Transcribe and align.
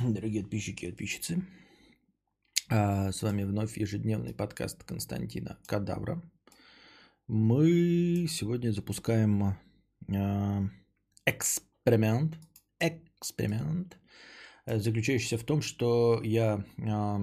Дорогие 0.04 0.42
подписчики 0.42 0.86
и 0.86 0.88
подписчицы, 0.88 1.42
а, 2.68 3.12
с 3.12 3.22
вами 3.22 3.44
вновь 3.44 3.76
ежедневный 3.76 4.32
подкаст 4.32 4.82
Константина 4.84 5.58
Кадавра. 5.66 6.22
Мы 7.26 8.26
сегодня 8.28 8.70
запускаем 8.70 9.56
а, 10.08 10.68
эксперимент, 11.26 12.38
эксперимент, 12.78 13.98
заключающийся 14.66 15.38
в 15.38 15.44
том, 15.44 15.60
что 15.60 16.20
я 16.22 16.64
а, 16.78 17.20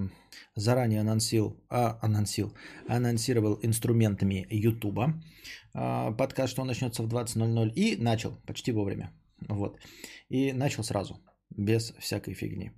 заранее 0.55 1.01
анонсил, 1.01 1.63
а, 1.69 1.97
анонсил, 2.01 2.55
анонсировал 2.87 3.59
инструментами 3.61 4.45
YouTube 4.49 4.99
подкаст, 5.73 6.51
что 6.51 6.61
он 6.61 6.67
начнется 6.67 7.01
в 7.01 7.07
20.00 7.07 7.73
и 7.73 7.95
начал 7.95 8.35
почти 8.45 8.71
вовремя. 8.71 9.11
Вот. 9.47 9.79
И 10.29 10.51
начал 10.53 10.83
сразу 10.83 11.21
без 11.49 11.93
всякой 11.99 12.33
фигни. 12.33 12.71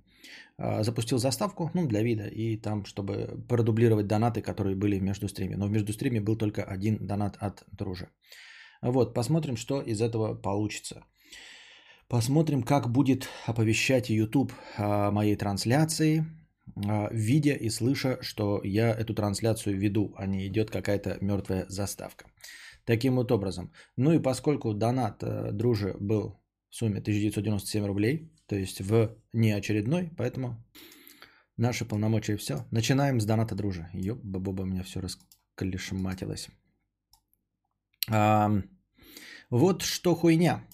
А, 0.58 0.82
запустил 0.82 1.18
заставку, 1.18 1.70
ну, 1.74 1.86
для 1.86 2.02
вида, 2.02 2.26
и 2.26 2.56
там, 2.56 2.84
чтобы 2.84 3.44
продублировать 3.48 4.06
донаты, 4.06 4.42
которые 4.42 4.76
были 4.76 4.98
в 4.98 5.02
между 5.02 5.28
стриме. 5.28 5.56
Но 5.56 5.66
в 5.66 5.70
между 5.70 5.92
стриме 5.92 6.20
был 6.20 6.36
только 6.36 6.62
один 6.62 6.98
донат 7.06 7.36
от 7.40 7.64
дружи. 7.72 8.08
Вот, 8.82 9.14
посмотрим, 9.14 9.56
что 9.56 9.80
из 9.80 10.00
этого 10.00 10.34
получится. 10.34 11.04
Посмотрим, 12.08 12.62
как 12.62 12.90
будет 12.90 13.28
оповещать 13.46 14.10
YouTube 14.10 14.52
о 14.76 15.10
моей 15.10 15.36
трансляции, 15.36 16.24
а, 16.76 17.08
видя 17.12 17.54
и 17.54 17.70
слыша, 17.70 18.18
что 18.20 18.60
я 18.64 18.90
эту 18.90 19.14
трансляцию 19.14 19.78
веду, 19.78 20.14
а 20.16 20.26
не 20.26 20.46
идет 20.46 20.70
какая-то 20.70 21.18
мертвая 21.20 21.66
заставка. 21.68 22.26
Таким 22.84 23.16
вот 23.16 23.32
образом. 23.32 23.72
Ну 23.96 24.12
и 24.12 24.22
поскольку 24.22 24.74
донат 24.74 25.22
э, 25.22 25.52
дружи 25.52 25.94
был 26.00 26.40
в 26.70 26.76
сумме 26.76 26.98
1997 26.98 27.84
рублей, 27.86 28.32
то 28.50 28.56
есть 28.56 28.80
в 28.80 29.16
неочередной, 29.32 30.10
поэтому 30.16 30.56
наши 31.56 31.84
полномочия 31.84 32.36
все. 32.36 32.66
Начинаем 32.72 33.20
с 33.20 33.24
доната 33.24 33.54
дружи. 33.54 33.88
Ёб, 33.92 34.18
баба, 34.24 34.62
у 34.62 34.64
меня 34.64 34.82
все 34.82 35.00
расколешматилось. 35.00 36.48
А, 38.08 38.50
вот 39.50 39.82
что 39.82 40.16
хуйня. 40.16 40.64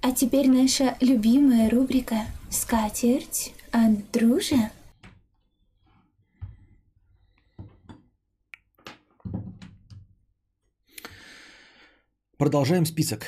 А 0.00 0.12
теперь 0.12 0.48
наша 0.48 0.96
любимая 1.02 1.68
рубрика 1.68 2.24
«Скатерть 2.50 3.52
от 3.70 4.10
дружи». 4.12 4.70
Продолжаем 12.38 12.86
список. 12.86 13.26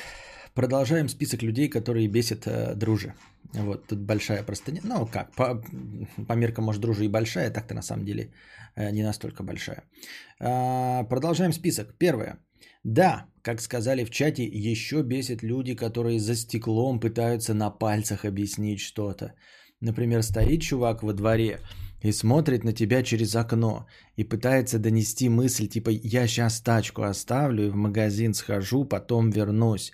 Продолжаем 0.54 1.08
список 1.08 1.42
людей, 1.42 1.68
которые 1.68 2.08
бесят 2.08 2.46
э, 2.46 2.74
дружи. 2.76 3.14
Вот 3.54 3.86
тут 3.86 3.98
большая 3.98 4.42
простыня. 4.44 4.80
Ну 4.84 5.06
как, 5.06 5.32
по, 5.34 5.62
по 6.28 6.32
меркам, 6.34 6.64
может, 6.64 6.80
дружи 6.80 7.04
и 7.04 7.08
большая, 7.08 7.50
так-то 7.50 7.74
на 7.74 7.82
самом 7.82 8.04
деле 8.04 8.30
э, 8.76 8.90
не 8.92 9.02
настолько 9.02 9.42
большая. 9.42 9.82
А, 10.40 11.04
продолжаем 11.04 11.52
список. 11.52 11.98
Первое. 11.98 12.38
Да, 12.84 13.26
как 13.42 13.60
сказали 13.60 14.04
в 14.04 14.10
чате, 14.10 14.44
еще 14.44 15.02
бесит 15.02 15.42
люди, 15.42 15.74
которые 15.74 16.20
за 16.20 16.36
стеклом 16.36 17.00
пытаются 17.00 17.54
на 17.54 17.70
пальцах 17.70 18.24
объяснить 18.24 18.80
что-то. 18.80 19.34
Например, 19.80 20.22
стоит 20.22 20.62
чувак 20.62 21.02
во 21.02 21.12
дворе, 21.12 21.58
и 22.04 22.12
смотрит 22.12 22.64
на 22.64 22.72
тебя 22.72 23.02
через 23.02 23.34
окно 23.34 23.86
и 24.16 24.24
пытается 24.24 24.78
донести 24.78 25.28
мысль 25.28 25.66
типа 25.68 25.90
«я 25.90 26.26
сейчас 26.26 26.60
тачку 26.60 27.02
оставлю 27.02 27.66
и 27.66 27.70
в 27.70 27.76
магазин 27.76 28.34
схожу, 28.34 28.84
потом 28.84 29.30
вернусь». 29.30 29.92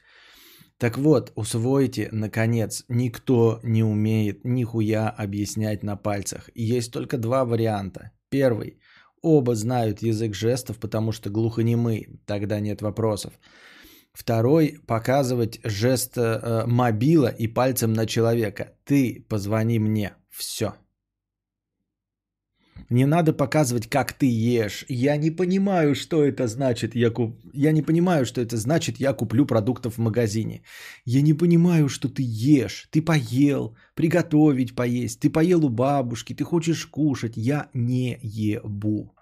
Так 0.80 0.96
вот, 0.96 1.30
усвойте, 1.34 2.08
наконец, 2.10 2.86
никто 2.88 3.60
не 3.62 3.84
умеет 3.84 4.46
нихуя 4.46 5.10
объяснять 5.10 5.82
на 5.82 5.96
пальцах. 5.96 6.48
Есть 6.54 6.90
только 6.90 7.18
два 7.18 7.44
варианта. 7.44 8.12
Первый. 8.30 8.80
Оба 9.20 9.54
знают 9.54 10.00
язык 10.00 10.34
жестов, 10.34 10.78
потому 10.78 11.12
что 11.12 11.28
глухонемы, 11.28 12.20
тогда 12.24 12.60
нет 12.60 12.80
вопросов. 12.80 13.34
Второй– 14.14 14.80
показывать 14.86 15.60
жест 15.64 16.16
э, 16.16 16.64
мобила 16.66 17.28
и 17.28 17.46
пальцем 17.46 17.92
на 17.92 18.06
человека. 18.06 18.72
Ты 18.84 19.26
позвони 19.28 19.78
мне. 19.78 20.14
Все. 20.30 20.76
Не 22.90 23.06
надо 23.06 23.32
показывать, 23.32 23.88
как 23.88 24.12
ты 24.12 24.26
ешь. 24.26 24.84
Я 24.88 25.16
не 25.16 25.30
понимаю, 25.30 25.94
что 25.94 26.24
это 26.24 26.48
значит. 26.48 26.96
Я, 26.96 27.10
куп... 27.10 27.38
я 27.52 27.70
не 27.72 27.82
понимаю, 27.82 28.26
что 28.26 28.40
это 28.40 28.56
значит, 28.56 29.00
я 29.00 29.12
куплю 29.12 29.46
продуктов 29.46 29.94
в 29.94 30.00
магазине. 30.00 30.62
Я 31.04 31.22
не 31.22 31.34
понимаю, 31.34 31.88
что 31.88 32.08
ты 32.08 32.24
ешь. 32.26 32.88
Ты 32.90 33.00
поел, 33.00 33.76
приготовить 33.94 34.74
поесть. 34.74 35.20
Ты 35.20 35.30
поел 35.30 35.64
у 35.64 35.68
бабушки, 35.68 36.34
ты 36.34 36.42
хочешь 36.42 36.84
кушать. 36.86 37.36
Я 37.36 37.68
не 37.74 38.18
ебу. 38.22 39.14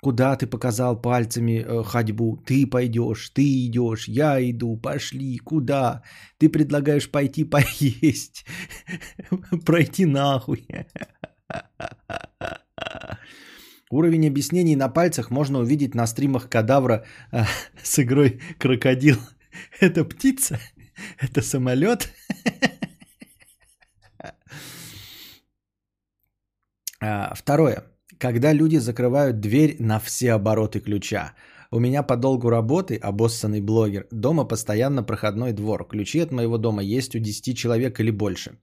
Куда 0.00 0.36
ты 0.36 0.46
показал 0.46 1.00
пальцами 1.00 1.62
э, 1.62 1.82
ходьбу? 1.82 2.42
Ты 2.46 2.66
пойдешь, 2.66 3.30
ты 3.30 3.66
идешь, 3.66 4.08
я 4.08 4.38
иду, 4.50 4.76
пошли, 4.78 5.38
куда? 5.38 6.02
Ты 6.38 6.48
предлагаешь 6.48 7.10
пойти 7.10 7.44
поесть, 7.44 8.44
пройти 9.64 10.04
нахуй. 10.06 10.66
Уровень 13.90 14.26
объяснений 14.26 14.76
на 14.76 14.88
пальцах 14.88 15.30
можно 15.30 15.58
увидеть 15.58 15.94
на 15.94 16.06
стримах 16.06 16.48
кадавра 16.48 17.04
э, 17.32 17.44
с 17.82 17.98
игрой 17.98 18.40
крокодил. 18.58 19.16
Это 19.80 20.04
птица? 20.04 20.58
Это 21.20 21.42
самолет? 21.42 22.10
А, 27.00 27.34
второе. 27.34 27.84
Когда 28.18 28.52
люди 28.52 28.78
закрывают 28.78 29.40
дверь 29.40 29.76
на 29.78 29.98
все 29.98 30.32
обороты 30.32 30.80
ключа. 30.80 31.34
У 31.70 31.80
меня 31.80 32.02
по 32.02 32.16
долгу 32.16 32.50
работы, 32.50 32.96
обоссанный 32.96 33.60
блогер, 33.60 34.06
дома 34.10 34.44
постоянно 34.44 35.02
проходной 35.02 35.52
двор. 35.52 35.86
Ключи 35.86 36.20
от 36.20 36.32
моего 36.32 36.56
дома 36.56 36.82
есть 36.82 37.16
у 37.16 37.18
10 37.18 37.58
человек 37.58 38.00
или 38.00 38.10
больше. 38.10 38.58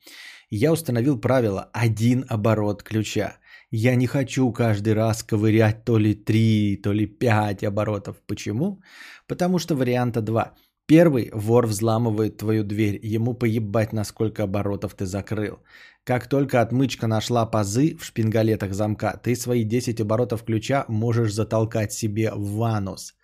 Я 0.49 0.71
установил 0.71 1.19
правило 1.19 1.69
один 1.73 2.25
оборот 2.29 2.83
ключа. 2.83 3.37
Я 3.71 3.95
не 3.95 4.05
хочу 4.05 4.51
каждый 4.51 4.93
раз 4.93 5.23
ковырять 5.23 5.85
то 5.85 5.97
ли 5.97 6.13
3, 6.13 6.81
то 6.83 6.91
ли 6.91 7.07
5 7.07 7.63
оборотов. 7.63 8.17
Почему? 8.27 8.81
Потому 9.27 9.59
что 9.59 9.75
варианта 9.75 10.21
2. 10.21 10.53
Первый 10.87 11.31
вор 11.33 11.67
взламывает 11.67 12.37
твою 12.37 12.65
дверь, 12.65 12.99
ему 13.01 13.33
поебать, 13.33 13.93
на 13.93 14.03
сколько 14.03 14.43
оборотов 14.43 14.93
ты 14.93 15.05
закрыл. 15.05 15.59
Как 16.03 16.27
только 16.27 16.59
отмычка 16.59 17.07
нашла 17.07 17.45
пазы 17.45 17.95
в 17.95 18.03
шпингалетах 18.03 18.73
замка, 18.73 19.17
ты 19.23 19.35
свои 19.35 19.63
10 19.63 20.01
оборотов 20.01 20.43
ключа 20.43 20.83
можешь 20.89 21.33
затолкать 21.33 21.93
себе 21.93 22.31
в 22.35 22.61
анус. 22.63 23.15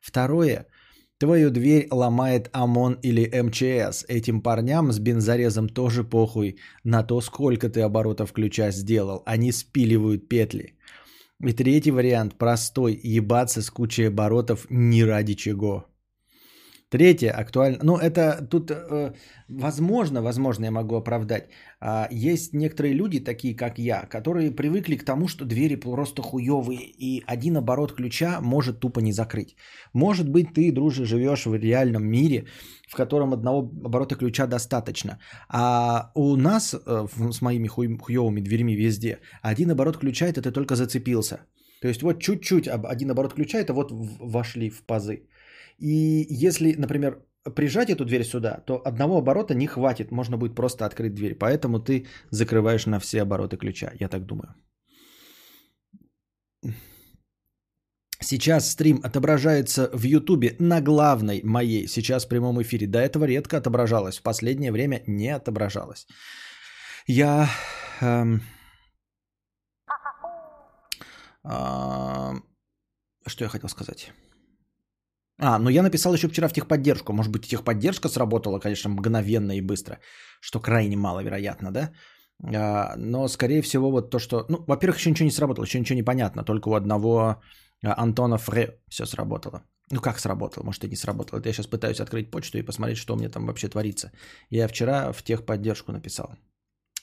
Второе. 0.00 0.66
Твою 1.18 1.50
дверь 1.50 1.88
ломает 1.90 2.50
ОМОН 2.52 2.98
или 3.02 3.24
МЧС. 3.42 4.04
Этим 4.06 4.42
парням 4.42 4.92
с 4.92 4.98
бензорезом 4.98 5.68
тоже 5.68 6.04
похуй 6.04 6.58
на 6.84 7.02
то, 7.02 7.22
сколько 7.22 7.70
ты 7.70 7.80
оборотов 7.80 8.32
ключа 8.32 8.70
сделал. 8.70 9.22
Они 9.24 9.50
спиливают 9.50 10.28
петли. 10.28 10.74
И 11.40 11.52
третий 11.52 11.90
вариант 11.90 12.36
простой. 12.36 13.00
Ебаться 13.02 13.62
с 13.62 13.70
кучей 13.70 14.08
оборотов 14.08 14.66
ни 14.68 15.00
ради 15.00 15.34
чего. 15.34 15.86
Третье 16.88 17.32
актуально. 17.32 17.78
Ну, 17.82 17.96
это 17.96 18.46
тут, 18.50 18.70
э, 18.70 19.12
возможно, 19.48 20.22
возможно, 20.22 20.66
я 20.66 20.70
могу 20.70 20.94
оправдать. 20.94 21.48
Э, 21.80 22.06
есть 22.12 22.54
некоторые 22.54 22.94
люди, 22.94 23.18
такие 23.18 23.56
как 23.56 23.78
я, 23.78 24.06
которые 24.06 24.52
привыкли 24.52 24.96
к 24.96 25.04
тому, 25.04 25.26
что 25.26 25.44
двери 25.44 25.74
просто 25.74 26.22
хуевые, 26.22 26.78
и 26.78 27.24
один 27.26 27.56
оборот 27.56 27.92
ключа 27.92 28.40
может 28.40 28.78
тупо 28.78 29.00
не 29.00 29.12
закрыть. 29.12 29.56
Может 29.94 30.28
быть, 30.28 30.54
ты, 30.54 30.70
друже, 30.70 31.06
живешь 31.06 31.46
в 31.46 31.54
реальном 31.54 32.06
мире, 32.06 32.46
в 32.88 32.94
котором 32.96 33.32
одного 33.32 33.68
оборота 33.84 34.14
ключа 34.14 34.46
достаточно. 34.46 35.18
А 35.48 36.12
у 36.14 36.36
нас 36.36 36.72
э, 36.72 37.06
с 37.32 37.42
моими 37.42 37.66
хуй, 37.66 37.98
хуевыми 37.98 38.40
дверьми 38.40 38.76
везде 38.76 39.18
один 39.42 39.72
оборот 39.72 39.96
ключа, 39.98 40.26
это 40.26 40.40
ты 40.40 40.52
только 40.52 40.76
зацепился. 40.76 41.40
То 41.80 41.88
есть 41.88 42.02
вот 42.02 42.20
чуть-чуть 42.20 42.68
один 42.68 43.10
оборот 43.10 43.34
ключа, 43.34 43.58
это 43.58 43.72
вот 43.72 43.90
вошли 44.20 44.70
в 44.70 44.86
пазы. 44.86 45.28
И 45.78 46.26
если, 46.30 46.74
например, 46.78 47.22
прижать 47.54 47.90
эту 47.90 48.04
дверь 48.04 48.24
сюда, 48.24 48.62
то 48.66 48.82
одного 48.84 49.18
оборота 49.18 49.54
не 49.54 49.66
хватит, 49.66 50.10
можно 50.10 50.36
будет 50.36 50.54
просто 50.54 50.86
открыть 50.86 51.14
дверь. 51.14 51.34
Поэтому 51.34 51.80
ты 51.80 52.06
закрываешь 52.30 52.86
на 52.86 52.98
все 52.98 53.22
обороты 53.22 53.56
ключа, 53.56 53.92
я 54.00 54.08
так 54.08 54.26
думаю. 54.26 54.54
Сейчас 58.20 58.70
стрим 58.70 59.00
отображается 59.04 59.90
в 59.92 60.02
Ютубе 60.02 60.56
на 60.58 60.80
главной 60.80 61.42
моей 61.44 61.86
сейчас 61.86 62.24
в 62.24 62.28
прямом 62.28 62.60
эфире. 62.62 62.86
До 62.86 62.98
этого 62.98 63.26
редко 63.26 63.58
отображалось, 63.58 64.18
в 64.18 64.22
последнее 64.22 64.72
время 64.72 65.02
не 65.06 65.28
отображалось. 65.28 66.06
Я... 67.06 67.48
Эм, 68.00 68.42
э, 71.44 72.32
что 73.26 73.44
я 73.44 73.48
хотел 73.48 73.68
сказать? 73.68 74.12
А, 75.38 75.58
ну 75.58 75.70
я 75.70 75.82
написал 75.82 76.14
еще 76.14 76.28
вчера 76.28 76.48
в 76.48 76.52
техподдержку. 76.52 77.12
Может 77.12 77.32
быть, 77.32 77.46
техподдержка 77.46 78.08
сработала, 78.08 78.58
конечно, 78.58 78.90
мгновенно 78.90 79.52
и 79.52 79.60
быстро, 79.60 79.98
что 80.40 80.60
крайне 80.60 80.96
маловероятно, 80.96 81.72
да? 81.72 81.92
А, 82.42 82.96
но, 82.96 83.28
скорее 83.28 83.62
всего, 83.62 83.90
вот 83.90 84.10
то, 84.10 84.18
что... 84.18 84.46
Ну, 84.48 84.64
во-первых, 84.66 84.98
еще 84.98 85.10
ничего 85.10 85.24
не 85.24 85.32
сработало, 85.32 85.64
еще 85.64 85.80
ничего 85.80 85.96
не 85.96 86.04
понятно. 86.04 86.44
Только 86.44 86.68
у 86.68 86.74
одного 86.74 87.42
а, 87.84 88.02
Антона 88.02 88.38
Фре 88.38 88.80
все 88.88 89.06
сработало. 89.06 89.62
Ну, 89.90 90.00
как 90.00 90.18
сработало? 90.18 90.64
Может, 90.64 90.84
и 90.84 90.88
не 90.88 90.96
сработало. 90.96 91.38
Это 91.38 91.48
я 91.48 91.52
сейчас 91.52 91.66
пытаюсь 91.66 92.00
открыть 92.00 92.30
почту 92.30 92.58
и 92.58 92.62
посмотреть, 92.62 92.98
что 92.98 93.14
у 93.14 93.16
меня 93.16 93.28
там 93.28 93.46
вообще 93.46 93.68
творится. 93.68 94.12
Я 94.50 94.68
вчера 94.68 95.12
в 95.12 95.22
техподдержку 95.22 95.92
написал. 95.92 96.36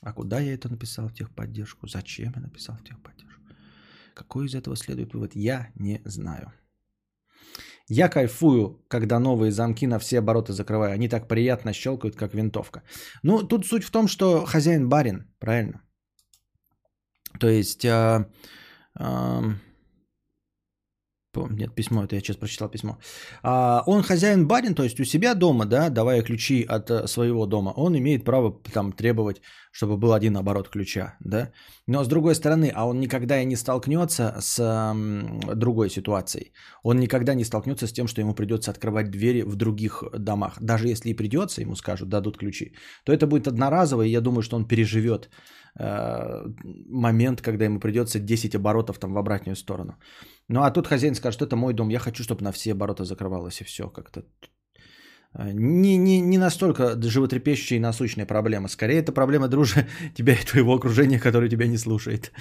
А 0.01 0.12
куда 0.12 0.39
я 0.39 0.53
это 0.53 0.69
написал 0.69 1.07
в 1.07 1.13
техподдержку? 1.13 1.88
Зачем 1.88 2.33
я 2.36 2.41
написал 2.41 2.75
в 2.75 2.83
техподдержку? 2.83 3.41
Какой 4.13 4.45
из 4.45 4.56
этого 4.56 4.75
следует 4.75 5.13
вывод? 5.13 5.36
Я 5.36 5.71
не 5.75 6.01
знаю. 6.03 6.51
Я 7.89 8.09
кайфую, 8.09 8.83
когда 8.88 9.19
новые 9.19 9.51
замки 9.51 9.88
на 9.88 10.00
все 10.00 10.19
обороты 10.19 10.53
закрываю. 10.53 10.94
Они 10.94 11.09
так 11.09 11.27
приятно 11.27 11.74
щелкают, 11.74 12.15
как 12.15 12.33
винтовка. 12.33 12.81
Ну, 13.24 13.44
тут 13.47 13.65
суть 13.65 13.83
в 13.83 13.91
том, 13.91 14.07
что 14.07 14.45
хозяин 14.45 14.89
барин, 14.89 15.33
правильно? 15.39 15.81
То 17.39 17.50
есть... 17.50 17.85
Э, 17.85 18.25
э, 19.00 19.41
нет, 21.35 21.75
письмо, 21.75 22.03
это 22.03 22.15
я 22.15 22.21
сейчас 22.21 22.38
прочитал 22.38 22.69
письмо. 22.69 22.97
А, 23.44 23.83
он 23.88 24.03
хозяин 24.03 24.47
барин, 24.47 24.75
то 24.75 24.83
есть 24.83 25.00
у 25.00 25.06
себя 25.06 25.35
дома, 25.35 25.65
да, 25.65 25.89
давая 25.89 26.21
ключи 26.21 26.65
от 26.69 26.89
э, 26.91 27.07
своего 27.07 27.45
дома, 27.45 27.74
он 27.75 27.97
имеет 27.97 28.24
право 28.24 28.62
там 28.74 28.91
требовать, 28.91 29.41
чтобы 29.71 29.97
был 29.97 30.13
один 30.13 30.38
оборот 30.38 30.69
ключа, 30.69 31.15
да. 31.19 31.51
Но 31.88 32.03
с 32.03 32.07
другой 32.07 32.35
стороны, 32.35 32.71
а 32.74 32.85
он 32.85 33.00
никогда 33.00 33.41
и 33.41 33.45
не 33.45 33.56
столкнется 33.56 34.35
с 34.39 34.59
м, 34.59 35.39
другой 35.56 35.89
ситуацией. 35.89 36.53
Он 36.83 37.00
никогда 37.00 37.33
не 37.33 37.44
столкнется 37.44 37.88
с 37.88 37.91
тем, 37.94 38.07
что 38.07 38.21
ему 38.21 38.36
придется 38.36 38.71
открывать 38.71 39.09
двери 39.12 39.41
в 39.41 39.56
других 39.56 40.03
домах. 40.18 40.57
Даже 40.62 40.88
если 40.88 41.09
и 41.09 41.15
придется, 41.15 41.62
ему 41.62 41.75
скажут, 41.75 42.09
дадут 42.09 42.38
ключи, 42.38 42.74
то 43.03 43.12
это 43.12 43.27
будет 43.27 43.47
одноразово, 43.47 44.03
и 44.03 44.12
я 44.12 44.21
думаю, 44.21 44.44
что 44.44 44.56
он 44.56 44.68
переживет 44.68 45.25
э, 45.25 45.29
момент, 45.75 47.41
когда 47.41 47.65
ему 47.65 47.79
придется 47.79 48.19
10 48.19 48.55
оборотов 48.55 48.99
там 48.99 49.13
в 49.13 49.17
обратную 49.17 49.55
сторону. 49.55 49.95
Ну 50.47 50.61
а 50.61 50.71
тут 50.71 50.87
хозяин 50.87 51.15
скажет, 51.15 51.35
что 51.35 51.45
это 51.45 51.55
мой 51.55 51.73
дом, 51.73 51.89
я 51.89 51.99
хочу, 51.99 52.23
чтобы 52.23 52.43
на 52.43 52.51
все 52.51 52.73
обороты 52.73 53.05
закрывалось 53.05 53.61
и 53.61 53.63
все 53.63 53.89
как-то. 53.89 54.23
Э, 55.33 55.51
не, 55.51 55.97
не, 55.97 56.21
не 56.21 56.37
настолько 56.37 57.01
животрепещущая 57.01 57.77
и 57.77 57.81
насущная 57.81 58.25
проблема. 58.25 58.67
Скорее, 58.67 58.99
это 58.99 59.11
проблема 59.11 59.47
дружи 59.47 59.87
тебя 60.15 60.33
и 60.33 60.45
твоего 60.45 60.75
окружения, 60.75 61.19
которое 61.19 61.49
тебя 61.49 61.67
не 61.67 61.77
слушает. 61.77 62.31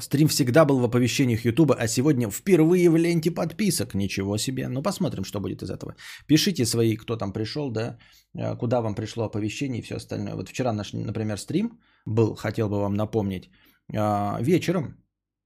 Стрим 0.00 0.28
всегда 0.28 0.64
был 0.64 0.78
в 0.78 0.84
оповещениях 0.84 1.44
Ютуба, 1.44 1.74
а 1.74 1.88
сегодня 1.88 2.30
впервые 2.30 2.88
в 2.88 2.96
ленте 2.96 3.30
подписок. 3.30 3.94
Ничего 3.94 4.38
себе. 4.38 4.68
Ну, 4.68 4.82
посмотрим, 4.82 5.24
что 5.24 5.40
будет 5.40 5.62
из 5.62 5.70
этого. 5.70 5.96
Пишите 6.26 6.66
свои, 6.66 6.96
кто 6.96 7.16
там 7.16 7.32
пришел, 7.32 7.70
да, 7.70 7.98
э, 8.38 8.56
куда 8.56 8.80
вам 8.80 8.94
пришло 8.94 9.24
оповещение 9.24 9.80
и 9.80 9.82
все 9.82 9.96
остальное. 9.96 10.34
Вот 10.34 10.48
вчера 10.48 10.72
наш, 10.72 10.92
например, 10.92 11.38
стрим 11.38 11.80
был, 12.06 12.36
хотел 12.36 12.68
бы 12.68 12.78
вам 12.78 12.94
напомнить. 12.94 13.50
А, 13.94 14.38
вечером, 14.40 14.96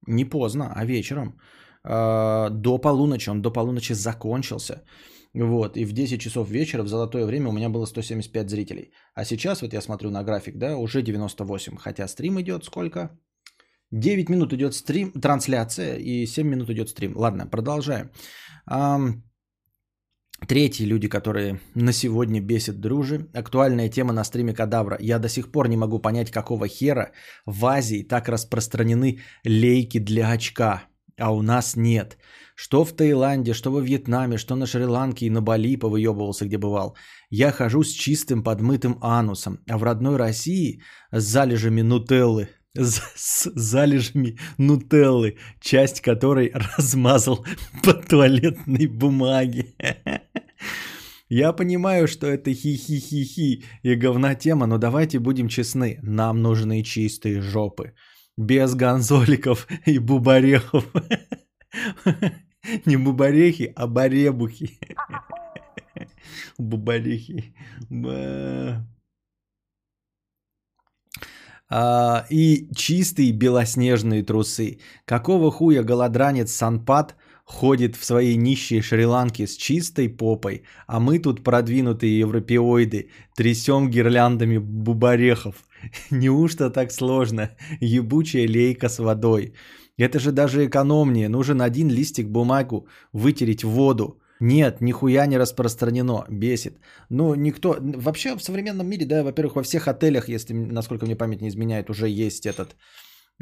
не 0.07 0.25
поздно, 0.25 0.73
а 0.75 0.85
вечером, 0.85 1.39
а, 1.85 2.51
до 2.51 2.79
полуночи, 2.79 3.31
он 3.31 3.43
до 3.43 3.51
полуночи 3.51 3.95
закончился. 3.95 4.83
Вот, 5.35 5.77
и 5.77 5.85
в 5.85 5.93
10 5.93 6.21
часов 6.21 6.51
вечера, 6.51 6.83
в 6.83 6.89
золотое 6.89 7.25
время, 7.25 7.49
у 7.49 7.53
меня 7.53 7.69
было 7.69 7.87
175 7.87 8.51
зрителей. 8.51 8.93
А 9.15 9.25
сейчас, 9.25 9.63
вот 9.63 9.73
я 9.73 9.81
смотрю 9.81 10.11
на 10.11 10.25
график, 10.25 10.59
да, 10.59 10.77
уже 10.77 11.03
98. 11.03 11.77
Хотя 11.77 12.09
стрим 12.09 12.41
идет 12.41 12.65
сколько? 12.65 13.11
9 13.93 14.29
минут 14.29 14.53
идет 14.53 14.75
стрим, 14.75 15.13
трансляция, 15.13 15.97
и 15.97 16.27
7 16.27 16.49
минут 16.49 16.71
идет 16.71 16.89
стрим. 16.89 17.17
Ладно, 17.17 17.47
продолжаем. 17.47 18.11
Третьи 20.47 20.87
люди, 20.87 21.09
которые 21.09 21.61
на 21.75 21.93
сегодня 21.93 22.41
бесят 22.41 22.81
дружи. 22.81 23.29
Актуальная 23.35 23.91
тема 23.91 24.13
на 24.13 24.25
стриме 24.25 24.55
Кадавра. 24.55 24.97
Я 25.01 25.19
до 25.19 25.29
сих 25.29 25.53
пор 25.53 25.69
не 25.69 25.77
могу 25.77 25.99
понять, 25.99 26.31
какого 26.31 26.67
хера 26.67 27.11
в 27.47 27.67
Азии 27.67 28.03
так 28.03 28.29
распространены 28.29 29.21
лейки 29.45 29.99
для 29.99 30.31
очка, 30.31 30.85
а 31.19 31.35
у 31.35 31.43
нас 31.43 31.77
нет. 31.77 32.17
Что 32.55 32.85
в 32.85 32.93
Таиланде, 32.93 33.55
что 33.55 33.71
во 33.71 33.81
Вьетнаме, 33.81 34.39
что 34.39 34.55
на 34.57 34.67
Шри-Ланке 34.67 35.27
и 35.27 35.31
на 35.31 35.43
Бали 35.43 35.77
повыебывался, 35.77 36.47
где 36.47 36.59
бывал. 36.59 36.97
Я 37.29 37.53
хожу 37.53 37.83
с 37.83 37.91
чистым 37.91 38.43
подмытым 38.43 38.99
анусом, 39.03 39.59
а 39.69 39.77
в 39.79 39.83
родной 39.83 40.17
России 40.17 40.81
с 41.13 41.23
залежами 41.23 41.83
нутеллы 41.83 42.49
с 42.75 43.51
залежами 43.55 44.39
нутеллы, 44.59 45.37
часть 45.61 46.01
которой 46.01 46.53
размазал 46.77 47.45
по 47.83 47.95
туалетной 47.95 48.87
бумаге. 48.87 49.75
Я 51.29 51.53
понимаю, 51.53 52.09
что 52.09 52.27
это 52.27 52.53
хи-хи-хи-хи 52.53 53.65
и 53.83 53.95
говна 53.95 54.35
тема, 54.35 54.67
но 54.67 54.79
давайте 54.79 55.21
будем 55.21 55.49
честны, 55.49 55.99
нам 56.03 56.43
нужны 56.43 56.83
чистые 56.83 57.41
жопы. 57.41 57.95
Без 58.37 58.75
гонзоликов 58.75 59.69
и 59.87 59.99
бубарехов. 59.99 60.85
Не 62.85 62.97
бубарехи, 62.97 63.73
а 63.77 63.87
баребухи. 63.87 64.79
Бубарехи. 66.59 67.55
А, 71.71 72.27
и 72.31 72.69
чистые 72.75 73.31
белоснежные 73.33 74.25
трусы. 74.25 74.79
Какого 75.05 75.53
хуя 75.53 75.83
голодранец 75.85 76.53
Санпад 76.53 77.15
ходит 77.45 77.97
в 77.97 78.05
своей 78.05 78.37
нищей 78.37 78.81
Шри-Ланке 78.81 79.47
с 79.47 79.57
чистой 79.57 80.09
попой, 80.09 80.63
а 80.87 81.01
мы 81.01 81.19
тут 81.21 81.43
продвинутые 81.45 82.19
европеоиды 82.19 83.11
трясем 83.37 83.91
гирляндами 83.91 84.59
бубарехов. 84.59 85.55
Неужто 86.11 86.71
так 86.71 86.93
сложно? 86.93 87.51
Ебучая 87.81 88.49
лейка 88.49 88.89
с 88.89 88.99
водой. 88.99 89.55
Это 89.97 90.19
же 90.19 90.33
даже 90.33 90.67
экономнее. 90.67 91.29
Нужен 91.29 91.61
один 91.61 91.89
листик 91.89 92.29
бумагу 92.29 92.89
вытереть 93.13 93.65
в 93.65 93.69
воду. 93.69 94.20
Нет, 94.41 94.81
нихуя 94.81 95.27
не 95.27 95.39
распространено, 95.39 96.25
бесит. 96.31 96.81
Ну, 97.11 97.35
никто... 97.35 97.77
Вообще 97.81 98.37
в 98.37 98.43
современном 98.43 98.87
мире, 98.87 99.07
да, 99.07 99.23
во-первых, 99.23 99.57
во 99.57 99.63
всех 99.63 99.87
отелях, 99.87 100.29
если, 100.29 100.55
насколько 100.55 101.05
мне 101.05 101.17
память 101.17 101.43
не 101.43 101.49
изменяет, 101.49 101.91
уже 101.91 102.09
есть 102.09 102.47
этот... 102.47 102.75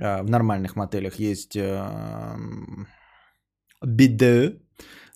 Э, 0.00 0.22
в 0.22 0.30
нормальных 0.30 0.76
мотелях 0.76 1.20
есть 1.20 1.56
э, 1.56 2.36
биде, 3.84 4.60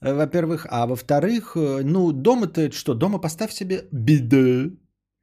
во-первых. 0.01 0.67
А 0.71 0.87
во-вторых, 0.87 1.57
э, 1.57 1.83
ну, 1.85 2.13
дома 2.13 2.47
ты 2.47 2.71
что? 2.71 2.95
Дома 2.95 3.19
поставь 3.19 3.53
себе 3.53 3.89
биде, 3.93 4.71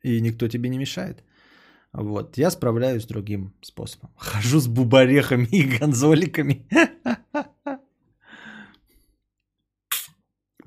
и 0.03 0.21
никто 0.21 0.47
тебе 0.47 0.69
не 0.69 0.77
мешает. 0.77 1.23
Вот, 1.93 2.37
я 2.37 2.51
справляюсь 2.51 3.07
другим 3.07 3.53
способом. 3.61 4.09
Хожу 4.17 4.59
с 4.59 4.67
бубарехами 4.67 5.47
и 5.51 5.63
гонзоликами. 5.79 6.67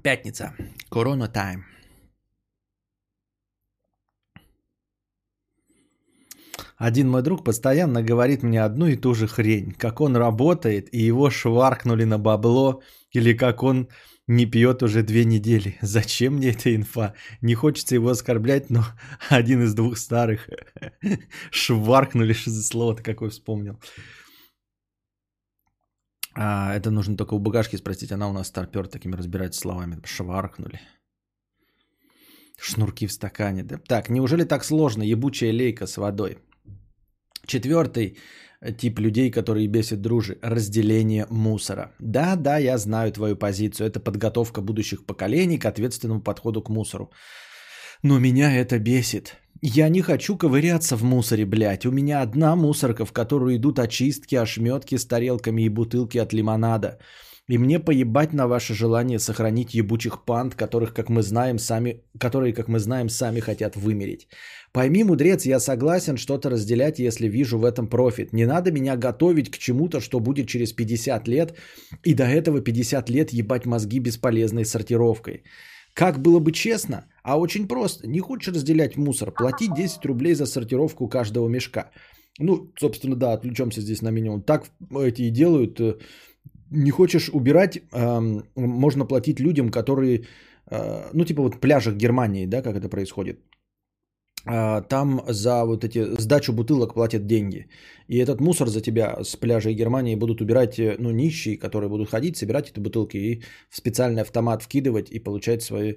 Пятница. 0.03 0.53
Корона 0.91 1.29
тайм. 1.29 1.65
Один 6.77 7.09
мой 7.09 7.23
друг 7.23 7.45
постоянно 7.45 8.03
говорит 8.03 8.43
мне 8.43 8.65
одну 8.65 8.89
и 8.89 8.97
ту 8.97 9.15
же 9.15 9.29
хрень. 9.29 9.73
Как 9.79 10.01
он 10.01 10.17
работает, 10.17 10.93
и 10.93 10.99
его 10.99 11.31
шваркнули 11.31 12.03
на 12.03 12.19
бабло, 12.19 12.83
или 13.13 13.33
как 13.33 13.63
он 13.63 13.89
не 14.27 14.47
пьет 14.47 14.83
уже 14.83 15.05
две 15.05 15.25
недели. 15.25 15.79
Зачем 15.81 16.35
мне 16.35 16.51
эта 16.51 16.75
инфа? 16.75 17.15
Не 17.41 17.55
хочется 17.55 17.95
его 17.95 18.09
оскорблять, 18.09 18.71
но 18.71 18.85
один 19.29 19.63
из 19.63 19.75
двух 19.75 19.99
старых 19.99 20.51
шваркнули, 21.53 22.33
слово-то 22.33 23.05
какое 23.05 23.31
вспомнил. 23.31 23.79
А, 26.35 26.75
это 26.75 26.91
нужно 26.91 27.17
только 27.17 27.35
у 27.35 27.39
багажки 27.39 27.77
спросить. 27.77 28.12
Она 28.12 28.29
у 28.29 28.33
нас 28.33 28.49
старпер 28.49 28.87
такими 28.87 29.17
разбирается 29.17 29.61
словами. 29.61 30.01
Шваркнули. 30.05 30.81
Шнурки 32.59 33.07
в 33.07 33.12
стакане. 33.12 33.62
Да? 33.65 33.79
Так, 33.79 34.09
неужели 34.09 34.45
так 34.45 34.65
сложно? 34.65 35.03
Ебучая 35.03 35.53
лейка 35.53 35.87
с 35.87 35.97
водой. 35.97 36.39
Четвертый 37.47 38.17
тип 38.79 39.01
людей, 39.01 39.31
которые 39.31 39.67
бесит 39.67 40.01
дружи. 40.01 40.39
Разделение 40.43 41.27
мусора. 41.31 41.93
Да, 41.99 42.37
да, 42.37 42.59
я 42.59 42.79
знаю 42.79 43.12
твою 43.12 43.37
позицию. 43.37 43.89
Это 43.89 44.01
подготовка 44.01 44.61
будущих 44.61 45.07
поколений 45.07 45.59
к 45.59 45.67
ответственному 45.67 46.23
подходу 46.23 46.62
к 46.62 46.71
мусору. 46.71 47.11
Но 48.03 48.19
меня 48.19 48.53
это 48.55 48.79
бесит. 48.79 49.42
Я 49.64 49.88
не 49.88 50.02
хочу 50.02 50.37
ковыряться 50.37 50.97
в 50.97 51.04
мусоре, 51.04 51.47
блядь. 51.47 51.87
У 51.87 51.92
меня 51.92 52.23
одна 52.23 52.57
мусорка, 52.57 53.04
в 53.04 53.12
которую 53.12 53.54
идут 53.54 53.78
очистки, 53.78 54.35
ошметки 54.35 54.97
с 54.97 55.07
тарелками 55.07 55.62
и 55.62 55.69
бутылки 55.69 56.19
от 56.19 56.33
лимонада. 56.33 56.99
И 57.49 57.59
мне 57.59 57.78
поебать 57.78 58.33
на 58.33 58.49
ваше 58.49 58.75
желание 58.75 59.21
сохранить 59.21 59.75
ебучих 59.75 60.25
панд, 60.25 60.57
которых, 60.57 60.92
как 60.92 61.09
мы 61.09 61.23
знаем, 61.23 61.59
сами, 61.59 62.02
которые, 62.19 62.52
как 62.52 62.66
мы 62.66 62.81
знаем, 62.81 63.09
сами 63.09 63.38
хотят 63.40 63.76
вымереть. 63.76 64.26
Пойми, 64.73 65.04
мудрец, 65.04 65.47
я 65.47 65.61
согласен 65.61 66.16
что-то 66.16 66.50
разделять, 66.50 66.99
если 66.99 67.28
вижу 67.28 67.59
в 67.59 67.64
этом 67.64 67.87
профит. 67.87 68.33
Не 68.33 68.47
надо 68.47 68.73
меня 68.73 68.97
готовить 68.97 69.50
к 69.50 69.59
чему-то, 69.59 70.00
что 70.00 70.19
будет 70.19 70.49
через 70.49 70.73
50 70.73 71.28
лет, 71.28 71.54
и 72.02 72.14
до 72.14 72.25
этого 72.25 72.61
50 72.61 73.11
лет 73.11 73.33
ебать 73.33 73.66
мозги 73.66 74.00
бесполезной 74.00 74.64
сортировкой. 74.64 75.45
Как 75.95 76.19
было 76.21 76.39
бы 76.41 76.53
честно? 76.53 77.07
А 77.23 77.39
очень 77.39 77.69
просто. 77.69 78.07
Не 78.07 78.21
хочешь 78.21 78.55
разделять 78.55 78.97
мусор, 78.97 79.31
плати 79.31 79.69
10 79.69 80.05
рублей 80.07 80.35
за 80.35 80.47
сортировку 80.47 81.09
каждого 81.09 81.49
мешка. 81.49 81.91
Ну, 82.39 82.73
собственно, 82.79 83.17
да, 83.17 83.33
отвлечемся 83.33 83.81
здесь 83.81 84.03
на 84.03 84.11
минимум. 84.11 84.43
Так 84.43 84.65
эти 84.91 85.23
и 85.23 85.31
делают. 85.31 85.81
Не 86.71 86.91
хочешь 86.91 87.29
убирать, 87.33 87.83
можно 88.57 89.05
платить 89.05 89.41
людям, 89.41 89.71
которые, 89.71 90.25
э, 90.71 91.11
ну, 91.13 91.25
типа 91.25 91.43
вот 91.43 91.61
пляжах 91.61 91.97
Германии, 91.97 92.47
да, 92.47 92.63
как 92.63 92.77
это 92.77 92.89
происходит. 92.89 93.39
А, 94.47 94.81
там 94.83 95.23
за 95.29 95.65
вот 95.65 95.85
эти 95.85 96.21
сдачу 96.21 96.53
бутылок 96.53 96.95
платят 96.95 97.27
деньги. 97.27 97.69
И 98.09 98.19
этот 98.19 98.41
мусор 98.41 98.69
за 98.69 98.81
тебя 98.81 99.23
с 99.23 99.37
пляжа 99.37 99.73
Германии 99.73 100.17
будут 100.17 100.41
убирать 100.41 100.79
э, 100.79 100.97
ну, 100.99 101.11
нищие, 101.11 101.57
которые 101.57 101.89
будут 101.89 102.11
ходить, 102.11 102.37
собирать 102.37 102.71
эти 102.71 102.81
бутылки 102.81 103.17
и 103.17 103.43
в 103.71 103.77
специальный 103.77 104.23
автомат 104.23 104.63
вкидывать 104.63 105.11
и 105.11 105.19
получать 105.19 105.63
свои 105.63 105.95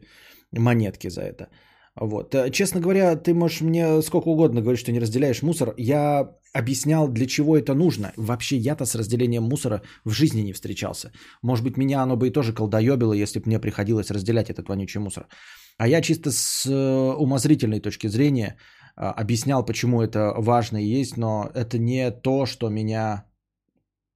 монетки 0.51 1.09
за 1.09 1.21
это. 1.21 1.47
Вот. 1.95 2.35
Э, 2.35 2.51
честно 2.51 2.81
говоря, 2.81 3.15
ты 3.15 3.33
можешь 3.33 3.61
мне 3.61 4.01
сколько 4.01 4.29
угодно 4.29 4.61
говорить, 4.61 4.79
что 4.79 4.91
не 4.91 4.99
разделяешь 4.99 5.41
мусор. 5.41 5.73
Я 5.77 6.29
объяснял, 6.53 7.07
для 7.07 7.25
чего 7.25 7.57
это 7.57 7.73
нужно. 7.73 8.13
Вообще 8.17 8.57
я-то 8.57 8.85
с 8.85 8.95
разделением 8.95 9.43
мусора 9.43 9.81
в 10.03 10.11
жизни 10.11 10.41
не 10.41 10.53
встречался. 10.53 11.11
Может 11.41 11.65
быть, 11.65 11.77
меня 11.77 12.03
оно 12.03 12.15
бы 12.15 12.27
и 12.27 12.31
тоже 12.31 12.53
колдоебило, 12.53 13.13
если 13.13 13.39
бы 13.39 13.47
мне 13.47 13.59
приходилось 13.59 14.11
разделять 14.11 14.49
этот 14.49 14.69
вонючий 14.69 14.99
мусор. 14.99 15.27
А 15.77 15.87
я 15.87 16.01
чисто 16.01 16.31
с 16.31 16.65
э, 16.65 17.15
умозрительной 17.17 17.81
точки 17.81 18.07
зрения 18.07 18.57
а, 18.95 19.11
объяснял, 19.11 19.65
почему 19.65 20.01
это 20.01 20.33
важно 20.37 20.77
и 20.77 20.99
есть, 20.99 21.17
но 21.17 21.49
это 21.53 21.77
не 21.77 22.11
то, 22.11 22.45
что 22.45 22.69
меня 22.69 23.25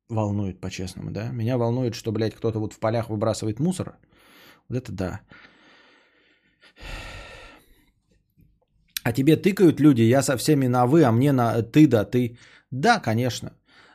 волнует, 0.09 0.61
по-честному, 0.61 1.11
да. 1.11 1.31
Меня 1.31 1.57
волнует, 1.57 1.95
что, 1.95 2.11
блядь, 2.11 2.35
кто-то 2.35 2.59
вот 2.59 2.73
в 2.73 2.79
полях 2.79 3.09
выбрасывает 3.09 3.59
мусор. 3.59 3.97
Вот 4.69 4.77
это 4.77 4.91
да. 4.91 5.19
А 9.03 9.11
тебе 9.11 9.35
тыкают 9.35 9.79
люди, 9.79 10.01
я 10.01 10.21
со 10.21 10.37
всеми 10.37 10.67
на 10.67 10.85
вы, 10.85 11.03
а 11.03 11.11
мне 11.11 11.31
на 11.31 11.61
ты 11.61 11.87
да 11.87 12.05
ты. 12.05 12.37
Да, 12.71 12.99
конечно. 12.99 13.51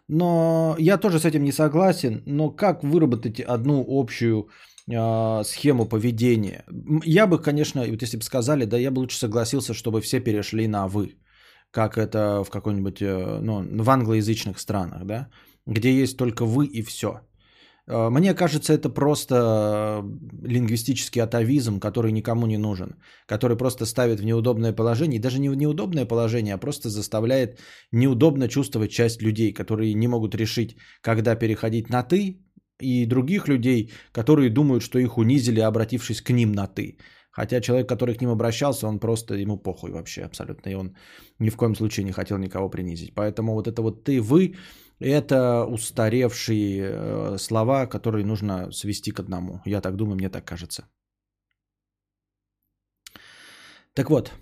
Но 0.08 0.76
я 0.78 0.98
тоже 0.98 1.18
с 1.18 1.24
этим 1.24 1.44
не 1.44 1.52
согласен. 1.52 2.22
Но 2.26 2.50
как 2.50 2.82
выработать 2.82 3.40
одну 3.40 3.84
общую 3.88 4.42
э, 4.42 4.50
схему 4.86 5.88
поведения? 5.88 6.64
Я 7.04 7.26
бы, 7.26 7.38
конечно, 7.38 7.86
вот 7.86 8.02
если 8.02 8.18
бы 8.18 8.22
сказали, 8.22 8.66
да, 8.66 8.78
я 8.78 8.90
бы 8.90 9.00
лучше 9.00 9.18
согласился, 9.18 9.74
чтобы 9.74 10.00
все 10.00 10.20
перешли 10.20 10.68
на 10.68 10.88
вы. 10.88 11.16
Как 11.70 11.98
это 11.98 12.44
в 12.44 12.50
какой-нибудь, 12.50 13.02
э, 13.02 13.40
ну, 13.42 13.82
в 13.82 13.90
англоязычных 13.90 14.60
странах, 14.60 15.04
да, 15.04 15.28
где 15.66 15.90
есть 16.02 16.16
только 16.16 16.44
вы 16.44 16.66
и 16.66 16.82
все. 16.82 17.20
Э, 17.88 18.10
мне 18.10 18.34
кажется, 18.34 18.72
это 18.72 18.88
просто 18.88 19.34
э, 19.34 20.02
лингвистический 20.48 21.22
атовизм, 21.22 21.80
который 21.80 22.12
никому 22.12 22.46
не 22.46 22.58
нужен, 22.58 22.96
который 23.26 23.56
просто 23.56 23.86
ставит 23.86 24.20
в 24.20 24.24
неудобное 24.24 24.72
положение, 24.72 25.18
и 25.18 25.22
даже 25.22 25.40
не 25.40 25.48
в 25.48 25.56
неудобное 25.56 26.06
положение, 26.06 26.54
а 26.54 26.58
просто 26.58 26.88
заставляет 26.90 27.58
неудобно 27.92 28.48
чувствовать 28.48 28.90
часть 28.90 29.22
людей, 29.22 29.52
которые 29.52 29.94
не 29.94 30.08
могут 30.08 30.34
решить, 30.34 30.76
когда 31.00 31.36
переходить 31.36 31.90
на 31.90 32.02
«ты», 32.02 32.43
и 32.80 33.06
других 33.06 33.48
людей, 33.48 33.92
которые 34.12 34.50
думают, 34.50 34.82
что 34.82 34.98
их 34.98 35.18
унизили, 35.18 35.60
обратившись 35.60 36.20
к 36.20 36.30
ним 36.30 36.52
на 36.52 36.66
«ты». 36.66 36.98
Хотя 37.30 37.60
человек, 37.60 37.88
который 37.88 38.14
к 38.14 38.20
ним 38.20 38.30
обращался, 38.30 38.86
он 38.86 39.00
просто, 39.00 39.34
ему 39.34 39.58
похуй 39.58 39.90
вообще 39.90 40.22
абсолютно, 40.22 40.70
и 40.70 40.74
он 40.74 40.96
ни 41.40 41.50
в 41.50 41.56
коем 41.56 41.74
случае 41.74 42.04
не 42.04 42.12
хотел 42.12 42.38
никого 42.38 42.70
принизить. 42.70 43.12
Поэтому 43.14 43.54
вот 43.54 43.66
это 43.66 43.82
вот 43.82 44.04
«ты», 44.04 44.20
«вы» 44.20 44.54
Это 45.00 45.64
устаревшие 45.64 46.82
э, 46.82 47.38
слова, 47.38 47.86
которые 47.86 48.24
нужно 48.24 48.70
свести 48.72 49.10
к 49.10 49.20
одному. 49.20 49.60
Я 49.64 49.80
так 49.80 49.96
думаю, 49.96 50.16
мне 50.16 50.30
так 50.30 50.44
кажется. 50.44 50.88
Так 53.92 54.10
вот, 54.10 54.32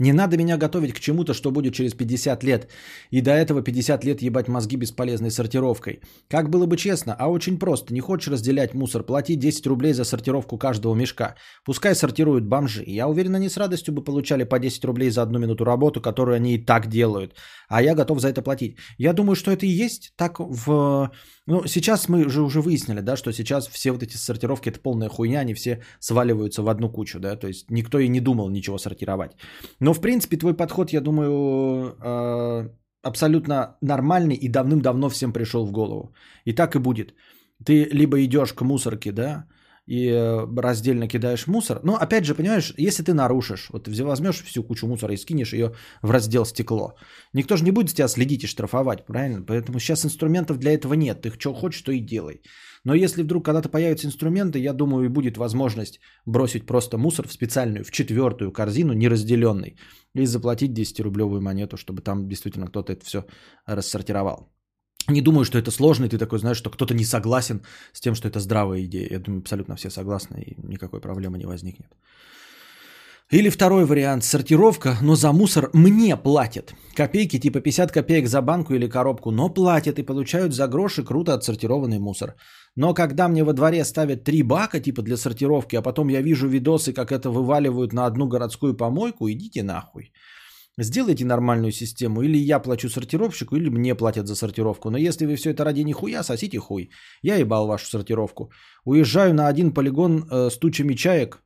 не 0.00 0.12
надо 0.12 0.36
меня 0.38 0.56
готовить 0.56 0.94
к 0.94 1.00
чему-то, 1.00 1.34
что 1.34 1.50
будет 1.50 1.74
через 1.74 1.92
50 1.94 2.42
лет. 2.44 2.70
И 3.10 3.20
до 3.20 3.30
этого 3.30 3.62
50 3.62 4.04
лет 4.04 4.22
ебать 4.22 4.48
мозги 4.48 4.76
бесполезной 4.76 5.30
сортировкой. 5.30 6.00
Как 6.28 6.48
было 6.48 6.66
бы 6.66 6.76
честно, 6.76 7.14
а 7.18 7.28
очень 7.28 7.58
просто. 7.58 7.92
Не 7.92 8.00
хочешь 8.00 8.32
разделять 8.32 8.74
мусор, 8.74 9.02
плати 9.02 9.36
10 9.36 9.66
рублей 9.66 9.92
за 9.92 10.04
сортировку 10.04 10.58
каждого 10.58 10.94
мешка. 10.94 11.34
Пускай 11.64 11.94
сортируют 11.94 12.44
бомжи. 12.44 12.82
Я 12.86 13.08
уверен, 13.08 13.34
они 13.34 13.50
с 13.50 13.58
радостью 13.58 13.92
бы 13.92 14.02
получали 14.02 14.44
по 14.44 14.58
10 14.58 14.84
рублей 14.84 15.10
за 15.10 15.22
одну 15.22 15.38
минуту 15.38 15.64
работу, 15.64 16.00
которую 16.00 16.36
они 16.36 16.54
и 16.54 16.64
так 16.64 16.88
делают. 16.88 17.34
А 17.68 17.82
я 17.82 17.94
готов 17.94 18.20
за 18.20 18.28
это 18.28 18.42
платить. 18.42 18.78
Я 18.98 19.12
думаю, 19.12 19.36
что 19.36 19.50
это 19.50 19.66
и 19.66 19.84
есть 19.84 20.12
так 20.16 20.40
в... 20.40 21.10
Ну, 21.46 21.66
сейчас 21.66 22.08
мы 22.08 22.28
же 22.30 22.42
уже 22.42 22.60
выяснили, 22.60 23.00
да, 23.00 23.16
что 23.16 23.32
сейчас 23.32 23.68
все 23.68 23.92
вот 23.92 24.02
эти 24.02 24.16
сортировки 24.16 24.68
это 24.70 24.80
полная 24.80 25.08
хуйня, 25.08 25.40
они 25.40 25.54
все 25.54 25.82
сваливаются 25.98 26.62
в 26.62 26.68
одну 26.68 26.88
кучу, 26.88 27.18
да, 27.18 27.36
то 27.36 27.48
есть 27.48 27.70
никто 27.70 27.98
и 27.98 28.08
не 28.08 28.20
думал 28.20 28.50
ничего 28.50 28.78
сортировать. 28.78 29.32
Но, 29.80 29.89
в 29.92 30.00
принципе, 30.00 30.36
твой 30.36 30.54
подход, 30.54 30.92
я 30.92 31.00
думаю, 31.00 31.96
э, 32.02 32.68
абсолютно 33.02 33.76
нормальный 33.80 34.34
и 34.34 34.48
давным-давно 34.48 35.08
всем 35.08 35.32
пришел 35.32 35.66
в 35.66 35.72
голову. 35.72 36.14
И 36.44 36.52
так 36.52 36.74
и 36.76 36.78
будет. 36.78 37.14
Ты 37.64 37.84
либо 37.92 38.22
идешь 38.24 38.52
к 38.52 38.62
мусорке, 38.62 39.12
да, 39.12 39.46
и 39.90 40.08
э, 40.08 40.46
раздельно 40.56 41.08
кидаешь 41.08 41.46
мусор. 41.46 41.80
Но 41.82 41.96
опять 41.96 42.24
же, 42.24 42.34
понимаешь, 42.34 42.74
если 42.78 43.02
ты 43.02 43.12
нарушишь, 43.12 43.70
вот 43.70 43.88
возьмешь 43.88 44.42
всю 44.44 44.62
кучу 44.62 44.86
мусора 44.86 45.14
и 45.14 45.16
скинешь 45.16 45.52
ее 45.52 45.74
в 46.02 46.10
раздел 46.10 46.46
стекло, 46.46 46.94
никто 47.32 47.56
же 47.56 47.64
не 47.64 47.72
будет 47.72 47.94
тебя 47.94 48.08
следить 48.08 48.44
и 48.44 48.46
штрафовать, 48.46 49.04
правильно? 49.06 49.42
Поэтому 49.42 49.80
сейчас 49.80 50.04
инструментов 50.04 50.58
для 50.58 50.72
этого 50.72 50.94
нет. 50.94 51.22
Ты 51.22 51.30
что 51.38 51.54
хочешь, 51.54 51.82
то 51.82 51.92
и 51.92 52.00
делай. 52.00 52.42
Но 52.84 52.94
если 52.94 53.22
вдруг 53.22 53.44
когда-то 53.44 53.68
появятся 53.68 54.06
инструменты, 54.06 54.58
я 54.58 54.72
думаю, 54.72 55.04
и 55.04 55.08
будет 55.08 55.36
возможность 55.36 56.00
бросить 56.26 56.66
просто 56.66 56.96
мусор 56.98 57.28
в 57.28 57.32
специальную, 57.32 57.84
в 57.84 57.90
четвертую 57.90 58.52
корзину, 58.52 58.92
неразделенный, 58.94 59.76
и 60.14 60.26
заплатить 60.26 60.72
10-рублевую 60.72 61.40
монету, 61.40 61.76
чтобы 61.76 62.02
там 62.02 62.28
действительно 62.28 62.66
кто-то 62.66 62.92
это 62.92 63.04
все 63.04 63.24
рассортировал. 63.66 64.50
Не 65.08 65.22
думаю, 65.22 65.44
что 65.44 65.58
это 65.58 65.70
сложно, 65.70 66.06
и 66.06 66.08
ты 66.08 66.18
такой 66.18 66.38
знаешь, 66.38 66.58
что 66.58 66.70
кто-то 66.70 66.94
не 66.94 67.04
согласен 67.04 67.62
с 67.92 68.00
тем, 68.00 68.14
что 68.14 68.28
это 68.28 68.40
здравая 68.40 68.84
идея. 68.84 69.08
Я 69.10 69.18
думаю, 69.18 69.40
абсолютно 69.40 69.76
все 69.76 69.90
согласны, 69.90 70.42
и 70.42 70.56
никакой 70.66 71.00
проблемы 71.00 71.38
не 71.38 71.46
возникнет. 71.46 71.96
Или 73.32 73.48
второй 73.48 73.84
вариант– 73.84 74.24
сортировка, 74.24 74.98
но 75.02 75.14
за 75.14 75.32
мусор 75.32 75.70
мне 75.72 76.16
платят. 76.16 76.74
Копейки 76.96 77.38
типа 77.38 77.60
50 77.60 77.92
копеек 77.92 78.26
за 78.26 78.42
банку 78.42 78.74
или 78.74 78.88
коробку, 78.88 79.30
но 79.30 79.48
платят 79.48 79.98
и 79.98 80.02
получают 80.02 80.52
за 80.52 80.66
гроши 80.66 81.04
круто 81.04 81.34
отсортированный 81.34 82.00
мусор. 82.00 82.34
Но 82.74 82.92
когда 82.92 83.28
мне 83.28 83.44
во 83.44 83.52
дворе 83.52 83.84
ставят 83.84 84.24
три 84.24 84.42
бака 84.42 84.80
типа 84.80 85.02
для 85.02 85.16
сортировки, 85.16 85.76
а 85.76 85.82
потом 85.82 86.08
я 86.08 86.22
вижу 86.22 86.48
видосы, 86.48 86.92
как 86.92 87.12
это 87.12 87.30
вываливают 87.30 87.92
на 87.92 88.06
одну 88.06 88.26
городскую 88.26 88.76
помойку, 88.76 89.30
идите 89.30 89.62
нахуй. 89.62 90.12
Сделайте 90.76 91.24
нормальную 91.24 91.72
систему. 91.72 92.22
Или 92.22 92.36
я 92.36 92.58
плачу 92.58 92.88
сортировщику, 92.88 93.54
или 93.54 93.68
мне 93.70 93.94
платят 93.94 94.26
за 94.26 94.34
сортировку. 94.34 94.90
Но 94.90 94.98
если 94.98 95.26
вы 95.26 95.36
все 95.36 95.50
это 95.50 95.64
ради 95.64 95.84
нихуя, 95.84 96.24
сосите 96.24 96.58
хуй. 96.58 96.90
Я 97.22 97.36
ебал 97.36 97.68
вашу 97.68 97.86
сортировку. 97.86 98.50
Уезжаю 98.84 99.34
на 99.34 99.46
один 99.46 99.72
полигон 99.72 100.26
э, 100.28 100.50
с 100.50 100.58
тучами 100.58 100.94
чаек. 100.94 101.44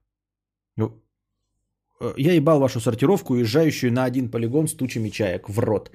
Э, 2.05 2.15
я 2.17 2.33
ебал 2.33 2.61
вашу 2.61 2.81
сортировку, 2.81 3.35
уезжающую 3.35 3.93
на 3.93 4.05
один 4.05 4.31
полигон 4.31 4.69
с 4.69 4.75
тучами 4.75 5.11
чаек. 5.11 5.49
В 5.49 5.59
рот. 5.59 5.91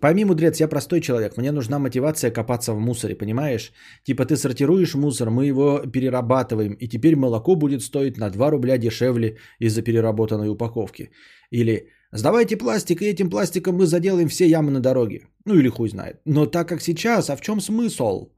Пойми, 0.00 0.24
мудрец, 0.24 0.60
я 0.60 0.68
простой 0.68 1.00
человек. 1.00 1.36
Мне 1.36 1.52
нужна 1.52 1.78
мотивация 1.78 2.30
копаться 2.30 2.72
в 2.72 2.78
мусоре, 2.78 3.16
понимаешь? 3.16 3.72
Типа 4.04 4.24
ты 4.24 4.36
сортируешь 4.36 4.94
мусор, 4.94 5.30
мы 5.30 5.46
его 5.46 5.80
перерабатываем, 5.92 6.74
и 6.74 6.88
теперь 6.88 7.16
молоко 7.16 7.56
будет 7.56 7.82
стоить 7.82 8.18
на 8.18 8.30
2 8.30 8.50
рубля 8.50 8.78
дешевле 8.78 9.36
из-за 9.58 9.82
переработанной 9.82 10.48
упаковки. 10.48 11.10
Или 11.50 11.88
Сдавайте 12.12 12.56
пластик, 12.56 13.02
и 13.02 13.06
этим 13.06 13.28
пластиком 13.28 13.76
мы 13.76 13.86
заделаем 13.86 14.28
все 14.28 14.46
ямы 14.46 14.70
на 14.70 14.80
дороге. 14.80 15.26
Ну 15.44 15.54
или 15.54 15.68
хуй 15.68 15.88
знает. 15.90 16.20
Но 16.24 16.46
так 16.46 16.68
как 16.68 16.80
сейчас, 16.80 17.28
а 17.28 17.36
в 17.36 17.40
чем 17.40 17.60
смысл? 17.60 18.28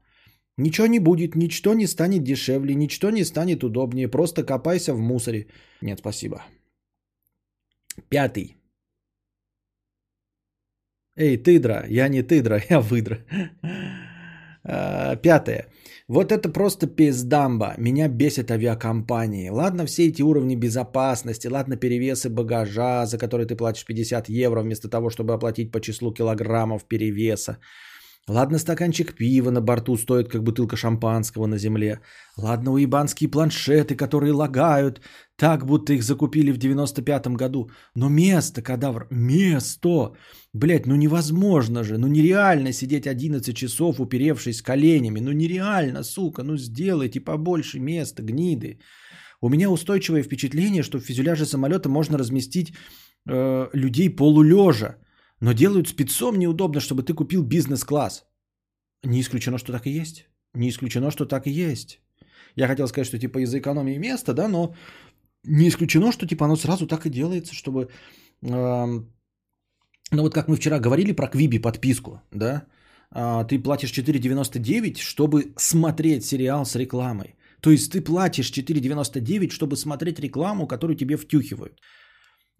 Ничего 0.57 0.87
не 0.87 0.99
будет, 0.99 1.35
ничто 1.35 1.73
не 1.73 1.87
станет 1.87 2.23
дешевле, 2.23 2.75
ничто 2.75 3.11
не 3.11 3.23
станет 3.23 3.63
удобнее. 3.63 4.09
Просто 4.09 4.43
копайся 4.43 4.93
в 4.93 4.99
мусоре. 4.99 5.47
Нет, 5.81 5.99
спасибо. 5.99 6.43
Пятый. 8.09 8.55
Эй, 11.17 11.37
тыдра, 11.37 11.85
я 11.89 12.07
не 12.09 12.23
тыдра, 12.23 12.61
я 12.69 12.79
выдра. 12.79 13.17
А, 14.63 15.15
пятое. 15.15 15.67
Вот 16.07 16.31
это 16.31 16.49
просто 16.49 16.87
пиздамба. 16.87 17.75
Меня 17.77 18.07
бесит 18.09 18.51
авиакомпании. 18.51 19.49
Ладно, 19.49 19.85
все 19.85 20.07
эти 20.07 20.21
уровни 20.21 20.55
безопасности, 20.55 21.47
ладно, 21.47 21.77
перевесы 21.77 22.29
багажа, 22.29 23.05
за 23.05 23.17
который 23.17 23.45
ты 23.45 23.55
платишь 23.55 23.85
50 23.85 24.29
евро, 24.29 24.61
вместо 24.61 24.89
того, 24.89 25.09
чтобы 25.09 25.33
оплатить 25.33 25.71
по 25.71 25.79
числу 25.79 26.13
килограммов 26.13 26.83
перевеса. 26.83 27.57
Ладно, 28.29 28.59
стаканчик 28.59 29.15
пива 29.15 29.49
на 29.51 29.61
борту 29.61 29.97
стоит, 29.97 30.29
как 30.29 30.43
бутылка 30.43 30.77
шампанского 30.77 31.47
на 31.47 31.57
земле. 31.57 32.01
Ладно, 32.37 32.71
уебанские 32.71 33.29
планшеты, 33.29 33.95
которые 33.95 34.31
лагают, 34.31 35.01
так 35.35 35.65
будто 35.65 35.93
их 35.93 36.03
закупили 36.03 36.51
в 36.51 36.59
95-м 36.59 37.35
году. 37.35 37.71
Но 37.95 38.09
место, 38.09 38.61
кадавр, 38.61 39.07
место! 39.09 40.13
Блять, 40.53 40.85
ну 40.85 40.95
невозможно 40.95 41.83
же, 41.83 41.97
ну 41.97 42.07
нереально 42.07 42.73
сидеть 42.73 43.07
11 43.07 43.55
часов, 43.55 43.99
уперевшись 43.99 44.61
коленями. 44.61 45.19
Ну 45.19 45.31
нереально, 45.31 46.03
сука, 46.03 46.43
ну 46.43 46.57
сделайте 46.57 47.19
побольше 47.19 47.79
места, 47.79 48.21
гниды. 48.21 48.79
У 49.41 49.49
меня 49.49 49.69
устойчивое 49.69 50.21
впечатление, 50.21 50.83
что 50.83 50.99
в 50.99 51.03
фюзеляже 51.03 51.45
самолета 51.45 51.89
можно 51.89 52.19
разместить 52.19 52.73
э, 53.27 53.69
людей 53.73 54.15
полулежа. 54.15 54.97
Но 55.41 55.53
делают 55.53 55.87
спецом 55.87 56.39
неудобно, 56.39 56.79
чтобы 56.79 57.03
ты 57.03 57.13
купил 57.13 57.43
бизнес-класс. 57.43 58.25
Не 59.03 59.19
исключено, 59.19 59.57
что 59.57 59.71
так 59.71 59.87
и 59.87 60.01
есть. 60.01 60.29
Не 60.53 60.69
исключено, 60.69 61.11
что 61.11 61.25
так 61.25 61.47
и 61.47 61.51
есть. 61.51 61.99
Я 62.55 62.67
хотел 62.67 62.87
сказать, 62.87 63.07
что 63.07 63.19
типа 63.19 63.39
из-за 63.39 63.57
экономии 63.57 63.97
места, 63.97 64.33
да, 64.33 64.47
но 64.47 64.75
не 65.43 65.67
исключено, 65.67 66.11
что 66.11 66.27
типа 66.27 66.45
оно 66.45 66.55
сразу 66.55 66.87
так 66.87 67.05
и 67.05 67.09
делается, 67.09 67.53
чтобы... 67.53 67.89
Э, 68.43 68.85
ну 70.11 70.21
вот 70.21 70.33
как 70.33 70.47
мы 70.47 70.55
вчера 70.55 70.79
говорили 70.79 71.13
про 71.13 71.27
Квиби 71.27 71.57
подписку, 71.57 72.21
да, 72.31 72.67
э, 73.15 73.45
ты 73.47 73.59
платишь 73.63 73.91
4,99, 73.97 74.99
чтобы 74.99 75.53
смотреть 75.57 76.25
сериал 76.25 76.65
с 76.65 76.75
рекламой. 76.75 77.35
То 77.61 77.71
есть 77.71 77.91
ты 77.91 78.01
платишь 78.01 78.51
4,99, 78.51 79.49
чтобы 79.49 79.75
смотреть 79.75 80.19
рекламу, 80.19 80.67
которую 80.67 80.97
тебе 80.97 81.17
втюхивают. 81.17 81.79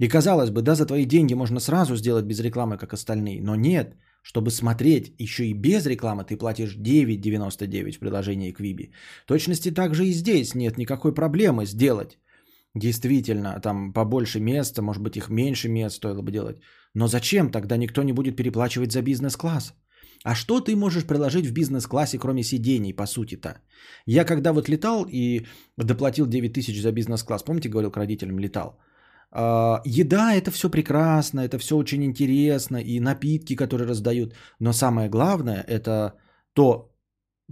И 0.01 0.07
казалось 0.07 0.49
бы, 0.49 0.61
да, 0.61 0.75
за 0.75 0.85
твои 0.85 1.05
деньги 1.05 1.35
можно 1.35 1.59
сразу 1.59 1.95
сделать 1.95 2.25
без 2.25 2.39
рекламы, 2.39 2.77
как 2.77 2.93
остальные. 2.93 3.41
Но 3.41 3.55
нет, 3.55 3.95
чтобы 4.23 4.49
смотреть 4.49 5.13
еще 5.19 5.43
и 5.43 5.53
без 5.53 5.85
рекламы, 5.85 6.23
ты 6.23 6.37
платишь 6.37 6.75
9,99 6.75 7.91
в 7.91 7.99
приложении 7.99 8.51
Quibi. 8.51 8.93
Точности 9.27 9.69
также 9.69 10.05
и 10.05 10.13
здесь 10.13 10.55
нет 10.55 10.77
никакой 10.77 11.13
проблемы 11.13 11.67
сделать. 11.67 12.17
Действительно, 12.73 13.59
там 13.61 13.93
побольше 13.93 14.39
места, 14.39 14.81
может 14.81 15.03
быть 15.03 15.17
их 15.17 15.29
меньше 15.29 15.69
мест 15.69 15.97
стоило 15.97 16.23
бы 16.23 16.31
делать. 16.31 16.57
Но 16.95 17.07
зачем 17.07 17.51
тогда 17.51 17.77
никто 17.77 18.01
не 18.01 18.13
будет 18.13 18.35
переплачивать 18.35 18.91
за 18.91 19.03
бизнес-класс? 19.03 19.73
А 20.23 20.33
что 20.35 20.61
ты 20.61 20.75
можешь 20.75 21.05
приложить 21.05 21.45
в 21.45 21.53
бизнес-классе, 21.53 22.17
кроме 22.17 22.43
сидений, 22.43 22.93
по 22.93 23.05
сути-то? 23.05 23.49
Я 24.07 24.25
когда 24.25 24.51
вот 24.51 24.67
летал 24.67 25.05
и 25.11 25.45
доплатил 25.77 26.25
9 26.25 26.53
тысяч 26.53 26.81
за 26.81 26.91
бизнес-класс, 26.91 27.43
помните, 27.43 27.69
говорил 27.69 27.91
к 27.91 27.97
родителям, 27.97 28.39
летал– 28.39 28.79
еда 29.33 30.33
это 30.33 30.51
все 30.51 30.69
прекрасно, 30.69 31.41
это 31.41 31.57
все 31.57 31.77
очень 31.77 32.03
интересно, 32.03 32.77
и 32.77 32.99
напитки, 32.99 33.55
которые 33.55 33.87
раздают. 33.87 34.33
Но 34.59 34.73
самое 34.73 35.09
главное 35.09 35.63
это 35.67 36.15
то, 36.53 36.91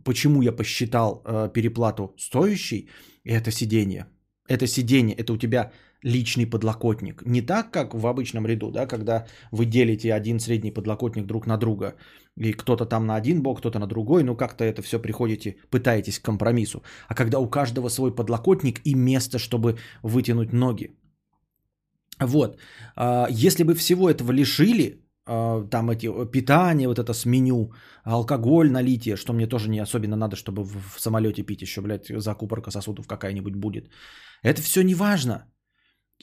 почему 0.04 0.42
я 0.42 0.52
посчитал 0.52 1.24
э, 1.26 1.50
переплату 1.54 2.14
стоящей, 2.18 2.90
это 3.24 3.52
сидение. 3.52 4.06
Это 4.48 4.68
сидение, 4.68 5.16
это 5.16 5.34
у 5.34 5.38
тебя 5.38 5.72
личный 6.04 6.46
подлокотник. 6.46 7.24
Не 7.26 7.42
так, 7.42 7.72
как 7.72 7.94
в 7.94 8.08
обычном 8.08 8.48
ряду, 8.48 8.72
да, 8.72 8.88
когда 8.88 9.28
вы 9.52 9.66
делите 9.66 10.14
один 10.14 10.40
средний 10.40 10.72
подлокотник 10.72 11.26
друг 11.26 11.48
на 11.48 11.58
друга, 11.58 11.96
и 12.38 12.54
кто-то 12.54 12.86
там 12.86 13.06
на 13.06 13.16
один 13.16 13.42
бок, 13.42 13.60
кто-то 13.60 13.80
на 13.80 13.88
другой, 13.88 14.24
ну 14.24 14.36
как-то 14.36 14.64
это 14.64 14.82
все 14.82 15.00
приходите, 15.00 15.58
пытаетесь 15.70 16.20
к 16.20 16.26
компромиссу. 16.26 16.84
А 17.08 17.16
когда 17.16 17.40
у 17.40 17.50
каждого 17.50 17.90
свой 17.90 18.16
подлокотник 18.16 18.82
и 18.86 18.96
место, 18.96 19.40
чтобы 19.40 19.78
вытянуть 20.04 20.54
ноги. 20.54 20.96
Вот. 22.20 22.58
А, 22.96 23.28
если 23.30 23.64
бы 23.64 23.76
всего 23.76 24.10
этого 24.10 24.32
лишили, 24.32 25.06
а, 25.26 25.68
там 25.70 25.90
эти 25.90 26.08
питание, 26.32 26.88
вот 26.88 27.00
это 27.00 27.14
с 27.14 27.26
меню, 27.26 27.72
алкоголь, 28.04 28.72
налитие, 28.72 29.16
что 29.16 29.34
мне 29.34 29.48
тоже 29.48 29.70
не 29.70 29.80
особенно 29.80 30.16
надо, 30.16 30.36
чтобы 30.36 30.64
в 30.64 31.00
самолете 31.00 31.44
пить 31.44 31.62
еще, 31.62 31.82
блядь, 31.82 32.08
закупорка 32.08 32.72
сосудов 32.72 33.08
какая-нибудь 33.08 33.56
будет. 33.56 33.90
Это 34.44 34.62
все 34.62 34.82
не 34.84 34.96
важно. 34.96 35.46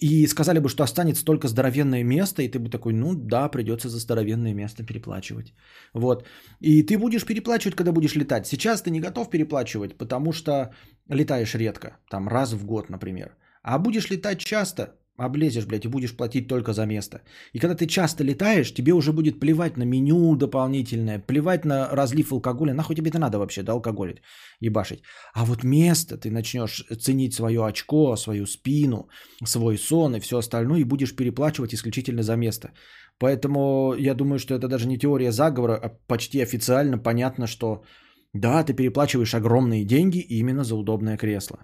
И 0.02 0.26
сказали 0.26 0.58
бы, 0.58 0.68
что 0.68 0.84
останется 0.84 1.24
только 1.24 1.48
здоровенное 1.48 2.04
место, 2.04 2.42
и 2.42 2.48
ты 2.48 2.58
бы 2.58 2.68
такой, 2.68 2.92
ну 2.92 3.14
да, 3.14 3.48
придется 3.48 3.88
за 3.88 3.98
здоровенное 3.98 4.54
место 4.54 4.84
переплачивать. 4.84 5.54
Вот. 5.94 6.26
И 6.60 6.82
ты 6.82 6.98
будешь 6.98 7.24
переплачивать, 7.24 7.76
когда 7.76 7.92
будешь 7.92 8.14
летать. 8.14 8.46
Сейчас 8.46 8.82
ты 8.82 8.90
не 8.90 9.00
готов 9.00 9.30
переплачивать, 9.30 9.96
потому 9.96 10.32
что 10.32 10.74
летаешь 11.08 11.54
редко, 11.54 11.96
там 12.10 12.28
раз 12.28 12.52
в 12.52 12.66
год, 12.66 12.90
например. 12.90 13.36
А 13.62 13.78
будешь 13.78 14.10
летать 14.10 14.38
часто, 14.38 14.96
облезешь, 15.18 15.66
блядь, 15.66 15.84
и 15.84 15.88
будешь 15.88 16.16
платить 16.16 16.48
только 16.48 16.72
за 16.72 16.86
место. 16.86 17.20
И 17.52 17.58
когда 17.58 17.74
ты 17.74 17.86
часто 17.86 18.24
летаешь, 18.24 18.74
тебе 18.74 18.92
уже 18.92 19.12
будет 19.12 19.40
плевать 19.40 19.76
на 19.76 19.84
меню 19.84 20.36
дополнительное, 20.36 21.18
плевать 21.18 21.64
на 21.64 21.88
разлив 21.88 22.32
алкоголя. 22.32 22.74
Нахуй 22.74 22.96
тебе 22.96 23.10
это 23.10 23.18
надо 23.18 23.38
вообще, 23.38 23.62
да, 23.62 23.72
алкоголить, 23.72 24.22
ебашить. 24.60 25.02
А 25.34 25.44
вот 25.44 25.64
место 25.64 26.16
ты 26.16 26.30
начнешь 26.30 26.84
ценить 27.00 27.34
свое 27.34 27.64
очко, 27.66 28.16
свою 28.16 28.46
спину, 28.46 29.08
свой 29.44 29.78
сон 29.78 30.16
и 30.16 30.20
все 30.20 30.36
остальное, 30.36 30.80
и 30.80 30.84
будешь 30.84 31.16
переплачивать 31.16 31.74
исключительно 31.74 32.22
за 32.22 32.36
место. 32.36 32.70
Поэтому 33.18 33.94
я 33.98 34.14
думаю, 34.14 34.38
что 34.38 34.54
это 34.54 34.68
даже 34.68 34.86
не 34.86 34.98
теория 34.98 35.32
заговора, 35.32 35.80
а 35.82 35.88
почти 36.06 36.42
официально 36.42 36.98
понятно, 36.98 37.46
что 37.46 37.82
да, 38.34 38.64
ты 38.64 38.74
переплачиваешь 38.74 39.34
огромные 39.34 39.84
деньги 39.84 40.18
именно 40.18 40.64
за 40.64 40.76
удобное 40.76 41.16
кресло. 41.16 41.58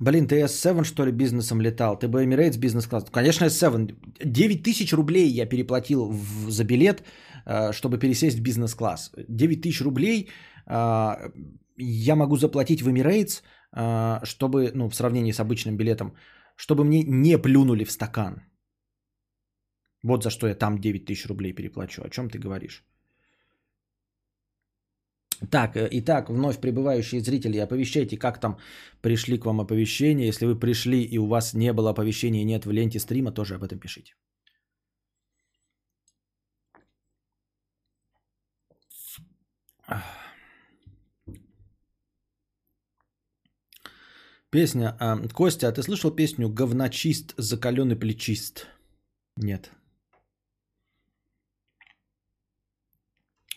Блин, 0.00 0.26
ты 0.26 0.40
S7 0.40 0.84
что 0.84 1.04
ли 1.04 1.12
бизнесом 1.12 1.60
летал? 1.60 1.98
Ты 1.98 2.08
бы 2.08 2.24
Emirates 2.24 2.58
бизнес-класс? 2.58 3.04
Конечно, 3.10 3.46
S7. 3.46 3.94
9 4.24 4.62
тысяч 4.62 4.94
рублей 4.94 5.28
я 5.28 5.46
переплатил 5.46 6.10
в, 6.10 6.50
за 6.50 6.64
билет, 6.64 7.02
э, 7.46 7.72
чтобы 7.72 7.98
пересесть 7.98 8.38
в 8.38 8.42
бизнес-класс. 8.42 9.12
9 9.28 9.60
тысяч 9.60 9.82
рублей 9.82 10.30
э, 10.66 11.30
я 11.76 12.16
могу 12.16 12.36
заплатить 12.36 12.80
в 12.80 12.88
Emirates, 12.88 13.42
э, 13.76 14.24
чтобы, 14.24 14.72
ну, 14.74 14.88
в 14.88 14.94
сравнении 14.94 15.32
с 15.32 15.40
обычным 15.40 15.76
билетом, 15.76 16.14
чтобы 16.56 16.84
мне 16.84 17.02
не 17.02 17.36
плюнули 17.38 17.84
в 17.84 17.90
стакан. 17.90 18.42
Вот 20.02 20.22
за 20.22 20.30
что 20.30 20.46
я 20.46 20.54
там 20.54 20.78
9 20.78 21.04
тысяч 21.04 21.26
рублей 21.28 21.52
переплачу. 21.52 22.02
О 22.02 22.08
чем 22.08 22.30
ты 22.30 22.38
говоришь? 22.38 22.84
Так, 25.48 25.76
э, 25.76 25.88
итак, 25.90 26.28
вновь 26.28 26.60
прибывающие 26.60 27.20
зрители, 27.20 27.58
оповещайте, 27.58 28.18
как 28.18 28.40
там 28.40 28.58
пришли 29.00 29.38
к 29.38 29.46
вам 29.46 29.60
оповещения. 29.60 30.26
Если 30.26 30.46
вы 30.46 30.58
пришли 30.58 31.02
и 31.02 31.18
у 31.18 31.26
вас 31.26 31.54
не 31.54 31.72
было 31.72 31.90
оповещения, 31.90 32.44
нет 32.44 32.66
в 32.66 32.70
ленте 32.70 32.98
стрима, 32.98 33.32
тоже 33.32 33.54
об 33.54 33.62
этом 33.62 33.78
пишите. 33.78 34.14
Песня. 44.50 44.96
А, 44.98 45.16
Костя, 45.28 45.68
а 45.68 45.72
ты 45.72 45.82
слышал 45.82 46.10
песню 46.10 46.48
«Говночист, 46.48 47.34
закаленный 47.38 47.96
плечист»? 47.96 48.66
Нет. 49.36 49.70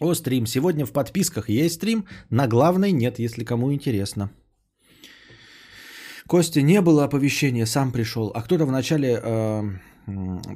О, 0.04 0.14
стрим. 0.16 0.46
Сегодня 0.46 0.86
в 0.86 0.92
подписках 0.92 1.50
есть 1.50 1.76
стрим, 1.76 2.06
на 2.30 2.48
главной 2.48 2.92
нет, 2.92 3.20
если 3.20 3.46
кому 3.46 3.72
интересно. 3.72 4.30
Костя, 6.28 6.62
не 6.62 6.82
было 6.82 7.06
оповещения, 7.06 7.66
сам 7.66 7.92
пришел. 7.92 8.30
А 8.36 8.42
кто-то 8.42 8.66
вначале 8.66 9.22
э, 9.24 9.64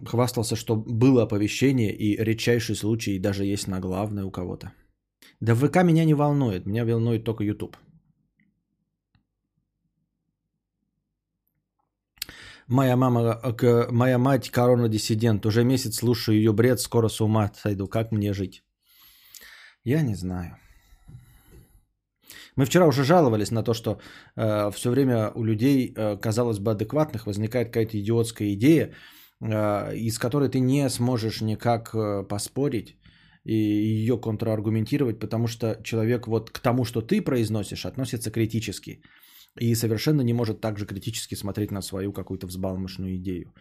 хвастался, 0.06 0.58
что 0.58 0.76
было 0.76 1.24
оповещение 1.24 1.96
и 1.96 2.22
редчайший 2.22 2.76
случай 2.76 3.20
даже 3.20 3.46
есть 3.46 3.68
на 3.68 3.80
главной 3.80 4.24
у 4.24 4.32
кого-то. 4.32 4.74
Да 5.40 5.56
ВК 5.56 5.84
меня 5.84 6.04
не 6.04 6.14
волнует, 6.14 6.66
меня 6.66 6.84
волнует 6.84 7.24
только 7.24 7.46
YouTube. 7.46 7.78
Моя 12.68 12.98
мама, 12.98 13.40
моя 13.92 14.18
мать 14.18 14.50
корона-диссидент. 14.50 15.46
Уже 15.46 15.64
месяц 15.64 15.96
слушаю 15.96 16.38
ее 16.38 16.52
бред, 16.52 16.82
скоро 16.82 17.08
с 17.08 17.22
ума 17.22 17.50
сойду. 17.56 17.88
Как 17.88 18.12
мне 18.12 18.34
жить? 18.34 18.67
Я 19.88 20.02
не 20.02 20.16
знаю. 20.16 20.58
Мы 22.58 22.66
вчера 22.66 22.88
уже 22.88 23.04
жаловались 23.04 23.52
на 23.52 23.64
то, 23.64 23.74
что 23.74 24.00
э, 24.36 24.72
все 24.72 24.90
время 24.90 25.32
у 25.36 25.46
людей, 25.46 25.94
э, 25.96 26.18
казалось 26.18 26.60
бы, 26.60 26.72
адекватных 26.72 27.26
возникает 27.26 27.68
какая-то 27.68 27.98
идиотская 27.98 28.54
идея, 28.54 28.92
э, 29.42 29.96
из 29.96 30.20
которой 30.20 30.50
ты 30.50 30.60
не 30.60 30.90
сможешь 30.90 31.42
никак 31.42 31.96
э, 31.96 32.28
поспорить 32.28 32.98
и 33.46 33.54
ее 33.54 34.18
контраргументировать, 34.18 35.20
потому 35.20 35.48
что 35.48 35.80
человек 35.84 36.28
вот 36.28 36.50
к 36.50 36.60
тому, 36.60 36.84
что 36.84 37.02
ты 37.02 37.22
произносишь, 37.22 37.86
относится 37.86 38.30
критически 38.30 39.02
и 39.58 39.76
совершенно 39.76 40.22
не 40.22 40.34
может 40.34 40.60
также 40.60 40.86
критически 40.86 41.36
смотреть 41.36 41.72
на 41.72 41.82
свою 41.82 42.12
какую-то 42.12 42.48
взбалмошную 42.48 43.16
идею. 43.16 43.54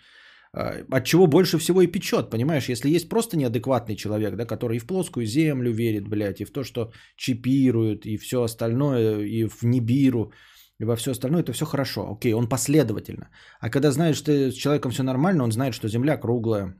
А, 0.52 0.84
от 0.90 1.04
чего 1.04 1.26
больше 1.26 1.58
всего 1.58 1.82
и 1.82 1.86
печет, 1.86 2.30
понимаешь? 2.30 2.68
Если 2.68 2.90
есть 2.90 3.08
просто 3.08 3.36
неадекватный 3.36 3.96
человек, 3.96 4.36
да, 4.36 4.46
который 4.46 4.76
и 4.76 4.80
в 4.80 4.86
плоскую 4.86 5.26
землю 5.26 5.72
верит, 5.72 6.08
блядь, 6.08 6.40
и 6.40 6.44
в 6.44 6.50
то, 6.50 6.64
что 6.64 6.92
чипируют, 7.16 8.06
и 8.06 8.16
все 8.16 8.42
остальное, 8.42 9.20
и 9.20 9.48
в 9.48 9.62
Нибиру, 9.62 10.32
и 10.80 10.84
во 10.84 10.96
все 10.96 11.10
остальное, 11.10 11.42
это 11.42 11.52
все 11.52 11.64
хорошо. 11.64 12.10
Окей, 12.10 12.34
он 12.34 12.48
последовательно. 12.48 13.28
А 13.60 13.70
когда 13.70 13.90
знаешь, 13.90 14.16
что 14.16 14.32
с 14.32 14.54
человеком 14.54 14.92
все 14.92 15.02
нормально, 15.02 15.44
он 15.44 15.52
знает, 15.52 15.74
что 15.74 15.88
Земля 15.88 16.16
круглая, 16.16 16.74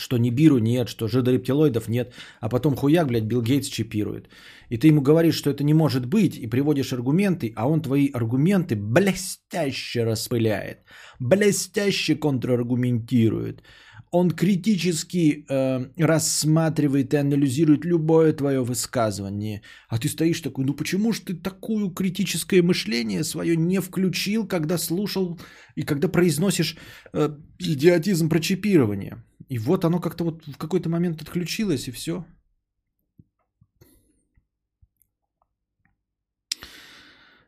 что 0.00 0.18
Нибиру 0.18 0.58
нет, 0.58 0.88
что 0.88 1.08
жидорептилоидов 1.08 1.88
нет, 1.88 2.12
а 2.40 2.48
потом 2.48 2.76
хуяк, 2.76 3.06
блядь, 3.06 3.24
Билл 3.24 3.42
Гейтс 3.42 3.68
чипирует. 3.68 4.28
И 4.70 4.76
ты 4.78 4.88
ему 4.88 5.00
говоришь, 5.00 5.36
что 5.36 5.50
это 5.50 5.64
не 5.64 5.74
может 5.74 6.06
быть, 6.06 6.36
и 6.36 6.46
приводишь 6.46 6.92
аргументы, 6.92 7.52
а 7.56 7.68
он 7.68 7.80
твои 7.80 8.10
аргументы 8.12 8.76
блестяще 8.76 10.04
распыляет, 10.04 10.78
блестяще 11.18 12.14
контраргументирует. 12.14 13.62
Он 14.10 14.30
критически 14.30 15.44
э, 15.48 15.86
рассматривает 15.98 17.12
и 17.12 17.18
анализирует 17.18 17.84
любое 17.84 18.32
твое 18.32 18.64
высказывание. 18.64 19.60
А 19.88 19.98
ты 19.98 20.08
стоишь 20.08 20.40
такой, 20.40 20.64
ну 20.64 20.74
почему 20.74 21.12
же 21.12 21.20
ты 21.20 21.34
такое 21.34 21.90
критическое 21.90 22.62
мышление 22.62 23.22
свое 23.22 23.56
не 23.56 23.80
включил, 23.80 24.46
когда 24.46 24.78
слушал 24.78 25.38
и 25.76 25.82
когда 25.82 26.08
произносишь 26.08 26.76
э, 27.12 27.36
идиотизм 27.58 28.30
про 28.30 28.40
чипирование? 28.40 29.22
И 29.50 29.58
вот 29.58 29.84
оно 29.84 30.00
как-то 30.00 30.24
вот 30.24 30.46
в 30.46 30.58
какой-то 30.58 30.88
момент 30.88 31.22
отключилось, 31.22 31.88
и 31.88 31.92
все. 31.92 32.24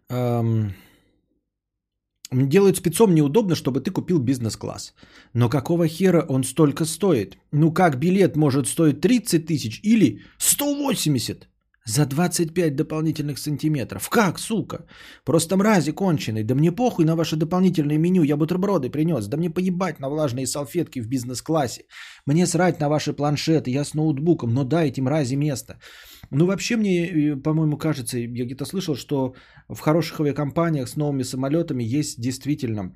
Эм... 0.09 0.73
Делают 2.33 2.77
спецом 2.77 3.13
неудобно, 3.13 3.57
чтобы 3.57 3.81
ты 3.81 3.91
купил 3.91 4.21
бизнес-класс. 4.21 4.95
Но 5.35 5.49
какого 5.49 5.89
хера 5.89 6.25
он 6.29 6.45
столько 6.45 6.85
стоит? 6.85 7.39
Ну 7.53 7.73
как 7.73 7.99
билет 7.99 8.37
может 8.37 8.69
стоить 8.69 9.01
30 9.01 9.47
тысяч 9.47 9.81
или 9.83 10.21
180? 10.39 11.50
За 11.91 12.07
25 12.07 12.77
дополнительных 12.77 13.39
сантиметров. 13.39 14.09
Как, 14.09 14.39
сука? 14.39 14.87
Просто 15.25 15.57
мрази 15.57 15.93
конченый. 15.93 16.45
Да 16.45 16.55
мне 16.55 16.73
похуй 16.73 17.05
на 17.05 17.17
ваше 17.17 17.37
дополнительное 17.37 17.99
меню. 17.99 18.23
Я 18.23 18.37
бутерброды 18.37 18.91
принес. 18.91 19.27
Да 19.27 19.37
мне 19.37 19.51
поебать 19.51 20.01
на 20.01 20.09
влажные 20.09 20.47
салфетки 20.47 21.01
в 21.01 21.09
бизнес-классе. 21.09 21.83
Мне 22.27 22.47
срать 22.47 22.81
на 22.81 22.89
ваши 22.89 23.13
планшеты. 23.13 23.71
Я 23.73 23.85
с 23.85 23.95
ноутбуком. 23.95 24.55
Но 24.55 24.65
дайте 24.65 25.03
мрази 25.03 25.37
место. 25.37 25.81
Ну, 26.31 26.47
вообще 26.47 26.77
мне, 26.77 27.09
э, 27.09 27.37
по-моему, 27.43 27.77
кажется, 27.77 28.19
я 28.19 28.45
где-то 28.45 28.67
слышал, 28.67 28.95
что 28.95 29.35
в 29.69 29.81
хороших 29.81 30.21
авиакомпаниях 30.21 30.89
с 30.89 30.97
новыми 30.97 31.25
самолетами 31.25 31.83
есть 31.83 32.21
действительно 32.21 32.93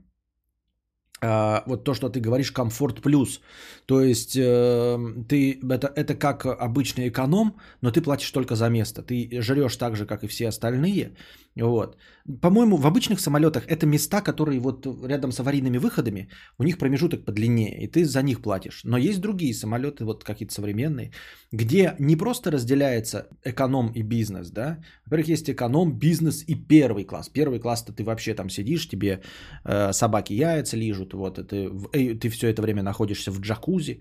вот 1.67 1.85
то, 1.85 1.95
что 1.95 2.09
ты 2.09 2.21
говоришь, 2.21 2.53
комфорт 2.53 3.03
плюс. 3.03 3.41
То 3.87 4.01
есть 4.01 4.37
э, 4.37 4.99
ты 5.29 5.61
это, 5.71 5.93
это 5.95 6.15
как 6.15 6.47
обычный 6.47 7.09
эконом, 7.09 7.57
но 7.81 7.91
ты 7.91 8.01
платишь 8.01 8.31
только 8.31 8.57
за 8.57 8.69
место. 8.69 9.03
Ты 9.03 9.29
жрешь 9.41 9.77
так 9.77 9.97
же, 9.97 10.07
как 10.07 10.25
и 10.25 10.27
все 10.27 10.49
остальные. 10.49 11.13
Вот. 11.63 11.97
По-моему, 12.41 12.77
в 12.77 12.87
обычных 12.87 13.21
самолетах 13.21 13.65
это 13.69 13.87
места, 13.87 14.21
которые 14.21 14.59
вот 14.61 14.87
рядом 15.07 15.31
с 15.31 15.41
аварийными 15.41 15.79
выходами, 15.79 16.29
у 16.59 16.65
них 16.65 16.79
промежуток 16.79 17.25
подлиннее, 17.25 17.85
и 17.85 17.87
ты 17.87 18.05
за 18.05 18.23
них 18.23 18.43
платишь. 18.43 18.81
Но 18.85 18.97
есть 18.97 19.21
другие 19.21 19.55
самолеты, 19.55 20.05
вот 20.05 20.25
какие-то 20.25 20.53
современные, 20.53 21.13
где 21.53 21.95
не 22.01 22.17
просто 22.17 22.51
разделяется 22.51 23.29
эконом 23.45 23.93
и 23.95 24.03
бизнес, 24.03 24.51
да. 24.51 24.79
Во-первых, 25.07 25.29
есть 25.29 25.49
эконом, 25.49 25.93
бизнес 25.99 26.43
и 26.49 26.57
первый 26.57 27.05
класс. 27.05 27.29
Первый 27.29 27.61
класс-то 27.61 27.93
ты 27.93 28.03
вообще 28.03 28.35
там 28.35 28.51
сидишь, 28.51 28.89
тебе 28.89 29.21
э, 29.65 29.93
собаки 29.93 30.33
яйца 30.33 30.77
лижут, 30.77 31.15
вот, 31.15 31.39
и 31.39 31.45
ты, 31.45 31.71
э, 31.93 32.15
ты 32.15 32.31
все 32.31 32.49
это 32.49 32.63
время 32.63 32.83
находишься 32.83 33.31
в 33.31 33.41
джакузи, 33.41 34.01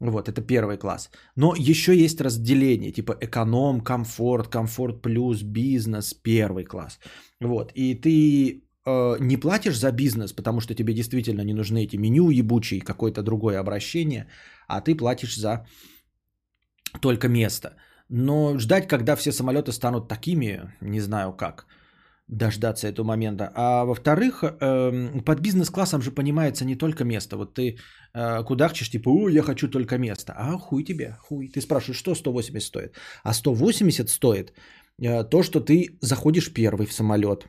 вот, 0.00 0.28
это 0.28 0.40
первый 0.40 0.78
класс. 0.78 1.10
Но 1.36 1.54
еще 1.54 1.94
есть 1.94 2.20
разделение, 2.20 2.92
типа 2.92 3.16
эконом, 3.20 3.80
комфорт, 3.80 4.48
комфорт 4.48 5.02
плюс, 5.02 5.42
бизнес, 5.42 6.14
первый 6.14 6.64
класс. 6.64 6.98
Вот, 7.40 7.72
и 7.74 7.94
ты 7.94 8.62
э, 8.86 9.16
не 9.20 9.36
платишь 9.36 9.78
за 9.78 9.92
бизнес, 9.92 10.32
потому 10.32 10.60
что 10.60 10.74
тебе 10.74 10.94
действительно 10.94 11.42
не 11.42 11.54
нужны 11.54 11.84
эти 11.84 11.96
меню 11.96 12.30
ебучие, 12.30 12.80
какое-то 12.80 13.22
другое 13.22 13.60
обращение, 13.60 14.26
а 14.68 14.80
ты 14.80 14.94
платишь 14.94 15.36
за 15.36 15.66
только 17.00 17.28
место. 17.28 17.76
Но 18.08 18.58
ждать, 18.58 18.88
когда 18.88 19.16
все 19.16 19.32
самолеты 19.32 19.72
станут 19.72 20.08
такими, 20.08 20.72
не 20.80 21.00
знаю 21.00 21.32
как– 21.32 21.66
дождаться 22.30 22.88
этого 22.88 23.06
момента. 23.06 23.52
А 23.54 23.84
во-вторых, 23.84 24.44
эм, 24.44 25.20
под 25.24 25.40
бизнес-классом 25.40 26.02
же 26.02 26.12
понимается 26.12 26.64
не 26.64 26.76
только 26.76 27.04
место. 27.04 27.36
Вот 27.36 27.54
ты 27.54 27.76
э, 28.14 28.44
кудахчешь, 28.44 28.90
типа, 28.90 29.08
о, 29.10 29.28
я 29.28 29.42
хочу 29.42 29.68
только 29.68 29.98
место. 29.98 30.32
А 30.36 30.58
хуй 30.58 30.84
тебе, 30.84 31.16
хуй. 31.20 31.48
Ты 31.48 31.60
спрашиваешь, 31.60 31.98
что 31.98 32.14
180 32.14 32.62
стоит? 32.62 32.96
А 33.24 33.34
180 33.34 34.08
стоит 34.08 34.52
э, 35.02 35.24
то, 35.24 35.42
что 35.42 35.60
ты 35.60 35.98
заходишь 36.00 36.52
первый 36.52 36.86
в 36.86 36.92
самолет. 36.92 37.46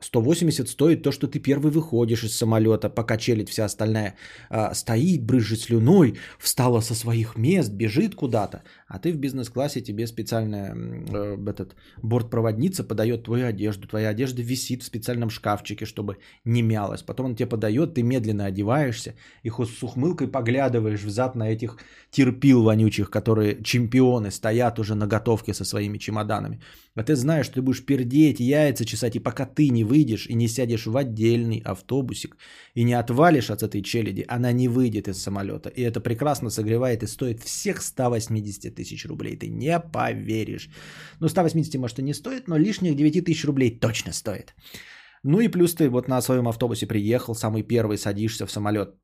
180 0.00 0.68
стоит 0.68 1.02
то, 1.02 1.10
что 1.10 1.26
ты 1.26 1.38
первый 1.38 1.72
выходишь 1.72 2.24
из 2.24 2.36
самолета, 2.36 2.90
пока 2.90 3.16
челядь 3.16 3.48
вся 3.48 3.64
остальная 3.64 4.14
а, 4.50 4.74
стоит, 4.74 5.24
брызжет 5.24 5.60
слюной, 5.60 6.18
встала 6.38 6.80
со 6.80 6.94
своих 6.94 7.36
мест, 7.36 7.72
бежит 7.72 8.14
куда-то. 8.14 8.62
А 8.88 8.98
ты 8.98 9.10
в 9.10 9.16
бизнес-классе, 9.16 9.80
тебе 9.80 10.06
специальная 10.06 10.74
э, 10.76 11.38
этот, 11.48 11.76
бортпроводница 12.02 12.84
подает 12.84 13.24
твою 13.24 13.46
одежду. 13.46 13.88
Твоя 13.88 14.10
одежда 14.10 14.42
висит 14.42 14.82
в 14.82 14.86
специальном 14.86 15.30
шкафчике, 15.30 15.86
чтобы 15.86 16.18
не 16.44 16.60
мялась. 16.60 17.02
Потом 17.02 17.26
он 17.26 17.34
тебе 17.34 17.48
подает, 17.48 17.94
ты 17.94 18.02
медленно 18.02 18.44
одеваешься 18.44 19.14
и 19.42 19.50
с 19.50 19.82
ухмылкой 19.82 20.28
поглядываешь 20.28 21.04
взад 21.04 21.36
на 21.36 21.48
этих 21.48 21.78
терпил 22.10 22.62
вонючих, 22.62 23.08
которые 23.08 23.62
чемпионы, 23.62 24.30
стоят 24.30 24.78
уже 24.78 24.94
на 24.94 25.06
готовке 25.06 25.54
со 25.54 25.64
своими 25.64 25.96
чемоданами. 25.96 26.60
А 26.94 27.02
ты 27.02 27.16
знаешь, 27.16 27.46
что 27.46 27.56
ты 27.56 27.62
будешь 27.62 27.84
пердеть, 27.84 28.40
яйца 28.40 28.84
чесать, 28.84 29.16
и 29.16 29.20
пока 29.20 29.46
ты 29.46 29.68
не 29.70 29.85
выйдешь 29.86 30.26
и 30.26 30.34
не 30.34 30.48
сядешь 30.48 30.86
в 30.86 30.96
отдельный 30.96 31.62
автобусик 31.64 32.36
и 32.74 32.84
не 32.84 32.92
отвалишь 32.92 33.50
от 33.50 33.62
этой 33.62 33.82
челяди, 33.82 34.24
она 34.28 34.52
не 34.52 34.68
выйдет 34.68 35.08
из 35.08 35.22
самолета. 35.22 35.70
И 35.70 35.82
это 35.82 36.00
прекрасно 36.00 36.50
согревает 36.50 37.02
и 37.02 37.06
стоит 37.06 37.40
всех 37.42 37.82
180 37.82 38.74
тысяч 38.74 39.06
рублей. 39.06 39.36
Ты 39.36 39.48
не 39.48 39.80
поверишь. 39.80 40.68
Ну, 41.20 41.28
180 41.28 41.74
может 41.76 41.98
и 41.98 42.02
не 42.02 42.14
стоит, 42.14 42.48
но 42.48 42.58
лишних 42.58 42.96
9 42.96 43.24
тысяч 43.24 43.44
рублей 43.44 43.70
точно 43.80 44.12
стоит. 44.12 44.54
Ну 45.22 45.40
и 45.40 45.48
плюс 45.48 45.74
ты 45.74 45.88
вот 45.88 46.08
на 46.08 46.22
своем 46.22 46.46
автобусе 46.46 46.86
приехал, 46.86 47.34
самый 47.34 47.62
первый 47.62 47.98
садишься 47.98 48.46
в 48.46 48.50
самолет, 48.50 48.94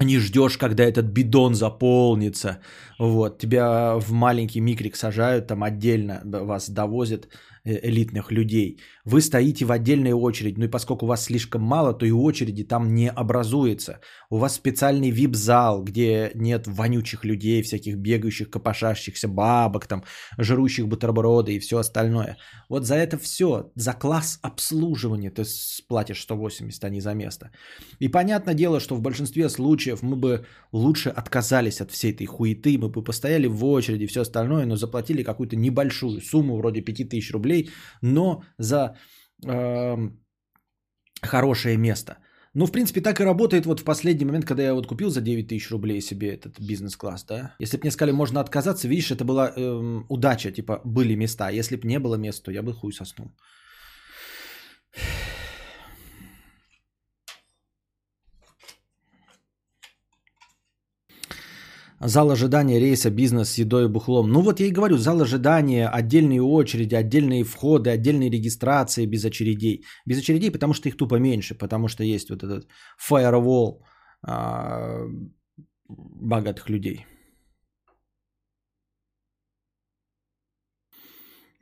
не 0.00 0.18
ждешь, 0.18 0.58
когда 0.58 0.84
этот 0.84 1.06
бидон 1.06 1.54
заполнится. 1.54 2.58
Вот, 2.98 3.38
тебя 3.38 3.96
в 3.96 4.12
маленький 4.12 4.60
микрик 4.60 4.96
сажают, 4.96 5.46
там 5.46 5.62
отдельно 5.62 6.20
вас 6.24 6.68
довозят 6.68 7.28
элитных 7.64 8.30
людей. 8.30 8.80
Вы 9.04 9.20
стоите 9.20 9.64
в 9.64 9.72
отдельной 9.72 10.12
очереди, 10.12 10.58
ну 10.58 10.66
и 10.66 10.70
поскольку 10.70 11.06
вас 11.06 11.24
слишком 11.24 11.62
мало, 11.62 11.94
то 11.94 12.06
и 12.06 12.10
очереди 12.10 12.64
там 12.64 12.94
не 12.94 13.10
образуется. 13.10 14.00
У 14.30 14.36
вас 14.36 14.54
специальный 14.54 15.10
вип-зал, 15.10 15.82
где 15.82 16.30
нет 16.34 16.66
вонючих 16.66 17.24
людей, 17.24 17.62
всяких 17.62 17.96
бегающих, 17.96 18.50
копошащихся 18.50 19.28
бабок, 19.28 19.86
там, 19.86 20.04
жрущих 20.38 20.88
бутерброды 20.88 21.54
и 21.54 21.58
все 21.58 21.78
остальное. 21.78 22.36
Вот 22.68 22.84
за 22.84 22.96
это 22.96 23.18
все, 23.18 23.70
за 23.74 23.92
класс 23.92 24.38
обслуживания 24.42 25.30
ты 25.30 25.44
платишь 25.88 26.22
180, 26.22 26.84
а 26.84 26.90
не 26.90 27.00
за 27.00 27.14
место. 27.14 27.50
И 27.98 28.08
понятное 28.08 28.54
дело, 28.54 28.80
что 28.80 28.94
в 28.94 29.00
большинстве 29.00 29.48
случаев 29.48 30.02
мы 30.02 30.16
бы 30.16 30.46
лучше 30.72 31.08
отказались 31.08 31.80
от 31.80 31.90
всей 31.90 32.12
этой 32.12 32.26
хуеты, 32.26 32.78
мы 32.78 32.88
бы 32.88 33.02
постояли 33.02 33.46
в 33.46 33.64
очереди, 33.64 34.06
все 34.06 34.20
остальное, 34.20 34.66
но 34.66 34.76
заплатили 34.76 35.22
какую-то 35.22 35.56
небольшую 35.56 36.20
сумму, 36.20 36.56
вроде 36.56 36.82
5000 36.82 37.30
рублей, 37.32 37.53
рублей, 37.54 37.70
но 38.02 38.42
за 38.58 38.96
э, 39.46 40.10
хорошее 41.22 41.76
место. 41.76 42.16
Ну, 42.56 42.66
в 42.66 42.72
принципе, 42.72 43.00
так 43.00 43.20
и 43.20 43.24
работает 43.24 43.66
вот 43.66 43.80
в 43.80 43.84
последний 43.84 44.24
момент, 44.24 44.44
когда 44.44 44.62
я 44.62 44.74
вот 44.74 44.86
купил 44.86 45.10
за 45.10 45.20
9 45.20 45.48
тысяч 45.48 45.70
рублей 45.70 46.00
себе 46.00 46.28
этот 46.28 46.60
бизнес-класс, 46.60 47.24
да. 47.24 47.56
Если 47.60 47.76
бы 47.76 47.82
мне 47.82 47.90
сказали, 47.90 48.12
можно 48.12 48.40
отказаться, 48.40 48.88
видишь, 48.88 49.10
это 49.10 49.24
была 49.24 49.52
э, 49.56 50.02
удача, 50.08 50.52
типа, 50.52 50.80
были 50.84 51.16
места. 51.16 51.50
Если 51.50 51.76
бы 51.76 51.88
не 51.88 51.98
было 51.98 52.16
места, 52.16 52.44
то 52.44 52.52
я 52.52 52.62
бы 52.62 52.72
хуй 52.72 52.92
соснул. 52.92 53.32
Зал 62.06 62.30
ожидания 62.30 62.78
рейса, 62.78 63.10
бизнес 63.10 63.50
с 63.52 63.58
едой 63.58 63.84
и 63.84 63.88
бухлом. 63.88 64.30
Ну 64.30 64.42
вот 64.42 64.60
я 64.60 64.66
и 64.66 64.70
говорю, 64.70 64.98
зал 64.98 65.22
ожидания, 65.22 65.88
отдельные 65.88 66.42
очереди, 66.42 66.94
отдельные 66.94 67.44
входы, 67.44 67.88
отдельные 67.88 68.28
регистрации 68.30 69.06
без 69.06 69.24
очередей. 69.24 69.86
Без 70.04 70.18
очередей, 70.18 70.50
потому 70.50 70.74
что 70.74 70.88
их 70.90 70.98
тупо 70.98 71.14
меньше, 71.14 71.54
потому 71.54 71.88
что 71.88 72.04
есть 72.04 72.28
вот 72.28 72.42
этот 72.42 72.68
firewall 73.10 73.80
а, 74.22 75.06
богатых 75.88 76.68
людей. 76.68 77.06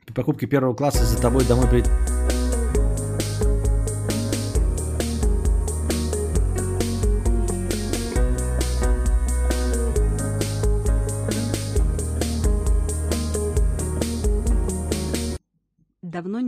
При 0.05 0.13
покупке 0.13 0.47
первого 0.47 0.75
класса 0.75 1.05
за 1.05 1.21
тобой 1.21 1.45
домой 1.45 1.67
при... 1.69 1.83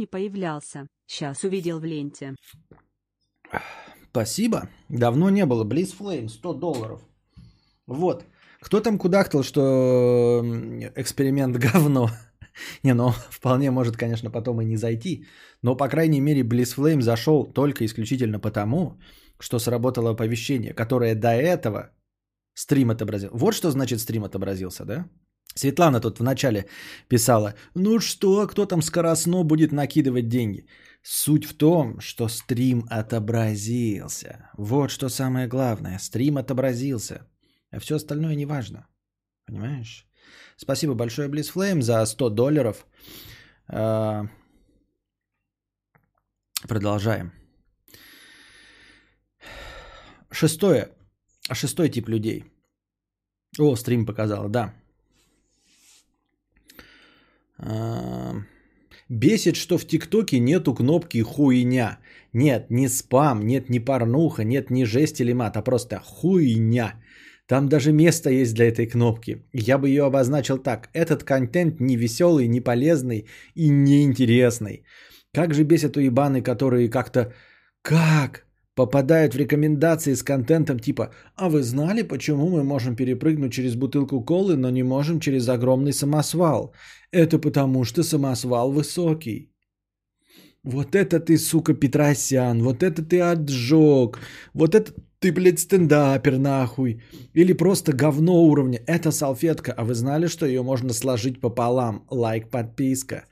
не 0.06 0.08
появлялся. 0.08 0.88
Сейчас 1.08 1.44
увидел 1.44 1.80
в 1.80 1.86
ленте. 1.86 2.36
Спасибо. 4.12 4.70
Давно 4.90 5.30
не 5.30 5.46
было. 5.46 5.66
Bliss 5.66 5.96
Flame, 6.00 6.30
100 6.30 6.54
долларов. 6.54 7.02
Вот. 7.88 8.26
Кто 8.62 8.82
там 8.82 8.98
кудахтал, 8.98 9.44
что 9.44 10.42
эксперимент 10.96 11.58
говно? 11.74 12.10
Не, 12.84 12.94
ну, 12.94 13.14
вполне 13.30 13.72
может, 13.72 13.98
конечно, 13.98 14.32
потом 14.32 14.62
и 14.62 14.66
не 14.66 14.78
зайти. 14.78 15.26
Но, 15.64 15.78
по 15.78 15.90
крайней 15.90 16.22
мере, 16.22 16.42
Bliss 16.42 16.76
Flame 16.78 17.02
зашел 17.02 17.54
только 17.54 17.84
исключительно 17.84 18.40
потому, 18.40 18.98
что 19.40 19.60
сработало 19.60 20.12
оповещение, 20.12 20.74
которое 20.74 21.16
до 21.16 21.28
этого 21.28 21.92
стрим 22.54 22.90
отобразил. 22.90 23.30
Вот 23.34 23.54
что 23.54 23.72
значит 23.72 24.00
стрим 24.00 24.24
отобразился, 24.24 24.86
да? 24.86 25.06
Светлана 25.58 26.02
тут 26.02 26.20
вначале 26.20 26.66
писала, 27.08 27.54
ну 27.76 28.00
что, 28.00 28.48
кто 28.48 28.66
там 28.66 28.82
скоростно 28.82 29.44
будет 29.44 29.72
накидывать 29.72 30.28
деньги? 30.28 30.68
Суть 31.02 31.46
в 31.46 31.54
том, 31.58 32.00
что 32.02 32.28
стрим 32.28 32.86
отобразился. 32.90 34.50
Вот 34.58 34.92
что 34.92 35.10
самое 35.10 35.48
главное. 35.48 36.00
Стрим 36.00 36.38
отобразился. 36.38 37.28
А 37.72 37.80
все 37.80 37.96
остальное 37.96 38.36
не 38.36 38.46
важно. 38.46 38.88
Понимаешь? 39.46 40.08
Спасибо 40.58 40.94
большое 40.94 41.30
Bliss 41.30 41.54
Flame 41.54 41.82
за 41.82 42.06
100 42.06 42.30
долларов. 42.30 42.86
А, 43.68 44.26
продолжаем. 46.68 47.32
Шестое. 50.32 50.90
Шестой 51.54 51.90
тип 51.90 52.10
людей. 52.10 52.44
О, 53.60 53.76
стрим 53.76 54.06
показал, 54.06 54.50
да. 54.50 54.74
Бесит, 59.10 59.56
что 59.56 59.78
в 59.78 59.86
ТикТоке 59.86 60.40
нету 60.40 60.74
кнопки 60.74 61.22
хуйня. 61.22 62.00
Нет, 62.34 62.72
не 62.72 62.90
спам, 62.90 63.46
нет 63.46 63.70
ни 63.70 63.80
порнуха, 63.80 64.44
нет 64.44 64.72
ни 64.72 64.84
жесть 64.84 65.22
или 65.22 65.34
мат, 65.34 65.58
а 65.58 65.62
просто 65.62 66.00
хуйня. 66.04 66.96
Там 67.48 67.70
даже 67.70 67.92
место 67.92 68.30
есть 68.30 68.56
для 68.56 68.66
этой 68.66 68.88
кнопки. 68.88 69.46
Я 69.54 69.78
бы 69.78 69.88
ее 69.88 70.06
обозначил 70.06 70.58
так. 70.58 70.90
Этот 70.94 71.24
контент 71.24 71.80
не 71.80 71.96
веселый, 71.96 72.48
не 72.48 72.62
полезный 72.62 73.28
и 73.54 73.70
неинтересный. 73.70 74.84
Как 75.34 75.54
же 75.54 75.64
бесят 75.64 75.98
уебаны, 75.98 76.42
которые 76.42 76.90
как-то... 76.90 77.34
Как? 77.84 78.46
Попадают 78.76 79.34
в 79.34 79.38
рекомендации 79.38 80.16
с 80.16 80.24
контентом 80.24 80.80
типа 80.80 81.10
«А 81.36 81.50
вы 81.50 81.64
знали, 81.64 82.04
почему 82.04 82.50
мы 82.50 82.64
можем 82.64 82.96
перепрыгнуть 82.96 83.54
через 83.54 83.76
бутылку 83.76 84.22
колы, 84.22 84.58
но 84.58 84.70
не 84.70 84.84
можем 84.84 85.20
через 85.20 85.48
огромный 85.48 85.94
самосвал? 85.94 86.74
Это 87.12 87.40
потому, 87.40 87.86
что 87.86 88.04
самосвал 88.04 88.72
высокий». 88.72 89.52
Вот 90.64 90.96
это 90.96 91.20
ты, 91.20 91.38
сука, 91.38 91.74
Петросян, 91.74 92.62
вот 92.64 92.82
это 92.84 93.04
ты 93.04 93.22
отжег, 93.22 94.20
вот 94.54 94.74
это 94.76 94.92
ты, 95.20 95.32
блядь, 95.32 95.60
стендапер 95.60 96.38
нахуй. 96.38 97.02
Или 97.34 97.54
просто 97.54 97.94
говно 97.94 98.44
уровня. 98.44 98.80
Это 98.88 99.12
салфетка, 99.12 99.74
а 99.78 99.84
вы 99.84 99.94
знали, 99.94 100.28
что 100.28 100.46
ее 100.46 100.64
можно 100.64 100.94
сложить 100.94 101.40
пополам? 101.40 102.06
Лайк, 102.10 102.50
подписка. 102.50 103.26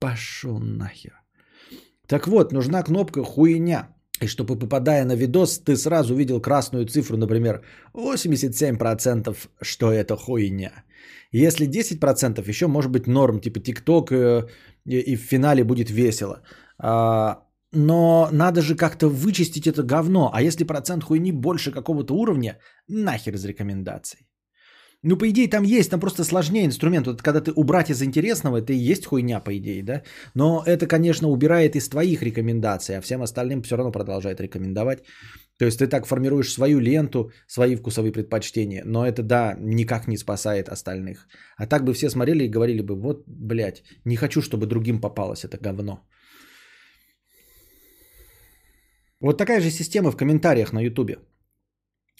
Пошел 0.00 0.58
нахер. 0.58 1.12
Так 2.06 2.26
вот, 2.26 2.52
нужна 2.52 2.82
кнопка 2.82 3.22
хуйня. 3.22 3.88
И 4.20 4.26
чтобы, 4.26 4.58
попадая 4.58 5.04
на 5.04 5.16
видос, 5.16 5.58
ты 5.58 5.76
сразу 5.76 6.14
видел 6.14 6.40
красную 6.40 6.86
цифру, 6.86 7.16
например, 7.16 7.62
87%, 7.94 9.36
что 9.62 9.92
это 9.92 10.16
хуйня. 10.16 10.72
Если 11.32 11.66
10%, 11.66 12.48
еще 12.48 12.66
может 12.66 12.90
быть 12.90 13.06
норм, 13.06 13.40
типа 13.40 13.60
ТикТок, 13.60 14.12
э, 14.12 14.46
и 14.84 15.16
в 15.16 15.20
финале 15.20 15.64
будет 15.64 15.90
весело. 15.90 16.42
А, 16.78 17.44
но 17.72 18.28
надо 18.32 18.62
же 18.62 18.76
как-то 18.76 19.08
вычистить 19.08 19.66
это 19.66 19.82
говно. 19.82 20.30
А 20.34 20.42
если 20.42 20.64
процент 20.64 21.04
хуйни 21.04 21.32
больше 21.32 21.70
какого-то 21.70 22.14
уровня, 22.14 22.58
нахер 22.88 23.34
из 23.34 23.44
рекомендаций. 23.44 24.29
Ну, 25.02 25.16
по 25.16 25.26
идее, 25.30 25.48
там 25.48 25.64
есть, 25.64 25.90
там 25.90 26.00
просто 26.00 26.24
сложнее 26.24 26.66
инструмент. 26.66 27.06
Вот 27.06 27.22
когда 27.22 27.40
ты 27.40 27.52
убрать 27.52 27.90
из 27.90 28.02
интересного, 28.02 28.58
это 28.58 28.72
и 28.72 28.90
есть 28.92 29.06
хуйня, 29.06 29.40
по 29.40 29.50
идее, 29.56 29.82
да? 29.82 30.02
Но 30.34 30.62
это, 30.66 30.86
конечно, 30.86 31.28
убирает 31.28 31.74
из 31.74 31.88
твоих 31.88 32.22
рекомендаций, 32.22 32.98
а 32.98 33.00
всем 33.00 33.22
остальным 33.22 33.62
все 33.62 33.76
равно 33.76 33.92
продолжает 33.92 34.40
рекомендовать. 34.40 34.98
То 35.58 35.64
есть 35.64 35.78
ты 35.78 35.86
так 35.86 36.06
формируешь 36.06 36.52
свою 36.52 36.80
ленту, 36.80 37.30
свои 37.46 37.76
вкусовые 37.76 38.12
предпочтения, 38.12 38.82
но 38.84 39.06
это, 39.06 39.22
да, 39.22 39.56
никак 39.60 40.08
не 40.08 40.18
спасает 40.18 40.68
остальных. 40.68 41.26
А 41.56 41.66
так 41.66 41.84
бы 41.84 41.94
все 41.94 42.10
смотрели 42.10 42.44
и 42.44 42.50
говорили 42.50 42.82
бы, 42.82 42.94
вот, 42.94 43.24
блядь, 43.26 43.82
не 44.04 44.16
хочу, 44.16 44.42
чтобы 44.42 44.66
другим 44.66 45.00
попалось 45.00 45.44
это 45.44 45.58
говно. 45.58 46.06
Вот 49.20 49.38
такая 49.38 49.60
же 49.60 49.70
система 49.70 50.10
в 50.10 50.16
комментариях 50.16 50.72
на 50.72 50.80
Ютубе. 50.80 51.18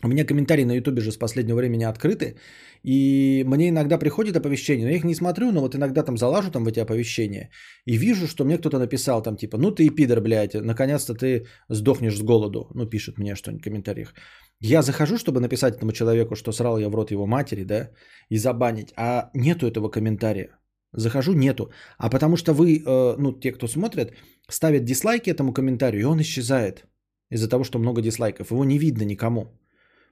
У 0.03 0.09
меня 0.09 0.25
комментарии 0.25 0.65
на 0.65 0.77
Ютубе 0.77 1.03
же 1.03 1.13
с 1.13 1.19
последнего 1.19 1.57
времени 1.57 1.85
открыты, 1.85 2.37
и 2.83 3.45
мне 3.47 3.69
иногда 3.69 3.99
приходит 3.99 4.37
оповещение, 4.37 4.87
но 4.87 4.91
я 4.91 4.97
их 4.97 5.05
не 5.05 5.15
смотрю, 5.15 5.53
но 5.53 5.61
вот 5.61 5.75
иногда 5.75 6.03
там 6.03 6.17
залажу 6.17 6.51
там 6.51 6.65
в 6.65 6.69
эти 6.69 6.81
оповещения, 6.81 7.51
и 7.85 7.99
вижу, 7.99 8.27
что 8.27 8.45
мне 8.45 8.57
кто-то 8.57 8.79
написал 8.79 9.23
там 9.23 9.37
типа, 9.37 9.59
ну 9.59 9.71
ты 9.71 9.85
и 9.85 9.91
пидор, 9.91 10.21
блядь, 10.21 10.55
наконец-то 10.55 11.15
ты 11.15 11.47
сдохнешь 11.69 12.17
с 12.17 12.23
голоду, 12.23 12.71
ну 12.75 12.87
пишет 12.87 13.19
мне 13.19 13.35
что-нибудь 13.35 13.63
в 13.63 13.65
комментариях. 13.65 14.15
Я 14.61 14.83
захожу, 14.83 15.19
чтобы 15.19 15.41
написать 15.41 15.77
этому 15.77 15.93
человеку, 15.93 16.35
что 16.35 16.53
срал 16.53 16.79
я 16.79 16.89
в 16.89 16.95
рот 16.95 17.11
его 17.11 17.27
матери, 17.27 17.65
да, 17.65 17.91
и 18.31 18.39
забанить, 18.39 18.93
а 18.97 19.31
нету 19.35 19.67
этого 19.67 19.91
комментария. 19.91 20.49
Захожу, 20.93 21.33
нету. 21.35 21.71
А 21.99 22.11
потому 22.11 22.37
что 22.37 22.53
вы, 22.53 22.79
э, 22.79 23.17
ну, 23.19 23.33
те, 23.33 23.53
кто 23.53 23.69
смотрят, 23.69 24.13
ставят 24.49 24.85
дизлайки 24.85 25.31
этому 25.31 25.53
комментарию, 25.53 26.01
и 26.01 26.05
он 26.05 26.21
исчезает 26.21 26.85
из-за 27.31 27.49
того, 27.49 27.65
что 27.65 27.79
много 27.79 28.03
дизлайков. 28.03 28.51
Его 28.51 28.65
не 28.65 28.79
видно 28.79 29.05
никому. 29.05 29.60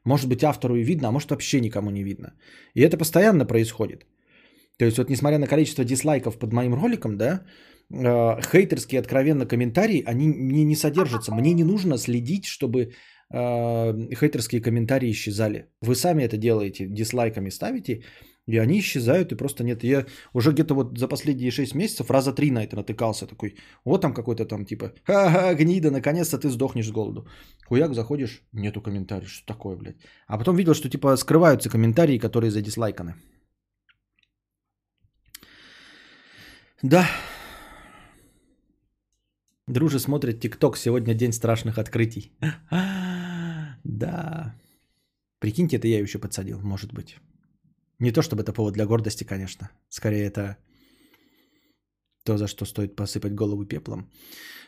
Может 0.05 0.29
быть, 0.29 0.45
автору 0.45 0.77
и 0.77 0.85
видно, 0.85 1.09
а 1.09 1.13
может 1.13 1.31
вообще 1.31 1.61
никому 1.61 1.91
не 1.91 2.03
видно. 2.05 2.33
И 2.75 2.81
это 2.81 2.97
постоянно 2.97 3.45
происходит. 3.45 4.07
То 4.79 4.85
есть 4.85 4.99
вот 4.99 5.11
несмотря 5.11 5.39
на 5.39 5.47
количество 5.47 5.85
дизлайков 5.85 6.39
под 6.39 6.53
моим 6.53 6.75
роликом, 6.75 7.17
да, 7.17 7.43
э, 7.91 8.41
хейтерские 8.43 9.01
откровенно 9.01 9.47
комментарии, 9.47 10.05
они 10.07 10.29
мне 10.29 10.65
не 10.65 10.77
содержатся. 10.77 11.35
Мне 11.35 11.53
не 11.53 11.65
нужно 11.65 11.99
следить, 11.99 12.47
чтобы 12.47 12.79
э, 12.81 14.15
хейтерские 14.15 14.61
комментарии 14.61 15.11
исчезали. 15.11 15.67
Вы 15.83 15.95
сами 15.95 16.23
это 16.23 16.37
делаете, 16.37 16.87
дизлайками 16.87 17.51
ставите, 17.51 18.03
и 18.49 18.57
они 18.57 18.79
исчезают, 18.79 19.33
и 19.33 19.37
просто 19.37 19.65
нет. 19.65 19.85
Я 19.85 20.07
уже 20.33 20.53
где-то 20.53 20.75
вот 20.75 20.99
за 20.99 21.09
последние 21.09 21.51
6 21.51 21.75
месяцев 21.75 22.11
раза 22.11 22.33
три 22.33 22.51
на 22.51 22.65
это 22.65 22.77
натыкался. 22.77 23.27
Такой, 23.27 23.57
вот 23.85 24.01
там 24.01 24.15
какой-то 24.15 24.47
там 24.47 24.65
типа, 24.65 24.93
ха-ха, 25.05 25.55
гнида, 25.55 25.91
наконец-то 25.91 26.39
ты 26.39 26.49
сдохнешь 26.49 26.87
с 26.87 26.91
голоду. 26.91 27.27
Хуяк, 27.67 27.95
заходишь, 27.95 28.43
нету 28.53 28.81
комментариев, 28.81 29.29
что 29.29 29.47
такое, 29.47 29.77
блядь. 29.77 29.97
А 30.27 30.39
потом 30.39 30.57
видел, 30.57 30.75
что 30.75 30.89
типа 30.89 31.17
скрываются 31.17 31.69
комментарии, 31.69 32.19
которые 32.19 32.51
задислайканы. 32.51 33.15
Да. 36.83 37.07
Друже 39.67 39.99
смотрит 39.99 40.41
ТикТок, 40.41 40.79
сегодня 40.79 41.15
день 41.15 41.33
страшных 41.33 41.79
открытий. 41.79 42.33
Да. 43.85 44.55
Прикиньте, 45.39 45.77
это 45.77 45.87
я 45.87 46.01
еще 46.01 46.19
подсадил, 46.19 46.61
может 46.61 46.93
быть. 46.93 47.17
Не 47.99 48.13
то 48.13 48.23
чтобы 48.23 48.43
это 48.43 48.53
повод 48.53 48.75
для 48.75 48.87
гордости, 48.87 49.25
конечно. 49.25 49.71
Скорее 49.89 50.27
это 50.27 50.57
то, 52.25 52.37
за 52.37 52.47
что 52.47 52.65
стоит 52.65 52.97
посыпать 52.97 53.35
голову 53.35 53.65
пеплом. 53.65 54.11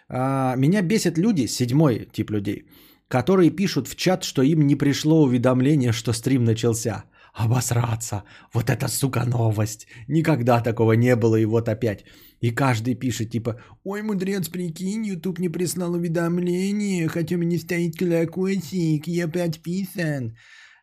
А, 0.09 0.57
меня 0.57 0.83
бесят 0.83 1.19
люди, 1.19 1.47
седьмой 1.47 2.09
тип 2.13 2.31
людей, 2.31 2.65
которые 3.09 3.51
пишут 3.51 3.89
в 3.89 3.95
чат, 3.97 4.25
что 4.25 4.43
им 4.43 4.67
не 4.67 4.77
пришло 4.77 5.23
уведомление, 5.23 5.93
что 5.93 6.13
стрим 6.13 6.45
начался. 6.45 7.05
Обосраться. 7.33 8.25
Вот 8.53 8.71
это, 8.71 8.89
сука, 8.89 9.25
новость. 9.25 9.87
Никогда 10.09 10.61
такого 10.61 10.95
не 10.95 11.15
было, 11.15 11.37
и 11.37 11.45
вот 11.45 11.69
опять. 11.69 12.05
И 12.41 12.51
каждый 12.51 12.95
пишет, 12.95 13.31
типа, 13.31 13.61
ой, 13.85 14.03
мудрец, 14.03 14.49
прикинь, 14.49 15.07
YouTube 15.07 15.39
не 15.39 15.49
прислал 15.49 15.93
уведомление, 15.93 17.09
хотя 17.09 17.37
меня 17.37 17.59
стоит 17.59 17.97
колокольчик, 17.97 19.07
я 19.07 19.29
подписан. 19.29 20.35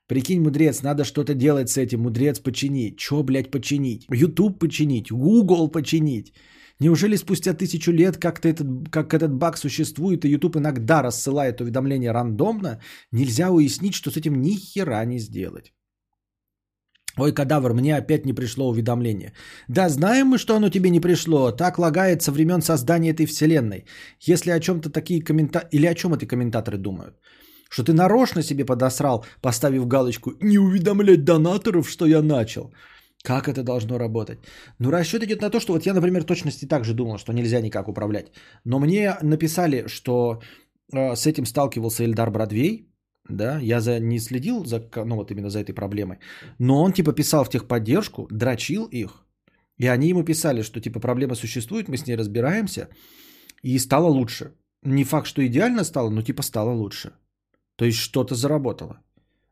Прикинь, 0.07 0.41
мудрец, 0.41 0.83
надо 0.83 1.03
что-то 1.03 1.33
делать 1.33 1.69
с 1.69 1.77
этим. 1.77 2.01
Мудрец 2.01 2.39
починить. 2.39 2.97
Чё, 2.97 3.23
блядь, 3.23 3.51
починить? 3.51 4.07
YouTube 4.09 4.59
починить? 4.59 5.11
Google 5.11 5.67
починить? 5.69 6.33
Неужели 6.79 7.17
спустя 7.17 7.53
тысячу 7.53 7.91
лет 7.91 8.17
как-то 8.17 8.47
этот, 8.47 8.89
как 8.89 9.13
этот 9.13 9.33
баг 9.33 9.57
существует, 9.57 10.25
и 10.25 10.29
YouTube 10.29 10.57
иногда 10.57 11.01
рассылает 11.01 11.59
уведомления 11.59 12.13
рандомно, 12.13 12.79
нельзя 13.11 13.49
уяснить, 13.49 13.95
что 13.95 14.11
с 14.11 14.17
этим 14.17 14.41
ни 14.41 14.55
хера 14.55 15.03
не 15.05 15.19
сделать? 15.19 15.73
Ой, 17.17 17.33
кадавр, 17.33 17.73
мне 17.73 17.97
опять 17.97 18.25
не 18.25 18.33
пришло 18.33 18.69
уведомление. 18.69 19.33
Да, 19.67 19.89
знаем 19.89 20.27
мы, 20.27 20.37
что 20.37 20.55
оно 20.55 20.69
тебе 20.69 20.91
не 20.91 20.99
пришло. 20.99 21.51
Так 21.51 21.79
лагает 21.79 22.21
со 22.21 22.31
времен 22.31 22.61
создания 22.61 23.09
этой 23.09 23.25
вселенной. 23.25 23.85
Если 24.21 24.51
о 24.51 24.59
чем-то 24.59 24.91
такие 24.91 25.23
комментаторы... 25.23 25.69
Или 25.71 25.87
о 25.87 25.95
чем 25.95 26.13
эти 26.13 26.25
комментаторы 26.25 26.77
думают? 26.77 27.15
Что 27.69 27.83
ты 27.83 27.93
нарочно 27.93 28.43
себе 28.43 28.65
подосрал, 28.65 29.25
поставив 29.41 29.87
галочку 29.87 30.31
«Не 30.41 30.59
уведомлять 30.59 31.23
донаторов, 31.23 31.89
что 31.89 32.05
я 32.05 32.21
начал». 32.21 32.71
Как 33.23 33.47
это 33.47 33.63
должно 33.63 33.97
работать? 33.97 34.39
Ну, 34.79 34.91
расчет 34.91 35.23
идет 35.23 35.41
на 35.41 35.49
то, 35.49 35.59
что 35.59 35.73
вот 35.73 35.85
я, 35.85 35.93
например, 35.93 36.23
точности 36.23 36.67
так 36.67 36.85
же 36.85 36.93
думал, 36.93 37.17
что 37.17 37.33
нельзя 37.33 37.61
никак 37.61 37.87
управлять. 37.87 38.31
Но 38.63 38.79
мне 38.79 39.17
написали, 39.21 39.87
что 39.87 40.41
э, 40.93 41.15
с 41.15 41.25
этим 41.25 41.45
сталкивался 41.45 42.03
Эльдар 42.03 42.31
Бродвей, 42.31 42.87
да, 43.29 43.59
я 43.59 43.81
за, 43.81 43.99
не 43.99 44.19
следил 44.19 44.65
за, 44.65 44.79
ну 45.05 45.15
вот 45.15 45.31
именно 45.31 45.49
за 45.49 45.59
этой 45.59 45.73
проблемой, 45.73 46.19
но 46.59 46.83
он 46.83 46.93
типа 46.93 47.11
писал 47.13 47.43
в 47.43 47.49
техподдержку, 47.49 48.27
дрочил 48.31 48.85
их, 48.85 49.25
и 49.77 49.87
они 49.87 50.09
ему 50.09 50.23
писали, 50.23 50.61
что 50.61 50.79
типа 50.79 50.99
проблема 50.99 51.35
существует, 51.35 51.89
мы 51.89 51.97
с 51.97 52.07
ней 52.07 52.15
разбираемся, 52.15 52.87
и 53.63 53.79
стало 53.79 54.07
лучше. 54.07 54.53
Не 54.83 55.03
факт, 55.03 55.27
что 55.27 55.45
идеально 55.45 55.83
стало, 55.83 56.09
но 56.09 56.21
типа 56.21 56.43
стало 56.43 56.71
лучше. 56.71 57.11
То 57.77 57.85
есть 57.85 57.97
что-то 57.97 58.35
заработало. 58.35 58.99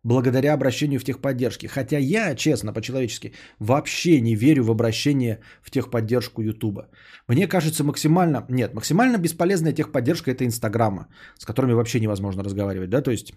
Благодаря 0.04 0.54
обращению 0.54 1.00
в 1.00 1.04
техподдержки. 1.04 1.68
Хотя 1.68 1.98
я, 1.98 2.36
честно, 2.36 2.74
по-человечески, 2.74 3.34
вообще 3.60 4.22
не 4.22 4.36
верю 4.36 4.64
в 4.64 4.72
обращение 4.72 5.40
в 5.64 5.72
техподдержку 5.72 6.42
Ютуба. 6.42 6.90
Мне 7.28 7.48
кажется 7.48 7.84
максимально... 7.84 8.46
Нет, 8.50 8.74
максимально 8.74 9.18
бесполезная 9.18 9.74
техподдержка 9.74 10.32
это 10.32 10.44
Инстаграма, 10.44 11.08
с 11.40 11.46
которыми 11.46 11.74
вообще 11.74 12.00
невозможно 12.00 12.44
разговаривать. 12.44 12.90
Да? 12.90 13.02
То 13.02 13.12
есть, 13.12 13.34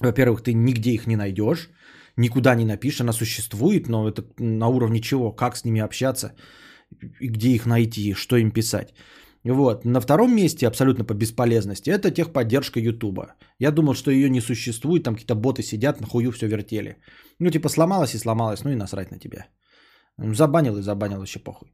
во-первых, 0.00 0.42
ты 0.42 0.52
нигде 0.52 0.90
их 0.90 1.06
не 1.06 1.16
найдешь, 1.16 1.70
никуда 2.16 2.54
не 2.54 2.64
напишешь, 2.64 3.00
она 3.00 3.12
существует, 3.12 3.88
но 3.88 4.08
это 4.08 4.22
на 4.38 4.68
уровне 4.68 5.00
чего, 5.00 5.32
как 5.32 5.56
с 5.56 5.64
ними 5.64 5.80
общаться, 5.80 6.34
и 7.20 7.28
где 7.28 7.48
их 7.48 7.66
найти, 7.66 8.14
что 8.14 8.36
им 8.36 8.50
писать. 8.50 8.94
Вот. 9.52 9.84
На 9.84 10.00
втором 10.00 10.34
месте, 10.34 10.66
абсолютно 10.66 11.04
по 11.04 11.14
бесполезности, 11.14 11.90
это 11.90 12.10
техподдержка 12.10 12.80
Ютуба. 12.80 13.34
Я 13.60 13.70
думал, 13.70 13.94
что 13.94 14.10
ее 14.10 14.30
не 14.30 14.40
существует, 14.40 15.04
там 15.04 15.14
какие-то 15.14 15.34
боты 15.34 15.62
сидят, 15.62 16.00
на 16.00 16.06
хую 16.06 16.32
все 16.32 16.48
вертели. 16.48 16.96
Ну, 17.38 17.50
типа, 17.50 17.68
сломалась 17.68 18.14
и 18.14 18.18
сломалась, 18.18 18.64
ну 18.64 18.70
и 18.70 18.76
насрать 18.76 19.10
на 19.10 19.18
тебя. 19.18 19.46
Забанил 20.18 20.78
и 20.78 20.82
забанил, 20.82 21.22
еще 21.22 21.38
похуй. 21.38 21.68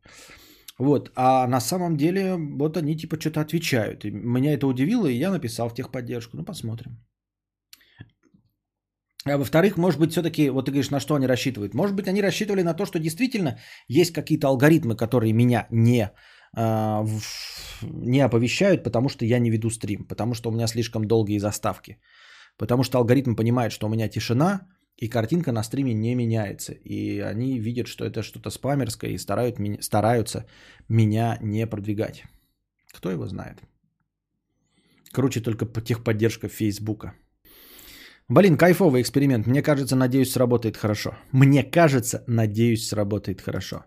Вот, 0.78 1.12
а 1.14 1.46
на 1.46 1.60
самом 1.60 1.96
деле, 1.96 2.36
вот 2.36 2.76
они 2.76 2.96
типа 2.96 3.16
что-то 3.20 3.40
отвечают. 3.40 4.04
И 4.04 4.10
меня 4.10 4.52
это 4.52 4.66
удивило, 4.66 5.06
и 5.06 5.18
я 5.18 5.30
написал 5.30 5.68
в 5.68 5.74
техподдержку. 5.74 6.36
Ну, 6.36 6.44
посмотрим. 6.44 6.98
А 9.24 9.38
во-вторых, 9.38 9.76
может 9.76 10.00
быть, 10.00 10.10
все-таки, 10.10 10.50
вот 10.50 10.66
ты 10.66 10.72
говоришь, 10.72 10.90
на 10.90 11.00
что 11.00 11.14
они 11.14 11.26
рассчитывают. 11.26 11.74
Может 11.74 11.94
быть, 11.94 12.08
они 12.08 12.22
рассчитывали 12.22 12.62
на 12.62 12.74
то, 12.74 12.86
что 12.86 12.98
действительно 12.98 13.58
есть 13.88 14.12
какие-то 14.12 14.48
алгоритмы, 14.48 14.96
которые 14.96 15.32
меня 15.32 15.66
не 15.70 16.10
а, 16.54 17.04
не 17.82 18.20
оповещают, 18.20 18.84
потому 18.84 19.08
что 19.08 19.24
я 19.24 19.38
не 19.38 19.50
веду 19.50 19.70
стрим, 19.70 20.04
потому 20.04 20.34
что 20.34 20.50
у 20.50 20.52
меня 20.52 20.66
слишком 20.66 21.04
долгие 21.04 21.38
заставки. 21.38 21.98
Потому 22.58 22.84
что 22.84 22.98
алгоритм 22.98 23.34
понимает, 23.34 23.72
что 23.72 23.86
у 23.86 23.90
меня 23.90 24.08
тишина, 24.08 24.68
и 24.96 25.08
картинка 25.08 25.52
на 25.52 25.62
стриме 25.62 25.94
не 25.94 26.14
меняется. 26.14 26.72
И 26.72 27.20
они 27.20 27.58
видят, 27.58 27.86
что 27.86 28.04
это 28.04 28.22
что-то 28.22 28.50
спамерское 28.50 29.10
и 29.10 29.18
старают, 29.18 29.56
стараются 29.80 30.46
меня 30.88 31.38
не 31.42 31.66
продвигать. 31.66 32.24
Кто 32.92 33.10
его 33.10 33.26
знает? 33.26 33.62
Круче 35.12 35.40
только 35.40 35.66
по 35.66 35.80
техподдержка 35.80 36.48
Фейсбука. 36.48 37.14
Блин, 38.28 38.56
кайфовый 38.56 39.02
эксперимент. 39.02 39.46
Мне 39.46 39.62
кажется, 39.62 39.96
надеюсь, 39.96 40.32
сработает 40.32 40.76
хорошо. 40.76 41.16
Мне 41.32 41.64
кажется, 41.64 42.24
надеюсь, 42.26 42.88
сработает 42.88 43.40
хорошо. 43.40 43.84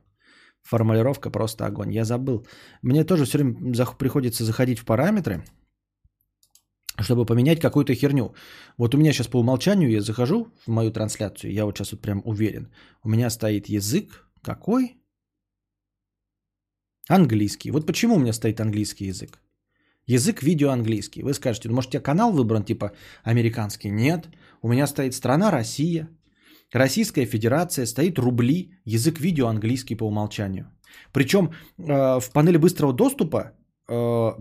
Формулировка 0.65 1.29
просто 1.29 1.65
огонь. 1.67 1.93
Я 1.93 2.05
забыл. 2.05 2.45
Мне 2.81 3.03
тоже 3.03 3.25
все 3.25 3.37
время 3.37 3.85
приходится 3.99 4.43
заходить 4.43 4.79
в 4.79 4.85
параметры, 4.85 5.43
чтобы 6.99 7.25
поменять 7.25 7.59
какую-то 7.59 7.93
херню. 7.93 8.33
Вот 8.77 8.95
у 8.95 8.97
меня 8.97 9.13
сейчас 9.13 9.27
по 9.27 9.39
умолчанию 9.39 9.91
я 9.91 10.01
захожу 10.01 10.47
в 10.65 10.71
мою 10.71 10.91
трансляцию, 10.91 11.53
я 11.53 11.65
вот 11.65 11.77
сейчас 11.77 11.91
вот 11.91 12.01
прям 12.01 12.21
уверен. 12.25 12.67
У 13.03 13.09
меня 13.09 13.29
стоит 13.29 13.69
язык 13.69 14.27
какой? 14.41 14.97
Английский. 17.07 17.71
Вот 17.71 17.85
почему 17.85 18.15
у 18.15 18.19
меня 18.19 18.33
стоит 18.33 18.59
английский 18.59 19.05
язык? 19.05 19.39
Язык 20.07 20.41
видео 20.41 20.71
английский. 20.71 21.21
Вы 21.21 21.33
скажете, 21.35 21.69
ну 21.69 21.75
может 21.75 21.89
у 21.89 21.91
тебя 21.91 22.01
канал 22.01 22.31
выбран 22.31 22.63
типа 22.63 22.91
американский? 23.23 23.91
Нет. 23.91 24.29
У 24.63 24.67
меня 24.67 24.87
стоит 24.87 25.13
страна 25.13 25.51
Россия. 25.51 26.09
Российская 26.73 27.25
Федерация, 27.25 27.85
стоит 27.85 28.19
рубли, 28.19 28.71
язык 28.85 29.19
видео 29.19 29.47
английский 29.47 29.95
по 29.95 30.05
умолчанию. 30.05 30.65
Причем 31.11 31.51
э, 31.77 32.19
в 32.19 32.31
панели 32.31 32.57
быстрого 32.57 32.93
доступа 32.93 33.53
э, 33.87 34.31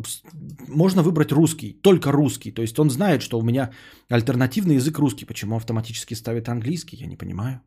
можно 0.68 1.02
выбрать 1.02 1.32
русский, 1.32 1.72
только 1.72 2.12
русский. 2.12 2.52
То 2.52 2.62
есть 2.62 2.78
он 2.78 2.90
знает, 2.90 3.22
что 3.22 3.38
у 3.38 3.42
меня 3.42 3.72
альтернативный 4.08 4.76
язык 4.76 4.98
русский. 4.98 5.26
Почему 5.26 5.56
автоматически 5.56 6.14
ставит 6.14 6.48
английский, 6.48 6.96
я 6.96 7.06
не 7.06 7.16
понимаю. 7.16 7.60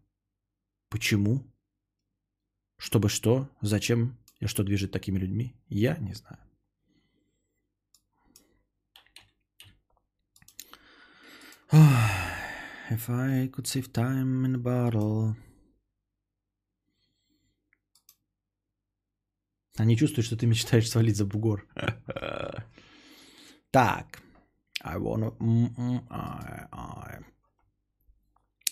Почему? 0.89 1.43
Чтобы 2.78 3.10
что? 3.10 3.50
Зачем? 3.62 4.17
И 4.39 4.48
что 4.48 4.63
движет 4.63 4.91
такими 4.91 5.20
людьми? 5.20 5.56
Я 5.70 5.98
не 5.98 6.13
знаю. 6.13 6.39
If 12.89 13.10
I 13.10 13.50
could 13.52 13.67
save 13.67 13.91
time 13.91 14.45
in 14.45 14.56
a 14.56 14.58
bottle. 14.58 15.36
Они 19.78 19.95
чувствуют, 19.95 20.26
что 20.26 20.38
ты 20.38 20.47
мечтаешь 20.47 20.89
свалить 20.89 21.17
за 21.17 21.26
бугор. 21.26 21.67
Так. 23.71 24.21
I 24.82 24.97
wanna... 24.97 25.34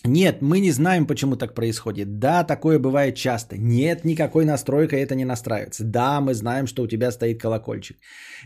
Нет, 0.06 0.42
мы 0.42 0.60
не 0.60 0.70
знаем, 0.70 1.06
почему 1.06 1.36
так 1.36 1.54
происходит. 1.54 2.18
Да, 2.18 2.44
такое 2.44 2.78
бывает 2.78 3.14
часто. 3.16 3.56
Нет, 3.58 4.04
никакой 4.04 4.44
настройкой 4.44 5.00
это 5.00 5.14
не 5.14 5.24
настраивается. 5.24 5.84
Да, 5.84 6.20
мы 6.20 6.34
знаем, 6.34 6.66
что 6.66 6.82
у 6.82 6.86
тебя 6.86 7.10
стоит 7.12 7.40
колокольчик. 7.40 7.96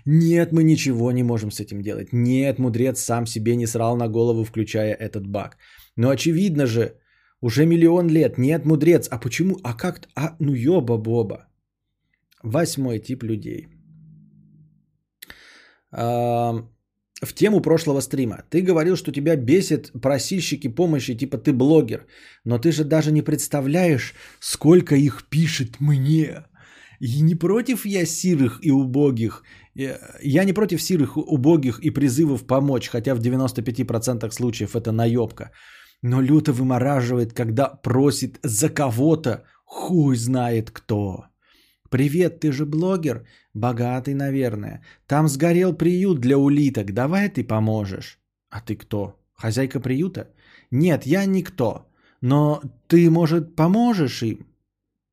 Нет, 0.06 0.52
мы 0.52 0.62
ничего 0.64 1.12
не 1.12 1.22
можем 1.22 1.50
с 1.50 1.60
этим 1.60 1.82
делать. 1.82 2.12
Нет, 2.12 2.58
мудрец 2.58 3.00
сам 3.00 3.26
себе 3.26 3.56
не 3.56 3.66
срал 3.66 3.96
на 3.96 4.08
голову, 4.08 4.44
включая 4.44 4.94
этот 4.94 5.26
баг. 5.26 5.56
Но 5.96 6.10
очевидно 6.10 6.66
же, 6.66 6.94
уже 7.42 7.66
миллион 7.66 8.08
лет. 8.08 8.38
Нет, 8.38 8.64
мудрец. 8.64 9.08
А 9.10 9.18
почему? 9.18 9.58
А 9.62 9.74
как? 9.74 10.08
А, 10.14 10.36
ну 10.40 10.54
ёба-боба. 10.54 11.46
Восьмой 12.42 12.98
тип 12.98 13.22
людей. 13.22 13.68
В 17.22 17.34
тему 17.34 17.60
прошлого 17.60 18.00
стрима. 18.00 18.44
Ты 18.50 18.62
говорил, 18.62 18.96
что 18.96 19.12
тебя 19.12 19.36
бесит 19.36 19.92
просильщики 20.02 20.68
помощи, 20.68 21.14
типа 21.14 21.38
ты 21.38 21.52
блогер. 21.52 22.06
Но 22.44 22.58
ты 22.58 22.72
же 22.72 22.84
даже 22.84 23.12
не 23.12 23.22
представляешь, 23.22 24.14
сколько 24.40 24.94
их 24.94 25.24
пишет 25.28 25.80
мне. 25.80 26.44
И 27.00 27.22
не 27.22 27.34
против 27.34 27.86
я 27.86 28.06
сирых 28.06 28.60
и 28.62 28.70
убогих. 28.70 29.42
Э, 29.76 29.98
я 30.22 30.44
не 30.44 30.52
против 30.52 30.80
сирых, 30.82 31.16
убогих 31.16 31.80
и 31.80 31.90
призывов 31.90 32.46
помочь, 32.46 32.88
хотя 32.88 33.14
в 33.14 33.20
95% 33.20 34.30
случаев 34.32 34.76
это 34.76 34.92
наебка. 34.92 35.50
Но 36.02 36.22
люто 36.22 36.52
вымораживает, 36.52 37.32
когда 37.32 37.68
просит 37.68 38.38
за 38.42 38.70
кого-то, 38.70 39.44
хуй 39.64 40.16
знает 40.16 40.70
кто. 40.70 41.24
«Привет, 41.90 42.40
ты 42.40 42.52
же 42.52 42.66
блогер? 42.66 43.26
Богатый, 43.54 44.14
наверное. 44.14 44.82
Там 45.06 45.28
сгорел 45.28 45.74
приют 45.74 46.20
для 46.20 46.38
улиток. 46.38 46.92
Давай 46.92 47.28
ты 47.28 47.44
поможешь». 47.44 48.18
«А 48.50 48.60
ты 48.60 48.76
кто? 48.76 49.20
Хозяйка 49.34 49.80
приюта?» 49.80 50.30
«Нет, 50.70 51.06
я 51.06 51.24
никто. 51.24 51.86
Но 52.20 52.60
ты, 52.88 53.10
может, 53.10 53.56
поможешь 53.56 54.22
им?» 54.22 54.46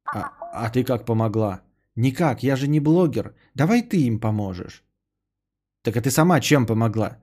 «А, 0.06 0.32
а 0.54 0.70
ты 0.70 0.84
как 0.84 1.06
помогла?» 1.06 1.62
«Никак, 1.96 2.44
я 2.44 2.56
же 2.56 2.68
не 2.68 2.80
блогер. 2.80 3.34
Давай 3.56 3.82
ты 3.82 3.98
им 4.08 4.20
поможешь». 4.20 4.84
«Так 5.84 5.98
а 5.98 6.02
ты 6.02 6.12
сама 6.12 6.40
чем 6.40 6.66
помогла?» 6.66 7.18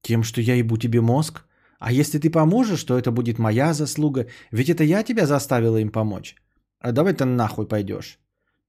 «Тем, 0.00 0.24
что 0.24 0.40
я 0.40 0.56
ебу 0.56 0.76
тебе 0.76 1.00
мозг. 1.00 1.44
А 1.78 1.92
если 1.92 2.18
ты 2.18 2.30
поможешь, 2.30 2.84
то 2.84 2.98
это 2.98 3.10
будет 3.10 3.38
моя 3.38 3.74
заслуга. 3.74 4.26
Ведь 4.50 4.70
это 4.70 4.84
я 4.84 5.02
тебя 5.02 5.26
заставила 5.26 5.76
им 5.78 5.90
помочь. 5.90 6.36
А 6.80 6.92
давай 6.92 7.12
ты 7.12 7.24
нахуй 7.24 7.66
пойдешь. 7.66 8.18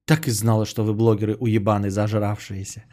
Так 0.05 0.27
и 0.27 0.31
знала, 0.31 0.65
что 0.65 0.83
вы 0.83 0.93
блогеры 0.93 1.35
уебаны 1.35 1.89
зажравшиеся. 1.89 2.83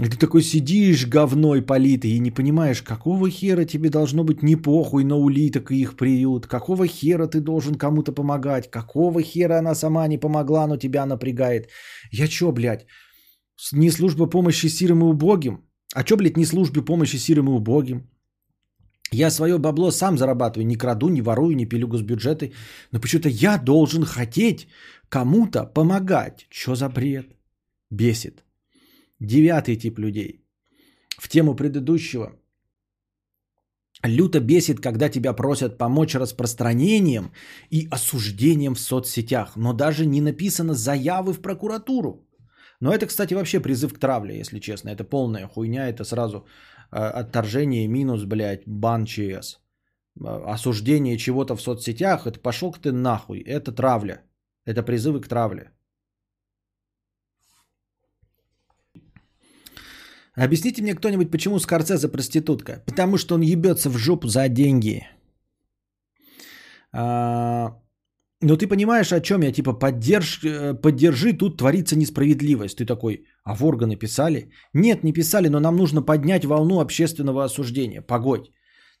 И 0.00 0.08
ты 0.08 0.16
такой 0.16 0.42
сидишь 0.42 1.06
говной 1.06 1.62
политый 1.62 2.10
и 2.10 2.18
не 2.18 2.32
понимаешь, 2.32 2.82
какого 2.82 3.30
хера 3.30 3.64
тебе 3.64 3.90
должно 3.90 4.24
быть 4.24 4.42
не 4.42 4.56
похуй 4.56 5.04
на 5.04 5.16
улиток 5.16 5.70
и 5.70 5.80
их 5.80 5.96
приют, 5.96 6.46
какого 6.48 6.86
хера 6.86 7.28
ты 7.28 7.40
должен 7.40 7.76
кому-то 7.76 8.12
помогать, 8.12 8.70
какого 8.70 9.22
хера 9.22 9.58
она 9.58 9.74
сама 9.74 10.08
не 10.08 10.18
помогла, 10.18 10.66
но 10.66 10.76
тебя 10.76 11.06
напрягает. 11.06 11.68
Я 12.10 12.26
чё, 12.26 12.50
блядь, 12.50 12.86
не 13.72 13.90
служба 13.90 14.26
помощи 14.26 14.66
сирым 14.66 15.02
и 15.02 15.04
убогим? 15.04 15.64
А 15.94 16.02
чё, 16.02 16.16
блядь, 16.16 16.36
не 16.36 16.44
службе 16.44 16.82
помощи 16.82 17.16
сирым 17.16 17.46
и 17.48 17.52
убогим? 17.52 18.10
Я 19.14 19.30
свое 19.30 19.58
бабло 19.58 19.90
сам 19.90 20.18
зарабатываю, 20.18 20.66
не 20.66 20.76
краду, 20.76 21.08
не 21.08 21.22
ворую, 21.22 21.56
не 21.56 21.66
пилю 21.66 21.86
госбюджеты. 21.86 22.52
Но 22.92 23.00
почему-то 23.00 23.28
я 23.28 23.58
должен 23.58 24.04
хотеть 24.04 24.66
кому-то 25.08 25.72
помогать. 25.74 26.46
Что 26.50 26.74
за 26.74 26.88
бред? 26.88 27.26
Бесит. 27.90 28.44
Девятый 29.20 29.76
тип 29.76 29.98
людей. 29.98 30.44
В 31.18 31.28
тему 31.28 31.54
предыдущего. 31.54 32.32
Люто 34.02 34.40
бесит, 34.40 34.80
когда 34.80 35.08
тебя 35.08 35.32
просят 35.32 35.78
помочь 35.78 36.14
распространением 36.14 37.30
и 37.70 37.86
осуждением 37.90 38.74
в 38.74 38.80
соцсетях, 38.80 39.56
но 39.56 39.72
даже 39.72 40.06
не 40.06 40.20
написано 40.20 40.74
заявы 40.74 41.32
в 41.32 41.40
прокуратуру. 41.40 42.26
Но 42.80 42.92
это, 42.92 43.06
кстати, 43.06 43.34
вообще 43.34 43.60
призыв 43.60 43.94
к 43.94 43.98
травле, 43.98 44.38
если 44.38 44.58
честно. 44.58 44.90
Это 44.90 45.04
полная 45.04 45.46
хуйня, 45.46 45.88
это 45.88 46.04
сразу 46.04 46.46
отторжение, 46.98 47.88
минус, 47.88 48.24
блядь, 48.24 48.62
бан 48.66 49.04
ЧС. 49.04 49.60
Э, 50.20 50.54
осуждение 50.54 51.16
чего-то 51.18 51.56
в 51.56 51.62
соцсетях, 51.62 52.26
это 52.26 52.40
пошел 52.40 52.72
ты 52.72 52.92
нахуй, 52.92 53.40
это 53.40 53.72
травля. 53.72 54.22
Это 54.66 54.82
призывы 54.82 55.20
к 55.20 55.28
травле. 55.28 55.70
Объясните 60.36 60.82
мне 60.82 60.94
кто-нибудь, 60.94 61.30
почему 61.30 61.58
Скорцезе 61.58 62.08
проститутка? 62.08 62.82
Потому 62.86 63.18
что 63.18 63.34
он 63.34 63.42
ебется 63.42 63.88
в 63.90 63.96
жопу 63.98 64.26
за 64.26 64.48
деньги. 64.48 65.06
А, 66.92 67.76
но 68.44 68.56
ты 68.56 68.66
понимаешь, 68.66 69.12
о 69.12 69.20
чем 69.20 69.42
я? 69.42 69.52
Типа, 69.52 69.72
поддерж, 69.72 70.40
э, 70.44 70.74
поддержи, 70.74 71.32
тут 71.32 71.58
творится 71.58 71.96
несправедливость. 71.96 72.78
Ты 72.78 72.86
такой, 72.86 73.24
а 73.44 73.54
в 73.54 73.64
органы 73.64 73.96
писали? 73.96 74.50
Нет, 74.74 75.04
не 75.04 75.12
писали, 75.12 75.48
но 75.48 75.60
нам 75.60 75.76
нужно 75.76 76.02
поднять 76.02 76.44
волну 76.44 76.80
общественного 76.80 77.44
осуждения. 77.44 78.02
Погодь. 78.02 78.50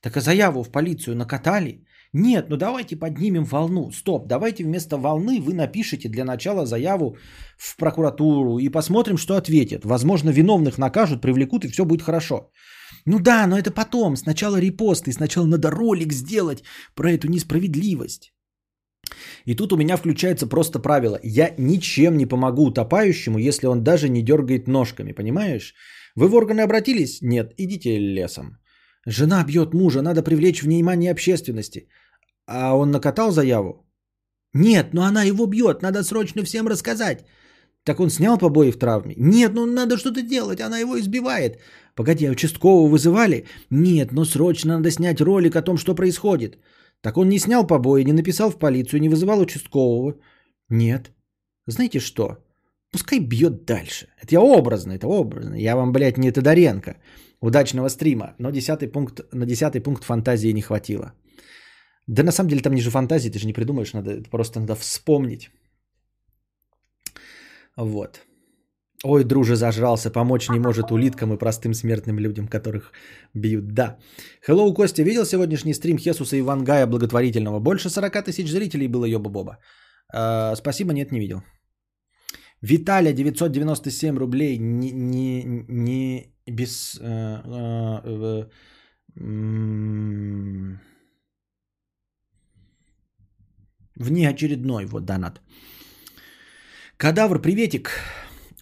Так 0.02 0.16
а 0.16 0.20
заяву 0.20 0.62
в 0.62 0.70
полицию 0.70 1.16
накатали? 1.16 1.84
Нет, 2.12 2.46
ну 2.48 2.56
давайте 2.56 2.96
поднимем 2.96 3.44
волну. 3.44 3.90
Стоп, 3.92 4.28
давайте 4.28 4.64
вместо 4.64 4.96
волны 4.96 5.40
вы 5.40 5.52
напишите 5.52 6.08
для 6.08 6.24
начала 6.24 6.66
заяву 6.66 7.16
в 7.58 7.76
прокуратуру 7.76 8.58
и 8.58 8.68
посмотрим, 8.68 9.16
что 9.16 9.34
ответят. 9.34 9.84
Возможно, 9.84 10.30
виновных 10.30 10.78
накажут, 10.78 11.22
привлекут 11.22 11.64
и 11.64 11.68
все 11.68 11.84
будет 11.84 12.02
хорошо. 12.02 12.50
Ну 13.06 13.18
да, 13.18 13.46
но 13.46 13.58
это 13.58 13.70
потом. 13.70 14.16
Сначала 14.16 14.60
репост 14.60 15.08
и 15.08 15.12
сначала 15.12 15.46
надо 15.46 15.70
ролик 15.70 16.12
сделать 16.12 16.62
про 16.94 17.10
эту 17.10 17.28
несправедливость. 17.28 18.33
И 19.44 19.54
тут 19.54 19.72
у 19.72 19.76
меня 19.76 19.96
включается 19.96 20.46
просто 20.46 20.78
правило. 20.78 21.18
Я 21.22 21.54
ничем 21.58 22.16
не 22.16 22.26
помогу 22.26 22.66
утопающему, 22.66 23.38
если 23.38 23.66
он 23.66 23.82
даже 23.82 24.08
не 24.08 24.22
дергает 24.22 24.68
ножками, 24.68 25.12
понимаешь? 25.12 25.74
Вы 26.16 26.28
в 26.28 26.34
органы 26.34 26.62
обратились? 26.62 27.22
Нет, 27.22 27.54
идите 27.58 27.98
лесом. 27.98 28.58
Жена 29.06 29.44
бьет 29.44 29.74
мужа, 29.74 30.02
надо 30.02 30.22
привлечь 30.22 30.62
внимание 30.62 31.10
общественности. 31.10 31.88
А 32.46 32.74
он 32.74 32.90
накатал 32.90 33.30
заяву? 33.32 33.84
Нет, 34.54 34.94
но 34.94 35.02
она 35.02 35.24
его 35.24 35.46
бьет, 35.46 35.82
надо 35.82 36.04
срочно 36.04 36.44
всем 36.44 36.68
рассказать. 36.68 37.24
Так 37.84 38.00
он 38.00 38.10
снял 38.10 38.38
побои 38.38 38.70
в 38.70 38.78
травме? 38.78 39.14
Нет, 39.18 39.52
ну 39.54 39.66
надо 39.66 39.98
что-то 39.98 40.22
делать, 40.22 40.60
она 40.60 40.78
его 40.78 40.98
избивает. 40.98 41.58
Погоди, 41.94 42.26
а 42.26 42.30
участкового 42.30 42.88
вызывали? 42.88 43.44
Нет, 43.70 44.12
но 44.12 44.24
срочно 44.24 44.76
надо 44.76 44.90
снять 44.90 45.20
ролик 45.20 45.56
о 45.56 45.62
том, 45.62 45.76
что 45.76 45.94
происходит. 45.94 46.58
Так 47.04 47.18
он 47.18 47.28
не 47.28 47.38
снял 47.38 47.66
побои, 47.66 48.04
не 48.04 48.12
написал 48.12 48.50
в 48.50 48.58
полицию, 48.58 49.00
не 49.00 49.10
вызывал 49.10 49.40
участкового? 49.40 50.14
Нет. 50.70 51.12
Знаете 51.66 52.00
что? 52.00 52.38
Пускай 52.92 53.18
бьет 53.20 53.66
дальше. 53.66 54.06
Это 54.22 54.34
я 54.34 54.40
образно, 54.40 54.92
это 54.92 55.06
образно. 55.06 55.54
Я 55.54 55.76
вам, 55.76 55.92
блядь, 55.92 56.18
не 56.18 56.32
Тодоренко. 56.32 56.96
Удачного 57.40 57.90
стрима. 57.90 58.34
Но 58.38 58.50
десятый 58.50 58.88
пункт, 58.88 59.20
на 59.32 59.44
десятый 59.44 59.82
пункт 59.82 60.04
фантазии 60.04 60.52
не 60.54 60.62
хватило. 60.62 61.12
Да 62.06 62.22
на 62.22 62.32
самом 62.32 62.48
деле 62.48 62.62
там 62.62 62.74
ниже 62.74 62.90
фантазии, 62.90 63.30
ты 63.30 63.38
же 63.38 63.46
не 63.46 63.52
придумаешь, 63.52 63.92
надо 63.92 64.22
просто 64.30 64.60
надо 64.60 64.74
вспомнить. 64.74 65.50
Вот. 67.76 68.20
Ой, 69.06 69.24
друже, 69.24 69.54
зажрался, 69.56 70.10
помочь 70.10 70.48
не 70.48 70.58
может 70.58 70.90
улиткам 70.90 71.32
и 71.34 71.38
простым 71.38 71.74
смертным 71.74 72.18
людям, 72.18 72.48
которых 72.48 72.92
бьют. 73.34 73.74
Да. 73.74 73.98
Hello, 74.48 74.74
Костя, 74.74 75.02
видел 75.02 75.26
сегодняшний 75.26 75.74
стрим 75.74 75.98
Хесуса 75.98 76.38
Ивангая 76.38 76.86
благотворительного? 76.86 77.60
Больше 77.60 77.90
40 77.90 78.24
тысяч 78.24 78.48
зрителей 78.48 78.88
было, 78.88 79.04
ёба-боба. 79.04 79.58
Э, 80.14 80.56
спасибо, 80.56 80.94
нет, 80.94 81.12
не 81.12 81.20
видел. 81.20 81.42
Виталя, 82.62 83.12
997 83.12 84.16
рублей, 84.16 84.58
не, 84.58 84.90
не, 84.90 85.44
не 85.68 86.34
без... 86.46 86.98
Э, 86.98 87.42
э, 87.44 88.46
э, 89.16 90.78
внеочередной 93.96 94.86
вот 94.86 95.04
донат. 95.04 95.42
Кадавр, 96.96 97.42
приветик. 97.42 97.90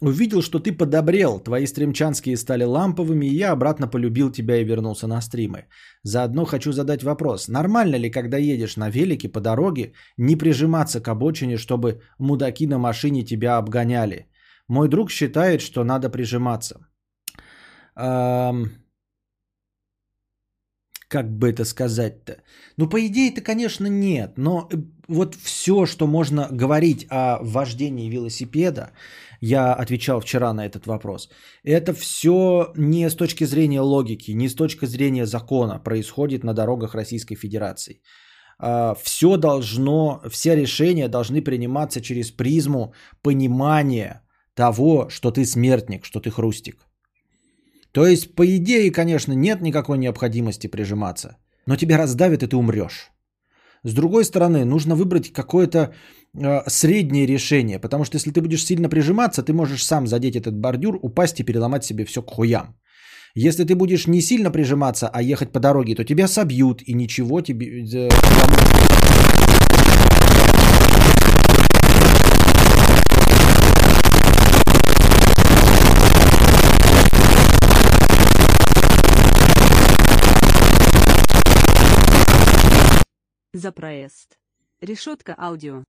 Увидел, 0.03 0.43
что 0.43 0.59
ты 0.59 0.73
подобрел, 0.73 1.39
твои 1.39 1.67
стримчанские 1.67 2.37
стали 2.37 2.65
ламповыми, 2.65 3.27
и 3.27 3.37
я 3.37 3.53
обратно 3.53 3.87
полюбил 3.87 4.33
тебя 4.33 4.57
и 4.57 4.65
вернулся 4.65 5.07
на 5.07 5.21
стримы. 5.21 5.67
Заодно 6.03 6.45
хочу 6.45 6.73
задать 6.73 7.05
вопрос. 7.05 7.49
Нормально 7.49 7.99
ли, 7.99 8.11
когда 8.11 8.37
едешь 8.37 8.77
на 8.77 8.91
велике 8.91 9.29
по 9.29 9.41
дороге, 9.41 9.93
не 10.19 10.35
прижиматься 10.35 11.01
к 11.01 11.09
обочине, 11.09 11.57
чтобы 11.57 12.01
мудаки 12.19 12.67
на 12.67 12.79
машине 12.79 13.23
тебя 13.23 13.59
обгоняли? 13.59 14.27
Мой 14.69 14.89
друг 14.89 15.11
считает, 15.11 15.61
что 15.61 15.85
надо 15.85 16.11
прижиматься. 16.11 16.75
Эм... 17.97 18.71
Как 21.09 21.31
бы 21.31 21.53
это 21.53 21.65
сказать-то? 21.65 22.43
Ну, 22.79 22.89
по 22.89 22.99
идее-то, 23.07 23.43
конечно, 23.43 23.87
нет. 23.87 24.33
Но 24.37 24.67
э, 24.73 24.77
вот 25.09 25.35
все, 25.35 25.87
что 25.87 26.07
можно 26.07 26.49
говорить 26.51 27.07
о 27.11 27.39
вождении 27.43 28.11
велосипеда, 28.11 28.91
я 29.43 29.75
отвечал 29.75 30.21
вчера 30.21 30.53
на 30.53 30.65
этот 30.65 30.87
вопрос. 30.87 31.29
Это 31.65 31.93
все 31.95 32.73
не 32.77 33.11
с 33.11 33.17
точки 33.17 33.45
зрения 33.45 33.81
логики, 33.81 34.31
не 34.31 34.49
с 34.49 34.55
точки 34.55 34.87
зрения 34.87 35.27
закона 35.27 35.81
происходит 35.85 36.45
на 36.45 36.55
дорогах 36.55 36.95
Российской 36.95 37.35
Федерации. 37.35 38.03
А, 38.59 38.95
все 39.03 39.37
должно, 39.37 40.23
все 40.31 40.55
решения 40.55 41.09
должны 41.09 41.43
приниматься 41.43 42.01
через 42.01 42.31
призму 42.31 42.95
понимания 43.23 44.23
того, 44.55 45.09
что 45.11 45.33
ты 45.33 45.45
смертник, 45.45 46.05
что 46.05 46.21
ты 46.21 46.31
хрустик. 46.31 46.87
То 47.91 48.07
есть, 48.07 48.37
по 48.37 48.47
идее, 48.47 48.93
конечно, 48.93 49.33
нет 49.33 49.61
никакой 49.61 49.99
необходимости 49.99 50.69
прижиматься, 50.69 51.37
но 51.67 51.77
тебя 51.77 51.99
раздавят 51.99 52.43
и 52.43 52.47
ты 52.47 52.57
умрешь. 52.57 53.11
С 53.85 53.93
другой 53.95 54.25
стороны, 54.25 54.65
нужно 54.65 54.95
выбрать 54.95 55.33
какое-то 55.33 55.93
среднее 56.67 57.27
решение, 57.27 57.79
потому 57.79 58.05
что 58.05 58.17
если 58.17 58.31
ты 58.31 58.41
будешь 58.41 58.65
сильно 58.65 58.89
прижиматься, 58.89 59.43
ты 59.43 59.53
можешь 59.53 59.85
сам 59.85 60.07
задеть 60.07 60.37
этот 60.37 60.55
бордюр, 60.55 60.99
упасть 61.03 61.41
и 61.41 61.45
переломать 61.45 61.85
себе 61.85 62.05
все 62.05 62.23
к 62.23 62.31
хуям. 62.31 62.77
Если 63.35 63.65
ты 63.65 63.75
будешь 63.75 64.07
не 64.07 64.21
сильно 64.21 64.51
прижиматься, 64.51 65.09
а 65.09 65.23
ехать 65.23 65.53
по 65.53 65.61
дороге, 65.61 65.95
то 65.95 66.05
тебя 66.05 66.29
собьют 66.29 66.83
и 66.83 66.95
ничего 66.95 67.41
тебе... 67.41 67.85
Э, 67.85 68.09
За 83.55 83.71
проезд. 83.71 84.39
Решетка 84.81 85.35
аудио. 85.39 85.85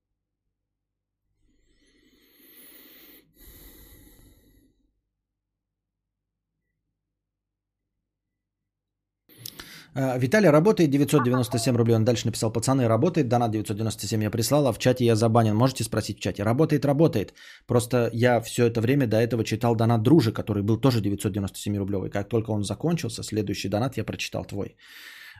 Виталий 9.95 10.49
работает 10.49 10.89
997 10.89 11.75
рублей. 11.77 11.95
Он 11.95 12.05
дальше 12.05 12.25
написал, 12.25 12.51
пацаны, 12.51 12.87
работает, 12.87 13.27
донат 13.27 13.51
997 13.51 14.23
я 14.23 14.31
прислала, 14.31 14.73
в 14.73 14.79
чате 14.79 15.05
я 15.05 15.15
забанен. 15.15 15.55
Можете 15.55 15.83
спросить 15.83 16.17
в 16.17 16.21
чате. 16.21 16.43
Работает, 16.43 16.85
работает. 16.85 17.33
Просто 17.67 18.09
я 18.13 18.41
все 18.41 18.65
это 18.65 18.81
время 18.81 19.07
до 19.07 19.17
этого 19.17 19.43
читал 19.43 19.75
донат 19.75 20.01
дружи, 20.01 20.31
который 20.31 20.63
был 20.63 20.77
тоже 20.81 21.01
997 21.01 21.77
рублевый. 21.77 22.09
Как 22.09 22.29
только 22.29 22.51
он 22.51 22.63
закончился, 22.63 23.23
следующий 23.23 23.69
донат 23.69 23.97
я 23.97 24.03
прочитал 24.03 24.45
твой. 24.45 24.75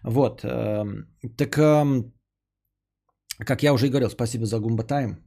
Вот. 0.04 0.42
Эм, 0.44 1.08
так, 1.38 1.58
эм, 1.58 2.14
как 3.40 3.64
я 3.64 3.74
уже 3.74 3.88
и 3.88 3.90
говорил, 3.90 4.10
спасибо 4.10 4.46
за 4.46 4.60
Гумба 4.60 4.84
Тайм. 4.84 5.18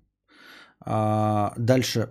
А, 0.85 1.53
дальше 1.59 2.09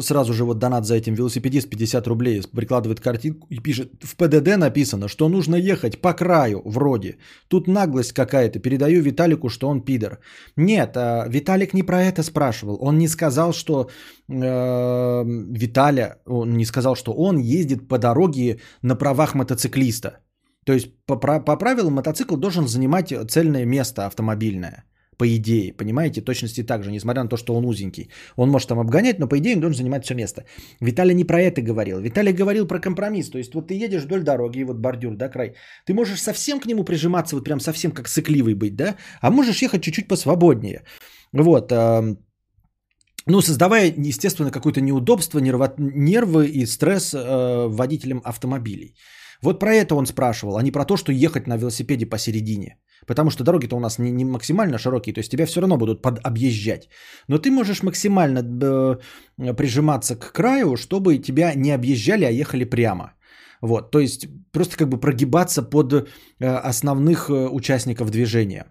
сразу 0.00 0.32
же 0.32 0.44
вот 0.44 0.58
донат 0.58 0.84
за 0.84 0.94
этим 0.94 1.14
велосипедист 1.14 1.68
50 1.70 2.06
рублей 2.06 2.42
прикладывает 2.52 3.00
картинку 3.00 3.46
и 3.50 3.58
пишет, 3.58 3.92
в 4.02 4.16
ПДД 4.16 4.56
написано, 4.56 5.08
что 5.08 5.28
нужно 5.28 5.56
ехать 5.56 6.00
по 6.00 6.12
краю 6.12 6.62
вроде. 6.64 7.18
Тут 7.48 7.68
наглость 7.68 8.12
какая-то, 8.12 8.60
передаю 8.60 9.02
Виталику, 9.02 9.48
что 9.48 9.68
он 9.68 9.84
пидор. 9.84 10.18
Нет, 10.56 10.96
а, 10.96 11.26
Виталик 11.28 11.74
не 11.74 11.82
про 11.82 12.02
это 12.02 12.22
спрашивал. 12.22 12.78
Он 12.80 12.98
не 12.98 13.08
сказал, 13.08 13.52
что 13.52 13.90
э, 14.28 15.24
Виталя, 15.52 16.18
он 16.26 16.56
не 16.56 16.64
сказал, 16.64 16.94
что 16.94 17.12
он 17.12 17.38
ездит 17.38 17.88
по 17.88 17.98
дороге 17.98 18.60
на 18.82 18.96
правах 18.96 19.34
мотоциклиста. 19.34 20.20
То 20.64 20.72
есть 20.72 20.88
по, 21.06 21.16
по 21.16 21.56
правилам 21.56 21.94
мотоцикл 21.94 22.36
должен 22.36 22.68
занимать 22.68 23.12
цельное 23.28 23.66
место 23.66 24.06
автомобильное. 24.06 24.84
По 25.18 25.26
идее, 25.26 25.72
понимаете, 25.72 26.20
точности 26.20 26.62
так 26.62 26.84
же, 26.84 26.92
несмотря 26.92 27.22
на 27.22 27.28
то, 27.28 27.36
что 27.36 27.54
он 27.54 27.64
узенький. 27.64 28.08
Он 28.36 28.50
может 28.50 28.68
там 28.68 28.78
обгонять, 28.78 29.18
но 29.18 29.28
по 29.28 29.36
идее 29.38 29.54
он 29.54 29.60
должен 29.60 29.76
занимать 29.76 30.04
все 30.04 30.14
место. 30.14 30.44
Виталий 30.80 31.14
не 31.14 31.24
про 31.24 31.40
это 31.40 31.60
говорил. 31.60 32.00
Виталий 32.00 32.32
говорил 32.32 32.68
про 32.68 32.78
компромисс. 32.78 33.30
То 33.30 33.38
есть 33.38 33.54
вот 33.54 33.66
ты 33.66 33.74
едешь 33.74 34.04
вдоль 34.04 34.22
дороги, 34.22 34.60
и 34.60 34.64
вот 34.64 34.76
бордюр, 34.76 35.16
да, 35.16 35.28
край. 35.28 35.54
Ты 35.86 35.94
можешь 35.94 36.20
совсем 36.20 36.60
к 36.60 36.66
нему 36.66 36.84
прижиматься, 36.84 37.34
вот 37.34 37.44
прям 37.44 37.60
совсем 37.60 37.90
как 37.90 38.08
сыкливый 38.08 38.54
быть, 38.54 38.76
да? 38.76 38.96
А 39.20 39.30
можешь 39.30 39.62
ехать 39.62 39.82
чуть-чуть 39.82 40.08
посвободнее. 40.08 40.84
Вот. 41.32 41.72
ну, 41.72 43.40
создавая, 43.42 43.92
естественно, 43.96 44.52
какое-то 44.52 44.80
неудобство, 44.80 45.40
нервы 45.40 46.46
и 46.46 46.66
стресс 46.66 47.12
э, 47.12 47.66
водителям 47.68 48.20
автомобилей. 48.24 48.94
Вот 49.42 49.60
про 49.60 49.74
это 49.74 49.94
он 49.94 50.06
спрашивал, 50.06 50.56
а 50.56 50.62
не 50.62 50.72
про 50.72 50.84
то, 50.84 50.96
что 50.96 51.12
ехать 51.12 51.46
на 51.46 51.56
велосипеде 51.56 52.06
посередине. 52.06 52.76
Потому 53.06 53.30
что 53.30 53.44
дороги-то 53.44 53.76
у 53.76 53.80
нас 53.80 53.98
не, 53.98 54.10
не 54.10 54.24
максимально 54.24 54.78
широкие, 54.78 55.14
то 55.14 55.20
есть 55.20 55.30
тебя 55.30 55.46
все 55.46 55.60
равно 55.60 55.76
будут 55.76 56.02
подобъезжать. 56.02 56.88
Но 57.28 57.38
ты 57.38 57.50
можешь 57.50 57.82
максимально 57.82 58.40
э, 58.40 59.54
прижиматься 59.54 60.16
к 60.16 60.32
краю, 60.32 60.76
чтобы 60.76 61.18
тебя 61.18 61.54
не 61.54 61.70
объезжали, 61.70 62.24
а 62.24 62.30
ехали 62.30 62.64
прямо. 62.64 63.14
Вот, 63.60 63.90
то 63.90 64.00
есть 64.00 64.26
просто 64.52 64.76
как 64.76 64.88
бы 64.88 65.00
прогибаться 65.00 65.62
под 65.62 65.92
э, 65.92 66.06
основных 66.46 67.30
э, 67.30 67.48
участников 67.48 68.10
движения. 68.10 68.66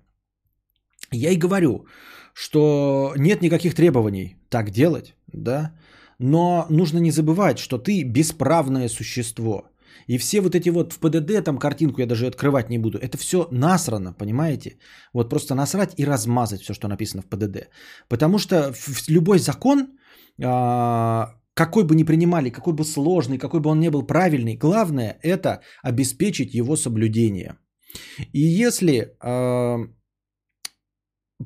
Я 1.11 1.32
и 1.32 1.38
говорю, 1.38 1.86
что 2.34 3.13
нет 3.18 3.41
никаких 3.41 3.76
требований 3.76 4.36
так 4.49 4.70
делать, 4.70 5.15
да, 5.34 5.72
но 6.20 6.65
нужно 6.70 6.99
не 6.99 7.11
забывать, 7.11 7.59
что 7.59 7.78
ты 7.78 8.03
бесправное 8.03 8.89
существо. 8.89 9.70
И 10.08 10.18
все 10.18 10.41
вот 10.41 10.55
эти 10.55 10.70
вот 10.70 10.93
в 10.93 10.99
ПДД, 10.99 11.43
там 11.43 11.58
картинку 11.58 12.01
я 12.01 12.08
даже 12.08 12.28
открывать 12.28 12.70
не 12.70 12.80
буду, 12.80 12.97
это 12.97 13.18
все 13.18 13.47
насрано, 13.51 14.14
понимаете? 14.14 14.78
Вот 15.14 15.30
просто 15.30 15.55
насрать 15.55 15.93
и 15.97 16.05
размазать 16.05 16.62
все, 16.62 16.74
что 16.74 16.88
написано 16.88 17.22
в 17.22 17.28
ПДД. 17.28 17.70
Потому 18.10 18.39
что 18.39 18.74
любой 19.08 19.39
закон, 19.39 19.88
а, 20.43 21.36
какой 21.53 21.84
бы 21.84 21.95
ни 21.95 22.03
принимали, 22.03 22.49
какой 22.49 22.74
бы 22.74 22.84
сложный, 22.84 23.38
какой 23.38 23.60
бы 23.60 23.70
он 23.70 23.80
ни 23.80 23.89
был 23.89 24.03
правильный, 24.03 24.58
главное 24.58 25.20
это 25.24 25.62
обеспечить 25.84 26.53
его 26.53 26.76
соблюдение. 26.76 27.58
И 28.34 28.39
если 28.39 29.16
а, 29.20 29.78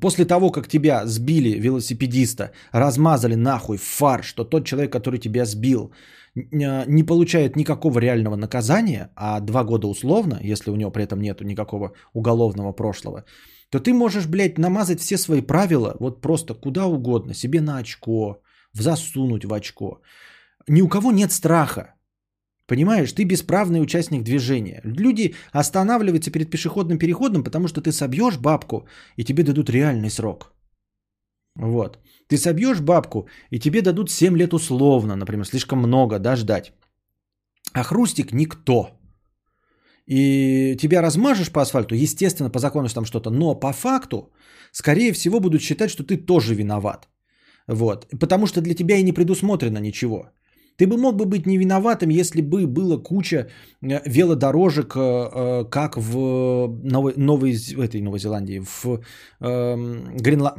после 0.00 0.24
того, 0.24 0.50
как 0.50 0.68
тебя 0.68 1.06
сбили 1.06 1.58
велосипедиста, 1.60 2.52
размазали 2.72 3.34
нахуй 3.34 3.76
в 3.76 3.82
фар, 3.82 4.22
что 4.22 4.44
тот 4.44 4.66
человек, 4.66 4.92
который 4.92 5.18
тебя 5.18 5.44
сбил, 5.44 5.92
не 6.34 7.06
получает 7.06 7.56
никакого 7.56 7.98
реального 7.98 8.36
наказания, 8.36 9.10
а 9.16 9.40
два 9.40 9.64
года 9.64 9.86
условно, 9.86 10.38
если 10.42 10.70
у 10.70 10.76
него 10.76 10.90
при 10.90 11.04
этом 11.04 11.20
нет 11.20 11.40
никакого 11.40 11.92
уголовного 12.14 12.72
прошлого, 12.72 13.24
то 13.70 13.80
ты 13.80 13.92
можешь, 13.92 14.26
блядь, 14.26 14.58
намазать 14.58 15.00
все 15.00 15.18
свои 15.18 15.42
правила 15.42 15.96
вот 16.00 16.20
просто 16.20 16.54
куда 16.54 16.86
угодно, 16.86 17.34
себе 17.34 17.60
на 17.60 17.78
очко, 17.78 18.42
засунуть 18.72 19.44
в 19.44 19.52
очко. 19.52 20.00
Ни 20.68 20.82
у 20.82 20.88
кого 20.88 21.12
нет 21.12 21.32
страха. 21.32 21.94
Понимаешь, 22.66 23.12
ты 23.12 23.24
бесправный 23.24 23.82
участник 23.82 24.22
движения. 24.22 24.80
Люди 24.84 25.34
останавливаются 25.52 26.30
перед 26.30 26.50
пешеходным 26.50 26.98
переходом, 26.98 27.44
потому 27.44 27.68
что 27.68 27.80
ты 27.80 27.92
собьешь 27.92 28.38
бабку, 28.38 28.86
и 29.16 29.24
тебе 29.24 29.42
дадут 29.42 29.68
реальный 29.68 30.10
срок. 30.10 30.54
Вот. 31.56 31.98
Ты 32.28 32.36
собьешь 32.38 32.80
бабку, 32.80 33.28
и 33.50 33.58
тебе 33.58 33.82
дадут 33.82 34.10
7 34.10 34.36
лет 34.36 34.54
условно, 34.54 35.16
например, 35.16 35.46
слишком 35.46 35.78
много, 35.78 36.18
да, 36.18 36.36
ждать. 36.36 36.72
А 37.74 37.82
хрустик 37.82 38.32
никто. 38.32 38.88
И 40.06 40.76
тебя 40.76 41.02
размажешь 41.02 41.50
по 41.50 41.60
асфальту, 41.60 41.94
естественно, 41.94 42.50
по 42.50 42.58
закону 42.58 42.88
там 42.88 43.04
что-то, 43.04 43.30
но 43.30 43.54
по 43.54 43.72
факту, 43.72 44.32
скорее 44.72 45.12
всего, 45.12 45.40
будут 45.40 45.62
считать, 45.62 45.90
что 45.90 46.04
ты 46.04 46.16
тоже 46.16 46.54
виноват. 46.54 47.08
Вот. 47.68 48.06
Потому 48.20 48.46
что 48.46 48.60
для 48.60 48.74
тебя 48.74 48.96
и 48.96 49.02
не 49.02 49.12
предусмотрено 49.12 49.78
ничего. 49.78 50.30
Ты 50.76 50.86
бы 50.86 50.96
мог 50.96 51.16
бы 51.16 51.26
быть 51.26 51.46
не 51.46 51.58
виноватым, 51.58 52.08
если 52.10 52.40
бы 52.40 52.66
было 52.66 52.96
куча 52.96 53.36
э, 53.82 54.00
велодорожек, 54.06 54.96
э, 54.96 55.00
э, 55.00 55.64
как 55.70 55.96
в 55.96 56.66
Новой, 56.82 57.12
Новой, 57.16 57.52
в 57.54 57.80
этой 57.80 58.00
Новой 58.00 58.18
Зеландии, 58.18 58.60
в 58.60 59.00
э, 59.40 59.76
Гренла... 60.20 60.56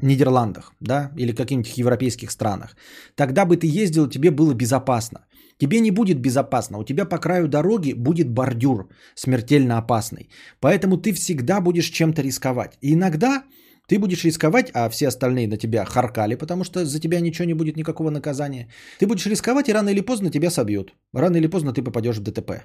Нидерландах, 0.00 0.72
да, 0.80 1.12
или 1.16 1.32
каких-нибудь 1.32 1.78
европейских 1.78 2.30
странах. 2.30 2.76
Тогда 3.14 3.44
бы 3.44 3.56
ты 3.56 3.66
ездил, 3.66 4.08
тебе 4.08 4.30
было 4.30 4.54
безопасно. 4.54 5.26
Тебе 5.58 5.80
не 5.80 5.92
будет 5.92 6.20
безопасно, 6.20 6.78
у 6.78 6.84
тебя 6.84 7.04
по 7.04 7.18
краю 7.18 7.48
дороги 7.48 7.92
будет 7.92 8.28
бордюр 8.28 8.88
смертельно 9.14 9.78
опасный. 9.78 10.28
Поэтому 10.60 10.96
ты 10.96 11.12
всегда 11.12 11.60
будешь 11.60 11.90
чем-то 11.90 12.22
рисковать. 12.22 12.76
И 12.80 12.94
иногда 12.94 13.44
ты 13.86 13.98
будешь 13.98 14.24
рисковать, 14.24 14.70
а 14.74 14.88
все 14.88 15.08
остальные 15.08 15.46
на 15.46 15.56
тебя 15.56 15.84
харкали, 15.84 16.34
потому 16.34 16.64
что 16.64 16.84
за 16.84 17.00
тебя 17.00 17.20
ничего 17.20 17.44
не 17.44 17.54
будет, 17.54 17.76
никакого 17.76 18.10
наказания. 18.10 18.68
Ты 18.98 19.06
будешь 19.06 19.26
рисковать, 19.26 19.68
и 19.68 19.72
рано 19.72 19.90
или 19.90 20.00
поздно 20.00 20.30
тебя 20.30 20.50
собьют. 20.50 20.92
Рано 21.12 21.36
или 21.36 21.46
поздно 21.46 21.72
ты 21.72 21.82
попадешь 21.82 22.18
в 22.18 22.22
ДТП. 22.22 22.64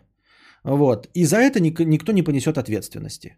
Вот. 0.64 1.10
И 1.14 1.26
за 1.26 1.38
это 1.38 1.60
никто 1.60 2.12
не 2.12 2.24
понесет 2.24 2.58
ответственности. 2.58 3.38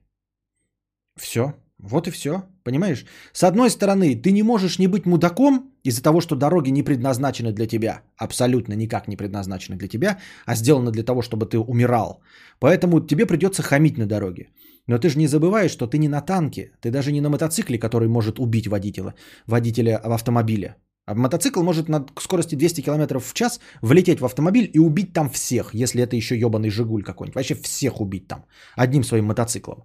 Все. 1.19 1.53
Вот 1.81 2.07
и 2.07 2.11
все. 2.11 2.43
Понимаешь? 2.63 3.05
С 3.33 3.43
одной 3.43 3.69
стороны, 3.69 4.15
ты 4.15 4.31
не 4.31 4.43
можешь 4.43 4.79
не 4.79 4.87
быть 4.87 5.05
мудаком 5.05 5.71
из-за 5.83 6.03
того, 6.03 6.21
что 6.21 6.35
дороги 6.35 6.69
не 6.69 6.83
предназначены 6.83 7.51
для 7.51 7.65
тебя. 7.67 8.01
Абсолютно 8.17 8.73
никак 8.73 9.07
не 9.07 9.17
предназначены 9.17 9.77
для 9.77 9.87
тебя, 9.87 10.19
а 10.45 10.55
сделаны 10.55 10.91
для 10.91 11.03
того, 11.03 11.21
чтобы 11.21 11.47
ты 11.47 11.57
умирал. 11.57 12.21
Поэтому 12.59 13.01
тебе 13.01 13.25
придется 13.25 13.63
хамить 13.63 13.97
на 13.97 14.05
дороге. 14.05 14.49
Но 14.87 14.97
ты 14.97 15.09
же 15.09 15.17
не 15.17 15.27
забываешь, 15.27 15.71
что 15.71 15.87
ты 15.87 15.97
не 15.97 16.09
на 16.09 16.21
танке, 16.21 16.71
ты 16.81 16.91
даже 16.91 17.11
не 17.11 17.21
на 17.21 17.29
мотоцикле, 17.29 17.79
который 17.79 18.07
может 18.07 18.39
убить 18.39 18.67
водителя, 18.67 19.13
водителя 19.47 20.01
в 20.03 20.11
автомобиле. 20.11 20.75
А 21.05 21.15
мотоцикл 21.15 21.63
может 21.63 21.89
на 21.89 22.05
скорости 22.19 22.55
200 22.55 22.81
км 22.81 23.19
в 23.19 23.33
час 23.33 23.59
влететь 23.81 24.19
в 24.19 24.25
автомобиль 24.25 24.69
и 24.73 24.79
убить 24.79 25.13
там 25.13 25.29
всех, 25.29 25.73
если 25.73 26.03
это 26.03 26.15
еще 26.15 26.35
ебаный 26.35 26.69
Жигуль 26.69 27.03
какой-нибудь. 27.03 27.35
Вообще 27.35 27.55
всех 27.55 28.01
убить 28.01 28.27
там 28.27 28.45
одним 28.75 29.03
своим 29.03 29.25
мотоциклом. 29.25 29.83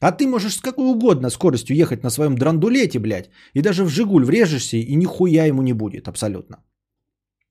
А 0.00 0.12
ты 0.12 0.26
можешь 0.26 0.54
с 0.54 0.60
какой 0.60 0.86
угодно 0.86 1.30
скоростью 1.30 1.76
ехать 1.76 2.02
на 2.02 2.10
своем 2.10 2.36
драндулете, 2.36 2.98
блядь, 2.98 3.30
и 3.54 3.62
даже 3.62 3.84
в 3.84 3.88
Жигуль 3.88 4.24
врежешься, 4.24 4.76
и 4.76 4.96
нихуя 4.96 5.46
ему 5.46 5.62
не 5.62 5.72
будет 5.72 6.08
абсолютно. 6.08 6.56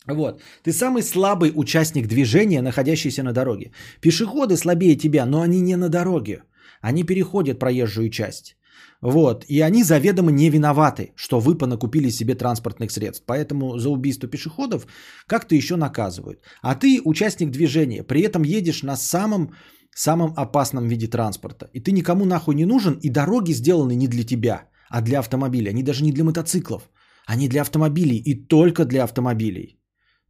Вот. 0.07 0.41
Ты 0.63 0.71
самый 0.71 1.01
слабый 1.01 1.51
участник 1.55 2.07
движения, 2.07 2.61
находящийся 2.61 3.23
на 3.23 3.33
дороге. 3.33 3.71
Пешеходы 4.01 4.55
слабее 4.57 4.95
тебя, 4.95 5.25
но 5.25 5.41
они 5.41 5.61
не 5.61 5.77
на 5.77 5.89
дороге. 5.89 6.43
Они 6.81 7.03
переходят 7.03 7.59
проезжую 7.59 8.09
часть. 8.09 8.57
Вот. 9.01 9.45
И 9.49 9.61
они 9.61 9.83
заведомо 9.83 10.31
не 10.31 10.49
виноваты, 10.49 11.13
что 11.15 11.39
вы 11.39 11.57
понакупили 11.57 12.09
себе 12.09 12.35
транспортных 12.35 12.91
средств. 12.91 13.23
Поэтому 13.25 13.77
за 13.77 13.89
убийство 13.89 14.27
пешеходов 14.27 14.87
как-то 15.27 15.55
еще 15.55 15.75
наказывают. 15.75 16.39
А 16.61 16.75
ты 16.75 17.01
участник 17.05 17.51
движения, 17.51 18.03
при 18.03 18.21
этом 18.21 18.43
едешь 18.43 18.83
на 18.83 18.95
самом, 18.97 19.53
самом 19.95 20.33
опасном 20.37 20.87
виде 20.87 21.07
транспорта. 21.07 21.69
И 21.73 21.79
ты 21.79 21.91
никому 21.91 22.25
нахуй 22.25 22.55
не 22.55 22.65
нужен, 22.65 22.97
и 23.01 23.09
дороги 23.09 23.53
сделаны 23.53 23.95
не 23.95 24.07
для 24.07 24.23
тебя, 24.23 24.69
а 24.89 25.01
для 25.01 25.19
автомобиля. 25.19 25.69
Они 25.69 25.83
даже 25.83 26.03
не 26.03 26.11
для 26.11 26.23
мотоциклов. 26.23 26.89
Они 27.27 27.47
для 27.47 27.61
автомобилей 27.61 28.17
и 28.17 28.47
только 28.47 28.85
для 28.85 29.03
автомобилей. 29.03 29.79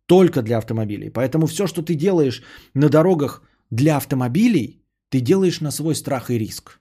Только 0.06 0.41
для 0.41 0.58
автомобилей. 0.58 1.10
Поэтому 1.10 1.48
все, 1.48 1.68
что 1.68 1.82
ты 1.82 1.96
делаешь 1.96 2.43
на 2.74 2.89
дорогах 2.89 3.41
для 3.72 3.98
автомобилей, 3.98 4.86
ты 5.10 5.22
делаешь 5.22 5.62
на 5.62 5.72
свой 5.72 5.96
страх 5.96 6.30
и 6.30 6.38
риск. 6.38 6.80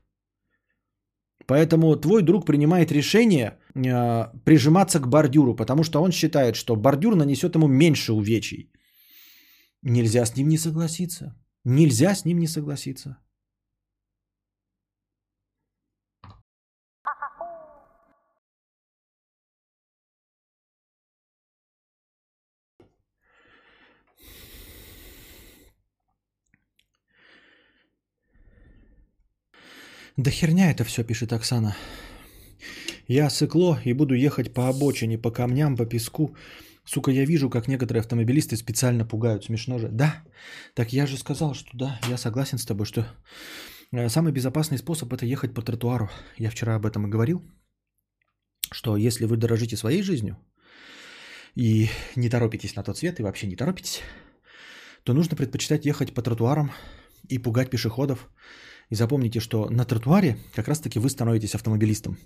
Поэтому 1.46 1.96
твой 1.96 2.22
друг 2.22 2.46
принимает 2.46 2.92
решение 2.92 3.58
э, 3.74 4.24
прижиматься 4.44 5.00
к 5.00 5.08
бордюру, 5.08 5.54
потому 5.54 5.84
что 5.84 6.02
он 6.02 6.12
считает, 6.12 6.56
что 6.56 6.76
бордюр 6.76 7.16
нанесет 7.16 7.54
ему 7.54 7.68
меньше 7.68 8.12
увечий. 8.12 8.70
Нельзя 9.82 10.24
с 10.24 10.36
ним 10.36 10.48
не 10.48 10.58
согласиться. 10.58 11.34
Нельзя 11.64 12.14
с 12.14 12.24
ним 12.24 12.38
не 12.38 12.46
согласиться. 12.46 13.16
Да 30.16 30.30
херня 30.30 30.70
это 30.70 30.84
все, 30.84 31.02
пишет 31.02 31.32
Оксана. 31.32 31.76
Я 33.08 33.30
сыкло 33.30 33.80
и 33.84 33.92
буду 33.92 34.14
ехать 34.14 34.54
по 34.54 34.68
обочине, 34.68 35.18
по 35.18 35.32
камням, 35.32 35.76
по 35.76 35.86
песку. 35.86 36.36
Сука, 36.84 37.10
я 37.10 37.24
вижу, 37.24 37.50
как 37.50 37.66
некоторые 37.66 38.00
автомобилисты 38.00 38.56
специально 38.56 39.04
пугают. 39.04 39.44
Смешно 39.44 39.78
же. 39.78 39.88
Да, 39.88 40.22
так 40.74 40.92
я 40.92 41.06
же 41.06 41.18
сказал, 41.18 41.54
что 41.54 41.76
да, 41.76 42.00
я 42.08 42.16
согласен 42.16 42.58
с 42.58 42.64
тобой, 42.64 42.86
что 42.86 43.04
э, 43.90 44.08
самый 44.08 44.32
безопасный 44.32 44.78
способ 44.78 45.12
это 45.12 45.26
ехать 45.26 45.52
по 45.52 45.62
тротуару. 45.62 46.08
Я 46.38 46.50
вчера 46.50 46.76
об 46.76 46.86
этом 46.86 47.06
и 47.06 47.10
говорил, 47.10 47.42
что 48.70 48.96
если 48.96 49.24
вы 49.24 49.36
дорожите 49.36 49.76
своей 49.76 50.02
жизнью 50.02 50.38
и 51.56 51.88
не 52.14 52.28
торопитесь 52.28 52.76
на 52.76 52.84
тот 52.84 52.98
свет, 52.98 53.18
и 53.18 53.24
вообще 53.24 53.48
не 53.48 53.56
торопитесь, 53.56 54.00
то 55.02 55.12
нужно 55.12 55.36
предпочитать 55.36 55.86
ехать 55.86 56.14
по 56.14 56.22
тротуарам 56.22 56.70
и 57.28 57.38
пугать 57.38 57.70
пешеходов, 57.70 58.30
и 58.90 58.94
запомните, 58.94 59.40
что 59.40 59.68
на 59.70 59.84
тротуаре 59.84 60.38
как 60.54 60.68
раз-таки 60.68 60.98
вы 60.98 61.08
становитесь 61.08 61.54
автомобилистом. 61.54 62.16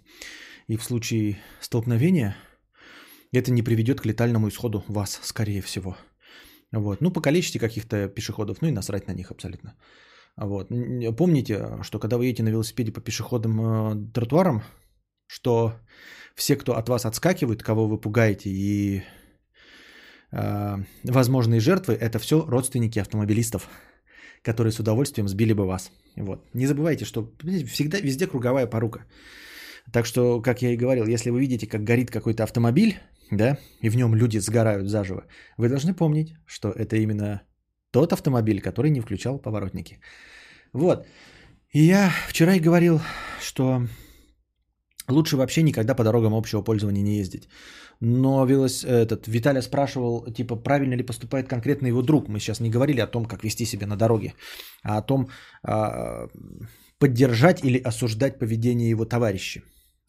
И 0.66 0.76
в 0.76 0.84
случае 0.84 1.38
столкновения 1.60 2.36
это 3.32 3.50
не 3.50 3.62
приведет 3.62 4.00
к 4.00 4.06
летальному 4.06 4.48
исходу 4.48 4.84
вас, 4.88 5.20
скорее 5.22 5.62
всего. 5.62 5.96
Вот. 6.72 7.00
Ну, 7.00 7.10
покалечите 7.10 7.58
каких-то 7.58 8.08
пешеходов, 8.08 8.62
ну 8.62 8.68
и 8.68 8.72
насрать 8.72 9.06
на 9.06 9.12
них 9.12 9.30
абсолютно. 9.30 9.74
Вот. 10.36 10.68
Помните, 11.16 11.78
что 11.82 11.98
когда 11.98 12.16
вы 12.16 12.26
едете 12.26 12.42
на 12.42 12.50
велосипеде 12.50 12.92
по 12.92 13.00
пешеходным 13.00 13.60
э, 13.60 14.12
тротуарам, 14.12 14.62
что 15.26 15.72
все, 16.34 16.56
кто 16.56 16.76
от 16.76 16.88
вас 16.88 17.04
отскакивают, 17.04 17.62
кого 17.62 17.88
вы 17.88 18.00
пугаете 18.00 18.50
и 18.50 19.02
э, 20.30 20.76
возможные 21.04 21.60
жертвы, 21.60 21.94
это 21.94 22.18
все 22.18 22.44
родственники 22.46 23.00
автомобилистов, 23.00 23.68
которые 24.48 24.72
с 24.72 24.80
удовольствием 24.80 25.28
сбили 25.28 25.52
бы 25.52 25.66
вас. 25.66 25.92
Вот. 26.16 26.48
Не 26.54 26.66
забывайте, 26.66 27.04
что 27.04 27.30
всегда 27.66 28.00
везде 28.00 28.26
круговая 28.26 28.66
порука. 28.66 29.00
Так 29.92 30.06
что, 30.06 30.40
как 30.40 30.62
я 30.62 30.70
и 30.70 30.76
говорил, 30.76 31.06
если 31.06 31.30
вы 31.30 31.40
видите, 31.40 31.66
как 31.66 31.84
горит 31.84 32.10
какой-то 32.10 32.44
автомобиль, 32.44 32.94
да, 33.30 33.58
и 33.82 33.90
в 33.90 33.96
нем 33.96 34.14
люди 34.14 34.38
сгорают 34.38 34.88
заживо, 34.88 35.24
вы 35.58 35.68
должны 35.68 35.92
помнить, 35.94 36.34
что 36.46 36.68
это 36.68 36.96
именно 36.96 37.42
тот 37.90 38.12
автомобиль, 38.12 38.62
который 38.62 38.90
не 38.90 39.00
включал 39.00 39.38
поворотники. 39.38 40.00
Вот. 40.72 41.06
И 41.74 41.82
я 41.82 42.10
вчера 42.28 42.54
и 42.54 42.60
говорил, 42.60 43.00
что 43.42 43.82
лучше 45.08 45.36
вообще 45.36 45.62
никогда 45.62 45.94
по 45.94 46.04
дорогам 46.04 46.34
общего 46.34 46.62
пользования 46.62 47.02
не 47.02 47.18
ездить. 47.18 47.48
Но 48.00 48.46
велос... 48.46 48.84
этот, 48.84 49.26
Виталий 49.26 49.62
спрашивал, 49.62 50.24
типа, 50.32 50.56
правильно 50.56 50.94
ли 50.94 51.02
поступает 51.02 51.48
конкретно 51.48 51.88
его 51.88 52.02
друг. 52.02 52.28
Мы 52.28 52.38
сейчас 52.38 52.60
не 52.60 52.70
говорили 52.70 53.00
о 53.00 53.06
том, 53.06 53.24
как 53.24 53.44
вести 53.44 53.66
себя 53.66 53.86
на 53.86 53.96
дороге, 53.96 54.34
а 54.82 54.98
о 54.98 55.02
том, 55.02 55.28
а, 55.62 56.28
поддержать 56.98 57.64
или 57.64 57.78
осуждать 57.78 58.38
поведение 58.38 58.90
его 58.90 59.04
товарища. 59.04 59.62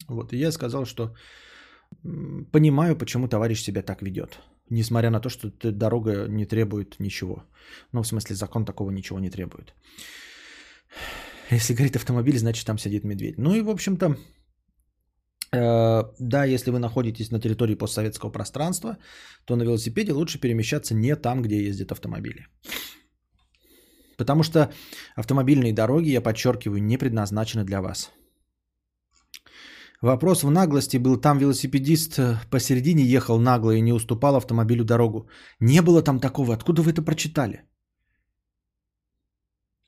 Вот, 0.08 0.32
и 0.32 0.38
я 0.38 0.52
сказал, 0.52 0.84
что 0.84 1.14
понимаю, 2.52 2.96
почему 2.96 3.28
товарищ 3.28 3.62
себя 3.62 3.82
так 3.82 4.02
ведет. 4.02 4.38
Несмотря 4.70 5.10
на 5.10 5.20
то, 5.20 5.28
что 5.28 5.50
дорога 5.72 6.26
не 6.28 6.46
требует 6.46 7.00
ничего. 7.00 7.44
Ну, 7.92 8.02
в 8.02 8.06
смысле, 8.06 8.36
закон 8.36 8.64
такого 8.64 8.90
ничего 8.90 9.18
не 9.18 9.30
требует. 9.30 9.74
Если 11.50 11.74
говорит 11.74 11.96
автомобиль, 11.96 12.38
значит 12.38 12.66
там 12.66 12.78
сидит 12.78 13.04
медведь. 13.04 13.38
Ну 13.38 13.54
и, 13.54 13.62
в 13.62 13.70
общем-то, 13.70 14.16
да, 15.52 16.44
если 16.44 16.70
вы 16.70 16.78
находитесь 16.78 17.30
на 17.30 17.40
территории 17.40 17.74
постсоветского 17.74 18.30
пространства, 18.30 18.96
то 19.44 19.56
на 19.56 19.64
велосипеде 19.64 20.12
лучше 20.12 20.40
перемещаться 20.40 20.94
не 20.94 21.16
там, 21.16 21.42
где 21.42 21.66
ездят 21.66 21.92
автомобили. 21.92 22.46
Потому 24.16 24.42
что 24.42 24.70
автомобильные 25.16 25.72
дороги, 25.72 26.10
я 26.10 26.20
подчеркиваю, 26.20 26.82
не 26.82 26.98
предназначены 26.98 27.64
для 27.64 27.80
вас. 27.80 28.10
Вопрос 30.02 30.42
в 30.42 30.50
наглости 30.50 30.98
был, 30.98 31.20
там 31.20 31.38
велосипедист 31.38 32.18
э, 32.18 32.36
посередине 32.50 33.04
ехал 33.04 33.38
нагло 33.38 33.70
и 33.70 33.82
не 33.82 33.92
уступал 33.92 34.36
автомобилю 34.36 34.84
дорогу. 34.84 35.28
Не 35.60 35.82
было 35.82 36.02
там 36.02 36.20
такого, 36.20 36.54
откуда 36.54 36.82
вы 36.82 36.92
это 36.92 37.02
прочитали? 37.02 37.64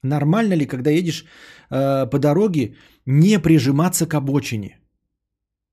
Нормально 0.02 0.54
ли, 0.54 0.66
когда 0.66 0.90
едешь 0.90 1.24
э, 1.70 2.06
по 2.10 2.18
дороге, 2.18 2.76
не 3.06 3.38
прижиматься 3.38 4.06
к 4.06 4.14
обочине? 4.14 4.81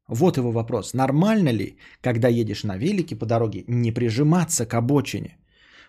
Вот 0.09 0.37
его 0.37 0.51
вопрос. 0.51 0.93
Нормально 0.93 1.49
ли, 1.49 1.77
когда 2.01 2.27
едешь 2.27 2.63
на 2.63 2.77
велике 2.77 3.15
по 3.15 3.25
дороге, 3.25 3.63
не 3.67 3.91
прижиматься 3.91 4.65
к 4.65 4.73
обочине, 4.73 5.37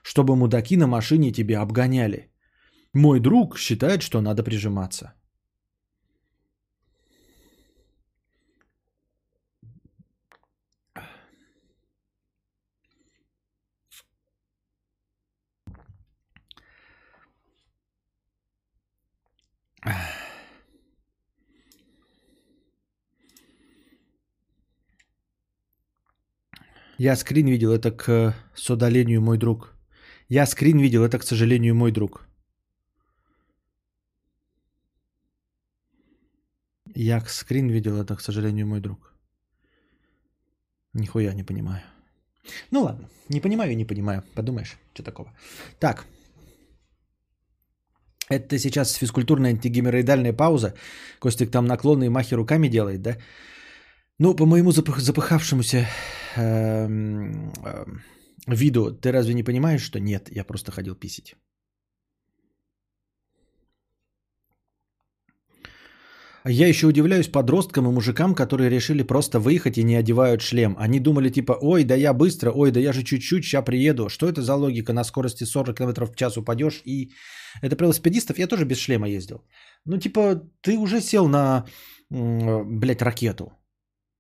чтобы 0.03 0.37
мудаки 0.37 0.77
на 0.77 0.87
машине 0.87 1.33
тебя 1.33 1.63
обгоняли? 1.63 2.31
Мой 2.93 3.21
друг 3.21 3.59
считает, 3.59 4.03
что 4.03 4.21
надо 4.21 4.43
прижиматься. 4.43 5.15
Я 27.01 27.17
скрин 27.17 27.47
видел, 27.47 27.73
это 27.73 27.93
к 27.93 28.35
содалению 28.55 29.23
мой 29.23 29.39
друг. 29.39 29.73
Я 30.29 30.47
скрин 30.47 30.79
видел, 30.79 31.03
это, 31.03 31.19
к 31.19 31.23
сожалению, 31.23 31.75
мой 31.75 31.93
друг. 31.93 32.29
Я 36.95 37.21
скрин 37.27 37.71
видел, 37.71 37.97
это, 37.97 38.17
к 38.17 38.21
сожалению, 38.21 38.67
мой 38.67 38.81
друг. 38.81 39.15
Нихуя 40.93 41.33
не 41.33 41.43
понимаю. 41.43 41.81
Ну 42.71 42.83
ладно, 42.83 43.09
не 43.31 43.41
понимаю 43.41 43.73
и 43.73 43.77
не 43.77 43.87
понимаю. 43.87 44.23
Подумаешь, 44.35 44.77
что 44.93 45.03
такого. 45.03 45.33
Так. 45.79 46.05
Это 48.29 48.59
сейчас 48.59 48.93
физкультурная 48.93 49.53
антигеморроидальная 49.53 50.35
пауза. 50.35 50.75
Костик 51.19 51.51
там 51.51 51.65
наклонные 51.65 52.11
махи 52.11 52.35
руками 52.35 52.69
делает, 52.69 53.01
да? 53.01 53.17
Ну, 54.19 54.37
по 54.37 54.45
моему 54.45 54.73
запых, 54.73 55.01
запыхавшемуся 55.01 55.87
виду, 58.47 58.93
ты 58.93 59.13
разве 59.13 59.35
не 59.35 59.43
понимаешь, 59.43 59.83
что 59.83 60.01
нет, 60.01 60.29
я 60.31 60.45
просто 60.45 60.73
ходил 60.73 60.95
писить? 60.95 61.37
Я 66.47 66.69
еще 66.69 66.87
удивляюсь 66.87 67.29
подросткам 67.29 67.87
и 67.87 67.93
мужикам, 67.93 68.35
которые 68.35 68.71
решили 68.71 69.03
просто 69.03 69.39
выехать 69.39 69.77
и 69.77 69.85
не 69.85 69.95
одевают 69.95 70.41
шлем. 70.41 70.75
Они 70.79 70.99
думали 70.99 71.29
типа, 71.29 71.59
ой, 71.61 71.85
да 71.85 71.95
я 71.95 72.15
быстро, 72.15 72.51
ой, 72.51 72.71
да 72.71 72.81
я 72.81 72.93
же 72.93 73.03
чуть-чуть, 73.03 73.45
сейчас 73.45 73.65
приеду. 73.65 74.09
Что 74.09 74.27
это 74.27 74.41
за 74.41 74.55
логика? 74.55 74.93
На 74.93 75.05
скорости 75.05 75.45
40 75.45 75.77
км 75.77 76.07
в 76.07 76.17
час 76.17 76.37
упадешь 76.39 76.83
и... 76.87 77.11
Это 77.63 77.77
про 77.77 77.85
велосипедистов, 77.85 78.39
я 78.39 78.47
тоже 78.47 78.65
без 78.65 78.79
шлема 78.79 79.07
ездил. 79.09 79.45
Ну 79.85 79.99
типа, 79.99 80.41
ты 80.63 80.79
уже 80.79 81.01
сел 81.01 81.29
на, 81.29 81.67
блядь, 82.09 83.03
ракету. 83.03 83.53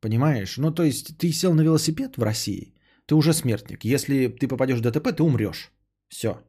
Понимаешь? 0.01 0.57
Ну, 0.59 0.74
то 0.74 0.82
есть 0.82 1.16
ты 1.18 1.32
сел 1.32 1.55
на 1.55 1.62
велосипед 1.62 2.16
в 2.16 2.22
России, 2.22 2.74
ты 3.07 3.14
уже 3.14 3.32
смертник. 3.32 3.84
Если 3.84 4.28
ты 4.28 4.48
попадешь 4.48 4.78
в 4.78 4.82
ДТП, 4.82 5.12
ты 5.12 5.22
умрешь. 5.22 5.70
Все. 6.09 6.40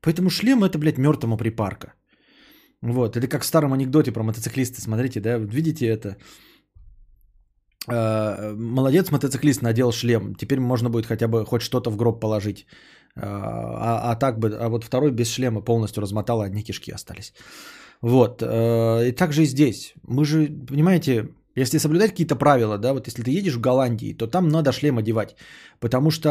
Поэтому 0.00 0.30
шлем 0.30 0.64
это, 0.64 0.78
блядь, 0.78 0.98
мертвому 0.98 1.36
припарка. 1.36 1.94
Вот, 2.82 3.16
это 3.16 3.28
как 3.28 3.42
в 3.42 3.46
старом 3.46 3.72
анекдоте 3.72 4.12
про 4.12 4.22
мотоциклиста. 4.22 4.80
Смотрите, 4.80 5.20
да, 5.20 5.38
видите 5.38 5.86
это? 5.86 6.16
А, 7.88 8.54
молодец, 8.54 9.10
мотоциклист 9.10 9.62
надел 9.62 9.92
шлем. 9.92 10.34
Теперь 10.34 10.60
можно 10.60 10.90
будет 10.90 11.06
хотя 11.06 11.28
бы 11.28 11.44
хоть 11.44 11.62
что-то 11.62 11.90
в 11.90 11.96
гроб 11.96 12.20
положить. 12.20 12.66
А, 13.16 13.26
а, 13.26 14.12
а 14.12 14.16
так 14.16 14.38
бы, 14.38 14.56
а 14.58 14.68
вот 14.68 14.84
второй 14.84 15.10
без 15.10 15.28
шлема 15.28 15.60
полностью 15.60 16.02
размотал, 16.02 16.40
одни 16.40 16.62
кишки 16.62 16.92
остались. 16.92 17.34
Вот. 18.00 18.42
Э, 18.42 19.08
и 19.08 19.12
также 19.12 19.42
и 19.42 19.46
здесь. 19.46 19.94
Мы 20.02 20.24
же, 20.24 20.46
понимаете, 20.66 21.28
если 21.56 21.78
соблюдать 21.78 22.10
какие-то 22.10 22.36
правила, 22.36 22.78
да, 22.78 22.92
вот 22.92 23.06
если 23.06 23.22
ты 23.22 23.30
едешь 23.30 23.56
в 23.56 23.60
Голландии, 23.60 24.14
то 24.14 24.26
там 24.26 24.48
надо 24.48 24.72
шлем 24.72 24.98
одевать. 24.98 25.36
Потому 25.80 26.10
что 26.10 26.28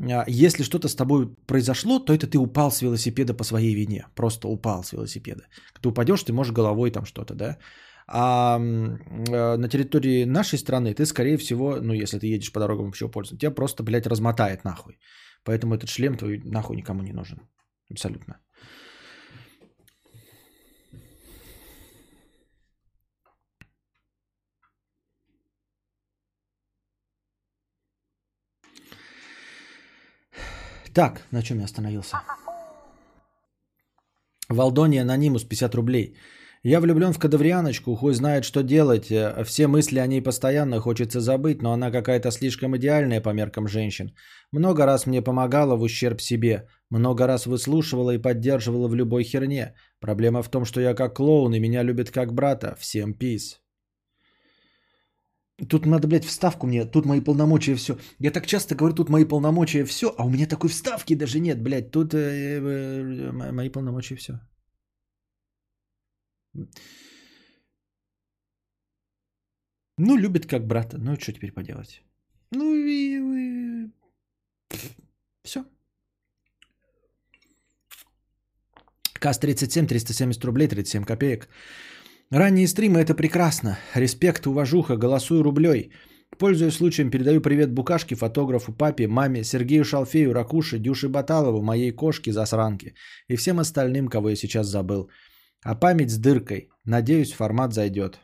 а, 0.00 0.24
если 0.28 0.64
что-то 0.64 0.88
с 0.88 0.94
тобой 0.94 1.28
произошло, 1.46 1.98
то 1.98 2.12
это 2.12 2.26
ты 2.26 2.38
упал 2.38 2.70
с 2.70 2.82
велосипеда 2.82 3.34
по 3.34 3.44
своей 3.44 3.74
вине. 3.74 4.06
Просто 4.14 4.48
упал 4.48 4.82
с 4.82 4.92
велосипеда. 4.92 5.42
Ты 5.80 5.88
упадешь, 5.88 6.22
ты 6.22 6.32
можешь 6.32 6.52
головой 6.52 6.90
там 6.90 7.04
что-то, 7.04 7.34
да. 7.34 7.56
А 8.06 8.58
э, 8.58 9.56
на 9.56 9.68
территории 9.68 10.24
нашей 10.24 10.58
страны 10.58 10.94
ты, 10.94 11.06
скорее 11.06 11.36
всего, 11.36 11.80
ну, 11.80 11.92
если 11.94 12.18
ты 12.18 12.26
едешь 12.26 12.52
по 12.52 12.60
дорогам 12.60 12.88
общего 12.88 13.08
пользования, 13.08 13.40
тебя 13.40 13.54
просто, 13.54 13.82
блядь, 13.82 14.06
размотает 14.06 14.64
нахуй. 14.64 14.98
Поэтому 15.44 15.74
этот 15.74 15.88
шлем 15.88 16.16
твой 16.16 16.40
нахуй 16.44 16.76
никому 16.76 17.02
не 17.02 17.12
нужен. 17.12 17.38
Абсолютно. 17.90 18.40
Так, 30.94 31.22
на 31.30 31.42
чем 31.42 31.58
я 31.58 31.64
остановился? 31.64 32.16
Валдония 34.48 35.02
Анонимус 35.02 35.44
50 35.44 35.74
рублей. 35.74 36.16
Я 36.62 36.80
влюблен 36.80 37.12
в 37.12 37.18
кадаврианочку, 37.18 37.96
хуй 37.96 38.12
знает, 38.12 38.44
что 38.44 38.62
делать. 38.62 39.06
Все 39.44 39.66
мысли 39.66 39.98
о 39.98 40.06
ней 40.06 40.20
постоянно 40.20 40.80
хочется 40.80 41.20
забыть, 41.20 41.62
но 41.62 41.72
она 41.72 41.90
какая-то 41.90 42.30
слишком 42.30 42.76
идеальная 42.76 43.22
по 43.22 43.30
меркам 43.30 43.68
женщин. 43.68 44.14
Много 44.52 44.84
раз 44.84 45.06
мне 45.06 45.22
помогала 45.22 45.76
в 45.76 45.82
ущерб 45.82 46.20
себе. 46.20 46.68
Много 46.90 47.26
раз 47.26 47.46
выслушивала 47.46 48.10
и 48.10 48.18
поддерживала 48.18 48.88
в 48.88 48.94
любой 48.94 49.24
херне. 49.24 49.74
Проблема 50.00 50.42
в 50.42 50.50
том, 50.50 50.64
что 50.64 50.80
я 50.80 50.94
как 50.94 51.16
клоун 51.16 51.54
и 51.54 51.60
меня 51.60 51.82
любят 51.82 52.10
как 52.10 52.34
брата. 52.34 52.76
Всем 52.78 53.14
пиз. 53.14 53.60
Тут 55.68 55.86
надо, 55.86 56.08
блядь, 56.08 56.24
вставку 56.24 56.66
мне, 56.66 56.84
тут 56.86 57.06
мои 57.06 57.20
полномочия 57.20 57.74
все. 57.74 57.98
Я 58.18 58.30
так 58.30 58.46
часто 58.46 58.74
говорю, 58.74 58.94
тут 58.94 59.08
мои 59.08 59.24
полномочия 59.24 59.84
все, 59.84 60.14
а 60.18 60.24
у 60.24 60.30
меня 60.30 60.46
такой 60.46 60.70
вставки 60.70 61.14
даже 61.16 61.40
нет, 61.40 61.62
блядь. 61.62 61.90
Тут 61.90 62.14
э, 62.14 62.58
э, 62.58 63.52
мои 63.52 63.68
полномочия 63.68 64.16
все. 64.16 64.40
Ну, 69.98 70.16
любит 70.16 70.46
как 70.46 70.66
брата. 70.66 70.96
Ну, 70.98 71.16
что 71.16 71.32
теперь 71.32 71.52
поделать? 71.52 72.02
Ну 72.52 72.74
и... 72.74 73.18
и... 73.18 73.90
Все. 75.44 75.64
КАС 79.20 79.38
37, 79.38 79.86
370 79.86 80.44
рублей, 80.44 80.68
37 80.68 81.04
копеек. 81.04 81.48
Ранние 82.30 82.68
стримы 82.68 83.00
это 83.00 83.14
прекрасно. 83.14 83.78
Респект, 83.94 84.46
уважуха, 84.46 84.96
голосую 84.96 85.42
рублей. 85.42 85.90
Пользуясь 86.38 86.74
случаем, 86.74 87.10
передаю 87.10 87.40
привет 87.40 87.72
Букашке, 87.72 88.14
фотографу, 88.14 88.72
папе, 88.72 89.08
маме, 89.08 89.42
Сергею 89.42 89.84
Шалфею, 89.84 90.32
Ракуше, 90.32 90.78
Дюше 90.78 91.08
Баталову, 91.08 91.60
моей 91.60 91.90
кошке 91.90 92.32
засранке 92.32 92.94
и 93.28 93.36
всем 93.36 93.58
остальным, 93.58 94.08
кого 94.08 94.30
я 94.30 94.36
сейчас 94.36 94.68
забыл. 94.68 95.10
А 95.64 95.74
память 95.74 96.10
с 96.10 96.18
дыркой. 96.18 96.68
Надеюсь, 96.84 97.32
формат 97.32 97.74
зайдет. 97.74 98.20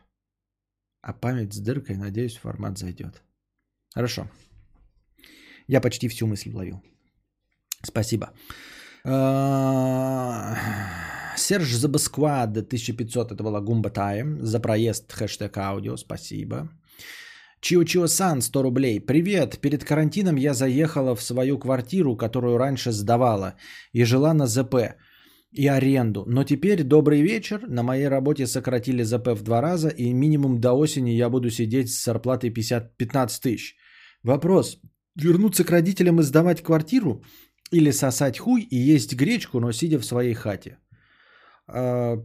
А 1.02 1.12
память 1.12 1.52
с 1.52 1.58
дыркой, 1.58 1.96
надеюсь, 1.96 2.36
формат 2.36 2.78
зайдет. 2.78 3.22
Хорошо. 3.92 4.30
Я 5.66 5.80
почти 5.80 6.08
всю 6.08 6.28
мысль 6.28 6.52
ловил. 6.52 6.80
Спасибо. 7.82 8.30
Серж 11.36 11.74
Забасквад 11.74 12.56
1500, 12.56 13.32
это 13.32 13.42
была 13.42 13.60
Гумба 13.60 13.90
Тайм. 13.90 14.38
За 14.40 14.60
проезд 14.60 15.12
хэштег 15.12 15.56
аудио, 15.58 15.96
спасибо. 15.96 16.68
Чио-Чио 17.60 18.06
Сан, 18.06 18.42
100 18.42 18.62
рублей. 18.62 19.00
Привет, 19.00 19.58
перед 19.60 19.84
карантином 19.84 20.36
я 20.36 20.54
заехала 20.54 21.14
в 21.14 21.22
свою 21.22 21.58
квартиру, 21.58 22.16
которую 22.16 22.58
раньше 22.58 22.92
сдавала, 22.92 23.54
и 23.92 24.04
жила 24.04 24.34
на 24.34 24.46
ЗП 24.46 24.74
и 25.52 25.66
аренду. 25.66 26.24
Но 26.26 26.44
теперь, 26.44 26.82
добрый 26.82 27.22
вечер, 27.22 27.66
на 27.68 27.82
моей 27.82 28.08
работе 28.08 28.46
сократили 28.46 29.02
ЗП 29.02 29.28
в 29.28 29.42
два 29.42 29.60
раза, 29.60 29.88
и 29.88 30.12
минимум 30.12 30.60
до 30.60 30.72
осени 30.72 31.10
я 31.10 31.28
буду 31.28 31.50
сидеть 31.50 31.90
с 31.90 32.04
зарплатой 32.04 32.50
50, 32.50 32.96
15 32.96 33.42
тысяч. 33.42 33.74
Вопрос, 34.22 34.78
вернуться 35.16 35.64
к 35.64 35.70
родителям 35.70 36.20
и 36.20 36.22
сдавать 36.22 36.62
квартиру 36.62 37.22
или 37.72 37.90
сосать 37.90 38.38
хуй 38.38 38.62
и 38.62 38.76
есть 38.76 39.14
гречку, 39.14 39.60
но 39.60 39.72
сидя 39.72 39.98
в 39.98 40.04
своей 40.04 40.34
хате? 40.34 40.78
А, 41.68 42.22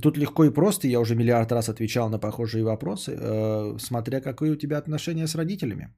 Тут 0.00 0.16
легко 0.16 0.44
и 0.44 0.50
просто, 0.50 0.86
я 0.86 1.00
уже 1.00 1.16
миллиард 1.16 1.52
раз 1.52 1.68
отвечал 1.68 2.08
на 2.10 2.20
похожие 2.20 2.62
вопросы, 2.62 3.16
э, 3.20 3.78
смотря 3.78 4.20
какие 4.20 4.50
у 4.50 4.56
тебя 4.56 4.78
отношения 4.78 5.26
с 5.26 5.34
родителями. 5.34 5.88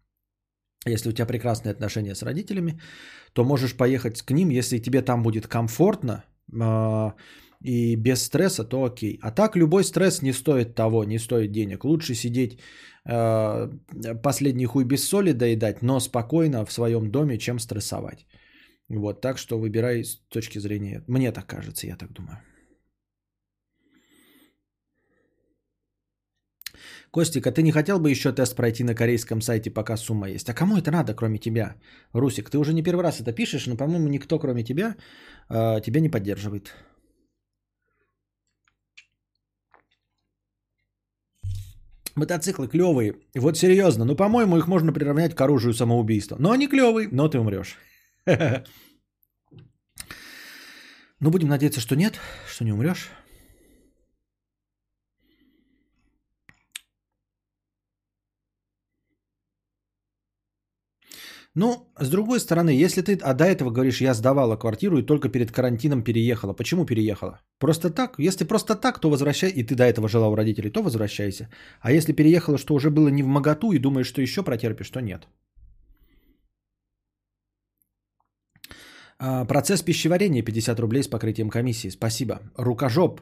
Если 0.86 1.10
у 1.10 1.12
тебя 1.12 1.26
прекрасные 1.26 1.72
отношения 1.72 2.14
с 2.14 2.22
родителями, 2.22 2.80
то 3.34 3.44
можешь 3.44 3.76
поехать 3.76 4.22
к 4.22 4.30
ним, 4.30 4.48
если 4.48 4.78
тебе 4.78 5.02
там 5.02 5.22
будет 5.22 5.46
комфортно 5.46 6.24
э, 6.52 7.12
и 7.60 7.96
без 7.96 8.22
стресса, 8.22 8.64
то 8.64 8.84
окей. 8.84 9.18
А 9.22 9.30
так 9.30 9.56
любой 9.56 9.84
стресс 9.84 10.22
не 10.22 10.32
стоит 10.32 10.74
того, 10.74 11.04
не 11.04 11.18
стоит 11.18 11.52
денег. 11.52 11.84
Лучше 11.84 12.14
сидеть 12.14 12.60
э, 13.04 13.68
последний 14.22 14.66
хуй 14.66 14.84
без 14.84 15.06
соли 15.06 15.32
доедать, 15.32 15.82
но 15.82 16.00
спокойно 16.00 16.64
в 16.64 16.72
своем 16.72 17.10
доме, 17.10 17.38
чем 17.38 17.58
стрессовать. 17.58 18.26
Вот, 18.88 19.20
так 19.20 19.38
что 19.38 19.58
выбирай 19.58 20.02
с 20.02 20.16
точки 20.28 20.58
зрения, 20.58 21.04
мне 21.08 21.30
так 21.30 21.46
кажется, 21.46 21.86
я 21.86 21.96
так 21.96 22.12
думаю. 22.12 22.38
Костик, 27.12 27.46
а 27.46 27.52
ты 27.52 27.62
не 27.62 27.72
хотел 27.72 27.98
бы 27.98 28.10
еще 28.10 28.32
тест 28.32 28.56
пройти 28.56 28.84
на 28.84 28.94
корейском 28.94 29.42
сайте, 29.42 29.70
пока 29.70 29.96
сумма 29.98 30.30
есть? 30.30 30.48
А 30.48 30.54
кому 30.54 30.78
это 30.78 30.90
надо, 30.90 31.14
кроме 31.14 31.38
тебя? 31.38 31.74
Русик, 32.14 32.48
ты 32.48 32.56
уже 32.56 32.72
не 32.72 32.82
первый 32.82 33.02
раз 33.02 33.20
это 33.20 33.32
пишешь, 33.32 33.66
но, 33.66 33.76
по-моему, 33.76 34.08
никто, 34.08 34.38
кроме 34.38 34.64
тебя, 34.64 34.96
э, 35.50 35.82
тебя 35.84 36.00
не 36.00 36.08
поддерживает. 36.08 36.74
Мотоциклы 42.16 42.66
клевые. 42.66 43.14
Вот 43.34 43.58
серьезно, 43.58 44.04
ну, 44.06 44.16
по-моему, 44.16 44.56
их 44.56 44.66
можно 44.66 44.92
приравнять 44.92 45.34
к 45.34 45.40
оружию 45.40 45.74
самоубийства. 45.74 46.36
Но 46.38 46.50
они 46.50 46.66
клевые, 46.66 47.08
но 47.12 47.28
ты 47.28 47.38
умрешь. 47.38 47.78
Ну, 51.24 51.30
будем 51.30 51.48
надеяться, 51.48 51.80
что 51.80 51.94
нет, 51.94 52.18
что 52.48 52.64
не 52.64 52.72
умрешь. 52.72 53.08
Ну, 61.54 61.92
с 62.00 62.08
другой 62.08 62.40
стороны, 62.40 62.70
если 62.70 63.02
ты 63.02 63.18
а 63.22 63.34
до 63.34 63.44
этого 63.44 63.70
говоришь, 63.70 64.00
я 64.00 64.14
сдавала 64.14 64.56
квартиру 64.56 64.98
и 64.98 65.02
только 65.02 65.28
перед 65.28 65.52
карантином 65.52 66.02
переехала. 66.02 66.54
Почему 66.54 66.86
переехала? 66.86 67.40
Просто 67.58 67.90
так? 67.90 68.14
Если 68.18 68.44
просто 68.44 68.74
так, 68.74 68.98
то 68.98 69.10
возвращай, 69.10 69.50
и 69.50 69.62
ты 69.62 69.74
до 69.74 69.84
этого 69.84 70.08
жила 70.08 70.28
у 70.28 70.34
родителей, 70.34 70.70
то 70.70 70.82
возвращайся. 70.82 71.48
А 71.80 71.92
если 71.92 72.14
переехала, 72.14 72.56
что 72.56 72.74
уже 72.74 72.90
было 72.90 73.08
не 73.08 73.22
в 73.22 73.26
моготу 73.26 73.72
и 73.72 73.78
думаешь, 73.78 74.06
что 74.06 74.22
еще 74.22 74.42
протерпишь, 74.42 74.90
то 74.90 75.00
нет. 75.00 75.28
А, 79.18 79.44
процесс 79.44 79.82
пищеварения 79.82 80.42
50 80.42 80.80
рублей 80.80 81.02
с 81.02 81.08
покрытием 81.08 81.50
комиссии. 81.50 81.90
Спасибо. 81.90 82.40
Рукожоп 82.56 83.20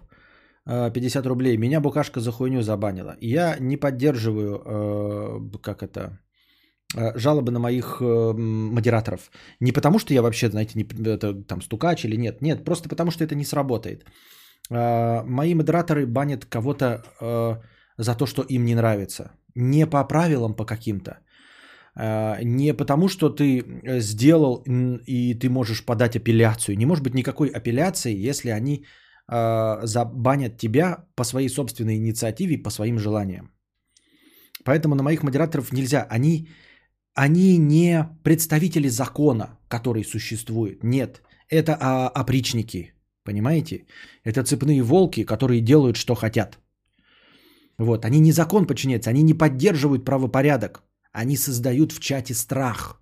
50 0.66 1.26
рублей. 1.26 1.56
Меня 1.56 1.80
букашка 1.80 2.20
за 2.20 2.30
хуйню 2.30 2.62
забанила. 2.62 3.16
Я 3.20 3.56
не 3.58 3.76
поддерживаю, 3.76 4.62
э, 4.64 5.58
как 5.62 5.82
это, 5.82 6.20
Э, 6.20 6.29
жалобы 6.94 7.52
на 7.52 7.58
моих 7.58 7.98
э, 8.00 8.32
модераторов. 8.32 9.30
Не 9.60 9.72
потому, 9.72 9.98
что 9.98 10.14
я 10.14 10.22
вообще, 10.22 10.48
знаете, 10.50 10.72
не, 10.74 10.84
это, 10.84 11.34
там 11.44 11.62
стукач 11.62 12.04
или 12.04 12.16
нет. 12.16 12.42
Нет, 12.42 12.64
просто 12.64 12.88
потому, 12.88 13.10
что 13.10 13.24
это 13.24 13.34
не 13.34 13.44
сработает. 13.44 14.04
Э, 14.70 15.22
мои 15.24 15.54
модераторы 15.54 16.06
банят 16.06 16.44
кого-то 16.44 17.02
за 17.98 18.14
то, 18.14 18.26
что 18.26 18.42
им 18.42 18.64
не 18.64 18.74
нравится. 18.74 19.30
Не 19.54 19.86
по 19.86 20.04
правилам 20.08 20.54
по 20.54 20.64
каким-то. 20.64 21.18
Не 22.42 22.72
потому, 22.72 23.08
что 23.08 23.28
ты 23.28 23.64
сделал 24.00 24.64
и 25.06 25.34
ты 25.34 25.48
можешь 25.48 25.84
подать 25.84 26.16
апелляцию. 26.16 26.78
Не 26.78 26.86
может 26.86 27.04
быть 27.04 27.14
никакой 27.14 27.48
апелляции, 27.48 28.28
если 28.28 28.50
они 28.50 28.86
забанят 29.28 30.56
тебя 30.56 31.04
по 31.14 31.24
своей 31.24 31.48
собственной 31.48 31.96
инициативе, 31.96 32.62
по 32.62 32.70
своим 32.70 32.98
желаниям. 32.98 33.50
Поэтому 34.64 34.94
на 34.94 35.02
моих 35.02 35.22
модераторов 35.22 35.72
нельзя. 35.72 36.06
Они 36.08 36.48
они 37.14 37.58
не 37.58 38.08
представители 38.24 38.88
закона, 38.88 39.58
который 39.68 40.04
существует. 40.04 40.84
Нет, 40.84 41.22
это 41.48 41.76
а, 41.80 42.08
опричники, 42.08 42.94
понимаете? 43.24 43.86
Это 44.24 44.44
цепные 44.44 44.82
волки, 44.82 45.24
которые 45.24 45.60
делают, 45.60 45.96
что 45.96 46.14
хотят. 46.14 46.58
Вот, 47.78 48.04
они 48.04 48.20
не 48.20 48.32
закон 48.32 48.66
подчиняются, 48.66 49.10
они 49.10 49.22
не 49.22 49.34
поддерживают 49.34 50.04
правопорядок. 50.04 50.82
Они 51.12 51.36
создают 51.36 51.92
в 51.92 52.00
чате 52.00 52.34
страх, 52.34 53.00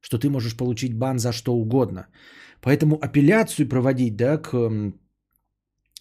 что 0.00 0.18
ты 0.18 0.30
можешь 0.30 0.56
получить 0.56 0.94
бан 0.94 1.18
за 1.18 1.32
что 1.32 1.52
угодно. 1.52 2.06
Поэтому 2.60 2.98
апелляцию 3.02 3.68
проводить, 3.68 4.16
да, 4.16 4.38
к, 4.38 4.50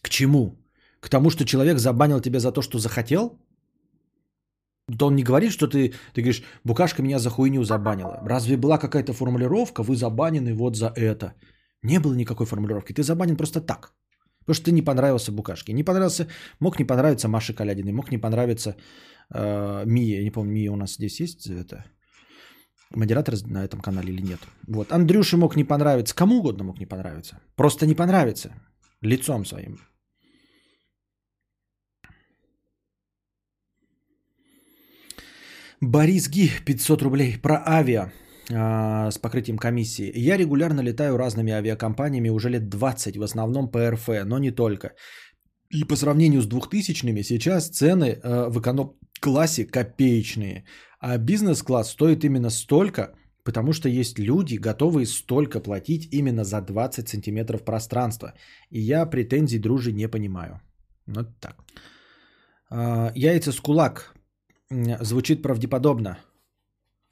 к 0.02 0.10
чему? 0.10 0.56
К 1.00 1.10
тому, 1.10 1.30
что 1.30 1.46
человек 1.46 1.80
забанил 1.80 2.22
тебя 2.22 2.40
за 2.40 2.52
то, 2.52 2.62
что 2.62 2.80
захотел? 2.80 3.40
То 4.98 5.08
он 5.08 5.16
не 5.16 5.24
говорит, 5.24 5.52
что 5.52 5.68
ты, 5.68 5.94
ты 6.14 6.22
говоришь, 6.22 6.44
букашка 6.64 7.02
меня 7.02 7.20
за 7.20 7.30
хуйню 7.30 7.64
забанила. 7.64 8.20
Разве 8.24 8.58
была 8.58 8.78
какая-то 8.78 9.14
формулировка, 9.14 9.84
вы 9.84 9.96
забанены 9.96 10.54
вот 10.54 10.76
за 10.76 10.88
это? 10.88 11.34
Не 11.84 12.00
было 12.00 12.14
никакой 12.14 12.46
формулировки, 12.46 12.94
ты 12.94 13.04
забанен 13.04 13.38
просто 13.38 13.62
так. 13.62 13.94
Потому 14.40 14.56
что 14.56 14.66
ты 14.66 14.72
не 14.72 14.82
понравился 14.82 15.32
букашке. 15.32 15.74
Не 15.74 15.84
понравился, 15.84 16.28
мог 16.60 16.80
не 16.80 16.86
понравиться 16.86 17.28
Маше 17.28 17.54
Калядиной, 17.54 17.94
мог 17.94 18.12
не 18.12 18.18
понравиться 18.18 18.76
э, 19.34 19.84
Мия. 19.86 20.18
Я 20.18 20.24
не 20.24 20.32
помню, 20.32 20.52
Мия 20.52 20.72
у 20.72 20.76
нас 20.76 20.96
здесь 20.96 21.20
есть 21.20 21.48
это 21.48 21.86
модератор 22.96 23.36
на 23.48 23.64
этом 23.64 23.82
канале 23.82 24.14
или 24.14 24.22
нет. 24.22 24.40
Вот, 24.68 24.92
Андрюше 24.92 25.38
мог 25.38 25.56
не 25.56 25.64
понравиться, 25.64 26.16
кому 26.16 26.40
угодно 26.40 26.64
мог 26.64 26.80
не 26.80 26.86
понравиться. 26.86 27.40
Просто 27.56 27.86
не 27.86 27.96
понравится 27.96 28.54
лицом 29.02 29.46
своим. 29.46 29.80
Борис 35.82 36.30
Ги, 36.30 36.52
500 36.66 37.02
рублей. 37.02 37.38
Про 37.42 37.64
авиа 37.66 38.12
э, 38.50 39.12
с 39.12 39.18
покрытием 39.18 39.58
комиссии. 39.58 40.12
Я 40.16 40.38
регулярно 40.38 40.82
летаю 40.82 41.18
разными 41.18 41.52
авиакомпаниями 41.52 42.30
уже 42.30 42.50
лет 42.50 42.70
20, 42.70 43.18
в 43.18 43.24
основном 43.24 43.68
ПРФ, 43.72 44.08
но 44.26 44.38
не 44.38 44.52
только. 44.52 44.94
И 45.72 45.84
по 45.84 45.96
сравнению 45.96 46.42
с 46.42 46.48
2000-ми 46.48 47.24
сейчас 47.24 47.70
цены 47.70 48.20
э, 48.24 48.50
в 48.50 48.60
эконом-классе 48.60 49.66
копеечные. 49.66 50.66
А 51.00 51.18
бизнес-класс 51.18 51.90
стоит 51.92 52.24
именно 52.24 52.52
столько, 52.52 53.16
потому 53.44 53.74
что 53.74 53.90
есть 53.90 54.20
люди, 54.20 54.58
готовые 54.58 55.08
столько 55.08 55.60
платить 55.62 56.14
именно 56.14 56.44
за 56.44 56.62
20 56.62 57.10
сантиметров 57.10 57.66
пространства. 57.66 58.34
И 58.70 58.80
я 58.80 59.08
претензий 59.08 59.58
дружи 59.58 59.94
не 59.94 60.08
понимаю. 60.08 60.62
Вот 61.08 61.40
так. 61.40 61.56
Э, 62.70 63.12
яйца 63.16 63.52
с 63.52 63.60
кулак 63.60 64.14
звучит 65.02 65.42
правдеподобно. 65.42 66.18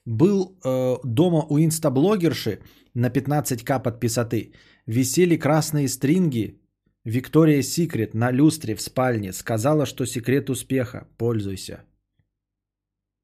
Был 0.05 0.57
э, 0.63 0.97
дома 1.03 1.45
у 1.49 1.59
инстаблогерши 1.59 2.59
на 2.93 3.09
15к 3.09 3.83
подписоты. 3.83 4.53
Висели 4.87 5.37
красные 5.37 5.87
стринги. 5.87 6.55
Виктория 7.05 7.63
Секрет 7.63 8.13
на 8.13 8.31
люстре 8.31 8.75
в 8.75 8.81
спальне. 8.81 9.33
Сказала, 9.33 9.85
что 9.85 10.05
секрет 10.05 10.49
успеха. 10.49 11.07
Пользуйся. 11.17 11.83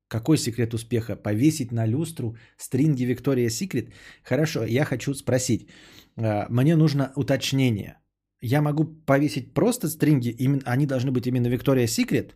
Какой 0.08 0.38
секрет 0.38 0.74
успеха? 0.74 1.16
Повесить 1.16 1.72
на 1.72 1.88
люстру 1.88 2.38
стринги 2.58 3.06
Виктория 3.06 3.50
Секрет? 3.50 3.90
Хорошо, 4.24 4.66
я 4.66 4.86
хочу 4.86 5.14
спросить. 5.14 5.70
Э, 6.18 6.46
мне 6.50 6.76
нужно 6.76 7.12
уточнение. 7.16 7.98
я 8.42 8.62
могу 8.62 8.86
повесить 8.86 9.54
просто 9.54 9.88
стринги, 9.88 10.36
они 10.66 10.86
должны 10.86 11.12
быть 11.12 11.26
именно 11.26 11.48
Victoria's 11.48 11.88
Secret. 11.88 12.34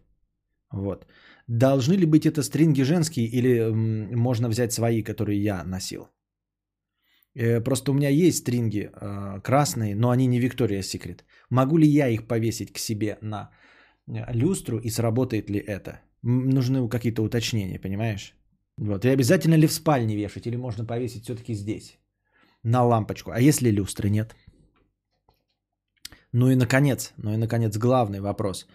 Вот. 0.72 1.06
Должны 1.50 1.96
ли 1.96 2.06
быть 2.06 2.28
это 2.28 2.44
стринги 2.44 2.84
женские 2.84 3.26
или 3.26 3.72
можно 4.16 4.50
взять 4.50 4.72
свои, 4.72 5.02
которые 5.02 5.44
я 5.44 5.64
носил? 5.64 6.08
Э, 7.34 7.62
просто 7.62 7.92
у 7.92 7.96
меня 7.96 8.10
есть 8.10 8.38
стринги 8.38 8.92
э, 8.94 9.42
красные, 9.42 9.96
но 9.96 10.10
они 10.10 10.28
не 10.28 10.40
Victoria's 10.40 10.82
Secret. 10.82 11.24
Могу 11.50 11.78
ли 11.78 11.88
я 11.88 12.08
их 12.08 12.28
повесить 12.28 12.72
к 12.72 12.78
себе 12.78 13.18
на 13.22 13.50
э, 14.08 14.34
люстру 14.34 14.78
и 14.78 14.92
сработает 14.92 15.50
ли 15.50 15.60
это? 15.60 16.02
Нужны 16.22 16.88
какие-то 16.88 17.24
уточнения, 17.24 17.80
понимаешь? 17.80 18.36
Вот. 18.78 19.06
И 19.06 19.10
обязательно 19.10 19.56
ли 19.56 19.68
в 19.68 19.74
спальне 19.74 20.16
вешать 20.16 20.46
или 20.46 20.58
можно 20.58 20.86
повесить 20.86 21.24
все-таки 21.24 21.56
здесь? 21.56 21.98
На 22.64 22.84
лампочку. 22.84 23.32
А 23.32 23.42
если 23.42 23.72
люстры 23.72 24.10
нет? 24.10 24.36
Ну 26.32 26.52
и 26.52 26.56
наконец, 26.56 27.14
ну 27.18 27.34
и 27.34 27.38
наконец 27.38 27.76
главный 27.78 28.20
вопрос. 28.20 28.68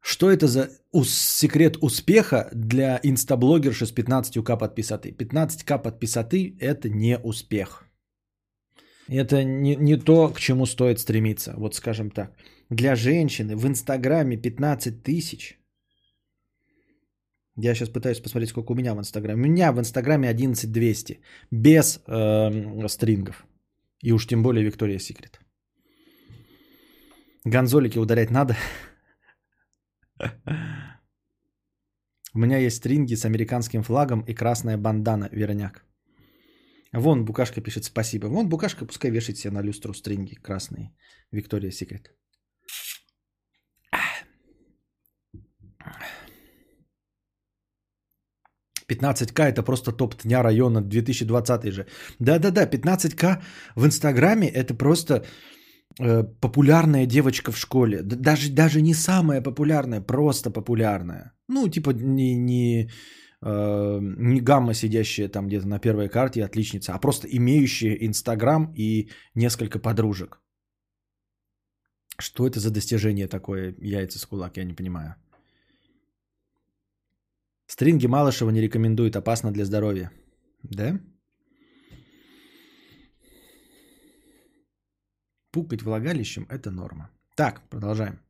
Что 0.00 0.30
это 0.30 0.46
за 0.46 0.70
ус- 0.92 1.38
секрет 1.38 1.76
успеха 1.82 2.48
для 2.54 3.00
инстаблогерши 3.02 3.86
с 3.86 3.92
15к 3.92 4.58
подписоты? 4.58 5.10
15к 5.10 5.82
подписоты– 5.82 6.56
это 6.60 6.88
не 6.88 7.18
успех. 7.18 7.84
Это 9.08 9.44
не, 9.44 9.76
не 9.76 9.96
то, 9.96 10.28
к 10.28 10.38
чему 10.40 10.66
стоит 10.66 10.98
стремиться, 10.98 11.54
вот 11.56 11.74
скажем 11.74 12.10
так. 12.10 12.32
Для 12.70 12.94
женщины 12.94 13.56
в 13.56 13.66
Инстаграме 13.66 14.36
15 14.36 15.02
тысяч. 15.02 15.58
Я 17.56 17.74
сейчас 17.74 17.88
пытаюсь 17.88 18.20
посмотреть, 18.20 18.50
сколько 18.50 18.72
у 18.72 18.76
меня 18.76 18.94
в 18.94 18.98
Инстаграме. 18.98 19.42
У 19.42 19.50
меня 19.50 19.72
в 19.72 19.78
Инстаграме 19.78 20.28
11 20.28 20.70
200, 20.70 21.20
без 21.50 22.00
эм, 22.06 22.88
стрингов. 22.88 23.44
И 24.02 24.12
уж 24.12 24.26
тем 24.26 24.42
более 24.42 24.64
Виктория 24.64 24.98
Секрет. 24.98 25.40
Гонзолики 27.44 27.98
ударять 27.98 28.30
надо. 28.30 28.56
У 32.34 32.38
меня 32.38 32.58
есть 32.58 32.76
стринги 32.76 33.16
с 33.16 33.24
американским 33.24 33.82
флагом 33.82 34.20
и 34.20 34.34
красная 34.34 34.76
бандана, 34.76 35.28
верняк. 35.32 35.84
Вон 36.92 37.24
Букашка 37.24 37.60
пишет 37.60 37.84
спасибо. 37.84 38.26
Вон 38.28 38.48
Букашка 38.48 38.86
пускай 38.86 39.10
вешает 39.10 39.38
себе 39.38 39.52
на 39.52 39.62
люстру 39.62 39.94
стринги 39.94 40.34
красные. 40.34 40.92
Виктория 41.32 41.70
Секрет. 41.70 42.10
15к 48.90 49.42
это 49.42 49.62
просто 49.62 49.92
топ 49.92 50.14
дня 50.22 50.42
района 50.42 50.80
2020 50.80 51.72
же. 51.72 51.86
Да-да-да, 52.18 52.66
15к 52.66 53.42
в 53.76 53.86
Инстаграме 53.86 54.48
это 54.48 54.74
просто 54.74 55.24
популярная 56.40 57.06
девочка 57.06 57.52
в 57.52 57.56
школе. 57.56 58.02
Даже, 58.02 58.50
даже 58.50 58.82
не 58.82 58.94
самая 58.94 59.42
популярная, 59.42 60.00
просто 60.00 60.50
популярная. 60.50 61.32
Ну, 61.48 61.68
типа 61.68 61.90
не, 61.90 62.34
не, 62.34 62.90
э, 63.42 63.98
не 64.00 64.40
гамма, 64.40 64.74
сидящая 64.74 65.28
там 65.28 65.46
где-то 65.46 65.68
на 65.68 65.78
первой 65.78 66.08
карте, 66.08 66.44
отличница, 66.44 66.94
а 66.94 66.98
просто 66.98 67.28
имеющая 67.28 67.96
Инстаграм 68.06 68.72
и 68.76 69.10
несколько 69.34 69.78
подружек. 69.78 70.40
Что 72.18 72.46
это 72.46 72.60
за 72.60 72.70
достижение 72.70 73.28
такое, 73.28 73.74
яйца 73.78 74.18
с 74.18 74.26
кулак, 74.26 74.56
я 74.56 74.64
не 74.64 74.74
понимаю. 74.74 75.14
Стринги 77.66 78.06
Малышева 78.06 78.50
не 78.50 78.60
рекомендует, 78.60 79.16
опасно 79.16 79.52
для 79.52 79.64
здоровья. 79.64 80.10
Да? 80.62 81.00
Пукать 85.52 85.82
влагалищем– 85.82 86.46
это 86.50 86.70
норма. 86.70 87.10
Так, 87.34 87.68
продолжаем. 87.70 88.20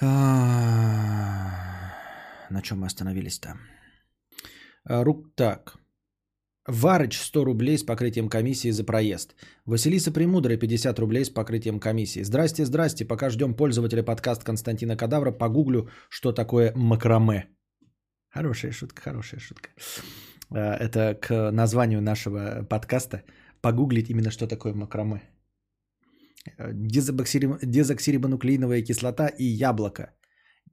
А, 0.00 0.06
На 2.50 2.62
чем 2.62 2.80
мы 2.80 2.86
остановились-то? 2.86 3.56
А, 4.84 5.04
Рук 5.04 5.34
так. 5.34 5.78
Варыч 6.66 7.18
100 7.18 7.44
рублей 7.44 7.78
с 7.78 7.84
покрытием 7.84 8.28
комиссии 8.28 8.72
за 8.72 8.84
проезд. 8.84 9.34
Василиса 9.64 10.12
Премудрая 10.12 10.58
50 10.58 10.98
рублей 10.98 11.24
с 11.24 11.30
покрытием 11.30 11.80
комиссии. 11.80 12.24
Здрасте, 12.24 12.66
здрасте. 12.66 13.04
Пока 13.04 13.30
ждем 13.30 13.54
пользователя 13.54 14.02
подкаст 14.02 14.44
Константина 14.44 14.96
Кадавра, 14.96 15.32
погуглю, 15.32 15.88
что 16.10 16.32
такое 16.32 16.72
макраме. 16.74 17.46
Хорошая 18.28 18.72
шутка, 18.72 19.02
хорошая 19.02 19.40
шутка. 19.40 19.70
А, 20.50 20.76
Это 20.76 21.14
к 21.14 21.50
названию 21.52 22.00
нашего 22.00 22.64
подкаста. 22.68 23.22
Погуглить 23.60 24.10
именно, 24.10 24.30
что 24.30 24.46
такое 24.46 24.74
макраме. 24.74 25.22
Дезоксири- 26.58 27.58
Дезоксирибонуклеиновая 27.64 28.82
кислота 28.82 29.26
и 29.28 29.44
яблоко. 29.44 30.14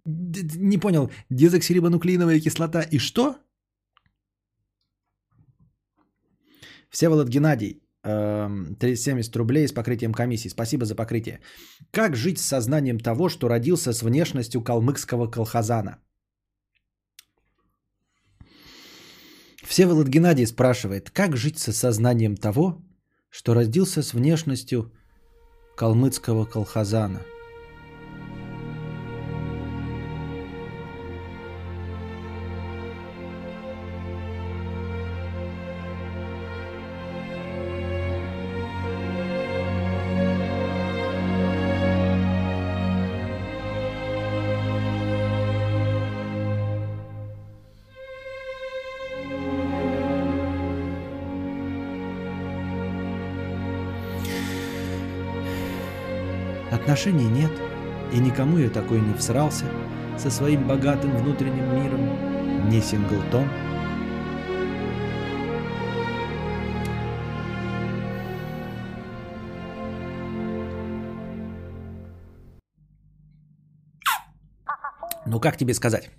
Не 0.05 0.77
понял, 0.77 1.09
дезоксирибонуклеиновая 1.29 2.39
кислота 2.39 2.81
и 2.81 2.99
что? 2.99 3.35
Всеволод 6.89 7.29
Геннадий, 7.29 7.81
эм, 8.03 8.75
370 8.75 9.35
рублей 9.35 9.67
с 9.67 9.71
покрытием 9.71 10.13
комиссии. 10.13 10.49
Спасибо 10.49 10.85
за 10.85 10.95
покрытие. 10.95 11.39
Как 11.91 12.15
жить 12.15 12.37
с 12.37 12.45
сознанием 12.45 12.99
того, 12.99 13.29
что 13.29 13.47
родился 13.47 13.93
с 13.93 14.03
внешностью 14.03 14.61
калмыцкого 14.61 15.27
колхозана? 15.31 15.97
Всеволод 19.65 20.07
Геннадий 20.07 20.45
спрашивает, 20.45 21.09
как 21.09 21.37
жить 21.37 21.57
с 21.59 21.71
сознанием 21.73 22.37
того, 22.37 22.81
что 23.29 23.53
родился 23.53 24.03
с 24.03 24.13
внешностью 24.13 24.91
калмыцкого 25.75 26.45
колхозана? 26.45 27.21
Отношений 56.93 57.27
нет, 57.27 57.51
и 58.13 58.19
никому 58.19 58.59
я 58.59 58.69
такой 58.69 59.01
не 59.01 59.15
всрался 59.15 59.65
со 60.19 60.29
своим 60.29 60.67
богатым 60.67 61.17
внутренним 61.17 61.75
миром, 61.75 62.69
не 62.69 62.81
синглтон. 62.81 63.49
Ну 75.25 75.39
как 75.39 75.57
тебе 75.57 75.73
сказать? 75.73 76.11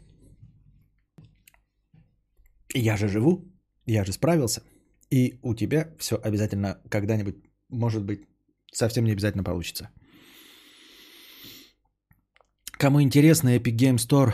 Я 2.75 2.97
же 2.97 3.07
живу, 3.07 3.45
я 3.87 4.05
же 4.05 4.13
справился, 4.13 4.65
и 5.09 5.39
у 5.43 5.55
тебя 5.55 5.95
все 6.01 6.17
обязательно 6.21 6.81
когда-нибудь, 6.91 7.37
может 7.69 8.03
быть, 8.03 8.27
совсем 8.73 9.05
не 9.05 9.13
обязательно 9.13 9.45
получится. 9.45 9.91
Кому 12.79 13.01
интересно, 13.01 13.57
Epic 13.57 13.77
Game 13.77 13.99
Store 13.99 14.33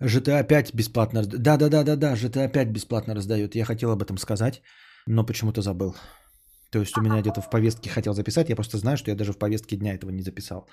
GTA 0.00 0.44
5 0.44 0.74
бесплатно 0.74 1.22
Да-да-да-да-да, 1.24 2.14
GTA 2.14 2.48
5 2.48 2.72
бесплатно 2.72 3.14
раздает. 3.14 3.54
Я 3.54 3.64
хотел 3.64 3.90
об 3.90 4.02
этом 4.02 4.16
сказать, 4.18 4.62
но 5.06 5.26
почему-то 5.26 5.60
забыл. 5.62 5.94
То 6.70 6.78
есть 6.78 6.96
у 6.96 7.02
меня 7.02 7.20
где-то 7.20 7.40
в 7.40 7.50
повестке 7.50 7.90
хотел 7.90 8.14
записать, 8.14 8.48
я 8.48 8.56
просто 8.56 8.78
знаю, 8.78 8.96
что 8.96 9.10
я 9.10 9.16
даже 9.16 9.32
в 9.32 9.38
повестке 9.38 9.76
дня 9.76 9.94
этого 9.94 10.10
не 10.10 10.22
записал. 10.22 10.68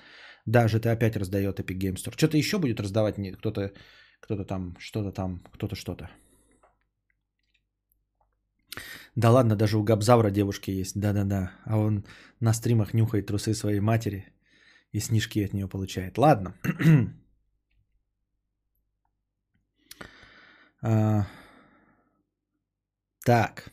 Да, 0.46 0.66
GTA 0.66 0.96
5 0.96 1.16
раздает 1.16 1.60
Epic 1.60 1.78
Game 1.78 1.96
Store. 1.96 2.16
Что-то 2.16 2.36
еще 2.36 2.58
будет 2.58 2.80
раздавать 2.80 3.16
кто-то, 3.38 3.72
кто-то 4.20 4.44
там, 4.44 4.76
что-то 4.78 5.12
там, 5.12 5.42
кто-то 5.52 5.74
что-то. 5.74 6.08
Да 9.16 9.30
ладно, 9.30 9.56
даже 9.56 9.76
у 9.76 9.82
Габзавра 9.82 10.30
девушки 10.30 10.70
есть. 10.70 10.98
Да-да-да. 10.98 11.50
А 11.64 11.78
он 11.78 12.04
на 12.40 12.54
стримах 12.54 12.94
нюхает 12.94 13.26
трусы 13.26 13.54
своей 13.54 13.80
матери 13.80 14.32
и 14.92 15.00
снежки 15.00 15.44
от 15.44 15.52
нее 15.52 15.68
получает. 15.68 16.18
Ладно. 16.18 16.54
А, 20.82 21.26
так. 23.26 23.70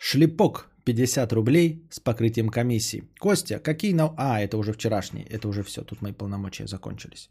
Шлепок 0.00 0.70
50 0.84 1.32
рублей 1.32 1.86
с 1.90 2.00
покрытием 2.00 2.48
комиссии. 2.48 3.04
Костя, 3.20 3.60
какие... 3.60 3.92
На... 3.92 4.12
А, 4.16 4.40
это 4.40 4.58
уже 4.58 4.72
вчерашний. 4.72 5.22
Это 5.22 5.48
уже 5.48 5.62
все. 5.62 5.84
Тут 5.84 6.02
мои 6.02 6.12
полномочия 6.12 6.66
закончились. 6.66 7.30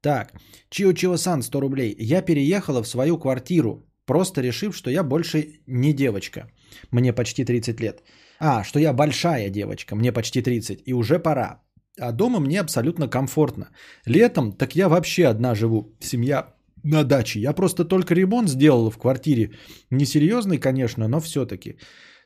Так. 0.00 0.34
Чио 0.70 0.92
Чио 0.92 1.16
Сан 1.16 1.42
100 1.42 1.60
рублей. 1.60 1.96
Я 1.98 2.22
переехала 2.22 2.82
в 2.82 2.88
свою 2.88 3.18
квартиру 3.18 3.84
просто 4.04 4.42
решив, 4.42 4.76
что 4.76 4.90
я 4.90 5.02
больше 5.02 5.60
не 5.66 5.92
девочка. 5.92 6.48
Мне 6.92 7.12
почти 7.12 7.44
30 7.44 7.80
лет. 7.80 8.02
А, 8.38 8.64
что 8.64 8.78
я 8.78 8.92
большая 8.92 9.50
девочка, 9.50 9.96
мне 9.96 10.12
почти 10.12 10.42
30, 10.42 10.82
и 10.86 10.94
уже 10.94 11.18
пора. 11.18 11.62
А 12.00 12.12
дома 12.12 12.40
мне 12.40 12.60
абсолютно 12.60 13.08
комфортно. 13.08 13.68
Летом 14.06 14.52
так 14.52 14.76
я 14.76 14.88
вообще 14.88 15.26
одна 15.26 15.54
живу. 15.54 15.96
Семья 16.00 16.54
на 16.82 17.04
даче. 17.04 17.40
Я 17.40 17.52
просто 17.52 17.84
только 17.84 18.14
ремонт 18.14 18.48
сделала 18.48 18.90
в 18.90 18.98
квартире. 18.98 19.50
Несерьезный, 19.90 20.58
конечно, 20.58 21.08
но 21.08 21.20
все-таки. 21.20 21.78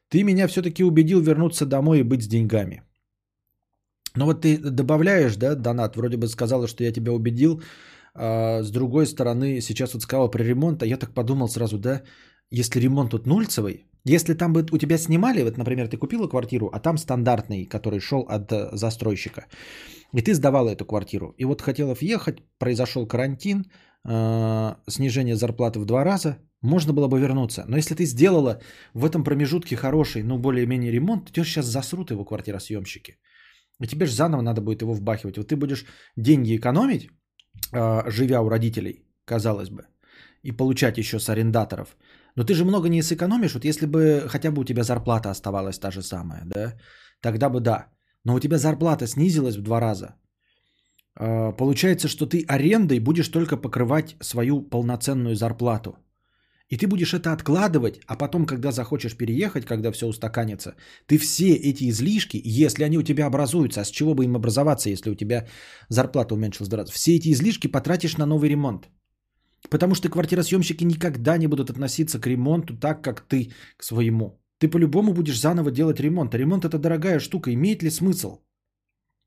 Ты 0.08 0.24
меня 0.24 0.48
все-таки 0.48 0.84
убедил 0.84 1.20
вернуться 1.20 1.66
домой 1.66 2.00
и 2.00 2.04
быть 2.04 2.22
с 2.22 2.26
деньгами. 2.26 2.82
Ну 4.16 4.24
вот 4.24 4.42
ты 4.42 4.58
добавляешь, 4.58 5.36
да, 5.36 5.54
донат, 5.54 5.96
вроде 5.96 6.16
бы 6.16 6.26
сказала, 6.26 6.66
что 6.66 6.84
я 6.84 6.92
тебя 6.92 7.12
убедил. 7.12 7.62
А 8.14 8.62
с 8.62 8.70
другой 8.70 9.06
стороны, 9.06 9.61
сейчас 9.61 9.94
вот 9.94 10.02
сказала 10.02 10.28
про 10.28 10.42
ремонт, 10.42 10.82
а 10.82 10.86
я 10.86 10.96
так 10.96 11.14
подумал 11.14 11.48
сразу, 11.48 11.78
да, 11.78 12.02
если 12.50 12.80
ремонт 12.80 13.11
тут 13.11 13.26
нульцевый, 13.26 13.86
если 14.05 14.34
там 14.34 14.53
бы 14.53 14.66
у 14.72 14.78
тебя 14.78 14.98
снимали, 14.98 15.42
вот, 15.42 15.59
например, 15.59 15.88
ты 15.88 15.96
купила 15.96 16.28
квартиру, 16.28 16.70
а 16.72 16.80
там 16.80 16.98
стандартный, 16.98 17.66
который 17.66 18.01
шел 18.01 18.20
от 18.28 18.53
э, 18.53 18.68
застройщика, 18.72 19.46
и 20.14 20.22
ты 20.22 20.34
сдавала 20.34 20.70
эту 20.70 20.84
квартиру, 20.84 21.34
и 21.38 21.44
вот 21.44 21.61
хотела 21.61 21.94
въехать, 21.94 22.42
произошел 22.59 23.07
карантин, 23.07 23.64
э, 24.09 24.74
снижение 24.88 25.36
зарплаты 25.36 25.80
в 25.80 25.84
два 25.84 26.05
раза, 26.05 26.38
можно 26.62 26.92
было 26.92 27.09
бы 27.09 27.20
вернуться. 27.20 27.64
Но 27.68 27.76
если 27.76 27.94
ты 27.94 28.05
сделала 28.05 28.61
в 28.94 29.05
этом 29.05 29.24
промежутке 29.24 29.76
хороший, 29.76 30.22
ну, 30.22 30.38
более-менее 30.38 30.92
ремонт, 30.92 31.32
тебе 31.32 31.44
сейчас 31.44 31.66
засрут 31.66 32.11
его 32.11 32.24
квартиросъемщики. 32.24 33.18
И 33.82 33.86
тебе 33.86 34.07
же 34.07 34.12
заново 34.12 34.42
надо 34.42 34.61
будет 34.61 34.82
его 34.82 34.92
вбахивать. 34.92 35.38
Вот 35.38 35.48
ты 35.48 35.57
будешь 35.57 35.86
деньги 36.16 36.57
экономить, 36.57 37.09
э, 37.72 38.11
живя 38.11 38.40
у 38.40 38.48
родителей, 38.48 39.05
казалось 39.24 39.70
бы, 39.70 39.86
и 40.42 40.53
получать 40.53 40.98
еще 40.98 41.18
с 41.18 41.28
арендаторов– 41.28 41.96
но 42.37 42.45
ты 42.45 42.55
же 42.55 42.64
много 42.64 42.89
не 42.89 43.03
сэкономишь, 43.03 43.55
вот 43.55 43.64
если 43.64 43.87
бы 43.87 44.28
хотя 44.28 44.51
бы 44.51 44.61
у 44.61 44.64
тебя 44.64 44.83
зарплата 44.83 45.31
оставалась 45.31 45.78
та 45.78 45.91
же 45.91 46.03
самая, 46.03 46.43
да, 46.45 46.74
тогда 47.20 47.49
бы 47.51 47.61
да. 47.61 47.87
Но 48.24 48.35
у 48.35 48.41
тебя 48.41 48.59
зарплата 48.59 49.07
снизилась 49.07 49.57
в 49.57 49.62
два 49.62 49.81
раза. 49.81 50.14
А, 51.16 51.53
получается, 51.53 52.09
что 52.09 52.26
ты 52.26 52.45
арендой 52.49 52.99
будешь 53.01 53.28
только 53.28 53.57
покрывать 53.57 54.16
свою 54.20 54.62
полноценную 54.62 55.35
зарплату. 55.35 55.97
И 56.70 56.76
ты 56.76 56.87
будешь 56.87 57.14
это 57.14 57.33
откладывать, 57.33 58.01
а 58.07 58.16
потом, 58.16 58.47
когда 58.47 58.70
захочешь 58.70 59.16
переехать, 59.16 59.66
когда 59.66 59.91
все 59.91 60.07
устаканится, 60.07 60.76
ты 61.07 61.18
все 61.18 61.49
эти 61.49 61.91
излишки, 61.91 62.41
если 62.45 62.85
они 62.85 62.99
у 62.99 63.03
тебя 63.03 63.26
образуются, 63.26 63.81
а 63.81 63.85
с 63.85 63.91
чего 63.91 64.14
бы 64.14 64.24
им 64.24 64.37
образоваться, 64.37 64.89
если 64.89 65.11
у 65.11 65.16
тебя 65.16 65.49
зарплата 65.89 66.35
уменьшилась 66.35 66.68
в 66.68 66.70
два 66.70 66.78
раза, 66.78 66.93
все 66.93 67.16
эти 67.16 67.33
излишки 67.33 67.66
потратишь 67.66 68.16
на 68.18 68.26
новый 68.26 68.49
ремонт. 68.49 68.89
Потому 69.68 69.94
что 69.94 70.08
квартиросъемщики 70.08 70.84
никогда 70.84 71.36
не 71.38 71.46
будут 71.46 71.70
относиться 71.70 72.20
к 72.20 72.26
ремонту 72.26 72.76
так, 72.76 73.02
как 73.02 73.20
ты 73.20 73.52
к 73.76 73.84
своему. 73.84 74.40
Ты 74.58 74.68
по-любому 74.68 75.12
будешь 75.12 75.40
заново 75.40 75.70
делать 75.70 76.00
ремонт. 76.00 76.34
А 76.34 76.38
ремонт 76.38 76.64
это 76.64 76.78
дорогая 76.78 77.20
штука. 77.20 77.52
Имеет 77.52 77.82
ли 77.82 77.90
смысл? 77.90 78.38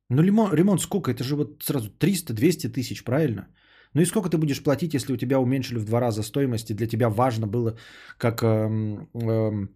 Ну 0.10 0.22
ремонт, 0.22 0.54
ремонт 0.54 0.82
сколько? 0.82 1.12
Это 1.12 1.24
же 1.24 1.36
вот 1.36 1.64
сразу 1.64 1.90
300-200 1.90 2.70
тысяч, 2.70 3.04
правильно? 3.04 3.48
Ну 3.94 4.02
и 4.02 4.06
сколько 4.06 4.30
ты 4.30 4.38
будешь 4.38 4.64
платить, 4.64 4.94
если 4.94 5.14
у 5.14 5.18
тебя 5.18 5.40
уменьшили 5.40 5.80
в 5.80 5.86
два 5.86 6.00
раза 6.00 6.24
стоимость, 6.24 6.72
и 6.72 6.74
для 6.74 6.88
тебя 6.88 7.10
важно 7.10 7.48
было 7.48 7.78
как 8.18 8.42
эм, 8.44 9.08
эм, 9.14 9.70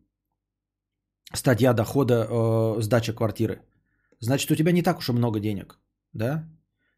статья 1.33 1.73
дохода 1.73 2.27
э, 2.29 2.81
сдача 2.81 3.13
квартиры? 3.13 3.61
Значит, 4.19 4.51
у 4.51 4.55
тебя 4.55 4.71
не 4.71 4.81
так 4.81 4.97
уж 4.97 5.09
и 5.09 5.13
много 5.13 5.39
денег, 5.39 5.79
да? 6.13 6.49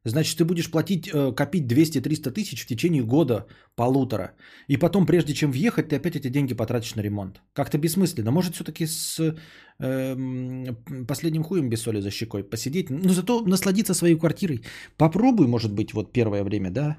Значит, 0.06 0.38
ты 0.38 0.45
будешь 0.45 0.72
платить, 0.72 1.10
э, 1.14 1.36
копить 1.36 1.68
200-300 1.68 2.32
тысяч 2.32 2.64
в 2.64 2.68
течение 2.68 3.04
года, 3.04 3.45
полутора. 3.76 4.32
И 4.70 4.78
потом, 4.78 5.06
прежде 5.06 5.34
чем 5.34 5.52
въехать, 5.52 5.89
ты 5.89 5.97
опять 5.97 6.16
эти 6.16 6.30
деньги 6.30 6.54
потратишь 6.54 6.95
на 6.95 7.02
ремонт. 7.02 7.41
Как-то 7.54 7.78
бессмысленно. 7.78 8.32
Может, 8.32 8.56
все-таки 8.56 8.86
с 8.86 9.20
э, 9.80 10.16
последним 11.08 11.43
хуем 11.43 11.70
без 11.70 11.82
соли 11.82 12.02
за 12.02 12.12
щекой 12.12 12.43
посидеть. 12.43 12.89
Но 12.89 13.14
зато 13.14 13.43
насладиться 13.45 13.93
своей 13.93 14.16
квартирой. 14.16 14.64
Попробуй, 14.97 15.47
может 15.47 15.74
быть, 15.74 15.93
вот 15.93 16.14
первое 16.14 16.43
время, 16.43 16.72
да. 16.72 16.97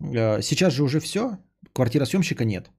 Э, 0.00 0.42
сейчас 0.42 0.74
же 0.74 0.84
уже 0.84 1.00
все. 1.00 1.38
Квартира 1.72 2.06
съемщика 2.06 2.44
нет. 2.44 2.70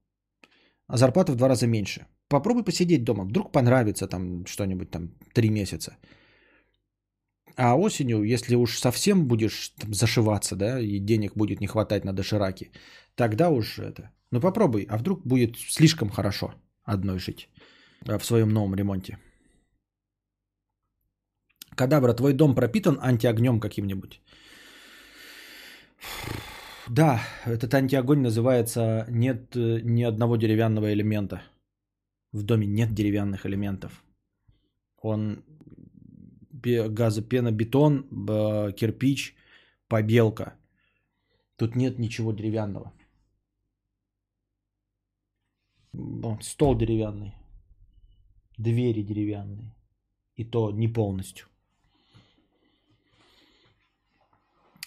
А 0.87 0.97
зарплата 0.97 1.31
в 1.31 1.35
два 1.35 1.49
раза 1.49 1.67
меньше. 1.67 2.05
Попробуй 2.29 2.63
посидеть 2.63 3.03
дома. 3.03 3.25
Вдруг 3.25 3.51
понравится 3.51 4.07
там 4.07 4.45
что-нибудь 4.45 4.89
там 4.89 5.09
три 5.33 5.49
месяца. 5.49 5.97
А 7.61 7.75
осенью, 7.75 8.23
если 8.23 8.55
уж 8.55 8.79
совсем 8.79 9.27
будешь 9.27 9.73
там, 9.77 9.93
зашиваться, 9.93 10.55
да, 10.55 10.79
и 10.79 10.97
денег 10.97 11.35
будет 11.35 11.59
не 11.59 11.67
хватать 11.67 12.05
на 12.05 12.13
дошираки, 12.13 12.71
тогда 13.15 13.49
уж 13.49 13.79
это. 13.79 14.11
Ну 14.31 14.39
попробуй, 14.39 14.87
а 14.89 14.97
вдруг 14.97 15.27
будет 15.27 15.57
слишком 15.57 16.09
хорошо 16.09 16.53
одной 16.85 17.19
жить 17.19 17.49
а, 18.07 18.17
в 18.17 18.25
своем 18.25 18.49
новом 18.49 18.75
ремонте. 18.75 19.17
Кадабра, 21.75 22.13
твой 22.13 22.33
дом 22.33 22.55
пропитан 22.55 22.97
антиогнем 23.01 23.59
каким-нибудь? 23.59 24.21
Да, 26.87 27.19
этот 27.45 27.73
антиогонь 27.73 28.21
называется 28.21 29.05
«нет 29.09 29.53
э, 29.57 29.81
ни 29.83 30.03
одного 30.03 30.37
деревянного 30.37 30.93
элемента». 30.93 31.41
В 32.31 32.43
доме 32.43 32.67
нет 32.67 32.93
деревянных 32.93 33.45
элементов. 33.45 34.01
Он 35.01 35.43
газопенобетон, 36.63 38.03
кирпич, 38.73 39.35
побелка. 39.87 40.55
Тут 41.57 41.75
нет 41.75 41.99
ничего 41.99 42.31
деревянного. 42.31 42.93
Стол 46.41 46.77
деревянный. 46.77 47.33
Двери 48.57 49.03
деревянные. 49.03 49.75
И 50.35 50.45
то 50.45 50.71
не 50.71 50.87
полностью. 50.87 51.47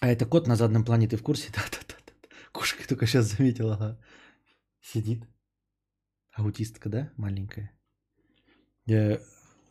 А 0.00 0.08
это 0.08 0.26
кот 0.26 0.46
на 0.46 0.56
заднем 0.56 0.84
плане, 0.84 1.08
ты 1.08 1.16
в 1.16 1.22
курсе? 1.22 1.52
Да-да-да. 1.54 1.94
Кошка 2.52 2.88
только 2.88 3.06
сейчас 3.06 3.26
заметила. 3.26 3.74
Ага. 3.74 3.98
Сидит. 4.80 5.24
Аутистка, 6.32 6.88
да? 6.88 7.12
Маленькая. 7.16 7.70
Я 8.86 9.20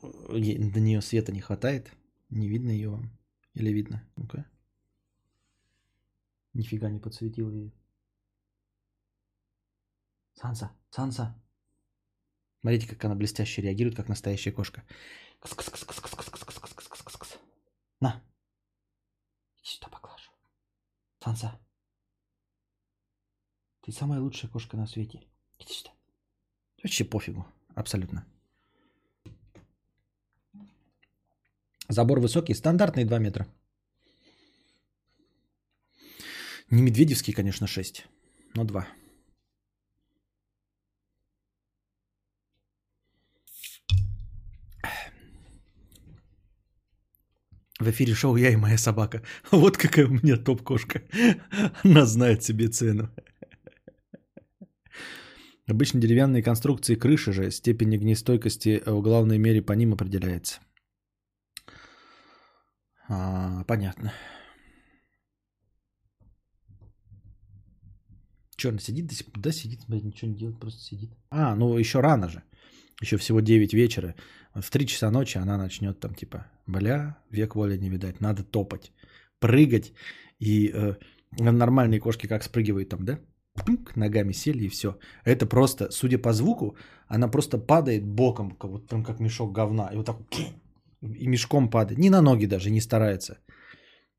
до 0.01 0.79
нее 0.79 1.01
света 1.01 1.31
не 1.31 1.41
хватает. 1.41 1.91
Не 2.29 2.47
видно 2.47 2.71
ее 2.71 2.89
вам? 2.89 3.17
Или 3.53 3.71
видно? 3.71 4.07
Ну-ка. 4.15 4.45
Нифига 6.53 6.89
не 6.89 6.99
подсветил 6.99 7.49
ей. 7.51 7.73
Санса, 10.33 10.71
Санса. 10.89 11.35
Смотрите, 12.61 12.87
как 12.87 13.03
она 13.05 13.15
блестяще 13.15 13.61
реагирует, 13.61 13.95
как 13.95 14.07
настоящая 14.07 14.51
кошка. 14.51 14.83
На. 17.99 18.23
Иди 19.57 19.65
сюда 19.65 19.87
поглажу. 19.89 20.31
Санса. 21.19 21.59
Ты 23.81 23.91
самая 23.91 24.19
лучшая 24.19 24.49
кошка 24.51 24.77
на 24.77 24.87
свете. 24.87 25.23
Иди 25.59 25.73
сюда. 25.73 25.91
Вообще 26.83 27.05
пофигу. 27.05 27.45
Абсолютно. 27.75 28.25
Забор 31.91 32.21
высокий, 32.21 32.53
стандартный 32.53 33.03
2 33.03 33.19
метра. 33.19 33.47
Не 36.69 36.81
медведевский, 36.81 37.33
конечно, 37.33 37.67
6, 37.67 38.07
но 38.55 38.63
2. 38.63 38.87
В 47.79 47.89
эфире 47.89 48.13
шоу 48.13 48.37
«Я 48.37 48.51
и 48.51 48.55
моя 48.55 48.77
собака». 48.77 49.21
Вот 49.51 49.77
какая 49.77 50.05
у 50.05 50.11
меня 50.11 50.37
топ-кошка. 50.37 51.01
Она 51.83 52.05
знает 52.05 52.41
себе 52.41 52.69
цену. 52.69 53.09
Обычно 55.67 55.99
деревянные 55.99 56.41
конструкции 56.41 56.95
крыши 56.95 57.33
же 57.33 57.51
степень 57.51 57.95
огнестойкости 57.95 58.81
в 58.85 59.01
главной 59.01 59.39
мере 59.39 59.61
по 59.61 59.73
ним 59.73 59.91
определяется. 59.91 60.61
А, 63.13 63.63
понятно. 63.65 64.13
Че, 68.55 68.69
она 68.69 68.79
сидит 68.79 69.07
до? 69.07 69.15
Да, 69.41 69.51
сидит, 69.51 69.79
блин, 69.87 70.05
ничего 70.05 70.31
не 70.31 70.37
делает, 70.37 70.59
просто 70.59 70.81
сидит. 70.81 71.09
А, 71.29 71.55
ну 71.55 71.77
еще 71.77 71.99
рано 71.99 72.29
же. 72.29 72.41
Еще 73.01 73.17
всего 73.17 73.41
9 73.41 73.73
вечера. 73.73 74.15
В 74.55 74.69
3 74.69 74.85
часа 74.85 75.11
ночи 75.11 75.37
она 75.37 75.57
начнет 75.57 75.99
там 75.99 76.15
типа, 76.15 76.45
бля, 76.67 77.17
век 77.31 77.55
воли 77.55 77.77
не 77.77 77.89
видать, 77.89 78.21
надо 78.21 78.43
топать, 78.43 78.93
прыгать. 79.39 79.93
И 80.39 80.71
э, 80.73 80.95
нормальные 81.39 81.99
кошки 81.99 82.27
как 82.27 82.43
спрыгивают 82.43 82.89
там, 82.89 83.03
да? 83.03 83.19
Пунк, 83.65 83.95
ногами 83.97 84.33
сели 84.33 84.63
и 84.63 84.69
все. 84.69 84.97
Это 85.25 85.45
просто, 85.45 85.91
судя 85.91 86.17
по 86.17 86.31
звуку, 86.31 86.77
она 87.07 87.27
просто 87.27 87.57
падает 87.57 88.05
боком, 88.05 88.51
как, 88.51 88.71
вот, 88.71 88.87
прям 88.87 89.03
как 89.03 89.19
мешок 89.19 89.51
говна. 89.51 89.89
И 89.93 89.97
вот 89.97 90.05
так 90.05 90.17
и 91.01 91.27
мешком 91.27 91.69
падает. 91.69 91.99
Не 91.99 92.09
на 92.09 92.21
ноги 92.21 92.47
даже, 92.47 92.69
не 92.71 92.81
старается, 92.81 93.37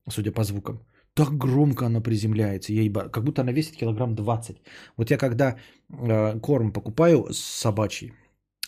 судя 0.09 0.33
по 0.33 0.45
звукам. 0.45 0.81
так 1.15 1.37
громко 1.37 1.87
она 1.87 2.01
приземляется, 2.01 2.73
ей 2.73 2.93
как 2.93 3.25
будто 3.25 3.43
она 3.43 3.53
весит 3.53 3.77
килограмм 3.77 4.15
20. 4.15 4.57
Вот 4.97 5.11
я 5.11 5.19
когда 5.19 5.57
э, 5.91 6.41
корм 6.41 6.73
покупаю 6.73 7.27
собачий, 7.33 8.13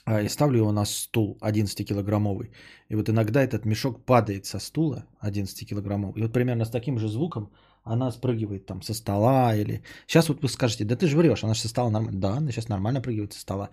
а, 0.07 0.21
и 0.21 0.29
ставлю 0.29 0.59
его 0.59 0.73
на 0.73 0.85
стул 0.85 1.39
11-килограммовый. 1.41 2.51
И 2.91 2.95
вот 2.95 3.09
иногда 3.09 3.43
этот 3.43 3.65
мешок 3.65 4.05
падает 4.05 4.45
со 4.45 4.59
стула 4.59 5.07
11-килограммовый. 5.23 6.21
И 6.21 6.23
вот 6.23 6.33
примерно 6.33 6.65
с 6.65 6.71
таким 6.71 6.99
же 6.99 7.09
звуком 7.09 7.51
она 7.85 8.11
спрыгивает 8.11 8.67
там 8.67 8.83
со 8.83 8.95
стола 8.95 9.55
или... 9.55 9.83
Сейчас 10.07 10.29
вот 10.29 10.43
вы 10.43 10.49
скажете, 10.49 10.85
да 10.85 10.97
ты 10.97 11.07
же 11.07 11.17
врешь, 11.17 11.45
она 11.45 11.55
же 11.55 11.61
со 11.61 11.69
стола 11.69 11.91
нормально. 11.91 12.21
Да, 12.21 12.37
она 12.37 12.51
сейчас 12.51 12.69
нормально 12.69 13.03
прыгивает 13.03 13.35
со 13.35 13.41
стола. 13.41 13.71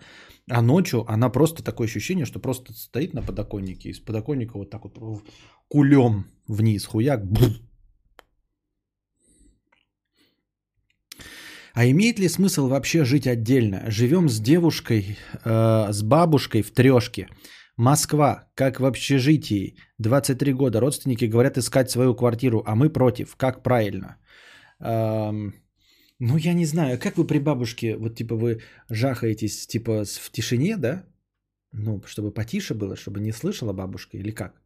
А 0.50 0.60
ночью 0.60 1.04
она 1.10 1.30
просто 1.30 1.62
такое 1.64 1.86
ощущение, 1.86 2.26
что 2.26 2.38
просто 2.38 2.74
стоит 2.74 3.14
на 3.14 3.22
подоконнике 3.22 3.88
и 3.88 3.94
с 3.94 4.00
подоконника 4.00 4.58
вот 4.58 4.70
так 4.70 4.84
вот 4.84 5.24
кулем 5.68 6.26
вниз, 6.46 6.84
хуяк. 6.84 7.24
Бф. 7.24 7.60
А 11.74 11.86
имеет 11.86 12.18
ли 12.18 12.28
смысл 12.28 12.68
вообще 12.68 13.04
жить 13.04 13.26
отдельно? 13.26 13.90
Живем 13.90 14.28
с 14.28 14.38
девушкой, 14.38 15.16
э, 15.42 15.86
с 15.90 16.02
бабушкой 16.02 16.60
в 16.60 16.70
трешке. 16.70 17.28
Москва, 17.76 18.50
как 18.54 18.80
в 18.80 18.84
общежитии, 18.84 19.76
23 19.98 20.52
года. 20.52 20.80
Родственники 20.80 21.24
говорят 21.24 21.56
искать 21.56 21.90
свою 21.90 22.14
квартиру, 22.14 22.62
а 22.66 22.74
мы 22.74 22.90
против. 22.90 23.36
Как 23.36 23.62
правильно? 23.62 24.16
Эм, 24.80 25.54
ну, 26.18 26.36
я 26.36 26.54
не 26.54 26.66
знаю, 26.66 26.98
как 26.98 27.16
вы 27.16 27.26
при 27.26 27.38
бабушке, 27.38 27.96
вот 27.96 28.14
типа 28.14 28.34
вы 28.34 28.60
жахаетесь 28.90 29.66
типа 29.66 30.04
в 30.04 30.30
тишине, 30.30 30.76
да? 30.76 31.04
Ну, 31.72 32.02
чтобы 32.06 32.30
потише 32.30 32.74
было, 32.74 32.96
чтобы 32.96 33.20
не 33.20 33.32
слышала 33.32 33.72
бабушка 33.72 34.18
или 34.18 34.30
как? 34.32 34.60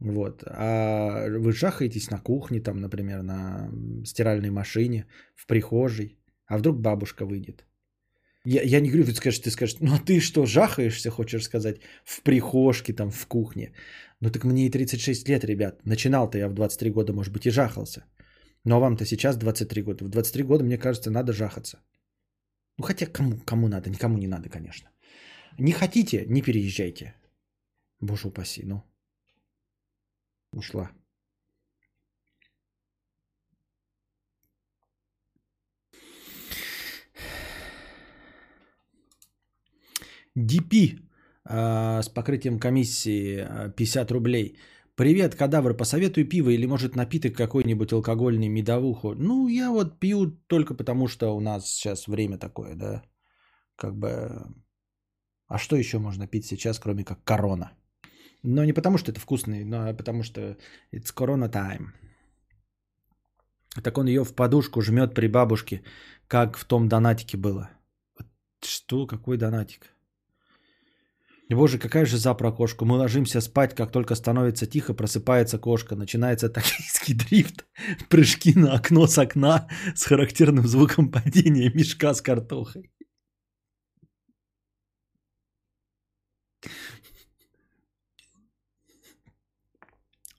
Вот. 0.00 0.42
А 0.46 1.28
вы 1.28 1.52
жахаетесь 1.52 2.10
на 2.10 2.18
кухне, 2.18 2.60
там, 2.60 2.80
например, 2.80 3.22
на 3.22 3.70
стиральной 4.04 4.50
машине, 4.50 5.06
в 5.36 5.46
прихожей. 5.46 6.18
А 6.46 6.58
вдруг 6.58 6.80
бабушка 6.80 7.24
выйдет? 7.24 7.64
Я, 8.44 8.62
я 8.62 8.80
не 8.80 8.88
говорю, 8.88 9.04
ты 9.04 9.14
скажешь, 9.14 9.40
ты 9.40 9.50
скажешь, 9.50 9.76
ну 9.80 9.94
а 9.94 9.98
ты 9.98 10.20
что, 10.20 10.46
жахаешься, 10.46 11.10
хочешь 11.10 11.44
сказать, 11.44 11.80
в 12.04 12.22
прихожке, 12.22 12.92
там, 12.92 13.10
в 13.10 13.26
кухне. 13.26 13.72
Ну 14.20 14.30
так 14.30 14.44
мне 14.44 14.66
и 14.66 14.70
36 14.70 15.28
лет, 15.28 15.44
ребят. 15.44 15.84
Начинал-то 15.84 16.38
я 16.38 16.48
в 16.48 16.54
23 16.54 16.90
года, 16.90 17.12
может 17.12 17.32
быть, 17.32 17.46
и 17.46 17.50
жахался. 17.50 18.04
Но 18.64 18.80
вам-то 18.80 19.04
сейчас 19.04 19.36
23 19.36 19.82
года. 19.82 20.04
В 20.04 20.08
23 20.08 20.44
года, 20.44 20.64
мне 20.64 20.78
кажется, 20.78 21.10
надо 21.10 21.32
жахаться. 21.32 21.78
Ну 22.78 22.84
хотя 22.84 23.06
кому, 23.06 23.38
кому 23.44 23.68
надо, 23.68 23.90
никому 23.90 24.18
не 24.18 24.26
надо, 24.26 24.48
конечно. 24.48 24.88
Не 25.58 25.72
хотите, 25.72 26.24
не 26.26 26.42
переезжайте. 26.42 27.14
Боже 28.00 28.28
упаси, 28.28 28.62
ну. 28.64 28.82
Ушла. 30.52 30.90
DP 40.38 40.98
э, 41.48 42.02
с 42.02 42.08
покрытием 42.08 42.58
комиссии 42.58 43.38
э, 43.38 43.72
50 43.76 44.10
рублей. 44.10 44.58
Привет, 44.94 45.34
кадавр, 45.34 45.76
посоветуй 45.76 46.24
пиво 46.24 46.50
или 46.50 46.66
может 46.66 46.96
напиток 46.96 47.34
какой-нибудь 47.34 47.92
алкогольный, 47.92 48.48
медовуху. 48.48 49.14
Ну, 49.14 49.48
я 49.48 49.70
вот 49.70 49.98
пью 49.98 50.30
только 50.46 50.74
потому, 50.74 51.08
что 51.08 51.36
у 51.36 51.40
нас 51.40 51.66
сейчас 51.66 52.06
время 52.06 52.38
такое, 52.38 52.74
да. 52.74 53.02
Как 53.76 53.96
бы... 53.96 54.46
А 55.48 55.58
что 55.58 55.76
еще 55.76 55.98
можно 55.98 56.26
пить 56.26 56.46
сейчас, 56.46 56.78
кроме 56.78 57.04
как 57.04 57.24
корона? 57.24 57.72
Но 58.42 58.64
не 58.64 58.72
потому, 58.72 58.98
что 58.98 59.10
это 59.10 59.20
вкусный, 59.20 59.64
но 59.64 59.94
потому 59.96 60.22
что 60.22 60.56
it's 60.92 61.14
corona 61.14 61.50
time. 61.50 61.88
Так 63.82 63.98
он 63.98 64.06
ее 64.06 64.24
в 64.24 64.34
подушку 64.34 64.82
жмет 64.82 65.14
при 65.14 65.28
бабушке, 65.28 65.82
как 66.28 66.56
в 66.56 66.64
том 66.64 66.88
донатике 66.88 67.36
было. 67.36 67.70
Что? 68.62 69.06
Какой 69.06 69.38
донатик? 69.38 69.94
Боже, 71.54 71.78
какая 71.78 72.06
же 72.06 72.16
за 72.16 72.32
про 72.34 72.52
кошку. 72.52 72.84
Мы 72.84 72.96
ложимся 72.96 73.40
спать, 73.40 73.74
как 73.74 73.90
только 73.90 74.14
становится 74.14 74.66
тихо, 74.66 74.94
просыпается 74.94 75.58
кошка. 75.58 75.96
Начинается 75.96 76.48
токийский 76.48 77.14
дрифт, 77.14 77.66
прыжки 78.08 78.54
на 78.54 78.74
окно 78.74 79.06
с 79.06 79.18
окна 79.18 79.68
с 79.94 80.04
характерным 80.04 80.66
звуком 80.68 81.10
падения 81.10 81.70
мешка 81.74 82.14
с 82.14 82.22
картохой. 82.22 82.92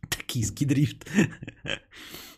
Токийский 0.09 0.65
дрифт. 0.65 1.07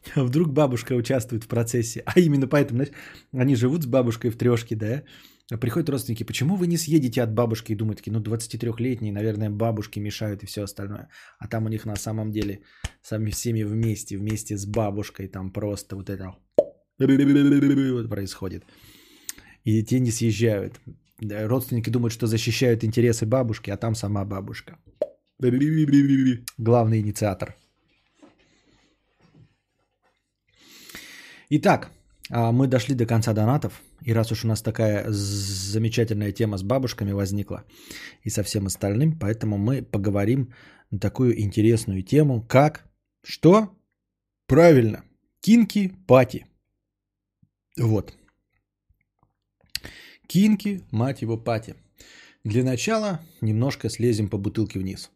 А 0.16 0.24
вдруг 0.24 0.54
бабушка 0.54 0.94
участвует 0.94 1.44
в 1.44 1.48
процессе? 1.48 2.04
А 2.06 2.20
именно 2.20 2.48
поэтому, 2.48 2.78
знаешь, 2.78 2.94
они 3.34 3.56
живут 3.56 3.84
с 3.84 3.86
бабушкой 3.86 4.32
в 4.32 4.38
трешке, 4.38 4.76
да? 4.76 5.04
А 5.52 5.58
приходят 5.58 5.90
родственники, 5.90 6.24
почему 6.24 6.56
вы 6.56 6.68
не 6.68 6.78
съедете 6.78 7.22
от 7.22 7.34
бабушки? 7.34 7.74
И 7.74 7.76
думают, 7.76 7.98
такие, 7.98 8.14
ну 8.14 8.22
23-летние, 8.22 9.12
наверное, 9.12 9.50
бабушки 9.50 10.00
мешают 10.00 10.44
и 10.44 10.46
все 10.46 10.64
остальное. 10.64 11.10
А 11.40 11.48
там 11.48 11.66
у 11.66 11.70
них 11.70 11.86
на 11.86 11.96
самом 11.96 12.32
деле 12.32 12.62
сами 13.02 13.30
всеми 13.30 13.64
вместе, 13.64 14.18
вместе 14.18 14.58
с 14.58 14.66
бабушкой, 14.66 15.28
там 15.28 15.52
просто 15.52 15.96
вот 15.96 16.10
это 16.10 16.34
вот 17.94 18.10
происходит. 18.10 18.64
И 19.66 19.84
те 19.84 20.00
не 20.00 20.12
съезжают. 20.12 20.80
Родственники 21.20 21.90
думают, 21.90 22.14
что 22.14 22.28
защищают 22.28 22.84
интересы 22.84 23.26
бабушки, 23.26 23.70
а 23.70 23.78
там 23.78 23.96
сама 23.96 24.26
бабушка. 24.26 24.78
Главный 26.58 27.02
инициатор. 27.02 27.56
Итак, 31.50 31.92
а, 32.30 32.52
мы 32.52 32.68
дошли 32.68 32.96
до 32.96 33.06
конца 33.06 33.34
донатов. 33.34 33.82
И 34.02 34.14
раз 34.14 34.32
уж 34.32 34.46
у 34.46 34.48
нас 34.48 34.62
такая 34.62 35.06
замечательная 35.10 36.32
тема 36.32 36.58
с 36.58 36.64
бабушками 36.64 37.12
возникла 37.12 37.64
и 38.24 38.30
со 38.30 38.44
всем 38.44 38.66
остальным, 38.66 39.18
поэтому 39.18 39.58
мы 39.58 39.82
поговорим 39.82 40.54
на 40.92 41.00
такую 41.00 41.40
интересную 41.42 42.04
тему, 42.04 42.42
как 42.42 42.86
что? 43.24 43.74
Правильно, 44.46 45.04
кинки 45.40 45.96
пати. 46.08 46.46
Вот. 47.80 48.14
Кинки, 50.28 50.84
мать 50.92 51.22
его, 51.22 51.38
пати. 51.38 51.76
Для 52.44 52.64
начала 52.64 53.22
немножко 53.42 53.90
слезем 53.90 54.30
по 54.30 54.38
бутылке 54.38 54.80
вниз. 54.80 55.10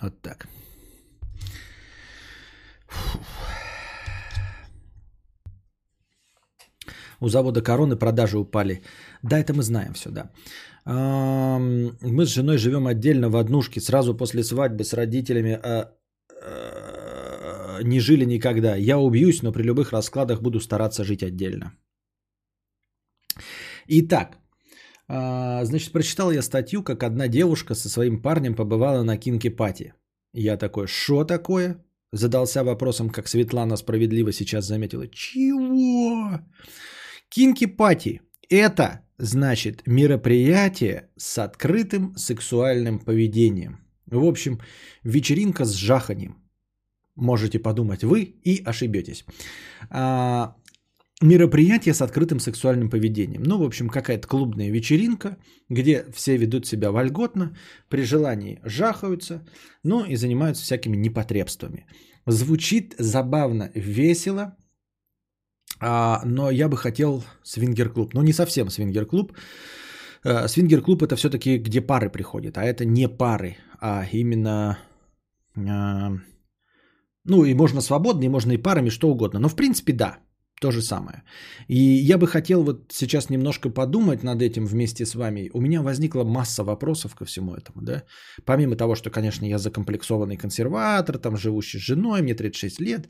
Вот 0.00 0.20
так. 0.22 0.48
У 7.20 7.28
завода 7.28 7.62
Короны 7.62 7.96
продажи 7.96 8.38
упали. 8.38 8.82
Да, 9.22 9.38
это 9.38 9.54
мы 9.54 9.62
знаем 9.62 9.92
все, 9.94 10.10
да. 10.10 10.30
Мы 10.86 12.26
с 12.26 12.28
женой 12.28 12.58
живем 12.58 12.86
отдельно 12.86 13.28
в 13.28 13.36
однушке. 13.36 13.80
Сразу 13.80 14.16
после 14.16 14.44
свадьбы 14.44 14.84
с 14.84 14.92
родителями 14.92 15.52
а, 15.52 15.92
а, 16.42 17.82
не 17.82 18.00
жили 18.00 18.24
никогда. 18.24 18.76
Я 18.76 18.98
убьюсь, 18.98 19.42
но 19.42 19.52
при 19.52 19.62
любых 19.62 19.92
раскладах 19.92 20.42
буду 20.42 20.60
стараться 20.60 21.04
жить 21.04 21.22
отдельно. 21.22 21.72
Итак, 23.88 24.38
а, 25.08 25.64
значит, 25.64 25.92
прочитал 25.92 26.30
я 26.32 26.42
статью, 26.42 26.82
как 26.82 27.02
одна 27.02 27.28
девушка 27.28 27.74
со 27.74 27.88
своим 27.88 28.22
парнем 28.22 28.54
побывала 28.54 29.02
на 29.02 29.16
кинки-пати. 29.16 29.94
Я 30.32 30.56
такой, 30.56 30.86
что 30.86 31.24
такое? 31.24 31.84
Задался 32.12 32.62
вопросом, 32.62 33.10
как 33.10 33.28
Светлана 33.28 33.76
справедливо 33.76 34.32
сейчас 34.32 34.66
заметила. 34.66 35.08
Чего? 35.08 36.40
Кинки-пати– 37.28 38.20
это, 38.48 39.00
значит, 39.18 39.86
мероприятие 39.86 41.08
с 41.16 41.38
открытым 41.38 42.16
сексуальным 42.16 42.98
поведением. 42.98 43.80
В 44.06 44.24
общем, 44.24 44.60
вечеринка 45.02 45.64
с 45.64 45.74
жаханием. 45.74 46.36
Можете 47.16 47.58
подумать 47.58 48.04
вы 48.04 48.22
и 48.22 48.62
ошибетесь. 48.64 49.24
А, 49.90 50.54
мероприятие 51.20 51.94
с 51.94 52.02
открытым 52.02 52.40
сексуальным 52.40 52.90
поведением. 52.90 53.42
Ну, 53.42 53.58
в 53.58 53.62
общем, 53.62 53.88
какая-то 53.88 54.28
клубная 54.28 54.70
вечеринка, 54.70 55.38
где 55.68 56.04
все 56.14 56.36
ведут 56.36 56.66
себя 56.66 56.90
вольготно, 56.90 57.56
при 57.88 58.02
желании 58.02 58.60
жахаются, 58.62 59.46
ну 59.82 60.04
и 60.04 60.14
занимаются 60.16 60.62
всякими 60.62 60.96
непотребствами. 60.96 61.86
Звучит 62.26 62.94
забавно, 62.98 63.70
весело, 63.74 64.56
а, 65.80 66.22
но 66.24 66.50
я 66.50 66.68
бы 66.68 66.76
хотел 66.76 67.24
свингер-клуб. 67.42 68.14
Ну, 68.14 68.22
не 68.22 68.32
совсем 68.32 68.70
свингер-клуб. 68.70 69.32
Э, 70.26 70.48
Свингер-клуб 70.48 71.02
это 71.02 71.16
все-таки 71.16 71.58
где 71.58 71.80
пары 71.80 72.10
приходят, 72.10 72.58
а 72.58 72.64
это 72.64 72.84
не 72.84 73.08
пары, 73.08 73.56
а 73.80 74.04
именно... 74.12 74.78
а, 75.56 76.12
ну, 77.24 77.44
и 77.44 77.54
можно 77.54 77.80
свободно, 77.80 78.24
и 78.24 78.28
можно 78.28 78.52
и 78.52 78.62
парами, 78.62 78.90
что 78.90 79.08
угодно. 79.08 79.40
Но, 79.40 79.48
в 79.48 79.56
принципе, 79.56 79.92
да, 79.92 80.18
то 80.60 80.70
же 80.70 80.82
самое. 80.82 81.22
И 81.68 81.76
я 81.78 82.18
бы 82.18 82.26
хотел 82.26 82.62
вот 82.64 82.92
сейчас 82.92 83.30
немножко 83.30 83.70
подумать 83.70 84.22
над 84.22 84.42
этим 84.42 84.66
вместе 84.66 85.04
с 85.04 85.14
вами. 85.14 85.50
У 85.52 85.60
меня 85.60 85.82
возникла 85.82 86.24
масса 86.24 86.64
вопросов 86.64 87.14
ко 87.14 87.24
всему 87.24 87.54
этому, 87.54 87.82
да. 87.82 88.02
Помимо 88.44 88.76
того, 88.76 88.94
что, 88.94 89.10
конечно, 89.10 89.46
я 89.46 89.58
закомплексованный 89.58 90.36
консерватор, 90.36 91.18
там, 91.18 91.36
живущий 91.36 91.78
с 91.78 91.82
женой, 91.82 92.22
мне 92.22 92.34
36 92.34 92.80
лет, 92.80 93.08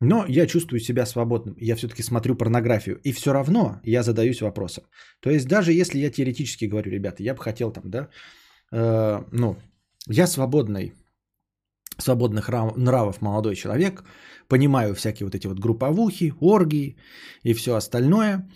Но 0.00 0.24
я 0.28 0.46
чувствую 0.46 0.80
себя 0.80 1.06
свободным. 1.06 1.56
Я 1.60 1.76
все-таки 1.76 2.02
смотрю 2.02 2.34
порнографию. 2.36 3.00
И 3.04 3.12
все 3.12 3.32
равно 3.32 3.80
я 3.84 4.02
задаюсь 4.02 4.42
вопросом. 4.42 4.84
То 5.20 5.30
есть 5.30 5.46
даже 5.46 5.72
если 5.72 5.98
я 5.98 6.10
теоретически 6.10 6.66
говорю, 6.66 6.90
ребята, 6.90 7.22
я 7.22 7.34
бы 7.34 7.42
хотел 7.42 7.72
там, 7.72 7.90
да, 7.90 8.08
э, 8.72 9.24
ну, 9.32 9.56
я 10.08 10.26
свободный, 10.26 10.92
свободных 11.98 12.48
нравов 12.76 13.22
молодой 13.22 13.54
человек, 13.54 14.04
понимаю 14.48 14.94
всякие 14.94 15.26
вот 15.26 15.34
эти 15.34 15.46
вот 15.46 15.58
групповухи, 15.60 16.34
оргии 16.40 16.96
и 17.42 17.54
все 17.54 17.74
остальное. 17.74 18.48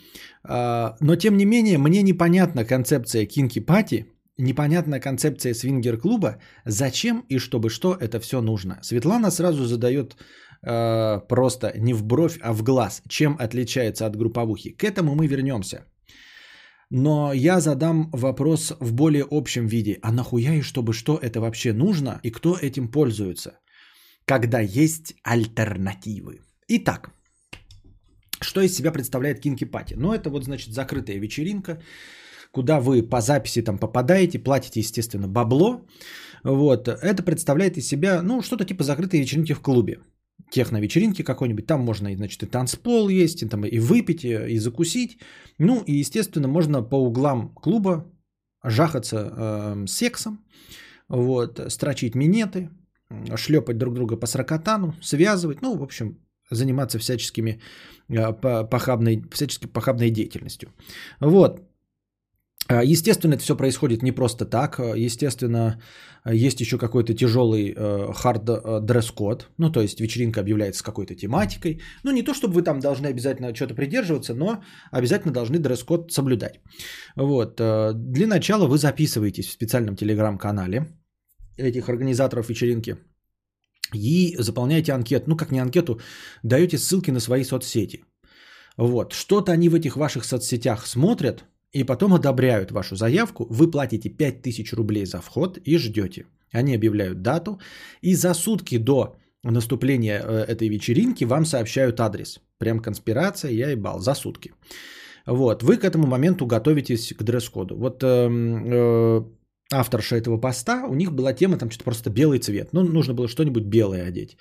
Э, 0.48 0.96
но 1.00 1.16
тем 1.16 1.36
не 1.36 1.46
менее, 1.46 1.78
мне 1.78 2.02
непонятна 2.02 2.64
концепция 2.64 3.26
кинки-пати, 3.26 4.06
непонятная 4.38 5.00
концепция 5.00 5.54
свингер-клуба, 5.54 6.40
зачем 6.64 7.24
и 7.28 7.38
чтобы 7.38 7.70
что 7.70 7.94
это 7.94 8.20
все 8.20 8.40
нужно. 8.40 8.78
Светлана 8.82 9.30
сразу 9.30 9.64
задает 9.64 10.16
э, 10.62 11.20
просто 11.28 11.72
не 11.76 11.94
в 11.94 12.04
бровь, 12.04 12.38
а 12.42 12.52
в 12.52 12.62
глаз, 12.62 13.02
чем 13.08 13.36
отличается 13.38 14.06
от 14.06 14.16
групповухи. 14.16 14.70
К 14.70 14.84
этому 14.84 15.14
мы 15.14 15.26
вернемся. 15.26 15.84
Но 16.90 17.32
я 17.32 17.60
задам 17.60 18.10
вопрос 18.12 18.74
в 18.80 18.92
более 18.92 19.26
общем 19.30 19.66
виде. 19.66 19.98
А 20.02 20.12
нахуя 20.12 20.54
и 20.54 20.62
чтобы 20.62 20.92
что 20.92 21.18
это 21.18 21.40
вообще 21.40 21.72
нужно 21.72 22.20
и 22.22 22.30
кто 22.30 22.56
этим 22.56 22.88
пользуется? 22.88 23.58
Когда 24.24 24.60
есть 24.60 25.14
альтернативы. 25.22 26.40
Итак, 26.68 27.10
что 28.40 28.60
из 28.60 28.74
себя 28.74 28.92
представляет 28.92 29.40
Кинки 29.40 29.64
Пати? 29.64 29.94
Ну, 29.94 30.12
это 30.12 30.30
вот, 30.30 30.44
значит, 30.44 30.74
закрытая 30.74 31.18
вечеринка, 31.18 31.82
куда 32.52 32.80
вы 32.80 33.02
по 33.02 33.20
записи 33.20 33.62
там 33.62 33.78
попадаете, 33.78 34.38
платите, 34.38 34.80
естественно, 34.80 35.28
бабло. 35.28 35.86
Вот. 36.44 36.88
Это 36.88 37.22
представляет 37.22 37.76
из 37.76 37.86
себя, 37.88 38.22
ну, 38.22 38.42
что-то 38.42 38.64
типа 38.64 38.84
закрытой 38.84 39.20
вечеринки 39.20 39.54
в 39.54 39.60
клубе. 39.60 39.98
Техно-вечеринки 40.50 41.22
какой-нибудь. 41.22 41.66
Там 41.66 41.80
можно, 41.80 42.14
значит, 42.14 42.42
и 42.42 42.46
танцпол 42.46 43.08
есть, 43.08 43.42
и, 43.42 43.48
там, 43.48 43.64
и 43.64 43.78
выпить, 43.78 44.24
и, 44.24 44.54
и 44.54 44.58
закусить. 44.58 45.18
Ну, 45.58 45.82
и, 45.86 46.00
естественно, 46.00 46.48
можно 46.48 46.82
по 46.82 46.96
углам 46.96 47.54
клуба 47.54 48.04
жахаться 48.64 49.16
э, 49.16 49.86
сексом, 49.86 50.44
вот, 51.08 51.60
строчить 51.68 52.14
минеты, 52.14 52.70
шлепать 53.36 53.78
друг 53.78 53.94
друга 53.94 54.16
по 54.16 54.26
сракотану, 54.26 54.94
связывать, 55.02 55.62
ну, 55.62 55.76
в 55.76 55.82
общем, 55.82 56.18
заниматься 56.50 56.98
всяческими 56.98 57.60
э, 58.08 58.32
похабной, 58.70 59.22
всячески 59.30 59.66
похабной 59.66 60.10
деятельностью. 60.10 60.72
Вот. 61.20 61.67
А, 62.68 62.84
естественно, 62.84 63.34
это 63.34 63.42
все 63.42 63.56
происходит 63.56 64.02
не 64.02 64.12
просто 64.12 64.44
так. 64.44 64.78
А, 64.78 64.94
естественно, 64.96 65.80
есть 66.26 66.60
еще 66.60 66.78
какой-то 66.78 67.14
тяжелый 67.14 67.74
э, 67.76 68.12
хард 68.12 68.48
э, 68.48 68.80
дресс-код. 68.82 69.48
Ну, 69.58 69.72
то 69.72 69.80
есть 69.80 70.00
вечеринка 70.00 70.40
объявляется 70.40 70.84
какой-то 70.84 71.14
тематикой. 71.14 71.80
Ну, 72.04 72.12
не 72.12 72.22
то, 72.22 72.34
чтобы 72.34 72.54
вы 72.54 72.62
там 72.62 72.80
должны 72.80 73.06
обязательно 73.06 73.54
что-то 73.54 73.74
придерживаться, 73.74 74.34
но 74.34 74.62
обязательно 74.92 75.32
должны 75.32 75.58
дресс-код 75.58 76.12
соблюдать. 76.12 76.60
Вот. 77.16 77.58
Э, 77.60 77.92
для 77.94 78.26
начала 78.26 78.66
вы 78.66 78.76
записываетесь 78.76 79.46
в 79.46 79.52
специальном 79.52 79.96
телеграм-канале 79.96 80.86
этих 81.56 81.88
организаторов 81.88 82.50
вечеринки 82.50 82.96
и 83.94 84.36
заполняете 84.38 84.92
анкету. 84.92 85.24
Ну, 85.30 85.36
как 85.36 85.52
не 85.52 85.60
анкету, 85.60 86.00
даете 86.42 86.76
ссылки 86.76 87.10
на 87.10 87.20
свои 87.20 87.44
соцсети. 87.44 88.04
Вот. 88.76 89.14
Что-то 89.14 89.52
они 89.52 89.70
в 89.70 89.74
этих 89.74 89.96
ваших 89.96 90.26
соцсетях 90.26 90.86
смотрят– 90.86 91.44
и 91.72 91.84
потом 91.84 92.14
одобряют 92.14 92.70
вашу 92.70 92.96
заявку, 92.96 93.46
вы 93.50 93.70
платите 93.70 94.08
5000 94.08 94.72
рублей 94.72 95.06
за 95.06 95.20
вход 95.20 95.58
и 95.64 95.78
ждете. 95.78 96.26
Они 96.52 96.74
объявляют 96.74 97.22
дату, 97.22 97.60
и 98.00 98.14
за 98.14 98.34
сутки 98.34 98.78
до 98.78 99.16
наступления 99.42 100.22
э, 100.22 100.44
этой 100.48 100.68
вечеринки 100.68 101.24
вам 101.24 101.44
сообщают 101.44 102.00
адрес. 102.00 102.40
Прям 102.58 102.80
конспирация, 102.80 103.50
я 103.50 103.70
ебал, 103.70 104.00
за 104.00 104.14
сутки. 104.14 104.52
Вот, 105.26 105.62
вы 105.62 105.76
к 105.76 105.84
этому 105.84 106.06
моменту 106.06 106.46
готовитесь 106.46 107.12
к 107.12 107.22
дресс-коду. 107.22 107.76
Вот 107.76 108.02
э, 108.02 108.06
э, 108.06 109.22
авторша 109.70 110.16
этого 110.16 110.40
поста, 110.40 110.86
у 110.86 110.94
них 110.94 111.12
была 111.12 111.32
тема 111.32 111.56
там 111.56 111.70
что-то 111.70 111.84
просто 111.84 112.10
белый 112.10 112.38
цвет. 112.38 112.72
Ну, 112.72 112.82
нужно 112.84 113.14
было 113.14 113.28
что-нибудь 113.28 113.64
белое 113.64 114.08
одеть. 114.08 114.36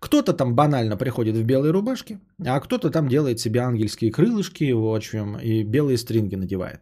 Кто-то 0.00 0.32
там 0.32 0.54
банально 0.54 0.96
приходит 0.96 1.36
в 1.36 1.44
белой 1.44 1.70
рубашке, 1.70 2.20
а 2.46 2.60
кто-то 2.60 2.90
там 2.90 3.08
делает 3.08 3.40
себе 3.40 3.60
ангельские 3.60 4.12
крылышки, 4.12 4.72
в 4.72 4.94
общем, 4.94 5.36
и 5.36 5.64
белые 5.64 5.98
стринги 5.98 6.36
надевает. 6.36 6.80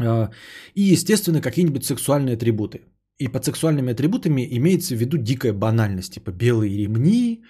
А, 0.00 0.30
и, 0.74 0.82
естественно, 0.92 1.42
какие-нибудь 1.42 1.84
сексуальные 1.84 2.36
атрибуты. 2.36 2.80
И 3.18 3.28
под 3.28 3.44
сексуальными 3.44 3.92
атрибутами 3.92 4.46
имеется 4.56 4.94
в 4.94 4.98
виду 4.98 5.18
дикая 5.18 5.52
банальность, 5.52 6.14
типа 6.14 6.30
белые 6.30 6.78
ремни, 6.78 7.42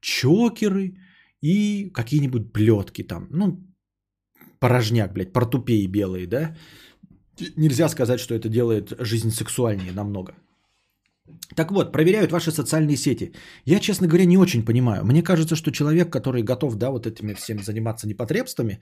чокеры 0.00 0.94
и 1.42 1.90
какие-нибудь 1.92 2.52
плетки 2.52 3.02
там. 3.02 3.26
Ну, 3.30 3.58
порожняк, 4.60 5.12
блядь, 5.12 5.32
портупеи 5.32 5.86
белые, 5.86 6.26
да? 6.26 6.56
Нельзя 7.56 7.88
сказать, 7.88 8.20
что 8.20 8.34
это 8.34 8.48
делает 8.48 8.92
жизнь 8.98 9.30
сексуальнее 9.30 9.92
намного. 9.92 10.34
Так 11.56 11.72
вот, 11.72 11.92
проверяют 11.92 12.32
ваши 12.32 12.50
социальные 12.50 12.96
сети. 12.96 13.32
Я, 13.64 13.80
честно 13.80 14.06
говоря, 14.06 14.26
не 14.26 14.38
очень 14.38 14.64
понимаю. 14.64 15.04
Мне 15.04 15.22
кажется, 15.22 15.56
что 15.56 15.70
человек, 15.70 16.10
который 16.12 16.42
готов, 16.42 16.76
да, 16.76 16.90
вот 16.90 17.06
этими 17.06 17.34
всем 17.34 17.62
заниматься 17.62 18.06
непотребствами, 18.06 18.80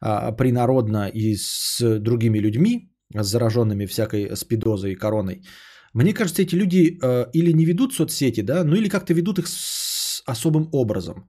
а, 0.00 0.32
принародно 0.32 1.08
и 1.08 1.36
с 1.36 1.98
другими 1.98 2.38
людьми, 2.38 2.90
зараженными 3.14 3.86
всякой 3.86 4.36
спидозой 4.36 4.92
и 4.92 4.96
короной, 4.96 5.42
мне 5.94 6.14
кажется, 6.14 6.42
эти 6.42 6.54
люди 6.54 6.98
э, 7.02 7.26
или 7.34 7.52
не 7.52 7.66
ведут 7.66 7.92
соцсети, 7.92 8.40
да, 8.40 8.64
ну 8.64 8.76
или 8.76 8.88
как-то 8.88 9.12
ведут 9.12 9.38
их 9.38 9.46
с 9.46 10.22
особым 10.26 10.68
образом. 10.72 11.28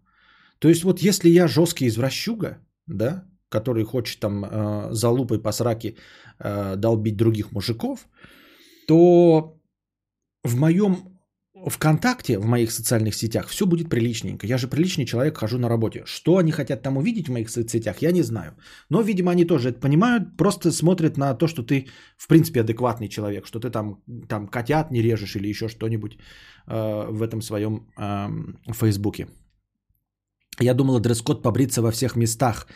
То 0.60 0.70
есть 0.70 0.84
вот 0.84 1.00
если 1.00 1.30
я 1.30 1.48
жесткий 1.48 1.88
извращуга, 1.88 2.60
да, 2.88 3.26
который 3.54 3.84
хочет 3.84 4.20
там 4.20 4.46
э, 4.46 4.94
за 4.94 5.10
лупой 5.10 5.42
по 5.42 5.52
сраке 5.52 5.96
э, 6.40 6.76
долбить 6.76 7.18
других 7.18 7.52
мужиков, 7.52 8.08
то 8.88 9.58
в 10.44 10.56
моем 10.56 11.14
ВКонтакте, 11.70 12.40
в 12.40 12.46
моих 12.46 12.72
социальных 12.72 13.16
сетях 13.16 13.48
все 13.48 13.66
будет 13.66 13.90
приличненько. 13.90 14.48
Я 14.48 14.58
же 14.58 14.68
приличный 14.68 15.06
человек, 15.06 15.38
хожу 15.38 15.58
на 15.60 15.70
работе. 15.70 16.04
Что 16.06 16.38
они 16.38 16.52
хотят 16.52 16.82
там 16.82 16.98
увидеть 16.98 17.28
в 17.28 17.32
моих 17.32 17.50
соцсетях, 17.50 18.02
я 18.02 18.12
не 18.12 18.24
знаю. 18.24 18.52
Но, 18.90 19.02
видимо, 19.02 19.32
они 19.32 19.46
тоже 19.46 19.70
это 19.70 19.80
понимают, 19.80 20.38
просто 20.38 20.72
смотрят 20.72 21.18
на 21.18 21.34
то, 21.36 21.48
что 21.48 21.64
ты, 21.64 21.86
в 22.18 22.28
принципе, 22.28 22.62
адекватный 22.62 23.08
человек, 23.08 23.48
что 23.48 23.60
ты 23.60 23.70
там, 23.70 24.04
там 24.28 24.48
котят 24.48 24.92
не 24.92 25.02
режешь 25.02 25.36
или 25.36 25.50
еще 25.50 25.70
что-нибудь 25.70 26.18
э, 26.68 27.12
в 27.12 27.22
этом 27.22 27.42
своем 27.42 27.88
э, 27.98 28.74
Фейсбуке. 28.74 29.28
Я 30.60 30.74
думала, 30.74 31.00
дресс-код 31.00 31.44
побриться 31.44 31.82
во 31.82 31.92
всех 31.92 32.16
местах 32.16 32.68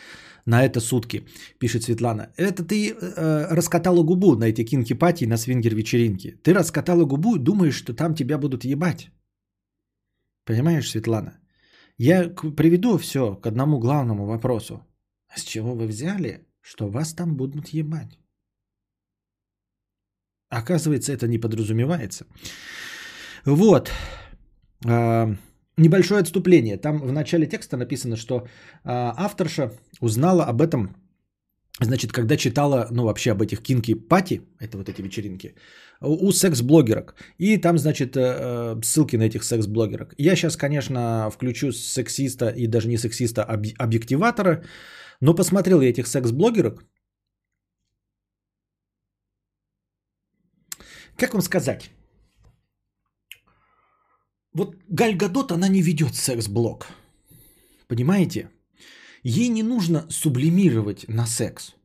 на 0.48 0.64
это 0.64 0.80
сутки, 0.80 1.26
пишет 1.60 1.84
Светлана. 1.84 2.30
Это 2.38 2.64
ты 2.64 2.90
э, 2.90 3.56
раскатала 3.56 4.03
губу 4.03 4.36
на 4.36 4.45
эти 4.45 4.64
кинки-пати 4.64 5.26
на 5.26 5.38
свингер-вечеринке. 5.38 6.38
Ты 6.41 6.53
раскатала 6.53 7.06
губу 7.06 7.36
и 7.36 7.40
думаешь, 7.40 7.76
что 7.76 7.94
там 7.94 8.15
тебя 8.15 8.38
будут 8.38 8.64
ебать. 8.64 9.11
Понимаешь, 10.45 10.90
Светлана? 10.90 11.40
Я 11.98 12.30
приведу 12.30 12.98
все 12.98 13.36
к 13.36 13.48
одному 13.48 13.80
главному 13.80 14.26
вопросу. 14.26 14.82
С 15.36 15.44
чего 15.44 15.76
вы 15.76 15.88
взяли, 15.88 16.48
что 16.61 16.88
вас 16.88 17.14
там 17.14 17.36
будут 17.36 17.74
ебать? 17.74 18.18
Оказывается, 20.49 21.11
это 21.11 21.28
не 21.28 21.40
подразумевается. 21.40 22.26
Вот. 23.45 23.91
А, 24.86 25.36
Небольшое 25.80 26.22
отступление. 26.22 26.78
Там 26.78 26.99
в 26.99 27.12
начале 27.12 27.45
текста 27.45 27.78
написано, 27.78 28.18
что 28.18 28.48
а, 28.84 29.14
авторша 29.18 29.72
узнала 30.02 30.44
об 30.44 30.62
этом, 30.62 30.95
значит, 31.80 32.12
когда 32.12 32.36
читала, 32.36 32.88
ну, 32.91 33.04
вообще 33.04 33.32
об 33.32 33.41
этих 33.41 33.62
кинки-пати, 33.62 34.41
это 34.60 34.78
вот 34.78 34.90
эти 34.90 35.04
вечеринки, 35.04 35.54
у 36.02 36.32
секс-блогерок. 36.32 37.16
И 37.38 37.58
там, 37.58 37.78
значит, 37.78 38.18
э, 38.18 38.22
э, 38.22 38.82
ссылки 38.84 39.18
на 39.18 39.24
этих 39.24 39.44
секс-блогерок. 39.44 40.16
Я 40.18 40.36
сейчас, 40.36 40.58
конечно, 40.58 41.30
включу 41.30 41.72
сексиста 41.72 42.49
и 42.49 42.68
даже 42.68 42.88
не 42.88 42.98
сексиста, 42.98 43.44
а 43.44 43.62
объективатора, 43.84 44.64
но 45.22 45.36
посмотрел 45.36 45.82
я 45.82 45.90
этих 45.90 46.08
секс-блогерок. 46.08 46.84
Как 51.18 51.34
вам 51.34 51.41
сказать? 51.41 51.91
Вот 54.58 54.76
Галь 54.90 55.16
Гадот, 55.16 55.52
она 55.52 55.68
не 55.68 55.82
ведет 55.82 56.16
секс-блог. 56.16 56.88
Понимаете? 57.88 58.50
Ей 59.24 59.50
не 59.50 59.64
нужно 59.64 60.08
сублимировать 60.10 61.08
на 61.08 61.28
секс. 61.28 61.76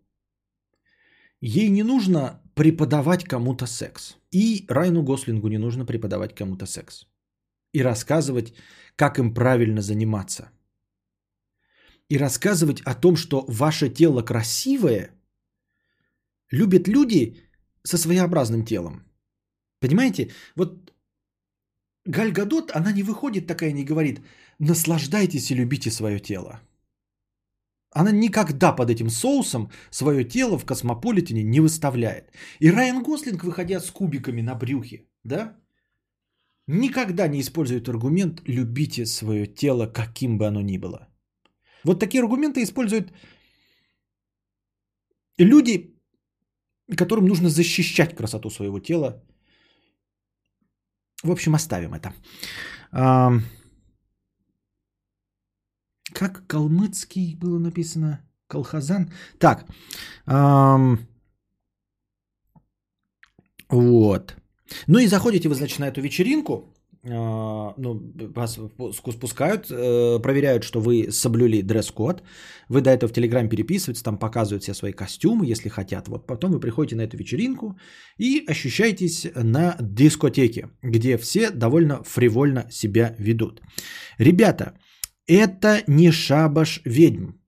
Ей 1.42 1.68
не 1.68 1.82
нужно 1.82 2.40
преподавать 2.54 3.24
кому-то 3.24 3.66
секс. 3.66 4.16
И 4.30 4.64
Райну 4.68 5.02
Гослингу 5.02 5.48
не 5.48 5.58
нужно 5.58 5.84
преподавать 5.84 6.34
кому-то 6.34 6.66
секс. 6.66 7.06
И 7.74 7.82
рассказывать, 7.82 8.54
как 8.96 9.18
им 9.18 9.34
правильно 9.34 9.82
заниматься. 9.82 10.50
И 12.08 12.18
рассказывать 12.18 12.80
о 12.86 12.94
том, 12.94 13.16
что 13.16 13.44
ваше 13.48 13.90
тело 13.90 14.22
красивое, 14.22 15.10
любят 16.50 16.88
люди 16.88 17.36
со 17.82 17.98
своеобразным 17.98 18.64
телом. 18.64 19.02
Понимаете? 19.78 20.30
Вот 20.56 20.91
Галь 22.04 22.32
Гадот, 22.32 22.72
она 22.74 22.92
не 22.92 23.02
выходит 23.02 23.46
такая, 23.46 23.72
не 23.72 23.84
говорит, 23.84 24.20
наслаждайтесь 24.58 25.50
и 25.50 25.54
любите 25.54 25.90
свое 25.90 26.18
тело. 26.20 26.60
Она 27.94 28.10
никогда 28.10 28.72
под 28.72 28.90
этим 28.90 29.10
соусом 29.10 29.70
свое 29.90 30.24
тело 30.24 30.58
в 30.58 30.64
космополитене 30.64 31.42
не 31.44 31.60
выставляет. 31.60 32.32
И 32.58 32.70
Райан 32.70 33.02
Гослинг, 33.02 33.44
выходя 33.44 33.80
с 33.80 33.90
кубиками 33.90 34.42
на 34.42 34.54
брюхе, 34.54 35.04
да, 35.24 35.56
никогда 36.66 37.28
не 37.28 37.40
использует 37.40 37.88
аргумент 37.88 38.40
«любите 38.46 39.06
свое 39.06 39.46
тело, 39.46 39.86
каким 39.86 40.38
бы 40.38 40.46
оно 40.46 40.62
ни 40.62 40.78
было». 40.78 41.08
Вот 41.84 42.00
такие 42.00 42.22
аргументы 42.22 42.62
используют 42.62 43.12
люди, 45.38 45.94
которым 46.96 47.26
нужно 47.26 47.48
защищать 47.48 48.16
красоту 48.16 48.50
своего 48.50 48.80
тела. 48.80 49.22
В 51.22 51.30
общем, 51.30 51.54
оставим 51.54 51.94
это. 51.94 52.12
Как 56.12 56.46
калмыцкий 56.46 57.36
было 57.36 57.58
написано? 57.58 58.20
Колхозан. 58.48 59.10
Так. 59.38 59.66
Вот. 63.68 64.36
Ну 64.86 64.98
и 64.98 65.06
заходите 65.06 65.48
вы, 65.48 65.54
значит, 65.54 65.78
на 65.78 65.88
эту 65.88 66.00
вечеринку. 66.00 66.74
Э, 67.04 67.72
ну, 67.78 68.00
вас 68.34 68.60
спускают, 68.92 69.70
э, 69.70 70.20
проверяют, 70.22 70.62
что 70.62 70.80
вы 70.80 71.10
соблюли 71.10 71.62
дресс-код. 71.62 72.22
Вы 72.68 72.80
до 72.80 72.90
этого 72.90 73.08
в 73.08 73.12
Телеграм 73.12 73.48
переписываетесь, 73.48 74.02
там 74.02 74.18
показывают 74.18 74.62
все 74.62 74.74
свои 74.74 74.92
костюмы, 74.92 75.46
если 75.46 75.68
хотят. 75.68 76.08
Вот 76.08 76.26
потом 76.26 76.52
вы 76.52 76.60
приходите 76.60 76.96
на 76.96 77.02
эту 77.02 77.16
вечеринку 77.16 77.76
и 78.18 78.44
ощущаетесь 78.46 79.26
на 79.34 79.76
дискотеке, 79.80 80.68
где 80.82 81.18
все 81.18 81.50
довольно 81.50 82.02
фривольно 82.04 82.70
себя 82.70 83.16
ведут. 83.18 83.60
Ребята, 84.18 84.78
это 85.26 85.82
не 85.88 86.12
шабаш 86.12 86.82
ведьм. 86.84 87.41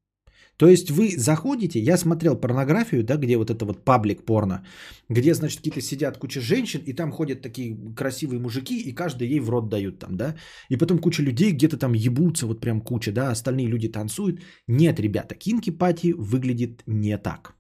То 0.57 0.69
есть 0.69 0.91
вы 0.91 1.17
заходите, 1.17 1.81
я 1.81 1.97
смотрел 1.97 2.37
порнографию, 2.37 3.05
да, 3.05 3.17
где 3.17 3.37
вот 3.37 3.51
это 3.51 3.65
вот 3.65 3.85
паблик 3.85 4.25
порно, 4.25 4.65
где, 5.09 5.35
значит, 5.35 5.59
какие-то 5.59 5.81
сидят 5.81 6.19
куча 6.19 6.41
женщин, 6.41 6.83
и 6.87 6.93
там 6.93 7.13
ходят 7.13 7.43
такие 7.43 7.77
красивые 7.97 8.41
мужики, 8.41 8.81
и 8.81 8.93
каждый 8.93 9.29
ей 9.29 9.41
в 9.41 9.51
рот 9.51 9.69
дают 9.69 9.99
там, 9.99 10.17
да, 10.17 10.37
и 10.71 10.77
потом 10.77 10.99
куча 10.99 11.23
людей 11.23 11.53
где-то 11.53 11.77
там 11.77 11.93
ебутся, 11.95 12.47
вот 12.47 12.61
прям 12.61 12.81
куча, 12.81 13.13
да, 13.13 13.31
остальные 13.31 13.67
люди 13.67 13.89
танцуют. 13.89 14.41
Нет, 14.69 15.01
ребята, 15.01 15.35
кинки-пати 15.35 16.13
выглядит 16.13 16.83
не 16.87 17.19
так. 17.19 17.55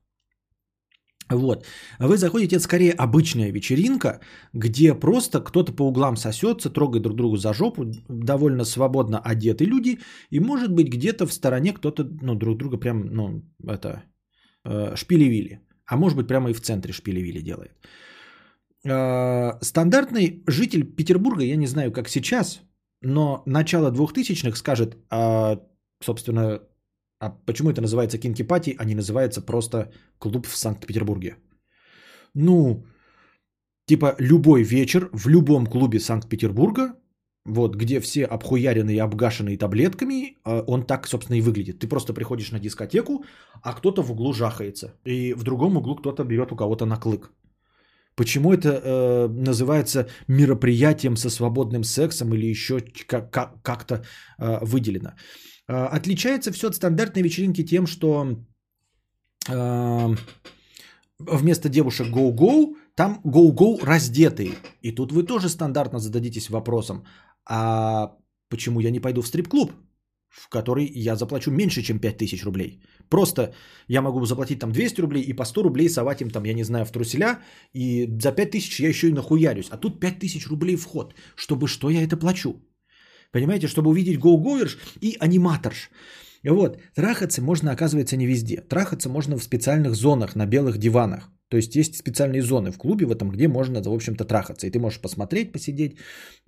Вот. 1.30 1.66
Вы 1.98 2.16
заходите, 2.16 2.56
это 2.56 2.64
скорее 2.64 2.92
обычная 2.92 3.52
вечеринка, 3.52 4.20
где 4.52 4.94
просто 4.94 5.40
кто-то 5.40 5.72
по 5.72 5.82
углам 5.82 6.16
сосется, 6.16 6.70
трогает 6.70 7.02
друг 7.02 7.16
другу 7.16 7.36
за 7.36 7.54
жопу, 7.54 7.84
довольно 8.08 8.64
свободно 8.64 9.18
одеты 9.18 9.64
люди, 9.64 9.98
и 10.30 10.40
может 10.40 10.72
быть 10.72 10.88
где-то 10.88 11.26
в 11.26 11.32
стороне 11.32 11.72
кто-то 11.72 12.04
ну, 12.22 12.34
друг 12.34 12.58
друга 12.58 12.76
прям, 12.76 13.06
ну, 13.06 13.42
это, 13.66 14.02
э, 14.64 14.96
шпилевили. 14.96 15.60
А 15.86 15.96
может 15.96 16.16
быть 16.16 16.28
прямо 16.28 16.50
и 16.50 16.54
в 16.54 16.60
центре 16.60 16.92
шпилевили 16.92 17.40
делает. 17.40 17.72
Э, 18.84 19.52
стандартный 19.62 20.42
житель 20.46 20.84
Петербурга, 20.84 21.44
я 21.44 21.56
не 21.56 21.66
знаю, 21.66 21.92
как 21.92 22.08
сейчас, 22.08 22.60
но 23.00 23.42
начало 23.46 23.90
2000-х 23.90 24.56
скажет, 24.56 24.96
э, 25.10 25.56
собственно, 26.02 26.60
а 27.24 27.30
почему 27.46 27.70
это 27.70 27.80
называется 27.80 28.18
кинки-пати, 28.18 28.76
а 28.78 28.84
не 28.84 28.94
называется 28.94 29.40
просто 29.40 29.90
клуб 30.18 30.46
в 30.46 30.56
Санкт-Петербурге? 30.56 31.36
Ну, 32.34 32.84
типа 33.86 34.14
любой 34.18 34.62
вечер 34.62 35.08
в 35.12 35.28
любом 35.28 35.66
клубе 35.66 36.00
Санкт-Петербурга, 36.00 36.94
вот, 37.46 37.76
где 37.76 38.00
все 38.00 38.24
обхуяренные 38.24 38.96
и 38.96 39.02
обгашенные 39.02 39.58
таблетками, 39.58 40.36
а, 40.44 40.64
он 40.66 40.86
так, 40.86 41.06
собственно, 41.06 41.38
и 41.38 41.42
выглядит. 41.42 41.78
Ты 41.78 41.88
просто 41.88 42.12
приходишь 42.12 42.52
на 42.52 42.58
дискотеку, 42.58 43.24
а 43.62 43.72
кто-то 43.72 44.02
в 44.02 44.10
углу 44.10 44.32
жахается. 44.32 44.94
И 45.06 45.34
в 45.34 45.42
другом 45.42 45.76
углу 45.76 45.96
кто-то 45.96 46.24
берет 46.24 46.52
у 46.52 46.56
кого-то 46.56 46.86
на 46.86 46.96
клык. 46.96 47.30
Почему 48.16 48.52
это 48.52 48.68
э, 48.68 49.28
называется 49.28 50.06
мероприятием 50.28 51.16
со 51.16 51.30
свободным 51.30 51.84
сексом 51.84 52.34
или 52.34 52.46
еще 52.46 52.80
как- 53.08 53.30
как- 53.30 53.62
как-то 53.62 53.94
э, 54.38 54.64
выделено? 54.64 55.10
А, 55.66 55.88
отличается 55.88 56.52
все 56.52 56.68
от 56.68 56.76
стандартной 56.76 57.22
вечеринки 57.22 57.64
тем, 57.64 57.86
что 57.86 58.36
а, 59.48 60.14
вместо 61.18 61.68
девушек 61.68 62.06
go-go, 62.08 62.76
там 62.94 63.20
go-go 63.24 63.84
раздетые. 63.84 64.52
И 64.82 64.92
тут 64.92 65.12
вы 65.12 65.22
тоже 65.22 65.48
стандартно 65.48 65.98
зададитесь 65.98 66.50
вопросом, 66.50 67.04
а 67.46 68.16
почему 68.48 68.80
я 68.80 68.90
не 68.90 69.00
пойду 69.00 69.22
в 69.22 69.26
стрип-клуб, 69.26 69.72
в 70.28 70.48
который 70.48 70.86
я 70.86 71.16
заплачу 71.16 71.50
меньше, 71.50 71.82
чем 71.82 71.98
5000 71.98 72.44
рублей. 72.44 72.82
Просто 73.08 73.54
я 73.88 74.02
могу 74.02 74.24
заплатить 74.26 74.58
там 74.58 74.72
200 74.72 75.00
рублей 75.00 75.22
и 75.22 75.32
по 75.32 75.44
100 75.44 75.62
рублей 75.62 75.88
совать 75.88 76.20
им 76.20 76.30
там, 76.30 76.44
я 76.44 76.54
не 76.54 76.64
знаю, 76.64 76.84
в 76.84 76.90
труселя, 76.90 77.40
и 77.72 78.08
за 78.20 78.32
5000 78.32 78.80
я 78.80 78.88
еще 78.88 79.08
и 79.08 79.12
нахуярюсь. 79.12 79.68
А 79.70 79.76
тут 79.76 80.00
5000 80.00 80.46
рублей 80.48 80.76
вход. 80.76 81.14
Чтобы 81.36 81.68
что 81.68 81.90
я 81.90 82.02
это 82.02 82.16
плачу? 82.16 82.60
Понимаете, 83.34 83.66
чтобы 83.66 83.90
увидеть 83.90 84.20
гоу-говерш 84.20 84.78
и 85.00 85.16
аниматорш. 85.20 85.90
Вот, 86.44 86.78
трахаться 86.94 87.42
можно, 87.42 87.72
оказывается, 87.72 88.16
не 88.16 88.26
везде. 88.26 88.60
Трахаться 88.68 89.08
можно 89.08 89.36
в 89.36 89.42
специальных 89.42 89.94
зонах, 89.94 90.36
на 90.36 90.46
белых 90.46 90.78
диванах. 90.78 91.30
То 91.48 91.56
есть 91.56 91.76
есть 91.76 91.96
специальные 91.96 92.42
зоны 92.42 92.70
в 92.70 92.78
клубе 92.78 93.06
в 93.06 93.10
этом, 93.10 93.30
где 93.30 93.48
можно, 93.48 93.82
в 93.82 93.92
общем-то, 93.92 94.24
трахаться. 94.24 94.66
И 94.66 94.70
ты 94.70 94.78
можешь 94.78 95.00
посмотреть, 95.00 95.52
посидеть, 95.52 95.96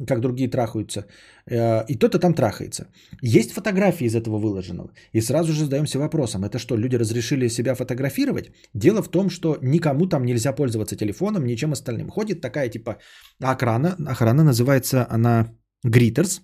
как 0.07 0.21
другие 0.21 0.49
трахаются. 0.49 1.07
Э, 1.51 1.85
и 1.89 1.97
кто-то 1.97 2.19
там 2.19 2.35
трахается. 2.35 2.87
Есть 3.21 3.53
фотографии 3.53 4.07
из 4.07 4.15
этого 4.15 4.39
выложенного. 4.39 4.91
И 5.13 5.21
сразу 5.21 5.53
же 5.53 5.65
задаемся 5.65 5.99
вопросом, 5.99 6.45
это 6.45 6.59
что, 6.59 6.77
люди 6.77 6.97
разрешили 6.97 7.49
себя 7.49 7.75
фотографировать? 7.75 8.51
Дело 8.75 9.03
в 9.03 9.09
том, 9.09 9.29
что 9.29 9.59
никому 9.61 10.07
там 10.07 10.25
нельзя 10.25 10.53
пользоваться 10.53 10.97
телефоном, 10.97 11.45
ничем 11.47 11.73
остальным. 11.73 12.11
Ходит 12.11 12.41
такая 12.41 12.69
типа 12.69 12.99
охрана, 13.41 13.97
охрана 14.07 14.45
называется 14.45 15.07
она 15.11 15.49
Гритерс, 15.85 16.43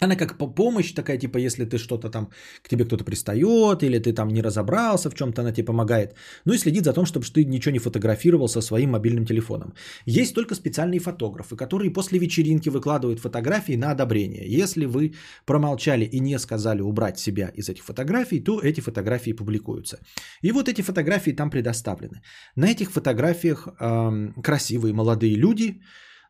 она 0.00 0.16
как 0.16 0.38
по 0.38 0.46
помощь 0.46 0.92
такая, 0.92 1.18
типа, 1.18 1.38
если 1.38 1.64
ты 1.64 1.78
что-то 1.78 2.10
там, 2.10 2.30
к 2.62 2.68
тебе 2.68 2.84
кто-то 2.84 3.04
пристает, 3.04 3.82
или 3.82 3.98
ты 3.98 4.12
там 4.12 4.28
не 4.28 4.42
разобрался 4.42 5.10
в 5.10 5.14
чем-то, 5.14 5.42
она 5.42 5.52
тебе 5.52 5.66
помогает. 5.66 6.14
Ну 6.44 6.54
и 6.54 6.58
следит 6.58 6.84
за 6.84 6.92
том, 6.92 7.06
чтобы 7.06 7.26
ты 7.26 7.44
ничего 7.44 7.72
не 7.72 7.78
фотографировал 7.78 8.48
со 8.48 8.60
своим 8.60 8.90
мобильным 8.90 9.26
телефоном. 9.26 9.74
Есть 10.06 10.34
только 10.34 10.54
специальные 10.54 11.00
фотографы, 11.00 11.56
которые 11.56 11.90
после 11.92 12.18
вечеринки 12.18 12.70
выкладывают 12.70 13.20
фотографии 13.20 13.76
на 13.76 13.90
одобрение. 13.90 14.44
Если 14.46 14.86
вы 14.86 15.14
промолчали 15.46 16.04
и 16.04 16.20
не 16.20 16.38
сказали 16.38 16.80
убрать 16.80 17.18
себя 17.18 17.52
из 17.54 17.68
этих 17.68 17.84
фотографий, 17.84 18.40
то 18.40 18.60
эти 18.60 18.80
фотографии 18.80 19.32
публикуются. 19.32 19.98
И 20.42 20.52
вот 20.52 20.68
эти 20.68 20.82
фотографии 20.82 21.32
там 21.32 21.50
предоставлены. 21.50 22.22
На 22.56 22.66
этих 22.66 22.90
фотографиях 22.90 23.68
эм, 23.80 24.34
красивые 24.42 24.92
молодые 24.94 25.36
люди, 25.36 25.80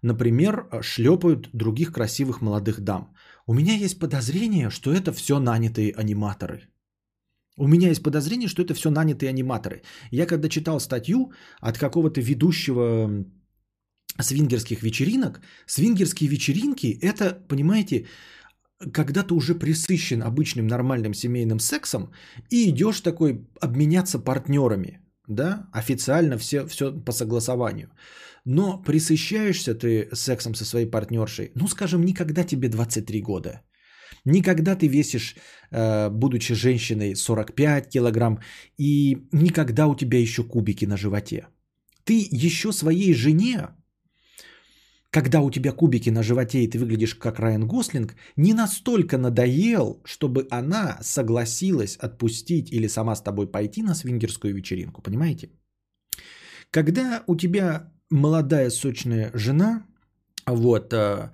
например, 0.02 0.66
шлепают 0.82 1.48
других 1.52 1.92
красивых 1.92 2.40
молодых 2.40 2.80
дам. 2.80 3.11
У 3.46 3.54
меня 3.54 3.74
есть 3.74 3.98
подозрение, 3.98 4.70
что 4.70 4.92
это 4.92 5.12
все 5.12 5.38
нанятые 5.38 5.92
аниматоры. 5.92 6.68
У 7.58 7.68
меня 7.68 7.88
есть 7.88 8.02
подозрение, 8.02 8.48
что 8.48 8.62
это 8.62 8.74
все 8.74 8.90
нанятые 8.90 9.28
аниматоры. 9.28 9.82
Я 10.10 10.26
когда 10.26 10.48
читал 10.48 10.80
статью 10.80 11.32
от 11.60 11.78
какого-то 11.78 12.20
ведущего 12.20 13.24
свингерских 14.20 14.82
вечеринок, 14.82 15.40
свингерские 15.66 16.30
вечеринки 16.30 16.98
это, 17.02 17.46
понимаете, 17.48 18.06
когда 18.92 19.22
ты 19.22 19.34
уже 19.34 19.54
присыщен 19.54 20.22
обычным 20.22 20.66
нормальным 20.66 21.14
семейным 21.14 21.60
сексом 21.60 22.12
и 22.50 22.70
идешь 22.70 23.00
такой 23.00 23.46
обменяться 23.60 24.18
партнерами, 24.18 25.00
да, 25.28 25.68
официально 25.72 26.38
все, 26.38 26.66
все 26.66 26.92
по 26.92 27.12
согласованию. 27.12 27.90
Но 28.44 28.82
присыщаешься 28.82 29.74
ты 29.74 30.08
сексом 30.12 30.54
со 30.54 30.64
своей 30.64 30.86
партнершей, 30.86 31.52
ну, 31.54 31.68
скажем, 31.68 32.04
никогда 32.04 32.44
тебе 32.44 32.68
23 32.68 33.22
года. 33.22 33.62
Никогда 34.24 34.76
ты 34.76 34.88
весишь, 34.88 35.36
э, 35.70 36.10
будучи 36.10 36.54
женщиной, 36.54 37.14
45 37.14 37.88
килограмм, 37.88 38.40
и 38.78 39.16
никогда 39.32 39.86
у 39.86 39.96
тебя 39.96 40.18
еще 40.18 40.44
кубики 40.44 40.86
на 40.86 40.96
животе. 40.96 41.46
Ты 42.04 42.28
еще 42.30 42.72
своей 42.72 43.14
жене, 43.14 43.68
когда 45.10 45.40
у 45.40 45.50
тебя 45.50 45.72
кубики 45.72 46.10
на 46.10 46.22
животе 46.22 46.58
и 46.58 46.70
ты 46.70 46.78
выглядишь 46.78 47.14
как 47.14 47.38
Райан 47.38 47.66
Гослинг, 47.66 48.14
не 48.36 48.54
настолько 48.54 49.18
надоел, 49.18 50.00
чтобы 50.04 50.46
она 50.50 50.98
согласилась 51.02 51.96
отпустить 51.96 52.72
или 52.72 52.88
сама 52.88 53.14
с 53.14 53.22
тобой 53.22 53.50
пойти 53.50 53.82
на 53.82 53.94
свингерскую 53.94 54.54
вечеринку, 54.54 55.02
понимаете? 55.02 55.50
Когда 56.70 57.22
у 57.26 57.36
тебя 57.36 57.92
молодая 58.12 58.70
сочная 58.70 59.30
жена, 59.34 59.86
вот, 60.46 60.92
э, 60.92 61.30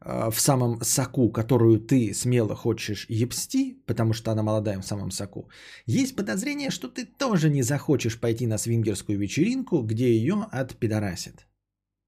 э, 0.00 0.30
в 0.30 0.40
самом 0.40 0.82
соку, 0.82 1.30
которую 1.30 1.78
ты 1.78 2.14
смело 2.14 2.56
хочешь 2.56 3.06
ебсти, 3.08 3.82
потому 3.86 4.14
что 4.14 4.32
она 4.32 4.42
молодая 4.42 4.80
в 4.80 4.86
самом 4.86 5.10
соку, 5.10 5.48
есть 5.86 6.16
подозрение, 6.16 6.70
что 6.70 6.88
ты 6.88 7.04
тоже 7.04 7.50
не 7.50 7.62
захочешь 7.62 8.18
пойти 8.18 8.46
на 8.46 8.58
свингерскую 8.58 9.18
вечеринку, 9.18 9.82
где 9.82 10.06
ее 10.06 10.46
отпидорасят. 10.50 11.46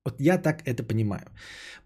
Вот 0.05 0.20
я 0.20 0.38
так 0.38 0.62
это 0.66 0.82
понимаю. 0.82 1.30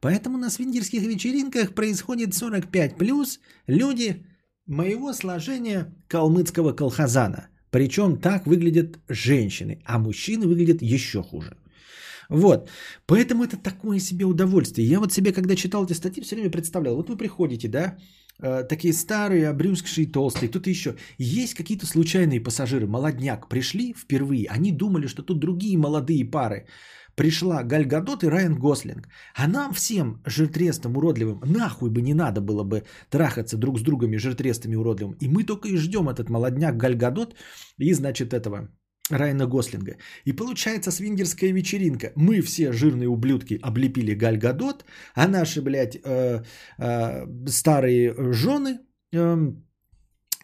Поэтому 0.00 0.38
на 0.38 0.50
свингерских 0.50 1.02
вечеринках 1.02 1.74
происходит 1.74 2.34
45 2.34 2.96
плюс 2.96 3.40
люди 3.66 4.26
моего 4.66 5.12
сложения 5.12 5.92
калмыцкого 6.08 6.72
колхозана. 6.72 7.48
Причем 7.70 8.16
так 8.16 8.46
выглядят 8.46 8.98
женщины, 9.08 9.82
а 9.84 9.98
мужчины 9.98 10.46
выглядят 10.46 10.82
еще 10.82 11.22
хуже. 11.22 11.56
Вот. 12.30 12.68
Поэтому 13.06 13.44
это 13.44 13.56
такое 13.56 13.98
себе 14.00 14.24
удовольствие. 14.24 14.88
Я 14.88 15.00
вот 15.00 15.12
себе, 15.12 15.32
когда 15.32 15.56
читал 15.56 15.84
эти 15.84 15.94
статьи, 15.94 16.22
все 16.22 16.36
время 16.36 16.50
представлял. 16.50 16.96
Вот 16.96 17.08
вы 17.08 17.16
приходите, 17.16 17.68
да, 17.68 17.96
э, 18.42 18.64
такие 18.68 18.92
старые, 18.92 19.48
обрюзгшие, 19.48 20.12
толстые, 20.12 20.50
кто-то 20.50 20.68
еще. 20.68 20.96
Есть 21.18 21.54
какие-то 21.54 21.86
случайные 21.86 22.40
пассажиры, 22.40 22.86
молодняк, 22.86 23.48
пришли 23.48 23.94
впервые. 23.94 24.46
Они 24.50 24.72
думали, 24.72 25.06
что 25.06 25.22
тут 25.22 25.38
другие 25.38 25.78
молодые 25.78 26.30
пары. 26.30 26.66
Пришла 27.16 27.64
Галь 27.64 27.86
Гадот 27.86 28.22
и 28.22 28.28
Райан 28.28 28.58
Гослинг. 28.58 29.08
А 29.34 29.48
нам 29.48 29.72
всем, 29.72 30.22
жиртрестам 30.26 30.96
уродливым, 30.96 31.40
нахуй 31.46 31.90
бы 31.90 32.02
не 32.02 32.14
надо 32.14 32.40
было 32.40 32.62
бы 32.62 32.84
трахаться 33.10 33.56
друг 33.56 33.78
с 33.78 33.82
другом 33.82 34.12
и 34.12 34.18
жиртрестами 34.18 34.76
уродливым. 34.76 35.16
И 35.20 35.28
мы 35.28 35.44
только 35.44 35.68
и 35.68 35.76
ждем 35.76 36.08
этот 36.08 36.28
молодняк 36.28 36.76
Галь 36.76 36.94
Гадот 36.94 37.34
и, 37.78 37.94
значит, 37.94 38.34
этого 38.34 38.68
Райана 39.10 39.46
Гослинга. 39.46 39.96
И 40.24 40.32
получается 40.32 40.90
свингерская 40.90 41.52
вечеринка. 41.52 42.12
Мы 42.16 42.40
все 42.42 42.72
жирные 42.72 43.08
ублюдки 43.08 43.58
облепили 43.62 44.14
Галь 44.14 44.38
Гадот, 44.38 44.84
а 45.14 45.28
наши, 45.28 45.62
блядь, 45.62 45.96
э, 45.96 46.42
э, 46.78 47.26
старые 47.48 48.14
жены 48.32 48.80
э, 49.12 49.52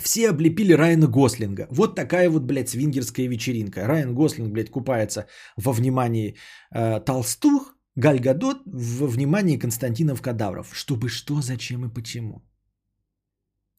все 0.00 0.30
облепили 0.30 0.72
Райана 0.72 1.06
Гослинга. 1.06 1.66
Вот 1.70 1.94
такая 1.94 2.30
вот, 2.30 2.42
блядь, 2.42 2.68
свингерская 2.68 3.28
вечеринка. 3.28 3.86
Райан 3.86 4.14
Гослинг, 4.14 4.52
блядь, 4.52 4.70
купается 4.70 5.26
во 5.56 5.72
внимании 5.72 6.36
э, 6.74 7.00
толстух, 7.00 7.76
Галь 7.96 8.18
Гадот 8.18 8.62
во 8.66 9.06
внимании 9.06 9.58
Константинов 9.58 10.20
Кадавров. 10.20 10.74
Чтобы 10.74 11.08
что, 11.08 11.40
зачем 11.40 11.84
и 11.84 11.94
почему. 11.94 12.42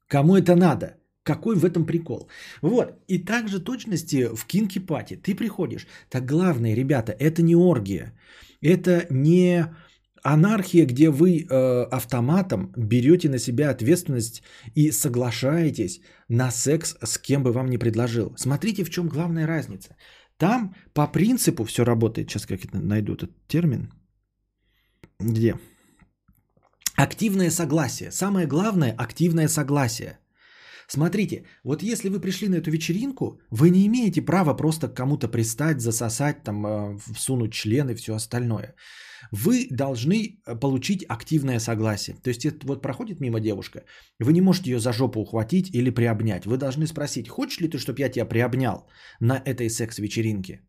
Кому 0.07 0.35
это 0.35 0.55
надо? 0.55 0.97
Какой 1.25 1.55
в 1.55 1.65
этом 1.65 1.85
прикол? 1.85 2.29
Вот. 2.61 2.93
И 3.07 3.17
также 3.17 3.59
точности 3.59 4.29
в 4.35 4.45
кинки 4.45 4.79
пати. 4.79 5.15
Ты 5.15 5.35
приходишь. 5.35 5.87
Так 6.09 6.25
главное, 6.25 6.75
ребята, 6.75 7.11
это 7.19 7.41
не 7.41 7.55
оргия. 7.55 8.13
Это 8.61 9.07
не 9.09 9.65
анархия, 10.23 10.85
где 10.85 11.09
вы 11.09 11.29
э, 11.29 11.87
автоматом 11.91 12.71
берете 12.77 13.29
на 13.29 13.39
себя 13.39 13.71
ответственность 13.71 14.43
и 14.75 14.91
соглашаетесь 14.91 16.01
на 16.29 16.51
секс 16.51 16.95
с 17.03 17.17
кем 17.17 17.43
бы 17.43 17.51
вам 17.51 17.69
ни 17.69 17.77
предложил. 17.77 18.33
Смотрите, 18.37 18.83
в 18.83 18.89
чем 18.89 19.07
главная 19.07 19.47
разница. 19.47 19.95
Там 20.37 20.75
по 20.93 21.07
принципу 21.07 21.63
все 21.63 21.83
работает. 21.83 22.29
Сейчас 22.29 22.45
как 22.45 22.63
это 22.65 22.77
найду 22.77 23.13
этот 23.13 23.31
термин. 23.47 23.91
Где? 25.19 25.55
Активное 26.95 27.49
согласие. 27.49 28.11
Самое 28.11 28.45
главное– 28.45 28.95
активное 28.97 29.47
согласие. 29.47 30.19
Смотрите, 30.87 31.45
вот 31.63 31.83
если 31.83 32.09
вы 32.09 32.19
пришли 32.19 32.47
на 32.47 32.55
эту 32.55 32.71
вечеринку, 32.71 33.39
вы 33.49 33.69
не 33.69 33.85
имеете 33.87 34.21
права 34.21 34.53
просто 34.53 34.87
к 34.87 34.93
кому-то 34.93 35.27
пристать, 35.27 35.81
засосать, 35.81 36.43
там, 36.43 36.65
э, 36.65 36.97
всунуть 37.15 37.53
член 37.53 37.89
и 37.89 37.95
все 37.95 38.13
остальное. 38.13 38.75
Вы 39.31 39.67
должны 39.71 40.15
э, 40.15 40.59
получить 40.59 41.05
активное 41.09 41.59
согласие. 41.59 42.15
То 42.23 42.29
есть 42.29 42.45
вот 42.63 42.81
проходит 42.81 43.19
мимо 43.19 43.39
девушка, 43.39 43.83
вы 44.19 44.33
не 44.33 44.41
можете 44.41 44.71
ее 44.71 44.79
за 44.79 44.93
жопу 44.93 45.19
ухватить 45.19 45.73
или 45.73 45.89
приобнять. 45.89 46.45
Вы 46.45 46.57
должны 46.57 46.87
спросить, 46.87 47.27
хочешь 47.27 47.61
ли 47.61 47.69
ты, 47.69 47.77
чтобы 47.77 47.99
я 48.01 48.09
тебя 48.09 48.25
приобнял 48.25 48.87
на 49.19 49.41
этой 49.45 49.69
секс-вечеринке? 49.69 50.61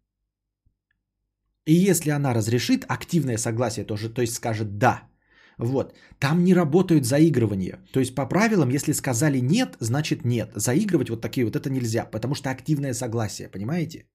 И 1.67 1.75
если 1.75 2.11
она 2.11 2.35
разрешит, 2.35 2.85
активное 2.89 3.39
согласие 3.39 3.85
тоже, 3.85 4.09
то 4.09 4.23
есть 4.23 4.35
скажет 4.35 4.79
«да», 4.79 5.03
вот. 5.59 5.95
Там 6.19 6.45
не 6.45 6.55
работают 6.55 7.07
заигрывания. 7.07 7.79
То 7.93 8.01
есть 8.01 8.15
по 8.15 8.27
правилам, 8.27 8.71
если 8.71 8.93
сказали 8.93 9.41
нет, 9.41 9.77
значит 9.81 10.25
нет. 10.25 10.51
Заигрывать 10.55 11.11
вот 11.11 11.21
такие 11.21 11.45
вот 11.45 11.57
это 11.57 11.71
нельзя, 11.71 12.05
потому 12.05 12.35
что 12.35 12.51
активное 12.51 12.95
согласие, 12.95 13.49
понимаете? 13.49 14.07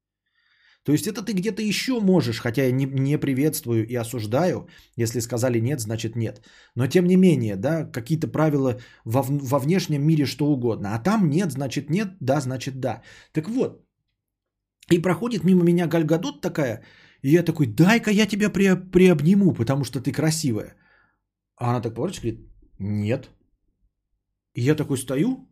То 0.83 0.91
есть 0.91 1.07
это 1.07 1.21
ты 1.21 1.33
где-то 1.33 1.61
еще 1.61 1.99
можешь, 1.99 2.39
хотя 2.39 2.63
я 2.63 2.71
не, 2.71 2.85
не 2.85 3.19
приветствую 3.19 3.87
и 3.87 3.95
осуждаю, 3.95 4.67
если 4.97 5.19
сказали 5.19 5.59
нет, 5.59 5.79
значит 5.79 6.15
нет. 6.15 6.41
Но 6.75 6.87
тем 6.87 7.05
не 7.05 7.15
менее, 7.15 7.55
да, 7.55 7.85
какие-то 7.85 8.27
правила 8.27 8.79
во, 9.05 9.21
во 9.21 9.59
внешнем 9.59 10.03
мире 10.03 10.25
что 10.25 10.45
угодно. 10.45 10.95
А 10.95 10.99
там 10.99 11.29
нет, 11.29 11.51
значит 11.51 11.89
нет, 11.89 12.17
да, 12.19 12.41
значит 12.41 12.79
да. 12.79 13.01
Так 13.31 13.47
вот, 13.47 13.85
и 14.89 14.99
проходит 14.99 15.43
мимо 15.43 15.63
меня 15.63 15.87
Гальгадот 15.87 16.41
такая, 16.41 16.81
и 17.21 17.29
я 17.29 17.43
такой, 17.43 17.67
дай-ка 17.67 18.11
я 18.11 18.25
тебя 18.25 18.49
при, 18.49 18.75
приобниму, 18.91 19.53
потому 19.53 19.83
что 19.83 20.01
ты 20.01 20.11
красивая. 20.11 20.75
А 21.61 21.69
она 21.69 21.81
так 21.81 21.93
поворачивается 21.93 22.21
говорит, 22.21 22.49
нет. 22.79 23.29
И 24.55 24.61
я 24.61 24.75
такой 24.75 24.97
стою, 24.97 25.47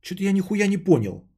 что-то 0.00 0.22
я 0.22 0.32
нихуя 0.32 0.68
не 0.68 0.78
понял. 0.78 1.28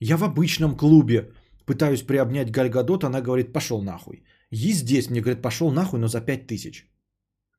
Я 0.00 0.16
в 0.16 0.22
обычном 0.22 0.76
клубе 0.76 1.32
пытаюсь 1.64 2.02
приобнять 2.02 2.50
Гальгадот, 2.50 3.04
она 3.04 3.22
говорит, 3.22 3.52
пошел 3.52 3.82
нахуй. 3.82 4.22
И 4.50 4.72
здесь 4.72 5.10
мне 5.10 5.22
говорит, 5.22 5.42
пошел 5.42 5.72
нахуй, 5.72 5.98
но 5.98 6.08
за 6.08 6.20
5 6.20 6.46
тысяч. 6.46 6.86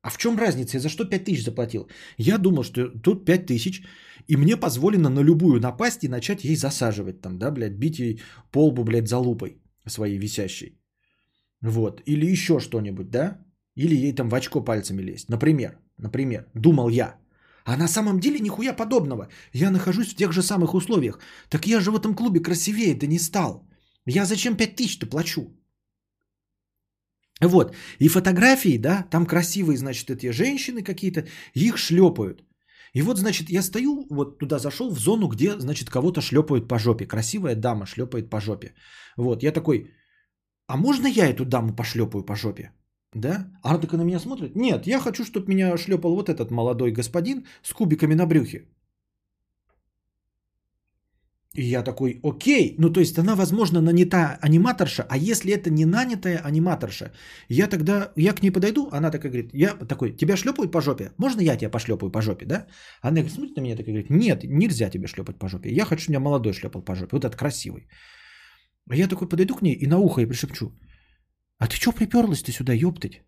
А 0.00 0.10
в 0.10 0.16
чем 0.16 0.38
разница? 0.38 0.76
Я 0.76 0.80
за 0.80 0.88
что 0.88 1.04
5 1.04 1.24
тысяч 1.24 1.44
заплатил? 1.44 1.88
Я 2.18 2.38
думал, 2.38 2.62
что 2.62 2.88
тут 3.02 3.24
5 3.24 3.46
тысяч, 3.46 3.82
и 4.28 4.36
мне 4.36 4.56
позволено 4.56 5.10
на 5.10 5.24
любую 5.24 5.60
напасть 5.60 6.04
и 6.04 6.08
начать 6.08 6.44
ей 6.44 6.56
засаживать 6.56 7.20
там, 7.20 7.38
да, 7.38 7.50
блядь, 7.50 7.78
бить 7.78 7.98
ей 7.98 8.20
по 8.52 8.66
лбу, 8.66 8.84
блядь, 8.84 9.08
за 9.08 9.18
лупой 9.18 9.60
своей 9.86 10.18
висящей. 10.18 10.78
Вот. 11.62 12.00
Или 12.06 12.26
еще 12.26 12.60
что-нибудь, 12.60 13.10
да? 13.10 13.45
Или 13.76 13.94
ей 13.94 14.14
там 14.14 14.28
в 14.28 14.34
очко 14.34 14.64
пальцами 14.64 15.02
лезть. 15.02 15.28
Например, 15.28 15.78
например, 15.98 16.46
думал 16.54 16.88
я. 16.88 17.16
А 17.64 17.76
на 17.76 17.88
самом 17.88 18.20
деле 18.20 18.40
нихуя 18.40 18.72
подобного. 18.76 19.28
Я 19.52 19.70
нахожусь 19.70 20.12
в 20.12 20.16
тех 20.16 20.32
же 20.32 20.42
самых 20.42 20.74
условиях. 20.74 21.18
Так 21.48 21.66
я 21.66 21.80
же 21.80 21.90
в 21.90 21.96
этом 21.96 22.14
клубе 22.14 22.40
красивее-то 22.40 23.06
не 23.06 23.18
стал. 23.18 23.68
Я 24.06 24.24
зачем 24.24 24.56
5 24.56 24.76
тысяч-то 24.76 25.06
плачу? 25.06 25.52
Вот. 27.40 27.74
И 27.98 28.08
фотографии, 28.08 28.78
да, 28.78 29.02
там 29.10 29.26
красивые, 29.26 29.76
значит, 29.76 30.10
эти 30.10 30.30
женщины 30.30 30.82
какие-то, 30.82 31.26
их 31.54 31.76
шлепают. 31.76 32.44
И 32.94 33.02
вот, 33.02 33.18
значит, 33.18 33.50
я 33.50 33.62
стою, 33.62 34.06
вот 34.10 34.38
туда 34.38 34.58
зашел 34.58 34.90
в 34.90 34.98
зону, 34.98 35.28
где, 35.28 35.58
значит, 35.58 35.90
кого-то 35.90 36.20
шлепают 36.20 36.68
по 36.68 36.78
жопе. 36.78 37.06
Красивая 37.06 37.54
дама 37.56 37.86
шлепает 37.86 38.30
по 38.30 38.40
жопе. 38.40 38.74
Вот, 39.16 39.42
я 39.42 39.52
такой, 39.52 39.90
а 40.66 40.76
можно 40.76 41.06
я 41.06 41.26
эту 41.26 41.44
даму 41.44 41.74
пошлепаю 41.74 42.24
по 42.24 42.36
жопе? 42.36 42.70
Да? 43.14 43.46
Она 43.62 43.78
такая 43.78 43.98
на 43.98 44.04
меня 44.04 44.20
смотрит. 44.20 44.56
Нет, 44.56 44.86
я 44.86 45.00
хочу, 45.00 45.24
чтобы 45.24 45.48
меня 45.48 45.76
шлепал 45.76 46.14
вот 46.14 46.28
этот 46.28 46.50
молодой 46.50 46.92
господин 46.92 47.46
с 47.62 47.72
кубиками 47.72 48.14
на 48.14 48.26
брюхе. 48.26 48.66
И 51.56 51.64
я 51.64 51.82
такой, 51.82 52.20
окей, 52.22 52.74
ну 52.78 52.90
то 52.90 53.00
есть 53.00 53.18
она, 53.18 53.34
возможно, 53.34 53.80
нанята 53.80 54.38
аниматорша, 54.42 55.06
а 55.08 55.16
если 55.16 55.52
это 55.52 55.70
не 55.70 55.86
нанятая 55.86 56.38
аниматорша, 56.44 57.12
я 57.48 57.66
тогда, 57.66 58.12
я 58.16 58.34
к 58.34 58.42
ней 58.42 58.50
подойду, 58.50 58.88
она 58.92 59.10
такая 59.10 59.32
говорит, 59.32 59.50
я 59.54 59.68
такой, 59.88 60.12
тебя 60.16 60.36
шлепают 60.36 60.70
по 60.70 60.80
жопе? 60.80 61.12
Можно 61.18 61.40
я 61.40 61.56
тебя 61.56 61.70
пошлепаю 61.70 62.12
по 62.12 62.20
жопе, 62.20 62.44
да? 62.44 62.66
Она 63.00 63.28
смотрит 63.28 63.56
на 63.56 63.62
меня 63.62 63.76
такая 63.76 63.94
говорит, 63.94 64.10
нет, 64.10 64.44
нельзя 64.44 64.90
тебе 64.90 65.06
шлепать 65.06 65.38
по 65.38 65.48
жопе, 65.48 65.70
я 65.70 65.84
хочу, 65.84 66.02
чтобы 66.02 66.12
меня 66.12 66.20
молодой 66.20 66.52
шлепал 66.52 66.82
по 66.82 66.94
жопе, 66.94 67.16
вот 67.16 67.24
этот 67.24 67.36
красивый. 67.36 67.88
А 68.90 68.94
я 68.96 69.08
такой 69.08 69.28
подойду 69.28 69.54
к 69.54 69.62
ней 69.62 69.74
и 69.74 69.86
на 69.86 69.98
ухо 69.98 70.20
ей 70.20 70.26
пришепчу, 70.26 70.72
а 71.58 71.66
ты 71.66 71.76
что 71.76 71.92
приперлась 71.92 72.42
ты 72.42 72.52
сюда, 72.52 72.72
ёптать? 72.72 73.22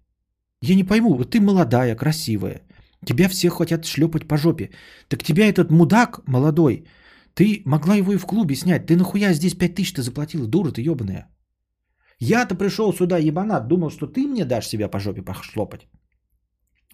Я 0.62 0.74
не 0.74 0.84
пойму, 0.84 1.14
вот 1.14 1.30
ты 1.30 1.40
молодая, 1.40 1.96
красивая. 1.96 2.62
Тебя 3.04 3.28
все 3.28 3.48
хотят 3.48 3.84
шлепать 3.84 4.26
по 4.26 4.36
жопе. 4.36 4.70
Так 5.08 5.22
тебя 5.22 5.48
этот 5.48 5.70
мудак 5.70 6.20
молодой, 6.26 6.84
ты 7.34 7.62
могла 7.64 7.94
его 7.94 8.12
и 8.12 8.18
в 8.18 8.26
клубе 8.26 8.56
снять. 8.56 8.86
Ты 8.86 8.96
нахуя 8.96 9.32
здесь 9.32 9.54
пять 9.54 9.74
тысяч 9.74 9.92
ты 9.92 10.02
заплатила, 10.02 10.46
дура 10.46 10.72
ты 10.72 10.82
ебаная. 10.82 11.28
Я-то 12.18 12.56
пришел 12.56 12.92
сюда 12.92 13.18
ебанат, 13.18 13.68
думал, 13.68 13.90
что 13.90 14.06
ты 14.06 14.26
мне 14.26 14.44
дашь 14.44 14.66
себя 14.66 14.88
по 14.88 14.98
жопе 14.98 15.22
пошлопать. 15.22 15.86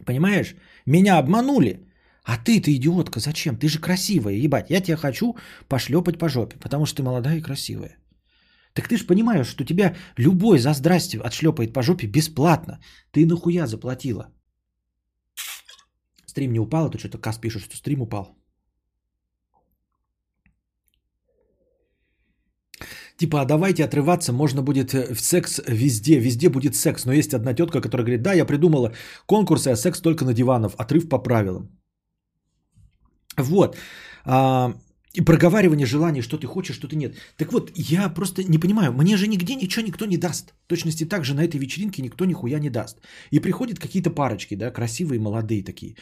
Понимаешь? 0.05 0.55
Меня 0.87 1.19
обманули. 1.19 1.89
А 2.25 2.37
ты, 2.37 2.61
ты 2.61 2.75
идиотка, 2.75 3.21
зачем? 3.21 3.57
Ты 3.57 3.69
же 3.69 3.79
красивая, 3.79 4.35
ебать. 4.35 4.71
Я 4.71 4.81
тебя 4.81 4.97
хочу 4.97 5.37
пошлепать 5.69 6.19
по 6.19 6.29
жопе, 6.29 6.57
потому 6.59 6.87
что 6.87 6.97
ты 6.97 7.03
молодая 7.03 7.39
и 7.39 7.43
красивая. 7.43 7.97
Так 8.75 8.89
ты 8.89 8.97
же 8.97 9.07
понимаешь, 9.07 9.47
что 9.47 9.65
тебя 9.65 9.95
любой 10.19 10.59
за 10.59 10.75
здрасте 10.75 11.19
отшлепает 11.19 11.73
по 11.73 11.83
жопе 11.83 12.07
бесплатно. 12.07 12.81
Ты 13.13 13.25
нахуя 13.27 13.67
заплатила? 13.67 14.27
Стрим 16.27 16.53
не 16.53 16.61
упал, 16.61 16.87
а 16.87 16.91
то 16.91 16.99
что-то 16.99 17.19
Кас 17.19 17.39
пишет, 17.39 17.63
что 17.63 17.77
стрим 17.77 18.03
упал. 18.03 18.37
Типа, 23.17 23.41
а 23.41 23.45
давайте 23.45 23.85
отрываться, 23.85 24.33
можно 24.33 24.63
будет 24.63 24.93
э, 24.93 25.15
в 25.15 25.21
секс 25.21 25.61
везде, 25.69 26.19
везде 26.19 26.49
будет 26.49 26.75
секс. 26.75 27.05
Но 27.05 27.13
есть 27.13 27.33
одна 27.33 27.55
тетка, 27.55 27.81
которая 27.81 28.05
говорит, 28.05 28.23
да, 28.23 28.35
я 28.35 28.45
придумала 28.45 28.93
конкурсы, 29.27 29.69
а 29.69 29.77
секс 29.77 30.01
только 30.01 30.25
на 30.25 30.35
диванов, 30.35 30.75
отрыв 30.77 31.09
по 31.09 31.23
правилам. 31.23 31.69
Вот. 33.37 33.77
А, 34.25 34.75
И 35.17 35.21
проговаривание 35.21 35.87
желаний, 35.87 36.23
что 36.23 36.37
ты 36.37 36.47
хочешь, 36.47 36.77
что 36.77 36.89
ты 36.89 36.97
нет. 36.97 37.15
Так 37.37 37.53
вот, 37.53 37.71
я 37.77 38.09
просто 38.09 38.43
не 38.43 38.59
понимаю, 38.59 38.93
мне 38.93 39.17
же 39.17 39.29
нигде 39.29 39.55
ничего 39.55 39.87
никто 39.87 40.07
не 40.07 40.17
даст. 40.17 40.55
В 40.65 40.69
точности 40.69 41.05
так 41.05 41.25
же 41.25 41.35
на 41.35 41.45
этой 41.45 41.61
вечеринке 41.61 42.03
никто 42.03 42.25
нихуя 42.25 42.59
не 42.59 42.71
даст. 42.71 42.99
И 43.31 43.41
приходят 43.41 43.79
какие-то 43.79 44.11
парочки, 44.11 44.57
да, 44.57 44.73
красивые, 44.73 45.21
молодые 45.21 45.63
такие. 45.63 45.95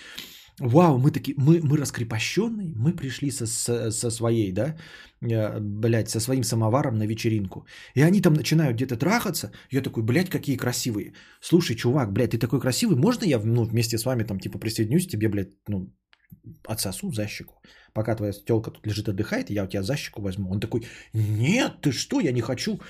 Вау, 0.60 0.98
мы 0.98 1.10
такие, 1.10 1.34
мы, 1.38 1.60
мы 1.62 1.76
раскрепощенные, 1.76 2.72
мы 2.76 2.92
пришли 2.92 3.30
со, 3.30 3.46
со, 3.46 3.90
со 3.90 4.10
своей, 4.10 4.52
да, 4.52 4.76
э, 5.20 5.60
блядь, 5.60 6.08
со 6.08 6.20
своим 6.20 6.44
самоваром 6.44 6.94
на 6.94 7.06
вечеринку. 7.06 7.66
И 7.94 8.02
они 8.02 8.20
там 8.22 8.34
начинают 8.34 8.76
где-то 8.76 8.96
трахаться. 8.96 9.52
Я 9.70 9.82
такой, 9.82 10.02
блядь, 10.02 10.30
какие 10.30 10.56
красивые. 10.56 11.14
Слушай, 11.40 11.76
чувак, 11.76 12.12
блядь, 12.12 12.30
ты 12.30 12.38
такой 12.38 12.60
красивый, 12.60 12.96
можно 12.96 13.24
я 13.24 13.40
ну, 13.44 13.64
вместе 13.64 13.98
с 13.98 14.04
вами 14.04 14.24
там 14.24 14.38
типа 14.38 14.58
присоединюсь 14.58 15.06
тебе, 15.06 15.28
блядь, 15.28 15.52
ну, 15.68 15.90
отсосу 16.68 17.12
за 17.12 17.26
щеку? 17.26 17.54
Пока 17.92 18.14
твоя 18.16 18.32
телка 18.32 18.70
тут 18.70 18.86
лежит 18.86 19.08
отдыхает, 19.08 19.50
я 19.50 19.64
у 19.64 19.66
тебя 19.66 19.82
за 19.82 19.96
щеку 19.96 20.22
возьму. 20.22 20.50
Он 20.50 20.60
такой, 20.60 20.86
нет, 21.12 21.80
ты 21.82 21.92
что, 21.92 22.20
я 22.20 22.32
не 22.32 22.40
хочу. 22.40 22.80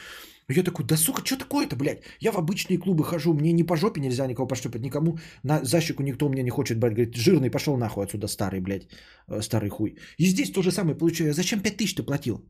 Я 0.48 0.62
такой, 0.62 0.84
да 0.84 0.96
сука, 0.96 1.22
что 1.24 1.36
такое-то, 1.36 1.76
блядь? 1.76 2.02
Я 2.20 2.32
в 2.32 2.38
обычные 2.38 2.78
клубы 2.78 3.04
хожу, 3.04 3.32
мне 3.32 3.52
ни 3.52 3.62
по 3.62 3.76
жопе 3.76 4.00
нельзя 4.00 4.26
никого 4.26 4.48
пошлепать, 4.48 4.82
никому 4.82 5.18
на 5.42 5.64
защику 5.64 6.02
никто 6.02 6.28
мне 6.28 6.42
не 6.42 6.50
хочет 6.50 6.78
брать. 6.78 6.94
Говорит, 6.94 7.16
жирный, 7.16 7.50
пошел 7.50 7.76
нахуй 7.76 8.04
отсюда, 8.04 8.28
старый, 8.28 8.60
блядь, 8.60 8.88
э, 9.28 9.42
старый 9.42 9.70
хуй. 9.70 9.96
И 10.18 10.26
здесь 10.26 10.52
то 10.52 10.62
же 10.62 10.70
самое 10.70 10.96
получаю. 10.96 11.32
Зачем 11.32 11.60
5 11.60 11.76
тысяч 11.76 11.94
ты 11.94 12.02
платил? 12.02 12.44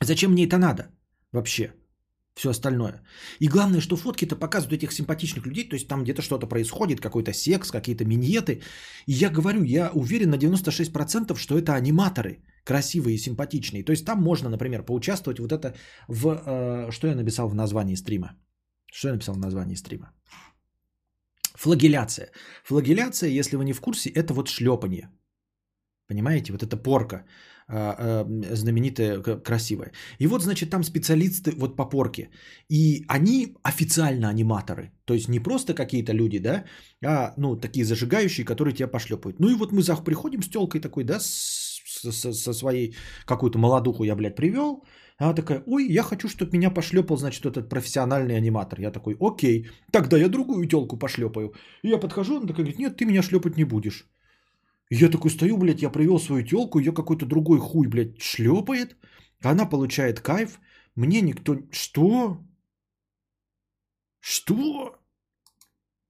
Зачем 0.00 0.32
мне 0.32 0.46
это 0.46 0.58
надо 0.58 0.86
вообще? 1.32 1.72
Все 2.34 2.50
остальное. 2.50 3.02
И 3.40 3.48
главное, 3.48 3.80
что 3.80 3.96
фотки-то 3.96 4.36
показывают 4.36 4.82
этих 4.82 4.92
симпатичных 4.92 5.46
людей, 5.46 5.68
то 5.68 5.76
есть 5.76 5.88
там 5.88 6.02
где-то 6.02 6.22
что-то 6.22 6.48
происходит, 6.48 7.00
какой-то 7.00 7.32
секс, 7.32 7.70
какие-то 7.70 8.04
миньеты. 8.04 8.60
И 9.06 9.12
я 9.12 9.30
говорю, 9.30 9.62
я 9.62 9.90
уверен 9.94 10.30
на 10.30 10.36
96%, 10.36 11.36
что 11.36 11.58
это 11.58 11.74
аниматоры– 11.74 12.42
красивые 12.64 13.14
и 13.14 13.18
симпатичные. 13.18 13.84
То 13.84 13.92
есть 13.92 14.04
там 14.04 14.22
можно, 14.22 14.50
например, 14.50 14.82
поучаствовать 14.82 15.38
вот 15.38 15.52
это 15.52 15.74
в... 16.08 16.26
Э, 16.26 16.90
что 16.90 17.06
я 17.06 17.14
написал 17.14 17.48
в 17.48 17.54
названии 17.54 17.96
стрима? 17.96 18.28
Что 18.92 19.08
я 19.08 19.14
написал 19.14 19.34
в 19.34 19.38
названии 19.38 19.76
стрима? 19.76 20.12
Флагеляция. 21.54 22.32
Флагеляция, 22.64 23.30
если 23.30 23.56
вы 23.56 23.64
не 23.64 23.72
в 23.72 23.80
курсе, 23.80 24.10
это 24.10 24.34
вот 24.34 24.48
шлепание. 24.48 25.08
Понимаете? 26.08 26.52
Вот 26.52 26.62
эта 26.62 26.76
порка 26.76 27.24
знаменитая, 27.68 29.22
красивая. 29.22 29.92
И 30.18 30.26
вот, 30.26 30.42
значит, 30.42 30.70
там 30.70 30.84
специалисты 30.84 31.52
вот 31.56 31.76
по 31.76 31.88
порке. 31.88 32.30
И 32.68 33.04
они 33.08 33.56
официально 33.62 34.28
аниматоры. 34.28 34.92
То 35.04 35.14
есть 35.14 35.28
не 35.28 35.40
просто 35.40 35.74
какие-то 35.74 36.12
люди, 36.12 36.38
да, 36.38 36.64
а, 37.04 37.34
ну, 37.36 37.56
такие 37.56 37.84
зажигающие, 37.84 38.44
которые 38.44 38.74
тебя 38.74 38.88
пошлепают. 38.88 39.40
Ну 39.40 39.48
и 39.48 39.54
вот 39.54 39.72
мы 39.72 39.82
приходим 40.04 40.42
с 40.42 40.48
телкой 40.48 40.80
такой, 40.80 41.04
да, 41.04 41.18
со 41.20 42.52
своей 42.52 42.94
какую-то 43.24 43.58
молодуху 43.58 44.04
я, 44.04 44.16
блядь, 44.16 44.36
привел. 44.36 44.84
Она 45.16 45.32
такая, 45.32 45.62
ой, 45.66 45.86
я 45.86 46.02
хочу, 46.02 46.28
чтобы 46.28 46.56
меня 46.56 46.70
пошлепал, 46.70 47.16
значит, 47.16 47.46
этот 47.46 47.68
профессиональный 47.68 48.36
аниматор. 48.36 48.80
Я 48.80 48.90
такой, 48.90 49.16
окей, 49.20 49.68
тогда 49.92 50.16
я 50.16 50.28
другую 50.28 50.66
телку 50.66 50.98
пошлепаю. 50.98 51.54
И 51.82 51.88
я 51.88 51.98
подхожу, 51.98 52.36
она 52.36 52.46
такая 52.46 52.64
говорит, 52.64 52.78
нет, 52.78 52.96
ты 52.96 53.04
меня 53.06 53.22
шлепать 53.22 53.56
не 53.56 53.64
будешь. 53.64 54.06
Я 54.90 55.08
такой 55.08 55.30
стою, 55.30 55.56
блядь, 55.56 55.82
я 55.82 55.90
привел 55.90 56.18
свою 56.18 56.44
телку, 56.44 56.78
ее 56.78 56.92
какой-то 56.92 57.26
другой 57.26 57.58
хуй, 57.58 57.86
блядь, 57.88 58.20
шлепает. 58.20 58.96
Она 59.42 59.66
получает 59.66 60.20
кайф. 60.20 60.60
Мне 60.96 61.20
никто... 61.20 61.56
Что? 61.70 62.38
Что? 64.20 64.98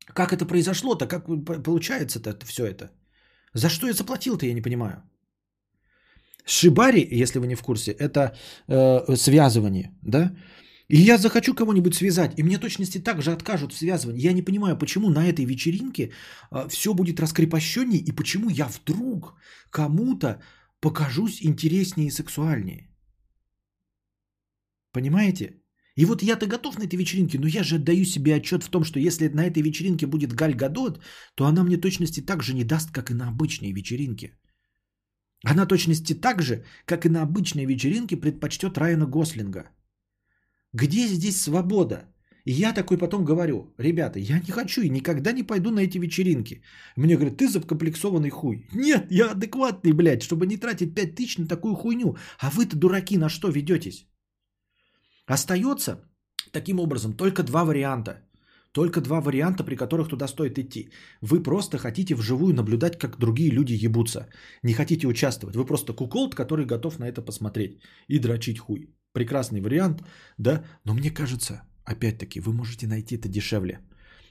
Как 0.07 0.33
это 0.33 0.47
произошло-то? 0.47 1.07
Как 1.07 1.27
получается-то 1.63 2.45
все 2.47 2.67
это? 2.67 2.91
За 3.55 3.69
что 3.69 3.87
я 3.87 3.93
заплатил-то, 3.93 4.47
я 4.47 4.55
не 4.55 4.63
понимаю. 4.63 5.03
Шибари, 6.47 7.09
если 7.23 7.39
вы 7.39 7.47
не 7.47 7.55
в 7.55 7.63
курсе, 7.63 7.93
это 7.93 8.37
э, 8.69 9.17
связывание, 9.17 9.91
да? 10.03 10.37
И 10.89 10.97
я 10.97 11.19
захочу 11.19 11.55
кого-нибудь 11.55 11.94
связать, 11.94 12.39
и 12.39 12.43
мне 12.43 12.59
точности 12.59 12.98
так 12.98 13.23
же 13.23 13.32
откажут 13.32 13.73
в 13.73 13.77
связывании. 13.77 14.27
Я 14.27 14.32
не 14.32 14.43
понимаю, 14.43 14.78
почему 14.78 15.11
на 15.11 15.27
этой 15.27 15.47
вечеринке 15.47 16.11
э, 16.51 16.69
все 16.69 16.93
будет 16.94 17.20
раскрепощеннее, 17.20 18.02
и 18.02 18.12
почему 18.12 18.51
я 18.51 18.69
вдруг 18.69 19.35
кому-то 19.70 20.43
покажусь 20.81 21.43
интереснее 21.43 22.09
и 22.09 22.11
сексуальнее. 22.11 22.89
Понимаете? 24.93 25.65
И 25.97 26.05
вот 26.05 26.23
я-то 26.23 26.47
готов 26.47 26.78
на 26.78 26.85
этой 26.85 26.97
вечеринке, 26.97 27.39
но 27.39 27.47
я 27.47 27.62
же 27.62 27.77
отдаю 27.77 28.05
себе 28.05 28.35
отчет 28.35 28.62
в 28.62 28.69
том, 28.69 28.85
что 28.85 28.98
если 28.98 29.28
на 29.28 29.47
этой 29.47 29.62
вечеринке 29.62 30.06
будет 30.06 30.35
Галь 30.35 30.55
Гадот, 30.55 31.01
то 31.35 31.47
она 31.47 31.65
мне 31.65 31.77
точности 31.77 32.20
так 32.20 32.43
же 32.43 32.55
не 32.55 32.65
даст, 32.65 32.90
как 32.90 33.11
и 33.11 33.15
на 33.15 33.28
обычной 33.28 33.73
вечеринке. 33.73 34.36
Она 35.44 35.66
точности 35.66 36.15
так 36.15 36.43
же, 36.43 36.65
как 36.85 37.06
и 37.06 37.09
на 37.09 37.23
обычной 37.23 37.65
вечеринке 37.66 38.16
предпочтет 38.16 38.77
Райана 38.78 39.06
Гослинга. 39.06 39.70
Где 40.75 41.07
здесь 41.07 41.41
свобода? 41.41 41.97
И 42.45 42.53
я 42.53 42.73
такой 42.73 42.99
потом 42.99 43.25
говорю, 43.25 43.73
ребята, 43.79 44.19
я 44.19 44.41
не 44.41 44.51
хочу 44.51 44.83
и 44.83 44.91
никогда 44.91 45.33
не 45.33 45.45
пойду 45.45 45.71
на 45.71 45.81
эти 45.81 45.99
вечеринки. 45.99 46.63
Мне 46.97 47.15
говорят, 47.17 47.37
ты 47.37 47.49
закомплексованный 47.49 48.31
хуй. 48.31 48.67
Нет, 48.75 49.07
я 49.11 49.31
адекватный, 49.31 49.93
блядь, 49.93 50.23
чтобы 50.23 50.47
не 50.47 50.57
тратить 50.57 50.95
5 50.95 51.15
тысяч 51.15 51.39
на 51.39 51.47
такую 51.47 51.77
хуйню. 51.77 52.17
А 52.41 52.51
вы-то, 52.51 52.77
дураки, 52.77 53.17
на 53.17 53.29
что 53.29 53.49
ведетесь? 53.51 54.09
Остается 55.27 56.01
таким 56.53 56.81
образом 56.81 57.13
только 57.13 57.45
два 57.45 57.65
варианта. 57.65 58.29
Только 58.73 59.01
два 59.01 59.21
варианта, 59.21 59.63
при 59.63 59.77
которых 59.77 60.09
туда 60.09 60.27
стоит 60.27 60.59
идти. 60.59 60.91
Вы 61.21 61.41
просто 61.41 61.79
хотите 61.79 62.17
вживую 62.17 62.53
наблюдать, 62.53 62.99
как 62.99 63.19
другие 63.19 63.51
люди 63.53 63.85
ебутся. 63.85 64.29
Не 64.65 64.75
хотите 64.75 65.07
участвовать. 65.07 65.55
Вы 65.55 65.65
просто 65.65 65.93
куколд, 65.93 66.35
который 66.35 66.67
готов 66.67 66.99
на 66.99 67.05
это 67.05 67.23
посмотреть 67.23 67.79
и 68.09 68.19
дрочить 68.19 68.59
хуй. 68.59 68.89
Прекрасный 69.15 69.61
вариант, 69.61 70.03
да? 70.39 70.65
Но 70.85 70.93
мне 70.93 71.11
кажется, 71.11 71.62
опять-таки, 71.85 72.41
вы 72.41 72.53
можете 72.53 72.86
найти 72.86 73.15
это 73.15 73.28
дешевле. 73.28 73.81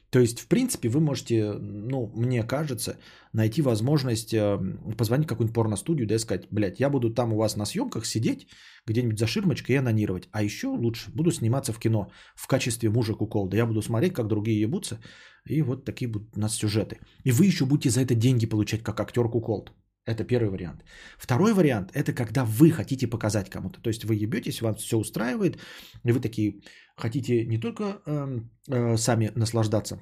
То 0.10 0.19
есть, 0.19 0.41
в 0.41 0.47
принципе, 0.47 0.89
вы 0.89 0.99
можете, 0.99 1.53
ну, 1.53 2.11
мне 2.15 2.43
кажется, 2.43 2.97
найти 3.34 3.64
возможность 3.64 4.34
э, 4.34 4.60
позвонить 4.97 5.26
в 5.26 5.30
какую-нибудь 5.30 5.55
порностудию, 5.55 6.07
да, 6.07 6.15
и 6.15 6.19
сказать, 6.19 6.47
блядь, 6.51 6.80
я 6.80 6.89
буду 6.89 7.14
там 7.14 7.34
у 7.34 7.38
вас 7.38 7.55
на 7.55 7.65
съемках 7.65 8.05
сидеть, 8.05 8.47
где-нибудь 8.85 9.18
за 9.18 9.26
ширмочкой 9.26 9.76
и 9.76 9.80
анонировать. 9.80 10.27
А 10.31 10.43
еще 10.43 10.68
лучше 10.68 11.11
буду 11.15 11.31
сниматься 11.31 11.73
в 11.73 11.80
кино 11.80 12.11
в 12.35 12.45
качестве 12.45 12.89
мужа 12.89 13.15
куколда. 13.15 13.57
Я 13.57 13.65
буду 13.65 13.81
смотреть, 13.81 14.14
как 14.14 14.27
другие 14.27 14.61
ебутся, 14.61 14.99
и 15.45 15.64
вот 15.64 15.85
такие 15.85 16.11
будут 16.11 16.38
у 16.38 16.39
нас 16.39 16.55
сюжеты. 16.55 16.99
И 17.23 17.31
вы 17.31 17.45
еще 17.45 17.65
будете 17.65 17.89
за 17.89 18.01
это 18.01 18.14
деньги 18.14 18.45
получать, 18.45 18.84
как 18.84 18.99
актер 18.99 19.27
куколд. 19.30 19.72
Это 20.05 20.25
первый 20.25 20.49
вариант. 20.49 20.84
Второй 21.17 21.53
вариант– 21.53 21.91
это 21.93 22.13
когда 22.13 22.43
вы 22.43 22.71
хотите 22.71 23.07
показать 23.07 23.49
кому-то. 23.49 23.81
То 23.81 23.89
есть 23.89 24.03
вы 24.03 24.15
ебетесь, 24.15 24.61
вам 24.61 24.75
все 24.75 24.97
устраивает, 24.97 25.57
и 26.05 26.11
вы 26.11 26.19
такие 26.19 26.61
хотите 26.97 27.45
не 27.45 27.57
только 27.57 27.84
э, 27.84 28.39
э, 28.67 28.97
сами 28.97 29.31
наслаждаться, 29.35 30.01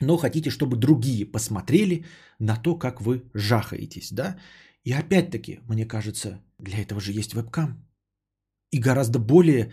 но 0.00 0.16
хотите, 0.16 0.50
чтобы 0.50 0.76
другие 0.76 1.26
посмотрели 1.26 2.04
на 2.38 2.56
то, 2.56 2.78
как 2.78 3.00
вы 3.00 3.22
жахаетесь. 3.34 4.12
Да? 4.12 4.36
И 4.84 4.92
опять-таки, 4.92 5.60
мне 5.68 5.86
кажется, 5.86 6.40
для 6.58 6.78
этого 6.82 7.00
же 7.00 7.12
есть 7.12 7.34
вебкам. 7.34 7.84
И 8.70 8.78
гораздо 8.78 9.18
более 9.18 9.72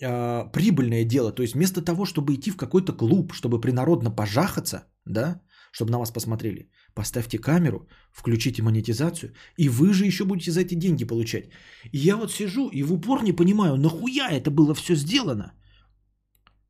э, 0.00 0.50
прибыльное 0.52 1.04
дело. 1.04 1.32
То 1.32 1.42
есть 1.42 1.54
вместо 1.54 1.82
того, 1.82 2.04
чтобы 2.04 2.34
идти 2.34 2.50
в 2.50 2.56
какой-то 2.56 2.92
клуб, 2.92 3.32
чтобы 3.32 3.60
принародно 3.60 4.10
пожахаться, 4.10 4.84
да, 5.04 5.40
чтобы 5.72 5.90
на 5.90 5.98
вас 5.98 6.12
посмотрели, 6.12 6.70
Поставьте 6.94 7.38
камеру, 7.38 7.88
включите 8.12 8.62
монетизацию, 8.62 9.32
и 9.58 9.68
вы 9.68 9.92
же 9.92 10.06
еще 10.06 10.24
будете 10.24 10.52
за 10.52 10.60
эти 10.60 10.74
деньги 10.74 11.04
получать. 11.04 11.44
И 11.92 11.98
я 11.98 12.16
вот 12.16 12.32
сижу 12.32 12.68
и 12.72 12.82
в 12.82 12.92
упор 12.92 13.22
не 13.22 13.32
понимаю, 13.32 13.76
нахуя 13.76 14.30
это 14.30 14.50
было 14.50 14.74
все 14.74 14.94
сделано. 14.94 15.52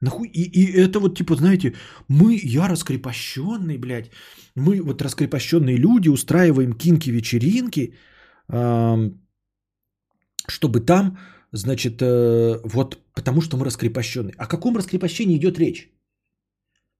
Нахуй... 0.00 0.28
И, 0.28 0.42
и 0.42 0.72
это 0.80 0.98
вот 1.00 1.18
типа, 1.18 1.36
знаете, 1.36 1.74
мы, 2.08 2.40
я 2.42 2.68
раскрепощенный, 2.68 3.78
блядь, 3.78 4.10
мы 4.56 4.80
вот 4.82 5.02
раскрепощенные 5.02 5.76
люди 5.76 6.08
устраиваем 6.08 6.72
кинки-вечеринки, 6.72 7.94
чтобы 10.48 10.80
там, 10.80 11.18
значит, 11.52 12.02
э, 12.02 12.60
вот 12.64 12.98
потому 13.14 13.40
что 13.40 13.56
мы 13.56 13.64
раскрепощенные. 13.64 14.34
О 14.38 14.46
каком 14.46 14.76
раскрепощении 14.76 15.36
идет 15.36 15.58
речь? 15.58 15.93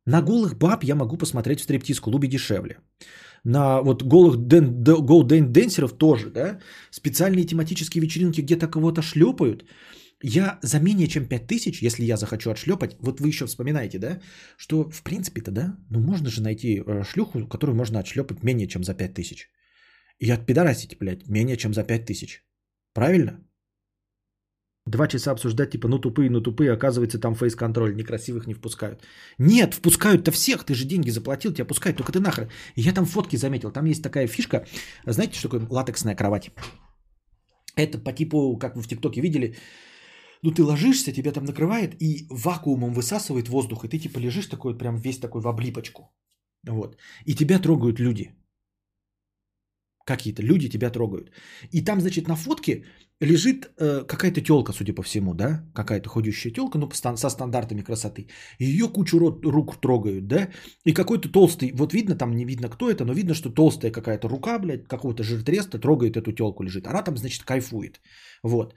На 0.07 0.23
голых 0.23 0.59
баб 0.59 0.85
я 0.85 0.95
могу 0.95 1.17
посмотреть 1.17 1.61
в 1.61 1.65
стриптиз-клубе 1.65 2.29
дешевле. 2.29 2.79
На 3.45 3.81
вот 3.83 4.03
голых 4.03 4.37
ден, 4.49 4.83
ден, 4.83 5.53
денсеров 5.53 5.93
тоже, 5.93 6.31
да, 6.31 6.59
специальные 6.91 7.47
тематические 7.47 8.03
вечеринки, 8.03 8.43
где-то 8.43 8.69
кого-то 8.69 9.03
шлепают. 9.03 9.65
Я 10.23 10.59
за 10.63 10.81
менее 10.81 11.09
чем 11.09 11.27
5000, 11.27 11.83
если 11.83 12.05
я 12.05 12.17
захочу 12.17 12.51
отшлепать, 12.51 12.97
вот 13.01 13.21
вы 13.21 13.29
еще 13.29 13.47
вспоминаете, 13.47 13.99
да, 13.99 14.21
что 14.57 14.91
в 14.91 15.03
принципе-то, 15.03 15.51
да, 15.51 15.77
ну 15.91 16.01
можно 16.01 16.31
же 16.31 16.43
найти 16.43 16.83
э, 16.87 17.03
шлюху, 17.05 17.47
которую 17.47 17.77
можно 17.77 17.99
отшлепать 17.99 18.43
менее 18.43 18.67
чем 18.67 18.85
за 18.85 18.95
5000. 18.95 19.51
И 20.21 20.31
отпидорасить, 20.31 20.97
блядь, 20.99 21.29
менее 21.29 21.57
чем 21.57 21.75
за 21.75 21.85
5000. 21.85 22.43
Правильно? 22.95 23.41
Два 24.87 25.07
часа 25.09 25.33
обсуждать, 25.33 25.71
типа, 25.71 25.89
ну 25.89 25.99
тупые, 25.99 26.29
ну 26.29 26.43
тупые, 26.43 26.73
оказывается, 26.73 27.19
там 27.19 27.35
фейс-контроль, 27.35 27.97
некрасивых 27.97 28.47
не 28.47 28.55
впускают. 28.55 29.03
Нет, 29.39 29.75
впускают-то 29.75 30.31
всех, 30.31 30.65
ты 30.65 30.75
же 30.75 30.85
деньги 30.85 31.11
заплатил, 31.11 31.55
тебя 31.55 31.65
пускают, 31.65 31.97
только 31.97 32.13
ты 32.13 32.21
нахрен. 32.21 32.51
Я 32.77 32.93
там 32.93 33.07
фотки 33.07 33.37
заметил, 33.37 33.71
там 33.71 33.87
есть 33.87 34.03
такая 34.03 34.27
фишка, 34.27 34.67
знаете, 35.07 35.39
что 35.39 35.49
такое 35.49 35.67
латексная 35.71 36.15
кровать? 36.15 36.51
Это 37.77 37.99
по 37.99 38.13
типу, 38.13 38.59
как 38.59 38.77
вы 38.77 38.83
в 38.83 38.89
ТикТоке 38.89 39.23
видели, 39.23 39.57
ну 40.43 40.51
ты 40.51 40.63
ложишься, 40.63 41.13
тебя 41.13 41.33
там 41.33 41.45
накрывает 41.45 41.95
и 42.03 42.27
вакуумом 42.29 42.93
высасывает 42.93 43.49
воздух, 43.49 43.85
и 43.85 43.89
ты 43.89 43.99
типа 43.99 44.19
лежишь 44.19 44.47
такой 44.47 44.77
прям 44.77 44.97
весь 44.97 45.19
такой 45.19 45.41
в 45.41 45.49
облипочку. 45.49 46.13
Вот. 46.69 46.99
И 47.25 47.35
тебя 47.35 47.59
трогают 47.59 47.99
люди. 47.99 48.35
Какие-то 50.05 50.43
люди 50.43 50.69
тебя 50.69 50.91
трогают. 50.91 51.31
И 51.71 51.85
там, 51.85 52.01
значит, 52.01 52.29
на 52.29 52.37
фотке 52.37 52.85
лежит 53.21 53.73
э, 53.79 54.05
какая-то 54.07 54.41
телка, 54.41 54.73
судя 54.73 54.93
по 54.93 55.03
всему, 55.03 55.35
да, 55.35 55.65
какая-то 55.75 56.09
ходящая 56.09 56.53
телка, 56.53 56.79
ну, 56.79 56.91
со 56.91 57.31
стандартами 57.31 57.83
красоты. 57.83 58.29
Ее 58.59 58.89
кучу 58.89 59.19
рот, 59.19 59.45
рук 59.45 59.81
трогают, 59.81 60.27
да, 60.27 60.49
и 60.85 60.93
какой-то 60.93 61.29
толстый, 61.29 61.73
вот 61.75 61.95
видно, 61.95 62.17
там 62.17 62.33
не 62.33 62.45
видно, 62.45 62.69
кто 62.69 62.91
это, 62.91 63.05
но 63.05 63.13
видно, 63.15 63.35
что 63.35 63.51
толстая 63.51 63.93
какая-то 63.93 64.29
рука, 64.29 64.59
блядь, 64.59 64.89
какого-то 64.89 65.23
жиртреста 65.23 65.79
трогает 65.79 66.17
эту 66.17 66.33
телку, 66.33 66.63
лежит. 66.63 66.87
Она 66.87 67.03
там, 67.03 67.17
значит, 67.17 67.45
кайфует. 67.45 68.01
Вот. 68.43 68.75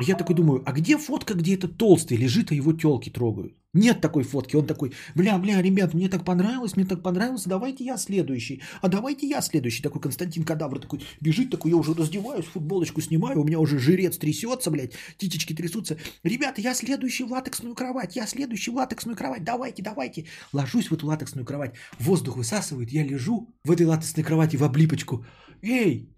Я 0.00 0.16
такой 0.16 0.34
думаю, 0.34 0.62
а 0.64 0.72
где 0.72 0.96
фотка, 0.96 1.34
где 1.34 1.54
этот 1.54 1.76
толстый 1.76 2.16
лежит, 2.16 2.50
а 2.50 2.54
его 2.54 2.72
телки 2.72 3.10
трогают? 3.10 3.61
Нет 3.74 4.02
такой 4.02 4.22
фотки. 4.22 4.54
Он 4.54 4.66
такой, 4.66 4.92
бля, 5.14 5.38
бля, 5.38 5.62
ребят, 5.62 5.94
мне 5.94 6.10
так 6.10 6.26
понравилось, 6.26 6.76
мне 6.76 6.84
так 6.84 7.02
понравилось, 7.02 7.44
давайте 7.44 7.84
я 7.84 7.96
следующий. 7.96 8.62
А 8.82 8.88
давайте 8.88 9.26
я 9.26 9.40
следующий. 9.40 9.82
Такой 9.82 10.02
Константин 10.02 10.44
Кадавр 10.44 10.78
такой 10.78 11.02
бежит, 11.20 11.50
такой, 11.50 11.70
я 11.70 11.78
уже 11.78 11.94
раздеваюсь, 11.94 12.44
футболочку 12.44 13.00
снимаю, 13.00 13.40
у 13.40 13.44
меня 13.44 13.58
уже 13.58 13.78
жирец 13.78 14.18
трясется, 14.18 14.70
блядь, 14.70 14.92
титечки 15.16 15.54
трясутся. 15.54 15.96
Ребята, 16.22 16.60
я 16.60 16.74
следующий 16.74 17.24
в 17.24 17.32
латексную 17.32 17.74
кровать, 17.74 18.14
я 18.14 18.26
следующий 18.26 18.70
в 18.70 18.74
латексную 18.74 19.16
кровать, 19.16 19.42
давайте, 19.42 19.82
давайте. 19.82 20.26
Ложусь 20.52 20.88
в 20.88 20.92
эту 20.92 21.06
латексную 21.06 21.46
кровать, 21.46 21.74
воздух 21.98 22.36
высасывает, 22.36 22.92
я 22.92 23.02
лежу 23.02 23.48
в 23.64 23.70
этой 23.70 23.86
латексной 23.86 24.22
кровати 24.22 24.56
в 24.56 24.64
облипочку. 24.64 25.24
Эй, 25.62 26.14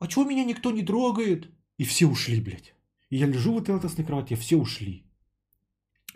а 0.00 0.06
чего 0.06 0.24
меня 0.24 0.44
никто 0.44 0.70
не 0.70 0.82
трогает? 0.82 1.48
И 1.78 1.84
все 1.84 2.06
ушли, 2.06 2.42
блядь. 2.42 2.74
И 3.08 3.16
я 3.16 3.26
лежу 3.26 3.54
в 3.54 3.62
этой 3.62 3.74
латексной 3.74 4.04
кровати, 4.04 4.34
все 4.34 4.56
ушли. 4.56 5.03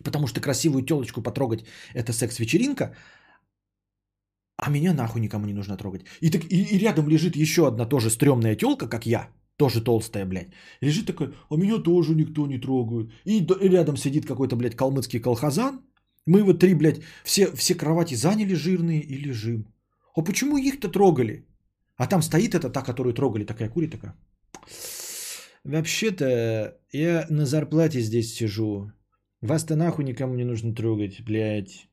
Потому 0.04 0.26
что 0.26 0.40
красивую 0.40 0.82
телочку 0.82 1.22
потрогать– 1.22 1.64
это 1.94 2.12
секс-вечеринка, 2.12 2.94
а 4.56 4.70
меня 4.70 4.92
нахуй 4.92 5.20
никому 5.20 5.46
не 5.46 5.54
нужно 5.54 5.76
трогать. 5.76 6.04
И, 6.20 6.30
так, 6.30 6.44
и, 6.50 6.62
и 6.62 6.78
рядом 6.78 7.08
лежит 7.08 7.36
еще 7.36 7.66
одна 7.66 7.86
тоже 7.86 8.10
стрёмная 8.10 8.56
телка, 8.56 8.88
как 8.88 9.06
я, 9.06 9.28
тоже 9.56 9.84
толстая, 9.84 10.26
блядь. 10.26 10.48
Лежит 10.80 11.06
такая, 11.06 11.32
а 11.50 11.56
меня 11.56 11.78
тоже 11.78 12.14
никто 12.14 12.46
не 12.46 12.58
трогает. 12.58 13.10
И, 13.24 13.38
и 13.38 13.68
рядом 13.68 13.96
сидит 13.96 14.26
какой-то, 14.26 14.56
блядь, 14.56 14.76
калмыцкий 14.76 15.20
колхозан. 15.20 15.80
Мы 16.26 16.42
вот 16.42 16.58
три, 16.58 16.74
блядь, 16.74 17.00
все, 17.24 17.50
все 17.56 17.74
кровати 17.74 18.14
заняли 18.14 18.54
жирные 18.54 19.00
и 19.00 19.14
лежим. 19.16 19.66
А 20.16 20.22
почему 20.22 20.58
их-то 20.58 20.88
трогали? 20.88 21.46
А 21.96 22.06
там 22.06 22.22
стоит 22.22 22.54
эта 22.54 22.70
та, 22.70 22.82
которую 22.82 23.14
трогали, 23.14 23.44
такая 23.44 23.68
курит 23.68 23.92
такая. 23.92 24.14
Вообще-то 25.64 26.76
я 26.92 27.26
на 27.30 27.46
зарплате 27.46 28.00
здесь 28.00 28.34
сижу. 28.34 28.92
Вас-то 29.40 29.76
нахуй 29.76 30.04
никому 30.04 30.34
не 30.34 30.44
нужно 30.44 30.74
трогать, 30.74 31.20
блядь. 31.20 31.88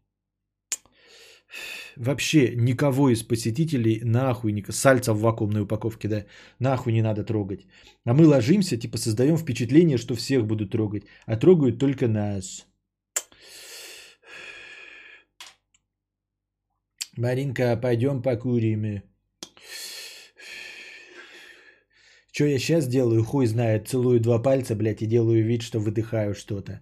Вообще 1.95 2.55
никого 2.55 3.09
из 3.09 3.23
посетителей 3.23 4.01
нахуй, 4.03 4.51
не... 4.51 4.63
сальца 4.71 5.13
в 5.13 5.19
вакуумной 5.19 5.61
упаковке, 5.61 6.07
да, 6.07 6.25
нахуй 6.59 6.93
не 6.93 7.01
надо 7.01 7.23
трогать. 7.23 7.67
А 8.05 8.13
мы 8.13 8.25
ложимся, 8.25 8.77
типа 8.77 8.97
создаем 8.97 9.37
впечатление, 9.37 9.97
что 9.97 10.15
всех 10.15 10.45
будут 10.45 10.71
трогать, 10.71 11.03
а 11.25 11.37
трогают 11.37 11.79
только 11.79 12.07
нас. 12.07 12.67
Маринка, 17.17 17.77
пойдем 17.77 18.21
покурим. 18.21 19.03
Что 22.33 22.43
я 22.43 22.59
сейчас 22.59 22.87
делаю, 22.87 23.23
хуй 23.23 23.45
знает. 23.45 23.87
Целую 23.87 24.19
два 24.19 24.39
пальца, 24.39 24.75
блядь, 24.75 25.01
и 25.01 25.07
делаю 25.07 25.45
вид, 25.45 25.61
что 25.61 25.79
выдыхаю 25.79 26.33
что-то. 26.33 26.81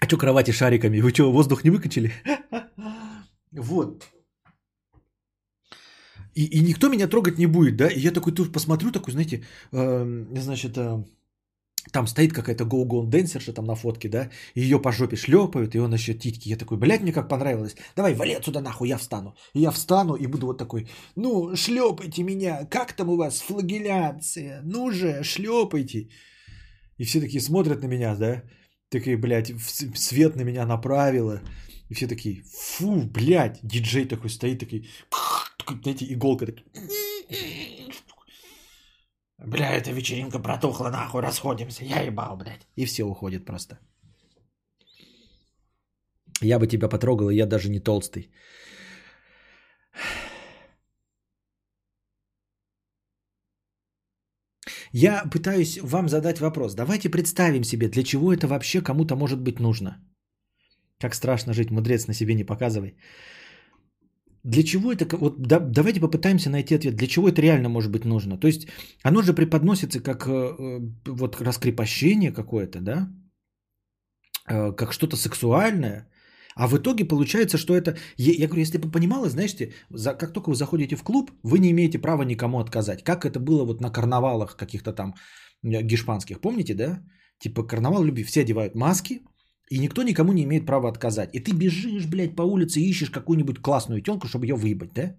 А 0.00 0.06
что 0.06 0.16
кровати 0.16 0.52
шариками? 0.52 1.00
Вы 1.00 1.10
что, 1.10 1.32
воздух 1.32 1.64
не 1.64 1.70
выкачали? 1.70 2.12
Вот. 3.52 4.04
И, 6.34 6.44
и 6.44 6.60
никто 6.60 6.88
меня 6.88 7.08
трогать 7.08 7.38
не 7.38 7.46
будет, 7.46 7.76
да? 7.76 7.88
И 7.88 7.98
я 8.00 8.10
такой 8.10 8.34
тут 8.34 8.52
посмотрю, 8.52 8.92
такой, 8.92 9.12
знаете, 9.12 9.44
э, 9.72 10.24
значит, 10.34 10.76
э, 10.76 11.02
там 11.92 12.06
стоит 12.06 12.32
какая-то 12.32 12.64
go-go 12.64 13.08
денсерша 13.08 13.52
там 13.52 13.64
на 13.64 13.74
фотке, 13.74 14.08
да, 14.08 14.30
и 14.54 14.60
ее 14.60 14.78
по 14.78 14.92
жопе 14.92 15.16
шлепают, 15.16 15.74
и 15.74 15.78
он 15.78 15.94
еще 15.94 16.14
титьки. 16.14 16.48
Я 16.50 16.56
такой, 16.56 16.76
блядь, 16.76 17.02
мне 17.02 17.12
как 17.12 17.28
понравилось. 17.28 17.76
Давай, 17.96 18.14
вали 18.14 18.34
отсюда 18.34 18.60
нахуй, 18.60 18.88
я 18.88 18.98
встану. 18.98 19.34
И 19.54 19.60
я 19.60 19.70
встану 19.70 20.14
и 20.14 20.26
буду 20.26 20.46
вот 20.46 20.58
такой, 20.58 20.88
ну, 21.16 21.56
шлепайте 21.56 22.22
меня, 22.22 22.66
как 22.70 22.92
там 22.92 23.08
у 23.08 23.16
вас 23.16 23.40
флагеляция? 23.40 24.60
Ну 24.64 24.90
же, 24.90 25.22
шлепайте. 25.22 26.08
И 26.98 27.04
все 27.04 27.20
такие 27.20 27.40
смотрят 27.40 27.82
на 27.82 27.86
меня, 27.86 28.14
да, 28.14 28.42
такие, 28.88 29.16
блядь, 29.16 29.52
свет 29.94 30.36
на 30.36 30.42
меня 30.42 30.66
направило. 30.66 31.40
И 31.88 31.94
все 31.94 32.08
такие, 32.08 32.42
фу, 32.42 33.02
блядь, 33.02 33.60
диджей 33.62 34.08
такой 34.08 34.30
стоит, 34.30 34.58
такой, 34.60 34.88
знаете, 35.82 36.04
иголка 36.08 36.46
такая. 36.46 36.64
Бля, 39.38 39.70
эта 39.72 39.92
вечеринка 39.92 40.38
протухла, 40.38 40.90
нахуй, 40.90 41.22
расходимся, 41.22 41.84
я 41.84 42.00
ебал, 42.00 42.36
блядь. 42.36 42.66
И 42.76 42.86
все 42.86 43.04
уходят 43.04 43.44
просто. 43.44 43.78
Я 46.40 46.58
бы 46.58 46.66
тебя 46.66 46.88
потрогал, 46.88 47.30
и 47.30 47.36
я 47.36 47.46
даже 47.46 47.68
не 47.68 47.80
толстый. 47.80 48.30
Я 54.98 55.24
пытаюсь 55.30 55.78
вам 55.82 56.08
задать 56.08 56.40
вопрос. 56.40 56.74
Давайте 56.74 57.10
представим 57.10 57.64
себе, 57.64 57.88
для 57.88 58.02
чего 58.02 58.32
это 58.32 58.46
вообще 58.46 58.80
кому-то 58.80 59.14
может 59.16 59.40
быть 59.40 59.60
нужно. 59.60 59.96
Как 61.00 61.14
страшно 61.14 61.52
жить, 61.52 61.70
мудрец, 61.70 62.06
на 62.06 62.14
себе 62.14 62.34
не 62.34 62.44
показывай. 62.44 62.96
Для 64.44 64.62
чего 64.62 64.92
это, 64.92 65.04
вот 65.18 65.42
да, 65.42 65.60
давайте 65.60 66.00
попытаемся 66.00 66.50
найти 66.50 66.76
ответ, 66.76 66.96
для 66.96 67.06
чего 67.08 67.28
это 67.28 67.42
реально 67.42 67.68
может 67.68 67.90
быть 67.92 68.04
нужно. 68.04 68.38
То 68.38 68.46
есть 68.46 68.68
оно 69.02 69.22
же 69.22 69.34
преподносится 69.34 70.00
как 70.00 70.26
э, 70.26 70.80
вот 71.06 71.42
раскрепощение 71.42 72.32
какое-то, 72.32 72.80
да, 72.80 73.10
э, 74.48 74.72
как 74.72 74.92
что-то 74.92 75.16
сексуальное, 75.16 76.08
а 76.56 76.66
в 76.68 76.74
итоге 76.74 77.04
получается, 77.04 77.58
что 77.58 77.74
это, 77.74 77.96
я, 78.16 78.46
говорю, 78.46 78.62
если 78.62 78.78
бы 78.78 78.90
понимала, 78.90 79.28
знаете, 79.28 79.74
за, 79.90 80.14
как 80.14 80.32
только 80.32 80.48
вы 80.48 80.54
заходите 80.54 80.96
в 80.96 81.02
клуб, 81.02 81.30
вы 81.42 81.58
не 81.58 81.70
имеете 81.70 81.98
права 81.98 82.24
никому 82.24 82.58
отказать. 82.58 83.04
Как 83.04 83.24
это 83.24 83.40
было 83.40 83.64
вот 83.64 83.80
на 83.80 83.90
карнавалах 83.90 84.56
каких-то 84.56 84.92
там 84.92 85.14
гешпанских, 85.62 86.40
помните, 86.40 86.74
да? 86.74 87.02
Типа 87.38 87.62
карнавал 87.62 88.04
любви, 88.04 88.24
все 88.24 88.40
одевают 88.40 88.74
маски, 88.74 89.20
и 89.70 89.78
никто 89.78 90.02
никому 90.02 90.32
не 90.32 90.44
имеет 90.44 90.66
права 90.66 90.88
отказать. 90.88 91.34
И 91.34 91.40
ты 91.40 91.52
бежишь, 91.52 92.06
блядь, 92.06 92.36
по 92.36 92.42
улице 92.42 92.80
ищешь 92.80 93.10
какую-нибудь 93.10 93.60
классную 93.60 94.00
телку, 94.00 94.26
чтобы 94.26 94.46
ее 94.46 94.54
выебать, 94.54 94.94
да? 94.94 95.16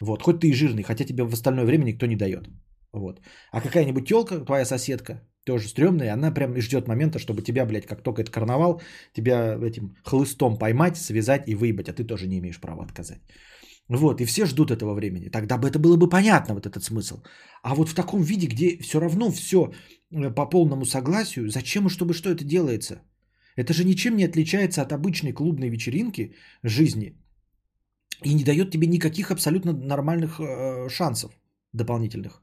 Вот, 0.00 0.22
хоть 0.22 0.40
ты 0.40 0.48
и 0.48 0.52
жирный, 0.52 0.82
хотя 0.82 1.04
тебе 1.04 1.22
в 1.22 1.32
остальное 1.32 1.64
время 1.64 1.84
никто 1.84 2.06
не 2.06 2.16
дает. 2.16 2.48
Вот. 2.92 3.20
А 3.52 3.60
какая-нибудь 3.60 4.08
телка, 4.08 4.44
твоя 4.44 4.64
соседка, 4.64 5.22
тоже 5.44 5.68
стрёмная, 5.68 6.12
она 6.12 6.30
прям 6.30 6.60
ждет 6.60 6.88
момента, 6.88 7.18
чтобы 7.18 7.42
тебя, 7.42 7.66
блядь, 7.66 7.86
как 7.86 8.02
только 8.02 8.22
это 8.22 8.30
карнавал, 8.30 8.80
тебя 9.12 9.58
этим 9.62 9.96
хлыстом 10.04 10.58
поймать, 10.58 10.96
связать 10.96 11.48
и 11.48 11.54
выебать, 11.54 11.88
а 11.88 11.92
ты 11.92 12.04
тоже 12.04 12.28
не 12.28 12.38
имеешь 12.38 12.60
права 12.60 12.84
отказать. 12.84 13.20
Вот, 13.88 14.20
и 14.20 14.24
все 14.24 14.46
ждут 14.46 14.70
этого 14.70 14.94
времени. 14.94 15.28
Тогда 15.28 15.58
бы 15.58 15.68
это 15.68 15.78
было 15.78 15.96
бы 15.96 16.08
понятно, 16.08 16.54
вот 16.54 16.66
этот 16.66 16.84
смысл. 16.84 17.22
А 17.62 17.74
вот 17.74 17.88
в 17.88 17.94
таком 17.94 18.22
виде, 18.22 18.46
где 18.46 18.78
все 18.78 19.00
равно 19.00 19.30
все 19.30 19.72
э, 20.10 20.30
по 20.34 20.46
полному 20.46 20.84
согласию, 20.84 21.50
зачем 21.50 21.86
и 21.86 21.90
чтобы 21.90 22.14
что 22.14 22.30
это 22.30 22.44
делается? 22.44 23.02
Это 23.56 23.74
же 23.74 23.84
ничем 23.84 24.16
не 24.16 24.24
отличается 24.24 24.82
от 24.82 24.92
обычной 24.92 25.32
клубной 25.32 25.68
вечеринки 25.68 26.34
жизни 26.62 27.18
и 28.24 28.34
не 28.34 28.44
дает 28.44 28.70
тебе 28.70 28.86
никаких 28.86 29.30
абсолютно 29.30 29.72
нормальных 29.72 30.40
э, 30.40 30.88
шансов 30.88 31.32
дополнительных. 31.72 32.42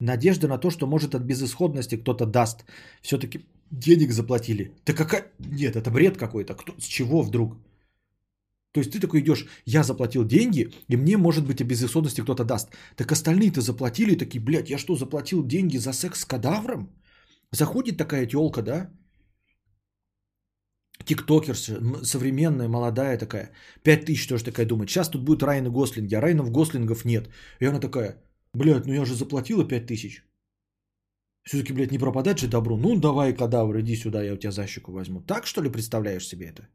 Надежда 0.00 0.48
на 0.48 0.58
то, 0.58 0.70
что 0.70 0.86
может 0.86 1.14
от 1.14 1.22
безысходности 1.22 1.96
кто-то 1.96 2.26
даст. 2.26 2.64
Все-таки 3.02 3.40
денег 3.70 4.12
заплатили. 4.12 4.72
Да 4.86 4.94
какая... 4.94 5.26
Нет, 5.38 5.76
это 5.76 5.90
бред 5.90 6.16
какой-то. 6.16 6.54
Кто... 6.54 6.72
С 6.78 6.84
чего 6.84 7.22
вдруг? 7.22 7.56
То 8.72 8.80
есть 8.80 8.92
ты 8.92 9.00
такой 9.00 9.20
идешь, 9.20 9.46
я 9.66 9.82
заплатил 9.82 10.24
деньги, 10.24 10.72
и 10.88 10.96
мне, 10.96 11.16
может 11.16 11.46
быть, 11.46 11.60
о 11.60 11.64
безысходности 11.64 12.20
кто-то 12.20 12.44
даст. 12.44 12.68
Так 12.96 13.12
остальные-то 13.12 13.60
заплатили, 13.60 14.16
такие, 14.16 14.40
блядь, 14.40 14.70
я 14.70 14.78
что, 14.78 14.96
заплатил 14.96 15.44
деньги 15.44 15.76
за 15.76 15.92
секс 15.92 16.20
с 16.20 16.24
кадавром? 16.24 16.88
Заходит 17.52 17.96
такая 17.96 18.26
телка, 18.26 18.62
да? 18.62 18.90
Тиктокер 21.04 21.56
современная, 22.04 22.68
молодая 22.68 23.18
такая. 23.18 23.50
Пять 23.82 24.04
тысяч 24.06 24.28
тоже 24.28 24.44
такая 24.44 24.66
думает. 24.66 24.88
Сейчас 24.88 25.08
тут 25.08 25.24
будет 25.24 25.42
Райана 25.42 25.70
Гослинги, 25.70 26.14
а 26.14 26.20
Райанов 26.20 26.50
Гослингов 26.50 27.04
нет. 27.04 27.28
И 27.58 27.66
она 27.66 27.80
такая, 27.80 28.22
блядь, 28.54 28.86
ну 28.86 28.92
я 28.92 29.04
же 29.04 29.14
заплатила 29.14 29.64
пять 29.64 29.86
тысяч. 29.86 30.22
Все-таки, 31.44 31.72
блядь, 31.72 31.92
не 31.92 31.98
пропадать 31.98 32.38
же 32.38 32.48
добру. 32.48 32.76
Ну, 32.76 33.00
давай, 33.00 33.34
кадавр, 33.34 33.80
иди 33.80 33.96
сюда, 33.96 34.22
я 34.22 34.34
у 34.34 34.36
тебя 34.36 34.52
за 34.52 34.66
щеку 34.66 34.92
возьму. 34.92 35.20
Так, 35.20 35.46
что 35.46 35.62
ли, 35.62 35.70
представляешь 35.70 36.26
себе 36.26 36.46
это? 36.46 36.68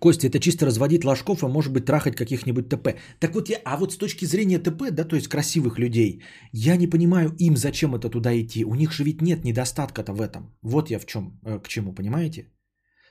Костя, 0.00 0.28
это 0.28 0.40
чисто 0.40 0.66
разводить 0.66 1.04
ложков, 1.04 1.44
а 1.44 1.48
может 1.48 1.72
быть 1.72 1.84
трахать 1.84 2.16
каких-нибудь 2.16 2.68
ТП. 2.68 2.96
Так 3.18 3.34
вот, 3.34 3.50
я, 3.50 3.60
а 3.64 3.76
вот 3.76 3.92
с 3.92 3.96
точки 3.96 4.24
зрения 4.24 4.58
ТП, 4.58 4.90
да, 4.90 5.04
то 5.04 5.16
есть 5.16 5.28
красивых 5.28 5.78
людей, 5.78 6.22
я 6.52 6.76
не 6.76 6.86
понимаю 6.86 7.34
им, 7.38 7.56
зачем 7.56 7.94
это 7.94 8.08
туда 8.08 8.32
идти. 8.32 8.64
У 8.64 8.74
них 8.74 8.92
же 8.92 9.04
ведь 9.04 9.20
нет 9.20 9.44
недостатка-то 9.44 10.14
в 10.14 10.22
этом. 10.22 10.56
Вот 10.62 10.90
я 10.90 10.98
в 10.98 11.04
чем, 11.04 11.38
э, 11.44 11.58
к 11.58 11.68
чему, 11.68 11.92
понимаете? 11.92 12.46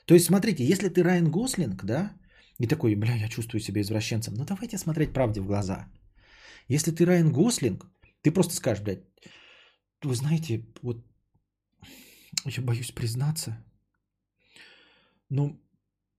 То 0.09 0.15
есть, 0.15 0.25
смотрите, 0.25 0.65
если 0.65 0.89
ты 0.89 1.03
Райан 1.03 1.29
Гослинг, 1.29 1.83
да, 1.85 2.11
и 2.57 2.65
такой, 2.65 2.95
бля, 2.95 3.13
я 3.13 3.29
чувствую 3.29 3.61
себя 3.61 3.81
извращенцем, 3.81 4.33
ну 4.33 4.43
давайте 4.43 4.79
смотреть 4.79 5.13
правде 5.13 5.39
в 5.39 5.45
глаза. 5.45 5.87
Если 6.67 6.91
ты 6.91 7.05
Райан 7.05 7.31
Гослинг, 7.31 7.85
ты 8.23 8.31
просто 8.31 8.55
скажешь, 8.55 8.83
блядь, 8.83 9.03
вы 10.01 10.15
знаете, 10.15 10.65
вот 10.81 11.05
я 12.43 12.63
боюсь 12.63 12.91
признаться, 12.91 13.63
но 15.29 15.61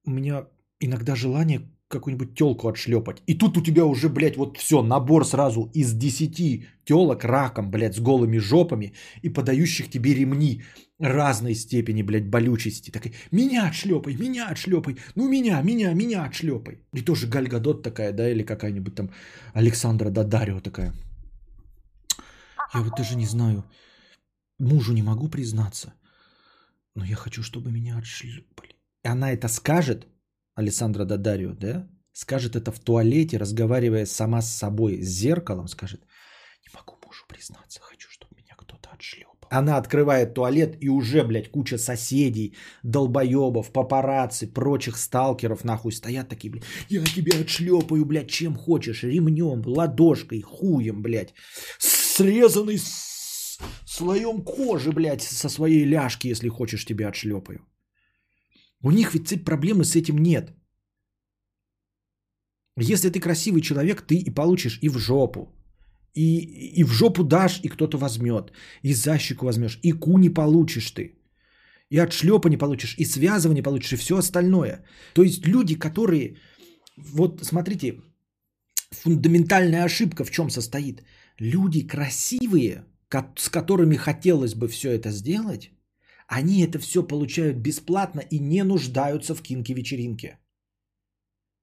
у 0.04 0.10
меня 0.10 0.46
иногда 0.78 1.16
желание 1.16 1.68
какую-нибудь 1.90 2.34
телку 2.34 2.68
отшлепать. 2.68 3.22
И 3.26 3.34
тут 3.34 3.56
у 3.56 3.62
тебя 3.62 3.84
уже, 3.84 4.08
блядь, 4.08 4.36
вот 4.36 4.56
все, 4.56 4.82
набор 4.82 5.24
сразу 5.24 5.70
из 5.74 5.92
10 5.92 6.64
телок 6.84 7.24
раком, 7.24 7.70
блядь, 7.70 7.96
с 7.96 8.00
голыми 8.00 8.38
жопами 8.38 8.92
и 9.22 9.28
подающих 9.28 9.90
тебе 9.90 10.14
ремни 10.14 10.62
разной 11.00 11.54
степени, 11.54 12.02
блядь, 12.02 12.30
болючести. 12.30 12.90
Так, 12.90 13.08
меня 13.32 13.68
отшлепай, 13.68 14.16
меня 14.16 14.48
отшлепай, 14.48 14.96
ну 15.16 15.28
меня, 15.28 15.62
меня, 15.62 15.94
меня 15.94 16.24
отшлепай. 16.24 16.78
И 16.94 17.02
тоже 17.02 17.26
Гальгадот 17.26 17.82
такая, 17.82 18.12
да, 18.12 18.30
или 18.30 18.44
какая-нибудь 18.44 18.94
там 18.94 19.10
Александра 19.54 20.10
Дадарио 20.10 20.60
такая. 20.60 20.92
Я 22.74 22.80
вот 22.82 22.96
даже 22.96 23.16
не 23.16 23.26
знаю, 23.26 23.64
мужу 24.60 24.92
не 24.92 25.02
могу 25.02 25.28
признаться, 25.28 25.92
но 26.94 27.04
я 27.04 27.16
хочу, 27.16 27.42
чтобы 27.42 27.72
меня 27.72 27.98
отшлепали. 27.98 28.76
И 29.04 29.08
она 29.08 29.32
это 29.32 29.48
скажет, 29.48 30.06
Александра 30.60 31.04
Дадарио, 31.04 31.54
да, 31.54 31.88
скажет 32.12 32.56
это 32.56 32.70
в 32.70 32.78
туалете, 32.78 33.38
разговаривая 33.38 34.06
сама 34.06 34.42
с 34.42 34.54
собой, 34.54 35.02
с 35.02 35.08
зеркалом, 35.08 35.68
скажет, 35.68 36.00
не 36.62 36.70
могу 36.74 36.98
мужу 37.04 37.24
признаться, 37.28 37.80
хочу, 37.80 38.08
чтобы 38.10 38.36
меня 38.36 38.54
кто-то 38.56 38.90
отшлепал. 38.90 39.30
Она 39.50 39.78
открывает 39.78 40.34
туалет, 40.34 40.76
и 40.80 40.88
уже, 40.88 41.24
блядь, 41.24 41.50
куча 41.50 41.78
соседей, 41.78 42.56
долбоебов, 42.84 43.72
папарацци, 43.72 44.46
прочих 44.46 44.96
сталкеров, 44.96 45.64
нахуй, 45.64 45.92
стоят 45.92 46.28
такие, 46.28 46.50
блядь, 46.52 46.64
я 46.88 47.04
тебя 47.04 47.40
отшлепаю, 47.40 48.04
блядь, 48.04 48.30
чем 48.30 48.54
хочешь, 48.54 49.02
ремнем, 49.02 49.62
ладошкой, 49.66 50.42
хуем, 50.42 51.02
блядь, 51.02 51.34
срезанный 51.78 52.78
с 52.78 53.58
слоем 53.86 54.42
кожи, 54.42 54.92
блядь, 54.92 55.22
со 55.22 55.48
своей 55.48 55.84
ляжки, 55.84 56.28
если 56.28 56.48
хочешь, 56.48 56.84
тебя 56.84 57.08
отшлепаю. 57.08 57.66
У 58.82 58.90
них 58.90 59.14
ведь 59.14 59.44
проблемы 59.44 59.84
с 59.84 59.96
этим 59.96 60.18
нет. 60.18 60.54
Если 62.76 63.10
ты 63.10 63.20
красивый 63.20 63.60
человек, 63.60 64.02
ты 64.02 64.14
и 64.14 64.30
получишь 64.30 64.78
и 64.82 64.88
в 64.88 64.98
жопу. 64.98 65.54
И, 66.14 66.38
и 66.76 66.84
в 66.84 66.92
жопу 66.92 67.24
дашь, 67.24 67.60
и 67.62 67.68
кто-то 67.68 67.98
возьмет. 67.98 68.52
И 68.82 68.94
за 68.94 69.18
щеку 69.18 69.46
возьмешь. 69.46 69.78
И 69.82 69.92
ку 69.92 70.18
не 70.18 70.30
получишь 70.30 70.90
ты. 70.90 71.16
И 71.90 71.98
от 71.98 72.12
шлепа 72.12 72.48
не 72.48 72.56
получишь. 72.56 72.94
И 72.98 73.04
связывания 73.04 73.62
получишь. 73.62 73.92
И 73.92 73.96
все 73.96 74.16
остальное. 74.16 74.84
То 75.14 75.22
есть 75.22 75.46
люди, 75.46 75.78
которые... 75.78 76.36
Вот 76.96 77.40
смотрите, 77.44 78.00
фундаментальная 78.90 79.84
ошибка 79.84 80.24
в 80.24 80.30
чем 80.30 80.50
состоит. 80.50 81.02
Люди 81.38 81.86
красивые, 81.86 82.84
с 83.36 83.48
которыми 83.48 83.96
хотелось 83.96 84.54
бы 84.54 84.68
все 84.68 84.90
это 84.90 85.10
сделать, 85.10 85.70
они 86.30 86.62
это 86.62 86.78
все 86.78 87.02
получают 87.02 87.56
бесплатно 87.56 88.20
и 88.20 88.38
не 88.38 88.62
нуждаются 88.64 89.34
в 89.34 89.42
кинке-вечеринке. 89.42 90.38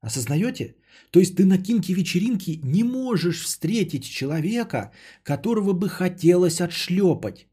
Осознаете? 0.02 0.76
То 1.12 1.20
есть 1.20 1.36
ты 1.36 1.46
на 1.46 1.58
кинке-вечеринке 1.58 2.60
не 2.64 2.84
можешь 2.84 3.44
встретить 3.44 4.04
человека, 4.04 4.92
которого 5.24 5.74
бы 5.74 5.88
хотелось 5.88 6.60
отшлепать. 6.60 7.48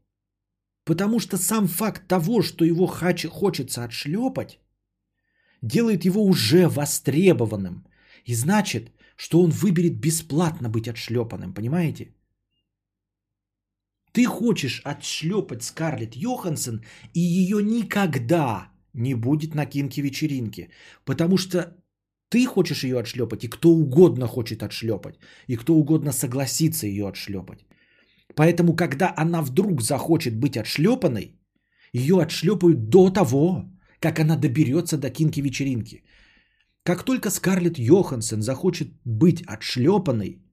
Потому 0.83 1.19
что 1.19 1.37
сам 1.37 1.67
факт 1.67 2.07
того, 2.07 2.41
что 2.41 2.65
его 2.65 2.85
хач- 2.85 3.29
хочется 3.29 3.85
отшлепать, 3.85 4.59
делает 5.61 6.05
его 6.05 6.21
уже 6.21 6.67
востребованным. 6.67 7.87
И 8.25 8.35
значит, 8.35 8.91
что 9.15 9.41
он 9.41 9.51
выберет 9.51 9.99
бесплатно 10.01 10.69
быть 10.69 10.89
отшлепанным, 10.89 11.53
понимаете? 11.53 12.14
Ты 14.15 14.25
хочешь 14.25 14.81
отшлепать 14.85 15.63
Скарлетт 15.63 16.15
Йоханссон, 16.15 16.81
и 17.13 17.19
ее 17.19 17.61
никогда 17.61 18.71
не 18.93 19.13
будет 19.13 19.55
на 19.55 19.65
кинке-вечеринке. 19.65 20.69
Потому 21.03 21.37
что 21.37 21.75
ты 22.29 22.45
хочешь 22.45 22.83
ее 22.83 22.97
отшлепать, 22.99 23.43
и 23.43 23.49
кто 23.49 23.69
угодно 23.69 24.27
хочет 24.27 24.63
отшлепать, 24.63 25.15
и 25.47 25.57
кто 25.57 25.73
угодно 25.73 26.13
согласится 26.13 26.87
ее 26.87 27.07
отшлепать. 27.07 27.65
Поэтому, 28.35 28.73
когда 28.75 29.13
она 29.17 29.41
вдруг 29.41 29.81
захочет 29.81 30.39
быть 30.39 30.55
отшлепанной, 30.55 31.35
ее 31.91 32.21
отшлепают 32.21 32.89
до 32.89 33.09
того, 33.09 33.65
как 33.99 34.19
она 34.19 34.37
доберется 34.37 34.97
до 34.97 35.09
кинки-вечеринки. 35.09 36.03
Как 36.83 37.03
только 37.03 37.29
Скарлетт 37.29 37.77
Йоханссон 37.77 38.41
захочет 38.41 38.87
быть 39.03 39.43
отшлепанной, 39.45 40.44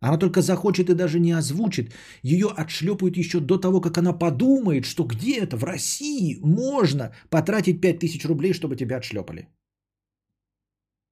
она 0.00 0.18
только 0.18 0.42
захочет 0.42 0.90
и 0.90 0.94
даже 0.94 1.20
не 1.20 1.32
озвучит. 1.32 1.94
Ее 2.22 2.48
отшлепают 2.48 3.16
еще 3.16 3.40
до 3.40 3.58
того, 3.58 3.80
как 3.80 3.98
она 3.98 4.12
подумает, 4.12 4.84
что 4.84 5.04
где-то 5.04 5.56
в 5.56 5.64
России 5.64 6.38
можно 6.42 7.14
потратить 7.30 7.80
5000 7.80 8.24
рублей, 8.26 8.52
чтобы 8.52 8.76
тебя 8.76 8.96
отшлепали. 8.98 9.48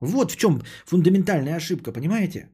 Вот 0.00 0.32
в 0.32 0.36
чем 0.36 0.62
фундаментальная 0.86 1.56
ошибка, 1.56 1.92
понимаете? 1.92 2.50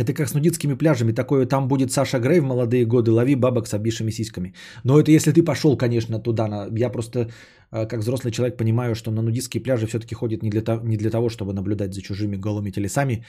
Это 0.00 0.14
как 0.14 0.28
с 0.28 0.34
нудистскими 0.34 0.74
пляжами. 0.74 1.12
Такое 1.12 1.46
там 1.46 1.68
будет 1.68 1.90
Саша 1.90 2.18
Грей 2.18 2.40
в 2.40 2.44
молодые 2.44 2.84
годы. 2.84 3.10
Лови 3.10 3.34
бабок 3.34 3.66
с 3.66 3.74
обвисшими 3.74 4.12
сиськами. 4.12 4.54
Но 4.84 4.98
это 4.98 5.10
если 5.10 5.32
ты 5.32 5.42
пошел, 5.42 5.76
конечно, 5.76 6.22
туда. 6.22 6.68
Я 6.70 6.90
просто, 6.90 7.30
э, 7.72 7.86
как 7.86 8.00
взрослый 8.00 8.32
человек, 8.32 8.56
понимаю, 8.56 8.94
что 8.94 9.10
на 9.10 9.22
нудистские 9.22 9.62
пляжи 9.62 9.86
все-таки 9.86 10.14
ходит 10.14 10.42
не 10.42 10.50
для, 10.50 10.62
того, 10.62 10.86
не 10.86 10.96
для 10.96 11.10
того, 11.10 11.28
чтобы 11.28 11.52
наблюдать 11.52 11.94
за 11.94 12.02
чужими 12.02 12.36
голыми 12.36 12.70
телесами, 12.70 13.24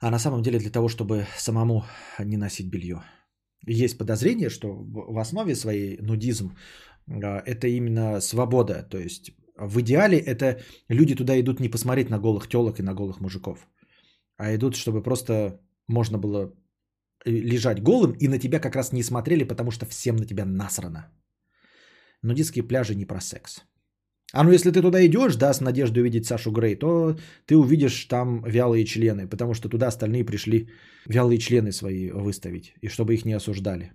а 0.00 0.10
на 0.10 0.18
самом 0.18 0.42
деле 0.42 0.58
для 0.58 0.70
того, 0.70 0.88
чтобы 0.88 1.26
самому 1.38 1.84
не 2.18 2.36
носить 2.36 2.70
белье. 2.70 3.02
Есть 3.66 3.98
подозрение, 3.98 4.50
что 4.50 4.68
в 4.72 5.18
основе 5.18 5.54
своей 5.54 5.98
нудизм 6.00 6.56
э, 7.06 7.42
это 7.46 7.66
именно 7.66 8.20
свобода. 8.20 8.86
То 8.90 8.98
есть 8.98 9.32
в 9.56 9.80
идеале 9.80 10.18
это 10.18 10.60
люди 10.88 11.14
туда 11.14 11.40
идут 11.40 11.60
не 11.60 11.68
посмотреть 11.68 12.10
на 12.10 12.18
голых 12.18 12.48
телок 12.48 12.78
и 12.78 12.82
на 12.82 12.94
голых 12.94 13.20
мужиков, 13.20 13.66
а 14.36 14.54
идут, 14.54 14.76
чтобы 14.76 15.02
просто 15.02 15.60
можно 15.88 16.18
было 16.18 16.52
э, 17.24 17.30
лежать 17.30 17.82
голым, 17.82 18.12
и 18.12 18.28
на 18.28 18.38
тебя 18.38 18.60
как 18.60 18.76
раз 18.76 18.92
не 18.92 19.02
смотрели, 19.02 19.44
потому 19.44 19.70
что 19.70 19.86
всем 19.86 20.16
на 20.16 20.26
тебя 20.26 20.44
насрано. 20.44 21.10
Нудистские 22.22 22.62
пляжи 22.62 22.94
не 22.94 23.06
про 23.06 23.20
секс. 23.20 23.64
А 24.32 24.44
ну 24.44 24.52
если 24.52 24.70
ты 24.70 24.82
туда 24.82 25.06
идешь, 25.06 25.36
да, 25.36 25.54
с 25.54 25.60
надеждой 25.60 26.00
увидеть 26.00 26.26
Сашу 26.26 26.50
Грей, 26.50 26.76
то 26.76 27.16
ты 27.46 27.56
увидишь 27.56 28.04
там 28.04 28.44
вялые 28.44 28.84
члены, 28.84 29.26
потому 29.26 29.54
что 29.54 29.68
туда 29.68 29.86
остальные 29.86 30.24
пришли 30.24 30.68
вялые 31.06 31.38
члены 31.38 31.72
свои 31.72 32.10
выставить, 32.10 32.74
и 32.82 32.88
чтобы 32.88 33.14
их 33.14 33.24
не 33.24 33.32
осуждали. 33.32 33.92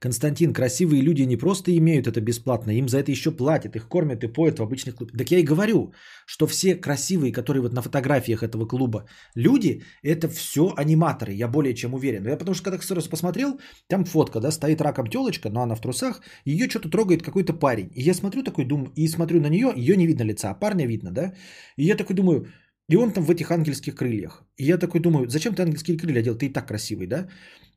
Константин, 0.00 0.54
красивые 0.54 1.02
люди 1.02 1.26
не 1.26 1.36
просто 1.36 1.76
имеют 1.76 2.06
это 2.06 2.22
бесплатно, 2.22 2.70
им 2.70 2.88
за 2.88 2.98
это 2.98 3.10
еще 3.10 3.30
платят, 3.30 3.76
их 3.76 3.86
кормят 3.86 4.24
и 4.24 4.28
поют 4.28 4.58
в 4.58 4.62
обычных 4.62 4.94
клубах. 4.94 5.18
Так 5.18 5.30
я 5.30 5.38
и 5.38 5.44
говорю, 5.44 5.92
что 6.26 6.46
все 6.46 6.74
красивые, 6.74 7.32
которые 7.32 7.60
вот 7.62 7.74
на 7.74 7.82
фотографиях 7.82 8.42
этого 8.42 8.66
клуба 8.66 9.06
люди, 9.34 9.82
это 10.02 10.28
все 10.28 10.72
аниматоры, 10.76 11.34
я 11.34 11.48
более 11.48 11.74
чем 11.74 11.92
уверен. 11.94 12.26
Я 12.26 12.36
потому 12.38 12.54
что 12.54 12.64
когда 12.64 12.82
сразу 12.82 13.10
посмотрел, 13.10 13.60
там 13.88 14.04
фотка, 14.04 14.40
да, 14.40 14.50
стоит 14.50 14.80
раком 14.80 15.06
телочка, 15.06 15.50
но 15.50 15.60
она 15.60 15.74
в 15.74 15.80
трусах, 15.80 16.22
ее 16.46 16.68
что-то 16.68 16.88
трогает 16.88 17.22
какой-то 17.22 17.52
парень. 17.52 17.90
И 17.94 18.02
я 18.02 18.14
смотрю 18.14 18.42
такой, 18.42 18.64
думаю, 18.64 18.92
и 18.96 19.06
смотрю 19.08 19.40
на 19.40 19.50
нее, 19.50 19.70
ее 19.76 19.96
не 19.96 20.06
видно 20.06 20.22
лица, 20.22 20.50
а 20.50 20.54
парня 20.54 20.86
видно, 20.86 21.10
да. 21.10 21.34
И 21.76 21.84
я 21.84 21.94
такой 21.94 22.16
думаю, 22.16 22.46
и 22.90 22.96
он 22.96 23.12
там 23.12 23.24
в 23.24 23.30
этих 23.30 23.50
ангельских 23.50 23.94
крыльях. 23.94 24.44
И 24.58 24.64
я 24.64 24.78
такой 24.78 25.00
думаю, 25.00 25.28
зачем 25.28 25.54
ты 25.54 25.62
ангельские 25.62 25.96
крылья 25.96 26.20
одел? 26.20 26.34
Ты 26.34 26.46
и 26.46 26.52
так 26.52 26.66
красивый, 26.66 27.06
да? 27.06 27.28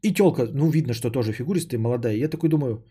И 0.02 0.14
телка, 0.14 0.48
ну 0.54 0.70
видно, 0.70 0.94
что 0.94 1.12
тоже 1.12 1.34
фигуристая, 1.34 1.80
молодая. 1.80 2.16
Я 2.16 2.30
такой 2.30 2.50
думаю, 2.50 2.84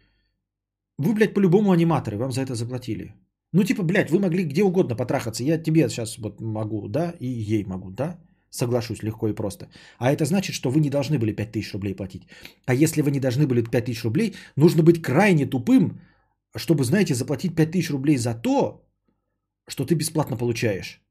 вы, 0.99 1.15
блядь, 1.15 1.35
по-любому 1.35 1.73
аниматоры, 1.73 2.17
вам 2.17 2.31
за 2.31 2.43
это 2.43 2.55
заплатили. 2.55 3.15
Ну 3.53 3.65
типа, 3.65 3.83
блядь, 3.83 4.11
вы 4.11 4.21
могли 4.21 4.45
где 4.45 4.63
угодно 4.63 4.97
потрахаться. 4.97 5.43
Я 5.43 5.63
тебе 5.63 5.89
сейчас 5.89 6.19
вот 6.19 6.41
могу, 6.41 6.89
да, 6.89 7.15
и 7.21 7.27
ей 7.27 7.65
могу, 7.65 7.91
да? 7.91 8.21
Соглашусь 8.51 9.03
легко 9.03 9.29
и 9.29 9.35
просто. 9.35 9.67
А 9.99 10.13
это 10.13 10.25
значит, 10.25 10.55
что 10.55 10.71
вы 10.71 10.81
не 10.81 10.91
должны 10.91 11.19
были 11.19 11.33
5000 11.33 11.73
рублей 11.73 11.95
платить. 11.95 12.23
А 12.67 12.75
если 12.75 13.03
вы 13.03 13.11
не 13.11 13.21
должны 13.21 13.47
были 13.49 13.63
5000 13.63 14.05
рублей, 14.05 14.35
нужно 14.57 14.85
быть 14.85 15.03
крайне 15.03 15.47
тупым, 15.47 16.01
чтобы, 16.57 16.85
знаете, 16.85 17.15
заплатить 17.15 17.57
5000 17.57 17.91
рублей 17.91 18.17
за 18.17 18.35
то, 18.35 18.87
что 19.67 19.85
ты 19.85 19.97
бесплатно 19.97 20.37
получаешь. 20.37 21.03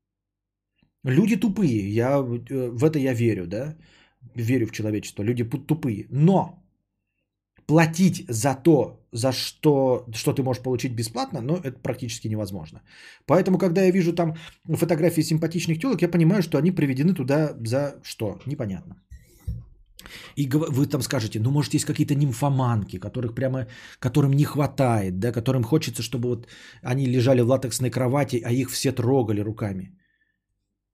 Люди 1.03 1.35
тупые, 1.35 1.89
я, 1.95 2.17
э, 2.17 2.69
в 2.71 2.83
это 2.83 2.99
я 2.99 3.13
верю, 3.13 3.47
да, 3.47 3.75
верю 4.35 4.67
в 4.67 4.71
человечество, 4.71 5.23
люди 5.23 5.43
тупые. 5.43 6.05
Но 6.09 6.61
платить 7.65 8.25
за 8.29 8.55
то, 8.63 8.99
за 9.13 9.31
что, 9.31 10.05
что 10.13 10.33
ты 10.33 10.43
можешь 10.43 10.63
получить 10.63 10.95
бесплатно, 10.95 11.41
но 11.41 11.57
это 11.57 11.79
практически 11.79 12.27
невозможно. 12.27 12.81
Поэтому, 13.25 13.57
когда 13.57 13.81
я 13.81 13.91
вижу 13.91 14.13
там 14.13 14.35
фотографии 14.77 15.23
симпатичных 15.23 15.79
телок, 15.79 16.01
я 16.01 16.11
понимаю, 16.11 16.41
что 16.43 16.57
они 16.57 16.71
приведены 16.71 17.13
туда 17.13 17.55
за 17.65 17.95
что? 18.03 18.39
Непонятно. 18.45 18.95
И 20.35 20.49
вы 20.49 20.87
там 20.87 21.01
скажете, 21.01 21.39
ну, 21.39 21.51
может, 21.51 21.73
есть 21.73 21.85
какие-то 21.85 22.15
нимфоманки, 22.15 22.99
которых 22.99 23.33
прямо, 23.35 23.67
которым 23.99 24.33
не 24.33 24.45
хватает, 24.45 25.19
да, 25.19 25.31
которым 25.31 25.63
хочется, 25.63 26.01
чтобы 26.01 26.29
вот 26.29 26.47
они 26.83 27.05
лежали 27.05 27.41
в 27.41 27.47
латексной 27.47 27.89
кровати, 27.89 28.41
а 28.45 28.51
их 28.51 28.69
все 28.69 28.91
трогали 28.91 29.41
руками. 29.41 29.91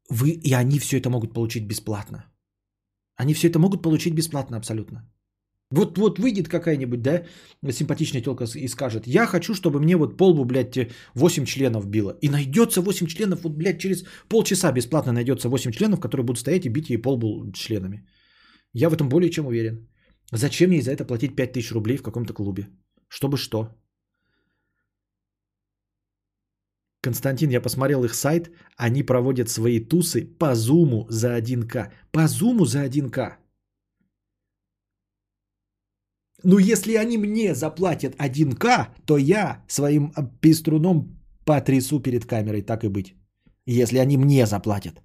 Вы, 0.10 0.30
и 0.30 0.54
они 0.54 0.80
все 0.80 0.98
это 0.98 1.10
могут 1.10 1.34
получить 1.34 1.68
бесплатно. 1.68 2.26
Они 3.16 3.34
все 3.34 3.48
это 3.48 3.60
могут 3.60 3.82
получить 3.82 4.14
бесплатно 4.14 4.58
абсолютно. 4.58 5.02
Вот, 5.72 5.98
вот 5.98 6.20
выйдет 6.20 6.48
какая-нибудь, 6.48 7.02
да, 7.02 7.26
симпатичная 7.72 8.22
телка 8.22 8.46
и 8.46 8.68
скажет, 8.70 9.08
я 9.08 9.26
хочу, 9.26 9.54
чтобы 9.54 9.80
мне 9.80 9.98
вот 9.98 10.18
полбу, 10.18 10.46
блядь, 10.46 10.92
8 11.16 11.46
членов 11.46 11.86
било. 11.88 12.18
И 12.22 12.30
найдется 12.30 12.82
8 12.82 13.08
членов, 13.08 13.44
вот, 13.44 13.58
блядь, 13.58 13.80
через 13.80 14.06
полчаса 14.30 14.72
бесплатно 14.72 15.12
найдется 15.12 15.50
8 15.50 15.72
членов, 15.72 16.00
которые 16.00 16.26
будут 16.26 16.40
стоять 16.40 16.66
и 16.66 16.70
бить 16.70 16.90
ей 16.90 17.02
полбу 17.02 17.52
членами. 17.54 18.08
Я 18.74 18.90
в 18.90 18.94
этом 18.94 19.10
более 19.10 19.30
чем 19.30 19.46
уверен. 19.46 19.90
Зачем 20.32 20.72
ей 20.72 20.82
за 20.82 20.92
это 20.92 21.04
платить 21.06 21.36
5000 21.36 21.72
рублей 21.72 21.98
в 21.98 22.04
каком-то 22.04 22.34
клубе? 22.34 22.70
Чтобы 23.10 23.38
что? 23.38 23.68
Константин, 27.02 27.50
я 27.50 27.62
посмотрел 27.62 28.04
их 28.04 28.16
сайт, 28.16 28.52
они 28.76 29.04
проводят 29.04 29.50
свои 29.50 29.80
тусы 29.80 30.26
по 30.40 30.56
зуму 30.56 31.06
за 31.10 31.38
1К. 31.38 31.92
По 32.12 32.28
зуму 32.28 32.66
за 32.66 32.86
1К. 32.86 33.38
Ну, 36.44 36.60
если 36.60 36.96
они 36.96 37.18
мне 37.18 37.56
заплатят 37.56 38.16
1К, 38.16 38.88
то 39.06 39.18
я 39.18 39.64
своим 39.68 40.12
пиструном 40.42 41.20
потрясу 41.46 42.00
перед 42.00 42.26
камерой, 42.26 42.62
так 42.62 42.84
и 42.84 42.90
быть. 42.90 43.16
Если 43.66 43.98
они 43.98 44.18
мне 44.18 44.46
заплатят. 44.46 45.02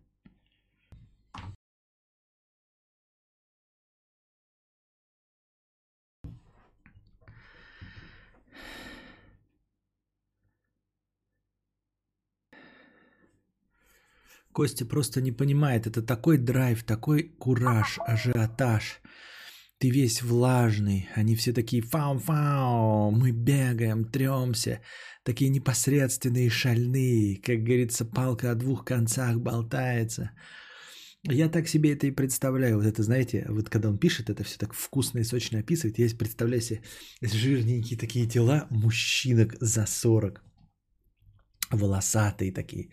Костя 14.53 14.85
просто 14.85 15.21
не 15.21 15.33
понимает, 15.33 15.87
это 15.87 16.03
такой 16.03 16.39
драйв, 16.39 16.85
такой 16.85 17.33
кураж, 17.39 17.99
ажиотаж. 18.07 19.01
Ты 19.79 19.91
весь 19.91 20.23
влажный, 20.23 21.09
они 21.17 21.35
все 21.35 21.53
такие 21.53 21.83
фау-фау, 21.83 23.11
мы 23.11 23.33
бегаем, 23.33 24.05
тремся, 24.05 24.81
такие 25.25 25.51
непосредственные, 25.51 26.51
шальные, 26.51 27.41
как 27.41 27.65
говорится, 27.65 28.05
палка 28.05 28.53
о 28.53 28.55
двух 28.55 28.85
концах 28.85 29.41
болтается. 29.41 30.31
Я 31.25 31.49
так 31.49 31.69
себе 31.69 31.93
это 31.93 32.07
и 32.07 32.11
представляю. 32.11 32.77
Вот 32.77 32.87
это, 32.87 33.03
знаете, 33.03 33.47
вот 33.49 33.71
когда 33.71 33.89
он 33.89 33.99
пишет, 33.99 34.29
это 34.29 34.45
все 34.45 34.59
так 34.59 34.75
вкусно 34.75 35.21
и 35.21 35.25
сочно 35.25 35.61
описывает. 35.61 35.99
Я 35.99 36.09
представляю 36.17 36.61
себе 36.63 36.83
жирненькие 37.21 37.99
такие 37.99 38.29
тела 38.29 38.67
мужчинок 38.71 39.57
за 39.61 39.87
40 39.87 40.43
волосатые 41.77 42.53
такие. 42.53 42.89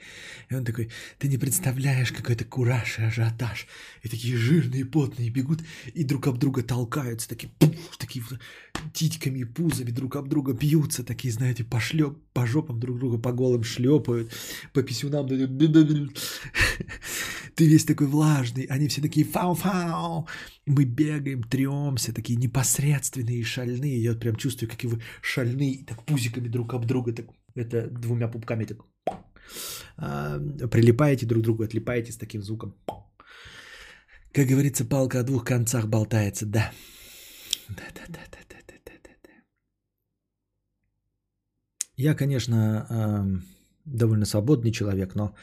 И 0.49 0.55
он 0.55 0.65
такой, 0.65 0.89
ты 1.17 1.27
не 1.27 1.37
представляешь, 1.37 2.11
какой 2.11 2.35
это 2.35 2.45
кураж 2.45 2.99
и 2.99 3.03
ажиотаж. 3.03 3.67
И 4.03 4.09
такие 4.09 4.37
жирные, 4.37 4.85
потные 4.85 5.29
бегут 5.29 5.61
и 5.93 6.03
друг 6.03 6.27
об 6.27 6.37
друга 6.37 6.63
толкаются, 6.63 7.29
такие, 7.29 7.51
пуф, 7.59 7.97
такие 7.97 8.23
титьками 8.93 9.39
и 9.39 9.45
пузами 9.45 9.91
друг 9.91 10.15
об 10.15 10.27
друга 10.27 10.53
бьются, 10.53 11.03
такие, 11.03 11.33
знаете, 11.33 11.63
по, 11.63 11.79
шлеп, 11.79 12.17
по 12.33 12.45
жопам 12.45 12.79
друг 12.79 12.99
друга 12.99 13.17
по 13.17 13.31
голым 13.31 13.63
шлепают, 13.63 14.31
по 14.73 14.83
писюнам. 14.83 15.27
Ты 17.55 17.67
весь 17.67 17.85
такой 17.85 18.07
влажный, 18.07 18.63
они 18.65 18.87
все 18.87 19.01
такие 19.01 19.25
фау-фау. 19.25 20.27
Мы 20.65 20.85
бегаем, 20.85 21.43
тремся, 21.43 22.13
такие 22.13 22.37
непосредственные 22.37 23.39
и 23.39 23.43
шальные. 23.43 24.01
Я 24.01 24.13
прям 24.13 24.35
чувствую, 24.35 24.69
как 24.69 24.83
вы 24.83 25.01
шальные, 25.21 25.83
так 25.83 26.03
пузиками 26.05 26.47
друг 26.47 26.73
об 26.73 26.85
друга, 26.85 27.11
так 27.11 27.25
это 27.59 27.89
двумя 27.89 28.27
пупками 28.27 28.65
так 28.65 28.77
а, 29.97 30.39
прилипаете 30.71 31.25
друг 31.25 31.41
к 31.41 31.43
другу, 31.43 31.63
отлипаете 31.63 32.11
с 32.11 32.17
таким 32.17 32.41
звуком. 32.41 32.73
Как 34.33 34.47
говорится, 34.47 34.85
палка 34.85 35.19
о 35.19 35.23
двух 35.23 35.43
концах 35.43 35.87
болтается, 35.87 36.45
да. 36.45 36.71
Да, 37.69 37.83
да, 37.95 38.01
да, 38.07 38.19
да, 38.31 38.39
да, 38.49 38.55
да, 38.67 38.75
да, 38.85 38.93
да. 39.03 39.09
да. 39.23 39.31
Я, 41.97 42.15
конечно, 42.15 43.41
довольно 43.85 44.25
свободный 44.25 44.71
человек, 44.71 45.15
но 45.15 45.35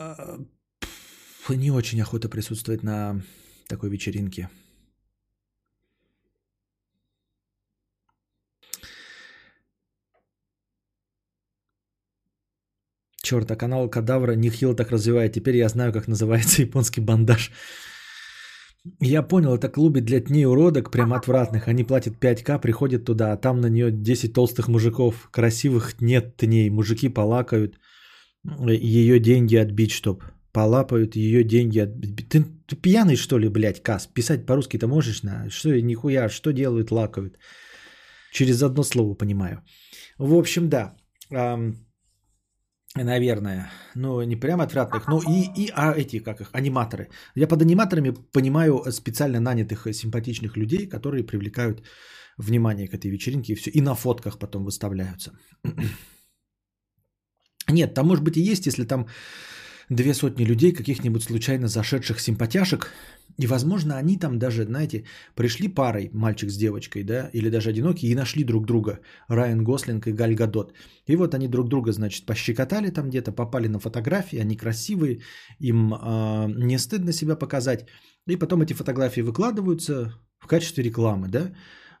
э, 0.00 0.38
не 1.48 1.70
очень 1.70 2.00
охота 2.02 2.28
присутствовать 2.28 2.82
на 2.82 3.22
такой 3.68 3.90
вечеринке. 3.90 4.48
Черт, 13.28 13.50
а 13.50 13.56
канал 13.56 13.90
Кадавра 13.90 14.36
Нихил 14.36 14.74
так 14.74 14.90
развивает. 14.90 15.34
Теперь 15.34 15.56
я 15.56 15.68
знаю, 15.68 15.92
как 15.92 16.08
называется 16.08 16.62
японский 16.66 17.02
бандаж. 17.02 17.50
Я 19.00 19.22
понял, 19.22 19.54
это 19.54 19.68
клубы 19.68 20.00
для 20.00 20.20
тней 20.20 20.46
уродок, 20.46 20.90
прям 20.90 21.12
отвратных. 21.12 21.68
Они 21.68 21.84
платят 21.84 22.14
5к, 22.14 22.58
приходят 22.58 23.04
туда, 23.04 23.32
а 23.32 23.36
там 23.36 23.60
на 23.60 23.68
нее 23.68 23.90
10 23.90 24.32
толстых 24.32 24.68
мужиков. 24.68 25.28
Красивых 25.30 26.00
нет 26.00 26.36
тней. 26.36 26.70
Мужики 26.70 27.10
полакают 27.10 27.78
ее 28.44 29.18
деньги 29.20 29.56
отбить, 29.56 29.90
чтоб. 29.90 30.24
Полапают 30.52 31.14
ее 31.16 31.44
деньги 31.44 31.80
отбить. 31.80 32.30
Ты, 32.30 32.44
ты 32.66 32.76
пьяный, 32.76 33.16
что 33.16 33.38
ли, 33.38 33.50
блядь, 33.50 33.82
Кас? 33.82 34.06
Писать 34.06 34.46
по-русски 34.46 34.78
ты 34.78 34.86
можешь? 34.86 35.22
На? 35.22 35.50
Что, 35.50 35.78
нихуя, 35.82 36.30
что 36.30 36.52
делают, 36.52 36.90
лакают? 36.90 37.36
Через 38.32 38.62
одно 38.62 38.84
слово 38.84 39.14
понимаю. 39.14 39.60
В 40.16 40.34
общем, 40.34 40.70
да. 40.70 40.94
Наверное. 42.96 43.70
Ну, 43.94 44.22
не 44.22 44.36
прям 44.36 44.60
отвратных, 44.60 45.08
но 45.08 45.20
и, 45.20 45.44
и 45.56 45.70
а 45.74 45.92
эти, 45.92 46.18
как 46.20 46.40
их, 46.40 46.50
аниматоры. 46.52 47.10
Я 47.34 47.46
под 47.46 47.62
аниматорами 47.62 48.14
понимаю 48.32 48.82
специально 48.90 49.40
нанятых 49.40 49.86
симпатичных 49.92 50.56
людей, 50.56 50.88
которые 50.88 51.24
привлекают 51.24 51.82
внимание 52.38 52.88
к 52.88 52.94
этой 52.94 53.10
вечеринке 53.10 53.52
и 53.52 53.56
все. 53.56 53.70
И 53.70 53.80
на 53.80 53.94
фотках 53.94 54.38
потом 54.38 54.64
выставляются. 54.64 55.32
Нет, 57.68 57.94
там 57.94 58.06
может 58.06 58.24
быть 58.24 58.36
и 58.36 58.52
есть, 58.52 58.66
если 58.66 58.84
там 58.84 59.06
две 59.88 60.14
сотни 60.14 60.44
людей, 60.44 60.72
каких-нибудь 60.72 61.22
случайно 61.22 61.68
зашедших 61.68 62.20
симпатяшек, 62.20 62.92
и, 63.38 63.46
возможно, 63.46 63.96
они 63.96 64.18
там 64.18 64.38
даже, 64.38 64.64
знаете, 64.64 65.04
пришли 65.36 65.68
парой, 65.68 66.10
мальчик 66.12 66.50
с 66.50 66.56
девочкой, 66.56 67.04
да, 67.04 67.30
или 67.32 67.50
даже 67.50 67.70
одинокие, 67.70 68.10
и 68.10 68.16
нашли 68.16 68.44
друг 68.44 68.66
друга, 68.66 68.98
Райан 69.28 69.62
Гослинг 69.62 70.06
и 70.06 70.12
Галь 70.12 70.34
Гадот. 70.34 70.72
И 71.06 71.16
вот 71.16 71.34
они 71.34 71.48
друг 71.48 71.68
друга, 71.68 71.92
значит, 71.92 72.26
пощекотали 72.26 72.90
там 72.90 73.08
где-то, 73.08 73.32
попали 73.32 73.68
на 73.68 73.78
фотографии, 73.78 74.40
они 74.40 74.56
красивые, 74.56 75.20
им 75.60 75.94
э, 75.94 76.52
не 76.56 76.78
стыдно 76.78 77.12
себя 77.12 77.36
показать. 77.36 77.86
И 78.26 78.36
потом 78.36 78.62
эти 78.62 78.72
фотографии 78.72 79.22
выкладываются 79.22 80.12
в 80.40 80.46
качестве 80.48 80.82
рекламы, 80.82 81.28
да, 81.28 81.52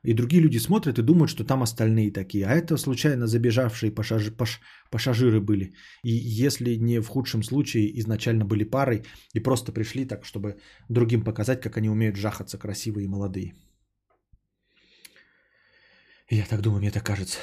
и 0.04 0.14
другие 0.14 0.42
люди 0.42 0.58
смотрят 0.58 0.98
и 0.98 1.02
думают, 1.02 1.30
что 1.30 1.44
там 1.44 1.62
остальные 1.62 2.12
такие. 2.12 2.46
А 2.46 2.54
это 2.54 2.76
случайно 2.76 3.26
забежавшие 3.26 3.90
пассажи, 3.90 4.30
паш, 4.30 4.60
пассажиры 4.90 5.40
были. 5.40 5.74
И 6.04 6.10
если 6.10 6.76
не 6.76 7.00
в 7.00 7.08
худшем 7.08 7.42
случае 7.42 7.98
изначально 8.00 8.44
были 8.44 8.64
парой 8.64 9.02
и 9.34 9.40
просто 9.40 9.72
пришли 9.72 10.04
так, 10.06 10.24
чтобы 10.24 10.56
другим 10.88 11.24
показать, 11.24 11.60
как 11.60 11.76
они 11.76 11.90
умеют 11.90 12.16
жахаться 12.16 12.58
красивые 12.58 13.04
и 13.04 13.08
молодые. 13.08 13.54
Я 16.30 16.44
так 16.44 16.60
думаю, 16.60 16.80
мне 16.80 16.90
так 16.90 17.04
кажется. 17.04 17.38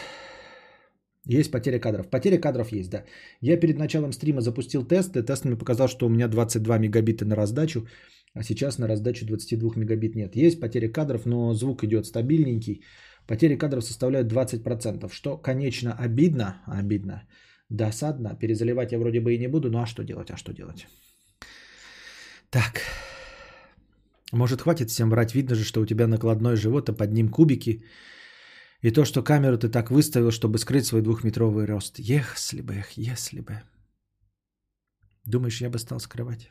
Есть 1.27 1.51
потеря 1.51 1.79
кадров. 1.79 2.07
Потеря 2.09 2.37
кадров 2.39 2.71
есть, 2.71 2.89
да. 2.89 3.03
Я 3.41 3.59
перед 3.59 3.77
началом 3.77 4.11
стрима 4.11 4.41
запустил 4.41 4.85
тест, 4.85 5.17
и 5.17 5.23
тест 5.23 5.45
мне 5.45 5.55
показал, 5.55 5.87
что 5.87 6.05
у 6.05 6.09
меня 6.09 6.27
22 6.27 6.77
мегабита 6.77 7.25
на 7.25 7.35
раздачу. 7.35 7.87
А 8.35 8.43
сейчас 8.43 8.77
на 8.77 8.87
раздачу 8.87 9.25
22 9.25 9.75
мегабит 9.77 10.15
нет. 10.15 10.35
Есть 10.35 10.59
потеря 10.59 10.91
кадров, 10.91 11.25
но 11.25 11.53
звук 11.53 11.83
идет 11.83 12.05
стабильненький. 12.05 12.81
Потери 13.27 13.57
кадров 13.57 13.83
составляют 13.83 14.31
20%, 14.31 15.09
что, 15.11 15.37
конечно, 15.37 15.95
обидно, 15.97 16.61
обидно, 16.67 17.23
досадно. 17.69 18.35
Перезаливать 18.35 18.91
я 18.91 18.99
вроде 18.99 19.21
бы 19.21 19.33
и 19.33 19.39
не 19.39 19.47
буду, 19.47 19.71
ну 19.71 19.81
а 19.81 19.85
что 19.85 20.03
делать, 20.03 20.31
а 20.31 20.37
что 20.37 20.53
делать? 20.53 20.85
Так, 22.49 22.81
может 24.33 24.61
хватит 24.61 24.89
всем 24.89 25.09
врать, 25.09 25.33
видно 25.33 25.55
же, 25.55 25.63
что 25.63 25.81
у 25.81 25.85
тебя 25.85 26.07
накладной 26.07 26.57
живот, 26.57 26.89
а 26.89 26.93
под 26.93 27.13
ним 27.13 27.29
кубики. 27.29 27.83
И 28.81 28.91
то, 28.91 29.05
что 29.05 29.23
камеру 29.23 29.57
ты 29.57 29.69
так 29.69 29.91
выставил, 29.91 30.31
чтобы 30.31 30.57
скрыть 30.57 30.85
свой 30.85 31.01
двухметровый 31.01 31.65
рост. 31.65 31.99
Если 31.99 32.61
бы, 32.61 32.83
если 32.97 33.39
бы. 33.39 33.61
Думаешь, 35.25 35.61
я 35.61 35.69
бы 35.69 35.79
стал 35.79 35.99
скрывать? 35.99 36.49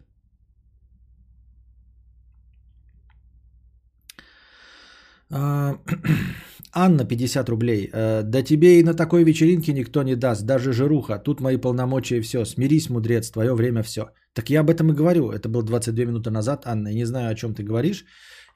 Анна, 6.73 7.05
50 7.05 7.49
рублей. 7.49 7.91
Э, 7.93 8.23
Да 8.23 8.43
тебе 8.43 8.79
и 8.79 8.85
на 8.85 8.95
такой 8.95 9.25
вечеринке 9.25 9.73
никто 9.73 10.03
не 10.03 10.17
даст, 10.17 10.47
даже 10.47 10.73
жируха. 10.73 11.19
Тут 11.19 11.41
мои 11.41 11.57
полномочия 11.57 12.19
и 12.19 12.21
все. 12.21 12.45
Смирись, 12.45 12.91
мудрец, 12.91 13.31
твое 13.31 13.55
время 13.55 13.83
все. 13.83 14.11
Так 14.33 14.51
я 14.51 14.61
об 14.61 14.71
этом 14.71 14.91
и 14.91 14.95
говорю. 14.95 15.31
Это 15.31 15.49
было 15.49 15.63
22 15.63 16.05
минуты 16.05 16.31
назад, 16.31 16.67
Анна. 16.67 16.89
Я 16.89 16.95
не 16.95 17.07
знаю, 17.07 17.31
о 17.31 17.35
чем 17.35 17.55
ты 17.55 17.63
говоришь, 17.63 18.05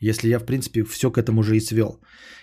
если 0.00 0.28
я, 0.28 0.38
в 0.38 0.44
принципе, 0.44 0.84
все 0.84 1.10
к 1.10 1.18
этому 1.18 1.40
уже 1.40 1.56
и 1.56 1.60
свел. 1.60 2.00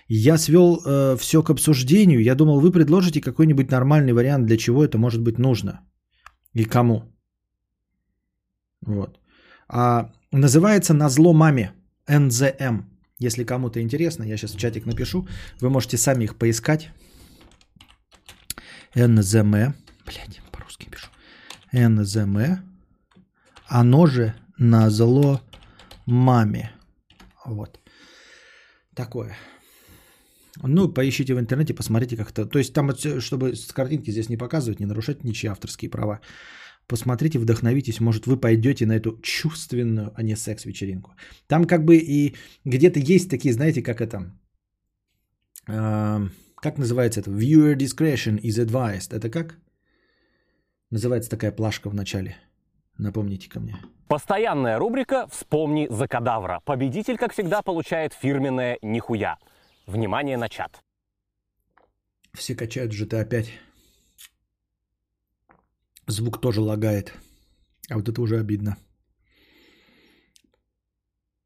Я 0.09 0.37
свел 0.37 0.81
э, 0.85 1.17
все 1.17 1.43
к 1.43 1.49
обсуждению. 1.49 2.21
Я 2.21 2.35
думал, 2.35 2.59
вы 2.59 2.71
предложите 2.71 3.21
какой-нибудь 3.21 3.71
нормальный 3.71 4.13
вариант, 4.13 4.45
для 4.45 4.57
чего 4.57 4.83
это 4.83 4.97
может 4.97 5.21
быть 5.21 5.39
нужно. 5.39 5.81
И 6.53 6.65
кому. 6.65 7.03
Вот. 8.81 9.19
А, 9.67 10.11
называется 10.31 10.93
«Назло 10.93 11.33
маме». 11.33 11.71
НЗМ. 12.07 12.94
Если 13.19 13.45
кому-то 13.45 13.81
интересно, 13.81 14.23
я 14.23 14.37
сейчас 14.37 14.53
в 14.53 14.59
чатик 14.59 14.85
напишу. 14.85 15.27
Вы 15.61 15.69
можете 15.69 15.97
сами 15.97 16.25
их 16.25 16.35
поискать. 16.35 16.91
НЗМ. 18.95 19.73
Блядь, 20.05 20.41
по-русски 20.51 20.89
пишу. 20.89 21.07
НЗМ. 21.71 22.37
Оно 23.67 24.05
же 24.07 24.33
назло 24.57 25.41
маме. 26.05 26.71
Вот. 27.45 27.79
Такое. 28.93 29.35
Ну, 30.63 30.93
поищите 30.93 31.33
в 31.33 31.39
интернете, 31.39 31.73
посмотрите 31.73 32.17
как-то. 32.17 32.45
То 32.45 32.59
есть 32.59 32.73
там, 32.73 32.91
чтобы 33.19 33.55
с 33.55 33.71
картинки 33.71 34.11
здесь 34.11 34.29
не 34.29 34.37
показывать, 34.37 34.79
не 34.79 34.85
нарушать 34.85 35.23
ничьи 35.23 35.49
авторские 35.49 35.89
права. 35.89 36.19
Посмотрите, 36.87 37.39
вдохновитесь, 37.39 37.99
может 37.99 38.27
вы 38.27 38.37
пойдете 38.37 38.85
на 38.85 38.93
эту 38.93 39.19
чувственную, 39.21 40.11
а 40.15 40.21
не 40.21 40.35
секс-вечеринку. 40.35 41.15
Там 41.47 41.65
как 41.65 41.83
бы 41.83 41.97
и 41.97 42.35
где-то 42.63 42.99
есть 42.99 43.29
такие, 43.29 43.53
знаете, 43.53 43.81
как 43.81 44.01
это, 44.01 44.31
э, 45.67 46.29
как 46.55 46.77
называется 46.77 47.21
это, 47.21 47.31
viewer 47.31 47.75
discretion 47.75 48.39
is 48.39 48.63
advised. 48.63 49.15
Это 49.15 49.29
как? 49.29 49.57
Называется 50.91 51.29
такая 51.29 51.51
плашка 51.51 51.89
в 51.89 51.95
начале. 51.95 52.37
Напомните 52.97 53.49
ко 53.49 53.59
мне. 53.59 53.75
Постоянная 54.07 54.77
рубрика 54.77 55.27
«Вспомни 55.31 55.87
за 55.89 56.07
кадавра». 56.07 56.61
Победитель, 56.63 57.17
как 57.17 57.33
всегда, 57.33 57.61
получает 57.61 58.13
фирменное 58.13 58.77
«Нихуя». 58.81 59.37
Внимание 59.87 60.37
на 60.37 60.47
чат. 60.47 60.83
Все 62.33 62.55
качают 62.55 62.93
GTA 62.93 63.25
5. 63.25 63.51
Звук 66.07 66.41
тоже 66.41 66.61
лагает. 66.61 67.14
А 67.90 67.95
вот 67.95 68.10
это 68.10 68.22
уже 68.22 68.40
обидно. 68.40 68.77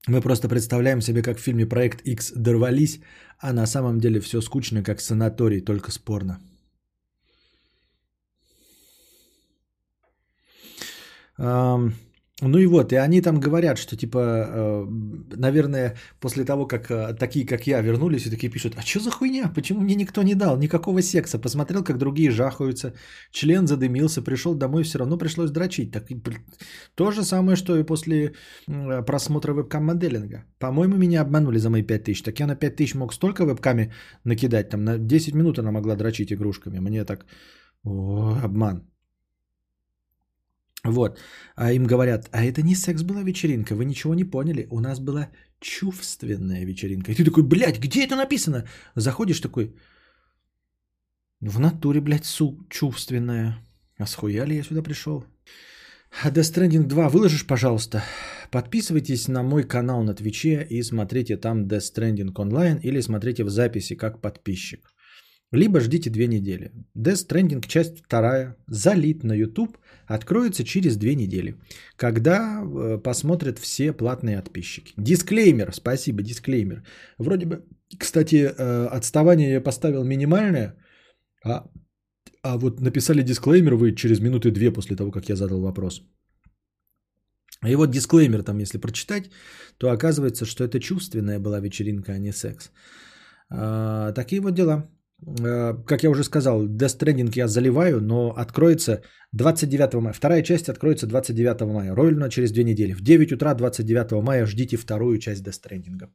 Мы 0.08 0.22
просто 0.22 0.50
представляем 0.50 1.02
себе, 1.02 1.22
как 1.22 1.38
в 1.38 1.42
фильме 1.42 1.66
«Проект 1.66 2.02
X» 2.06 2.34
дорвались, 2.36 3.00
а 3.38 3.54
на 3.54 3.68
самом 3.68 4.00
деле 4.00 4.20
все 4.20 4.42
скучно, 4.42 4.84
как 4.84 5.02
санаторий, 5.02 5.62
только 5.62 5.92
спорно. 5.92 6.40
Ам, 11.38 11.94
Ну 12.42 12.58
и 12.58 12.66
вот, 12.68 12.94
и 12.94 12.96
они 12.96 13.22
там 13.22 13.40
говорят, 13.40 13.78
что 13.78 13.98
типа, 13.98 14.18
э, 14.18 14.86
наверное, 15.36 15.96
после 16.20 16.46
того, 16.46 16.66
как 16.68 16.90
э, 16.90 17.14
такие, 17.20 17.46
как 17.46 17.68
я, 17.68 17.82
вернулись 17.82 18.26
и 18.26 18.30
такие 18.30 18.50
пишут, 18.50 18.76
а 18.78 18.82
что 18.82 19.00
за 19.00 19.12
хуйня, 19.12 19.52
почему 19.56 19.82
мне 19.82 19.96
никто 19.96 20.24
не 20.24 20.36
дал, 20.36 20.58
никакого 20.58 21.02
секса, 21.02 21.40
посмотрел, 21.40 21.84
как 21.84 21.98
другие 21.98 22.32
жахаются, 22.32 22.94
член 23.32 23.68
задымился, 23.68 24.22
пришел 24.22 24.56
домой, 24.56 24.84
все 24.84 25.00
равно 25.00 25.18
пришлось 25.18 25.52
дрочить. 25.52 25.92
Так, 25.92 26.04
то 26.96 27.12
же 27.12 27.24
самое, 27.24 27.58
что 27.58 27.78
и 27.78 27.84
после 27.84 28.34
м, 28.68 29.04
просмотра 29.06 29.54
вебкам-моделинга. 29.54 30.46
По-моему, 30.60 30.98
меня 30.98 31.22
обманули 31.22 31.60
за 31.60 31.70
мои 31.70 31.84
5000, 31.84 32.24
так 32.24 32.40
я 32.40 32.48
на 32.48 32.56
5000 32.56 32.96
мог 32.96 33.14
столько 33.14 33.46
вебками 33.46 33.92
накидать, 34.24 34.70
там 34.70 34.86
на 34.86 34.98
10 34.98 35.36
минут 35.36 35.60
она 35.60 35.72
могла 35.72 35.96
дрочить 35.96 36.32
игрушками, 36.32 36.80
мне 36.80 37.04
так, 37.04 37.26
о, 37.84 38.38
обман. 38.44 38.84
Вот. 40.84 41.20
А 41.56 41.74
им 41.74 41.86
говорят, 41.86 42.30
а 42.32 42.44
это 42.44 42.62
не 42.62 42.76
секс 42.76 43.04
была 43.04 43.24
вечеринка, 43.24 43.76
вы 43.76 43.86
ничего 43.86 44.16
не 44.16 44.24
поняли. 44.24 44.68
У 44.70 44.80
нас 44.80 45.00
была 45.00 45.30
чувственная 45.60 46.66
вечеринка. 46.66 47.12
И 47.12 47.16
ты 47.16 47.26
такой, 47.26 47.44
блядь, 47.44 47.80
где 47.80 48.06
это 48.06 48.16
написано? 48.16 48.66
Заходишь 48.96 49.42
такой, 49.42 49.74
в 51.42 51.60
натуре, 51.60 52.02
блядь, 52.02 52.26
су, 52.26 52.66
чувственная. 52.70 53.58
А 53.98 54.06
схуя 54.06 54.46
ли 54.46 54.56
я 54.56 54.64
сюда 54.64 54.82
пришел? 54.82 55.26
А 56.24 56.32
Death 56.32 56.54
Stranding 56.54 56.88
2 56.88 57.10
выложишь, 57.10 57.46
пожалуйста. 57.46 58.04
Подписывайтесь 58.52 59.28
на 59.28 59.44
мой 59.44 59.64
канал 59.64 60.04
на 60.04 60.14
Твиче 60.14 60.66
и 60.70 60.84
смотрите 60.84 61.38
там 61.38 61.68
Death 61.68 61.94
Stranding 61.94 62.32
онлайн 62.36 62.78
или 62.78 63.02
смотрите 63.02 63.44
в 63.44 63.50
записи 63.50 63.96
как 63.96 64.22
подписчик. 64.22 64.92
Либо 65.52 65.80
ждите 65.80 66.10
две 66.10 66.28
недели. 66.28 66.72
Death 66.96 67.28
Stranding 67.28 67.68
часть 67.68 68.00
вторая, 68.06 68.56
залит 68.68 69.24
на 69.24 69.34
YouTube, 69.34 69.78
откроется 70.06 70.64
через 70.64 70.98
две 70.98 71.16
недели, 71.16 71.56
когда 71.96 72.62
э, 72.62 73.02
посмотрят 73.04 73.60
все 73.60 73.94
платные 73.94 74.38
подписчики. 74.38 74.94
Дисклеймер, 74.98 75.74
спасибо, 75.74 76.22
дисклеймер. 76.22 76.84
Вроде 77.18 77.46
бы, 77.46 77.64
кстати, 77.98 78.36
э, 78.36 78.88
отставание 78.88 79.52
я 79.52 79.62
поставил 79.62 80.04
минимальное, 80.04 80.76
а, 81.44 81.64
а 82.44 82.58
вот 82.58 82.80
написали 82.80 83.24
дисклеймер 83.24 83.76
вы 83.76 83.96
через 83.96 84.20
минуты 84.20 84.52
две 84.52 84.72
после 84.72 84.96
того, 84.96 85.12
как 85.12 85.30
я 85.30 85.36
задал 85.36 85.62
вопрос. 85.62 86.04
И 87.68 87.76
вот 87.76 87.92
дисклеймер 87.92 88.44
там, 88.44 88.60
если 88.60 88.78
прочитать, 88.78 89.32
то 89.78 89.90
оказывается, 89.90 90.46
что 90.46 90.64
это 90.64 90.80
чувственная 90.80 91.40
была 91.40 91.60
вечеринка, 91.60 92.14
а 92.14 92.20
не 92.20 92.32
секс. 92.32 92.72
А, 93.50 94.12
такие 94.14 94.42
вот 94.42 94.54
дела. 94.54 94.88
Э, 95.28 95.74
как 95.86 96.04
я 96.04 96.10
уже 96.10 96.24
сказал, 96.24 96.68
Death 96.68 96.98
Stranding 96.98 97.32
я 97.36 97.48
заливаю, 97.48 98.02
но 98.02 98.34
откроется 98.38 99.02
29 99.34 99.94
мая. 99.96 100.14
Вторая 100.14 100.44
часть 100.44 100.70
откроется 100.70 101.08
29 101.08 101.62
мая, 101.62 101.96
ровно 101.96 102.30
через 102.30 102.52
две 102.52 102.64
недели. 102.64 102.94
В 102.94 103.02
9 103.02 103.32
утра 103.34 103.54
29 103.54 104.24
мая 104.24 104.46
ждите 104.46 104.78
вторую 104.78 105.18
часть 105.20 105.44
Death 105.44 105.60
Stranding. 105.62 106.10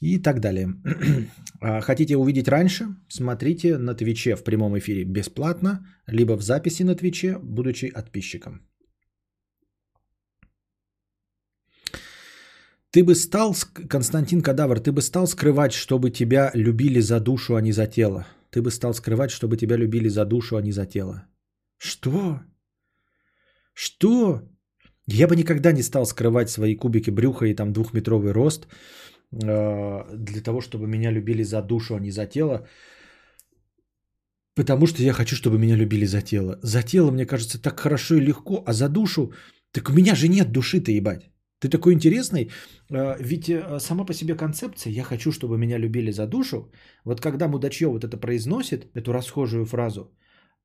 И 0.00 0.18
так 0.18 0.40
далее. 0.40 0.68
А 1.60 1.80
Хотите 1.80 2.16
увидеть 2.16 2.48
раньше? 2.48 2.86
Смотрите 3.08 3.78
на 3.78 3.94
Твиче 3.94 4.36
в 4.36 4.44
прямом 4.44 4.76
эфире 4.78 5.04
бесплатно, 5.04 5.86
либо 6.06 6.36
в 6.36 6.42
записи 6.42 6.84
на 6.84 6.94
Твиче, 6.94 7.38
будучи 7.42 7.90
подписчиком. 7.90 8.60
Ты 12.96 13.04
бы 13.04 13.14
стал, 13.14 13.54
Константин 13.90 14.40
Кадавр, 14.40 14.80
ты 14.80 14.90
бы 14.90 15.02
стал 15.02 15.26
скрывать, 15.26 15.74
чтобы 15.74 16.10
тебя 16.10 16.50
любили 16.54 17.00
за 17.00 17.20
душу, 17.20 17.54
а 17.54 17.60
не 17.60 17.72
за 17.72 17.86
тело. 17.86 18.26
Ты 18.50 18.62
бы 18.62 18.70
стал 18.70 18.94
скрывать, 18.94 19.30
чтобы 19.30 19.58
тебя 19.58 19.76
любили 19.76 20.08
за 20.08 20.24
душу, 20.24 20.56
а 20.56 20.62
не 20.62 20.72
за 20.72 20.86
тело. 20.86 21.26
Что? 21.76 22.40
Что? 23.74 24.40
Я 25.06 25.28
бы 25.28 25.36
никогда 25.36 25.72
не 25.72 25.82
стал 25.82 26.06
скрывать 26.06 26.48
свои 26.48 26.74
кубики 26.74 27.10
брюха 27.10 27.44
и 27.44 27.54
там 27.54 27.74
двухметровый 27.74 28.32
рост 28.32 28.66
э, 28.66 30.16
для 30.16 30.40
того, 30.40 30.62
чтобы 30.62 30.86
меня 30.86 31.10
любили 31.10 31.44
за 31.44 31.60
душу, 31.60 31.96
а 31.96 32.00
не 32.00 32.10
за 32.10 32.26
тело. 32.26 32.66
Потому 34.54 34.86
что 34.86 35.02
я 35.02 35.12
хочу, 35.12 35.36
чтобы 35.36 35.58
меня 35.58 35.76
любили 35.76 36.06
за 36.06 36.22
тело. 36.22 36.58
За 36.62 36.82
тело, 36.82 37.10
мне 37.10 37.26
кажется, 37.26 37.60
так 37.60 37.78
хорошо 37.78 38.14
и 38.14 38.24
легко, 38.24 38.64
а 38.66 38.72
за 38.72 38.88
душу... 38.88 39.32
Так 39.72 39.90
у 39.90 39.92
меня 39.92 40.14
же 40.14 40.28
нет 40.28 40.50
души-то, 40.50 40.90
ебать. 40.90 41.30
Ты 41.60 41.68
такой 41.68 41.92
интересный. 41.94 42.50
Э, 42.90 43.16
Ведь 43.20 43.48
э, 43.48 43.80
сама 43.80 44.04
по 44.04 44.12
себе 44.12 44.34
концепция 44.34 44.92
«я 44.92 45.04
хочу, 45.04 45.32
чтобы 45.32 45.58
меня 45.58 45.78
любили 45.78 46.12
за 46.12 46.26
душу», 46.26 46.70
вот 47.04 47.20
когда 47.20 47.48
мудачье 47.48 47.88
вот 47.88 48.04
это 48.04 48.16
произносит, 48.16 48.90
эту 48.94 49.12
расхожую 49.12 49.64
фразу, 49.64 50.12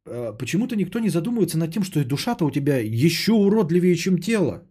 э, 0.06 0.38
почему-то 0.38 0.76
никто 0.76 1.00
не 1.00 1.10
задумывается 1.10 1.58
над 1.58 1.74
тем, 1.74 1.84
что 1.84 2.00
и 2.00 2.06
душа-то 2.06 2.46
у 2.46 2.52
тебя 2.52 2.78
еще 2.80 3.32
уродливее, 3.32 3.96
чем 3.96 4.18
тело. 4.18 4.68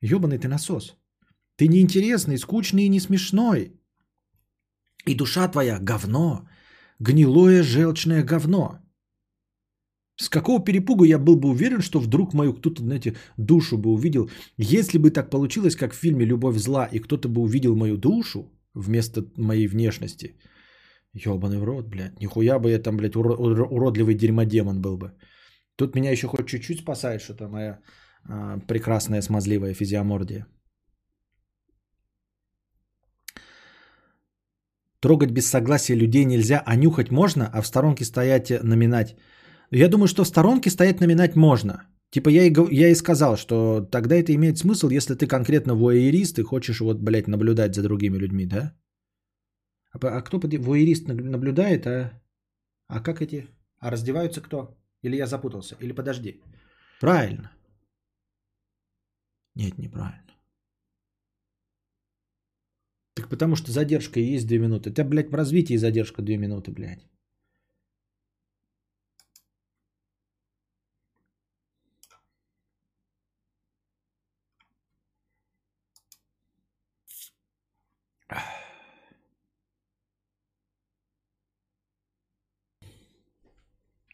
Ебаный 0.00 0.38
ты 0.38 0.48
насос. 0.48 0.96
Ты 1.56 1.68
неинтересный, 1.68 2.38
скучный 2.38 2.84
и 2.84 2.88
не 2.88 3.00
смешной. 3.00 3.72
И 5.06 5.14
душа 5.14 5.48
твоя 5.48 5.78
говно. 5.78 6.48
Гнилое 6.98 7.62
желчное 7.62 8.24
говно. 8.24 8.81
С 10.22 10.28
какого 10.28 10.64
перепугу 10.64 11.04
я 11.04 11.18
был 11.18 11.36
бы 11.36 11.48
уверен, 11.48 11.80
что 11.80 12.00
вдруг 12.00 12.34
мою 12.34 12.52
кто-то, 12.54 12.82
знаете, 12.82 13.14
душу 13.36 13.76
бы 13.76 13.90
увидел. 13.90 14.30
Если 14.56 14.98
бы 14.98 15.10
так 15.10 15.30
получилось, 15.30 15.76
как 15.76 15.92
в 15.92 15.96
фильме 15.96 16.24
«Любовь 16.24 16.56
зла», 16.56 16.88
и 16.92 17.00
кто-то 17.00 17.28
бы 17.28 17.40
увидел 17.40 17.74
мою 17.74 17.96
душу 17.96 18.52
вместо 18.74 19.24
моей 19.36 19.66
внешности. 19.66 20.36
Ебаный 21.12 21.58
в 21.58 21.64
рот, 21.64 21.88
блядь. 21.88 22.20
Нихуя 22.20 22.58
бы 22.60 22.70
я 22.70 22.78
там, 22.78 22.96
блядь, 22.96 23.16
уро- 23.16 23.36
уро- 23.36 23.68
уродливый 23.68 24.14
дерьмодемон 24.14 24.80
был 24.80 24.96
бы. 24.96 25.12
Тут 25.76 25.96
меня 25.96 26.12
еще 26.12 26.28
хоть 26.28 26.46
чуть-чуть 26.46 26.80
спасает 26.80 27.20
что-то 27.20 27.48
моя 27.48 27.80
а, 28.24 28.60
прекрасная 28.68 29.22
смазливая 29.22 29.74
физиомордия. 29.74 30.46
Трогать 35.00 35.32
без 35.32 35.50
согласия 35.50 35.96
людей 35.96 36.24
нельзя, 36.24 36.62
а 36.64 36.76
нюхать 36.76 37.10
можно, 37.10 37.50
а 37.52 37.60
в 37.60 37.66
сторонке 37.66 38.04
стоять 38.04 38.50
э, 38.50 38.60
наминать. 38.62 39.16
Я 39.74 39.88
думаю, 39.88 40.06
что 40.06 40.24
в 40.24 40.28
сторонке 40.28 40.70
стоять 40.70 41.00
наминать 41.00 41.34
можно. 41.34 41.86
Типа 42.10 42.28
я 42.28 42.44
и, 42.44 42.52
я 42.74 42.88
и 42.90 42.94
сказал, 42.94 43.36
что 43.36 43.80
тогда 43.90 44.16
это 44.16 44.34
имеет 44.34 44.58
смысл, 44.58 44.90
если 44.90 45.14
ты 45.14 45.26
конкретно 45.26 45.74
воерист 45.74 46.38
и 46.38 46.42
хочешь 46.42 46.80
вот, 46.80 47.00
блядь, 47.00 47.26
наблюдать 47.26 47.74
за 47.74 47.82
другими 47.82 48.18
людьми, 48.18 48.46
да? 48.46 48.74
А, 49.92 49.98
а 50.18 50.20
кто 50.20 50.40
под... 50.40 50.54
вуэрист 50.54 51.08
наг- 51.08 51.22
наблюдает, 51.22 51.86
а... 51.86 52.22
А 52.88 53.00
как 53.00 53.22
эти... 53.22 53.48
А 53.78 53.90
раздеваются 53.90 54.42
кто? 54.42 54.76
Или 55.00 55.16
я 55.16 55.26
запутался? 55.26 55.76
Или 55.80 55.92
подожди. 55.92 56.42
Правильно. 57.00 57.50
Нет, 59.54 59.78
неправильно. 59.78 60.34
Так 63.14 63.28
потому 63.28 63.56
что 63.56 63.72
задержка 63.72 64.20
и 64.20 64.34
есть 64.34 64.46
2 64.46 64.58
минуты. 64.58 64.90
Это, 64.90 65.04
блядь, 65.04 65.30
в 65.30 65.34
развитии 65.34 65.78
задержка 65.78 66.20
2 66.20 66.36
минуты, 66.36 66.72
блядь. 66.72 67.11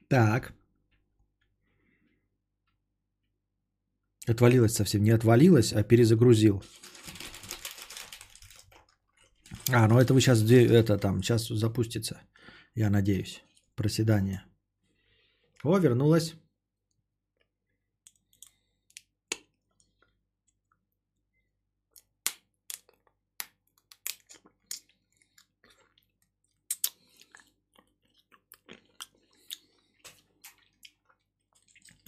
Так. 0.08 0.54
Отвалилось 4.26 4.74
совсем. 4.74 5.02
Не 5.02 5.10
отвалилось, 5.10 5.72
а 5.72 5.82
перезагрузил. 5.82 6.62
А, 9.70 9.86
ну 9.86 9.98
это 9.98 10.14
вы 10.14 10.20
сейчас, 10.20 10.42
это 10.50 10.98
там, 10.98 11.22
сейчас 11.22 11.48
запустится. 11.48 12.20
Я 12.74 12.90
надеюсь. 12.90 13.42
Проседание. 13.74 14.44
О, 15.62 15.78
вернулась. 15.78 16.34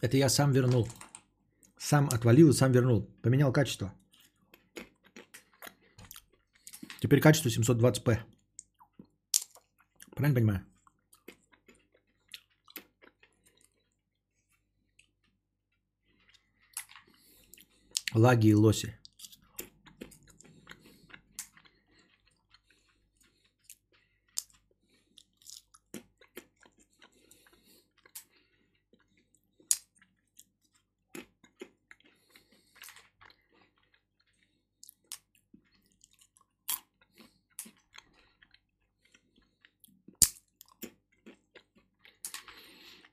Это 0.01 0.17
я 0.17 0.29
сам 0.29 0.53
вернул. 0.53 0.89
Сам 1.79 2.09
отвалил 2.09 2.51
и 2.51 2.53
сам 2.53 2.73
вернул. 2.73 3.03
Поменял 3.23 3.53
качество. 3.53 3.93
Теперь 7.01 7.21
качество 7.21 7.49
720p. 7.49 8.19
Правильно 10.15 10.35
понимаю? 10.35 10.67
Лаги 18.15 18.49
и 18.49 18.55
лоси. 18.55 18.99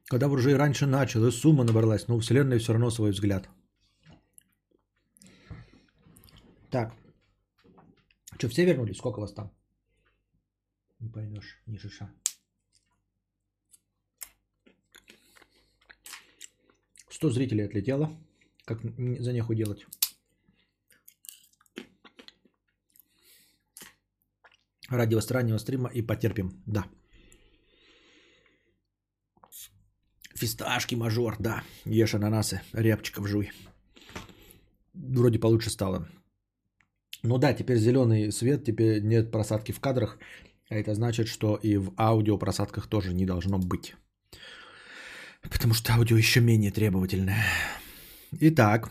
Бы 0.09 0.29
уже 0.29 0.51
и 0.51 0.57
раньше 0.57 0.85
начал, 0.85 1.25
и 1.27 1.31
сумма 1.31 1.63
набралась, 1.63 2.07
но 2.07 2.15
у 2.15 2.19
Вселенной 2.19 2.59
все 2.59 2.73
равно 2.73 2.91
свой 2.91 3.11
взгляд. 3.11 3.49
Так. 6.69 6.93
Что, 8.37 8.47
все 8.49 8.65
вернулись? 8.65 8.97
Сколько 8.97 9.19
вас 9.19 9.33
там? 9.33 9.51
Не 10.99 11.09
поймешь, 11.09 11.61
ни 11.65 11.77
шиша. 11.77 12.09
100 17.09 17.29
зрителей 17.31 17.65
отлетело. 17.65 18.09
Как 18.65 18.81
за 19.19 19.33
нехуй 19.33 19.55
делать? 19.55 19.85
Ради 24.89 25.15
раннего 25.31 25.57
стрима 25.57 25.89
и 25.89 26.01
потерпим. 26.01 26.51
Да. 26.65 26.85
Фисташки, 30.47 30.95
мажор, 30.95 31.35
да. 31.39 31.61
Ешь 31.83 32.13
ананасы, 32.15 32.61
рябчиков 32.71 33.27
жуй. 33.27 33.51
Вроде 34.93 35.39
получше 35.39 35.69
стало. 35.69 36.07
Ну 37.21 37.37
да, 37.37 37.53
теперь 37.53 37.77
зеленый 37.77 38.31
свет, 38.31 38.63
теперь 38.63 39.01
нет 39.03 39.29
просадки 39.29 39.73
в 39.73 39.81
кадрах. 39.81 40.17
А 40.69 40.75
это 40.75 40.95
значит, 40.95 41.27
что 41.27 41.57
и 41.57 41.75
в 41.75 41.93
аудио 41.97 42.37
просадках 42.37 42.87
тоже 42.87 43.13
не 43.13 43.25
должно 43.25 43.59
быть. 43.59 43.95
Потому 45.41 45.73
что 45.73 45.93
аудио 45.93 46.15
еще 46.15 46.39
менее 46.39 46.71
требовательное. 46.71 47.43
Итак. 48.39 48.89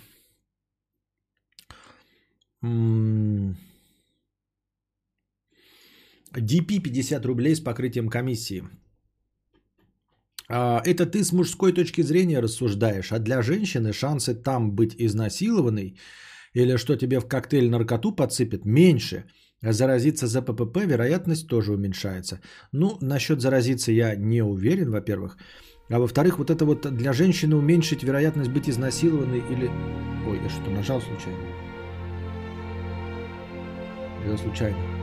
М, 2.62 3.56
DP 6.32 6.80
50 6.80 7.24
рублей 7.24 7.56
с 7.56 7.60
покрытием 7.60 8.10
комиссии. 8.10 8.62
А, 10.48 10.80
Это 10.84 11.06
ты 11.06 11.24
с 11.24 11.32
мужской 11.32 11.72
точки 11.72 12.02
зрения 12.02 12.40
рассуждаешь, 12.40 13.12
а 13.12 13.18
для 13.18 13.42
женщины 13.42 13.92
шансы 13.92 14.34
там 14.34 14.72
быть 14.72 14.94
изнасилованной 14.98 15.96
или 16.54 16.76
что 16.76 16.96
тебе 16.96 17.20
в 17.20 17.26
коктейль 17.26 17.68
наркоту 17.68 18.12
подсыпят 18.12 18.64
меньше, 18.64 19.24
а 19.62 19.72
заразиться 19.72 20.26
за 20.26 20.42
ППП 20.42 20.86
вероятность 20.86 21.48
тоже 21.48 21.72
уменьшается. 21.72 22.40
Ну, 22.72 22.98
насчет 23.00 23.40
заразиться 23.40 23.92
я 23.92 24.16
не 24.16 24.42
уверен, 24.42 24.90
во-первых. 24.90 25.36
А 25.90 25.98
во-вторых, 25.98 26.38
вот 26.38 26.50
это 26.50 26.64
вот 26.64 26.86
для 26.96 27.12
женщины 27.12 27.56
уменьшить 27.56 28.02
вероятность 28.02 28.50
быть 28.50 28.68
изнасилованной 28.68 29.42
или... 29.50 29.70
Ой, 30.26 30.40
я 30.42 30.48
что-то 30.48 30.70
нажал 30.70 31.00
случайно. 31.00 31.38
Это 34.24 34.36
случайно. 34.38 34.95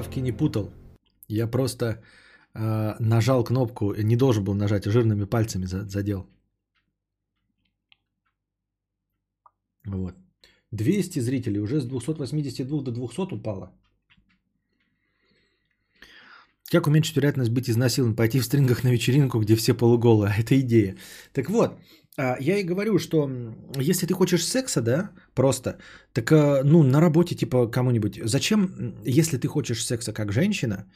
Я 0.00 0.02
вставки 0.02 0.20
не 0.20 0.32
путал. 0.32 0.70
Я 1.28 1.46
просто 1.46 1.84
э, 2.54 2.94
нажал 3.00 3.44
кнопку, 3.44 3.94
не 3.94 4.16
должен 4.16 4.44
был 4.44 4.54
нажать, 4.54 4.84
жирными 4.84 5.26
пальцами 5.26 5.66
за- 5.66 5.88
задел. 5.88 6.26
Вот. 9.86 10.14
200 10.72 11.20
зрителей, 11.20 11.60
уже 11.60 11.80
с 11.80 11.84
282 11.84 12.82
до 12.82 12.92
200 12.92 13.34
упало. 13.34 13.70
Как 16.72 16.86
уменьшить 16.86 17.16
вероятность 17.16 17.50
быть 17.50 17.68
изнасилованным? 17.68 18.16
Пойти 18.16 18.40
в 18.40 18.44
стрингах 18.44 18.84
на 18.84 18.92
вечеринку, 18.92 19.40
где 19.40 19.56
все 19.56 19.74
полуголые. 19.74 20.32
Это 20.38 20.54
идея. 20.60 20.96
Так 21.32 21.50
вот, 21.50 21.72
я 22.40 22.58
и 22.58 22.64
говорю, 22.64 22.98
что 22.98 23.30
если 23.76 24.06
ты 24.06 24.14
хочешь 24.14 24.44
секса, 24.44 24.82
да, 24.82 25.10
просто, 25.34 25.78
так, 26.12 26.32
а, 26.32 26.62
ну, 26.64 26.82
на 26.82 27.00
работе, 27.00 27.34
типа, 27.34 27.70
кому-нибудь. 27.70 28.20
Зачем, 28.24 28.94
если 29.04 29.38
ты 29.38 29.48
хочешь 29.48 29.84
секса 29.84 30.12
как 30.12 30.32
женщина, 30.32 30.86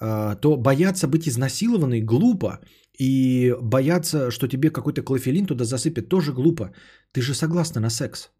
а, 0.00 0.36
то 0.36 0.56
бояться 0.56 1.08
быть 1.08 1.28
изнасилованной 1.28 2.00
глупо. 2.00 2.60
И 2.98 3.54
бояться, 3.62 4.30
что 4.30 4.48
тебе 4.48 4.70
какой-то 4.70 5.02
клофелин 5.02 5.46
туда 5.46 5.64
засыпет, 5.64 6.08
тоже 6.08 6.32
глупо. 6.32 6.72
Ты 7.12 7.22
же 7.22 7.34
согласна 7.34 7.80
на 7.80 7.90
секс. 7.90 8.30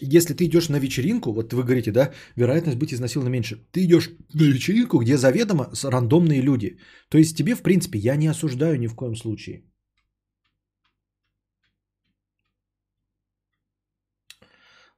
Если 0.00 0.34
ты 0.34 0.44
идешь 0.44 0.68
на 0.68 0.78
вечеринку, 0.78 1.32
вот 1.32 1.52
вы 1.52 1.64
говорите, 1.64 1.90
да, 1.90 2.12
вероятность 2.36 2.78
быть 2.78 2.92
изнасилованным 2.92 3.32
меньше. 3.32 3.56
Ты 3.72 3.84
идешь 3.84 4.10
на 4.34 4.42
вечеринку, 4.42 4.98
где 4.98 5.16
заведомо 5.16 5.72
рандомные 5.84 6.40
люди. 6.40 6.78
То 7.08 7.18
есть 7.18 7.36
тебе, 7.36 7.54
в 7.54 7.62
принципе, 7.62 7.98
я 7.98 8.16
не 8.16 8.28
осуждаю 8.28 8.78
ни 8.78 8.86
в 8.86 8.94
коем 8.94 9.16
случае. 9.16 9.64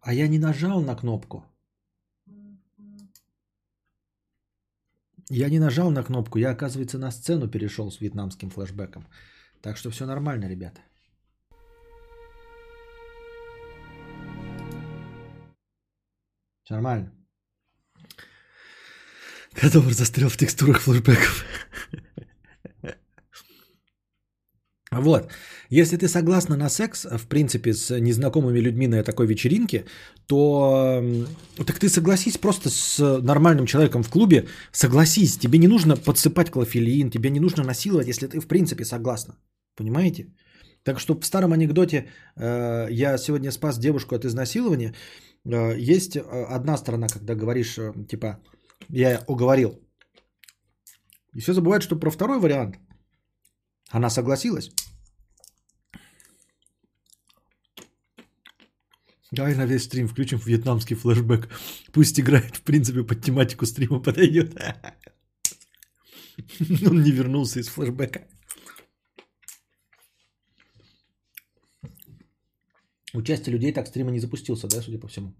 А 0.03 0.13
я 0.13 0.29
не 0.29 0.39
нажал 0.39 0.83
на 0.83 0.97
кнопку. 0.97 1.45
Я 5.31 5.49
не 5.49 5.61
нажал 5.61 5.91
на 5.91 6.03
кнопку, 6.03 6.39
я, 6.39 6.51
оказывается, 6.51 6.99
на 6.99 7.11
сцену 7.11 7.49
перешел 7.49 7.91
с 7.91 8.01
вьетнамским 8.01 8.51
флэшбэком. 8.51 9.07
Так 9.63 9.77
что 9.77 9.91
все 9.91 10.05
нормально, 10.05 10.49
ребята. 10.49 10.81
Все 16.65 16.75
нормально. 16.75 17.13
Кадавр 19.53 19.93
застрял 19.93 20.29
в 20.29 20.37
текстурах 20.37 20.81
флэшбэков. 20.81 21.45
Вот. 24.93 25.31
Если 25.71 25.97
ты 25.97 26.07
согласна 26.07 26.57
на 26.57 26.69
секс, 26.69 27.07
в 27.07 27.27
принципе, 27.27 27.73
с 27.73 28.01
незнакомыми 28.01 28.61
людьми 28.61 28.87
на 28.87 29.03
такой 29.03 29.27
вечеринке, 29.27 29.85
то 30.27 31.03
так 31.57 31.79
ты 31.79 31.89
согласись 31.89 32.37
просто 32.39 32.69
с 32.69 33.21
нормальным 33.23 33.67
человеком 33.67 34.03
в 34.03 34.11
клубе, 34.11 34.47
согласись, 34.73 35.39
тебе 35.39 35.59
не 35.59 35.69
нужно 35.69 35.97
подсыпать 35.97 36.51
клофелин, 36.51 37.11
тебе 37.11 37.31
не 37.31 37.41
нужно 37.41 37.65
насиловать, 37.65 38.09
если 38.09 38.27
ты 38.27 38.41
в 38.41 38.47
принципе 38.47 38.85
согласна. 38.85 39.35
Понимаете? 39.77 40.27
Так 40.85 41.01
что 41.01 41.15
в 41.15 41.25
старом 41.25 41.53
анекдоте 41.53 42.09
э, 42.37 42.89
«я 42.91 43.19
сегодня 43.19 43.51
спас 43.53 43.79
девушку 43.79 44.15
от 44.15 44.25
изнасилования» 44.25 44.95
э, 45.45 45.79
есть 45.79 46.17
э, 46.17 46.21
одна 46.51 46.77
сторона, 46.77 47.07
когда 47.09 47.35
говоришь, 47.35 47.79
э, 47.79 47.93
типа, 48.11 48.41
я 48.91 49.23
уговорил. 49.27 49.81
И 51.35 51.41
все 51.41 51.55
забывают, 51.55 51.83
что 51.83 51.97
про 51.97 52.11
второй 52.11 52.41
вариант. 52.41 52.79
Она 53.91 54.11
согласилась. 54.11 54.71
Давай 59.33 59.55
на 59.55 59.65
весь 59.65 59.85
стрим 59.85 60.09
включим 60.09 60.39
вьетнамский 60.39 60.95
флешбэк. 60.95 61.49
Пусть 61.93 62.21
играет, 62.21 62.57
в 62.57 62.63
принципе, 62.63 63.03
под 63.03 63.23
тематику 63.23 63.67
стрима 63.67 63.99
подойдет. 63.99 64.55
Он 66.87 67.03
не 67.03 67.11
вернулся 67.11 67.61
из 67.61 67.69
флешбэка. 67.69 68.29
Участие 73.15 73.53
людей 73.55 73.73
так 73.73 73.87
стрима 73.87 74.11
не 74.11 74.21
запустился, 74.21 74.69
да, 74.69 74.83
судя 74.83 74.99
по 74.99 75.09
всему? 75.09 75.35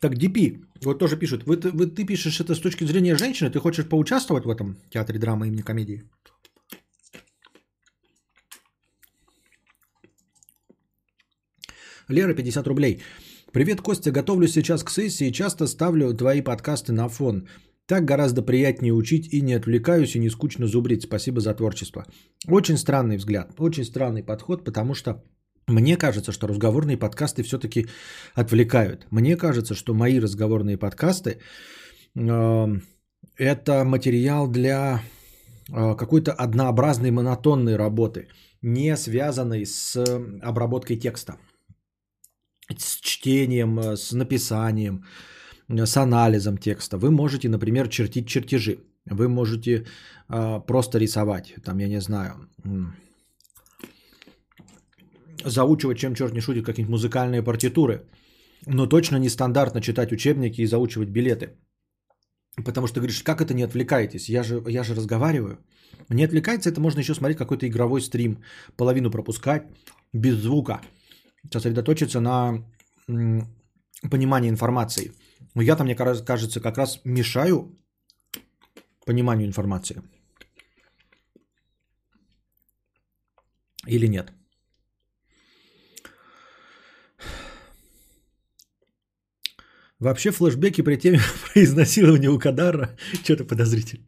Так, 0.00 0.14
DP, 0.14 0.65
вот 0.82 0.98
тоже 0.98 1.16
пишут, 1.16 1.44
вы, 1.46 1.56
вы, 1.56 1.86
ты 1.86 2.04
пишешь 2.04 2.40
это 2.40 2.54
с 2.54 2.60
точки 2.60 2.84
зрения 2.84 3.16
женщины, 3.16 3.50
ты 3.50 3.58
хочешь 3.58 3.88
поучаствовать 3.88 4.44
в 4.44 4.50
этом 4.50 4.76
театре 4.90 5.18
драмы 5.18 5.48
имени 5.48 5.62
комедии? 5.62 6.02
Лера, 12.08 12.34
50 12.34 12.66
рублей. 12.66 13.02
Привет, 13.52 13.80
Костя, 13.80 14.12
готовлюсь 14.12 14.52
сейчас 14.52 14.84
к 14.84 14.90
сессии 14.90 15.32
часто 15.32 15.66
ставлю 15.66 16.14
твои 16.14 16.42
подкасты 16.42 16.92
на 16.92 17.08
фон. 17.08 17.48
Так 17.86 18.04
гораздо 18.04 18.42
приятнее 18.42 18.92
учить 18.92 19.32
и 19.32 19.40
не 19.40 19.54
отвлекаюсь 19.54 20.16
и 20.16 20.18
не 20.18 20.30
скучно 20.30 20.66
зубрить. 20.66 21.02
Спасибо 21.02 21.40
за 21.40 21.54
творчество. 21.54 22.04
Очень 22.48 22.76
странный 22.76 23.16
взгляд, 23.16 23.54
очень 23.58 23.84
странный 23.84 24.22
подход, 24.22 24.64
потому 24.64 24.94
что 24.94 25.22
мне 25.66 25.96
кажется, 25.96 26.32
что 26.32 26.46
разговорные 26.46 26.96
подкасты 26.96 27.42
все-таки 27.42 27.86
отвлекают. 28.34 29.06
Мне 29.10 29.36
кажется, 29.36 29.74
что 29.74 29.94
мои 29.94 30.20
разговорные 30.20 30.78
подкасты 30.78 31.38
э, 32.14 32.66
это 33.36 33.84
материал 33.84 34.48
для 34.48 35.00
э, 35.68 35.94
какой-то 35.96 36.32
однообразной 36.32 37.10
монотонной 37.10 37.76
работы, 37.76 38.28
не 38.62 38.96
связанной 38.96 39.66
с 39.66 39.96
обработкой 40.42 40.96
текста, 40.96 41.36
с 42.76 43.00
чтением, 43.00 43.78
э, 43.78 43.96
с 43.96 44.12
написанием, 44.12 45.04
э, 45.68 45.86
с 45.86 45.96
анализом 45.96 46.58
текста. 46.58 46.96
Вы 46.96 47.10
можете, 47.10 47.48
например, 47.48 47.88
чертить 47.88 48.28
чертежи. 48.28 48.78
Вы 49.04 49.28
можете 49.28 49.86
э, 50.28 50.60
просто 50.66 50.98
рисовать, 50.98 51.54
там, 51.64 51.78
я 51.78 51.88
не 51.88 52.00
знаю, 52.00 52.48
заучивать, 55.44 55.98
чем 55.98 56.14
черт 56.14 56.32
не 56.32 56.40
шутит, 56.40 56.64
какие-нибудь 56.64 56.90
музыкальные 56.90 57.42
партитуры. 57.42 58.06
Но 58.66 58.86
точно 58.86 59.16
не 59.18 59.28
стандартно 59.28 59.80
читать 59.80 60.12
учебники 60.12 60.60
и 60.60 60.66
заучивать 60.66 61.08
билеты. 61.08 61.50
Потому 62.64 62.86
что 62.86 63.00
говоришь, 63.00 63.22
как 63.22 63.40
это 63.40 63.54
не 63.54 63.64
отвлекаетесь? 63.64 64.28
Я 64.28 64.42
же, 64.42 64.62
я 64.68 64.82
же 64.82 64.94
разговариваю. 64.94 65.58
Не 66.08 66.24
отвлекается, 66.24 66.70
это 66.70 66.80
можно 66.80 67.00
еще 67.00 67.14
смотреть 67.14 67.38
какой-то 67.38 67.66
игровой 67.66 68.00
стрим. 68.00 68.42
Половину 68.76 69.10
пропускать 69.10 69.64
без 70.12 70.36
звука. 70.36 70.80
Сосредоточиться 71.52 72.20
на 72.20 72.64
понимании 74.10 74.50
информации. 74.50 75.12
Но 75.54 75.62
я 75.62 75.76
там, 75.76 75.86
мне 75.86 75.94
кажется, 75.94 76.60
как 76.60 76.78
раз 76.78 77.00
мешаю 77.04 77.78
пониманию 79.06 79.46
информации. 79.46 80.02
Или 83.86 84.08
нет? 84.08 84.32
Вообще 90.00 90.30
флешбеки 90.30 90.82
при 90.82 90.96
теме 90.96 91.20
про 91.54 91.62
изнасилование 91.62 92.30
у 92.30 92.38
Кадавра 92.38 92.96
что-то 93.24 93.44
подозрительно. 93.44 94.06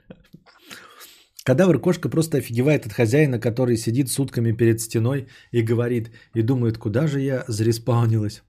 Кадавр 1.44 1.80
кошка 1.80 2.10
просто 2.10 2.38
офигевает 2.38 2.86
от 2.86 2.92
хозяина, 2.92 3.40
который 3.40 3.78
сидит 3.78 4.10
сутками 4.10 4.52
перед 4.52 4.80
стеной 4.80 5.28
и 5.50 5.62
говорит, 5.62 6.10
и 6.34 6.42
думает, 6.42 6.76
куда 6.76 7.06
же 7.06 7.20
я 7.20 7.44
зареспаунилась. 7.48 8.42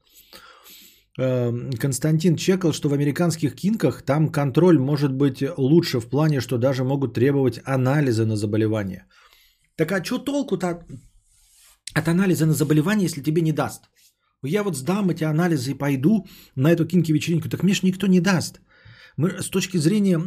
Эм, 1.18 1.72
Константин 1.72 2.36
чекал, 2.36 2.74
что 2.74 2.90
в 2.90 2.94
американских 2.94 3.56
кинках 3.56 4.02
там 4.02 4.30
контроль 4.30 4.78
может 4.78 5.14
быть 5.14 5.44
лучше 5.58 6.00
в 6.00 6.10
плане, 6.10 6.42
что 6.42 6.58
даже 6.58 6.84
могут 6.84 7.14
требовать 7.14 7.62
анализа 7.66 8.26
на 8.26 8.36
заболевание. 8.36 9.06
Так 9.78 9.92
а 9.92 10.04
что 10.04 10.18
толку-то 10.18 10.86
от 11.94 12.08
анализа 12.08 12.46
на 12.46 12.54
заболевание, 12.54 13.04
если 13.04 13.24
тебе 13.24 13.42
не 13.42 13.54
даст? 13.54 13.84
Я 14.44 14.64
вот 14.64 14.76
сдам 14.76 15.10
эти 15.10 15.24
анализы 15.24 15.72
и 15.72 15.78
пойду 15.78 16.26
на 16.56 16.72
эту 16.72 16.86
кинки-вечеринку. 16.86 17.50
Так 17.50 17.64
мне 17.64 17.74
ж 17.74 17.84
никто 17.84 18.08
не 18.08 18.22
даст. 18.22 18.62
Мы, 19.18 19.42
с 19.42 19.50
точки 19.50 19.78
зрения 19.78 20.18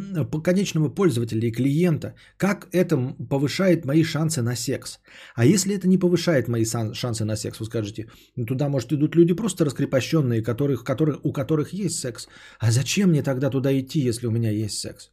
конечного 0.43 0.89
пользователя 0.89 1.47
и 1.47 1.51
клиента, 1.51 2.13
как 2.37 2.67
это 2.71 2.95
повышает 3.29 3.85
мои 3.85 4.03
шансы 4.03 4.43
на 4.43 4.55
секс? 4.55 4.99
А 5.35 5.45
если 5.45 5.75
это 5.75 5.87
не 5.87 5.97
повышает 5.97 6.47
мои 6.47 6.63
шансы 6.65 7.25
на 7.25 7.35
секс, 7.35 7.59
вы 7.59 7.65
скажете, 7.65 8.11
ну, 8.35 8.45
туда, 8.45 8.69
может, 8.69 8.93
идут 8.93 9.15
люди 9.15 9.33
просто 9.33 9.65
раскрепощенные, 9.65 10.43
которых, 10.43 10.83
которых, 10.83 11.25
у 11.25 11.33
которых 11.33 11.73
есть 11.73 11.99
секс. 11.99 12.27
А 12.59 12.71
зачем 12.71 13.09
мне 13.09 13.23
тогда 13.23 13.49
туда 13.49 13.71
идти, 13.79 13.99
если 13.99 14.27
у 14.27 14.31
меня 14.31 14.51
есть 14.51 14.77
секс? 14.79 15.11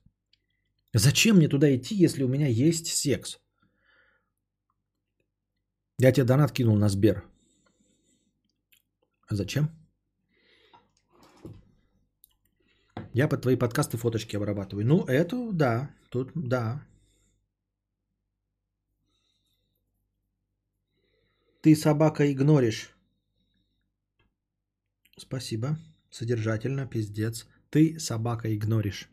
Зачем 0.93 1.37
мне 1.37 1.49
туда 1.49 1.75
идти, 1.75 1.95
если 1.95 2.23
у 2.23 2.29
меня 2.29 2.49
есть 2.49 2.87
секс? 2.87 3.39
Я 5.99 6.13
тебе 6.13 6.27
донат 6.27 6.53
кинул 6.53 6.77
на 6.77 6.89
Сбер. 6.89 7.25
А 9.31 9.37
зачем? 9.37 9.71
Я 13.13 13.29
под 13.29 13.43
твои 13.43 13.57
подкасты 13.57 13.97
фоточки 13.97 14.37
обрабатываю. 14.37 14.87
Ну, 14.87 15.05
это 15.05 15.53
да, 15.53 15.91
тут 16.11 16.33
да. 16.35 16.85
Ты 21.63 21.77
собака 21.77 22.33
игноришь. 22.33 22.91
Спасибо. 25.17 25.79
Содержательно, 26.11 26.87
пиздец. 26.87 27.47
Ты 27.71 28.01
собака 28.01 28.53
игноришь. 28.53 29.09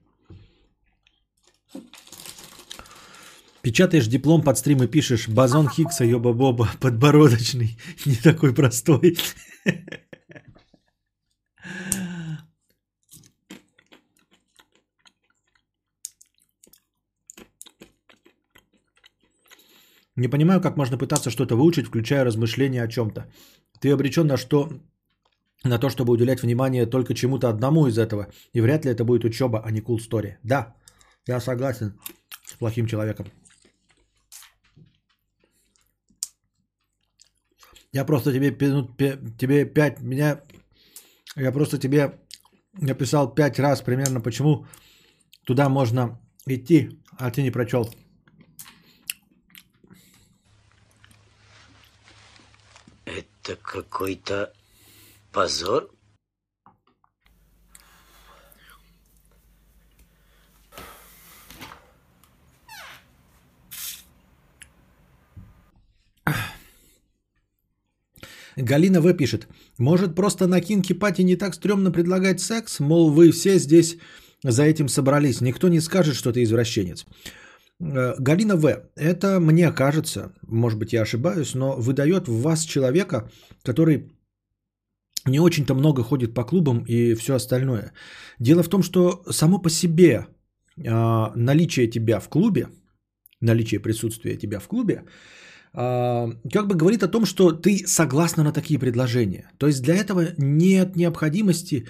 Печатаешь 3.61 4.07
диплом 4.07 4.41
под 4.41 4.57
стрим 4.57 4.81
и 4.81 4.88
пишешь 4.88 5.27
Базон 5.27 5.69
Хиггса, 5.69 6.06
ёба-боба, 6.06 6.69
подбородочный, 6.80 7.77
не 8.06 8.15
такой 8.15 8.56
простой. 8.56 9.18
Не 20.18 20.27
понимаю, 20.27 20.61
как 20.61 20.77
можно 20.77 20.98
пытаться 20.98 21.30
что-то 21.30 21.56
выучить, 21.56 21.88
включая 21.88 22.26
размышления 22.26 22.84
о 22.84 22.88
чем-то. 22.88 23.31
Ты 23.80 23.91
обречен 23.91 24.27
на 24.27 24.38
что? 24.38 24.69
На 25.64 25.80
то, 25.80 25.89
чтобы 25.89 26.14
уделять 26.14 26.41
внимание 26.41 26.85
только 26.88 27.14
чему-то 27.14 27.49
одному 27.49 27.88
из 27.88 27.98
этого. 27.98 28.27
И 28.53 28.61
вряд 28.61 28.85
ли 28.85 28.91
это 28.91 29.03
будет 29.03 29.26
учеба, 29.26 29.61
а 29.64 29.72
не 29.72 29.81
cool 29.81 29.98
story. 29.98 30.38
Да, 30.44 30.76
я 31.27 31.39
согласен 31.39 31.99
с 32.45 32.53
плохим 32.53 32.88
человеком. 32.88 33.27
Я 37.94 38.06
просто 38.06 38.34
тебе, 38.34 38.52
ну, 38.61 38.88
тебе 39.38 39.65
пять, 39.65 40.02
меня, 40.02 40.41
я 41.35 41.52
просто 41.52 41.77
тебе 41.77 42.19
написал 42.73 43.35
пять 43.35 43.60
раз 43.60 43.81
примерно, 43.81 44.22
почему 44.22 44.65
туда 45.45 45.69
можно 45.69 46.19
идти, 46.48 46.89
а 47.19 47.30
ты 47.30 47.44
не 47.44 47.52
прочел. 47.52 47.88
это 53.48 53.56
какой-то 53.61 54.53
позор. 55.32 55.90
Галина 68.56 69.02
В. 69.02 69.14
пишет. 69.14 69.48
Может, 69.78 70.15
просто 70.15 70.48
на 70.48 70.60
кинки-пати 70.61 71.22
не 71.22 71.36
так 71.36 71.53
стрёмно 71.53 71.91
предлагать 71.91 72.41
секс? 72.41 72.80
Мол, 72.80 73.11
вы 73.11 73.32
все 73.32 73.60
здесь 73.60 73.98
за 74.44 74.64
этим 74.64 74.90
собрались. 74.90 75.41
Никто 75.41 75.69
не 75.69 75.80
скажет, 75.80 76.15
что 76.15 76.32
ты 76.32 76.41
извращенец. 76.41 77.06
Э, 77.80 78.16
Галина 78.20 78.56
В. 78.56 78.84
Это 78.95 79.40
мне 79.40 79.72
кажется, 79.72 80.34
может 80.41 80.80
быть 80.80 80.94
я 80.94 81.02
ошибаюсь, 81.02 81.56
но 81.56 81.76
выдает 81.76 82.28
в 82.28 82.41
вас 82.41 82.64
человека, 82.64 83.30
который 83.64 84.12
не 85.26 85.40
очень-то 85.40 85.76
много 85.76 86.04
ходит 86.04 86.34
по 86.34 86.44
клубам 86.44 86.84
и 86.88 87.16
все 87.16 87.36
остальное. 87.36 87.91
Дело 88.40 88.64
в 88.64 88.70
том, 88.70 88.84
что 88.84 89.24
само 89.30 89.60
по 89.60 89.70
себе 89.70 90.28
а, 90.86 91.32
наличие 91.36 91.88
тебя 91.88 92.20
в 92.20 92.30
клубе, 92.30 92.68
наличие 93.41 93.80
присутствия 93.80 94.38
тебя 94.38 94.60
в 94.60 94.68
клубе, 94.68 95.04
а, 95.74 96.30
как 96.52 96.68
бы 96.68 96.76
говорит 96.76 97.04
о 97.04 97.10
том, 97.10 97.26
что 97.26 97.52
ты 97.52 97.84
согласна 97.88 98.44
на 98.44 98.54
такие 98.54 98.80
предложения. 98.80 99.52
То 99.58 99.68
есть 99.68 99.82
для 99.82 99.95
этого 99.95 100.28
нет 100.38 100.95
необходимости 100.95 101.88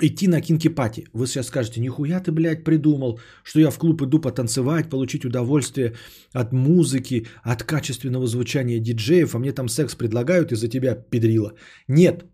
идти 0.00 0.28
на 0.28 0.40
кинки-пати. 0.40 1.06
Вы 1.12 1.26
сейчас 1.26 1.46
скажете, 1.46 1.80
нихуя 1.80 2.20
ты, 2.20 2.32
блядь, 2.32 2.64
придумал, 2.64 3.20
что 3.44 3.60
я 3.60 3.70
в 3.70 3.78
клуб 3.78 4.02
иду 4.02 4.20
потанцевать, 4.20 4.90
получить 4.90 5.24
удовольствие 5.24 5.94
от 6.32 6.52
музыки, 6.52 7.26
от 7.42 7.62
качественного 7.62 8.26
звучания 8.26 8.80
диджеев, 8.80 9.34
а 9.34 9.38
мне 9.38 9.52
там 9.52 9.68
секс 9.68 9.94
предлагают 9.94 10.52
из-за 10.52 10.68
тебя, 10.68 10.94
педрила. 10.94 11.54
Нет, 11.88 12.24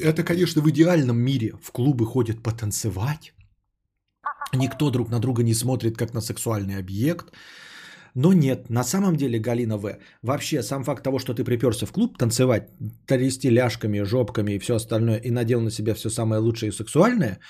это, 0.00 0.22
конечно, 0.22 0.62
в 0.62 0.70
идеальном 0.70 1.18
мире. 1.18 1.52
В 1.62 1.72
клубы 1.72 2.06
ходят 2.06 2.42
потанцевать. 2.42 3.34
Никто 4.54 4.90
друг 4.90 5.10
на 5.10 5.18
друга 5.18 5.42
не 5.42 5.54
смотрит, 5.54 5.96
как 5.96 6.14
на 6.14 6.20
сексуальный 6.20 6.78
объект. 6.78 7.32
Но 8.14 8.32
нет, 8.32 8.70
на 8.70 8.84
самом 8.84 9.16
деле, 9.16 9.40
Галина 9.40 9.76
В., 9.76 9.98
вообще 10.22 10.62
сам 10.62 10.84
факт 10.84 11.02
того, 11.02 11.18
что 11.18 11.34
ты 11.34 11.42
приперся 11.44 11.86
в 11.86 11.92
клуб 11.92 12.16
танцевать, 12.16 12.68
трясти 13.06 13.50
ляжками, 13.50 14.04
жопками 14.04 14.52
и 14.52 14.58
все 14.58 14.74
остальное, 14.74 15.18
и 15.18 15.30
надел 15.30 15.60
на 15.60 15.70
себя 15.70 15.94
все 15.94 16.10
самое 16.10 16.40
лучшее 16.40 16.68
и 16.68 16.72
сексуальное, 16.72 17.40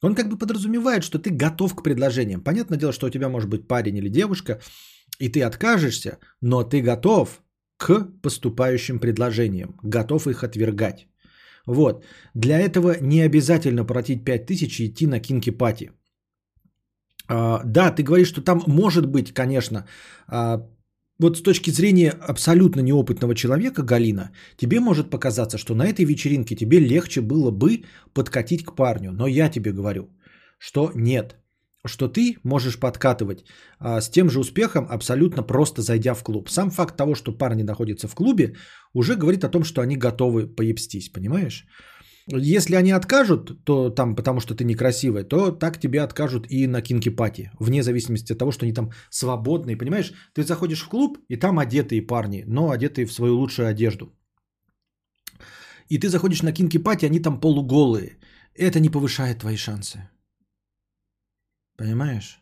он 0.00 0.14
как 0.14 0.28
бы 0.28 0.38
подразумевает, 0.38 1.02
что 1.02 1.18
ты 1.18 1.30
готов 1.30 1.74
к 1.74 1.82
предложениям. 1.82 2.40
Понятное 2.40 2.78
дело, 2.78 2.92
что 2.92 3.06
у 3.06 3.10
тебя 3.10 3.28
может 3.28 3.50
быть 3.50 3.66
парень 3.66 3.96
или 3.96 4.08
девушка, 4.08 4.60
и 5.18 5.28
ты 5.28 5.42
откажешься, 5.42 6.18
но 6.40 6.62
ты 6.62 6.82
готов 6.82 7.42
к 7.76 8.06
поступающим 8.22 9.00
предложениям, 9.00 9.74
готов 9.82 10.26
их 10.26 10.44
отвергать. 10.44 11.08
Вот. 11.66 12.04
Для 12.34 12.60
этого 12.60 12.96
не 13.00 13.22
обязательно 13.22 13.84
платить 13.84 14.24
5000 14.24 14.80
и 14.80 14.86
идти 14.86 15.06
на 15.06 15.20
кинки-пати. 15.20 15.90
А, 17.28 17.62
да, 17.64 17.90
ты 17.90 18.02
говоришь, 18.02 18.28
что 18.28 18.42
там 18.42 18.62
может 18.66 19.06
быть, 19.06 19.32
конечно, 19.32 19.86
а, 20.26 20.66
вот 21.18 21.36
с 21.36 21.42
точки 21.42 21.70
зрения 21.70 22.10
абсолютно 22.10 22.80
неопытного 22.80 23.34
человека, 23.34 23.82
Галина, 23.82 24.30
тебе 24.56 24.80
может 24.80 25.10
показаться, 25.10 25.58
что 25.58 25.74
на 25.74 25.86
этой 25.86 26.04
вечеринке 26.04 26.56
тебе 26.56 26.80
легче 26.80 27.20
было 27.20 27.50
бы 27.50 27.84
подкатить 28.14 28.64
к 28.64 28.74
парню. 28.74 29.12
Но 29.12 29.26
я 29.26 29.48
тебе 29.48 29.72
говорю, 29.72 30.08
что 30.58 30.90
нет. 30.94 31.36
Что 31.84 32.08
ты 32.08 32.38
можешь 32.44 32.78
подкатывать 32.78 33.44
а, 33.78 34.00
с 34.00 34.08
тем 34.10 34.30
же 34.30 34.38
успехом, 34.38 34.86
абсолютно 34.90 35.42
просто 35.42 35.82
зайдя 35.82 36.14
в 36.14 36.22
клуб. 36.22 36.48
Сам 36.48 36.70
факт 36.70 36.96
того, 36.96 37.14
что 37.14 37.38
парни 37.38 37.62
находятся 37.62 38.08
в 38.08 38.14
клубе, 38.14 38.54
уже 38.94 39.16
говорит 39.16 39.44
о 39.44 39.48
том, 39.48 39.64
что 39.64 39.80
они 39.80 39.96
готовы 39.96 40.46
поебстись, 40.46 41.08
понимаешь? 41.08 41.66
Если 42.26 42.76
они 42.76 42.92
откажут, 42.92 43.64
то 43.64 43.90
там, 43.90 44.14
потому 44.14 44.40
что 44.40 44.54
ты 44.54 44.64
некрасивая, 44.64 45.24
то 45.24 45.50
так 45.50 45.80
тебе 45.80 46.02
откажут 46.02 46.46
и 46.50 46.66
на 46.66 46.80
кинки-пати, 46.80 47.50
вне 47.58 47.82
зависимости 47.82 48.32
от 48.32 48.38
того, 48.38 48.52
что 48.52 48.64
они 48.64 48.72
там 48.72 48.92
свободные, 49.10 49.76
понимаешь? 49.76 50.12
Ты 50.32 50.44
заходишь 50.44 50.82
в 50.82 50.88
клуб, 50.88 51.18
и 51.28 51.36
там 51.36 51.58
одетые 51.58 52.06
парни, 52.06 52.44
но 52.46 52.70
одетые 52.70 53.06
в 53.06 53.12
свою 53.12 53.38
лучшую 53.38 53.68
одежду. 53.68 54.12
И 55.88 55.98
ты 55.98 56.08
заходишь 56.08 56.42
на 56.42 56.52
кинки-пати, 56.52 57.06
они 57.06 57.20
там 57.20 57.40
полуголые. 57.40 58.18
Это 58.54 58.80
не 58.80 58.88
повышает 58.88 59.40
твои 59.40 59.56
шансы. 59.56 60.08
Понимаешь? 61.76 62.40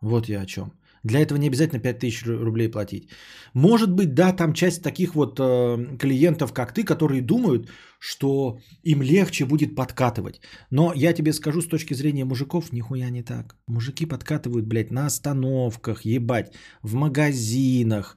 Вот 0.00 0.28
я 0.28 0.42
о 0.42 0.46
чем. 0.46 0.72
Для 1.02 1.20
этого 1.20 1.38
не 1.38 1.48
обязательно 1.48 1.80
5000 1.80 2.26
рублей 2.26 2.68
платить. 2.68 3.08
Может 3.54 3.92
быть, 3.92 4.14
да, 4.14 4.32
там 4.32 4.54
часть 4.54 4.82
таких 4.82 5.14
вот 5.14 5.40
э, 5.40 5.96
клиентов, 5.98 6.52
как 6.52 6.72
ты, 6.72 6.84
которые 6.84 7.22
думают, 7.22 7.68
что 7.98 8.58
им 8.84 9.02
легче 9.02 9.44
будет 9.44 9.74
подкатывать. 9.74 10.40
Но 10.70 10.92
я 10.94 11.12
тебе 11.12 11.32
скажу 11.32 11.60
с 11.60 11.66
точки 11.66 11.94
зрения 11.94 12.24
мужиков, 12.24 12.72
нихуя 12.72 13.10
не 13.10 13.22
так. 13.22 13.56
Мужики 13.66 14.06
подкатывают, 14.06 14.66
блядь, 14.66 14.92
на 14.92 15.06
остановках, 15.06 16.04
ебать, 16.04 16.54
в 16.82 16.94
магазинах. 16.94 18.16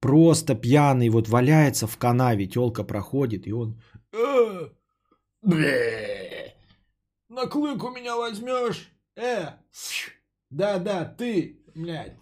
Просто 0.00 0.54
пьяный 0.54 1.10
вот 1.10 1.28
валяется 1.28 1.86
в 1.86 1.96
канаве, 1.98 2.46
телка 2.46 2.82
проходит, 2.82 3.46
и 3.46 3.52
он... 3.52 3.80
«Э, 4.12 4.68
на 7.28 7.46
клык 7.46 7.84
у 7.84 7.90
меня 7.90 8.16
возьмешь? 8.16 8.90
Э, 9.16 9.52
да-да, 10.50 11.04
ты, 11.04 11.60
блядь, 11.74 12.16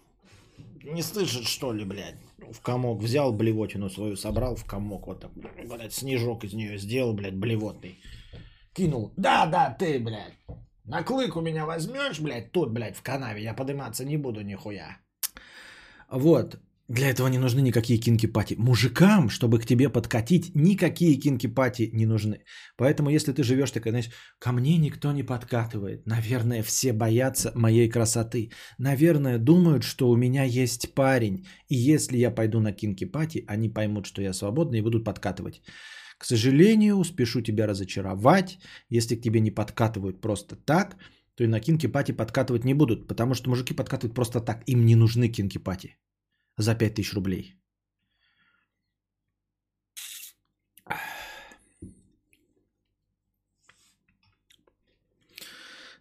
не 0.83 1.01
слышит, 1.01 1.47
что 1.47 1.73
ли, 1.73 1.85
блядь? 1.85 2.15
В 2.37 2.61
комок 2.61 3.01
взял 3.01 3.31
блевотину 3.31 3.89
свою, 3.89 4.15
собрал 4.15 4.55
в 4.55 4.65
комок, 4.65 5.07
вот 5.07 5.21
так, 5.21 5.31
блядь, 5.33 5.93
снежок 5.93 6.43
из 6.43 6.53
нее 6.53 6.77
сделал, 6.77 7.13
блядь, 7.13 7.35
блевотный. 7.35 7.99
Кинул. 8.73 9.13
Да, 9.17 9.45
да, 9.45 9.75
ты, 9.77 9.99
блядь. 9.99 10.37
На 10.83 11.03
клык 11.03 11.35
у 11.35 11.41
меня 11.41 11.65
возьмешь, 11.65 12.19
блядь, 12.19 12.51
тут, 12.51 12.71
блядь, 12.71 12.97
в 12.97 13.01
канаве, 13.01 13.43
я 13.43 13.53
подниматься 13.53 14.05
не 14.05 14.17
буду 14.17 14.41
нихуя. 14.41 14.97
Вот. 16.09 16.59
Для 16.91 17.07
этого 17.07 17.29
не 17.29 17.37
нужны 17.37 17.61
никакие 17.61 17.99
кинки-пати. 17.99 18.55
Мужикам, 18.57 19.29
чтобы 19.29 19.59
к 19.59 19.65
тебе 19.65 19.89
подкатить, 19.89 20.51
никакие 20.55 21.17
кинки-пати 21.17 21.89
не 21.93 22.05
нужны. 22.05 22.43
Поэтому, 22.75 23.09
если 23.09 23.31
ты 23.31 23.43
живешь 23.43 23.71
такая, 23.71 23.93
знаешь, 23.93 24.09
ко 24.39 24.51
мне 24.51 24.77
никто 24.77 25.13
не 25.13 25.23
подкатывает. 25.23 26.05
Наверное, 26.05 26.63
все 26.63 26.91
боятся 26.91 27.51
моей 27.55 27.89
красоты. 27.89 28.51
Наверное, 28.77 29.37
думают, 29.37 29.83
что 29.83 30.09
у 30.09 30.17
меня 30.17 30.43
есть 30.43 30.93
парень. 30.93 31.45
И 31.69 31.77
если 31.77 32.17
я 32.17 32.29
пойду 32.29 32.59
на 32.59 32.73
кинки-пати, 32.73 33.45
они 33.47 33.69
поймут, 33.69 34.05
что 34.05 34.21
я 34.21 34.33
свободна 34.33 34.75
и 34.75 34.81
будут 34.81 35.05
подкатывать. 35.05 35.61
К 36.17 36.25
сожалению, 36.25 37.03
спешу 37.05 37.41
тебя 37.41 37.67
разочаровать. 37.67 38.57
Если 38.89 39.15
к 39.15 39.21
тебе 39.21 39.39
не 39.39 39.51
подкатывают 39.51 40.19
просто 40.19 40.57
так, 40.57 40.97
то 41.35 41.43
и 41.45 41.47
на 41.47 41.61
кинки-пати 41.61 42.11
подкатывать 42.11 42.65
не 42.65 42.73
будут. 42.73 43.07
Потому 43.07 43.33
что 43.33 43.49
мужики 43.49 43.73
подкатывают 43.73 44.13
просто 44.13 44.41
так. 44.41 44.63
Им 44.67 44.85
не 44.85 44.95
нужны 44.95 45.29
кинки-пати 45.29 45.95
за 46.57 46.75
5000 46.75 47.13
рублей. 47.13 47.55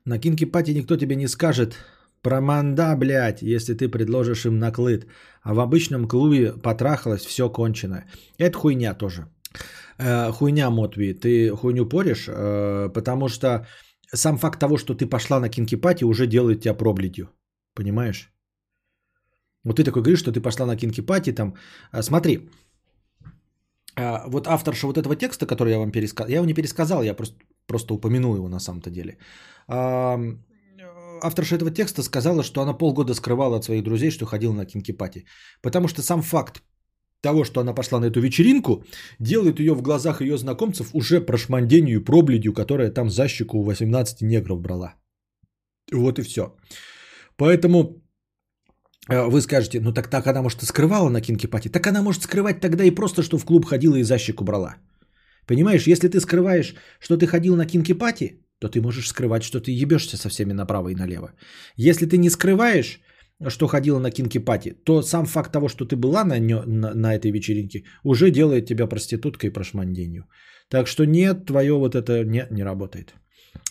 На 0.05 0.19
кинки-пати 0.19 0.75
никто 0.75 0.97
тебе 0.97 1.17
не 1.17 1.29
скажет 1.29 1.77
про 2.23 2.41
манда, 2.41 2.97
блядь, 2.97 3.43
если 3.43 3.75
ты 3.75 3.89
предложишь 3.89 4.47
им 4.47 4.59
наклыт. 4.59 5.07
А 5.43 5.55
в 5.55 5.61
обычном 5.61 6.09
клубе 6.09 6.53
потрахалось, 6.53 7.25
все 7.27 7.49
кончено. 7.49 8.05
Это 8.39 8.59
хуйня 8.59 8.95
тоже. 8.95 9.27
Э, 9.99 10.33
хуйня, 10.33 10.71
Мотви, 10.71 11.15
ты 11.15 11.51
хуйню 11.51 11.87
поришь, 11.87 12.29
э, 12.29 12.89
потому 12.95 13.29
что 13.29 13.67
сам 14.13 14.39
факт 14.39 14.59
того, 14.59 14.79
что 14.79 14.95
ты 14.95 15.07
пошла 15.07 15.41
на 15.41 15.49
кинки-пати, 15.49 16.05
уже 16.05 16.27
делает 16.27 16.63
тебя 16.63 16.75
пробледью. 16.75 17.31
Понимаешь? 17.75 18.30
Вот 19.65 19.77
ты 19.77 19.85
такой 19.85 20.03
говоришь, 20.03 20.21
что 20.21 20.33
ты 20.33 20.41
пошла 20.41 20.67
на 20.67 20.77
кинки-пати, 20.77 21.33
там, 21.33 21.55
а, 21.93 22.03
смотри, 22.03 22.49
а, 23.97 24.25
вот 24.29 24.47
авторша 24.47 24.87
вот 24.87 24.99
этого 24.99 25.17
текста, 25.17 25.47
который 25.47 25.73
я 25.73 25.79
вам 25.79 25.91
пересказал, 25.91 26.31
я 26.31 26.37
его 26.37 26.47
не 26.47 26.55
пересказал, 26.55 27.03
я 27.03 27.15
просто, 27.15 27.37
просто 27.67 27.95
упомянул 27.95 28.37
его 28.37 28.49
на 28.49 28.61
самом-то 28.61 28.91
деле. 28.91 29.19
А, 29.69 30.19
авторша 31.23 31.57
этого 31.57 31.71
текста 31.71 32.03
сказала, 32.03 32.43
что 32.43 32.61
она 32.63 32.73
полгода 32.73 33.15
скрывала 33.15 33.57
от 33.57 33.65
своих 33.65 33.83
друзей, 33.83 34.11
что 34.11 34.27
ходила 34.27 34.53
на 34.53 34.67
кинки-пати. 34.67 35.27
Потому 35.63 35.89
что 35.89 36.03
сам 36.03 36.23
факт 36.23 36.63
того, 37.21 37.45
что 37.45 37.61
она 37.61 37.75
пошла 37.75 38.01
на 38.01 38.07
эту 38.07 38.21
вечеринку, 38.21 38.85
делает 39.19 39.61
ее 39.61 39.75
в 39.75 39.83
глазах 39.83 40.23
ее 40.23 40.39
знакомцев 40.39 40.91
уже 40.95 41.21
прошмандению 41.21 42.01
и 42.01 42.05
пробледью, 42.05 42.55
которая 42.55 42.91
там 42.91 43.11
за 43.11 43.29
щеку 43.29 43.59
у 43.59 43.65
18 43.65 44.23
негров 44.23 44.61
брала. 44.61 44.95
Вот 45.93 46.19
и 46.19 46.23
все. 46.23 46.57
Поэтому 47.37 48.03
вы 49.09 49.41
скажете, 49.41 49.81
ну 49.81 49.93
так 49.93 50.09
так 50.09 50.27
она, 50.27 50.43
может, 50.43 50.63
и 50.63 50.67
скрывала 50.67 51.09
на 51.09 51.21
кинки-пати. 51.21 51.69
Так 51.69 51.87
она 51.87 52.03
может 52.03 52.23
скрывать 52.23 52.61
тогда 52.61 52.85
и 52.85 52.91
просто, 52.91 53.23
что 53.23 53.39
в 53.39 53.45
клуб 53.45 53.65
ходила 53.65 53.97
и 53.97 54.03
защику 54.03 54.45
брала. 54.45 54.77
Понимаешь, 55.47 55.87
если 55.87 56.09
ты 56.09 56.21
скрываешь, 56.21 56.75
что 57.01 57.17
ты 57.17 57.27
ходил 57.27 57.57
на 57.57 57.67
кинки-пати, 57.67 58.41
то 58.61 58.69
ты 58.69 58.81
можешь 58.81 59.09
скрывать, 59.09 59.43
что 59.43 59.61
ты 59.61 59.73
ебешься 59.73 60.17
со 60.17 60.29
всеми 60.29 60.53
направо 60.53 60.91
и 60.91 60.95
налево. 60.95 61.33
Если 61.77 62.07
ты 62.07 62.19
не 62.19 62.31
скрываешь, 62.31 63.01
что 63.49 63.67
ходила 63.67 63.99
на 63.99 64.11
кинки-пати, 64.11 64.75
то 64.85 65.03
сам 65.03 65.27
факт 65.27 65.53
того, 65.53 65.69
что 65.69 65.87
ты 65.87 65.97
была 65.97 66.25
на, 66.25 66.39
на, 66.39 66.95
на 66.95 67.15
этой 67.15 67.31
вечеринке, 67.31 67.85
уже 68.05 68.31
делает 68.31 68.67
тебя 68.67 68.87
проституткой 68.87 69.49
и 69.49 69.53
прошманденью. 69.53 70.25
Так 70.69 70.87
что 70.87 71.07
нет, 71.07 71.47
твое 71.47 71.73
вот 71.73 71.95
это 71.95 72.25
не, 72.25 72.47
не 72.51 72.63
работает. 72.63 73.15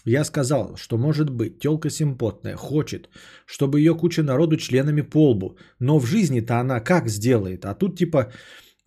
Я 0.06 0.24
сказал, 0.24 0.76
что 0.76 0.98
может 0.98 1.30
быть, 1.30 1.60
телка 1.60 1.90
симпотная, 1.90 2.56
хочет, 2.56 3.10
чтобы 3.46 3.80
ее 3.80 3.96
куча 3.96 4.24
народу 4.24 4.58
членами 4.58 5.02
по 5.02 5.32
лбу. 5.32 5.58
Но 5.80 6.00
в 6.00 6.06
жизни-то 6.06 6.60
она 6.60 6.80
как 6.80 7.10
сделает? 7.10 7.66
А 7.66 7.74
тут 7.76 7.98
типа 7.98 8.32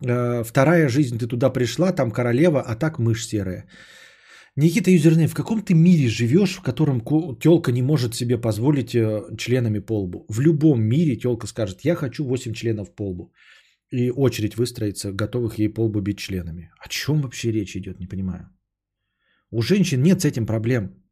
Э, 0.03 0.43
Вторая 0.43 0.89
жизнь, 0.89 1.17
ты 1.17 1.27
туда 1.27 1.53
пришла, 1.53 1.93
там 1.93 2.11
королева, 2.11 2.61
а 2.61 2.75
так 2.75 2.99
мышь 2.99 3.25
серая. 3.27 3.65
Никита 4.55 4.91
Юзернейм, 4.91 5.27
в 5.27 5.33
каком 5.33 5.61
ты 5.61 5.73
мире 5.73 6.07
живешь, 6.09 6.55
в 6.55 6.61
котором 6.61 7.01
телка 7.39 7.71
не 7.71 7.81
может 7.81 8.13
себе 8.13 8.37
позволить 8.37 8.93
э, 8.93 9.35
членами 9.37 9.79
полбу? 9.79 10.25
В 10.29 10.41
любом 10.41 10.81
мире 10.81 11.15
телка 11.15 11.47
скажет, 11.47 11.85
я 11.85 11.95
хочу 11.95 12.23
8 12.23 12.53
членов 12.53 12.95
полбу. 12.95 13.33
И 13.91 14.11
очередь 14.11 14.55
выстроится, 14.55 15.11
готовых 15.11 15.59
ей 15.59 15.69
полбу 15.69 16.01
бить 16.01 16.19
членами. 16.19 16.71
О 16.79 16.89
чем 16.89 17.21
вообще 17.21 17.51
речь 17.51 17.75
идет, 17.75 17.99
не 17.99 18.07
понимаю. 18.07 18.49
У 19.51 19.61
женщин 19.61 20.01
нет 20.01 20.21
с 20.21 20.25
этим 20.25 20.45
проблем. 20.45 21.02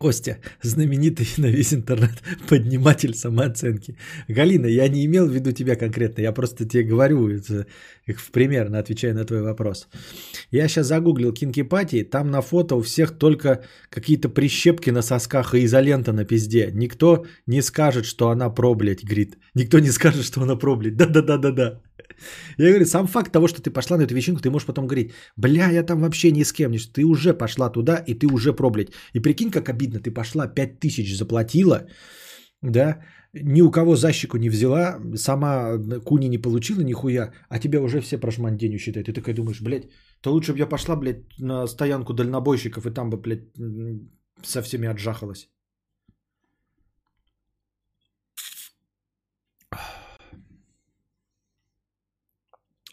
Костя, 0.00 0.38
знаменитый 0.62 1.28
на 1.36 1.50
весь 1.50 1.74
интернет 1.74 2.22
подниматель 2.48 3.14
самооценки. 3.14 3.98
Галина, 4.28 4.64
я 4.64 4.88
не 4.88 5.04
имел 5.04 5.26
в 5.26 5.30
виду 5.30 5.52
тебя 5.52 5.76
конкретно, 5.76 6.22
я 6.22 6.32
просто 6.32 6.64
тебе 6.64 6.84
говорю, 6.84 7.28
это, 7.28 7.66
как 8.06 8.16
в 8.16 8.30
примерно 8.30 8.78
отвечая 8.78 9.12
на 9.12 9.24
твой 9.26 9.42
вопрос. 9.42 9.88
Я 10.50 10.68
сейчас 10.68 10.86
загуглил 10.86 11.34
кинкипати, 11.34 12.02
там 12.02 12.30
на 12.30 12.40
фото 12.40 12.76
у 12.76 12.80
всех 12.80 13.18
только 13.18 13.62
какие-то 13.90 14.30
прищепки 14.30 14.88
на 14.88 15.02
сосках 15.02 15.54
и 15.54 15.66
изолента 15.66 16.12
на 16.12 16.24
пизде. 16.24 16.70
Никто 16.72 17.26
не 17.46 17.60
скажет, 17.60 18.06
что 18.06 18.30
она 18.30 18.48
про, 18.48 18.74
блядь. 18.74 19.04
Никто 19.54 19.80
не 19.80 19.90
скажет, 19.90 20.24
что 20.24 20.40
она 20.40 20.56
про, 20.56 20.76
блядь. 20.76 20.96
Да-да-да-да-да. 20.96 21.82
Я 22.58 22.68
говорю, 22.68 22.86
сам 22.86 23.06
факт 23.06 23.32
того, 23.32 23.48
что 23.48 23.60
ты 23.60 23.70
пошла 23.70 23.96
на 23.96 24.02
эту 24.02 24.14
вечеринку, 24.14 24.42
ты 24.42 24.50
можешь 24.50 24.66
потом 24.66 24.86
говорить, 24.86 25.12
бля, 25.36 25.70
я 25.70 25.82
там 25.82 26.00
вообще 26.00 26.32
ни 26.32 26.44
с 26.44 26.52
кем. 26.52 26.72
Ты 26.72 27.04
уже 27.04 27.34
пошла 27.34 27.70
туда, 27.70 28.04
и 28.06 28.14
ты 28.14 28.26
уже 28.26 28.52
проблять. 28.52 28.88
И 29.14 29.20
прикинь, 29.20 29.50
как 29.50 29.68
обидно, 29.68 30.00
ты 30.00 30.10
пошла 30.10 30.46
5000 30.46 31.16
заплатила, 31.16 31.86
да, 32.62 33.00
ни 33.32 33.62
у 33.62 33.70
кого 33.70 33.96
защику 33.96 34.36
не 34.38 34.50
взяла, 34.50 35.00
сама 35.14 35.78
куни 36.04 36.28
не 36.28 36.38
получила 36.38 36.82
нихуя, 36.82 37.32
а 37.48 37.58
тебя 37.58 37.80
уже 37.80 38.00
все 38.00 38.18
прошманденью 38.18 38.78
считают. 38.78 39.06
Ты 39.06 39.12
такой 39.12 39.34
думаешь, 39.34 39.60
блядь, 39.60 39.88
то 40.20 40.32
лучше 40.32 40.52
бы 40.52 40.58
я 40.58 40.66
пошла, 40.66 40.96
блядь, 40.96 41.24
на 41.38 41.66
стоянку 41.66 42.12
дальнобойщиков 42.12 42.86
и 42.86 42.90
там 42.90 43.10
бы, 43.10 43.16
блядь, 43.16 43.44
со 44.42 44.62
всеми 44.62 44.88
отжахалась. 44.88 45.48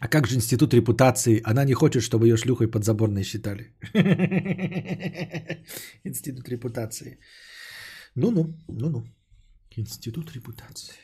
А 0.00 0.08
как 0.08 0.26
же 0.26 0.36
институт 0.36 0.74
репутации? 0.74 1.42
Она 1.44 1.64
не 1.64 1.74
хочет, 1.74 2.02
чтобы 2.02 2.28
ее 2.28 2.36
шлюхой 2.36 2.68
подзаборной 2.68 3.24
считали. 3.24 3.72
Институт 6.04 6.48
репутации. 6.48 7.18
Ну-ну, 8.14 8.54
ну-ну. 8.68 9.04
Институт 9.76 10.32
репутации. 10.32 10.94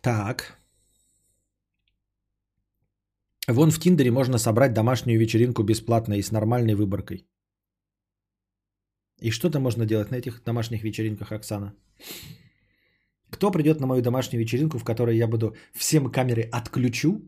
Так. 0.00 0.56
Вон 3.48 3.70
в 3.70 3.80
Тиндере 3.80 4.10
можно 4.10 4.38
собрать 4.38 4.72
домашнюю 4.72 5.18
вечеринку 5.18 5.64
бесплатно 5.64 6.14
и 6.14 6.22
с 6.22 6.30
нормальной 6.30 6.74
выборкой. 6.74 7.26
И 9.20 9.30
что-то 9.30 9.58
можно 9.58 9.84
делать 9.84 10.10
на 10.10 10.16
этих 10.16 10.44
домашних 10.44 10.84
вечеринках, 10.84 11.32
Оксана? 11.32 11.74
Кто 13.30 13.50
придет 13.50 13.80
на 13.80 13.86
мою 13.86 14.02
домашнюю 14.02 14.40
вечеринку, 14.42 14.78
в 14.78 14.84
которой 14.84 15.16
я 15.16 15.26
буду 15.26 15.54
всем 15.72 16.10
камеры 16.10 16.42
отключу? 16.52 17.22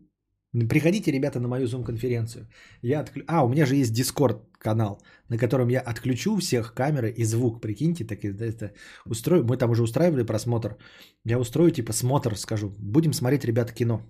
Приходите, 0.69 1.13
ребята, 1.13 1.41
на 1.41 1.49
мою 1.49 1.67
зум-конференцию. 1.67 2.47
Я 2.83 3.01
отклю... 3.01 3.25
А, 3.27 3.45
у 3.45 3.49
меня 3.49 3.65
же 3.67 3.77
есть 3.77 3.99
Discord 3.99 4.43
канал, 4.59 5.03
на 5.31 5.39
котором 5.39 5.69
я 5.69 5.81
отключу 5.81 6.37
всех 6.37 6.75
камеры 6.75 7.11
и 7.11 7.25
звук. 7.25 7.63
Прикиньте, 7.63 8.05
так 8.05 8.25
это 8.25 8.73
устрою. 9.07 9.45
Мы 9.45 9.57
там 9.57 9.71
уже 9.71 9.83
устраивали 9.83 10.27
просмотр. 10.27 10.77
Я 11.25 11.39
устрою 11.39 11.71
типа 11.71 11.93
смотр, 11.93 12.37
скажу. 12.37 12.75
Будем 12.79 13.13
смотреть, 13.15 13.45
ребята, 13.45 13.73
кино. 13.73 14.03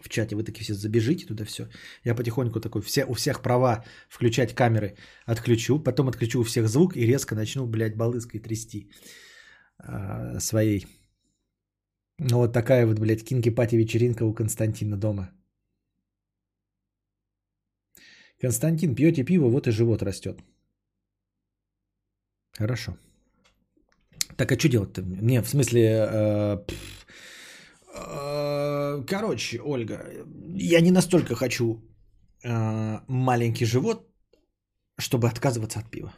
В 0.00 0.08
чате 0.08 0.36
вы 0.36 0.42
такие 0.42 0.64
все 0.64 0.74
забежите 0.74 1.26
туда 1.26 1.44
все. 1.44 1.68
Я 2.04 2.14
потихоньку 2.14 2.60
такой, 2.60 2.82
все, 2.82 3.04
у 3.04 3.14
всех 3.14 3.40
права 3.42 3.84
включать 4.08 4.54
камеры 4.54 4.96
отключу, 5.26 5.78
потом 5.82 6.08
отключу 6.08 6.40
у 6.40 6.44
всех 6.44 6.68
звук 6.68 6.96
и 6.96 7.06
резко 7.06 7.34
начну, 7.34 7.66
блядь, 7.66 7.96
балыской 7.96 8.40
трясти 8.40 8.90
э, 9.78 10.40
своей 10.40 10.86
ну, 12.20 12.36
вот 12.36 12.52
такая 12.52 12.86
вот, 12.86 12.98
блядь, 12.98 13.24
кинки-пати 13.24 13.76
вечеринка 13.76 14.24
у 14.24 14.34
Константина 14.34 14.96
дома. 14.96 15.30
Константин, 18.42 18.94
пьете 18.94 19.24
пиво, 19.24 19.48
вот 19.48 19.66
и 19.66 19.70
живот 19.70 20.02
растет. 20.02 20.38
Хорошо. 22.58 22.96
Так, 24.36 24.52
а 24.52 24.58
что 24.58 24.68
делать-то? 24.68 25.02
Не, 25.02 25.42
в 25.42 25.48
смысле... 25.48 25.80
Э, 25.82 26.58
э, 27.94 29.04
короче, 29.06 29.60
Ольга, 29.64 30.04
я 30.56 30.80
не 30.80 30.90
настолько 30.90 31.34
хочу 31.34 31.82
э, 32.44 32.98
маленький 33.08 33.64
живот, 33.64 34.06
чтобы 34.98 35.28
отказываться 35.28 35.80
от 35.80 35.90
пива. 35.90 36.12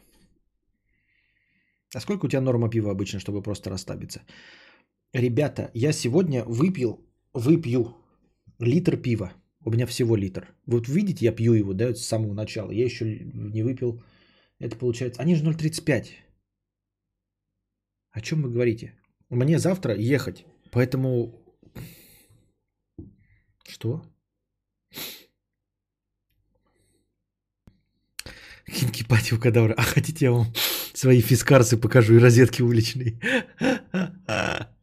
А 1.94 2.00
сколько 2.00 2.26
у 2.26 2.28
тебя 2.28 2.40
норма 2.40 2.70
пива 2.70 2.90
обычно, 2.90 3.20
чтобы 3.20 3.42
просто 3.42 3.70
расслабиться? 3.70 4.20
Ребята, 5.12 5.70
я 5.74 5.92
сегодня 5.92 6.42
выпил, 6.44 7.06
выпью 7.34 7.96
литр 8.58 8.96
пива. 8.96 9.32
У 9.64 9.70
меня 9.70 9.86
всего 9.86 10.16
литр. 10.16 10.48
Вот 10.64 10.88
видите, 10.88 11.26
я 11.26 11.32
пью 11.32 11.52
его, 11.52 11.74
да, 11.74 11.94
с 11.94 12.00
самого 12.00 12.32
начала. 12.32 12.70
Я 12.70 12.84
еще 12.84 13.04
не 13.34 13.62
выпил. 13.62 14.02
Это 14.58 14.76
получается... 14.76 15.20
Они 15.20 15.34
же 15.34 15.44
0,35. 15.44 16.06
О 18.10 18.20
чем 18.20 18.42
вы 18.42 18.50
говорите? 18.50 18.94
Мне 19.28 19.58
завтра 19.58 19.94
ехать. 19.94 20.46
Поэтому... 20.70 21.38
Что? 23.68 24.02
Кинки 28.66 29.04
пати 29.04 29.34
у 29.34 29.38
кадавра. 29.38 29.74
А 29.74 29.82
хотите 29.82 30.24
я 30.26 30.32
вам 30.32 30.46
свои 30.94 31.20
фискарсы 31.20 31.76
покажу 31.76 32.14
и 32.14 32.18
розетки 32.18 32.62
уличные? 32.62 33.20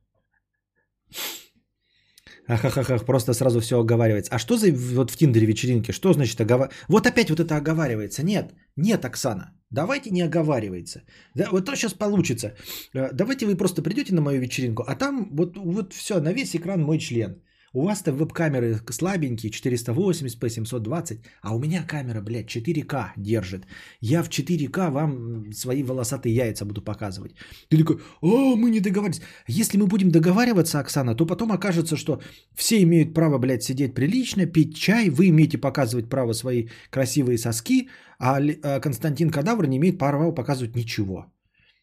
Ахахахах, 2.50 3.06
просто 3.06 3.34
сразу 3.34 3.60
все 3.60 3.80
оговаривается. 3.80 4.36
А 4.36 4.40
что 4.40 4.58
за 4.58 4.72
вот 4.96 5.12
в 5.12 5.18
Тиндере 5.18 5.46
вечеринки? 5.46 5.92
Что 5.92 6.14
значит 6.14 6.42
оговаривается? 6.42 6.86
Вот 6.88 7.06
опять 7.06 7.30
вот 7.30 7.40
это 7.40 7.56
оговаривается. 7.56 8.24
Нет, 8.24 8.54
нет, 8.76 9.06
Оксана, 9.06 9.54
давайте 9.70 10.10
не 10.10 10.24
оговаривается. 10.24 11.04
Да, 11.36 11.48
вот 11.52 11.66
то 11.66 11.76
сейчас 11.76 11.94
получится. 11.94 12.56
Э, 12.96 13.14
давайте 13.14 13.46
вы 13.46 13.56
просто 13.56 13.82
придете 13.84 14.16
на 14.16 14.22
мою 14.22 14.42
вечеринку, 14.42 14.84
а 14.88 14.96
там 14.96 15.30
вот, 15.32 15.58
вот 15.58 15.94
все, 15.94 16.20
на 16.20 16.34
весь 16.34 16.56
экран 16.56 16.82
мой 16.82 16.98
член. 16.98 17.44
У 17.74 17.84
вас-то 17.84 18.12
веб-камеры 18.12 18.80
слабенькие, 18.90 19.52
480p, 19.52 20.50
720, 20.50 21.20
а 21.42 21.56
у 21.56 21.60
меня 21.60 21.84
камера, 21.84 22.22
блядь, 22.22 22.48
4К 22.48 23.12
держит. 23.18 23.68
Я 24.02 24.24
в 24.24 24.30
4К 24.30 24.90
вам 24.90 25.54
свои 25.54 25.84
волосатые 25.84 26.36
яйца 26.36 26.66
буду 26.66 26.82
показывать. 26.82 27.36
Ты 27.70 27.78
такой, 27.78 28.00
о, 28.22 28.56
мы 28.56 28.72
не 28.72 28.80
договаривались. 28.80 29.22
Если 29.48 29.78
мы 29.78 29.86
будем 29.86 30.10
договариваться, 30.10 30.80
Оксана, 30.80 31.16
то 31.16 31.26
потом 31.26 31.52
окажется, 31.52 31.96
что 31.96 32.22
все 32.56 32.82
имеют 32.82 33.14
право, 33.14 33.38
блядь, 33.38 33.64
сидеть 33.64 33.94
прилично, 33.94 34.48
пить 34.48 34.76
чай, 34.76 35.10
вы 35.10 35.30
имеете 35.30 35.60
показывать 35.60 36.10
право 36.10 36.34
свои 36.34 36.70
красивые 36.90 37.38
соски, 37.38 37.90
а, 38.20 38.40
а 38.64 38.80
Константин 38.80 39.30
Кадавр 39.30 39.68
не 39.68 39.78
имеет 39.78 40.00
права 40.00 40.32
показывать 40.32 40.76
ничего. 40.76 41.26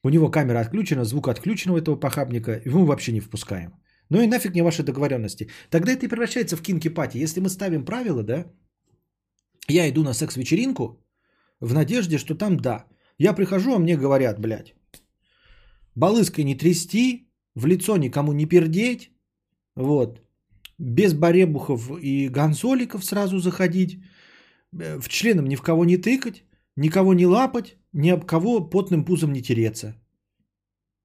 У 0.02 0.08
него 0.08 0.30
камера 0.30 0.60
отключена, 0.60 1.04
звук 1.04 1.28
отключен 1.28 1.70
у 1.70 1.76
этого 1.76 1.96
похабника, 1.96 2.60
и 2.64 2.68
мы 2.68 2.84
вообще 2.86 3.12
не 3.12 3.20
впускаем. 3.20 3.72
Ну 4.10 4.20
и 4.20 4.26
нафиг 4.26 4.54
не 4.54 4.62
ваши 4.62 4.82
договоренности. 4.82 5.48
Тогда 5.70 5.92
это 5.92 6.06
и 6.06 6.08
превращается 6.08 6.56
в 6.56 6.62
кинки-пати. 6.62 7.18
Если 7.18 7.40
мы 7.40 7.48
ставим 7.48 7.84
правила, 7.84 8.22
да, 8.22 8.46
я 9.68 9.88
иду 9.88 10.02
на 10.02 10.14
секс-вечеринку 10.14 11.04
в 11.60 11.74
надежде, 11.74 12.18
что 12.18 12.34
там 12.34 12.56
да. 12.56 12.84
Я 13.18 13.32
прихожу, 13.32 13.74
а 13.74 13.78
мне 13.78 13.96
говорят, 13.96 14.38
блядь, 14.38 14.74
балыской 15.94 16.44
не 16.44 16.54
трясти, 16.54 17.28
в 17.54 17.66
лицо 17.66 17.96
никому 17.96 18.32
не 18.32 18.46
пердеть, 18.46 19.10
вот, 19.74 20.20
без 20.78 21.14
баребухов 21.14 21.90
и 22.00 22.28
гонсоликов 22.28 23.04
сразу 23.04 23.38
заходить, 23.38 23.98
э, 24.78 25.00
в 25.00 25.08
членом 25.08 25.46
ни 25.46 25.56
в 25.56 25.62
кого 25.62 25.84
не 25.84 25.96
тыкать, 25.96 26.44
никого 26.76 27.14
не 27.14 27.26
лапать, 27.26 27.76
ни 27.92 28.10
об 28.10 28.26
кого 28.26 28.60
потным 28.60 29.04
пузом 29.04 29.32
не 29.32 29.42
тереться. 29.42 29.94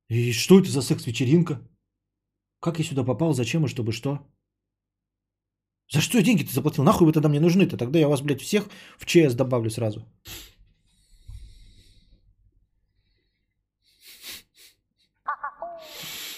И 0.10 0.34
что 0.34 0.60
это 0.60 0.70
за 0.70 0.82
секс-вечеринка? 0.82 1.62
Как 2.62 2.80
я 2.80 2.86
сюда 2.86 3.04
попал, 3.04 3.34
зачем 3.34 3.66
и 3.66 3.68
чтобы 3.68 3.92
что? 3.92 4.20
За 5.90 6.00
что 6.00 6.18
я 6.18 6.24
деньги-то 6.24 6.54
заплатил? 6.54 6.84
Нахуй 6.84 7.08
вы 7.08 7.12
тогда 7.12 7.28
мне 7.28 7.40
нужны-то? 7.40 7.76
Тогда 7.76 8.00
я 8.00 8.08
вас, 8.08 8.22
блядь, 8.22 8.42
всех 8.42 8.70
в 8.98 9.06
ЧС 9.06 9.34
добавлю 9.34 9.70
сразу. 9.70 10.06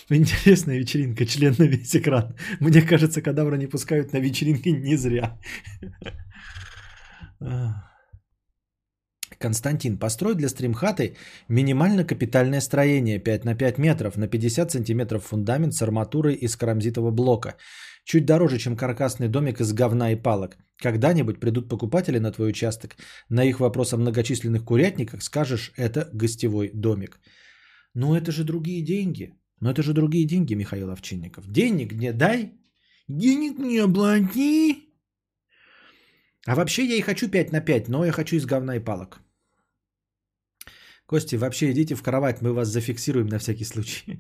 Интересная 0.10 0.80
вечеринка, 0.80 1.26
член 1.26 1.56
на 1.58 1.64
весь 1.64 1.96
экран. 1.96 2.36
Мне 2.60 2.82
кажется, 2.82 3.22
кадавра 3.22 3.58
не 3.58 3.68
пускают 3.68 4.14
на 4.14 4.20
вечеринки 4.20 4.70
не 4.70 4.96
зря. 4.96 5.38
Константин, 9.44 9.98
построй 9.98 10.36
для 10.36 10.48
стримхаты 10.48 11.18
минимально 11.50 12.06
капитальное 12.06 12.62
строение 12.62 13.20
5 13.20 13.46
на 13.46 13.56
5 13.56 13.78
метров 13.78 14.18
на 14.18 14.28
50 14.28 14.72
сантиметров 14.72 15.26
фундамент 15.26 15.74
с 15.74 15.82
арматурой 15.82 16.34
из 16.36 16.56
карамзитового 16.56 17.12
блока. 17.12 17.56
Чуть 18.06 18.26
дороже, 18.26 18.58
чем 18.58 18.78
каркасный 18.78 19.28
домик 19.28 19.60
из 19.60 19.74
говна 19.74 20.12
и 20.12 20.16
палок. 20.16 20.58
Когда-нибудь 20.78 21.42
придут 21.42 21.68
покупатели 21.68 22.20
на 22.20 22.32
твой 22.32 22.50
участок. 22.50 22.96
На 23.30 23.44
их 23.44 23.60
вопрос 23.60 23.94
о 23.94 23.98
многочисленных 23.98 24.64
курятниках 24.64 25.24
скажешь, 25.24 25.74
это 25.78 26.10
гостевой 26.14 26.72
домик. 26.74 27.20
Ну 27.94 28.16
это 28.16 28.32
же 28.32 28.44
другие 28.46 28.82
деньги. 28.82 29.34
Но 29.60 29.72
это 29.72 29.84
же 29.84 29.94
другие 29.94 30.26
деньги, 30.26 30.56
Михаил 30.56 30.90
Овчинников. 30.90 31.52
Денег 31.52 31.92
мне 31.94 32.14
дай, 32.14 32.54
денег 33.10 33.60
мне 33.60 33.84
оплати. 33.84 34.90
А 36.48 36.56
вообще 36.56 36.86
я 36.86 36.96
и 36.96 37.02
хочу 37.02 37.30
5 37.30 37.52
на 37.52 37.60
5, 37.60 37.90
но 37.90 38.06
я 38.06 38.12
хочу 38.12 38.38
из 38.38 38.46
говна 38.46 38.76
и 38.76 38.80
палок. 38.80 39.20
Кости, 41.14 41.38
вообще 41.38 41.72
идите 41.72 41.94
в 41.96 42.02
кровать, 42.02 42.42
мы 42.42 42.54
вас 42.54 42.70
зафиксируем 42.70 43.28
на 43.28 43.38
всякий 43.38 43.66
случай. 43.66 44.20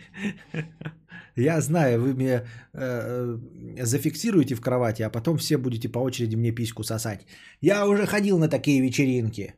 Я 1.35 1.59
знаю, 1.61 1.99
вы 1.99 2.13
меня 2.13 2.43
э, 2.73 3.37
зафиксируете 3.81 4.53
в 4.53 4.61
кровати, 4.61 5.01
а 5.01 5.09
потом 5.09 5.37
все 5.37 5.57
будете 5.57 5.89
по 5.89 5.97
очереди 5.99 6.35
мне 6.35 6.51
письку 6.51 6.83
сосать. 6.83 7.25
Я 7.61 7.87
уже 7.87 8.05
ходил 8.05 8.37
на 8.37 8.47
такие 8.47 8.79
вечеринки. 8.79 9.55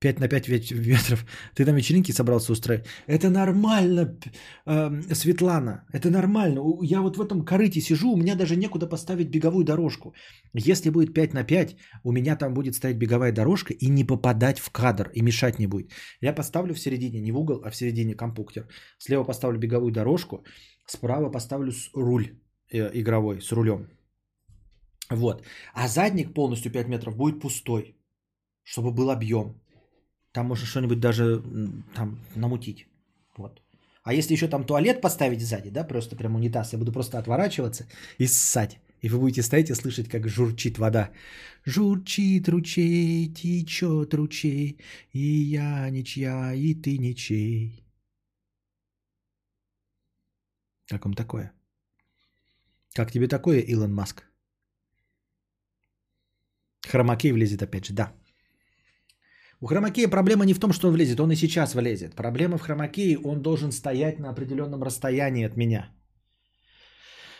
5 0.00 0.20
на 0.20 0.28
5 0.28 0.48
метров. 0.72 1.24
Ты 1.54 1.64
там 1.64 1.74
вечеринки 1.74 2.12
собрался 2.12 2.52
устроить. 2.52 2.84
Это 3.08 3.30
нормально, 3.30 4.16
э, 4.66 5.14
Светлана. 5.14 5.84
Это 5.92 6.10
нормально. 6.10 6.62
Я 6.82 7.00
вот 7.00 7.16
в 7.16 7.20
этом 7.20 7.44
корыте 7.44 7.80
сижу, 7.80 8.12
у 8.12 8.16
меня 8.16 8.36
даже 8.36 8.56
некуда 8.56 8.86
поставить 8.86 9.30
беговую 9.30 9.64
дорожку. 9.64 10.14
Если 10.54 10.90
будет 10.90 11.14
5 11.14 11.34
на 11.34 11.44
5, 11.44 11.76
у 12.04 12.12
меня 12.12 12.36
там 12.36 12.54
будет 12.54 12.74
стоять 12.74 12.96
беговая 12.96 13.32
дорожка 13.32 13.74
и 13.74 13.90
не 13.90 14.04
попадать 14.04 14.60
в 14.60 14.70
кадр, 14.70 15.10
и 15.14 15.22
мешать 15.22 15.58
не 15.58 15.66
будет. 15.66 15.92
Я 16.20 16.32
поставлю 16.32 16.74
в 16.74 16.78
середине, 16.78 17.20
не 17.20 17.32
в 17.32 17.38
угол, 17.38 17.62
а 17.64 17.70
в 17.70 17.76
середине 17.76 18.14
компуктер. 18.14 18.68
Слева 18.98 19.24
поставлю 19.24 19.58
беговую 19.58 19.92
дорожку, 19.92 20.44
справа 20.86 21.30
поставлю 21.30 21.72
руль 21.94 22.40
э, 22.72 22.90
игровой 22.94 23.40
с 23.40 23.52
рулем. 23.52 23.88
Вот. 25.10 25.42
А 25.74 25.88
задник 25.88 26.34
полностью 26.34 26.70
5 26.70 26.88
метров 26.88 27.16
будет 27.16 27.40
пустой, 27.40 27.96
чтобы 28.62 28.92
был 28.92 29.10
объем. 29.10 29.60
Там 30.38 30.46
можно 30.46 30.66
что-нибудь 30.66 31.00
даже 31.00 31.42
там 31.94 32.18
намутить. 32.36 32.86
Вот. 33.36 33.60
А 34.04 34.12
если 34.14 34.34
еще 34.34 34.46
там 34.46 34.64
туалет 34.64 35.00
поставить 35.00 35.40
сзади, 35.40 35.70
да, 35.70 35.82
просто 35.82 36.14
прям 36.14 36.36
унитаз, 36.36 36.72
я 36.72 36.78
буду 36.78 36.92
просто 36.92 37.18
отворачиваться 37.18 37.86
и 38.18 38.26
ссать. 38.28 38.78
И 39.02 39.08
вы 39.08 39.18
будете 39.18 39.42
стоять 39.42 39.70
и 39.70 39.74
слышать, 39.74 40.08
как 40.08 40.28
журчит 40.28 40.78
вода. 40.78 41.10
Журчит 41.66 42.48
ручей, 42.48 43.34
течет 43.34 44.14
ручей, 44.14 44.78
и 45.12 45.18
я 45.18 45.90
ничья, 45.90 46.54
и 46.54 46.72
ты 46.74 46.98
ничей. 46.98 47.84
Как 50.86 51.04
вам 51.04 51.14
такое? 51.14 51.52
Как 52.94 53.10
тебе 53.10 53.26
такое, 53.26 53.58
Илон 53.58 53.92
Маск? 53.92 54.22
Хромакей 56.86 57.32
влезет 57.32 57.60
опять 57.60 57.86
же, 57.86 57.92
да. 57.92 58.12
У 59.60 59.66
хромакея 59.66 60.08
проблема 60.08 60.44
не 60.44 60.54
в 60.54 60.60
том, 60.60 60.72
что 60.72 60.88
он 60.88 60.94
влезет, 60.94 61.20
он 61.20 61.32
и 61.32 61.36
сейчас 61.36 61.74
влезет. 61.74 62.14
Проблема 62.14 62.58
в 62.58 62.62
хромакее, 62.62 63.18
он 63.18 63.42
должен 63.42 63.72
стоять 63.72 64.18
на 64.18 64.30
определенном 64.30 64.82
расстоянии 64.82 65.46
от 65.46 65.56
меня. 65.56 65.90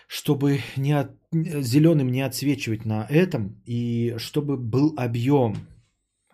Чтобы 0.08 0.60
не 0.76 0.92
от, 0.92 1.10
зеленым 1.32 2.08
не 2.10 2.22
отсвечивать 2.22 2.84
на 2.84 3.06
этом, 3.10 3.62
и 3.66 4.14
чтобы 4.18 4.56
был 4.56 4.94
объем. 4.96 5.56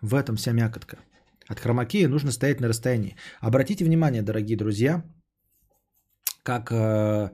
В 0.01 0.15
этом 0.15 0.35
вся 0.35 0.53
мякотка. 0.53 0.97
От 1.47 1.59
хромакея 1.59 2.07
нужно 2.07 2.31
стоять 2.31 2.61
на 2.61 2.67
расстоянии. 2.67 3.15
Обратите 3.41 3.85
внимание, 3.85 4.21
дорогие 4.21 4.57
друзья, 4.57 5.03
как 6.43 6.71
э, 6.71 7.29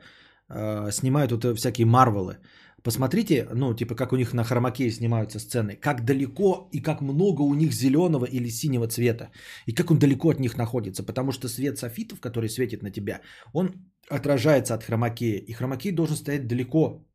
э, 0.50 0.92
снимают 0.92 1.32
вот 1.32 1.58
всякие 1.58 1.86
марвелы. 1.86 2.38
Посмотрите, 2.84 3.48
ну, 3.54 3.74
типа, 3.76 3.96
как 3.96 4.12
у 4.12 4.18
них 4.18 4.34
на 4.34 4.44
хромакее 4.44 4.92
снимаются 4.92 5.40
сцены, 5.40 5.76
как 5.76 6.04
далеко 6.04 6.70
и 6.72 6.82
как 6.82 7.02
много 7.02 7.44
у 7.44 7.54
них 7.54 7.74
зеленого 7.74 8.26
или 8.26 8.50
синего 8.50 8.88
цвета, 8.88 9.30
и 9.68 9.74
как 9.74 9.92
он 9.92 10.00
далеко 10.00 10.30
от 10.30 10.40
них 10.40 10.58
находится, 10.58 11.04
потому 11.04 11.32
что 11.32 11.48
свет 11.48 11.78
софитов, 11.78 12.20
который 12.20 12.50
светит 12.50 12.82
на 12.82 12.92
тебя, 12.92 13.22
он 13.54 13.74
отражается 14.10 14.74
от 14.74 14.84
хромакея, 14.84 15.38
и 15.38 15.54
хромакей 15.54 15.92
должен 15.92 16.16
стоять 16.16 16.48
далеко. 16.48 17.06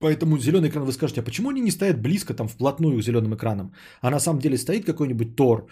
Поэтому 0.00 0.38
зеленый 0.38 0.70
экран, 0.70 0.84
вы 0.84 0.92
скажете, 0.92 1.20
а 1.20 1.24
почему 1.24 1.50
они 1.50 1.60
не 1.60 1.70
стоят 1.70 2.00
близко, 2.00 2.34
там, 2.34 2.48
вплотную 2.48 2.98
к 2.98 3.02
зеленым 3.02 3.34
экранам? 3.34 3.74
А 4.00 4.10
на 4.10 4.20
самом 4.20 4.40
деле 4.40 4.56
стоит 4.56 4.84
какой-нибудь 4.84 5.36
Тор, 5.36 5.68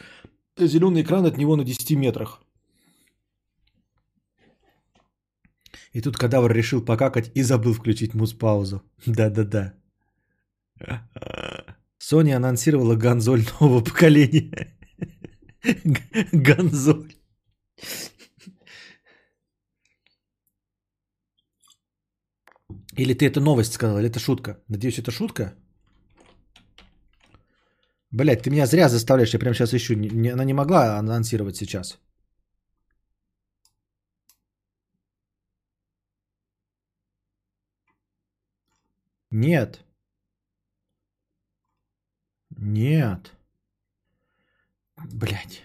зеленый 0.59 1.03
экран 1.03 1.25
от 1.27 1.39
него 1.39 1.57
на 1.57 1.65
10 1.65 1.97
метрах. 1.97 2.43
И 5.99 6.01
тут 6.01 6.17
кадавр 6.17 6.53
решил 6.53 6.85
покакать 6.85 7.33
и 7.35 7.43
забыл 7.43 7.75
включить 7.75 8.15
муз-паузу. 8.15 8.83
Да-да-да. 9.07 9.75
Sony 11.99 12.37
анонсировала 12.37 12.95
гонзоль 12.95 13.43
нового 13.61 13.85
поколения. 13.85 14.77
Гонзоль. 16.33 17.13
Или 22.97 23.15
ты 23.15 23.27
это 23.27 23.41
новость 23.41 23.73
сказал, 23.73 23.99
или 23.99 24.09
это 24.09 24.21
шутка? 24.21 24.63
Надеюсь, 24.69 24.99
это 24.99 25.11
шутка? 25.11 25.55
Блять, 28.13 28.43
ты 28.43 28.51
меня 28.51 28.67
зря 28.67 28.89
заставляешь, 28.89 29.35
я 29.35 29.41
прямо 29.41 29.55
сейчас 29.55 29.75
ищу. 29.75 29.95
Она 30.33 30.45
не 30.45 30.55
могла 30.55 30.97
анонсировать 30.99 31.57
сейчас. 31.57 31.99
Нет. 39.31 39.85
Нет. 42.51 43.35
Блять. 44.97 45.65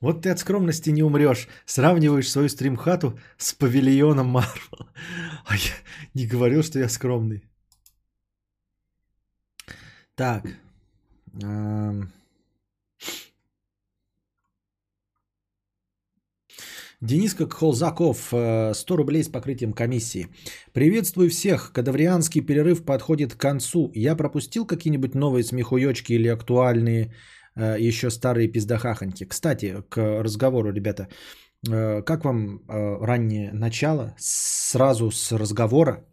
Вот 0.00 0.22
ты 0.22 0.30
от 0.30 0.38
скромности 0.38 0.90
не 0.90 1.02
умрешь. 1.02 1.48
Сравниваешь 1.64 2.30
свою 2.30 2.48
стримхату 2.48 3.18
с 3.36 3.52
павильоном 3.52 4.28
Марвел. 4.28 4.88
А 5.46 5.56
я 5.56 5.72
не 6.14 6.26
говорил, 6.26 6.62
что 6.62 6.78
я 6.78 6.88
скромный. 6.88 7.42
Так. 10.14 10.44
Эм... 11.42 12.12
Дениска 17.00 17.48
Холзаков, 17.48 18.26
100 18.26 18.74
э, 18.74 18.96
рублей 18.96 19.22
с 19.22 19.28
покрытием 19.28 19.72
комиссии. 19.72 20.26
Приветствую 20.72 21.30
всех. 21.30 21.72
Кадаврианский 21.72 22.40
перерыв 22.40 22.84
подходит 22.84 23.34
к 23.34 23.40
концу. 23.40 23.92
Я 23.94 24.16
пропустил 24.16 24.66
какие-нибудь 24.66 25.14
новые 25.14 25.44
смехуёчки 25.44 26.12
или 26.12 26.26
актуальные 26.26 27.14
э, 27.54 27.76
еще 27.78 28.10
старые 28.10 28.48
пиздахахоньки. 28.48 29.24
Кстати, 29.28 29.84
к 29.88 29.96
разговору, 30.22 30.72
ребята. 30.72 31.06
Э, 31.70 32.02
как 32.02 32.24
вам 32.24 32.62
раннее 32.68 33.52
начало 33.52 34.14
сразу 34.18 35.12
с 35.12 35.30
разговора? 35.30 36.04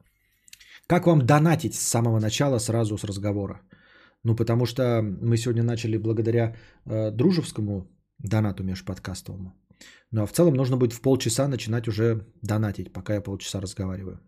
Как 0.87 1.07
вам 1.07 1.25
донатить 1.25 1.73
с 1.73 1.81
самого 1.81 2.19
начала 2.19 2.59
сразу 2.59 2.97
с 2.97 3.03
разговора? 3.03 3.61
Ну, 4.23 4.35
потому 4.35 4.67
что 4.67 5.01
мы 5.01 5.37
сегодня 5.37 5.63
начали 5.63 5.97
благодаря 5.97 6.55
дружескому 6.85 7.87
донату 8.19 8.63
межподкастовому. 8.63 9.64
Ну 10.11 10.21
а 10.23 10.25
в 10.25 10.31
целом 10.31 10.53
нужно 10.53 10.77
будет 10.77 10.93
в 10.93 11.01
полчаса 11.01 11.47
начинать 11.47 11.87
уже 11.87 12.25
донатить, 12.41 12.93
пока 12.93 13.13
я 13.13 13.21
полчаса 13.21 13.61
разговариваю. 13.61 14.19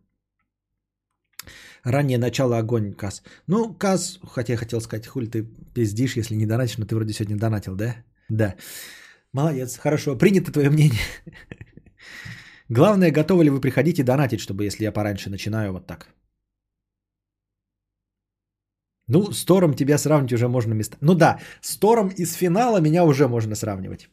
Раннее 1.84 2.18
начало 2.18 2.58
огонь, 2.58 2.94
Каз. 2.94 3.24
Ну, 3.48 3.74
Каз, 3.74 4.20
хотя 4.24 4.54
я 4.54 4.58
хотел 4.58 4.82
сказать, 4.82 5.08
хули 5.08 5.28
ты 5.28 5.44
пиздишь, 5.74 6.18
если 6.18 6.36
не 6.36 6.46
донатишь, 6.46 6.78
но 6.78 6.86
ты 6.86 6.96
вроде 6.96 7.14
сегодня 7.14 7.38
донатил, 7.38 7.76
да? 7.76 7.96
Да. 8.30 8.56
Молодец, 9.34 9.78
хорошо, 9.78 10.18
принято 10.18 10.52
твое 10.52 10.70
мнение. 10.70 11.00
Главное, 12.70 13.12
готовы 13.12 13.46
ли 13.46 13.50
вы 13.50 13.62
приходить 13.62 14.00
и 14.00 14.04
донатить, 14.04 14.42
чтобы 14.42 14.66
если 14.66 14.84
я 14.84 14.92
пораньше 14.92 15.30
начинаю 15.30 15.72
вот 15.72 15.88
так. 15.88 16.08
Ну, 19.08 19.32
с 19.32 19.46
Тором 19.46 19.74
тебя 19.74 19.98
сравнить 19.98 20.34
уже 20.34 20.48
можно 20.48 20.74
места. 20.74 20.98
Ну 21.02 21.16
да, 21.16 21.40
с 21.62 21.78
Тором 21.78 22.10
из 22.10 22.34
финала 22.34 22.82
меня 22.82 23.06
уже 23.06 23.28
можно 23.28 23.56
сравнивать. 23.56 24.10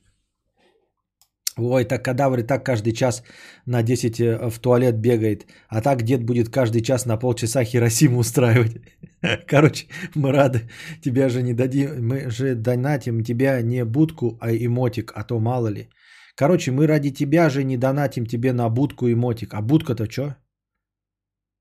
Ой, 1.57 1.85
так 1.85 2.05
кадавр 2.05 2.39
и 2.39 2.43
так 2.43 2.67
каждый 2.67 2.93
час 2.93 3.23
на 3.67 3.83
10 3.83 4.21
э, 4.21 4.51
в 4.51 4.59
туалет 4.59 4.97
бегает. 4.99 5.47
А 5.69 5.81
так 5.81 6.03
дед 6.03 6.25
будет 6.25 6.49
каждый 6.49 6.83
час 6.83 7.07
на 7.07 7.17
полчаса 7.17 7.65
Хиросиму 7.65 8.19
устраивать. 8.19 8.81
Короче, 9.47 9.87
мы 10.15 10.33
рады. 10.33 10.69
Тебя 11.03 11.29
же 11.29 11.43
не 11.43 11.55
дадим. 11.55 12.09
Мы 12.09 12.31
же 12.31 12.55
донатим 12.57 13.23
тебя 13.23 13.63
не 13.63 13.85
будку, 13.85 14.37
а 14.41 14.51
эмотик, 14.51 15.13
а 15.15 15.23
то 15.23 15.39
мало 15.39 15.69
ли. 15.69 15.89
Короче, 16.37 16.73
мы 16.73 16.89
ради 16.89 17.13
тебя 17.13 17.49
же 17.51 17.63
не 17.65 17.77
донатим 17.77 18.27
тебе 18.27 18.53
на 18.53 18.69
будку 18.69 19.07
и 19.07 19.15
мотик. 19.15 19.55
А 19.55 19.63
будка-то 19.63 20.11
что? 20.11 20.37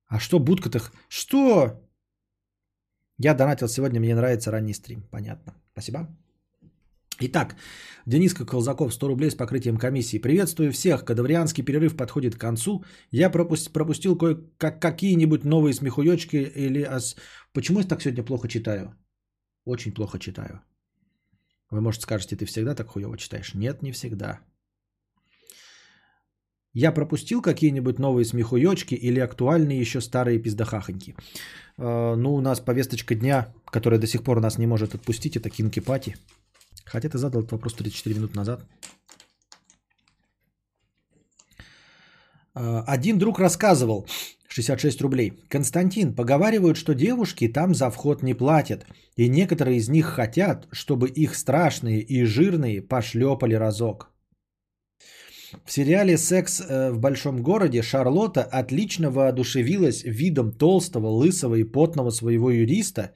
А 0.07 0.19
что 0.19 0.39
будка-то? 0.39 0.79
Что? 1.07 1.79
Я 3.19 3.35
донатил 3.35 3.67
сегодня, 3.67 3.99
мне 3.99 4.15
нравится 4.15 4.51
ранний 4.51 4.73
стрим. 4.73 5.03
Понятно. 5.11 5.53
Спасибо. 5.71 6.07
Итак, 7.19 7.55
Дениска 8.05 8.45
Колзаков, 8.45 8.93
100 8.93 9.07
рублей 9.07 9.29
с 9.29 9.35
покрытием 9.35 9.77
комиссии. 9.77 10.17
Приветствую 10.17 10.71
всех. 10.71 11.05
Кадаврианский 11.05 11.63
перерыв 11.63 11.95
подходит 11.95 12.35
к 12.35 12.39
концу. 12.39 12.83
Я 13.11 13.29
пропустил, 13.29 13.73
пропустил 13.73 14.17
кое-как 14.17 14.81
какие-нибудь 14.81 15.43
новые 15.43 15.73
смехуёчки 15.73 16.37
или... 16.37 16.83
Ос... 16.83 17.15
Почему 17.53 17.79
я 17.79 17.85
так 17.85 18.01
сегодня 18.01 18.23
плохо 18.23 18.47
читаю? 18.47 18.95
Очень 19.65 19.93
плохо 19.93 20.19
читаю. 20.19 20.61
Вы, 21.69 21.81
может, 21.81 22.01
скажете, 22.01 22.35
ты 22.35 22.45
всегда 22.45 22.75
так 22.75 22.87
хуево 22.87 23.17
читаешь? 23.17 23.53
Нет, 23.53 23.81
не 23.83 23.91
всегда. 23.91 24.39
Я 26.73 26.91
пропустил 26.91 27.41
какие-нибудь 27.41 27.99
новые 27.99 28.25
смехуёчки 28.25 28.95
или 28.95 29.19
актуальные 29.19 29.79
еще 29.79 30.01
старые 30.01 30.39
пиздахахоньки? 30.39 31.15
Э, 31.77 32.15
ну, 32.15 32.33
у 32.33 32.41
нас 32.41 32.59
повесточка 32.59 33.15
дня, 33.15 33.53
которая 33.65 33.99
до 33.99 34.07
сих 34.07 34.23
пор 34.23 34.41
нас 34.41 34.57
не 34.57 34.67
может 34.67 34.95
отпустить, 34.95 35.37
это 35.37 35.49
Кинки 35.49 35.79
Пати. 35.79 36.15
Хотя 36.93 37.09
ты 37.09 37.17
задал 37.17 37.41
этот 37.41 37.51
вопрос 37.51 37.73
34 37.73 38.15
минут 38.15 38.35
назад. 38.35 38.61
Э, 42.55 42.83
один 42.87 43.17
друг 43.17 43.39
рассказывал, 43.39 44.05
66 44.47 45.01
рублей. 45.01 45.31
Константин, 45.49 46.13
поговаривают, 46.13 46.77
что 46.77 46.93
девушки 46.93 47.47
там 47.47 47.73
за 47.73 47.89
вход 47.89 48.23
не 48.23 48.35
платят. 48.35 48.85
И 49.17 49.27
некоторые 49.27 49.77
из 49.77 49.89
них 49.89 50.05
хотят, 50.05 50.67
чтобы 50.71 51.09
их 51.09 51.35
страшные 51.35 51.99
и 52.01 52.25
жирные 52.25 52.81
пошлепали 52.81 53.55
разок. 53.55 54.11
В 55.65 55.71
сериале 55.71 56.17
«Секс 56.17 56.61
э, 56.61 56.91
в 56.91 56.99
большом 56.99 57.41
городе» 57.41 57.81
Шарлотта 57.81 58.43
отлично 58.43 59.09
воодушевилась 59.09 60.03
видом 60.03 60.51
толстого, 60.51 61.07
лысого 61.07 61.55
и 61.55 61.63
потного 61.63 62.11
своего 62.11 62.51
юриста 62.51 63.13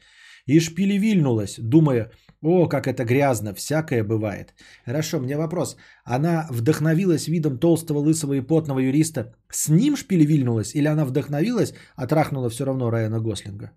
и 0.48 0.60
шпилевильнулась, 0.60 1.60
думая, 1.60 2.12
о, 2.42 2.68
как 2.68 2.88
это 2.88 3.04
грязно, 3.04 3.54
всякое 3.54 4.04
бывает. 4.04 4.54
Хорошо, 4.86 5.20
мне 5.20 5.38
вопрос. 5.38 5.76
Она 6.04 6.48
вдохновилась 6.52 7.28
видом 7.28 7.58
толстого, 7.60 8.00
лысого 8.00 8.34
и 8.34 8.42
потного 8.42 8.80
юриста, 8.80 9.36
с 9.50 9.70
ним 9.70 9.96
шпилевильнулась 9.96 10.76
или 10.76 10.88
она 10.88 11.06
вдохновилась, 11.06 11.74
а 11.96 12.08
трахнула 12.08 12.50
все 12.50 12.66
равно 12.66 12.92
Райана 12.92 13.20
Гослинга? 13.20 13.72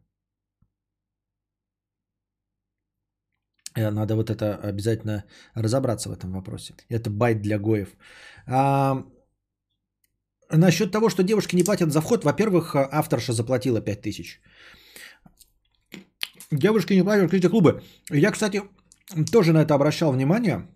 Э, 3.77 3.91
надо 3.91 4.15
вот 4.15 4.31
это 4.31 4.57
обязательно 4.57 5.25
разобраться 5.55 6.09
в 6.09 6.13
этом 6.13 6.33
вопросе. 6.33 6.75
Это 6.91 7.11
байт 7.11 7.41
для 7.43 7.59
гоев. 7.59 7.89
А, 8.47 9.05
насчет 10.51 10.93
того, 10.93 11.09
что 11.09 11.23
девушки 11.23 11.57
не 11.57 11.65
платят 11.65 11.93
за 11.93 12.01
вход, 12.01 12.25
во-первых, 12.25 12.75
авторша 12.75 13.33
заплатила 13.33 13.81
5000. 13.81 14.41
Девушки 16.51 16.95
не 16.95 17.05
платят 17.05 17.25
открытие 17.25 17.51
клубы. 17.51 17.83
Я, 18.11 18.33
кстати, 18.33 18.63
тоже 19.33 19.53
на 19.53 19.63
это 19.63 19.75
обращал 19.75 20.13
внимание. 20.13 20.67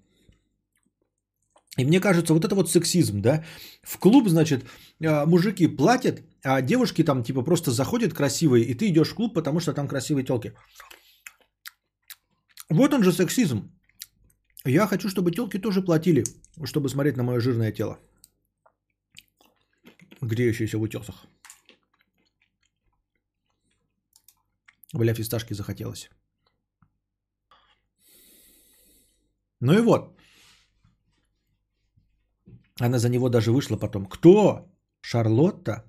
И 1.77 1.85
мне 1.85 2.01
кажется, 2.01 2.33
вот 2.35 2.45
это 2.45 2.55
вот 2.55 2.71
сексизм, 2.71 3.21
да? 3.21 3.45
В 3.83 3.99
клуб, 3.99 4.29
значит, 4.29 4.65
а, 5.05 5.27
мужики 5.27 5.67
платят, 5.67 6.23
а 6.45 6.63
девушки 6.63 7.03
там 7.05 7.25
типа 7.25 7.43
просто 7.43 7.71
заходят 7.73 8.15
красивые, 8.15 8.65
и 8.65 8.75
ты 8.75 8.89
идешь 8.89 9.09
в 9.09 9.15
клуб, 9.15 9.35
потому 9.35 9.61
что 9.61 9.73
там 9.73 9.89
красивые 9.89 10.25
телки. 10.25 10.53
Вот 12.71 12.95
он 12.95 13.03
же 13.03 13.13
сексизм. 13.13 13.73
Я 14.65 14.87
хочу, 14.87 15.09
чтобы 15.09 15.33
телки 15.33 15.59
тоже 15.59 15.83
платили, 15.83 16.25
чтобы 16.65 16.89
смотреть 16.89 17.17
на 17.17 17.25
мое 17.25 17.41
жирное 17.41 17.73
тело. 17.73 17.99
Греющееся 20.21 20.79
в 20.79 20.83
утесах. 20.83 21.27
Бля, 24.95 25.15
фисташки 25.15 25.55
захотелось. 25.55 26.11
Ну 29.61 29.73
и 29.73 29.81
вот. 29.81 30.16
Она 32.81 32.99
за 32.99 33.09
него 33.09 33.29
даже 33.29 33.51
вышла 33.51 33.77
потом. 33.77 34.07
Кто? 34.07 34.69
Шарлотта? 35.01 35.85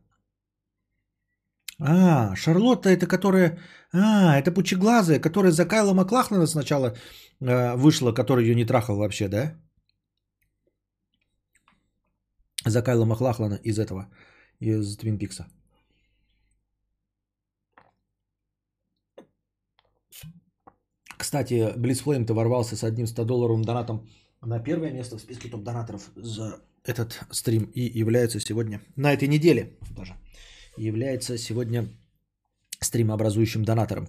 А, 1.79 2.35
Шарлотта 2.35 2.89
это 2.89 3.07
которая... 3.07 3.59
А, 3.93 4.37
это 4.39 4.51
пучеглазая, 4.51 5.19
которая 5.19 5.51
за 5.51 5.65
Кайла 5.65 5.93
Маклахлана 5.93 6.47
сначала 6.47 6.95
э, 7.41 7.75
вышла, 7.75 8.13
который 8.13 8.45
ее 8.45 8.55
не 8.55 8.65
трахал 8.65 8.97
вообще, 8.97 9.27
да? 9.27 9.55
За 12.65 12.81
Кайла 12.81 13.05
Маклахлана 13.05 13.59
из 13.63 13.77
этого, 13.77 14.09
из 14.59 14.97
Твин 14.97 15.17
Пикса. 15.17 15.45
Кстати, 21.25 21.73
Блицфлейм-то 21.75 22.35
ворвался 22.35 22.75
с 22.75 22.83
одним 22.83 23.07
100-долларовым 23.07 23.63
донатом 23.63 24.07
на 24.41 24.59
первое 24.59 24.91
место 24.91 25.17
в 25.17 25.21
списке 25.21 25.49
топ-донаторов 25.49 26.11
за 26.15 26.59
этот 26.83 27.19
стрим 27.31 27.63
и 27.73 27.99
является 27.99 28.39
сегодня, 28.39 28.79
на 28.95 29.11
этой 29.11 29.27
неделе 29.27 29.73
даже, 29.97 30.13
является 30.77 31.39
сегодня 31.39 31.87
стримообразующим 32.79 33.65
донатором. 33.65 34.07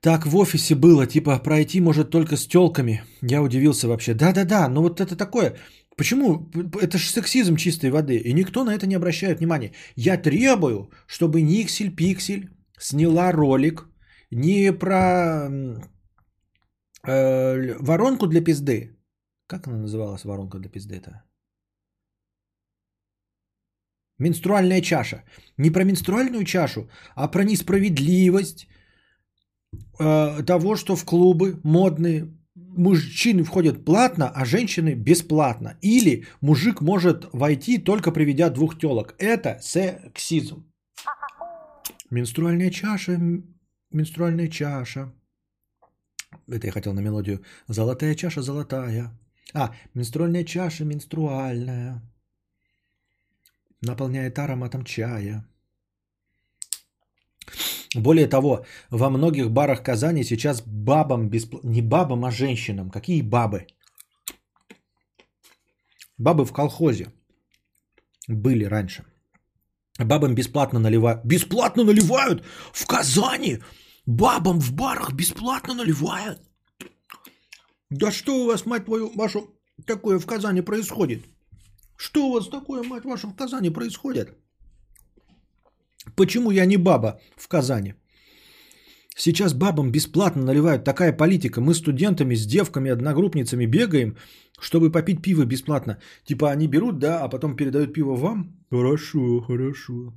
Так 0.00 0.26
в 0.26 0.34
офисе 0.36 0.74
было, 0.74 1.06
типа 1.06 1.38
пройти 1.38 1.80
может 1.80 2.08
только 2.08 2.36
с 2.36 2.46
телками. 2.46 3.02
Я 3.20 3.42
удивился 3.42 3.86
вообще. 3.86 4.14
Да-да-да, 4.14 4.68
но 4.70 4.80
вот 4.80 5.00
это 5.02 5.16
такое. 5.16 5.56
Почему? 5.96 6.50
Это 6.80 6.96
же 6.96 7.10
сексизм 7.10 7.56
чистой 7.56 7.90
воды. 7.90 8.16
И 8.16 8.32
никто 8.32 8.64
на 8.64 8.74
это 8.74 8.86
не 8.86 8.96
обращает 8.96 9.40
внимания. 9.40 9.72
Я 9.96 10.16
требую, 10.16 10.90
чтобы 11.06 11.42
Никсель 11.42 11.94
Пиксель 11.94 12.48
сняла 12.78 13.32
ролик 13.32 13.86
не 14.30 14.72
про 14.72 15.50
э, 17.06 17.76
воронку 17.78 18.26
для 18.26 18.44
пизды. 18.44 18.96
Как 19.46 19.66
она 19.66 19.78
называлась, 19.78 20.24
воронка 20.24 20.58
для 20.58 20.70
пизды-то? 20.70 21.22
Менструальная 24.18 24.80
чаша. 24.80 25.22
Не 25.58 25.70
про 25.70 25.84
менструальную 25.84 26.44
чашу, 26.44 26.88
а 27.14 27.28
про 27.28 27.44
несправедливость 27.44 28.66
э, 29.98 30.42
того, 30.46 30.76
что 30.76 30.96
в 30.96 31.04
клубы 31.04 31.60
модные 31.64 32.36
мужчины 32.54 33.44
входят 33.44 33.84
платно, 33.84 34.32
а 34.34 34.44
женщины 34.44 34.94
бесплатно. 34.94 35.76
Или 35.82 36.24
мужик 36.40 36.80
может 36.80 37.28
войти 37.32 37.78
только 37.78 38.10
приведя 38.12 38.50
двух 38.50 38.78
телок. 38.78 39.14
Это 39.18 39.58
сексизм. 39.60 40.64
Менструальная 42.10 42.70
чаша, 42.70 43.20
менструальная 43.90 44.48
чаша. 44.48 45.12
Это 46.48 46.66
я 46.66 46.72
хотел 46.72 46.92
на 46.94 47.00
мелодию. 47.00 47.44
Золотая 47.68 48.14
чаша, 48.14 48.42
золотая. 48.42 49.10
А, 49.54 49.74
менструальная 49.94 50.44
чаша, 50.44 50.84
менструальная 50.84 52.02
наполняет 53.80 54.38
ароматом 54.38 54.84
чая. 54.84 55.44
Более 57.94 58.26
того, 58.26 58.66
во 58.90 59.10
многих 59.10 59.50
барах 59.50 59.82
Казани 59.82 60.24
сейчас 60.24 60.62
бабам, 60.62 61.30
беспл... 61.30 61.58
не 61.62 61.82
бабам, 61.82 62.24
а 62.24 62.30
женщинам. 62.30 62.90
Какие 62.90 63.22
бабы? 63.22 63.66
Бабы 66.18 66.44
в 66.44 66.52
колхозе 66.52 67.12
были 68.28 68.64
раньше. 68.64 69.04
Бабам 69.98 70.34
бесплатно 70.34 70.78
наливают. 70.78 71.24
Бесплатно 71.24 71.84
наливают? 71.84 72.44
В 72.72 72.86
Казани? 72.86 73.58
Бабам 74.06 74.60
в 74.60 74.72
барах 74.72 75.12
бесплатно 75.12 75.74
наливают? 75.74 76.40
Да 77.90 78.12
что 78.12 78.32
у 78.32 78.46
вас, 78.46 78.66
мать 78.66 78.84
твою, 78.84 79.12
вашу, 79.14 79.40
такое 79.86 80.18
в 80.18 80.26
Казани 80.26 80.62
происходит? 80.62 81.26
Что 81.96 82.28
у 82.28 82.32
вас 82.32 82.48
такое, 82.48 82.82
мать 82.82 83.04
ваша, 83.04 83.28
в 83.28 83.36
Казани 83.36 83.70
происходит? 83.70 84.28
Почему 86.14 86.50
я 86.52 86.66
не 86.66 86.76
баба 86.76 87.20
в 87.36 87.48
Казани? 87.48 87.94
Сейчас 89.16 89.54
бабам 89.54 89.90
бесплатно 89.90 90.42
наливают 90.42 90.84
такая 90.84 91.16
политика. 91.16 91.60
Мы 91.60 91.74
студентами 91.74 92.36
с 92.36 92.46
девками, 92.46 92.90
одногруппницами 92.90 93.66
бегаем, 93.66 94.16
чтобы 94.60 94.92
попить 94.92 95.22
пиво 95.22 95.44
бесплатно. 95.44 95.98
Типа 96.24 96.50
они 96.50 96.68
берут, 96.68 96.98
да, 96.98 97.22
а 97.22 97.28
потом 97.28 97.56
передают 97.56 97.92
пиво 97.94 98.14
вам. 98.14 98.56
Хорошо, 98.70 99.40
хорошо. 99.40 100.12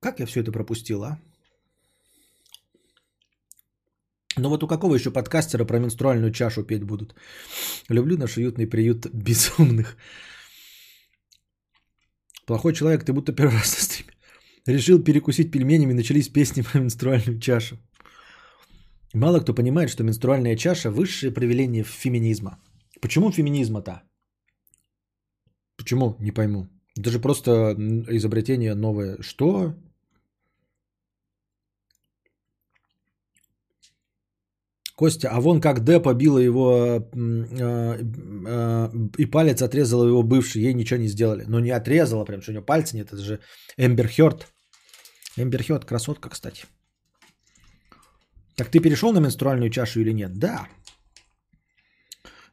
Как 0.00 0.20
я 0.20 0.26
все 0.26 0.40
это 0.40 0.52
пропустил, 0.52 1.02
а? 1.02 1.18
Но 4.36 4.48
вот 4.48 4.62
у 4.62 4.66
какого 4.66 4.94
еще 4.94 5.10
подкастера 5.10 5.64
про 5.64 5.78
менструальную 5.78 6.32
чашу 6.32 6.64
петь 6.64 6.84
будут? 6.84 7.14
Люблю 7.88 8.16
наш 8.18 8.36
уютный 8.36 8.66
приют 8.66 9.06
безумных. 9.06 9.96
Плохой 12.46 12.74
человек, 12.74 13.04
ты 13.04 13.12
будто 13.12 13.32
первый 13.32 13.54
раз 13.54 13.76
на 13.76 13.82
стриме. 13.82 14.12
Решил 14.66 15.02
перекусить 15.02 15.50
пельменями, 15.50 15.92
начались 15.92 16.28
песни 16.28 16.62
про 16.62 16.80
менструальную 16.80 17.40
чашу. 17.40 17.76
Мало 19.14 19.40
кто 19.40 19.54
понимает, 19.54 19.90
что 19.90 20.04
менструальная 20.04 20.56
чаша– 20.56 20.90
высшее 20.90 21.32
проявление 21.32 21.84
феминизма. 21.84 22.58
Почему 23.00 23.30
феминизма-то? 23.30 24.02
Почему? 25.76 26.16
Не 26.18 26.32
пойму. 26.32 26.68
Это 26.96 27.10
же 27.10 27.20
просто 27.20 27.74
изобретение 28.08 28.74
новое. 28.74 29.18
Что? 29.20 29.74
Костя, 34.96 35.28
а 35.30 35.40
вон 35.40 35.60
как 35.60 35.84
Д 35.84 36.00
побила 36.00 36.38
его 36.38 36.70
э, 36.72 37.98
э, 38.46 38.90
и 39.18 39.26
палец 39.26 39.62
отрезала 39.62 40.06
его 40.06 40.22
бывший, 40.22 40.62
ей 40.62 40.74
ничего 40.74 41.00
не 41.00 41.08
сделали. 41.08 41.44
Ну 41.48 41.58
не 41.58 41.70
отрезала 41.70 42.24
прям, 42.24 42.40
что 42.40 42.52
у 42.52 42.54
нее 42.54 42.64
пальца 42.64 42.96
нет, 42.96 43.08
это 43.12 43.22
же 43.22 43.40
Эмбер 43.76 44.08
Хёрд. 44.08 44.46
Эмбер 45.36 45.62
Хёрд 45.62 45.84
красотка, 45.84 46.28
кстати. 46.28 46.66
Так 48.56 48.68
ты 48.68 48.80
перешел 48.80 49.12
на 49.12 49.20
менструальную 49.20 49.70
чашу 49.70 50.00
или 50.00 50.12
нет? 50.12 50.38
Да. 50.38 50.68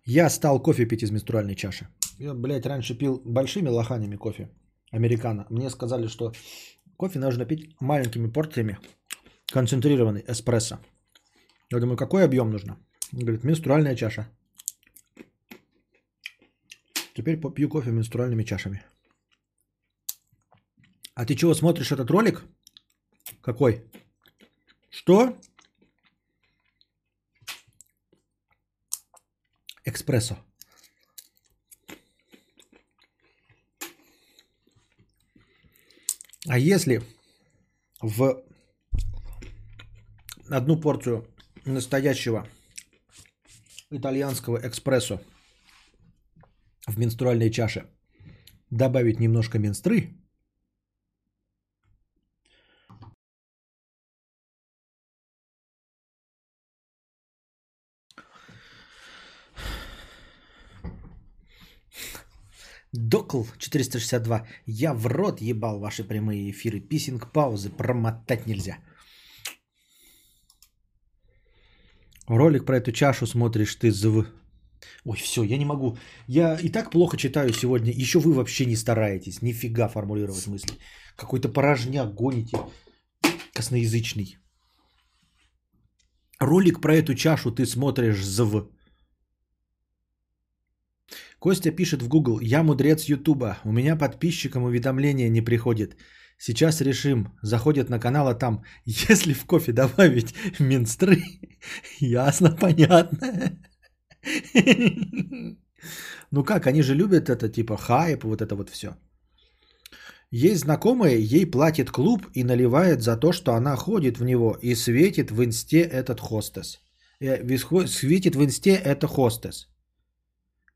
Я 0.04 0.30
стал 0.30 0.60
кофе 0.64 0.88
пить 0.88 1.04
из 1.04 1.12
менструальной 1.12 1.56
чаши. 1.56 1.88
Я, 2.18 2.34
блядь, 2.34 2.66
раньше 2.66 2.98
пил 2.98 3.22
большими 3.24 3.70
лоханями 3.70 4.16
кофе. 4.16 4.50
Американо. 4.92 5.46
Мне 5.50 5.70
сказали, 5.70 6.08
что 6.08 6.34
кофе 6.98 7.20
нужно 7.20 7.46
пить 7.46 7.76
маленькими 7.80 8.32
порциями. 8.32 8.80
Концентрированный 9.54 10.24
эспрессо. 10.28 10.80
Я 11.72 11.80
думаю, 11.80 11.98
какой 11.98 12.26
объем 12.26 12.52
нужно? 12.52 12.78
Он 13.14 13.20
говорит, 13.20 13.44
менструальная 13.44 13.96
чаша. 13.96 14.30
Теперь 17.14 17.40
попью 17.40 17.70
кофе 17.70 17.92
менструальными 17.92 18.44
чашами. 18.44 18.84
А 21.14 21.26
ты 21.26 21.36
чего 21.36 21.54
смотришь 21.54 21.92
этот 21.92 22.10
ролик? 22.12 22.44
Какой? 23.42 23.86
Что? 24.90 25.38
Экспрессо. 29.86 30.36
А 36.48 36.58
если 36.58 37.02
в 38.02 38.44
одну 40.50 40.82
порцию 40.82 41.31
настоящего 41.66 42.48
итальянского 43.90 44.60
экспрессо 44.68 45.22
в 46.88 46.98
менструальной 46.98 47.52
чаше 47.52 47.86
добавить 48.70 49.20
немножко 49.20 49.60
менстры, 49.60 50.22
Докл 62.94 63.44
462. 63.58 64.48
Я 64.66 64.94
в 64.94 65.06
рот 65.08 65.42
ебал 65.42 65.80
ваши 65.80 66.04
прямые 66.04 66.52
эфиры. 66.52 66.82
Писинг 66.82 67.32
паузы 67.32 67.70
промотать 67.70 68.48
нельзя. 68.48 68.80
Ролик 72.28 72.66
про 72.66 72.78
эту 72.78 72.92
чашу 72.92 73.28
смотришь 73.28 73.76
ты 73.76 73.92
зв. 73.92 74.26
Ой, 75.06 75.18
все, 75.18 75.44
я 75.44 75.58
не 75.58 75.66
могу. 75.66 75.98
Я 76.28 76.56
и 76.56 76.70
так 76.70 76.92
плохо 76.92 77.18
читаю 77.18 77.54
сегодня. 77.54 77.92
Еще 77.92 78.20
вы 78.20 78.34
вообще 78.34 78.66
не 78.66 78.76
стараетесь. 78.76 79.42
Нифига 79.42 79.88
формулировать 79.88 80.48
мысли. 80.48 80.74
Какой-то 81.16 81.50
порожняк 81.50 82.14
гоните. 82.14 82.58
Косноязычный. 83.54 84.38
Ролик 86.40 86.82
про 86.82 86.96
эту 86.96 87.14
чашу 87.14 87.52
ты 87.52 87.66
смотришь 87.66 88.24
зв. 88.24 88.68
Костя 91.40 91.72
пишет 91.72 92.02
в 92.02 92.08
Google, 92.08 92.40
я 92.40 92.64
мудрец 92.64 93.06
Ютуба, 93.06 93.58
у 93.64 93.72
меня 93.72 93.96
подписчикам 93.96 94.64
уведомления 94.64 95.30
не 95.30 95.42
приходит. 95.42 95.96
Сейчас 96.44 96.82
решим, 96.82 97.28
заходят 97.44 97.90
на 97.90 98.00
канал, 98.00 98.28
а 98.28 98.34
там, 98.34 98.64
если 98.86 99.34
в 99.34 99.46
кофе 99.46 99.72
добавить 99.74 100.34
минстры, 100.60 101.24
ясно, 102.00 102.58
понятно. 102.60 103.60
Ну 106.32 106.44
как, 106.44 106.66
они 106.66 106.82
же 106.82 106.96
любят 106.96 107.30
это, 107.30 107.48
типа 107.50 107.78
хайп, 107.78 108.24
вот 108.24 108.42
это 108.42 108.56
вот 108.56 108.70
все. 108.70 108.96
Есть 110.32 110.62
знакомая, 110.62 111.16
ей 111.16 111.46
платит 111.46 111.92
клуб 111.92 112.26
и 112.34 112.44
наливает 112.44 113.02
за 113.02 113.18
то, 113.18 113.32
что 113.34 113.54
она 113.54 113.76
ходит 113.76 114.18
в 114.18 114.24
него 114.24 114.58
и 114.64 114.74
светит 114.76 115.30
в 115.32 115.44
инсте 115.44 115.82
этот 115.82 116.20
хостес. 116.20 116.80
Э, 117.20 117.88
Светит 117.88 118.36
в 118.36 118.44
инсте 118.44 118.72
это 118.72 119.08
хостес. 119.08 119.68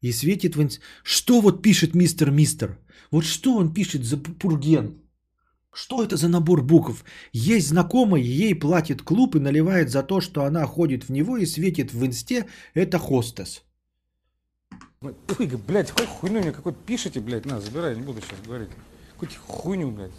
И 0.01 0.11
светит 0.11 0.55
в 0.55 0.61
инс... 0.61 0.79
Что 1.03 1.41
вот 1.41 1.63
пишет 1.63 1.95
мистер 1.95 2.29
Мистер? 2.29 2.77
Вот 3.11 3.25
что 3.25 3.57
он 3.57 3.73
пишет 3.73 4.03
за 4.03 4.17
пу- 4.17 4.33
пурген? 4.37 5.04
Что 5.75 6.01
это 6.01 6.15
за 6.15 6.29
набор 6.29 6.63
букв? 6.63 7.03
Есть 7.33 7.67
знакомая, 7.67 8.21
ей 8.21 8.55
платит 8.55 9.01
клуб 9.01 9.35
и 9.35 9.39
наливает 9.39 9.89
за 9.89 10.03
то, 10.03 10.21
что 10.21 10.45
она 10.45 10.65
ходит 10.65 11.03
в 11.03 11.11
него 11.11 11.37
и 11.37 11.45
светит 11.45 11.91
в 11.93 12.05
инсте. 12.05 12.45
Это 12.73 12.97
хостес. 12.97 13.63
Ой, 15.01 15.47
блядь, 15.67 15.89
какой 15.91 16.07
хуйню 16.07 16.39
мне 16.39 16.51
какой-то 16.53 16.79
пишите, 16.85 17.19
блядь, 17.19 17.45
на, 17.45 17.59
забирай, 17.59 17.95
не 17.95 18.01
буду 18.03 18.21
сейчас 18.21 18.39
говорить. 18.47 18.69
Какую-то 19.13 19.35
хуйню, 19.47 19.91
блядь. 19.91 20.11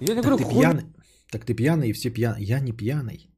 Я 0.00 0.14
не 0.14 0.22
Так 0.22 0.24
говорю, 0.24 0.36
ты 0.36 0.44
хуйню. 0.44 0.60
пьяный. 0.60 0.84
Так 1.32 1.44
ты 1.44 1.54
пьяный 1.54 1.88
и 1.88 1.92
все 1.92 2.10
пьяны. 2.10 2.36
Я 2.40 2.60
не 2.60 2.72
пьяный. 2.72 3.28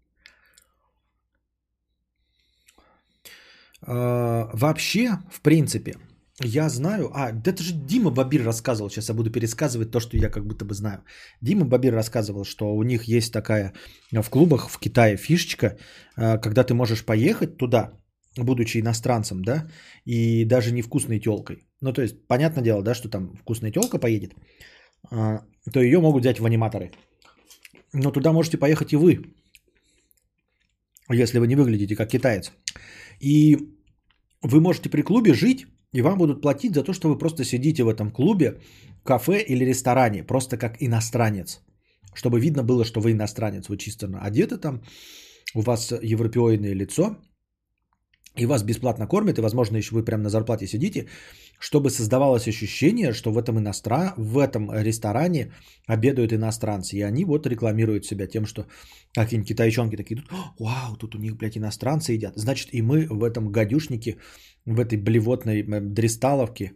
А, 3.80 4.50
вообще, 4.52 5.18
в 5.32 5.40
принципе, 5.40 5.96
я 6.42 6.68
знаю... 6.68 7.10
А, 7.14 7.32
да 7.32 7.50
это 7.50 7.62
же 7.62 7.74
Дима 7.74 8.10
Бабир 8.10 8.44
рассказывал. 8.44 8.90
Сейчас 8.90 9.08
я 9.08 9.14
буду 9.14 9.30
пересказывать 9.30 9.90
то, 9.90 10.00
что 10.00 10.16
я 10.16 10.30
как 10.30 10.46
будто 10.46 10.64
бы 10.64 10.74
знаю. 10.74 11.04
Дима 11.40 11.64
Бабир 11.64 11.94
рассказывал, 11.94 12.44
что 12.44 12.74
у 12.74 12.82
них 12.82 13.04
есть 13.04 13.32
такая 13.32 13.72
а, 14.12 14.22
в 14.22 14.30
клубах 14.30 14.68
в 14.68 14.78
Китае 14.78 15.16
фишечка, 15.16 15.76
а, 16.16 16.38
когда 16.38 16.64
ты 16.64 16.74
можешь 16.74 17.04
поехать 17.04 17.56
туда, 17.56 17.92
будучи 18.36 18.78
иностранцем, 18.78 19.44
да, 19.44 19.68
и 20.04 20.44
даже 20.44 20.72
не 20.72 20.82
вкусной 20.82 21.20
телкой. 21.20 21.68
Ну, 21.80 21.92
то 21.92 22.02
есть, 22.02 22.26
понятное 22.26 22.64
дело, 22.64 22.82
да, 22.82 22.94
что 22.94 23.08
там 23.08 23.36
вкусная 23.36 23.70
телка 23.70 23.98
поедет, 23.98 24.34
а, 25.10 25.42
то 25.72 25.80
ее 25.80 26.00
могут 26.00 26.22
взять 26.22 26.40
в 26.40 26.44
аниматоры. 26.44 26.90
Но 27.92 28.10
туда 28.10 28.32
можете 28.32 28.58
поехать 28.58 28.92
и 28.92 28.96
вы, 28.96 29.22
если 31.12 31.38
вы 31.38 31.46
не 31.46 31.56
выглядите 31.56 31.94
как 31.94 32.10
китаец. 32.10 32.52
И 33.20 33.56
вы 34.42 34.60
можете 34.60 34.90
при 34.90 35.02
клубе 35.02 35.32
жить, 35.34 35.66
и 35.94 36.02
вам 36.02 36.18
будут 36.18 36.42
платить 36.42 36.74
за 36.74 36.82
то, 36.82 36.92
что 36.92 37.08
вы 37.08 37.18
просто 37.18 37.44
сидите 37.44 37.82
в 37.84 37.88
этом 37.88 38.10
клубе, 38.10 38.58
кафе 39.04 39.44
или 39.48 39.64
ресторане, 39.64 40.24
просто 40.24 40.56
как 40.56 40.76
иностранец. 40.82 41.60
Чтобы 42.14 42.40
видно 42.40 42.64
было, 42.64 42.84
что 42.84 43.00
вы 43.00 43.12
иностранец, 43.12 43.68
вы 43.68 43.76
чисто 43.76 44.06
одеты 44.20 44.58
там, 44.58 44.82
у 45.54 45.60
вас 45.60 45.92
европеоидное 46.02 46.74
лицо, 46.74 47.16
и 48.36 48.46
вас 48.46 48.62
бесплатно 48.62 49.06
кормят, 49.06 49.38
и, 49.38 49.42
возможно, 49.42 49.76
еще 49.76 49.94
вы 49.94 50.04
прямо 50.04 50.22
на 50.24 50.28
зарплате 50.28 50.66
сидите, 50.66 51.06
чтобы 51.60 51.90
создавалось 51.90 52.48
ощущение, 52.48 53.12
что 53.12 53.32
в 53.32 53.38
этом, 53.38 53.58
иностран... 53.58 54.12
в 54.16 54.38
этом 54.38 54.72
ресторане 54.72 55.52
обедают 55.86 56.32
иностранцы. 56.32 56.96
И 56.96 57.02
они 57.02 57.24
вот 57.24 57.46
рекламируют 57.46 58.06
себя 58.06 58.26
тем, 58.26 58.46
что 58.46 58.66
какие-нибудь 59.14 59.48
китайчонки 59.48 59.96
такие, 59.96 60.16
тут, 60.16 60.30
вау, 60.58 60.96
тут 60.96 61.14
у 61.14 61.18
них, 61.18 61.36
блядь, 61.36 61.56
иностранцы 61.56 62.12
едят. 62.12 62.32
Значит, 62.36 62.70
и 62.72 62.82
мы 62.82 63.06
в 63.08 63.22
этом 63.22 63.52
гадюшнике, 63.52 64.16
в 64.66 64.80
этой 64.80 64.98
блевотной 64.98 65.62
дристаловке, 65.62 66.72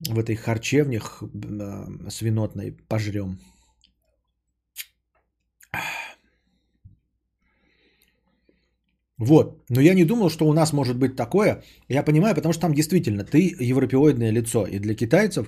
в 0.00 0.18
этой 0.18 0.34
харчевне 0.34 0.98
х- 0.98 1.26
э, 1.26 2.10
свинотной 2.10 2.72
пожрем. 2.88 3.38
Вот. 9.22 9.64
Но 9.70 9.80
я 9.80 9.94
не 9.94 10.04
думал, 10.04 10.30
что 10.30 10.48
у 10.48 10.52
нас 10.52 10.72
может 10.72 10.96
быть 10.96 11.16
такое. 11.16 11.62
Я 11.88 12.02
понимаю, 12.02 12.34
потому 12.34 12.52
что 12.52 12.62
там 12.62 12.74
действительно 12.74 13.24
ты 13.24 13.56
европеоидное 13.60 14.32
лицо. 14.32 14.66
И 14.66 14.80
для 14.80 14.94
китайцев, 14.94 15.46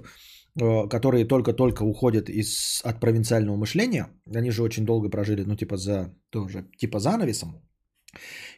э, 0.60 0.88
которые 0.88 1.24
только-только 1.24 1.82
уходят 1.82 2.28
из, 2.28 2.80
от 2.84 3.00
провинциального 3.00 3.56
мышления, 3.56 4.06
они 4.36 4.50
же 4.50 4.62
очень 4.62 4.84
долго 4.84 5.10
прожили, 5.10 5.44
ну, 5.44 5.56
типа 5.56 5.76
за 5.76 6.14
тоже, 6.30 6.64
типа 6.78 7.00
занавесом. 7.00 7.48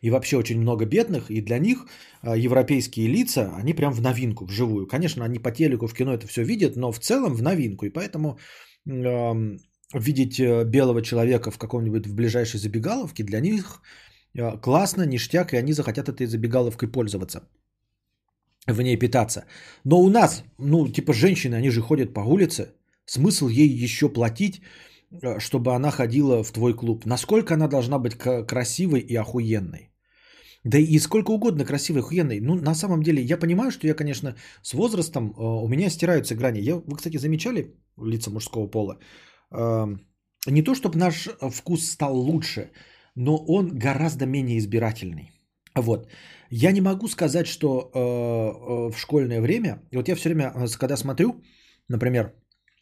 И 0.03 0.11
вообще 0.11 0.37
очень 0.37 0.61
много 0.61 0.85
бедных, 0.85 1.31
и 1.31 1.41
для 1.41 1.59
них 1.59 1.87
э, 2.23 2.39
европейские 2.39 3.09
лица, 3.09 3.55
они 3.57 3.73
прям 3.73 3.93
в 3.93 4.03
новинку, 4.03 4.45
вживую. 4.45 4.87
Конечно, 4.87 5.25
они 5.25 5.39
по 5.39 5.51
телеку, 5.51 5.87
в 5.87 5.95
кино 5.95 6.13
это 6.13 6.27
все 6.27 6.45
видят, 6.45 6.77
но 6.77 6.93
в 6.93 6.99
целом 6.99 7.35
в 7.35 7.43
новинку. 7.43 7.87
И 7.87 7.91
поэтому 7.91 8.39
эм, 8.87 9.61
видеть 9.95 10.39
э, 10.41 10.65
белого 10.65 11.01
человека 11.01 11.51
в 11.51 11.57
каком-нибудь 11.57 12.07
в 12.07 12.15
ближайшей 12.15 12.61
забегаловке 12.61 13.25
для 13.25 13.41
них 13.41 13.81
классно, 14.63 15.07
ништяк, 15.07 15.53
и 15.53 15.57
они 15.57 15.73
захотят 15.73 16.09
этой 16.09 16.27
забегаловкой 16.27 16.89
пользоваться 16.89 17.49
в 18.67 18.83
ней 18.83 18.99
питаться. 18.99 19.45
Но 19.85 20.01
у 20.01 20.11
нас, 20.11 20.45
ну, 20.59 20.89
типа 20.89 21.13
женщины, 21.13 21.55
они 21.55 21.71
же 21.71 21.81
ходят 21.81 22.15
по 22.15 22.21
улице, 22.21 22.75
смысл 23.05 23.49
ей 23.49 23.69
еще 23.85 24.09
платить, 24.09 24.61
э, 25.23 25.39
чтобы 25.39 25.75
она 25.75 25.91
ходила 25.91 26.43
в 26.43 26.53
твой 26.53 26.75
клуб. 26.75 27.07
Насколько 27.07 27.55
она 27.55 27.69
должна 27.69 27.99
быть 27.99 28.17
красивой 28.17 29.01
и 29.01 29.15
охуенной? 29.17 29.91
Да 30.65 30.79
и 30.79 30.99
сколько 30.99 31.31
угодно 31.31 31.65
красивой, 31.65 32.01
охуенной. 32.01 32.41
Ну, 32.41 32.57
на 32.57 32.75
самом 32.75 33.03
деле, 33.03 33.23
я 33.23 33.39
понимаю, 33.39 33.71
что 33.71 33.87
я, 33.87 33.95
конечно, 33.95 34.35
с 34.63 34.75
возрастом 34.75 35.31
э, 35.31 35.43
у 35.43 35.69
меня 35.69 35.91
стираются 35.91 36.35
грани. 36.35 36.61
Я, 36.61 36.77
вы, 36.77 36.97
кстати, 36.97 37.19
замечали 37.19 37.75
лица 38.03 38.31
мужского 38.31 38.67
пола? 38.67 38.99
Э, 39.53 39.87
не 40.47 40.63
то, 40.63 40.75
чтобы 40.75 40.99
наш 40.99 41.29
вкус 41.41 41.87
стал 41.87 42.17
лучше, 42.17 42.71
но 43.17 43.37
он 43.37 43.79
гораздо 43.79 44.27
менее 44.27 44.59
избирательный. 44.59 45.33
Вот. 45.75 46.09
Я 46.51 46.73
не 46.73 46.81
могу 46.81 47.09
сказать, 47.09 47.47
что 47.47 47.67
э, 47.69 47.99
э, 47.99 48.91
в 48.93 48.99
школьное 48.99 49.41
время, 49.41 49.83
вот 49.93 50.09
я 50.09 50.15
все 50.15 50.29
время, 50.29 50.53
э, 50.55 50.79
когда 50.79 50.97
смотрю, 50.97 51.43
например, 51.89 52.33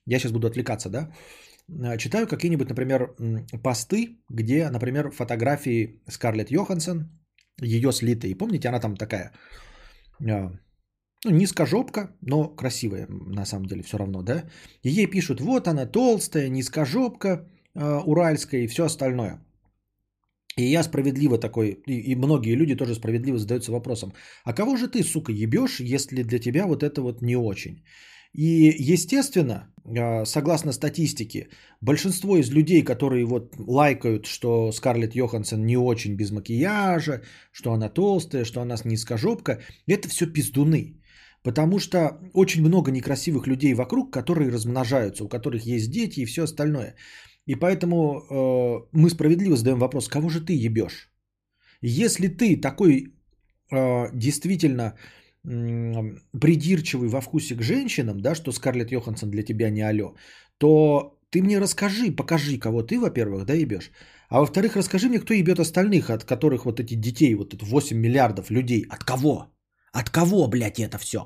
я 0.07 0.19
сейчас 0.19 0.33
буду 0.33 0.47
отвлекаться, 0.47 0.91
да, 0.91 1.11
э, 1.69 1.97
читаю 1.99 2.27
какие-нибудь, 2.27 2.69
например, 2.69 3.15
посты, 3.63 4.19
где, 4.29 4.69
например, 4.71 5.11
фотографии 5.11 6.03
Скарлетт 6.09 6.51
Йоханссон, 6.51 7.09
ее 7.63 7.93
слитые. 7.93 8.37
Помните, 8.37 8.69
она 8.69 8.81
там 8.81 8.97
такая, 8.97 9.33
э, 10.21 10.51
ну, 11.25 11.31
низкожопка, 11.31 12.11
но 12.21 12.55
красивая 12.55 13.07
на 13.09 13.47
самом 13.47 13.67
деле 13.67 13.83
все 13.83 13.99
равно, 13.99 14.23
да. 14.23 14.45
И 14.83 14.91
ей 14.91 15.07
пишут, 15.07 15.41
вот 15.41 15.69
она 15.69 15.87
толстая, 15.87 16.49
низкожопка, 16.49 17.49
э, 17.75 18.01
уральская 18.07 18.61
и 18.63 18.69
все 18.69 18.85
остальное. 18.85 19.41
И 20.57 20.65
я 20.65 20.83
справедливо 20.83 21.39
такой, 21.39 21.83
и, 21.87 22.13
и 22.13 22.17
многие 22.17 22.55
люди 22.55 22.77
тоже 22.77 22.95
справедливо 22.95 23.39
задаются 23.39 23.73
вопросом, 23.73 24.13
а 24.45 24.53
кого 24.53 24.77
же 24.77 24.89
ты, 24.89 25.03
сука, 25.03 25.33
ебешь, 25.33 25.81
если 25.81 26.23
для 26.23 26.39
тебя 26.39 26.67
вот 26.67 26.83
это 26.83 27.03
вот 27.03 27.23
не 27.23 27.37
очень? 27.37 27.83
И, 28.35 28.75
естественно, 28.93 29.69
э, 29.85 30.25
согласно 30.25 30.73
статистике, 30.73 31.49
большинство 31.81 32.37
из 32.37 32.51
людей, 32.51 32.83
которые 32.83 33.25
вот 33.25 33.55
лайкают, 33.59 34.27
что 34.27 34.73
Скарлетт 34.73 35.15
Йоханссон 35.15 35.65
не 35.65 35.77
очень 35.77 36.17
без 36.17 36.31
макияжа, 36.33 37.23
что 37.53 37.73
она 37.73 37.89
толстая, 37.89 38.45
что 38.45 38.61
она 38.61 38.77
низкожопка, 38.85 39.61
это 39.87 40.09
все 40.09 40.27
пиздуны. 40.27 41.01
Потому 41.45 41.79
что 41.79 42.19
очень 42.33 42.63
много 42.63 42.91
некрасивых 42.91 43.47
людей 43.47 43.75
вокруг, 43.75 44.13
которые 44.13 44.51
размножаются, 44.51 45.25
у 45.25 45.29
которых 45.29 45.67
есть 45.67 45.91
дети 45.91 46.21
и 46.21 46.25
все 46.25 46.45
остальное. 46.45 46.97
И 47.47 47.57
поэтому 47.57 48.23
э, 48.31 48.87
мы 48.93 49.11
справедливо 49.11 49.57
задаем 49.57 49.79
вопрос, 49.79 50.09
кого 50.09 50.29
же 50.29 50.41
ты 50.41 50.53
ебешь? 50.55 51.11
Если 51.83 52.29
ты 52.29 52.61
такой 52.61 53.15
э, 53.71 54.11
действительно 54.15 54.95
м, 55.45 56.21
придирчивый 56.41 57.09
во 57.09 57.21
вкусе 57.21 57.55
к 57.55 57.63
женщинам, 57.63 58.21
да, 58.21 58.35
что 58.35 58.53
Скарлетт 58.53 58.93
Йоханссон 58.93 59.31
для 59.31 59.43
тебя 59.43 59.71
не 59.71 59.83
алё, 59.83 60.15
то 60.59 61.19
ты 61.31 61.43
мне 61.43 61.59
расскажи, 61.61 62.13
покажи, 62.17 62.59
кого 62.59 62.83
ты, 62.83 62.99
во-первых, 62.99 63.45
да, 63.45 63.55
ебешь. 63.55 63.91
А 64.29 64.41
во-вторых, 64.41 64.77
расскажи 64.77 65.09
мне, 65.09 65.19
кто 65.19 65.35
ебет 65.35 65.61
остальных, 65.61 66.11
от 66.11 66.25
которых 66.25 66.65
вот 66.65 66.81
эти 66.81 66.95
детей, 66.95 67.35
вот 67.35 67.55
это 67.55 67.65
8 67.67 67.99
миллиардов 67.99 68.51
людей. 68.51 68.87
От 68.89 69.05
кого? 69.05 69.47
От 69.93 70.11
кого, 70.11 70.49
блядь, 70.49 70.81
это 70.81 70.99
все? 70.99 71.19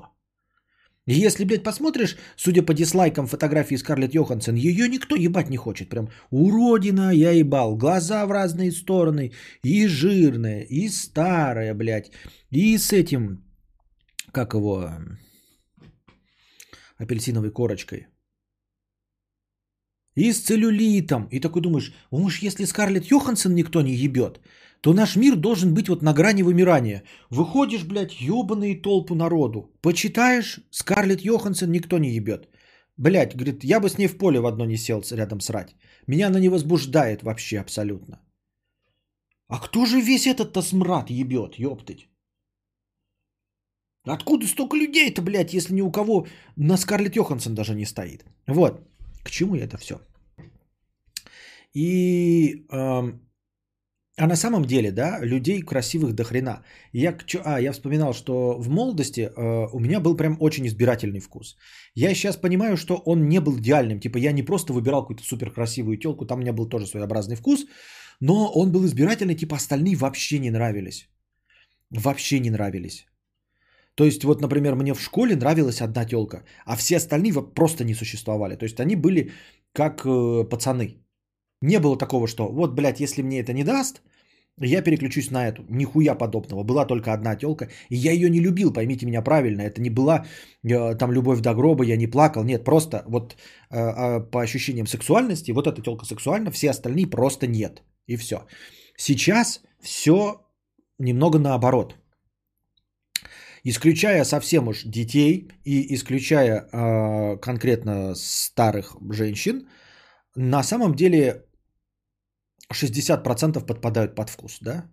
И 1.09 1.25
если, 1.25 1.43
блядь, 1.43 1.63
посмотришь, 1.63 2.17
судя 2.37 2.61
по 2.61 2.73
дизлайкам 2.73 3.25
фотографии 3.25 3.77
Скарлетт 3.77 4.13
Йоханссон, 4.13 4.55
ее 4.55 4.87
никто 4.87 5.15
ебать 5.15 5.49
не 5.49 5.57
хочет. 5.57 5.89
Прям 5.89 6.09
уродина, 6.29 7.11
я 7.11 7.31
ебал. 7.31 7.75
Глаза 7.77 8.25
в 8.27 8.31
разные 8.31 8.71
стороны. 8.71 9.31
И 9.63 9.87
жирная, 9.87 10.61
и 10.69 10.87
старая, 10.89 11.73
блядь. 11.73 12.11
И 12.51 12.77
с 12.77 12.93
этим, 12.93 13.43
как 14.31 14.53
его, 14.53 14.91
апельсиновой 16.99 17.49
корочкой. 17.49 18.07
И 20.13 20.31
с 20.31 20.41
целлюлитом. 20.41 21.27
И 21.31 21.39
такой 21.39 21.63
думаешь, 21.63 21.91
уж 22.11 22.43
если 22.43 22.65
Скарлетт 22.65 23.11
Йоханссон 23.11 23.55
никто 23.55 23.81
не 23.81 23.95
ебет, 23.95 24.41
то 24.81 24.93
наш 24.93 25.15
мир 25.15 25.35
должен 25.35 25.73
быть 25.73 25.89
вот 25.89 26.01
на 26.01 26.13
грани 26.13 26.43
вымирания. 26.43 27.03
Выходишь, 27.29 27.83
блядь, 27.83 28.21
ебаные 28.21 28.81
толпу 28.81 29.15
народу. 29.15 29.71
Почитаешь, 29.81 30.59
Скарлетт 30.71 31.21
Йоханссон 31.21 31.71
никто 31.71 31.97
не 31.97 32.11
ебет. 32.11 32.47
Блядь, 32.97 33.35
говорит, 33.35 33.63
я 33.63 33.79
бы 33.79 33.89
с 33.89 33.97
ней 33.97 34.07
в 34.07 34.17
поле 34.17 34.39
в 34.39 34.45
одно 34.45 34.65
не 34.65 34.77
сел 34.77 35.03
рядом 35.11 35.41
срать. 35.41 35.75
Меня 36.07 36.27
она 36.27 36.39
не 36.39 36.49
возбуждает 36.49 37.23
вообще 37.23 37.59
абсолютно. 37.59 38.19
А 39.47 39.59
кто 39.59 39.85
же 39.85 40.01
весь 40.01 40.27
этот-то 40.27 40.61
смрад 40.61 41.09
ебет, 41.09 41.55
ёптыть? 41.55 42.07
Откуда 44.05 44.47
столько 44.47 44.77
людей-то, 44.77 45.21
блядь, 45.21 45.53
если 45.53 45.73
ни 45.73 45.81
у 45.81 45.91
кого 45.91 46.27
на 46.55 46.77
Скарлетт 46.77 47.15
Йоханссон 47.15 47.55
даже 47.55 47.75
не 47.75 47.85
стоит? 47.85 48.25
Вот, 48.47 48.81
к 49.23 49.29
чему 49.29 49.55
это 49.55 49.77
все? 49.77 49.99
И 51.73 52.65
эм, 52.71 53.28
а 54.19 54.27
на 54.27 54.35
самом 54.35 54.65
деле, 54.65 54.91
да, 54.91 55.19
людей 55.21 55.61
красивых 55.61 56.13
до 56.13 56.23
хрена. 56.23 56.61
Я, 56.93 57.17
а, 57.45 57.61
я 57.61 57.71
вспоминал, 57.71 58.13
что 58.13 58.59
в 58.59 58.69
молодости 58.69 59.21
э, 59.21 59.67
у 59.71 59.79
меня 59.79 59.99
был 59.99 60.17
прям 60.17 60.37
очень 60.39 60.67
избирательный 60.67 61.21
вкус. 61.21 61.55
Я 61.95 62.13
сейчас 62.13 62.35
понимаю, 62.35 62.75
что 62.77 63.01
он 63.05 63.29
не 63.29 63.39
был 63.39 63.57
идеальным. 63.57 63.99
Типа 63.99 64.17
я 64.17 64.33
не 64.33 64.43
просто 64.43 64.73
выбирал 64.73 65.01
какую-то 65.01 65.23
супер 65.23 65.51
красивую 65.51 65.97
телку, 65.97 66.25
там 66.25 66.39
у 66.39 66.41
меня 66.41 66.53
был 66.53 66.69
тоже 66.69 66.85
своеобразный 66.85 67.37
вкус, 67.37 67.65
но 68.19 68.51
он 68.55 68.71
был 68.71 68.85
избирательный, 68.85 69.35
типа 69.35 69.55
остальные 69.55 69.95
вообще 69.95 70.39
не 70.39 70.51
нравились. 70.51 71.09
Вообще 71.89 72.39
не 72.39 72.49
нравились. 72.49 73.05
То 73.95 74.03
есть 74.03 74.23
вот, 74.23 74.41
например, 74.41 74.75
мне 74.75 74.93
в 74.93 75.01
школе 75.01 75.35
нравилась 75.35 75.81
одна 75.81 76.05
телка, 76.05 76.43
а 76.65 76.75
все 76.75 76.97
остальные 76.97 77.33
просто 77.55 77.85
не 77.85 77.93
существовали. 77.93 78.57
То 78.57 78.65
есть 78.65 78.79
они 78.79 78.95
были 78.95 79.31
как 79.73 80.05
э, 80.05 80.49
пацаны. 80.49 80.97
Не 81.61 81.79
было 81.79 81.97
такого, 81.97 82.27
что 82.27 82.47
вот, 82.47 82.75
блядь, 82.75 82.99
если 82.99 83.21
мне 83.21 83.39
это 83.39 83.53
не 83.53 83.63
даст, 83.63 84.01
я 84.59 84.81
переключусь 84.81 85.31
на 85.31 85.47
эту. 85.47 85.63
Нихуя 85.69 86.15
подобного. 86.15 86.63
Была 86.63 86.85
только 86.85 87.13
одна 87.13 87.35
телка. 87.35 87.69
И 87.89 87.95
я 87.95 88.11
ее 88.11 88.29
не 88.29 88.39
любил, 88.39 88.73
поймите 88.73 89.05
меня 89.05 89.21
правильно. 89.21 89.61
Это 89.61 89.81
не 89.81 89.89
была 89.89 90.25
э, 90.63 90.95
там 90.95 91.11
любовь 91.11 91.41
до 91.41 91.53
гроба, 91.53 91.83
я 91.83 91.97
не 91.97 92.07
плакал. 92.07 92.43
Нет, 92.43 92.63
просто 92.63 93.03
вот 93.07 93.35
э, 93.71 93.77
э, 93.77 94.19
по 94.31 94.41
ощущениям 94.41 94.87
сексуальности, 94.87 95.51
вот 95.51 95.67
эта 95.67 95.81
телка 95.81 96.05
сексуальна, 96.05 96.51
все 96.51 96.69
остальные 96.69 97.07
просто 97.07 97.47
нет. 97.47 97.83
И 98.07 98.17
все. 98.17 98.45
Сейчас 98.97 99.61
все 99.81 100.41
немного 100.99 101.39
наоборот. 101.39 101.95
Исключая 103.63 104.23
совсем 104.25 104.67
уж 104.67 104.83
детей 104.83 105.49
и 105.65 105.93
исключая 105.95 106.67
э, 106.71 107.37
конкретно 107.37 108.15
старых 108.15 108.95
женщин, 109.09 109.67
на 110.35 110.63
самом 110.63 110.95
деле 110.95 111.45
60% 112.73 113.65
подпадают 113.65 114.15
под 114.15 114.29
вкус, 114.29 114.59
да? 114.61 114.85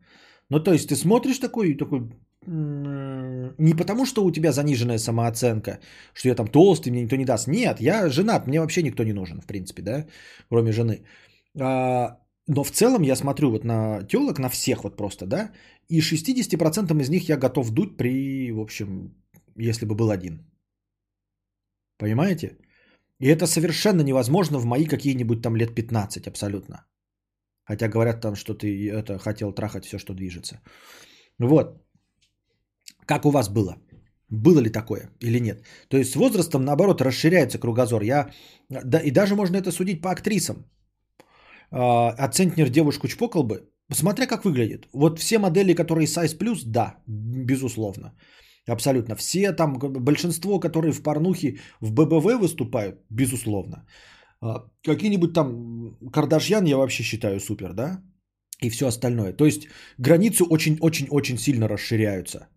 Ну, 0.50 0.60
то 0.60 0.72
есть 0.72 0.88
ты 0.88 0.96
смотришь 0.96 1.38
такой, 1.38 1.76
такой, 1.76 2.00
не 2.46 3.74
потому, 3.74 4.06
что 4.06 4.24
у 4.24 4.30
тебя 4.30 4.52
заниженная 4.52 4.98
самооценка, 4.98 5.80
что 6.14 6.28
я 6.28 6.34
там 6.34 6.48
толстый, 6.48 6.90
мне 6.90 7.02
никто 7.02 7.16
не 7.16 7.24
даст. 7.24 7.48
Нет, 7.48 7.80
я 7.80 8.08
женат, 8.08 8.46
мне 8.46 8.60
вообще 8.60 8.82
никто 8.82 9.04
не 9.04 9.12
нужен, 9.12 9.40
в 9.40 9.46
принципе, 9.46 9.82
да, 9.82 10.06
кроме 10.48 10.72
жены. 10.72 11.04
А, 11.58 12.18
но 12.46 12.64
в 12.64 12.70
целом 12.70 13.02
я 13.02 13.16
смотрю 13.16 13.50
вот 13.50 13.64
на 13.64 14.02
телок, 14.04 14.38
на 14.38 14.48
всех 14.48 14.84
вот 14.84 14.96
просто, 14.96 15.26
да, 15.26 15.50
и 15.88 16.00
60% 16.00 17.00
из 17.00 17.08
них 17.08 17.28
я 17.28 17.36
готов 17.36 17.70
дуть 17.70 17.96
при, 17.96 18.52
в 18.52 18.60
общем, 18.60 19.14
если 19.56 19.86
бы 19.86 19.94
был 19.94 20.10
один. 20.10 20.46
Понимаете? 21.98 22.58
И 23.18 23.26
это 23.28 23.46
совершенно 23.46 24.02
невозможно 24.02 24.58
в 24.58 24.66
мои 24.66 24.84
какие-нибудь 24.84 25.42
там 25.42 25.56
лет 25.56 25.74
15 25.74 26.28
абсолютно. 26.28 26.86
Хотя 27.66 27.88
говорят 27.88 28.20
там, 28.20 28.36
что 28.36 28.54
ты 28.54 28.90
это 28.90 29.18
хотел 29.18 29.52
трахать 29.52 29.84
все, 29.84 29.98
что 29.98 30.14
движется. 30.14 30.60
Вот. 31.38 31.82
Как 33.06 33.24
у 33.24 33.30
вас 33.30 33.48
было? 33.48 33.76
Было 34.30 34.60
ли 34.60 34.70
такое 34.70 35.10
или 35.20 35.40
нет? 35.40 35.62
То 35.88 35.96
есть 35.96 36.10
с 36.10 36.16
возрастом, 36.16 36.64
наоборот, 36.64 37.00
расширяется 37.00 37.58
кругозор. 37.58 38.02
Я, 38.02 38.30
да, 38.70 39.00
и 39.00 39.10
даже 39.10 39.34
можно 39.34 39.56
это 39.56 39.70
судить 39.72 40.02
по 40.02 40.10
актрисам. 40.10 40.56
А, 41.70 42.28
девушку 42.70 43.08
чпокал 43.08 43.42
бы. 43.44 43.68
Смотря 43.92 44.26
как 44.26 44.44
выглядит. 44.44 44.88
Вот 44.92 45.18
все 45.18 45.38
модели, 45.38 45.74
которые 45.74 46.06
size 46.06 46.38
плюс, 46.38 46.64
да, 46.64 46.96
безусловно. 47.06 48.14
Абсолютно. 48.68 49.14
Все 49.16 49.52
там, 49.52 49.78
большинство, 49.78 50.58
которые 50.58 50.92
в 50.92 51.02
порнухе 51.02 51.58
в 51.80 51.92
ББВ 51.92 52.40
выступают, 52.40 52.96
безусловно. 53.10 53.86
А, 54.40 54.64
какие-нибудь 54.82 55.32
там 55.32 55.96
Кардашьян 56.12 56.64
я 56.66 56.76
вообще 56.76 57.02
считаю 57.02 57.40
супер, 57.40 57.72
да? 57.72 58.00
И 58.62 58.70
все 58.70 58.86
остальное. 58.86 59.32
То 59.32 59.44
есть 59.44 59.68
границы 59.98 60.44
очень-очень-очень 60.44 61.38
сильно 61.38 61.68
расширяются 61.68 62.48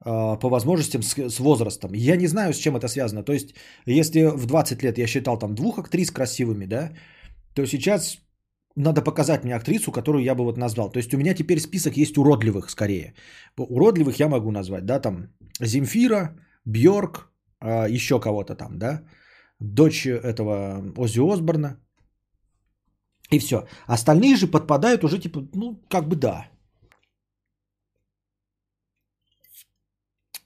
а, 0.00 0.36
по 0.36 0.48
возможностям 0.48 1.02
с, 1.02 1.40
возрастом. 1.40 1.92
Я 1.94 2.16
не 2.16 2.26
знаю, 2.26 2.52
с 2.52 2.58
чем 2.58 2.76
это 2.76 2.88
связано. 2.88 3.22
То 3.22 3.32
есть, 3.32 3.54
если 3.86 4.26
в 4.26 4.46
20 4.46 4.82
лет 4.82 4.98
я 4.98 5.06
считал 5.06 5.38
там 5.38 5.54
двух 5.54 5.78
актрис 5.78 6.10
красивыми, 6.10 6.66
да, 6.66 6.92
то 7.54 7.66
сейчас 7.66 8.18
надо 8.76 9.02
показать 9.02 9.44
мне 9.44 9.56
актрису, 9.56 9.92
которую 9.92 10.24
я 10.24 10.34
бы 10.34 10.44
вот 10.44 10.56
назвал. 10.56 10.90
То 10.90 10.98
есть 10.98 11.14
у 11.14 11.18
меня 11.18 11.34
теперь 11.34 11.58
список 11.58 11.96
есть 11.96 12.16
уродливых 12.16 12.70
скорее. 12.70 13.14
Уродливых 13.56 14.20
я 14.20 14.28
могу 14.28 14.50
назвать, 14.50 14.86
да, 14.86 15.00
там 15.00 15.28
Земфира, 15.60 16.36
Бьорк, 16.64 17.32
а, 17.60 17.88
еще 17.88 18.20
кого-то 18.20 18.54
там, 18.54 18.78
да 18.78 19.02
дочь 19.60 20.06
этого 20.06 20.82
Ози 20.96 21.20
Осборна. 21.20 21.76
И 23.30 23.38
все. 23.38 23.66
Остальные 23.86 24.36
же 24.36 24.46
подпадают 24.46 25.04
уже 25.04 25.18
типа, 25.18 25.48
ну, 25.54 25.80
как 25.88 26.08
бы 26.08 26.16
да. 26.16 26.48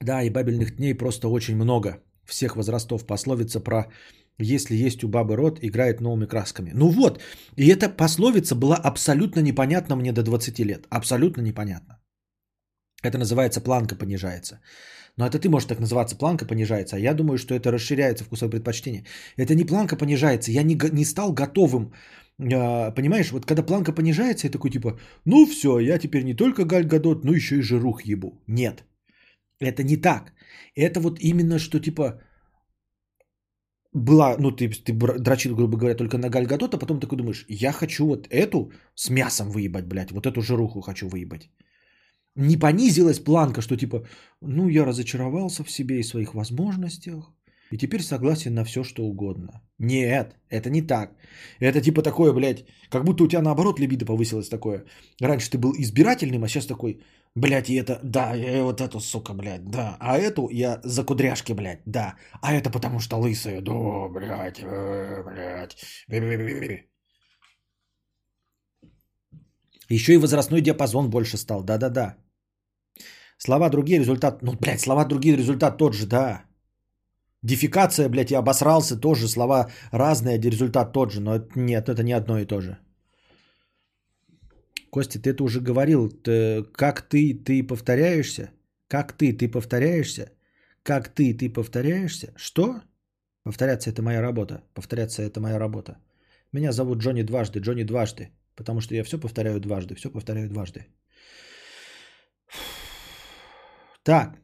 Да, 0.00 0.23
и 0.23 0.31
бабельных 0.31 0.76
дней 0.76 0.94
просто 0.94 1.28
очень 1.28 1.57
много. 1.57 2.02
Всех 2.24 2.57
возрастов. 2.57 3.07
Пословица 3.07 3.60
про 3.60 3.86
«если 4.39 4.74
есть 4.74 5.05
у 5.05 5.08
бабы 5.08 5.36
рот, 5.36 5.58
играет 5.62 6.00
новыми 6.00 6.26
красками». 6.26 6.73
Ну 6.74 6.89
вот, 6.89 7.20
и 7.57 7.68
эта 7.68 7.89
пословица 7.89 8.57
была 8.57 8.76
абсолютно 8.76 9.41
непонятна 9.41 9.97
мне 9.97 10.12
до 10.12 10.23
20 10.23 10.58
лет. 10.58 10.86
Абсолютно 10.91 11.42
непонятно. 11.42 12.01
Это 13.02 13.18
называется 13.18 13.60
планка 13.60 13.97
понижается. 13.97 14.60
Но 15.16 15.26
это 15.26 15.39
ты 15.39 15.48
можешь 15.48 15.68
так 15.68 15.81
называться, 15.81 16.16
планка 16.16 16.47
понижается. 16.47 16.97
А 16.97 16.98
я 16.98 17.14
думаю, 17.14 17.39
что 17.39 17.55
это 17.55 17.70
расширяется 17.70 18.24
вкусовое 18.24 18.50
предпочтение. 18.50 19.05
Это 19.36 19.55
не 19.55 19.64
планка 19.64 19.97
понижается. 19.97 20.52
Я 20.52 20.62
не, 20.62 20.78
не 20.92 21.05
стал 21.05 21.32
готовым. 21.32 21.92
э, 22.39 22.94
понимаешь, 22.94 23.31
вот 23.32 23.47
когда 23.47 23.62
планка 23.62 23.92
понижается, 23.92 24.47
я 24.47 24.52
такой 24.52 24.70
типа, 24.70 24.98
ну 25.26 25.47
все, 25.47 25.78
я 25.81 25.98
теперь 25.98 26.24
не 26.24 26.34
только 26.34 26.64
Галь 26.64 26.86
Гадот, 26.86 27.24
но 27.24 27.32
еще 27.32 27.56
и 27.56 27.62
жирух 27.62 28.05
ебу. 28.05 28.42
Нет. 28.47 28.84
Это 29.60 29.82
не 29.82 29.97
так. 29.97 30.32
Это 30.74 31.00
вот 31.00 31.18
именно 31.20 31.58
что 31.58 31.81
типа 31.81 32.20
была, 33.92 34.36
ну 34.39 34.50
ты, 34.50 34.68
ты 34.68 34.92
дрочил, 34.92 35.55
грубо 35.55 35.76
говоря, 35.76 35.94
только 35.94 36.18
на 36.18 36.31
Галь 36.31 36.47
а 36.47 36.78
потом 36.78 37.00
такой 37.00 37.18
думаешь, 37.18 37.44
я 37.48 37.72
хочу 37.72 38.06
вот 38.06 38.26
эту 38.31 38.72
с 38.94 39.10
мясом 39.10 39.50
выебать, 39.50 39.84
блядь, 39.84 40.12
вот 40.12 40.26
эту 40.26 40.40
жируху 40.40 40.81
хочу 40.81 41.08
выебать. 41.08 41.50
Не 42.36 42.57
понизилась 42.57 43.20
планка, 43.20 43.61
что 43.62 43.77
типа, 43.77 44.07
ну 44.41 44.69
я 44.69 44.85
разочаровался 44.85 45.65
в 45.65 45.70
себе 45.70 46.01
и 46.01 46.05
своих 46.05 46.35
возможностях, 46.35 47.31
и 47.73 47.78
теперь 47.78 48.02
согласен 48.02 48.55
на 48.55 48.65
все, 48.65 48.85
что 48.85 49.02
угодно. 49.02 49.62
Нет, 49.78 50.36
это 50.51 50.70
не 50.70 50.83
так. 50.83 51.11
Это 51.61 51.81
типа 51.81 52.02
такое, 52.02 52.33
блядь, 52.33 52.65
как 52.91 53.05
будто 53.05 53.25
у 53.25 53.28
тебя 53.28 53.43
наоборот 53.43 53.81
либидо 53.81 54.07
повысилось 54.07 54.49
такое. 54.49 54.85
Раньше 55.20 55.51
ты 55.51 55.59
был 55.59 55.73
избирательным, 55.78 56.44
а 56.44 56.49
сейчас 56.49 56.67
такой, 56.67 57.01
блядь, 57.35 57.70
и 57.70 57.75
это, 57.75 57.99
да, 58.02 58.36
и 58.36 58.61
вот 58.61 58.81
эту, 58.81 59.01
сука, 59.01 59.35
блядь, 59.35 59.70
да. 59.70 59.97
А 60.01 60.19
эту 60.19 60.49
я 60.51 60.81
за 60.85 61.05
кудряшки, 61.05 61.52
блядь, 61.52 61.83
да. 61.86 62.17
А 62.43 62.55
это 62.55 62.70
потому 62.70 63.01
что 63.01 63.17
лысая, 63.17 63.61
да, 63.62 64.09
блядь, 64.09 64.61
э, 64.61 65.23
блядь. 65.23 65.77
Еще 69.89 70.15
и 70.15 70.19
возрастной 70.19 70.61
диапазон 70.61 71.11
больше 71.11 71.36
стал, 71.36 71.62
да-да-да. 71.62 72.22
Слова 73.45 73.71
другие, 73.71 73.99
результат, 73.99 74.43
ну, 74.43 74.53
блядь, 74.53 74.81
слова 74.81 75.05
другие, 75.05 75.37
результат 75.37 75.77
тот 75.77 75.95
же, 75.95 76.07
да. 76.07 76.45
Дефикация, 77.43 78.09
блядь, 78.09 78.31
я 78.31 78.39
обосрался, 78.39 79.01
тоже 79.01 79.29
слова 79.29 79.69
разные, 79.93 80.39
а 80.39 80.51
результат 80.51 80.93
тот 80.93 81.11
же, 81.11 81.21
но 81.21 81.35
это- 81.35 81.59
нет, 81.59 81.89
это 81.89 82.03
не 82.05 82.12
одно 82.12 82.39
и 82.39 82.47
то 82.47 82.61
же. 82.61 82.77
Костя, 84.91 85.19
ты 85.19 85.31
это 85.31 85.43
уже 85.43 85.61
говорил, 85.61 86.09
Ты- 86.09 86.62
как 86.73 87.03
ты, 87.03 87.35
ты 87.35 87.67
повторяешься? 87.67 88.51
Как 88.89 89.12
ты, 89.12 89.33
ты 89.33 89.51
повторяешься? 89.51 90.31
Как 90.85 91.09
ты, 91.09 91.35
ты 91.35 91.53
повторяешься? 91.53 92.33
Что? 92.37 92.81
Повторяться 93.45 93.91
это 93.91 94.03
моя 94.03 94.23
работа. 94.23 94.62
Повторяться 94.75 95.23
это 95.23 95.41
моя 95.41 95.59
работа. 95.59 95.97
Меня 96.53 96.73
зовут 96.73 96.99
Джонни 96.99 97.23
дважды, 97.23 97.59
Джонни 97.59 97.85
дважды. 97.85 98.31
Потому 98.55 98.81
что 98.81 98.95
я 98.95 99.03
все 99.05 99.19
повторяю 99.19 99.59
дважды, 99.61 99.95
все 99.95 100.11
повторяю 100.11 100.49
дважды. 100.49 100.87
Так. 104.02 104.39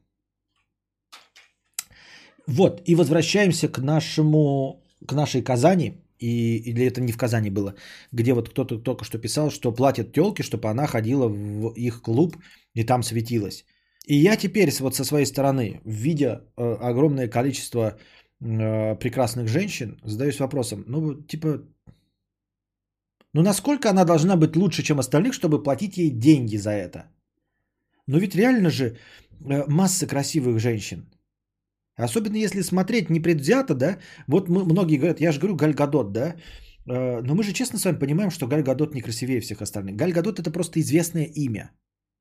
Вот, 2.47 2.83
и 2.87 2.95
возвращаемся 2.95 3.69
к 3.69 3.79
нашему, 3.79 4.83
к 5.07 5.13
нашей 5.13 5.43
Казани. 5.43 5.93
И, 6.21 6.57
или 6.57 6.85
это 6.85 7.01
не 7.01 7.13
в 7.13 7.17
Казани 7.17 7.51
было, 7.51 7.75
где 8.11 8.35
вот 8.35 8.49
кто-то 8.49 8.79
только 8.79 9.05
что 9.05 9.19
писал, 9.19 9.51
что 9.51 9.73
платят 9.73 10.13
телки, 10.13 10.43
чтобы 10.43 10.69
она 10.69 10.87
ходила 10.87 11.29
в 11.29 11.75
их 11.77 12.03
клуб 12.03 12.37
и 12.75 12.85
там 12.85 13.03
светилась. 13.03 13.65
И 14.05 14.17
я 14.17 14.37
теперь 14.37 14.71
вот 14.81 14.97
со 14.97 15.05
своей 15.05 15.27
стороны, 15.27 15.81
видя 15.85 16.41
э, 16.57 16.77
огромное 16.81 17.29
количество 17.29 17.99
э, 18.41 18.97
прекрасных 18.97 19.47
женщин, 19.47 20.01
задаюсь 20.05 20.41
вопросом, 20.41 20.85
ну 20.89 21.15
типа, 21.15 21.63
ну 23.33 23.43
насколько 23.43 23.91
она 23.91 24.05
должна 24.05 24.37
быть 24.37 24.57
лучше, 24.57 24.83
чем 24.83 24.99
остальных, 24.99 25.35
чтобы 25.35 25.63
платить 25.63 25.99
ей 25.99 26.11
деньги 26.11 26.57
за 26.57 26.71
это? 26.71 27.05
Но 28.09 28.19
ведь 28.19 28.35
реально 28.35 28.71
же 28.71 28.97
масса 29.41 30.07
красивых 30.07 30.59
женщин. 30.59 31.07
Особенно 31.97 32.37
если 32.37 32.63
смотреть 32.63 33.11
непредвзято, 33.11 33.75
да, 33.75 33.99
вот 34.29 34.49
мы, 34.49 34.65
многие 34.65 34.99
говорят, 34.99 35.21
я 35.21 35.33
же 35.33 35.41
говорю 35.41 35.57
Галь 35.57 35.75
Гадот, 35.75 36.13
да, 36.13 36.37
Э, 36.89 37.23
но 37.23 37.35
мы 37.35 37.43
же 37.43 37.53
честно 37.53 37.79
с 37.79 37.85
вами 37.85 37.99
понимаем, 37.99 38.31
что 38.31 38.47
Галь 38.47 38.63
Гадот 38.63 38.95
не 38.95 39.03
красивее 39.03 39.41
всех 39.41 39.63
остальных. 39.63 39.97
Галь 39.97 40.13
Гадот 40.13 40.39
это 40.39 40.51
просто 40.51 40.81
известное 40.81 41.25
имя, 41.25 41.71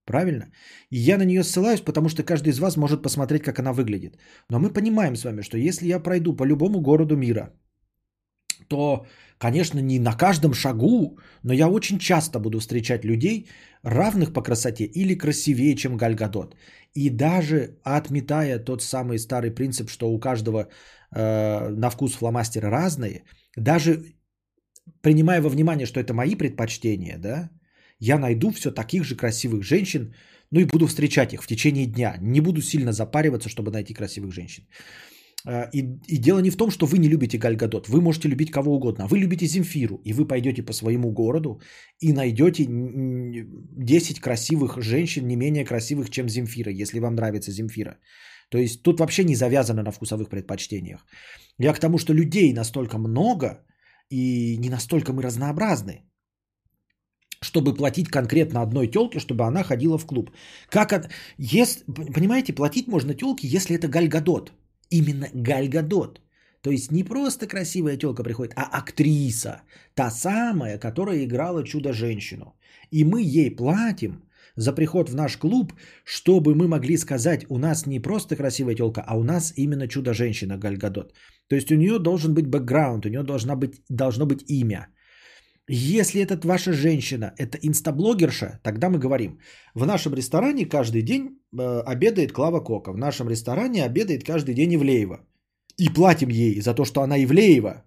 правильно? 0.05 0.51
И 0.91 0.97
я 0.97 1.17
на 1.17 1.25
нее 1.25 1.43
ссылаюсь, 1.43 1.81
потому 1.81 2.09
что 2.09 2.23
каждый 2.23 2.49
из 2.49 2.59
вас 2.59 2.77
может 2.77 3.01
посмотреть, 3.01 3.43
как 3.43 3.59
она 3.59 3.73
выглядит. 3.73 4.17
Но 4.49 4.59
мы 4.59 4.73
понимаем 4.73 5.15
с 5.15 5.23
вами, 5.23 5.41
что 5.41 5.57
если 5.57 5.87
я 5.87 5.99
пройду 5.99 6.35
по 6.35 6.45
любому 6.45 6.81
городу 6.81 7.15
мира, 7.15 7.53
то, 8.67 9.05
конечно, 9.37 9.79
не 9.79 9.99
на 9.99 10.13
каждом 10.13 10.53
шагу, 10.53 11.19
но 11.43 11.53
я 11.53 11.69
очень 11.69 11.99
часто 11.99 12.39
буду 12.39 12.59
встречать 12.59 13.05
людей, 13.05 13.47
равных 13.83 14.33
по 14.33 14.41
красоте 14.41 14.85
или 14.85 15.17
красивее, 15.17 15.75
чем 15.75 15.97
Галь 15.97 16.15
Гадот. 16.15 16.55
И 16.93 17.09
даже 17.09 17.77
отметая 17.83 18.59
тот 18.59 18.81
самый 18.81 19.19
старый 19.19 19.51
принцип, 19.51 19.89
что 19.89 20.09
у 20.09 20.19
каждого 20.19 20.67
э, 21.15 21.69
на 21.69 21.89
вкус 21.89 22.13
фломастеры 22.13 22.69
разные, 22.69 23.23
даже 23.55 24.03
принимая 25.01 25.41
во 25.41 25.49
внимание, 25.49 25.85
что 25.85 25.99
это 25.99 26.13
мои 26.13 26.35
предпочтения, 26.35 27.17
да, 27.17 27.49
я 27.99 28.17
найду 28.17 28.51
все 28.51 28.71
таких 28.71 29.03
же 29.03 29.15
красивых 29.15 29.63
женщин, 29.63 30.13
ну 30.51 30.59
и 30.59 30.65
буду 30.65 30.87
встречать 30.87 31.33
их 31.33 31.43
в 31.43 31.47
течение 31.47 31.85
дня. 31.85 32.17
Не 32.21 32.41
буду 32.41 32.61
сильно 32.61 32.91
запариваться, 32.91 33.49
чтобы 33.49 33.71
найти 33.71 33.93
красивых 33.93 34.31
женщин. 34.31 34.63
А, 35.47 35.69
И, 35.73 35.79
и 36.07 36.17
дело 36.17 36.39
не 36.41 36.49
в 36.49 36.57
том, 36.57 36.69
что 36.69 36.85
вы 36.85 36.97
не 36.97 37.09
любите 37.09 37.37
Галь 37.37 37.55
Гадот. 37.55 37.87
Вы 37.87 38.01
можете 38.01 38.27
любить 38.27 38.51
кого 38.51 38.75
угодно. 38.75 39.07
Вы 39.07 39.19
любите 39.19 39.45
Земфиру. 39.45 40.01
И 40.03 40.13
вы 40.13 40.27
пойдете 40.27 40.63
по 40.63 40.73
своему 40.73 41.11
городу 41.11 41.61
и 42.01 42.13
найдете 42.13 42.65
м, 42.65 43.31
10 43.77 44.19
красивых 44.19 44.77
женщин, 44.81 45.27
не 45.27 45.35
менее 45.35 45.65
красивых, 45.65 46.09
чем 46.09 46.29
Земфира, 46.29 46.71
если 46.71 46.99
вам 46.99 47.15
нравится 47.15 47.51
Земфира. 47.51 47.97
То 48.49 48.57
есть 48.57 48.83
тут 48.83 48.99
вообще 48.99 49.23
не 49.23 49.35
завязано 49.35 49.83
на 49.83 49.91
вкусовых 49.91 50.29
предпочтениях. 50.29 51.05
Я 51.59 51.73
к 51.73 51.79
тому, 51.79 51.97
что 51.97 52.13
людей 52.13 52.53
настолько 52.53 52.97
много 52.97 53.65
и 54.09 54.57
не 54.57 54.69
настолько 54.69 55.13
мы 55.13 55.21
разнообразны, 55.23 56.01
чтобы 57.41 57.73
платить 57.73 58.09
конкретно 58.09 58.61
одной 58.61 58.87
телке, 58.87 59.19
чтобы 59.19 59.45
она 59.45 59.63
ходила 59.63 59.97
в 59.97 60.05
клуб. 60.05 60.31
Как 60.69 60.91
от... 60.91 61.09
Ес... 61.37 61.83
Понимаете, 62.13 62.53
платить 62.53 62.87
можно 62.87 63.13
телке, 63.13 63.47
если 63.47 63.75
это 63.75 63.87
Гальгадот. 63.87 64.51
Именно 64.89 65.27
Гальгадот. 65.33 66.21
То 66.61 66.71
есть 66.71 66.91
не 66.91 67.03
просто 67.03 67.47
красивая 67.47 67.97
телка 67.97 68.23
приходит, 68.23 68.53
а 68.55 68.63
актриса. 68.79 69.61
Та 69.95 70.11
самая, 70.11 70.77
которая 70.77 71.23
играла 71.23 71.63
чудо-женщину. 71.63 72.55
И 72.91 73.03
мы 73.03 73.21
ей 73.21 73.55
платим 73.55 74.23
за 74.57 74.73
приход 74.73 75.09
в 75.09 75.15
наш 75.15 75.37
клуб, 75.37 75.73
чтобы 76.03 76.55
мы 76.55 76.67
могли 76.67 76.97
сказать, 76.97 77.45
у 77.49 77.57
нас 77.57 77.85
не 77.85 77.99
просто 77.99 78.35
красивая 78.35 78.75
телка, 78.75 79.03
а 79.07 79.17
у 79.17 79.23
нас 79.23 79.53
именно 79.55 79.87
чудо-женщина 79.87 80.57
Гальгадот. 80.57 81.13
То 81.47 81.55
есть 81.55 81.71
у 81.71 81.75
нее 81.75 81.99
должен 81.99 82.33
быть 82.33 82.47
бэкграунд, 82.47 83.05
у 83.05 83.09
нее 83.09 83.23
должна 83.23 83.55
быть, 83.55 83.81
должно 83.89 84.25
быть 84.25 84.43
имя. 84.49 84.87
Если 85.69 86.21
это 86.21 86.47
ваша 86.47 86.71
женщина, 86.71 87.33
это 87.37 87.57
инстаблогерша, 87.57 88.59
тогда 88.63 88.89
мы 88.89 88.99
говорим, 88.99 89.39
в 89.73 89.85
нашем 89.85 90.13
ресторане 90.13 90.65
каждый 90.65 91.01
день 91.01 91.41
э, 91.59 91.81
обедает 91.81 92.31
Клава 92.31 92.61
Кока, 92.61 92.93
в 92.93 92.97
нашем 92.97 93.29
ресторане 93.29 93.83
обедает 93.83 94.23
каждый 94.23 94.55
день 94.55 94.75
Ивлеева. 94.75 95.19
И 95.77 95.89
платим 95.89 96.29
ей 96.29 96.61
за 96.61 96.73
то, 96.73 96.85
что 96.85 97.01
она 97.01 97.17
Ивлеева, 97.17 97.83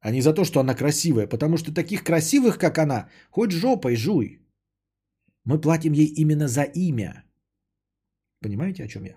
а 0.00 0.10
не 0.12 0.20
за 0.20 0.32
то, 0.32 0.44
что 0.44 0.60
она 0.60 0.74
красивая, 0.74 1.26
потому 1.26 1.56
что 1.56 1.74
таких 1.74 2.04
красивых, 2.04 2.56
как 2.56 2.78
она, 2.78 3.08
хоть 3.30 3.50
жопой 3.50 3.96
жуй. 3.96 4.40
Мы 5.44 5.60
платим 5.60 5.92
ей 5.92 6.06
именно 6.06 6.46
за 6.46 6.62
имя. 6.62 7.24
Понимаете, 8.40 8.84
о 8.84 8.88
чем 8.88 9.04
я? 9.04 9.16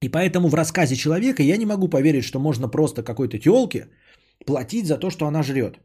И 0.00 0.08
поэтому 0.08 0.48
в 0.48 0.54
рассказе 0.54 0.96
человека 0.96 1.44
я 1.44 1.56
не 1.56 1.66
могу 1.66 1.88
поверить, 1.88 2.24
что 2.24 2.40
можно 2.40 2.68
просто 2.68 3.04
какой-то 3.04 3.38
телке 3.38 3.88
платить 4.44 4.86
за 4.86 4.98
то, 4.98 5.10
что 5.10 5.26
она 5.26 5.44
жрет 5.44 5.78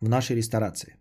в 0.00 0.08
нашей 0.08 0.36
ресторации. 0.36 0.96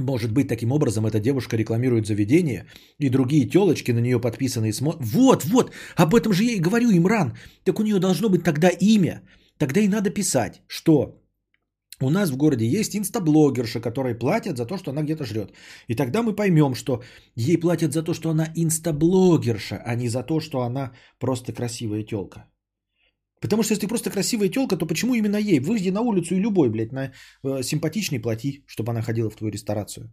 Может 0.00 0.32
быть, 0.32 0.48
таким 0.48 0.72
образом 0.72 1.06
эта 1.06 1.18
девушка 1.18 1.56
рекламирует 1.56 2.06
заведение, 2.06 2.66
и 3.00 3.10
другие 3.10 3.48
телочки 3.48 3.92
на 3.92 4.00
нее 4.00 4.20
подписаны 4.20 4.68
и 4.68 4.72
смотрят. 4.72 5.02
Вот, 5.12 5.44
вот, 5.44 5.72
об 5.96 6.14
этом 6.14 6.32
же 6.32 6.44
я 6.44 6.52
и 6.52 6.60
говорю, 6.60 6.90
Имран. 6.90 7.36
Так 7.64 7.80
у 7.80 7.82
нее 7.82 7.98
должно 7.98 8.28
быть 8.28 8.44
тогда 8.44 8.68
имя. 8.68 9.22
Тогда 9.58 9.80
и 9.80 9.88
надо 9.88 10.10
писать, 10.10 10.62
что 10.68 11.20
у 12.00 12.10
нас 12.10 12.30
в 12.30 12.36
городе 12.36 12.64
есть 12.64 12.94
инстаблогерша, 12.94 13.80
которой 13.80 14.14
платят 14.14 14.56
за 14.56 14.66
то, 14.66 14.78
что 14.78 14.90
она 14.90 15.02
где-то 15.02 15.24
жрет. 15.24 15.52
И 15.88 15.96
тогда 15.96 16.22
мы 16.22 16.36
поймем, 16.36 16.74
что 16.74 17.02
ей 17.34 17.58
платят 17.58 17.92
за 17.92 18.04
то, 18.04 18.14
что 18.14 18.30
она 18.30 18.46
инстаблогерша, 18.54 19.82
а 19.84 19.96
не 19.96 20.08
за 20.08 20.22
то, 20.22 20.38
что 20.38 20.60
она 20.60 20.92
просто 21.18 21.52
красивая 21.52 22.04
телка. 22.04 22.44
Потому 23.40 23.62
что 23.62 23.72
если 23.72 23.86
ты 23.86 23.88
просто 23.88 24.10
красивая 24.10 24.48
телка, 24.48 24.76
то 24.76 24.86
почему 24.86 25.14
именно 25.14 25.36
ей? 25.36 25.60
Выйди 25.60 25.90
на 25.90 26.00
улицу 26.00 26.34
и 26.34 26.40
любой, 26.40 26.70
блядь, 26.70 26.92
на 26.92 27.12
э, 27.44 27.62
симпатичный 27.62 28.20
плати, 28.20 28.64
чтобы 28.66 28.90
она 28.90 29.02
ходила 29.02 29.30
в 29.30 29.36
твою 29.36 29.52
ресторацию. 29.52 30.10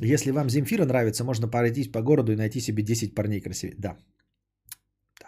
Если 0.00 0.30
вам 0.30 0.50
Земфира 0.50 0.84
нравится, 0.84 1.24
можно 1.24 1.48
пройтись 1.48 1.90
по 1.90 2.02
городу 2.02 2.32
и 2.32 2.36
найти 2.36 2.60
себе 2.60 2.82
10 2.82 3.14
парней 3.14 3.40
красивее. 3.40 3.76
Да. 3.78 3.96
Да. 5.20 5.26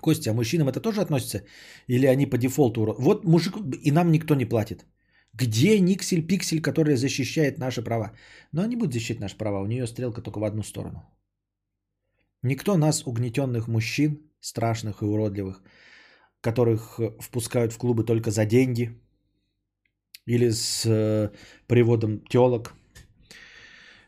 Костя, 0.00 0.30
а 0.30 0.34
мужчинам 0.34 0.68
это 0.68 0.80
тоже 0.80 1.00
относится? 1.00 1.44
Или 1.86 2.06
они 2.06 2.26
по 2.26 2.38
дефолту? 2.38 2.94
Вот 2.98 3.24
мужик, 3.24 3.56
и 3.84 3.90
нам 3.90 4.10
никто 4.10 4.34
не 4.34 4.46
платит. 4.46 4.86
Где 5.34 5.78
Никсель 5.80 6.26
Пиксель, 6.26 6.62
которая 6.62 6.96
защищает 6.96 7.58
наши 7.58 7.82
права? 7.82 8.12
Но 8.52 8.62
она 8.62 8.68
не 8.68 8.76
будет 8.76 8.92
защищать 8.92 9.20
наши 9.20 9.36
права, 9.36 9.60
у 9.60 9.66
нее 9.66 9.86
стрелка 9.86 10.22
только 10.22 10.40
в 10.40 10.44
одну 10.44 10.62
сторону. 10.62 11.17
Никто 12.42 12.76
нас, 12.76 13.06
угнетенных 13.06 13.68
мужчин, 13.68 14.30
страшных 14.40 15.02
и 15.02 15.04
уродливых, 15.04 15.62
которых 16.40 17.00
э, 17.00 17.10
впускают 17.20 17.72
в 17.72 17.78
клубы 17.78 18.04
только 18.04 18.30
за 18.30 18.44
деньги 18.46 19.00
или 20.26 20.50
с 20.50 20.86
э, 20.86 21.30
приводом 21.66 22.20
телок, 22.28 22.74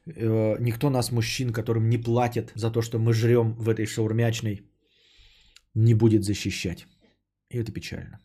э, 0.06 0.56
никто 0.60 0.90
нас, 0.90 1.10
мужчин, 1.10 1.52
которым 1.52 1.88
не 1.88 1.98
платят 1.98 2.52
за 2.54 2.70
то, 2.70 2.82
что 2.82 2.98
мы 2.98 3.12
жрем 3.12 3.54
в 3.54 3.68
этой 3.68 3.86
шаурмячной, 3.86 4.62
не 5.74 5.94
будет 5.94 6.24
защищать. 6.24 6.86
И 7.48 7.58
это 7.58 7.72
печально. 7.72 8.20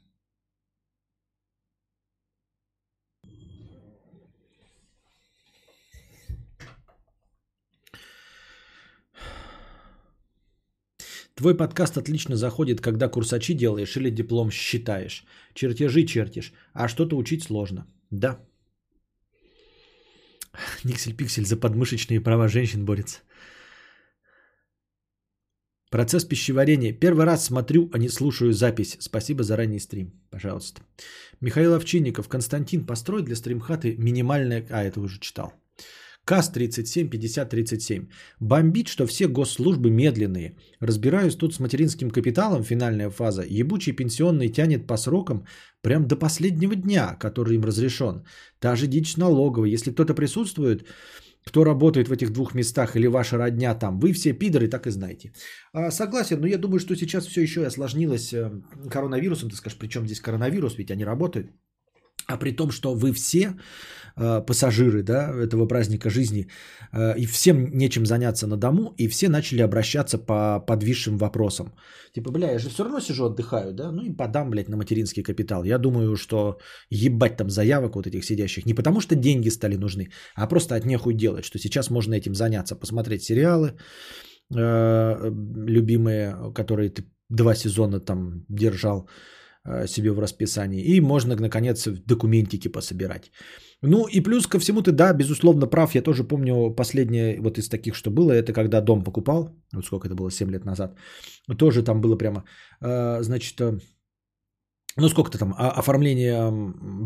Твой 11.36 11.58
подкаст 11.58 11.98
отлично 11.98 12.38
заходит, 12.38 12.82
когда 12.82 13.10
курсачи 13.10 13.54
делаешь 13.54 13.98
или 13.98 14.10
диплом 14.10 14.52
считаешь. 14.52 15.26
Чертежи 15.54 16.06
чертишь, 16.06 16.54
а 16.74 16.88
что-то 16.88 17.18
учить 17.18 17.44
сложно. 17.44 17.86
Да. 18.10 18.40
Никсель-пиксель 20.86 21.46
за 21.46 21.58
подмышечные 21.58 22.22
права 22.22 22.48
женщин 22.48 22.86
борется. 22.86 23.20
Процесс 25.92 26.26
пищеварения. 26.26 26.94
Первый 26.94 27.26
раз 27.26 27.46
смотрю, 27.46 27.90
а 27.94 27.98
не 27.98 28.10
слушаю 28.10 28.54
запись. 28.54 28.98
Спасибо 29.00 29.44
за 29.44 29.58
ранний 29.58 29.80
стрим. 29.80 30.14
Пожалуйста. 30.30 30.82
Михаил 31.42 31.74
Овчинников. 31.74 32.28
Константин, 32.28 32.86
построй 32.86 33.24
для 33.24 33.36
стримхаты 33.36 33.96
минимальное... 33.98 34.66
А, 34.70 34.84
это 34.84 35.02
уже 35.02 35.20
читал. 35.20 35.54
КАС 36.26 36.50
37 36.50 37.10
50 37.10 37.50
37. 37.50 38.08
Бомбит, 38.40 38.88
что 38.88 39.06
все 39.06 39.28
госслужбы 39.28 39.92
медленные. 39.92 40.56
Разбираюсь 40.80 41.36
тут 41.36 41.54
с 41.54 41.60
материнским 41.60 42.10
капиталом, 42.10 42.64
финальная 42.64 43.10
фаза. 43.10 43.44
Ебучий 43.48 43.96
пенсионный 43.96 44.50
тянет 44.50 44.88
по 44.88 44.98
срокам 44.98 45.46
прям 45.82 46.08
до 46.08 46.16
последнего 46.16 46.76
дня, 46.76 47.16
который 47.20 47.56
им 47.56 47.64
разрешен. 47.64 48.24
Та 48.60 48.76
же 48.76 48.88
дичь 48.88 49.18
налоговая. 49.18 49.70
Если 49.70 49.92
кто-то 49.92 50.16
присутствует, 50.16 50.88
кто 51.46 51.64
работает 51.64 52.08
в 52.08 52.12
этих 52.12 52.32
двух 52.34 52.56
местах 52.56 52.96
или 52.96 53.08
ваша 53.08 53.38
родня 53.38 53.76
там, 53.76 54.00
вы 54.00 54.14
все 54.14 54.34
пидоры, 54.34 54.68
так 54.68 54.88
и 54.88 54.92
знаете. 54.92 55.32
А, 55.74 55.92
согласен, 55.92 56.42
но 56.42 56.48
я 56.48 56.58
думаю, 56.58 56.80
что 56.80 56.96
сейчас 56.96 57.28
все 57.28 57.42
еще 57.42 57.66
осложнилось 57.66 58.34
э, 58.34 58.50
коронавирусом. 58.90 59.50
Ты 59.50 59.56
скажешь, 59.56 59.78
при 59.78 59.88
чем 59.88 60.06
здесь 60.06 60.22
коронавирус, 60.22 60.78
ведь 60.78 60.92
они 60.92 61.06
работают. 61.06 61.52
А 62.28 62.38
при 62.38 62.52
том, 62.52 62.72
что 62.72 62.96
вы 62.96 63.12
все 63.12 63.54
э, 64.18 64.46
пассажиры 64.46 65.04
да, 65.04 65.32
этого 65.44 65.68
праздника 65.68 66.10
жизни, 66.10 66.48
э, 66.92 67.18
и 67.18 67.26
всем 67.26 67.78
нечем 67.78 68.06
заняться 68.06 68.48
на 68.48 68.58
дому, 68.58 68.94
и 68.98 69.08
все 69.08 69.30
начали 69.30 69.62
обращаться 69.62 70.18
по 70.18 70.60
подвисшим 70.60 71.18
вопросам. 71.18 71.74
Типа, 72.16 72.32
бля, 72.32 72.52
я 72.52 72.60
же 72.60 72.70
все 72.70 72.84
равно 72.84 73.00
сижу, 73.00 73.26
отдыхаю, 73.26 73.74
да, 73.74 73.92
ну 73.92 74.02
и 74.04 74.16
подам, 74.16 74.50
блядь, 74.50 74.70
на 74.70 74.78
материнский 74.78 75.24
капитал. 75.24 75.66
Я 75.66 75.78
думаю, 75.78 76.16
что 76.16 76.58
ебать 76.90 77.38
там 77.38 77.50
заявок 77.50 77.96
вот 77.96 78.08
этих 78.08 78.26
сидящих, 78.26 78.66
не 78.66 78.74
потому 78.74 79.02
что 79.02 79.16
деньги 79.16 79.50
стали 79.50 79.76
нужны, 79.78 80.10
а 80.36 80.48
просто 80.48 80.76
от 80.76 80.86
нехуй 80.86 81.14
делать, 81.14 81.46
что 81.46 81.60
сейчас 81.60 81.90
можно 81.90 82.16
этим 82.16 82.34
заняться, 82.34 82.76
посмотреть 82.76 83.24
сериалы, 83.24 83.74
э, 84.56 85.32
любимые, 85.68 86.54
которые 86.54 86.90
ты 86.90 87.04
два 87.30 87.56
сезона 87.56 88.00
там 88.00 88.46
держал, 88.50 89.10
себе 89.88 90.12
в 90.12 90.20
расписании. 90.20 90.84
И 90.84 91.02
можно, 91.02 91.36
наконец, 91.36 91.88
документики 91.88 92.68
пособирать. 92.68 93.32
Ну 93.82 94.08
и 94.08 94.22
плюс 94.22 94.48
ко 94.48 94.60
всему 94.60 94.82
ты, 94.82 94.92
да, 94.92 95.14
безусловно, 95.14 95.68
прав. 95.68 95.96
Я 95.96 96.02
тоже 96.02 96.24
помню 96.24 96.76
последнее 96.76 97.40
вот 97.42 97.58
из 97.58 97.70
таких, 97.70 97.96
что 97.96 98.12
было, 98.12 98.32
это 98.32 98.54
когда 98.54 98.82
дом 98.82 99.04
покупал, 99.04 99.50
вот 99.74 99.86
сколько 99.86 100.08
это 100.08 100.16
было, 100.16 100.32
7 100.32 100.52
лет 100.52 100.66
назад. 100.66 100.96
Тоже 101.58 101.84
там 101.84 102.02
было 102.02 102.18
прямо, 102.18 102.44
э, 102.82 103.22
значит, 103.24 103.60
э, 103.62 103.80
ну 104.98 105.10
сколько-то 105.10 105.38
там, 105.38 105.54
а- 105.58 105.72
оформление 105.80 106.52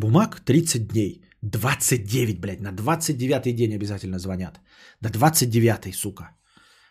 бумаг 0.01 0.41
30 0.45 0.87
дней. 0.87 1.23
29, 1.41 2.39
блядь, 2.41 2.61
на 2.61 2.71
29 2.71 3.55
день 3.55 3.73
обязательно 3.73 4.19
звонят. 4.19 4.59
На 5.01 5.09
29, 5.09 5.95
сука. 5.95 6.35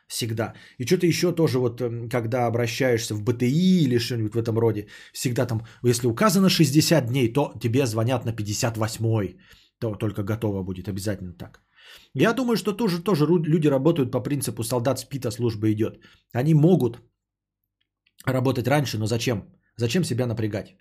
Всегда. 0.08 0.54
И 0.78 0.86
что-то 0.86 1.06
еще 1.06 1.32
тоже 1.32 1.58
вот, 1.58 1.80
эм, 1.80 2.08
когда 2.08 2.46
обращаешься 2.46 3.14
в 3.14 3.22
БТИ 3.22 3.84
или 3.84 3.98
что-нибудь 3.98 4.34
в 4.34 4.38
этом 4.38 4.58
роде, 4.58 4.86
всегда 5.12 5.46
там, 5.46 5.66
если 5.84 6.06
указано 6.08 6.48
60 6.48 7.06
дней, 7.06 7.32
то 7.32 7.52
тебе 7.60 7.86
звонят 7.86 8.24
на 8.24 8.32
58 8.32 9.36
то 9.80 9.94
только 9.94 10.22
готово 10.22 10.64
будет, 10.64 10.88
обязательно 10.88 11.32
так. 11.32 11.60
Я 12.14 12.32
думаю, 12.32 12.56
что 12.56 12.72
тоже, 12.72 13.02
тоже 13.02 13.26
люди 13.26 13.68
работают 13.68 14.10
по 14.10 14.20
принципу 14.20 14.64
солдат 14.64 14.98
спит, 14.98 15.26
а 15.26 15.30
служба 15.30 15.70
идет. 15.70 16.00
Они 16.32 16.54
могут 16.54 17.00
работать 18.26 18.66
раньше, 18.66 18.98
но 18.98 19.06
зачем? 19.06 19.44
Зачем 19.76 20.04
себя 20.04 20.26
напрягать? 20.26 20.76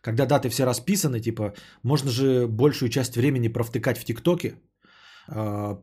Когда 0.00 0.26
даты 0.26 0.48
все 0.48 0.64
расписаны, 0.64 1.20
типа, 1.20 1.54
можно 1.82 2.10
же 2.10 2.46
большую 2.46 2.88
часть 2.88 3.16
времени 3.16 3.48
провтыкать 3.48 3.98
в 3.98 4.04
ТикТоке, 4.04 4.54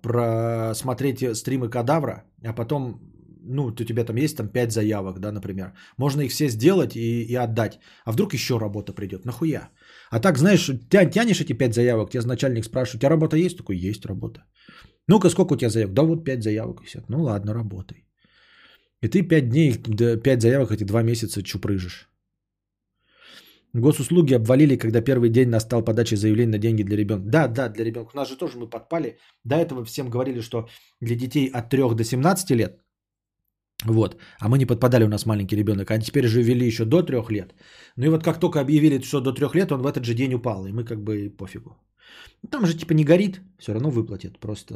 просмотреть 0.01 1.37
стримы 1.37 1.69
кадавра, 1.69 2.23
а 2.43 2.53
потом, 2.53 2.99
ну, 3.41 3.65
у 3.65 3.71
тебя 3.71 4.03
там 4.03 4.15
есть 4.17 4.37
там 4.37 4.49
5 4.49 4.71
заявок, 4.71 5.19
да, 5.19 5.31
например. 5.31 5.73
Можно 5.97 6.21
их 6.21 6.31
все 6.31 6.49
сделать 6.49 6.95
и, 6.95 7.23
и 7.23 7.35
отдать. 7.35 7.79
А 8.05 8.11
вдруг 8.11 8.33
еще 8.33 8.59
работа 8.59 8.93
придет? 8.93 9.25
Нахуя? 9.25 9.69
А 10.11 10.19
так, 10.19 10.37
знаешь, 10.37 10.69
тя- 10.89 11.09
тянешь 11.09 11.41
эти 11.41 11.53
5 11.53 11.73
заявок, 11.73 12.09
тебя 12.11 12.23
начальник 12.27 12.65
спрашивает, 12.65 12.95
у 12.95 12.99
тебя 12.99 13.09
работа 13.09 13.37
есть? 13.37 13.57
Такой, 13.57 13.77
есть 13.77 14.05
работа. 14.05 14.43
Ну-ка, 15.07 15.29
сколько 15.29 15.53
у 15.53 15.57
тебя 15.57 15.69
заявок? 15.69 15.93
Да 15.93 16.03
вот 16.03 16.23
5 16.25 16.43
заявок 16.43 16.81
висят. 16.81 17.09
Ну 17.09 17.23
ладно, 17.23 17.53
работай. 17.53 18.05
И 19.01 19.07
ты 19.07 19.21
5 19.23 19.49
дней, 19.49 19.73
5 20.23 20.41
заявок 20.41 20.71
эти 20.71 20.83
2 20.83 21.03
месяца 21.03 21.41
чупрыжишь. 21.41 22.08
Госуслуги 23.73 24.33
обвалили, 24.33 24.77
когда 24.77 25.01
первый 25.01 25.29
день 25.29 25.49
настал 25.49 25.83
подачи 25.83 26.15
заявлений 26.15 26.51
на 26.51 26.57
деньги 26.57 26.83
для 26.83 26.97
ребенка. 26.97 27.29
Да, 27.29 27.47
да, 27.47 27.69
для 27.69 27.85
ребенка. 27.85 28.11
У 28.13 28.17
нас 28.17 28.29
же 28.29 28.35
тоже 28.35 28.57
мы 28.57 28.67
подпали. 28.69 29.17
До 29.43 29.55
этого 29.55 29.85
всем 29.85 30.09
говорили, 30.09 30.41
что 30.41 30.67
для 31.01 31.15
детей 31.15 31.47
от 31.47 31.69
3 31.69 31.95
до 31.95 32.03
17 32.03 32.51
лет. 32.51 32.81
Вот. 33.85 34.17
А 34.39 34.49
мы 34.49 34.57
не 34.57 34.65
подпадали, 34.65 35.03
у 35.03 35.07
нас 35.07 35.25
маленький 35.25 35.55
ребенок. 35.55 35.91
А 35.91 35.99
теперь 35.99 36.27
же 36.27 36.41
ввели 36.41 36.65
еще 36.65 36.85
до 36.85 37.03
3 37.03 37.29
лет. 37.29 37.53
Ну 37.95 38.05
и 38.05 38.09
вот 38.09 38.23
как 38.23 38.39
только 38.39 38.59
объявили, 38.59 39.01
что 39.01 39.21
до 39.21 39.33
3 39.33 39.47
лет, 39.53 39.71
он 39.71 39.81
в 39.81 39.87
этот 39.87 40.03
же 40.03 40.13
день 40.15 40.33
упал. 40.33 40.65
И 40.65 40.71
мы 40.71 40.83
как 40.83 41.03
бы 41.03 41.29
пофигу. 41.29 41.77
Ну, 42.41 42.49
Там 42.49 42.65
же 42.65 42.73
типа 42.73 42.93
не 42.93 43.03
горит, 43.03 43.41
все 43.59 43.73
равно 43.73 43.91
выплатят. 43.91 44.39
Просто 44.39 44.73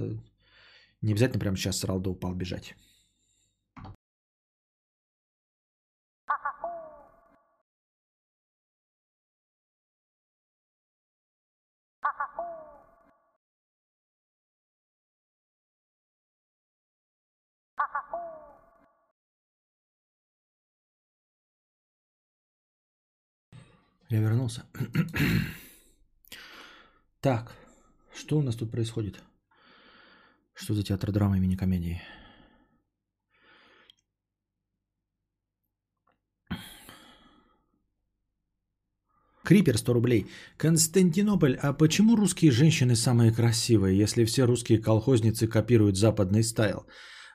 не 1.02 1.14
обязательно 1.14 1.40
прямо 1.40 1.58
сейчас 1.58 1.80
срал 1.80 2.00
да 2.00 2.10
упал 2.10 2.36
бежать. 2.36 2.76
Я 24.14 24.22
вернулся. 24.22 24.64
Так, 27.20 27.56
что 28.14 28.38
у 28.38 28.42
нас 28.42 28.56
тут 28.56 28.70
происходит? 28.72 29.24
Что 30.54 30.74
за 30.74 30.84
театр 30.84 31.12
драмы 31.12 31.38
имени 31.38 31.56
комедии? 31.56 32.02
Крипер 39.44 39.78
100 39.78 39.94
рублей. 39.94 40.28
Константинополь, 40.58 41.58
а 41.62 41.74
почему 41.74 42.16
русские 42.16 42.52
женщины 42.52 42.96
самые 42.96 43.32
красивые, 43.32 43.98
если 43.98 44.26
все 44.26 44.46
русские 44.46 44.82
колхозницы 44.82 45.48
копируют 45.48 45.98
западный 45.98 46.44
стайл? 46.44 46.86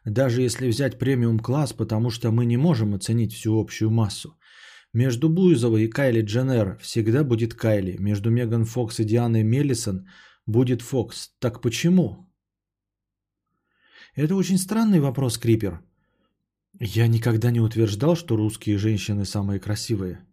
Даже 0.05 0.43
если 0.43 0.69
взять 0.69 0.99
премиум 0.99 1.39
класс, 1.39 1.73
потому 1.73 2.11
что 2.11 2.31
мы 2.31 2.47
не 2.47 2.57
можем 2.57 2.95
оценить 2.95 3.33
всю 3.33 3.59
общую 3.59 3.91
массу. 3.91 4.38
Между 4.99 5.29
Буизовой 5.29 5.85
и 5.85 5.91
Кайли 5.91 6.23
Дженнер 6.23 6.77
всегда 6.81 7.23
будет 7.23 7.55
Кайли. 7.55 7.97
Между 8.01 8.31
Меган 8.31 8.65
Фокс 8.65 8.99
и 8.99 9.05
Дианой 9.05 9.45
Меллисон 9.45 10.09
будет 10.45 10.83
Фокс. 10.83 11.31
Так 11.39 11.61
почему? 11.61 12.27
Это 14.17 14.35
очень 14.35 14.59
странный 14.59 14.99
вопрос, 14.99 15.39
Крипер. 15.39 15.81
Я 16.81 17.07
никогда 17.07 17.53
не 17.53 17.61
утверждал, 17.61 18.17
что 18.17 18.37
русские 18.37 18.79
женщины 18.79 19.25
самые 19.25 19.61
красивые. 19.61 20.27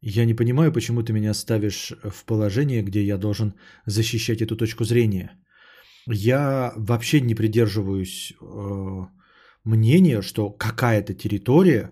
Я 0.00 0.24
не 0.24 0.34
понимаю, 0.34 0.72
почему 0.72 1.02
ты 1.02 1.12
меня 1.12 1.34
ставишь 1.34 1.92
в 2.04 2.24
положение, 2.24 2.82
где 2.82 3.02
я 3.02 3.18
должен 3.18 3.54
защищать 3.86 4.40
эту 4.40 4.56
точку 4.56 4.84
зрения. 4.84 5.32
Я 6.06 6.72
вообще 6.76 7.20
не 7.20 7.34
придерживаюсь 7.34 8.34
э, 8.40 9.06
мнения, 9.64 10.22
что 10.22 10.50
какая-то 10.50 11.12
территория 11.12 11.90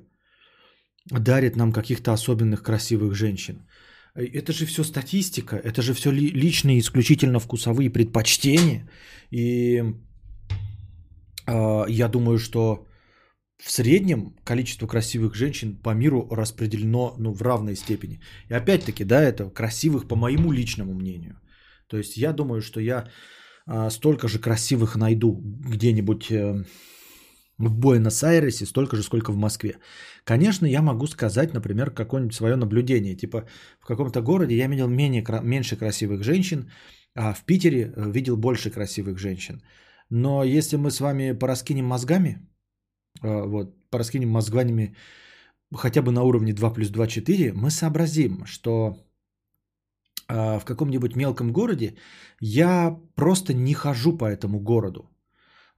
дарит 1.10 1.56
нам 1.56 1.72
каких-то 1.72 2.12
особенных 2.12 2.62
красивых 2.62 3.14
женщин. 3.14 3.66
Это 4.14 4.52
же 4.52 4.66
все 4.66 4.84
статистика, 4.84 5.56
это 5.56 5.80
же 5.82 5.94
все 5.94 6.10
личные 6.10 6.78
исключительно 6.78 7.40
вкусовые 7.40 7.90
предпочтения. 7.90 8.88
И 9.30 9.82
э, 11.46 11.84
я 11.88 12.08
думаю, 12.08 12.38
что 12.38 12.86
в 13.58 13.70
среднем 13.70 14.34
количество 14.44 14.86
красивых 14.86 15.34
женщин 15.34 15.76
по 15.76 15.94
миру 15.94 16.28
распределено 16.30 17.14
ну, 17.18 17.32
в 17.32 17.42
равной 17.42 17.76
степени. 17.76 18.20
И 18.48 18.54
опять-таки, 18.54 19.04
да, 19.04 19.22
это 19.22 19.48
красивых 19.50 20.08
по 20.08 20.16
моему 20.16 20.52
личному 20.52 20.94
мнению. 20.94 21.40
То 21.86 21.96
есть 21.96 22.16
я 22.16 22.32
думаю, 22.32 22.60
что 22.60 22.80
я 22.80 23.08
э, 23.66 23.90
столько 23.90 24.28
же 24.28 24.38
красивых 24.38 24.96
найду 24.96 25.40
где-нибудь 25.42 26.30
э, 26.30 26.64
в 27.68 27.78
Буэнос-Айресе, 27.78 28.66
столько 28.66 28.96
же, 28.96 29.02
сколько 29.02 29.32
в 29.32 29.36
Москве. 29.36 29.78
Конечно, 30.24 30.66
я 30.66 30.82
могу 30.82 31.06
сказать, 31.06 31.54
например, 31.54 31.90
какое-нибудь 31.90 32.34
свое 32.34 32.56
наблюдение. 32.56 33.16
Типа 33.16 33.44
в 33.80 33.86
каком-то 33.86 34.22
городе 34.22 34.56
я 34.56 34.68
видел 34.68 34.88
менее, 34.88 35.24
меньше 35.42 35.76
красивых 35.76 36.22
женщин, 36.22 36.70
а 37.14 37.32
в 37.32 37.44
Питере 37.44 37.92
э, 37.94 38.10
видел 38.10 38.36
больше 38.36 38.70
красивых 38.70 39.18
женщин. 39.18 39.62
Но 40.10 40.44
если 40.44 40.76
мы 40.76 40.90
с 40.90 41.00
вами 41.00 41.38
пораскинем 41.38 41.86
мозгами, 41.86 42.38
э, 43.22 43.46
вот, 43.46 43.74
пораскинем 43.90 44.28
мозгами 44.28 44.96
хотя 45.74 46.02
бы 46.02 46.12
на 46.12 46.22
уровне 46.22 46.52
2 46.52 46.72
плюс 46.72 46.90
2 46.90 47.06
4, 47.06 47.52
мы 47.52 47.70
сообразим, 47.70 48.44
что 48.46 48.96
э, 50.28 50.58
в 50.58 50.64
каком-нибудь 50.64 51.16
мелком 51.16 51.52
городе 51.52 51.94
я 52.40 52.98
просто 53.14 53.54
не 53.54 53.74
хожу 53.74 54.16
по 54.18 54.24
этому 54.24 54.60
городу. 54.60 55.11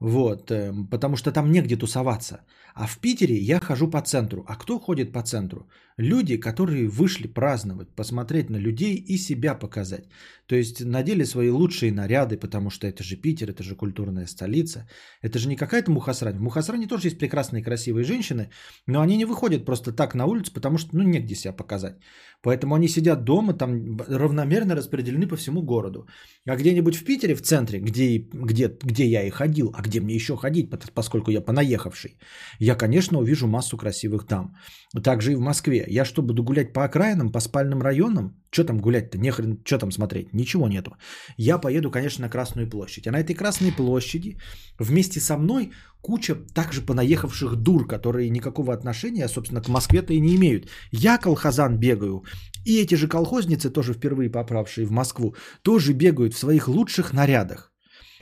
Вот, 0.05 0.51
эм, 0.51 0.87
потому 0.87 1.17
что 1.17 1.33
там 1.33 1.51
негде 1.51 1.77
тусоваться. 1.77 2.41
А 2.75 2.87
в 2.87 2.99
Питере 2.99 3.37
я 3.37 3.61
хожу 3.61 3.89
по 3.89 4.03
центру. 4.03 4.45
А 4.49 4.57
кто 4.57 4.81
ходит 4.81 5.13
по 5.13 5.23
центру? 5.23 5.69
Люди, 5.97 6.41
которые 6.41 6.89
вышли 6.89 7.29
праздновать, 7.29 7.89
посмотреть 7.95 8.51
на 8.51 8.57
людей 8.57 8.97
и 8.97 9.17
себя 9.17 9.55
показать. 9.55 10.09
То 10.47 10.57
есть 10.57 10.85
надели 10.85 11.25
свои 11.25 11.51
лучшие 11.51 11.93
наряды, 11.93 12.37
потому 12.37 12.71
что 12.71 12.87
это 12.87 13.05
же 13.05 13.17
Питер, 13.17 13.51
это 13.51 13.63
же 13.63 13.77
культурная 13.77 14.27
столица. 14.27 14.89
Это 15.23 15.39
же 15.39 15.49
не 15.49 15.57
какая-то 15.57 15.93
Мухасрань. 15.93 16.37
В 16.37 16.41
Мухасране 16.41 16.89
тоже 16.89 17.07
есть 17.07 17.19
прекрасные 17.19 17.63
красивые 17.63 18.05
женщины, 18.05 18.51
но 18.89 19.01
они 19.01 19.17
не 19.17 19.25
выходят 19.25 19.65
просто 19.65 19.93
так 19.93 20.15
на 20.15 20.27
улицу, 20.27 20.53
потому 20.53 20.79
что 20.79 20.97
ну 20.97 21.05
негде 21.05 21.37
себя 21.37 21.53
показать. 21.53 21.95
Поэтому 22.43 22.75
они 22.75 22.89
сидят 22.89 23.25
дома, 23.25 23.55
там 23.55 24.01
равномерно 24.09 24.75
распределены 24.75 25.29
по 25.29 25.37
всему 25.37 25.63
городу. 25.63 26.09
А 26.47 26.57
где-нибудь 26.57 26.97
в 26.97 27.05
Питере, 27.05 27.37
в 27.37 27.43
центре, 27.43 27.79
где, 27.79 28.19
где, 28.19 28.69
где 28.83 29.07
я 29.07 29.23
и 29.23 29.31
ходил, 29.31 29.73
а 29.73 29.81
где 29.81 30.01
мне 30.01 30.15
еще 30.15 30.37
ходить, 30.37 30.71
поскольку 30.95 31.31
я 31.31 31.41
понаехавший, 31.41 32.19
я, 32.65 32.75
конечно, 32.77 33.19
увижу 33.19 33.47
массу 33.47 33.77
красивых 33.77 34.27
там. 34.27 34.57
Также 35.03 35.33
и 35.33 35.37
в 35.37 35.41
Москве. 35.41 35.85
Я 35.89 36.05
что, 36.05 36.23
буду 36.23 36.43
гулять 36.43 36.73
по 36.73 36.85
окраинам, 36.85 37.33
по 37.33 37.41
спальным 37.41 37.83
районам? 37.83 38.41
Что 38.51 38.65
там 38.65 38.79
гулять-то? 38.79 39.19
Нехрен, 39.19 39.59
что 39.65 39.79
там 39.79 39.93
смотреть? 39.93 40.33
Ничего 40.33 40.69
нету. 40.69 40.97
Я 41.37 41.59
поеду, 41.59 41.91
конечно, 41.91 42.23
на 42.23 42.31
Красную 42.31 42.71
площадь. 42.71 43.07
А 43.07 43.11
на 43.11 43.21
этой 43.21 43.35
Красной 43.35 43.73
площади 43.73 44.39
вместе 44.79 45.21
со 45.21 45.37
мной 45.37 45.73
куча 46.01 46.37
также 46.55 46.81
понаехавших 46.81 47.57
дур, 47.57 47.87
которые 47.87 48.31
никакого 48.31 48.73
отношения, 48.73 49.29
собственно, 49.29 49.63
к 49.63 49.69
Москве-то 49.69 50.13
и 50.13 50.21
не 50.21 50.37
имеют. 50.37 50.69
Я 50.93 51.19
колхозан 51.19 51.79
бегаю, 51.79 52.25
и 52.65 52.81
эти 52.81 52.95
же 52.95 53.09
колхозницы, 53.09 53.71
тоже 53.71 53.93
впервые 53.93 54.31
поправшие 54.31 54.87
в 54.87 54.91
Москву, 54.91 55.35
тоже 55.63 55.93
бегают 55.93 56.35
в 56.35 56.39
своих 56.39 56.69
лучших 56.69 57.13
нарядах. 57.13 57.74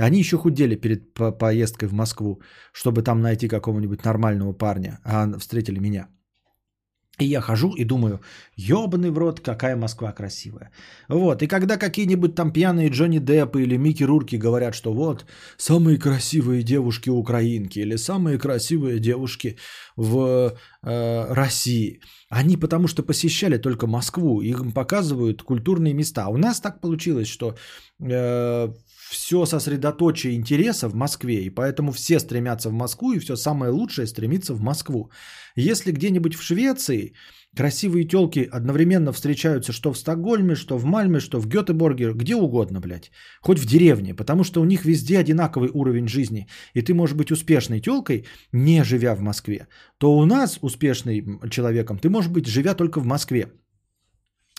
Они 0.03 0.19
еще 0.19 0.37
худели 0.37 0.75
перед 0.75 1.15
поездкой 1.15 1.89
в 1.89 1.93
Москву, 1.93 2.43
чтобы 2.73 3.03
там 3.03 3.21
найти 3.21 3.49
какого-нибудь 3.49 4.05
нормального 4.05 4.53
парня, 4.53 4.99
а 5.05 5.39
встретили 5.39 5.79
меня. 5.79 6.09
И 7.21 7.27
я 7.27 7.41
хожу 7.41 7.75
и 7.77 7.85
думаю, 7.85 8.21
ебаный 8.57 9.11
в 9.11 9.19
рот, 9.19 9.41
какая 9.41 9.77
Москва 9.77 10.13
красивая. 10.13 10.71
Вот, 11.09 11.43
и 11.43 11.47
когда 11.47 11.77
какие-нибудь 11.77 12.35
там 12.35 12.53
пьяные 12.53 12.89
Джонни 12.89 13.19
Деппы 13.19 13.63
или 13.63 13.77
Микки 13.77 14.03
Рурки 14.03 14.37
говорят, 14.39 14.75
что 14.75 14.93
вот, 14.93 15.27
самые 15.57 15.99
красивые 15.99 16.63
девушки 16.63 17.11
украинки 17.11 17.79
или 17.79 17.97
самые 17.97 18.39
красивые 18.39 18.99
девушки 18.99 19.57
в 19.97 20.57
э, 20.83 21.35
России, 21.35 22.01
они 22.31 22.57
потому 22.57 22.89
что 22.89 23.03
посещали 23.03 23.59
только 23.59 23.87
Москву, 23.87 24.41
им 24.41 24.73
показывают 24.73 25.43
культурные 25.43 25.95
места. 25.95 26.29
У 26.29 26.39
нас 26.39 26.61
так 26.61 26.81
получилось, 26.81 27.29
что 27.29 27.55
э, 28.01 28.73
все 29.12 29.47
сосредоточие 29.47 30.34
интереса 30.34 30.89
в 30.89 30.94
Москве, 30.94 31.44
и 31.44 31.50
поэтому 31.50 31.92
все 31.92 32.18
стремятся 32.18 32.70
в 32.70 32.73
Москву, 32.73 33.12
и 33.12 33.18
все 33.18 33.36
самое 33.36 33.70
лучшее 33.70 34.07
стремится 34.07 34.55
в 34.55 34.62
Москву. 34.62 35.10
Если 35.57 35.92
где-нибудь 35.92 36.34
в 36.34 36.42
Швеции 36.42 37.12
красивые 37.57 38.08
телки 38.08 38.49
одновременно 38.52 39.12
встречаются 39.12 39.73
что 39.73 39.92
в 39.92 39.99
Стокгольме, 39.99 40.55
что 40.55 40.78
в 40.78 40.84
Мальме, 40.84 41.20
что 41.20 41.41
в 41.41 41.47
Гетеборге, 41.47 42.12
где 42.15 42.34
угодно, 42.34 42.81
блядь, 42.81 43.10
хоть 43.42 43.58
в 43.58 43.66
деревне, 43.66 44.15
потому 44.15 44.44
что 44.44 44.62
у 44.62 44.65
них 44.65 44.84
везде 44.84 45.18
одинаковый 45.18 45.70
уровень 45.74 46.08
жизни, 46.08 46.47
и 46.74 46.82
ты 46.82 46.94
можешь 46.94 47.16
быть 47.16 47.31
успешной 47.31 47.81
телкой, 47.81 48.24
не 48.52 48.84
живя 48.84 49.15
в 49.15 49.20
Москве, 49.20 49.66
то 49.99 50.16
у 50.16 50.24
нас 50.24 50.58
успешным 50.62 51.41
человеком 51.50 51.99
ты 51.99 52.08
можешь 52.08 52.31
быть, 52.31 52.47
живя 52.47 52.74
только 52.74 53.00
в 53.00 53.07
Москве 53.07 53.47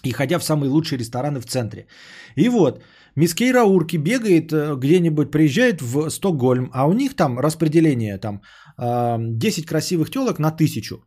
и 0.03 0.11
ходя 0.11 0.39
в 0.39 0.43
самые 0.43 0.69
лучшие 0.69 0.99
рестораны 0.99 1.39
в 1.39 1.45
центре. 1.45 1.87
И 2.35 2.49
вот, 2.49 2.83
Мискей 3.15 3.51
Раурки 3.51 3.97
бегает 3.97 4.51
э, 4.51 4.75
где-нибудь, 4.75 5.31
приезжает 5.31 5.81
в 5.81 6.09
Стокгольм, 6.09 6.69
а 6.73 6.87
у 6.87 6.93
них 6.93 7.15
там 7.15 7.39
распределение 7.39 8.17
там 8.17 8.41
10 8.77 9.65
красивых 9.65 10.09
телок 10.09 10.39
на 10.39 10.51
тысячу. 10.51 11.03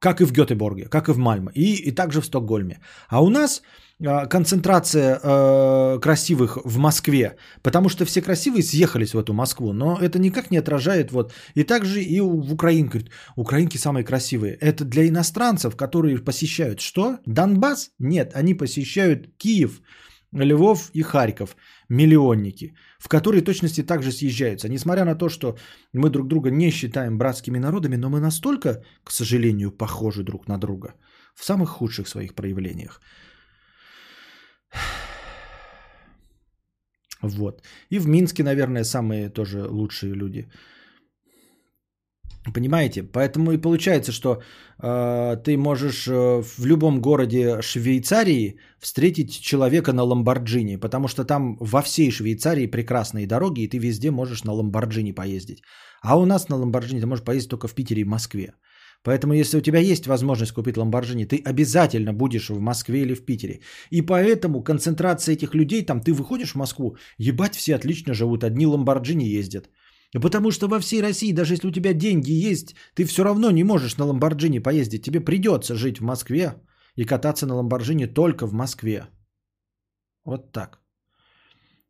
Как 0.00 0.20
и 0.20 0.24
в 0.24 0.32
Гетеборге, 0.32 0.88
как 0.88 1.08
и 1.08 1.12
в 1.12 1.18
Мальме, 1.18 1.50
и, 1.54 1.88
и 1.88 1.94
также 1.94 2.20
в 2.20 2.24
Стокгольме. 2.24 2.80
А 3.08 3.22
у 3.22 3.28
нас 3.28 3.62
э, 4.00 4.28
концентрация 4.28 5.20
э, 5.22 5.98
красивых 6.00 6.58
в 6.64 6.78
Москве, 6.78 7.36
потому 7.62 7.88
что 7.90 8.04
все 8.06 8.22
красивые 8.22 8.62
съехались 8.62 9.12
в 9.12 9.18
эту 9.18 9.34
Москву, 9.34 9.72
но 9.74 9.98
это 10.00 10.18
никак 10.18 10.50
не 10.50 10.58
отражает 10.58 11.12
вот. 11.12 11.34
И 11.54 11.64
также 11.64 12.00
и 12.00 12.20
в 12.20 12.52
Украинке, 12.52 13.04
украинки 13.36 13.76
самые 13.76 14.04
красивые. 14.04 14.54
Это 14.54 14.84
для 14.84 15.06
иностранцев, 15.06 15.76
которые 15.76 16.16
посещают 16.24 16.80
что? 16.80 17.18
Донбасс? 17.26 17.90
Нет, 17.98 18.32
они 18.34 18.54
посещают 18.54 19.36
Киев, 19.36 19.82
Львов 20.32 20.90
и 20.94 21.02
Харьков, 21.02 21.56
миллионники, 21.88 22.74
в 22.98 23.08
которые 23.08 23.42
точности 23.42 23.82
также 23.82 24.12
съезжаются. 24.12 24.68
Несмотря 24.68 25.04
на 25.04 25.14
то, 25.14 25.28
что 25.28 25.56
мы 25.92 26.10
друг 26.10 26.28
друга 26.28 26.50
не 26.50 26.70
считаем 26.70 27.18
братскими 27.18 27.58
народами, 27.58 27.96
но 27.96 28.10
мы 28.10 28.20
настолько, 28.20 28.82
к 29.04 29.10
сожалению, 29.10 29.70
похожи 29.72 30.22
друг 30.22 30.48
на 30.48 30.58
друга 30.58 30.94
в 31.34 31.44
самых 31.44 31.68
худших 31.70 32.08
своих 32.08 32.34
проявлениях. 32.34 33.00
Вот. 37.22 37.62
И 37.90 37.98
в 37.98 38.08
Минске, 38.08 38.42
наверное, 38.42 38.82
самые 38.82 39.28
тоже 39.28 39.66
лучшие 39.68 40.14
люди– 40.14 40.50
Понимаете? 42.52 43.02
Поэтому 43.02 43.52
и 43.52 43.58
получается, 43.58 44.12
что 44.12 44.42
э, 44.82 45.36
ты 45.44 45.56
можешь 45.56 46.08
э, 46.08 46.42
в 46.42 46.66
любом 46.66 47.00
городе 47.00 47.62
Швейцарии 47.62 48.56
встретить 48.78 49.40
человека 49.40 49.92
на 49.92 50.02
Ламборджини, 50.02 50.76
потому 50.76 51.08
что 51.08 51.24
там 51.24 51.56
во 51.60 51.82
всей 51.82 52.10
Швейцарии 52.10 52.66
прекрасные 52.66 53.26
дороги, 53.26 53.60
и 53.62 53.68
ты 53.68 53.78
везде 53.78 54.10
можешь 54.10 54.44
на 54.44 54.52
Ламборджини 54.52 55.12
поездить. 55.12 55.62
А 56.02 56.18
у 56.18 56.26
нас 56.26 56.48
на 56.48 56.56
Ламборджини 56.56 57.00
ты 57.00 57.06
можешь 57.06 57.24
поездить 57.24 57.50
только 57.50 57.68
в 57.68 57.74
Питере 57.74 58.02
и 58.02 58.04
Москве. 58.04 58.54
Поэтому, 59.02 59.32
если 59.32 59.58
у 59.58 59.62
тебя 59.62 59.78
есть 59.78 60.06
возможность 60.06 60.52
купить 60.52 60.76
Ламборджини, 60.76 61.24
ты 61.24 61.42
обязательно 61.44 62.12
будешь 62.12 62.50
в 62.50 62.60
Москве 62.60 63.00
или 63.00 63.14
в 63.14 63.24
Питере. 63.24 63.60
И 63.90 64.02
поэтому 64.02 64.62
концентрация 64.62 65.34
этих 65.34 65.54
людей, 65.54 65.86
там 65.86 66.00
ты 66.00 66.12
выходишь 66.12 66.52
в 66.52 66.58
Москву, 66.58 66.96
ебать, 67.18 67.54
все 67.54 67.76
отлично 67.76 68.14
живут, 68.14 68.44
одни 68.44 68.66
Ламборджини 68.66 69.24
ездят. 69.24 69.70
Потому 70.18 70.50
что 70.50 70.68
во 70.68 70.80
всей 70.80 71.02
России, 71.02 71.32
даже 71.32 71.54
если 71.54 71.68
у 71.68 71.72
тебя 71.72 71.92
деньги 71.92 72.32
есть, 72.32 72.74
ты 72.94 73.04
все 73.04 73.22
равно 73.22 73.50
не 73.50 73.64
можешь 73.64 73.96
на 73.96 74.06
Ламборджини 74.06 74.58
поездить. 74.58 75.04
Тебе 75.04 75.20
придется 75.20 75.76
жить 75.76 76.00
в 76.00 76.04
Москве 76.04 76.54
и 76.96 77.04
кататься 77.04 77.46
на 77.46 77.54
Ламборджини 77.54 78.06
только 78.06 78.46
в 78.46 78.52
Москве. 78.52 79.06
Вот 80.24 80.52
так. 80.52 80.80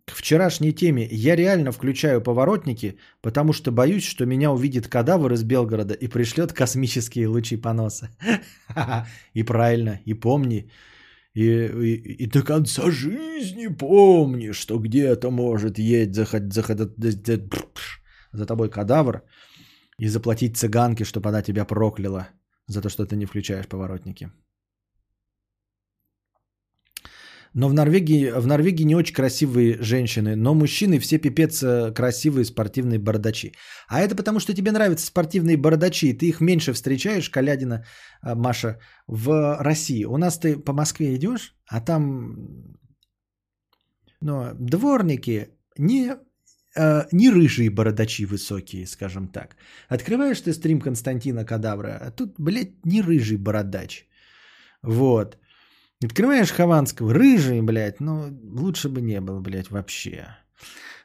К 0.05 0.13
вчерашней 0.13 0.73
теме. 0.73 1.09
Я 1.11 1.37
реально 1.37 1.73
включаю 1.73 2.21
поворотники, 2.21 2.99
потому 3.23 3.53
что 3.53 3.73
боюсь, 3.73 4.05
что 4.05 4.27
меня 4.27 4.51
увидит 4.51 4.89
кадавр 4.89 5.33
из 5.33 5.45
Белгорода 5.45 5.95
и 5.95 6.09
пришлет 6.09 6.53
космические 6.53 7.29
лучи 7.29 7.57
поноса. 7.57 8.11
И 9.35 9.45
правильно, 9.45 10.01
и 10.05 10.15
помни, 10.15 10.71
и, 11.35 11.45
и, 11.45 12.25
и 12.25 12.27
до 12.27 12.43
конца 12.43 12.91
жизни 12.91 13.69
помни, 13.69 14.53
что 14.53 14.79
где-то 14.79 15.31
может 15.31 15.79
есть 15.79 16.15
заход, 16.15 16.43
за 18.33 18.47
тобой 18.47 18.71
кадавр 18.71 19.23
и 19.99 20.09
заплатить 20.09 20.57
цыганке, 20.57 21.05
чтобы 21.05 21.29
она 21.29 21.43
тебя 21.43 21.65
прокляла 21.65 22.29
за 22.67 22.81
то, 22.81 22.89
что 22.89 23.07
ты 23.07 23.17
не 23.17 23.27
включаешь 23.27 23.67
поворотники. 23.67 24.31
Но 27.55 27.69
в 27.69 27.75
Норвегии, 27.75 28.31
в 28.31 28.47
Норвегии 28.47 28.85
не 28.85 28.95
очень 28.95 29.15
красивые 29.15 29.83
женщины, 29.83 30.37
но 30.37 30.55
мужчины 30.55 31.01
все 31.01 31.19
пипец 31.19 31.63
э, 31.63 31.93
красивые 31.93 32.45
спортивные 32.45 32.99
бородачи. 33.01 33.53
А 33.89 34.01
это 34.01 34.15
потому, 34.15 34.39
что 34.39 34.55
тебе 34.55 34.71
нравятся 34.71 35.07
спортивные 35.07 35.57
бородачи, 35.57 36.07
и 36.07 36.19
ты 36.19 36.29
их 36.29 36.41
меньше 36.41 36.73
встречаешь, 36.73 37.29
Калядина, 37.29 37.85
э, 38.23 38.35
Маша, 38.37 38.79
в 39.09 39.57
России. 39.61 40.05
У 40.05 40.17
нас 40.17 40.39
ты 40.39 40.57
по 40.57 40.73
Москве 40.73 41.17
идешь, 41.17 41.57
а 41.67 41.81
там 41.81 42.37
ну, 44.21 44.55
дворники 44.55 45.49
не, 45.77 46.15
э, 46.77 47.07
не 47.13 47.31
рыжие 47.31 47.71
бородачи 47.71 48.27
высокие, 48.27 48.87
скажем 48.87 49.29
так. 49.29 49.57
Открываешь 49.89 50.41
ты 50.41 50.53
стрим 50.53 50.81
Константина 50.81 51.45
Кадавра, 51.45 51.99
а 52.01 52.11
тут, 52.11 52.35
блядь, 52.39 52.85
не 52.85 53.03
рыжий 53.03 53.37
бородач. 53.37 54.07
Вот. 54.83 55.39
Открываешь 56.03 56.53
Хованского, 56.53 57.13
рыжий, 57.13 57.61
блядь, 57.63 58.01
ну, 58.01 58.31
лучше 58.43 58.89
бы 58.89 59.01
не 59.03 59.21
было, 59.21 59.41
блядь, 59.41 59.71
вообще. 59.71 60.29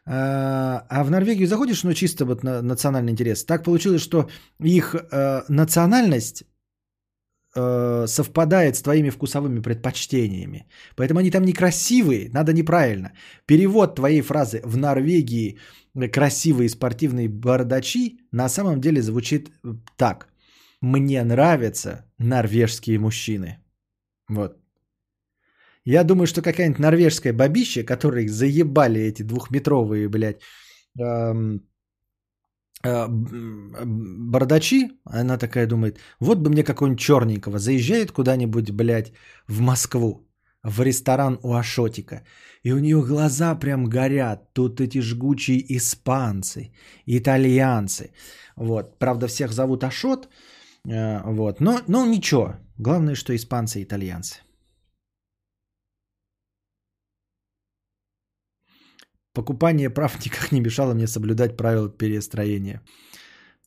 А, 0.05 0.85
а 0.89 1.03
в 1.03 1.11
Норвегию 1.11 1.47
заходишь, 1.47 1.83
ну, 1.83 1.93
чисто 1.93 2.25
вот 2.25 2.43
на 2.43 2.61
национальный 2.61 3.11
интерес. 3.11 3.43
Так 3.43 3.63
получилось, 3.63 4.01
что 4.01 4.29
их 4.59 4.95
э, 4.95 5.41
национальность 5.49 6.43
э, 7.55 8.07
совпадает 8.07 8.75
с 8.75 8.81
твоими 8.81 9.09
вкусовыми 9.09 9.61
предпочтениями. 9.61 10.67
Поэтому 10.95 11.19
они 11.19 11.31
там 11.31 11.43
некрасивые, 11.43 12.29
надо 12.29 12.53
неправильно. 12.53 13.13
Перевод 13.45 13.95
твоей 13.95 14.21
фразы 14.21 14.61
в 14.63 14.77
Норвегии 14.77 15.57
красивые 16.11 16.69
спортивные 16.69 17.29
бардачи 17.29 18.17
на 18.31 18.49
самом 18.49 18.81
деле 18.81 19.01
звучит 19.01 19.49
так. 19.97 20.27
Мне 20.81 21.23
нравятся 21.23 22.05
норвежские 22.19 22.99
мужчины. 22.99 23.57
Вот. 24.29 24.57
Я 25.85 26.03
думаю, 26.03 26.27
что 26.27 26.41
какая-нибудь 26.41 26.79
норвежская 26.79 27.33
бабища, 27.33 27.83
которые 27.83 28.27
заебали 28.27 29.01
эти 29.01 29.23
двухметровые, 29.23 30.09
блядь, 30.09 30.41
эм, 30.99 31.57
э, 31.57 31.59
бардачи, 32.85 34.91
она 35.05 35.37
такая 35.37 35.67
думает, 35.67 35.99
вот 36.19 36.39
бы 36.39 36.49
мне 36.49 36.63
какого-нибудь 36.63 36.99
черненького, 36.99 37.59
заезжает 37.59 38.11
куда-нибудь, 38.11 38.71
блядь, 38.71 39.13
в 39.47 39.61
Москву, 39.61 40.27
в 40.63 40.81
ресторан 40.81 41.39
у 41.43 41.53
Ашотика, 41.53 42.23
и 42.63 42.73
у 42.73 42.79
нее 42.79 43.01
глаза 43.01 43.55
прям 43.55 43.85
горят, 43.85 44.53
тут 44.53 44.81
эти 44.81 45.01
жгучие 45.01 45.77
испанцы, 45.77 46.71
итальянцы, 47.05 48.11
вот, 48.55 48.99
правда, 48.99 49.27
всех 49.27 49.51
зовут 49.51 49.83
Ашот, 49.83 50.29
э, 50.87 51.21
вот, 51.25 51.61
но, 51.61 51.81
но 51.87 52.05
ничего, 52.05 52.55
главное, 52.77 53.15
что 53.15 53.35
испанцы 53.35 53.79
и 53.79 53.83
итальянцы. 53.83 54.44
Покупание 59.35 59.89
прав 59.89 60.17
никак 60.25 60.51
не 60.51 60.61
мешало 60.61 60.93
мне 60.93 61.07
соблюдать 61.07 61.57
правила 61.57 61.89
перестроения. 61.89 62.81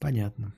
Понятно. 0.00 0.54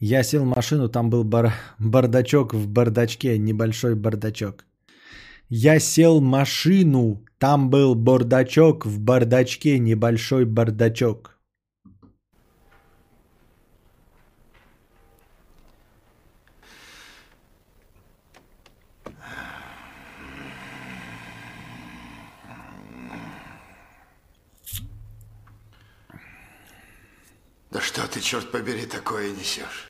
Я 0.00 0.22
сел 0.22 0.44
в 0.44 0.46
машину, 0.46 0.88
там 0.88 1.10
был 1.10 1.24
бар... 1.24 1.52
бардачок 1.78 2.54
в 2.54 2.68
бардачке, 2.68 3.38
небольшой 3.38 3.94
бардачок. 3.94 4.64
Я 5.48 5.80
сел 5.80 6.20
в 6.20 6.22
машину, 6.22 7.24
там 7.38 7.70
был 7.70 7.94
бардачок 7.94 8.86
в 8.86 9.00
бардачке, 9.00 9.78
небольшой 9.78 10.44
бардачок. 10.44 11.37
Да 27.70 27.80
что 27.80 28.00
ты, 28.08 28.20
черт 28.20 28.50
побери, 28.50 28.86
такое 28.86 29.30
несешь? 29.30 29.88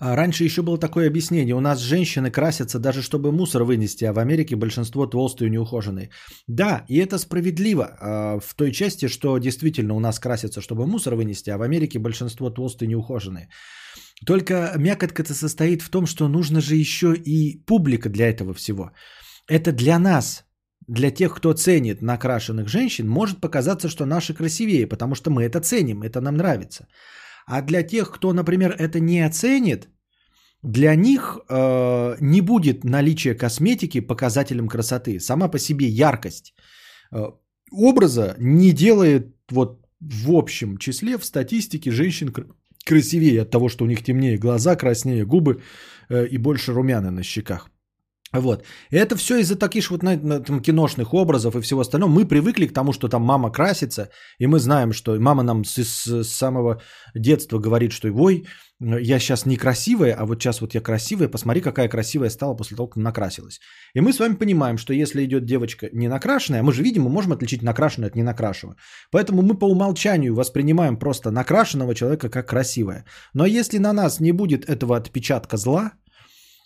А 0.00 0.16
Раньше 0.16 0.44
еще 0.44 0.62
было 0.62 0.78
такое 0.78 1.08
объяснение. 1.08 1.54
У 1.54 1.60
нас 1.60 1.78
женщины 1.80 2.30
красятся 2.30 2.78
даже 2.78 3.02
чтобы 3.02 3.32
мусор 3.32 3.64
вынести, 3.64 4.04
а 4.04 4.12
в 4.12 4.18
Америке 4.18 4.56
большинство 4.56 5.06
толстые 5.06 5.48
и 5.48 5.50
неухоженные. 5.50 6.10
Да, 6.48 6.84
и 6.88 6.96
это 6.96 7.18
справедливо 7.18 7.84
а, 7.84 8.40
в 8.40 8.54
той 8.54 8.72
части, 8.72 9.08
что 9.08 9.38
действительно 9.38 9.94
у 9.94 10.00
нас 10.00 10.18
красятся, 10.18 10.62
чтобы 10.62 10.86
мусор 10.86 11.14
вынести, 11.14 11.50
а 11.50 11.58
в 11.58 11.62
Америке 11.62 11.98
большинство 11.98 12.50
толстые 12.50 12.86
и 12.86 12.90
неухоженные. 12.90 13.48
Только 14.26 14.72
мякотка-то 14.76 15.34
состоит 15.34 15.82
в 15.82 15.90
том, 15.90 16.06
что 16.06 16.28
нужно 16.28 16.60
же 16.60 16.76
еще 16.76 17.14
и 17.14 17.62
публика 17.66 18.08
для 18.08 18.30
этого 18.30 18.54
всего. 18.54 18.92
Это 19.48 19.72
для 19.72 19.98
нас, 19.98 20.44
для 20.90 21.10
тех, 21.10 21.34
кто 21.34 21.52
ценит 21.52 22.02
накрашенных 22.02 22.68
женщин, 22.68 23.08
может 23.08 23.40
показаться, 23.40 23.88
что 23.88 24.06
наши 24.06 24.34
красивее, 24.34 24.86
потому 24.86 25.14
что 25.14 25.30
мы 25.30 25.44
это 25.44 25.60
ценим, 25.60 26.02
это 26.02 26.20
нам 26.20 26.36
нравится. 26.36 26.88
А 27.46 27.62
для 27.62 27.82
тех, 27.82 28.10
кто, 28.10 28.32
например, 28.32 28.74
это 28.78 29.00
не 29.00 29.26
оценит, 29.26 29.88
для 30.62 30.94
них 30.96 31.38
э, 31.48 32.16
не 32.20 32.40
будет 32.40 32.84
наличие 32.84 33.34
косметики 33.34 34.00
показателем 34.00 34.68
красоты. 34.68 35.20
Сама 35.20 35.48
по 35.48 35.58
себе 35.58 35.86
яркость 35.86 36.54
э, 37.12 37.32
образа 37.70 38.34
не 38.38 38.72
делает 38.72 39.36
вот 39.50 39.80
в 40.00 40.32
общем 40.32 40.78
числе, 40.78 41.18
в 41.18 41.24
статистике 41.24 41.90
женщин 41.90 42.34
красивее 42.84 43.42
от 43.42 43.50
того, 43.50 43.68
что 43.68 43.84
у 43.84 43.88
них 43.88 44.02
темнее 44.02 44.38
глаза, 44.38 44.76
краснее 44.76 45.24
губы 45.24 45.62
э, 46.08 46.26
и 46.26 46.38
больше 46.38 46.72
румяна 46.72 47.10
на 47.10 47.22
щеках. 47.22 47.70
Вот. 48.32 48.64
Это 48.90 49.16
все 49.16 49.38
из-за 49.38 49.56
таких 49.56 49.90
вот 49.90 50.02
на, 50.02 50.16
на, 50.16 50.40
там, 50.40 50.60
киношных 50.60 51.14
образов 51.14 51.56
и 51.56 51.60
всего 51.60 51.80
остального. 51.80 52.10
Мы 52.10 52.24
привыкли 52.24 52.66
к 52.66 52.72
тому, 52.72 52.92
что 52.92 53.08
там 53.08 53.22
мама 53.22 53.50
красится, 53.50 54.10
и 54.38 54.46
мы 54.46 54.60
знаем, 54.60 54.92
что 54.92 55.18
мама 55.18 55.42
нам 55.42 55.64
с, 55.64 55.78
с 55.78 56.24
самого 56.24 56.80
детства 57.14 57.58
говорит, 57.58 57.92
что 57.92 58.08
ой, 58.12 58.46
я 58.80 59.18
сейчас 59.18 59.46
некрасивая, 59.46 60.14
а 60.14 60.26
вот 60.26 60.40
сейчас 60.40 60.60
вот 60.60 60.74
я 60.74 60.80
красивая, 60.80 61.28
посмотри, 61.28 61.60
какая 61.60 61.88
красивая 61.88 62.30
стала 62.30 62.54
после 62.54 62.76
того, 62.76 62.88
как 62.88 63.02
накрасилась. 63.02 63.60
И 63.94 64.00
мы 64.00 64.12
с 64.12 64.20
вами 64.20 64.36
понимаем, 64.36 64.78
что 64.78 64.94
если 64.94 65.24
идет 65.24 65.44
девочка 65.44 65.88
не 65.92 66.08
накрашенная, 66.08 66.62
мы 66.62 66.72
же 66.72 66.82
видим, 66.82 67.02
мы 67.02 67.10
можем 67.10 67.32
отличить 67.32 67.62
накрашенную 67.62 68.08
от 68.08 68.16
ненакрашенного. 68.16 68.78
Поэтому 69.10 69.42
мы 69.42 69.58
по 69.58 69.66
умолчанию 69.66 70.34
воспринимаем 70.34 70.96
просто 70.96 71.30
накрашенного 71.32 71.94
человека 71.94 72.28
как 72.30 72.48
красивая. 72.48 73.04
Но 73.34 73.44
если 73.44 73.78
на 73.78 73.92
нас 73.92 74.20
не 74.20 74.32
будет 74.32 74.64
этого 74.70 74.96
отпечатка 74.96 75.56
зла, 75.56 75.92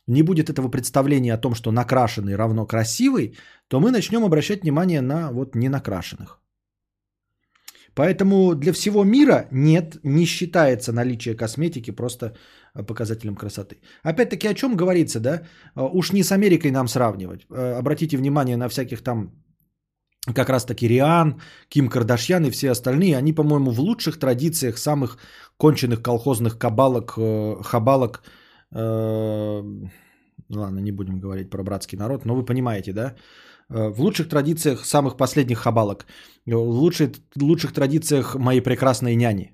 не 0.07 0.23
будет 0.23 0.51
этого 0.51 0.69
представления 0.69 1.35
о 1.35 1.39
том, 1.39 1.55
что 1.55 1.73
накрашенный 1.73 2.37
равно 2.37 2.67
красивый, 2.67 3.37
то 3.69 3.81
мы 3.81 3.91
начнем 3.91 4.25
обращать 4.25 4.63
внимание 4.63 5.01
на 5.01 5.31
вот 5.33 5.55
ненакрашенных. 5.55 6.41
Поэтому 7.95 8.55
для 8.55 8.73
всего 8.73 9.05
мира 9.05 9.47
нет, 9.53 9.99
не 10.03 10.27
считается 10.27 10.93
наличие 10.93 11.37
косметики 11.37 11.93
просто 11.93 12.27
э, 12.75 12.83
показателем 12.83 13.37
красоты. 13.37 13.77
Опять-таки 14.03 14.49
о 14.49 14.55
чем 14.55 14.77
говорится, 14.77 15.21
да? 15.21 15.43
Э, 15.77 15.83
уж 15.93 16.13
не 16.13 16.25
с 16.25 16.33
Америкой 16.33 16.71
нам 16.71 16.89
сравнивать. 16.89 17.47
Э, 17.51 17.79
обратите 17.79 18.17
внимание 18.17 18.57
на 18.57 18.69
всяких 18.69 19.03
там 19.03 19.31
как 20.35 20.49
раз 20.49 20.65
таки 20.65 20.89
Риан, 20.89 21.41
Ким 21.69 21.89
Кардашьян 21.89 22.45
и 22.47 22.51
все 22.51 22.71
остальные, 22.71 23.17
они, 23.17 23.33
по-моему, 23.33 23.71
в 23.71 23.79
лучших 23.79 24.19
традициях 24.19 24.79
самых 24.79 25.19
конченых 25.57 26.03
колхозных 26.03 26.59
кабалок, 26.59 27.13
хабалок 27.63 28.23
Э, 28.25 28.44
ладно, 28.75 30.81
не 30.81 30.93
будем 30.93 31.21
говорить 31.21 31.51
про 31.51 31.63
братский 31.63 31.99
народ, 31.99 32.25
но 32.25 32.35
вы 32.35 32.45
понимаете, 32.45 32.93
да? 32.93 33.15
Э, 33.71 33.89
в 33.89 34.01
лучших 34.01 34.29
традициях 34.29 34.85
самых 34.85 35.17
последних 35.17 35.59
хабалок, 35.59 36.07
в 36.47 36.55
лучших, 36.55 37.11
лучших 37.37 37.73
традициях 37.73 38.35
моей 38.35 38.61
прекрасной 38.61 39.17
няни. 39.17 39.53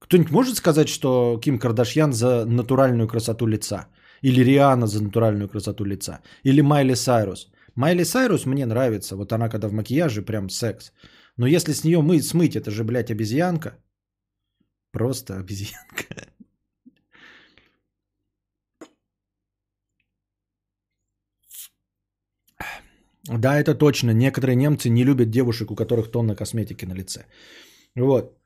Кто-нибудь 0.00 0.32
может 0.32 0.56
сказать, 0.56 0.88
что 0.88 1.38
Ким 1.40 1.58
Кардашьян 1.58 2.12
за 2.12 2.44
натуральную 2.46 3.08
красоту 3.08 3.46
лица? 3.46 3.88
Или 4.22 4.44
Риана 4.44 4.86
за 4.86 5.02
натуральную 5.02 5.48
красоту 5.48 5.84
лица? 5.84 6.20
Или 6.44 6.62
Майли 6.62 6.94
Сайрус? 6.94 7.50
Майли 7.74 8.04
Сайрус 8.04 8.46
мне 8.46 8.66
нравится. 8.66 9.16
Вот 9.16 9.32
она 9.32 9.48
когда 9.48 9.68
в 9.68 9.72
макияже, 9.72 10.22
прям 10.22 10.50
секс. 10.50 10.92
Но 11.36 11.46
если 11.46 11.72
с 11.72 11.84
нее 11.84 12.00
мы 12.00 12.22
смыть, 12.22 12.56
это 12.56 12.70
же, 12.70 12.84
блядь, 12.84 13.10
обезьянка. 13.10 13.76
Просто 14.92 15.38
обезьянка. 15.38 16.17
Да, 23.28 23.60
это 23.60 23.74
точно. 23.74 24.10
Некоторые 24.12 24.56
немцы 24.56 24.88
не 24.88 25.04
любят 25.04 25.30
девушек, 25.30 25.70
у 25.70 25.76
которых 25.76 26.10
тонна 26.10 26.34
косметики 26.34 26.86
на 26.86 26.94
лице. 26.94 27.26
Вот. 27.96 28.38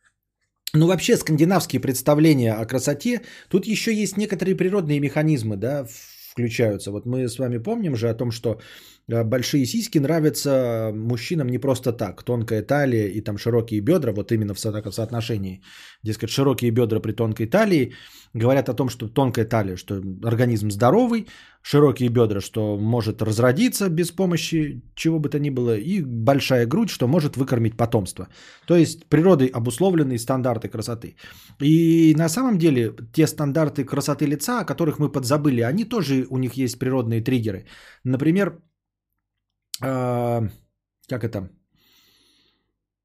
Ну, 0.75 0.87
вообще, 0.87 1.17
скандинавские 1.17 1.81
представления 1.81 2.55
о 2.55 2.65
красоте, 2.65 3.21
тут 3.49 3.67
еще 3.67 3.93
есть 3.93 4.17
некоторые 4.17 4.57
природные 4.57 5.01
механизмы, 5.01 5.57
да, 5.57 5.87
включаются. 6.33 6.91
Вот 6.91 7.07
мы 7.07 7.29
с 7.29 7.39
вами 7.39 7.59
помним 7.59 7.95
же 7.95 8.09
о 8.09 8.15
том, 8.15 8.31
что 8.33 8.61
большие 9.09 9.67
сиськи 9.67 9.99
нравятся 9.99 10.93
мужчинам 10.95 11.49
не 11.49 11.59
просто 11.59 11.93
так. 11.93 12.23
Тонкая 12.23 12.63
талия 12.63 13.09
и 13.09 13.21
там 13.21 13.39
широкие 13.39 13.81
бедра, 13.81 14.13
вот 14.13 14.33
именно 14.33 14.55
в 14.55 14.59
соотношении. 14.59 15.63
Дескать, 16.03 16.31
широкие 16.31 16.71
бедра 16.71 17.01
при 17.01 17.13
тонкой 17.13 17.47
талии 17.47 17.93
говорят 18.35 18.69
о 18.69 18.75
том, 18.75 18.89
что 18.89 19.09
тонкая 19.09 19.45
талия, 19.45 19.77
что 19.77 20.01
организм 20.25 20.71
здоровый, 20.71 21.27
широкие 21.63 22.09
бедра, 22.09 22.41
что 22.41 22.79
может 22.79 23.23
разродиться 23.23 23.89
без 23.89 24.11
помощи 24.11 24.83
чего 24.95 25.19
бы 25.19 25.29
то 25.29 25.39
ни 25.39 25.51
было, 25.51 25.77
и 25.77 26.03
большая 26.03 26.67
грудь, 26.67 26.91
что 26.91 27.07
может 27.07 27.37
выкормить 27.37 27.77
потомство. 27.77 28.29
То 28.67 28.77
есть 28.77 29.07
природой 29.09 29.49
обусловленные 29.49 30.19
стандарты 30.19 30.69
красоты. 30.69 31.17
И 31.61 32.15
на 32.17 32.29
самом 32.29 32.59
деле 32.59 32.95
те 33.13 33.27
стандарты 33.27 33.85
красоты 33.85 34.27
лица, 34.27 34.61
о 34.61 34.65
которых 34.65 34.99
мы 34.99 35.13
подзабыли, 35.13 35.61
они 35.61 35.85
тоже 35.85 36.27
у 36.31 36.39
них 36.39 36.55
есть 36.55 36.79
природные 36.79 37.21
триггеры. 37.21 37.67
Например, 38.05 38.59
э, 39.81 40.49
как 41.09 41.25
это? 41.25 41.49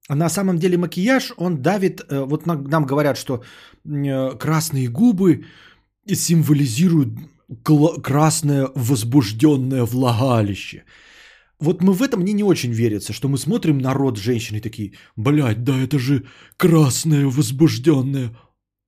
На 0.09 0.29
самом 0.29 0.57
деле 0.57 0.77
макияж, 0.77 1.33
он 1.37 1.61
давит, 1.61 2.01
э, 2.09 2.25
вот 2.25 2.45
нам, 2.45 2.85
говорят, 2.85 3.17
что 3.17 3.43
э, 3.85 4.37
красные 4.37 4.87
губы 4.87 5.45
символизируют 6.07 7.09
красное 8.03 8.69
возбужденное 8.75 9.83
влагалище. 9.83 10.83
Вот 11.59 11.81
мы 11.81 11.93
в 11.93 12.01
это 12.01 12.17
мне 12.17 12.33
не 12.33 12.43
очень 12.43 12.71
верится, 12.71 13.13
что 13.13 13.27
мы 13.27 13.37
смотрим 13.37 13.79
на 13.79 13.93
рот 13.93 14.17
женщины 14.17 14.61
такие, 14.61 14.93
блядь, 15.15 15.63
да 15.63 15.77
это 15.77 15.97
же 15.97 16.23
красное 16.57 17.25
возбужденное 17.25 18.31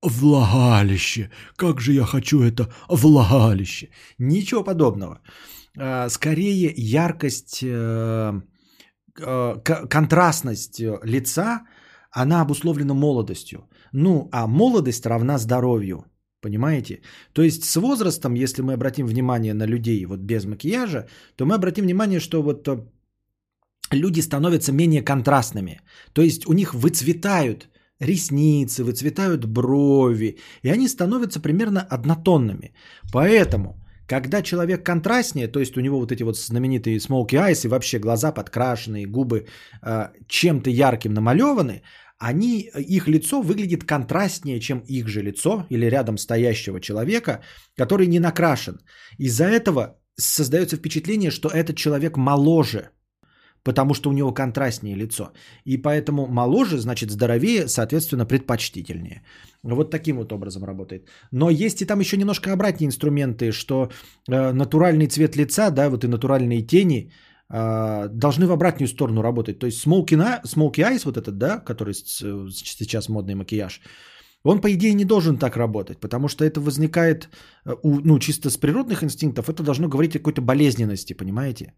влагалище. 0.01 1.31
Как 1.55 1.81
же 1.81 1.93
я 1.93 2.05
хочу 2.05 2.41
это 2.41 2.71
влагалище. 2.87 3.89
Ничего 4.17 4.63
подобного. 4.63 5.21
А, 5.77 6.09
Скорее 6.09 6.73
яркость, 6.75 7.63
э, 7.63 8.41
э, 9.21 9.55
контрастность 9.89 10.79
э, 10.81 10.99
лица, 11.03 11.61
она 12.11 12.41
обусловлена 12.41 12.93
молодостью. 12.93 13.69
Ну, 13.93 14.29
а 14.31 14.47
молодость 14.47 15.05
равна 15.05 15.37
здоровью. 15.37 16.05
Понимаете? 16.41 17.01
То 17.33 17.41
есть 17.41 17.63
с 17.63 17.75
возрастом, 17.75 18.33
если 18.33 18.61
мы 18.61 18.73
обратим 18.73 19.07
внимание 19.07 19.53
на 19.53 19.67
людей 19.67 20.05
вот 20.05 20.19
без 20.19 20.45
макияжа, 20.45 21.07
то 21.35 21.45
мы 21.45 21.55
обратим 21.55 21.83
внимание, 21.83 22.19
что 22.19 22.41
вот 22.41 22.67
э, 22.67 22.77
люди 23.91 24.21
становятся 24.21 24.71
менее 24.71 25.01
контрастными. 25.01 25.81
То 26.13 26.21
есть 26.21 26.47
у 26.47 26.53
них 26.53 26.73
выцветают 26.73 27.69
ресницы, 27.99 28.83
выцветают 28.83 29.45
брови, 29.45 30.37
и 30.63 30.69
они 30.69 30.87
становятся 30.87 31.41
примерно 31.41 31.81
однотонными. 31.81 32.73
Поэтому, 33.11 33.75
когда 34.09 34.41
человек 34.41 34.83
контрастнее, 34.83 35.47
то 35.47 35.59
есть 35.59 35.77
у 35.77 35.81
него 35.81 35.99
вот 35.99 36.11
эти 36.11 36.23
вот 36.23 36.37
знаменитые 36.37 36.97
smoky 36.97 37.35
eyes 37.35 37.65
и 37.65 37.69
вообще 37.69 37.99
глаза 37.99 38.31
подкрашенные, 38.31 39.05
губы 39.05 39.45
э, 39.83 40.09
чем-то 40.27 40.69
ярким 40.69 41.13
намалеваны, 41.13 41.83
они, 42.17 42.71
их 42.75 43.07
лицо 43.07 43.41
выглядит 43.41 43.83
контрастнее, 43.83 44.59
чем 44.59 44.79
их 44.79 45.07
же 45.07 45.21
лицо 45.21 45.65
или 45.69 45.89
рядом 45.89 46.17
стоящего 46.17 46.81
человека, 46.81 47.39
который 47.77 48.07
не 48.07 48.19
накрашен. 48.19 48.79
Из-за 49.19 49.45
этого 49.45 49.99
создается 50.17 50.75
впечатление, 50.75 51.31
что 51.31 51.49
этот 51.49 51.77
человек 51.77 52.17
моложе, 52.17 52.89
потому 53.69 53.93
что 53.93 54.09
у 54.09 54.13
него 54.13 54.33
контрастнее 54.33 54.95
лицо. 54.95 55.31
И 55.65 55.77
поэтому 55.77 56.27
моложе, 56.27 56.77
значит 56.77 57.11
здоровее, 57.11 57.67
соответственно, 57.67 58.25
предпочтительнее. 58.25 59.21
Вот 59.63 59.91
таким 59.91 60.17
вот 60.17 60.31
образом 60.31 60.63
работает. 60.63 61.07
Но 61.31 61.49
есть 61.49 61.81
и 61.81 61.85
там 61.85 61.99
еще 61.99 62.17
немножко 62.17 62.51
обратные 62.51 62.87
инструменты, 62.87 63.51
что 63.51 63.89
э, 64.27 64.53
натуральный 64.53 65.07
цвет 65.07 65.35
лица, 65.35 65.69
да, 65.69 65.89
вот 65.89 66.03
и 66.03 66.07
натуральные 66.07 66.67
тени 66.67 67.11
э, 67.53 68.07
должны 68.09 68.47
в 68.47 68.51
обратную 68.51 68.87
сторону 68.87 69.21
работать. 69.21 69.59
То 69.59 69.67
есть 69.67 69.85
smoky, 69.85 70.17
smoky 70.45 70.83
eyes, 70.83 71.01
вот 71.05 71.17
этот, 71.17 71.37
да, 71.37 71.59
который 71.59 71.93
сейчас 71.93 73.09
модный 73.09 73.35
макияж, 73.35 73.81
он, 74.43 74.61
по 74.61 74.67
идее, 74.73 74.93
не 74.95 75.05
должен 75.05 75.37
так 75.37 75.57
работать, 75.57 75.99
потому 75.99 76.27
что 76.27 76.43
это 76.43 76.59
возникает, 76.59 77.29
э, 77.65 77.75
ну, 77.83 78.19
чисто 78.19 78.49
с 78.49 78.57
природных 78.57 79.03
инстинктов, 79.03 79.47
это 79.47 79.63
должно 79.63 79.87
говорить 79.89 80.15
о 80.15 80.19
какой-то 80.19 80.41
болезненности, 80.41 81.13
понимаете? 81.13 81.73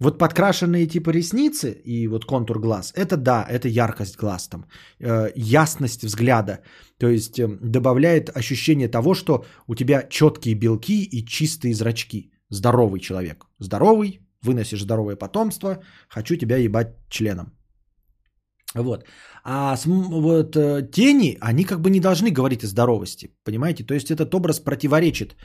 Вот 0.00 0.18
подкрашенные 0.18 0.86
типа 0.86 1.10
ресницы 1.10 1.70
и 1.84 2.08
вот 2.08 2.24
контур 2.24 2.58
глаз, 2.58 2.92
это 2.96 3.16
да, 3.16 3.46
это 3.50 3.68
яркость 3.68 4.16
глаз 4.16 4.48
там, 4.48 4.64
э, 4.98 5.30
ясность 5.36 6.04
взгляда. 6.04 6.60
То 6.98 7.08
есть 7.08 7.38
э, 7.38 7.46
добавляет 7.60 8.30
ощущение 8.36 8.88
того, 8.88 9.14
что 9.14 9.44
у 9.66 9.74
тебя 9.74 10.08
четкие 10.08 10.54
белки 10.54 11.04
и 11.04 11.24
чистые 11.26 11.74
зрачки. 11.74 12.32
Здоровый 12.50 13.00
человек. 13.00 13.46
Здоровый, 13.58 14.20
выносишь 14.42 14.80
здоровое 14.80 15.16
потомство, 15.16 15.82
хочу 16.08 16.36
тебя 16.36 16.56
ебать 16.56 16.96
членом. 17.10 17.52
Вот. 18.74 19.04
А 19.44 19.76
вот 19.86 20.56
э, 20.56 20.88
тени, 20.92 21.36
они 21.40 21.64
как 21.64 21.80
бы 21.80 21.90
не 21.90 22.00
должны 22.00 22.30
говорить 22.30 22.64
о 22.64 22.68
здоровости, 22.68 23.28
понимаете? 23.44 23.84
То 23.84 23.94
есть 23.94 24.10
этот 24.10 24.34
образ 24.34 24.60
противоречит 24.60 25.36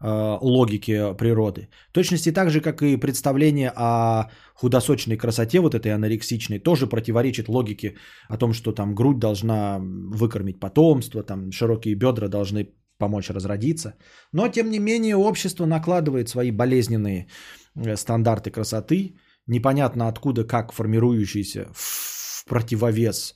логике 0.00 1.14
природы. 1.14 1.68
В 1.90 1.92
точности 1.92 2.32
так 2.32 2.50
же, 2.50 2.60
как 2.60 2.82
и 2.82 2.96
представление 2.96 3.72
о 3.74 4.30
худосочной 4.54 5.16
красоте, 5.16 5.60
вот 5.60 5.74
этой 5.74 5.92
анорексичной, 5.92 6.58
тоже 6.60 6.86
противоречит 6.86 7.48
логике 7.48 7.96
о 8.28 8.36
том, 8.36 8.52
что 8.52 8.72
там 8.72 8.94
грудь 8.94 9.18
должна 9.18 9.78
выкормить 9.80 10.60
потомство, 10.60 11.22
там 11.22 11.50
широкие 11.50 11.94
бедра 11.94 12.28
должны 12.28 12.68
помочь 12.98 13.30
разродиться. 13.30 13.94
Но, 14.32 14.48
тем 14.48 14.70
не 14.70 14.78
менее, 14.78 15.16
общество 15.16 15.66
накладывает 15.66 16.28
свои 16.28 16.50
болезненные 16.50 17.28
э, 17.76 17.96
стандарты 17.96 18.50
красоты, 18.50 19.16
непонятно 19.46 20.08
откуда, 20.08 20.44
как 20.44 20.72
формирующиеся 20.72 21.66
в 21.74 22.44
противовес 22.48 23.34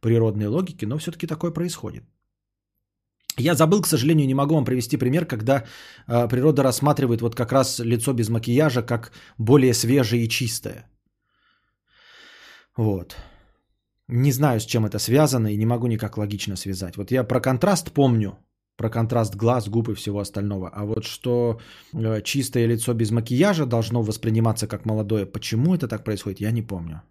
природной 0.00 0.46
логике, 0.46 0.86
но 0.86 0.98
все-таки 0.98 1.26
такое 1.26 1.50
происходит. 1.50 2.04
Я 3.38 3.54
забыл, 3.54 3.82
к 3.82 3.86
сожалению, 3.86 4.26
не 4.26 4.34
могу 4.34 4.54
вам 4.54 4.64
привести 4.64 4.96
пример, 4.96 5.26
когда 5.26 5.64
э, 6.06 6.28
природа 6.28 6.62
рассматривает 6.62 7.20
вот 7.20 7.34
как 7.34 7.52
раз 7.52 7.80
лицо 7.80 8.12
без 8.12 8.28
макияжа 8.28 8.82
как 8.82 9.12
более 9.38 9.74
свежее 9.74 10.24
и 10.24 10.28
чистое. 10.28 10.86
Вот. 12.76 13.16
Не 14.08 14.32
знаю, 14.32 14.60
с 14.60 14.66
чем 14.66 14.84
это 14.84 14.98
связано 14.98 15.48
и 15.48 15.56
не 15.56 15.66
могу 15.66 15.86
никак 15.86 16.18
логично 16.18 16.56
связать. 16.56 16.96
Вот 16.96 17.10
я 17.10 17.24
про 17.24 17.40
контраст 17.40 17.92
помню, 17.92 18.38
про 18.76 18.90
контраст 18.90 19.36
глаз, 19.36 19.68
губ 19.68 19.88
и 19.88 19.94
всего 19.94 20.20
остального. 20.20 20.68
А 20.68 20.84
вот 20.84 21.04
что 21.04 21.60
э, 21.92 22.20
чистое 22.22 22.66
лицо 22.66 22.94
без 22.94 23.10
макияжа 23.10 23.66
должно 23.66 24.02
восприниматься 24.02 24.66
как 24.66 24.84
молодое, 24.84 25.26
почему 25.26 25.74
это 25.74 25.88
так 25.88 26.04
происходит, 26.04 26.40
я 26.40 26.50
не 26.50 26.62
помню. 26.62 27.02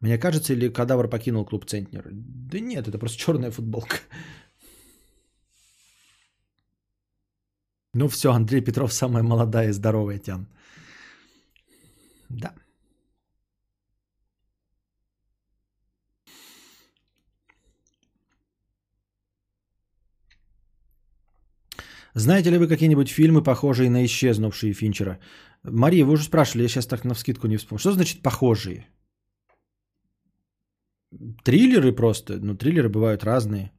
Мне 0.00 0.18
кажется, 0.18 0.52
или 0.52 0.68
кадавр 0.68 1.08
покинул 1.08 1.44
клуб 1.46 1.64
Центнер? 1.64 2.08
Да 2.12 2.60
нет, 2.60 2.88
это 2.88 2.98
просто 2.98 3.18
черная 3.18 3.50
футболка. 3.50 3.96
Ну 7.96 8.08
все, 8.08 8.30
Андрей 8.30 8.60
Петров 8.60 8.92
самая 8.92 9.22
молодая 9.22 9.68
и 9.68 9.72
здоровая 9.72 10.18
тян. 10.18 10.46
Да. 12.28 12.52
Знаете 22.14 22.50
ли 22.50 22.58
вы 22.58 22.68
какие-нибудь 22.68 23.08
фильмы, 23.08 23.42
похожие 23.42 23.88
на 23.88 24.04
исчезнувшие 24.04 24.74
Финчера? 24.74 25.18
Мария, 25.62 26.04
вы 26.04 26.12
уже 26.12 26.24
спрашивали, 26.24 26.64
я 26.64 26.68
сейчас 26.68 26.86
так 26.86 27.04
на 27.04 27.14
вскидку 27.14 27.46
не 27.46 27.56
вспомню. 27.56 27.80
Что 27.80 27.92
значит 27.92 28.22
похожие? 28.22 28.86
Триллеры 31.44 31.92
просто. 31.92 32.38
Ну, 32.42 32.56
триллеры 32.56 32.88
бывают 32.90 33.24
разные. 33.24 33.70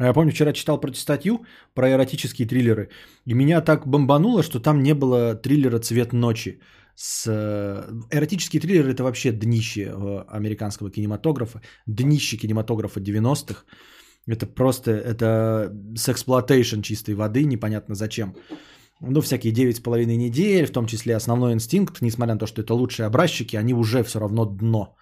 Я 0.00 0.12
помню, 0.14 0.32
вчера 0.32 0.52
читал 0.52 0.80
про 0.80 0.92
статью 0.94 1.44
про 1.74 1.90
эротические 1.90 2.48
триллеры. 2.48 2.88
И 3.26 3.34
меня 3.34 3.60
так 3.60 3.86
бомбануло, 3.86 4.42
что 4.42 4.60
там 4.60 4.82
не 4.82 4.94
было 4.94 5.34
триллера 5.34 5.78
«Цвет 5.78 6.12
ночи». 6.12 6.60
С... 6.94 7.26
Эротические 8.10 8.60
триллеры– 8.60 8.92
это 8.94 9.02
вообще 9.02 9.32
днище 9.32 9.80
э, 9.80 10.24
американского 10.28 10.90
кинематографа. 10.90 11.60
Днище 11.86 12.38
кинематографа 12.38 13.00
90-х. 13.00 13.64
Это 14.26 14.46
просто 14.46 14.90
это 14.90 15.70
сексплуатейшн 15.96 16.80
чистой 16.80 17.14
воды, 17.14 17.44
непонятно 17.44 17.94
зачем. 17.94 18.34
Ну, 19.00 19.20
всякие 19.20 19.52
9,5 19.52 20.16
недель, 20.16 20.66
в 20.66 20.72
том 20.72 20.86
числе 20.86 21.16
основной 21.16 21.52
инстинкт, 21.52 22.02
несмотря 22.02 22.34
на 22.34 22.38
то, 22.38 22.46
что 22.46 22.62
это 22.62 22.74
лучшие 22.74 23.06
образчики, 23.06 23.56
они 23.56 23.74
уже 23.74 24.02
все 24.02 24.18
равно 24.18 24.44
дно. 24.44 24.96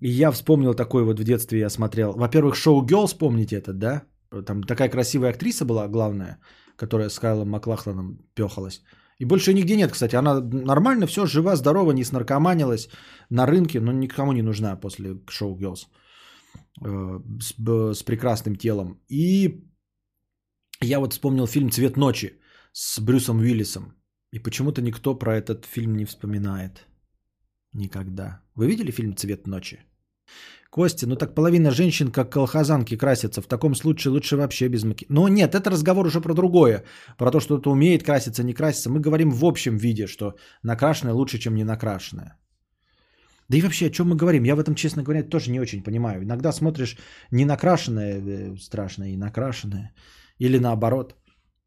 И 0.00 0.08
я 0.08 0.30
вспомнил 0.30 0.74
такой 0.74 1.04
вот 1.04 1.20
в 1.20 1.24
детстве 1.24 1.58
я 1.58 1.70
смотрел. 1.70 2.12
Во-первых, 2.12 2.56
шоу 2.56 2.84
Girls, 2.84 3.18
помните 3.18 3.56
это, 3.56 3.72
да? 3.72 4.02
Там 4.46 4.62
такая 4.62 4.88
красивая 4.88 5.30
актриса 5.30 5.64
была 5.64 5.88
главная, 5.88 6.38
которая 6.76 7.08
с 7.08 7.18
Кайлом 7.18 7.50
Маклахланом 7.50 8.18
пехалась. 8.34 8.82
И 9.20 9.24
больше 9.24 9.54
нигде 9.54 9.76
нет, 9.76 9.92
кстати. 9.92 10.16
Она 10.16 10.40
нормально, 10.40 11.06
все, 11.06 11.26
жива, 11.26 11.56
здорова, 11.56 11.92
не 11.92 12.04
снаркоманилась 12.04 12.88
на 13.30 13.46
рынке, 13.46 13.80
но 13.80 13.92
никому 13.92 14.32
не 14.32 14.42
нужна 14.42 14.76
после 14.76 15.20
шоу 15.28 15.56
Girls. 15.56 15.86
Э, 16.84 17.20
С, 17.40 17.54
с 17.94 18.02
прекрасным 18.02 18.56
телом. 18.56 19.00
И 19.08 19.64
я 20.80 20.98
вот 20.98 21.12
вспомнил 21.12 21.46
фильм 21.46 21.70
«Цвет 21.70 21.96
ночи». 21.96 22.40
с 22.72 23.00
Брюсом 23.00 23.38
Уиллисом. 23.38 23.94
И 24.32 24.40
почему-то 24.40 24.82
никто 24.82 25.14
про 25.14 25.36
этот 25.36 25.64
фильм 25.64 25.96
не 25.96 26.04
вспоминает. 26.04 26.88
Никогда. 27.74 28.40
Вы 28.54 28.68
видели 28.68 28.92
фильм 28.92 29.16
«Цвет 29.16 29.46
ночи»? 29.46 29.78
Костя, 30.70 31.06
ну 31.06 31.16
так 31.16 31.34
половина 31.34 31.70
женщин 31.70 32.10
как 32.10 32.32
колхозанки 32.32 32.96
красятся. 32.96 33.42
В 33.42 33.46
таком 33.46 33.74
случае 33.74 34.12
лучше 34.12 34.36
вообще 34.36 34.68
без 34.68 34.84
макияжа. 34.84 35.12
Но 35.12 35.28
нет, 35.28 35.54
это 35.54 35.70
разговор 35.70 36.06
уже 36.06 36.20
про 36.20 36.34
другое. 36.34 36.84
Про 37.18 37.30
то, 37.30 37.40
что 37.40 37.54
кто-то 37.54 37.70
умеет 37.70 38.02
краситься, 38.02 38.42
не 38.42 38.54
краситься. 38.54 38.90
Мы 38.90 39.00
говорим 39.00 39.30
в 39.30 39.44
общем 39.44 39.76
виде, 39.76 40.06
что 40.06 40.34
накрашенное 40.62 41.14
лучше, 41.14 41.38
чем 41.38 41.54
не 41.54 41.64
накрашенное. 41.64 42.38
Да 43.48 43.56
и 43.56 43.62
вообще, 43.62 43.86
о 43.86 43.90
чем 43.90 44.08
мы 44.08 44.16
говорим? 44.16 44.44
Я 44.44 44.56
в 44.56 44.60
этом, 44.60 44.74
честно 44.74 45.02
говоря, 45.02 45.22
тоже 45.22 45.50
не 45.50 45.60
очень 45.60 45.82
понимаю. 45.82 46.22
Иногда 46.22 46.52
смотришь 46.52 46.96
не 47.30 47.44
накрашенное 47.44 48.20
э, 48.20 48.56
страшное 48.56 49.10
и 49.10 49.16
накрашенное. 49.16 49.92
Или 50.40 50.58
наоборот. 50.58 51.14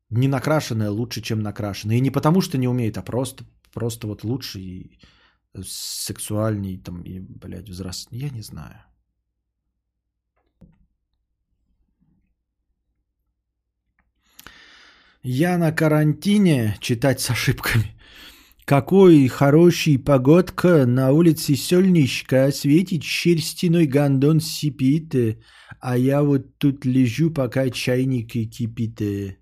Не 0.10 0.28
накрашенное 0.28 0.90
лучше, 0.90 1.22
чем 1.22 1.40
накрашенное. 1.40 1.98
И 1.98 2.02
не 2.02 2.12
потому, 2.12 2.42
что 2.42 2.58
не 2.58 2.68
умеет, 2.68 2.98
а 2.98 3.04
просто, 3.04 3.46
просто 3.74 4.08
вот 4.08 4.24
лучше 4.24 4.60
и 4.60 5.00
сексуальней, 5.64 6.78
там, 6.78 7.02
и, 7.04 7.20
блядь, 7.20 7.70
взрослый. 7.70 8.20
Я 8.20 8.30
не 8.30 8.42
знаю. 8.42 8.78
Я 15.24 15.58
на 15.58 15.72
карантине 15.72 16.78
читать 16.80 17.20
с 17.20 17.30
ошибками. 17.30 17.98
Какой 18.64 19.28
хороший 19.28 19.98
погодка, 19.98 20.86
на 20.86 21.12
улице 21.12 21.56
солнышко, 21.56 22.52
светит, 22.52 23.04
шерстяной 23.04 23.88
гондон 23.88 24.42
сипит, 24.42 25.16
а 25.80 25.98
я 25.98 26.22
вот 26.22 26.58
тут 26.58 26.86
лежу, 26.86 27.32
пока 27.32 27.70
чайник 27.70 28.32
кипит. 28.32 29.00
Чего 29.00 29.38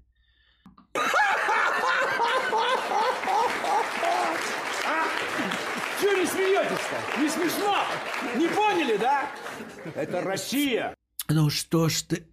не 6.17 6.25
смеетесь-то? 6.27 7.21
Не 7.21 7.29
смешно? 7.29 7.77
Не 8.37 8.47
поняли, 8.47 8.97
да? 8.97 9.31
Это 9.95 10.21
Россия. 10.21 10.93
Ну 11.29 11.49
что 11.49 11.87
ж 11.87 12.01
ты... 12.01 12.27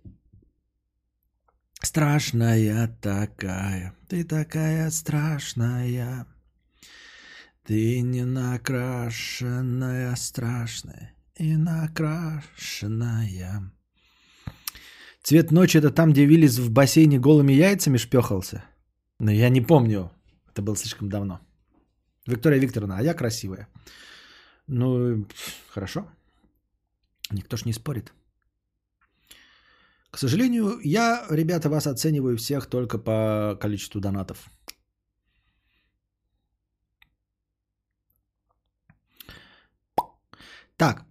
Страшная 1.80 2.88
такая, 3.00 3.94
ты 4.08 4.24
такая 4.24 4.90
страшная. 4.90 6.26
Ты 7.64 8.00
не 8.00 8.24
накрашенная, 8.24 10.16
страшная 10.16 11.14
и 11.36 11.56
накрашенная. 11.56 13.72
Цвет 15.22 15.52
ночи 15.52 15.78
это 15.78 15.90
там, 15.90 16.12
где 16.12 16.26
Виллис 16.26 16.58
в 16.58 16.70
бассейне 16.70 17.20
голыми 17.20 17.52
яйцами 17.52 17.96
шпехался? 17.96 18.64
Но 19.20 19.30
я 19.30 19.48
не 19.48 19.60
помню. 19.60 20.10
Это 20.50 20.62
было 20.62 20.76
слишком 20.76 21.08
давно. 21.08 21.40
Виктория 22.26 22.58
Викторовна, 22.58 22.98
а 22.98 23.02
я 23.02 23.14
красивая. 23.14 23.68
Ну, 24.66 25.28
хорошо. 25.68 26.08
Никто 27.32 27.56
ж 27.56 27.64
не 27.64 27.72
спорит. 27.72 28.12
К 30.10 30.18
сожалению, 30.18 30.78
я, 30.84 31.26
ребята, 31.30 31.68
вас 31.68 31.86
оцениваю 31.86 32.36
всех 32.36 32.66
только 32.66 32.98
по 32.98 33.56
количеству 33.60 34.00
донатов. 34.00 34.50
Так. 40.76 41.04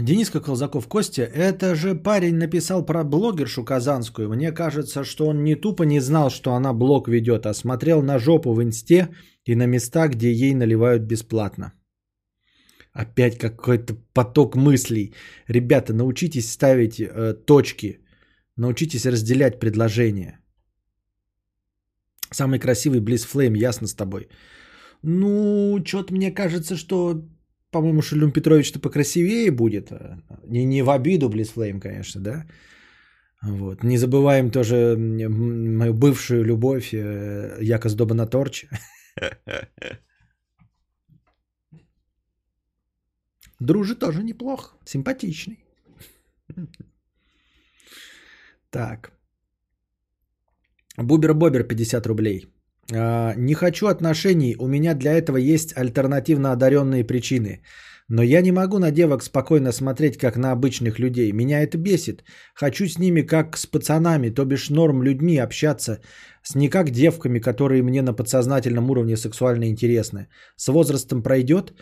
Дениска 0.00 0.40
Колзаков 0.40 0.88
Костя, 0.88 1.22
это 1.22 1.74
же 1.74 1.94
парень 1.94 2.36
написал 2.36 2.86
про 2.86 3.04
блогершу 3.04 3.64
казанскую. 3.64 4.28
Мне 4.28 4.52
кажется, 4.52 5.04
что 5.04 5.26
он 5.26 5.44
не 5.44 5.54
тупо 5.54 5.84
не 5.84 6.00
знал, 6.00 6.30
что 6.30 6.54
она 6.54 6.72
блог 6.72 7.08
ведет, 7.08 7.46
а 7.46 7.54
смотрел 7.54 8.02
на 8.02 8.18
жопу 8.18 8.54
в 8.54 8.62
инсте 8.62 9.08
и 9.44 9.54
на 9.54 9.66
места, 9.66 10.08
где 10.08 10.32
ей 10.32 10.54
наливают 10.54 11.02
бесплатно. 11.02 11.72
Опять 12.98 13.38
какой-то 13.38 13.94
поток 14.12 14.56
мыслей. 14.56 15.14
Ребята, 15.48 15.92
научитесь 15.92 16.50
ставить 16.50 16.98
э, 16.98 17.34
точки. 17.46 18.00
Научитесь 18.56 19.06
разделять 19.06 19.60
предложения. 19.60 20.40
Самый 22.32 22.58
красивый 22.58 23.00
Близ 23.00 23.24
Флейм, 23.24 23.54
ясно 23.54 23.86
с 23.86 23.94
тобой. 23.94 24.28
Ну, 25.02 25.80
что-то 25.84 26.12
мне 26.12 26.34
кажется, 26.34 26.76
что, 26.76 27.22
по-моему, 27.70 28.02
Шелюм 28.02 28.32
Петрович-то 28.32 28.80
покрасивее 28.80 29.52
будет. 29.52 29.92
Не, 30.48 30.64
не 30.64 30.82
в 30.82 30.90
обиду 30.90 31.28
Близ 31.28 31.50
Флейм, 31.50 31.80
конечно, 31.80 32.20
да. 32.20 32.46
Вот. 33.42 33.84
Не 33.84 33.96
забываем 33.98 34.50
тоже 34.50 34.96
мою 34.98 35.94
бывшую 35.94 36.44
любовь 36.44 36.92
э, 36.92 37.58
Якос 37.60 37.94
Доба 37.94 38.26
Торч. 38.26 38.66
Дружи 43.60 43.94
тоже 43.94 44.22
неплохо, 44.22 44.76
симпатичный. 44.84 45.64
Так. 48.70 49.12
Бубер-бобер 50.96 51.64
50 51.64 52.06
рублей. 52.06 52.46
А, 52.92 53.34
не 53.36 53.54
хочу 53.54 53.86
отношений, 53.86 54.56
у 54.58 54.66
меня 54.66 54.94
для 54.94 55.12
этого 55.12 55.36
есть 55.36 55.76
альтернативно 55.76 56.52
одаренные 56.52 57.04
причины. 57.04 57.62
Но 58.08 58.22
я 58.22 58.40
не 58.40 58.52
могу 58.52 58.78
на 58.78 58.90
девок 58.90 59.22
спокойно 59.22 59.72
смотреть, 59.72 60.16
как 60.16 60.36
на 60.36 60.52
обычных 60.52 60.98
людей. 60.98 61.32
Меня 61.32 61.60
это 61.60 61.76
бесит. 61.76 62.24
Хочу 62.54 62.86
с 62.86 62.98
ними 62.98 63.20
как 63.20 63.58
с 63.58 63.66
пацанами, 63.66 64.30
то 64.30 64.44
бишь 64.46 64.70
норм 64.70 65.02
людьми 65.02 65.36
общаться, 65.36 66.00
с 66.42 66.54
не 66.54 66.70
как 66.70 66.90
девками, 66.90 67.38
которые 67.38 67.82
мне 67.82 68.00
на 68.02 68.14
подсознательном 68.14 68.90
уровне 68.90 69.16
сексуально 69.16 69.68
интересны. 69.68 70.28
С 70.56 70.68
возрастом 70.72 71.22
пройдет 71.22 71.74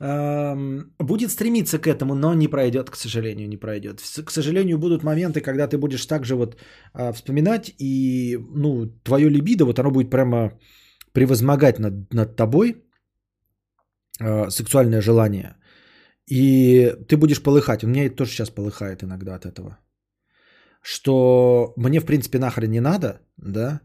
будет 0.00 1.30
стремиться 1.30 1.78
к 1.78 1.86
этому, 1.88 2.14
но 2.14 2.34
не 2.34 2.48
пройдет, 2.48 2.90
к 2.90 2.96
сожалению, 2.96 3.48
не 3.48 3.56
пройдет. 3.56 4.00
К 4.00 4.30
сожалению, 4.30 4.78
будут 4.78 5.02
моменты, 5.02 5.40
когда 5.40 5.66
ты 5.66 5.76
будешь 5.76 6.06
также 6.06 6.36
вот 6.36 6.56
а, 6.92 7.12
вспоминать, 7.12 7.74
и 7.78 8.38
ну, 8.54 8.86
твое 9.04 9.28
либидо, 9.28 9.64
вот 9.64 9.78
оно 9.78 9.90
будет 9.90 10.10
прямо 10.10 10.52
превозмогать 11.12 11.78
над, 11.78 12.14
над 12.14 12.36
тобой, 12.36 12.84
а, 14.20 14.50
сексуальное 14.50 15.00
желание, 15.00 15.56
и 16.30 16.94
ты 17.08 17.16
будешь 17.16 17.42
полыхать. 17.42 17.82
У 17.82 17.88
меня 17.88 18.06
это 18.06 18.16
тоже 18.16 18.30
сейчас 18.30 18.50
полыхает 18.50 19.02
иногда 19.02 19.34
от 19.34 19.46
этого. 19.46 19.78
Что 20.80 21.72
мне, 21.76 21.98
в 21.98 22.06
принципе, 22.06 22.38
нахрен 22.38 22.70
не 22.70 22.80
надо, 22.80 23.20
да, 23.36 23.80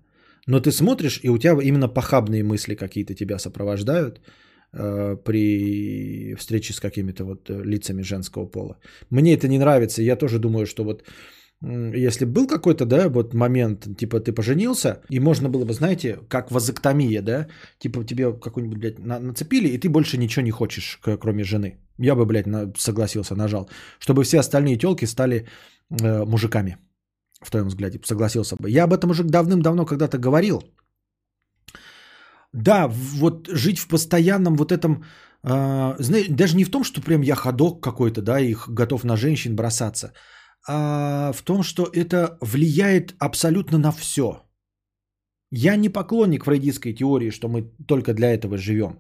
но 0.46 0.60
ты 0.60 0.72
смотришь, 0.72 1.20
и 1.24 1.30
у 1.30 1.40
тебя 1.40 1.58
именно 1.64 1.88
похабные 1.88 2.44
мысли 2.44 2.76
какие-то 2.76 3.16
тебя 3.16 3.40
сопровождают– 3.40 4.22
при 4.74 6.36
встрече 6.36 6.74
с 6.74 6.80
какими-то 6.80 7.26
вот 7.26 7.50
э, 7.50 7.64
лицами 7.64 8.02
женского 8.04 8.48
пола. 8.48 8.78
Мне 9.10 9.34
это 9.34 9.48
не 9.48 9.60
нравится. 9.60 10.02
Я 10.02 10.16
тоже 10.16 10.40
думаю, 10.40 10.66
что 10.66 10.84
вот 10.84 11.04
если 11.96 12.26
был 12.26 12.48
какой-то, 12.48 12.86
да, 12.86 13.08
вот 13.10 13.34
момент, 13.34 13.88
типа 13.98 14.20
ты 14.20 14.34
поженился, 14.34 15.02
и 15.10 15.20
можно 15.20 15.50
было 15.50 15.64
бы, 15.66 15.74
знаете, 15.74 16.20
как 16.28 16.52
вазоктомия, 16.52 17.22
да, 17.22 17.48
типа 17.80 18.04
тебе 18.04 18.34
какую-нибудь, 18.34 18.80
блядь, 18.80 19.00
на- 19.00 19.20
нацепили, 19.20 19.70
и 19.70 19.78
ты 19.78 19.90
больше 19.90 20.18
ничего 20.18 20.44
не 20.44 20.52
хочешь, 20.52 21.00
кроме 21.02 21.44
жены. 21.44 21.78
Я 21.98 22.16
бы, 22.16 22.26
блядь, 22.26 22.48
на- 22.48 22.74
согласился, 22.78 23.36
нажал. 23.36 23.70
Чтобы 24.00 24.24
все 24.24 24.40
остальные 24.40 24.78
телки 24.78 25.06
стали 25.06 25.46
э, 26.02 26.26
мужиками, 26.26 26.78
в 27.42 27.50
твоем 27.50 27.68
взгляде, 27.68 28.00
согласился 28.04 28.56
бы. 28.56 28.70
Я 28.70 28.84
об 28.84 28.94
этом 28.94 29.12
уже 29.12 29.24
давным-давно 29.24 29.86
когда-то 29.86 30.18
говорил, 30.18 30.64
да, 32.54 32.88
вот 32.88 33.48
жить 33.48 33.80
в 33.80 33.88
постоянном 33.88 34.56
вот 34.56 34.72
этом, 34.72 34.94
э, 34.94 34.98
а, 35.44 35.96
знаешь, 36.00 36.28
даже 36.30 36.56
не 36.56 36.66
в 36.66 36.72
том, 36.72 36.84
что 36.84 37.02
прям 37.02 37.22
я 37.22 37.36
ходок 37.36 37.84
какой-то, 37.84 38.22
да, 38.22 38.40
и 38.40 38.56
готов 38.68 39.04
на 39.04 39.18
женщин 39.18 39.56
бросаться, 39.56 40.14
а 40.68 41.34
в 41.34 41.42
том, 41.42 41.64
что 41.64 41.84
это 41.84 42.38
влияет 42.42 43.16
абсолютно 43.20 43.78
на 43.78 43.92
все. 43.92 44.44
Я 45.52 45.76
не 45.76 45.90
поклонник 45.90 46.46
фрейдистской 46.46 46.94
теории, 46.94 47.32
что 47.32 47.48
мы 47.48 47.64
только 47.88 48.14
для 48.14 48.34
этого 48.34 48.58
живем, 48.58 48.98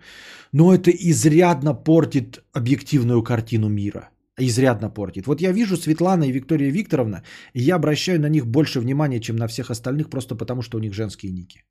но 0.51 0.73
это 0.73 0.91
изрядно 0.91 1.73
портит 1.73 2.43
объективную 2.53 3.23
картину 3.23 3.69
мира. 3.69 4.09
Изрядно 4.39 4.89
портит. 4.89 5.27
Вот 5.27 5.41
я 5.41 5.51
вижу 5.51 5.77
Светлана 5.77 6.23
и 6.23 6.31
Виктория 6.31 6.71
Викторовна, 6.71 7.23
и 7.53 7.61
я 7.61 7.75
обращаю 7.75 8.19
на 8.19 8.29
них 8.29 8.47
больше 8.47 8.79
внимания, 8.79 9.19
чем 9.19 9.35
на 9.35 9.47
всех 9.47 9.69
остальных, 9.71 10.09
просто 10.09 10.35
потому 10.35 10.61
что 10.63 10.77
у 10.77 10.81
них 10.81 10.93
женские 10.93 11.31
ники. 11.31 11.63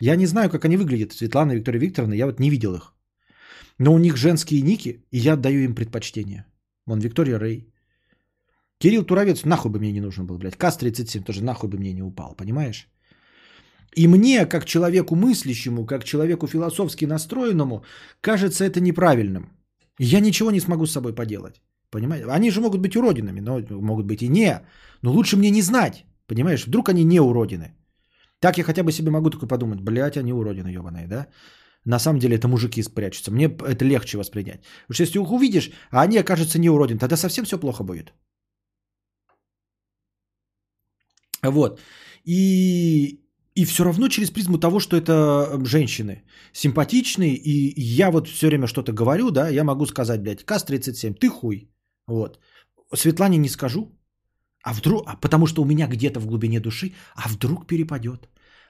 Я 0.00 0.16
не 0.16 0.26
знаю, 0.26 0.50
как 0.50 0.64
они 0.64 0.76
выглядят, 0.76 1.12
Светлана 1.12 1.52
и 1.52 1.56
Виктория 1.56 1.80
Викторовна, 1.80 2.14
я 2.14 2.26
вот 2.26 2.40
не 2.40 2.50
видел 2.50 2.74
их. 2.74 2.92
Но 3.78 3.94
у 3.94 3.98
них 3.98 4.16
женские 4.16 4.62
ники, 4.62 5.04
и 5.10 5.18
я 5.18 5.34
отдаю 5.34 5.60
им 5.60 5.74
предпочтение. 5.74 6.44
Вон 6.86 7.00
Виктория 7.00 7.38
Рэй. 7.38 7.72
Кирилл 8.78 9.04
Туровец 9.04 9.44
нахуй 9.44 9.70
бы 9.70 9.78
мне 9.78 9.92
не 9.92 10.00
нужен 10.00 10.26
был, 10.26 10.38
блядь. 10.38 10.56
КАС-37 10.56 11.24
тоже 11.24 11.42
нахуй 11.42 11.68
бы 11.68 11.78
мне 11.78 11.92
не 11.92 12.02
упал, 12.02 12.34
понимаешь? 12.34 12.88
И 13.96 14.08
мне, 14.08 14.46
как 14.46 14.64
человеку 14.66 15.16
мыслящему, 15.16 15.86
как 15.86 16.04
человеку 16.04 16.46
философски 16.46 17.06
настроенному, 17.06 17.84
кажется 18.20 18.64
это 18.64 18.80
неправильным. 18.80 19.50
Я 19.98 20.20
ничего 20.20 20.50
не 20.50 20.60
смогу 20.60 20.86
с 20.86 20.92
собой 20.92 21.14
поделать. 21.14 21.62
Понимаете? 21.90 22.26
Они 22.26 22.50
же 22.50 22.60
могут 22.60 22.82
быть 22.82 22.96
уродинами, 22.96 23.40
но 23.40 23.60
могут 23.70 24.06
быть 24.06 24.22
и 24.22 24.28
не. 24.28 24.60
Но 25.02 25.12
лучше 25.12 25.36
мне 25.36 25.50
не 25.50 25.62
знать. 25.62 26.04
Понимаешь? 26.26 26.66
Вдруг 26.66 26.88
они 26.88 27.04
не 27.04 27.20
уродины. 27.20 27.75
Так 28.46 28.58
я 28.58 28.64
хотя 28.64 28.84
бы 28.84 28.92
себе 28.92 29.10
могу 29.10 29.30
такой 29.30 29.48
подумать, 29.48 29.80
блядь, 29.80 30.16
они 30.16 30.32
уродины 30.32 30.68
ебаные, 30.68 31.08
да? 31.08 31.26
На 31.84 31.98
самом 31.98 32.20
деле 32.20 32.36
это 32.36 32.46
мужики 32.46 32.82
спрячутся. 32.82 33.32
Мне 33.32 33.46
это 33.46 33.84
легче 33.84 34.18
воспринять. 34.18 34.60
Потому 34.86 34.94
что 34.94 35.02
если 35.02 35.18
их 35.18 35.32
увидишь, 35.32 35.70
а 35.90 36.02
они 36.02 36.16
окажутся 36.18 36.60
не 36.60 36.70
уродин, 36.70 36.98
тогда 36.98 37.16
совсем 37.16 37.44
все 37.44 37.58
плохо 37.58 37.82
будет. 37.82 38.12
Вот. 41.42 41.80
И, 42.24 43.20
и 43.56 43.64
все 43.64 43.82
равно 43.82 44.08
через 44.08 44.30
призму 44.30 44.58
того, 44.58 44.78
что 44.78 44.96
это 44.96 45.60
женщины 45.64 46.22
симпатичные, 46.52 47.34
и 47.34 47.74
я 47.98 48.10
вот 48.12 48.28
все 48.28 48.46
время 48.46 48.68
что-то 48.68 48.92
говорю, 48.92 49.30
да, 49.32 49.48
я 49.48 49.64
могу 49.64 49.86
сказать, 49.86 50.22
блядь, 50.22 50.44
КАС-37, 50.44 51.14
ты 51.14 51.28
хуй. 51.28 51.68
Вот. 52.06 52.38
Светлане 52.94 53.38
не 53.38 53.48
скажу, 53.48 53.90
а 54.66 54.72
вдруг, 54.72 55.02
а 55.06 55.16
потому 55.16 55.46
что 55.46 55.62
у 55.62 55.64
меня 55.64 55.86
где-то 55.86 56.20
в 56.20 56.26
глубине 56.26 56.60
души, 56.60 56.92
а 57.16 57.28
вдруг 57.28 57.66
перепадет. 57.66 58.28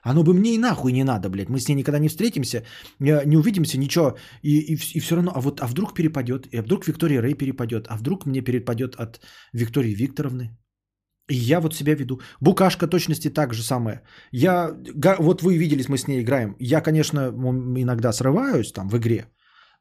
Оно 0.09 0.23
бы 0.23 0.33
мне 0.33 0.55
и 0.55 0.57
нахуй 0.57 0.93
не 0.93 1.03
надо, 1.03 1.29
блядь. 1.29 1.49
Мы 1.49 1.59
с 1.59 1.67
ней 1.67 1.75
никогда 1.75 1.99
не 1.99 2.07
встретимся, 2.07 2.63
не, 2.99 3.25
не 3.25 3.37
увидимся, 3.37 3.77
ничего. 3.77 4.15
И, 4.41 4.73
и, 4.73 4.77
и 4.95 4.99
все 4.99 5.15
равно, 5.15 5.31
а 5.35 5.41
вот, 5.41 5.59
а 5.59 5.67
вдруг 5.67 5.93
перепадет? 5.93 6.47
И 6.53 6.61
вдруг 6.61 6.87
Виктория 6.87 7.21
Рэй 7.21 7.33
перепадет? 7.33 7.87
А 7.89 7.97
вдруг 7.97 8.25
мне 8.25 8.41
перепадет 8.41 8.95
от 8.95 9.19
Виктории 9.53 9.93
Викторовны? 9.93 10.57
И 11.29 11.35
я 11.35 11.59
вот 11.59 11.75
себя 11.75 11.95
веду. 11.95 12.21
Букашка 12.39 12.87
точности 12.87 13.29
так 13.29 13.53
же 13.53 13.63
самое. 13.63 14.01
Я, 14.31 14.71
вот 15.19 15.41
вы 15.41 15.57
виделись, 15.57 15.89
мы 15.89 15.97
с 15.97 16.07
ней 16.07 16.21
играем. 16.21 16.55
Я, 16.59 16.81
конечно, 16.81 17.33
иногда 17.75 18.13
срываюсь 18.13 18.71
там 18.71 18.89
в 18.89 18.97
игре. 18.97 19.25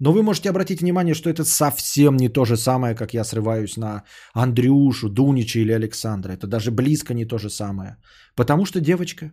Но 0.01 0.13
вы 0.13 0.23
можете 0.23 0.51
обратить 0.51 0.81
внимание, 0.81 1.15
что 1.15 1.31
это 1.31 1.45
совсем 1.45 2.17
не 2.17 2.29
то 2.29 2.45
же 2.45 2.57
самое, 2.57 2.95
как 2.95 3.15
я 3.15 3.25
срываюсь 3.25 3.77
на 3.77 4.03
Андрюшу, 4.35 5.09
Дунича 5.09 5.61
или 5.61 5.73
Александра. 5.73 6.33
Это 6.33 6.47
даже 6.47 6.71
близко 6.71 7.15
не 7.15 7.27
то 7.27 7.39
же 7.39 7.49
самое. 7.49 7.97
Потому 8.35 8.67
что 8.67 8.81
девочка. 8.81 9.31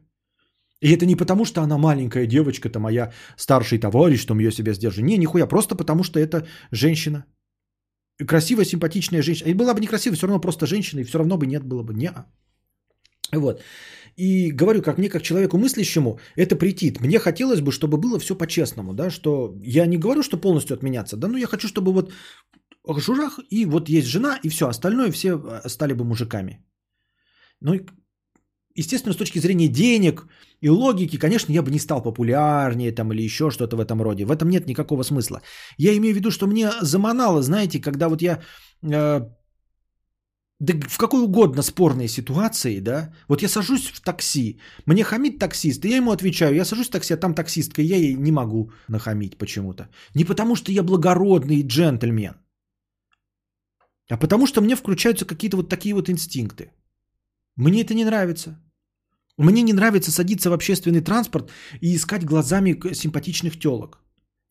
И 0.84 0.92
это 0.92 1.06
не 1.06 1.16
потому, 1.16 1.46
что 1.46 1.62
она 1.62 1.78
маленькая 1.78 2.28
девочка, 2.28 2.68
это 2.68 2.80
моя 2.80 3.12
старший 3.38 3.80
товарищ, 3.80 4.26
там 4.26 4.40
ее 4.40 4.52
себя 4.52 4.74
сдержит. 4.74 5.06
Не, 5.06 5.18
нихуя, 5.18 5.48
просто 5.48 5.76
потому 5.76 6.04
что 6.04 6.20
это 6.20 6.46
женщина. 6.72 7.26
Красивая, 8.28 8.66
симпатичная 8.66 9.22
женщина. 9.22 9.50
И 9.50 9.54
была 9.54 9.74
бы 9.74 9.80
некрасивая, 9.80 10.18
все 10.18 10.28
равно 10.28 10.42
просто 10.42 10.66
женщина, 10.66 11.00
и 11.00 11.04
все 11.06 11.18
равно 11.18 11.38
бы 11.38 11.48
нет 11.48 11.64
было 11.64 11.84
бы. 11.84 11.94
Не. 11.94 12.12
Вот. 13.32 13.62
И 14.18 14.52
говорю, 14.52 14.82
как 14.82 14.98
мне, 14.98 15.10
как 15.10 15.22
человеку 15.24 15.58
мыслящему, 15.58 16.20
это 16.36 16.58
претит. 16.58 17.00
Мне 17.00 17.18
хотелось 17.20 17.62
бы, 17.62 17.72
чтобы 17.72 17.98
было 17.98 18.20
все 18.20 18.36
по-честному, 18.36 18.94
да, 18.94 19.10
что 19.10 19.56
я 19.64 19.86
не 19.86 19.98
говорю, 19.98 20.22
что 20.22 20.42
полностью 20.42 20.76
отменяться, 20.76 21.16
да, 21.16 21.28
но 21.28 21.38
я 21.38 21.48
хочу, 21.48 21.68
чтобы 21.68 21.94
вот 21.94 22.12
жужах, 22.86 23.40
и 23.50 23.66
вот 23.66 23.90
есть 23.90 24.08
жена, 24.08 24.38
и 24.44 24.50
все, 24.50 24.68
остальное 24.68 25.12
все 25.12 25.30
э, 25.30 25.70
стали 25.70 25.94
бы 25.94 26.04
мужиками. 26.04 26.60
Ну, 27.62 27.74
естественно, 28.76 29.14
с 29.14 29.18
точки 29.18 29.40
зрения 29.40 29.68
денег 29.68 30.28
и 30.62 30.70
логики, 30.70 31.18
конечно, 31.18 31.54
я 31.54 31.62
бы 31.62 31.72
не 31.72 31.80
стал 31.80 32.02
популярнее 32.04 32.92
там 32.92 33.12
или 33.12 33.22
еще 33.22 33.50
что-то 33.50 33.76
в 33.76 33.80
этом 33.80 34.02
роде. 34.02 34.26
В 34.26 34.32
этом 34.32 34.50
нет 34.50 34.68
никакого 34.68 35.04
смысла. 35.04 35.42
Я 35.78 35.96
имею 35.98 36.14
в 36.14 36.18
виду, 36.18 36.32
что 36.32 36.48
мне 36.48 36.72
заманало, 36.82 37.42
знаете, 37.42 37.80
когда 37.80 38.10
вот 38.10 38.22
я 38.22 38.42
э, 38.82 39.22
да 40.64 40.74
в 40.90 40.98
какой 40.98 41.22
угодно 41.22 41.62
спорной 41.62 42.08
ситуации, 42.08 42.80
да, 42.80 43.14
вот 43.28 43.42
я 43.42 43.50
сажусь 43.50 43.92
в 43.94 44.00
такси, 44.00 44.60
мне 44.86 45.04
хамит 45.04 45.40
таксист, 45.40 45.86
и 45.86 45.90
я 45.90 45.98
ему 45.98 46.12
отвечаю, 46.12 46.56
я 46.56 46.66
сажусь 46.66 46.88
в 46.88 46.92
такси, 46.92 47.14
а 47.14 47.18
там 47.18 47.34
таксистка, 47.34 47.82
и 47.82 47.86
я 47.86 47.98
ей 47.98 48.16
не 48.16 48.32
могу 48.32 48.72
нахамить 48.88 49.38
почему-то. 49.38 49.90
Не 50.16 50.26
потому, 50.26 50.56
что 50.56 50.72
я 50.72 50.84
благородный 50.84 51.64
джентльмен, 51.64 52.36
а 54.10 54.18
потому, 54.18 54.48
что 54.48 54.62
мне 54.62 54.76
включаются 54.76 55.26
какие-то 55.26 55.58
вот 55.58 55.70
такие 55.70 55.94
вот 55.96 56.10
инстинкты. 56.10 56.72
Мне 57.56 57.82
это 57.82 57.94
не 57.94 58.06
нравится. 58.06 58.63
Мне 59.38 59.64
не 59.64 59.74
нравится 59.74 60.12
садиться 60.12 60.50
в 60.50 60.54
общественный 60.54 61.02
транспорт 61.02 61.52
и 61.82 61.96
искать 61.96 62.24
глазами 62.24 62.94
симпатичных 62.94 63.60
телок. 63.60 64.00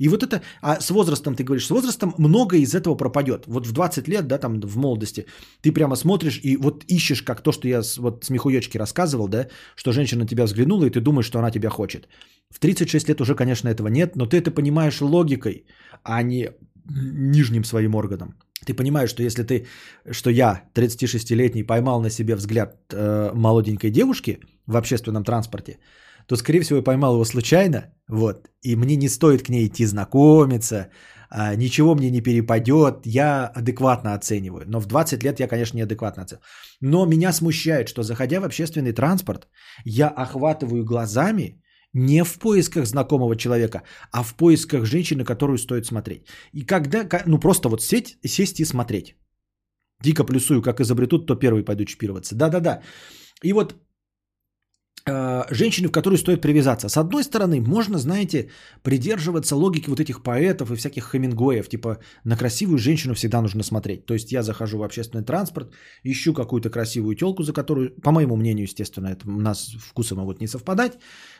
И 0.00 0.08
вот 0.08 0.22
это, 0.22 0.42
а 0.62 0.80
с 0.80 0.90
возрастом, 0.90 1.36
ты 1.36 1.44
говоришь, 1.44 1.66
с 1.66 1.70
возрастом 1.70 2.14
многое 2.18 2.60
из 2.60 2.74
этого 2.74 2.96
пропадет. 2.96 3.44
Вот 3.46 3.66
в 3.66 3.72
20 3.72 4.08
лет, 4.08 4.26
да, 4.26 4.38
там 4.38 4.60
в 4.60 4.76
молодости, 4.76 5.26
ты 5.60 5.70
прямо 5.70 5.96
смотришь 5.96 6.40
и 6.42 6.56
вот 6.56 6.84
ищешь, 6.88 7.22
как 7.22 7.42
то, 7.42 7.52
что 7.52 7.68
я 7.68 7.82
вот 7.98 8.24
с 8.24 8.30
Михуечки 8.30 8.78
рассказывал, 8.78 9.28
да, 9.28 9.46
что 9.76 9.92
женщина 9.92 10.22
на 10.22 10.26
тебя 10.26 10.44
взглянула, 10.44 10.86
и 10.86 10.90
ты 10.90 11.00
думаешь, 11.00 11.26
что 11.26 11.38
она 11.38 11.50
тебя 11.50 11.70
хочет. 11.70 12.08
В 12.50 12.58
36 12.58 13.08
лет 13.08 13.20
уже, 13.20 13.36
конечно, 13.36 13.68
этого 13.68 13.88
нет, 13.88 14.16
но 14.16 14.26
ты 14.26 14.38
это 14.38 14.50
понимаешь 14.50 15.00
логикой, 15.00 15.66
а 16.02 16.22
не 16.22 16.50
нижним 16.84 17.64
своим 17.64 17.94
органом. 17.94 18.34
Ты 18.66 18.74
понимаешь, 18.74 19.10
что 19.10 19.22
если 19.22 19.42
ты, 19.42 19.66
что 20.10 20.30
я, 20.30 20.62
36-летний, 20.74 21.64
поймал 21.64 22.00
на 22.00 22.10
себе 22.10 22.36
взгляд 22.36 22.76
э, 22.92 23.30
молоденькой 23.34 23.90
девушки 23.90 24.40
в 24.66 24.76
общественном 24.76 25.24
транспорте, 25.24 25.78
то, 26.26 26.36
скорее 26.36 26.60
всего, 26.60 26.78
я 26.78 26.84
поймал 26.84 27.14
его 27.14 27.24
случайно, 27.24 27.94
вот, 28.08 28.48
и 28.62 28.76
мне 28.76 28.96
не 28.96 29.08
стоит 29.08 29.42
к 29.42 29.48
ней 29.48 29.66
идти 29.66 29.86
знакомиться, 29.86 30.88
а, 31.34 31.54
ничего 31.56 31.94
мне 31.94 32.10
не 32.10 32.20
перепадет, 32.20 33.06
я 33.06 33.46
адекватно 33.46 34.14
оцениваю. 34.14 34.64
Но 34.66 34.80
в 34.80 34.86
20 34.86 35.24
лет 35.24 35.40
я, 35.40 35.48
конечно, 35.48 35.78
неадекватно 35.78 36.22
оцениваю. 36.22 36.44
Но 36.80 37.06
меня 37.06 37.32
смущает, 37.32 37.88
что 37.88 38.02
заходя 38.02 38.40
в 38.40 38.44
общественный 38.44 38.92
транспорт, 38.92 39.48
я 39.84 40.08
охватываю 40.08 40.84
глазами 40.84 41.61
не 41.94 42.24
в 42.24 42.38
поисках 42.38 42.86
знакомого 42.86 43.36
человека, 43.36 43.82
а 44.10 44.22
в 44.22 44.34
поисках 44.34 44.84
женщины, 44.84 45.24
которую 45.24 45.58
стоит 45.58 45.86
смотреть. 45.86 46.26
И 46.52 46.64
когда, 46.66 47.06
ну 47.26 47.38
просто 47.38 47.68
вот 47.68 47.82
сесть, 47.82 48.18
сесть 48.24 48.60
и 48.60 48.64
смотреть. 48.64 49.16
Дико 50.02 50.24
плюсую, 50.24 50.62
как 50.62 50.80
изобретут, 50.80 51.26
то 51.26 51.36
первый 51.36 51.64
пойду 51.64 51.84
чипироваться. 51.84 52.34
Да-да-да. 52.34 52.82
И 53.44 53.52
вот 53.52 53.76
Э, 55.04 55.44
женщины, 55.50 55.88
в 55.88 55.92
которую 55.92 56.18
стоит 56.18 56.40
привязаться. 56.40 56.88
С 56.88 56.96
одной 56.96 57.24
стороны, 57.24 57.60
можно, 57.60 57.98
знаете, 57.98 58.50
придерживаться 58.82 59.56
логики 59.56 59.90
вот 59.90 59.98
этих 59.98 60.22
поэтов 60.22 60.70
и 60.70 60.76
всяких 60.76 61.10
Хемингуэев, 61.10 61.68
типа 61.68 61.98
на 62.24 62.36
красивую 62.36 62.78
женщину 62.78 63.14
всегда 63.14 63.40
нужно 63.40 63.64
смотреть. 63.64 64.06
То 64.06 64.14
есть 64.14 64.32
я 64.32 64.42
захожу 64.42 64.78
в 64.78 64.82
общественный 64.82 65.24
транспорт, 65.24 65.72
ищу 66.04 66.32
какую-то 66.32 66.70
красивую 66.70 67.16
телку, 67.16 67.42
за 67.42 67.52
которую, 67.52 67.90
по 68.00 68.12
моему 68.12 68.36
мнению, 68.36 68.64
естественно, 68.64 69.08
это 69.08 69.28
у 69.28 69.40
нас 69.40 69.74
вкусы 69.80 70.14
могут 70.14 70.40
не 70.40 70.46
совпадать, 70.46 70.92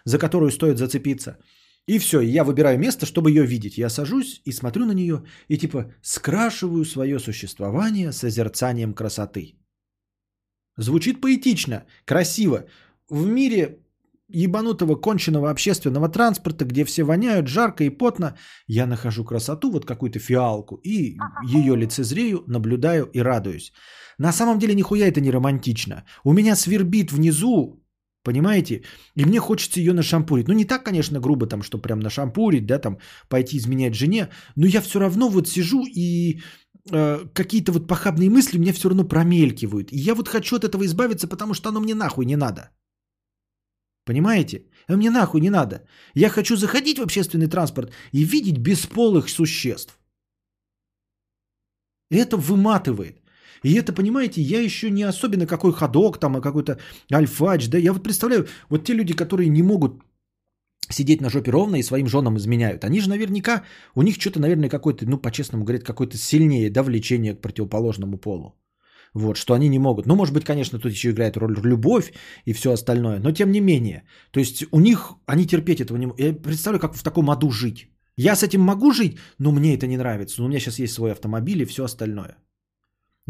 за 0.05 0.19
которую 0.19 0.51
стоит 0.51 0.79
зацепиться. 0.79 1.39
И 1.87 1.99
все, 1.99 2.21
я 2.21 2.45
выбираю 2.45 2.79
место, 2.79 3.07
чтобы 3.07 3.31
ее 3.31 3.45
видеть. 3.45 3.79
Я 3.79 3.89
сажусь 3.89 4.41
и 4.45 4.53
смотрю 4.53 4.87
на 4.87 4.93
нее 4.93 5.25
и 5.49 5.59
типа 5.59 5.93
скрашиваю 6.03 6.85
свое 6.85 7.19
существование 7.19 8.13
созерцанием 8.13 8.95
красоты. 8.95 9.55
Звучит 10.77 11.21
поэтично, 11.21 11.85
красиво, 12.05 12.65
в 13.11 13.27
мире 13.27 13.79
ебанутого 14.29 14.97
конченного 14.97 15.51
общественного 15.51 16.09
транспорта, 16.09 16.65
где 16.65 16.85
все 16.85 17.05
воняют, 17.05 17.49
жарко 17.49 17.85
и 17.85 17.91
потно, 17.91 18.37
я 18.67 18.87
нахожу 18.87 19.25
красоту, 19.25 19.71
вот 19.71 19.85
какую-то 19.85 20.19
фиалку, 20.19 20.77
и 20.77 21.19
ее 21.45 21.77
лицезрею, 21.77 22.45
наблюдаю 22.47 23.07
и 23.13 23.21
радуюсь. 23.21 23.73
На 24.19 24.33
самом 24.33 24.59
деле 24.59 24.75
нихуя 24.75 25.09
это 25.09 25.21
не 25.21 25.31
романтично. 25.31 26.05
У 26.25 26.33
меня 26.33 26.57
свербит 26.57 27.13
внизу, 27.13 27.82
понимаете, 28.23 28.83
и 29.17 29.25
мне 29.25 29.39
хочется 29.39 29.81
ее 29.81 29.92
нашампурить. 29.92 30.49
Ну 30.49 30.55
не 30.55 30.65
так, 30.65 30.84
конечно, 30.84 31.20
грубо 31.20 31.47
там, 31.47 31.62
что 31.62 31.78
прям 31.78 32.01
нашампурить, 32.01 32.67
да, 32.67 32.78
там 32.78 32.99
пойти 33.28 33.57
изменять 33.57 33.94
жене, 33.94 34.28
но 34.57 34.67
я 34.67 34.81
все 34.81 34.99
равно 34.99 35.28
вот 35.28 35.49
сижу 35.49 35.84
и 35.86 36.41
э, 36.91 37.26
какие-то 37.34 37.73
вот 37.73 37.89
похабные 37.89 38.31
мысли 38.31 38.59
меня 38.59 38.73
все 38.73 38.89
равно 38.89 39.05
промелькивают. 39.05 39.92
И 39.92 39.99
я 39.99 40.15
вот 40.15 40.28
хочу 40.28 40.57
от 40.57 40.65
этого 40.65 40.84
избавиться, 40.84 41.28
потому 41.28 41.55
что 41.55 41.68
оно 41.68 41.81
мне 41.81 41.94
нахуй 41.94 42.26
не 42.26 42.36
надо. 42.36 42.70
Понимаете? 44.05 44.67
А 44.89 44.97
мне 44.97 45.10
нахуй 45.10 45.41
не 45.41 45.51
надо. 45.51 45.86
Я 46.15 46.28
хочу 46.28 46.57
заходить 46.57 46.99
в 46.99 47.02
общественный 47.02 47.49
транспорт 47.49 47.92
и 48.12 48.25
видеть 48.25 48.59
бесполых 48.59 49.28
существ. 49.28 49.99
Это 52.10 52.36
выматывает. 52.36 53.22
И 53.62 53.74
это, 53.74 53.92
понимаете, 53.92 54.42
я 54.42 54.60
еще 54.60 54.91
не 54.91 55.02
особенно 55.02 55.47
какой 55.47 55.73
ходок 55.73 56.18
там, 56.18 56.36
а 56.36 56.41
какой-то 56.41 56.78
альфач, 57.12 57.68
да, 57.68 57.78
я 57.78 57.92
вот 57.92 58.02
представляю, 58.02 58.47
вот 58.68 58.84
те 58.84 58.94
люди, 58.94 59.15
которые 59.15 59.49
не 59.49 59.62
могут 59.62 60.02
сидеть 60.91 61.20
на 61.20 61.31
жопе 61.31 61.50
ровно 61.50 61.76
и 61.76 61.82
своим 61.82 62.07
женам 62.07 62.36
изменяют. 62.36 62.84
Они 62.84 63.00
же 63.00 63.08
наверняка, 63.08 63.62
у 63.94 64.02
них 64.02 64.16
что-то, 64.20 64.41
наверное, 64.41 64.68
какое-то, 64.68 65.07
ну, 65.07 65.18
по-честному 65.18 65.65
говорить, 65.65 65.84
какое-то 65.84 66.16
сильнее, 66.16 66.70
да, 66.70 66.82
влечение 66.82 67.34
к 67.34 67.41
противоположному 67.41 68.18
полу. 68.18 68.55
Вот, 69.15 69.36
что 69.36 69.55
они 69.55 69.68
не 69.68 69.78
могут. 69.78 70.07
Ну, 70.07 70.16
может 70.16 70.34
быть, 70.34 70.44
конечно, 70.44 70.78
тут 70.78 70.92
еще 70.92 71.10
играет 71.10 71.36
роль 71.36 71.55
любовь 71.62 72.12
и 72.47 72.52
все 72.52 72.73
остальное, 72.73 73.20
но 73.20 73.32
тем 73.32 73.52
не 73.52 73.60
менее. 73.60 74.05
То 74.31 74.41
есть 74.41 74.65
у 74.70 74.81
них, 74.81 75.12
они 75.26 75.47
терпеть 75.47 75.81
этого 75.81 75.99
не 75.99 76.07
могут. 76.07 76.20
Я 76.20 76.32
представляю, 76.32 76.81
как 76.81 76.94
в 76.94 77.02
таком 77.02 77.31
аду 77.31 77.50
жить. 77.50 77.89
Я 78.16 78.36
с 78.36 78.42
этим 78.42 78.60
могу 78.60 78.92
жить, 78.92 79.18
но 79.39 79.52
мне 79.52 79.74
это 79.74 79.86
не 79.86 79.97
нравится. 79.97 80.41
Но 80.41 80.47
у 80.47 80.49
меня 80.49 80.60
сейчас 80.60 80.78
есть 80.78 80.94
свой 80.94 81.12
автомобиль 81.12 81.62
и 81.62 81.66
все 81.66 81.84
остальное. 81.84 82.36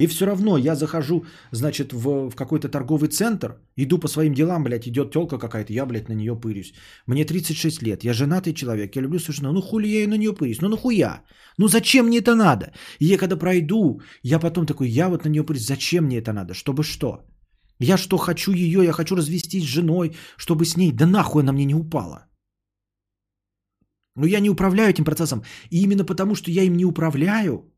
И 0.03 0.07
все 0.09 0.27
равно 0.27 0.59
я 0.59 0.75
захожу, 0.75 1.25
значит, 1.53 1.93
в, 1.93 2.31
в 2.31 2.35
какой-то 2.35 2.69
торговый 2.69 3.09
центр, 3.09 3.49
иду 3.77 3.99
по 3.99 4.09
своим 4.09 4.35
делам, 4.35 4.65
блядь, 4.65 4.89
идет 4.89 5.13
телка 5.13 5.39
какая-то, 5.39 5.73
я, 5.73 5.87
блядь, 5.87 6.09
на 6.09 6.15
нее 6.15 6.35
пырюсь. 6.35 6.75
Мне 7.07 7.25
36 7.25 7.83
лет, 7.83 8.05
я 8.05 8.13
женатый 8.13 8.53
человек, 8.53 8.97
я 8.97 9.03
люблю 9.03 9.21
свою 9.21 9.37
жену, 9.37 9.53
ну 9.53 9.63
хули 9.63 9.87
я 9.87 10.09
на 10.09 10.19
нее 10.19 10.33
пырюсь, 10.33 10.61
ну 10.61 10.69
нахуя? 10.69 11.23
Ну 11.59 11.69
зачем 11.69 12.07
мне 12.07 12.19
это 12.19 12.35
надо? 12.35 12.73
И 12.99 13.07
я 13.07 13.19
когда 13.19 13.37
пройду, 13.37 14.01
я 14.25 14.41
потом 14.41 14.67
такой, 14.67 14.89
я 14.89 15.09
вот 15.09 15.25
на 15.25 15.31
нее 15.31 15.45
пырюсь, 15.45 15.67
зачем 15.67 16.05
мне 16.05 16.19
это 16.19 16.33
надо? 16.33 16.55
Чтобы 16.55 16.83
что? 16.83 17.21
Я 17.79 17.97
что, 17.97 18.17
хочу 18.17 18.53
ее, 18.53 18.83
я 18.85 18.93
хочу 18.93 19.17
развестись 19.17 19.63
с 19.65 19.75
женой, 19.75 20.17
чтобы 20.37 20.65
с 20.65 20.77
ней, 20.77 20.93
да 20.93 21.07
нахуй 21.07 21.43
она 21.43 21.53
мне 21.53 21.65
не 21.65 21.75
упала. 21.75 22.27
Но 24.17 24.27
я 24.27 24.41
не 24.41 24.51
управляю 24.51 24.91
этим 24.91 25.05
процессом. 25.05 25.43
И 25.71 25.83
именно 25.83 26.05
потому, 26.05 26.35
что 26.35 26.51
я 26.51 26.63
им 26.65 26.77
не 26.77 26.85
управляю, 26.85 27.73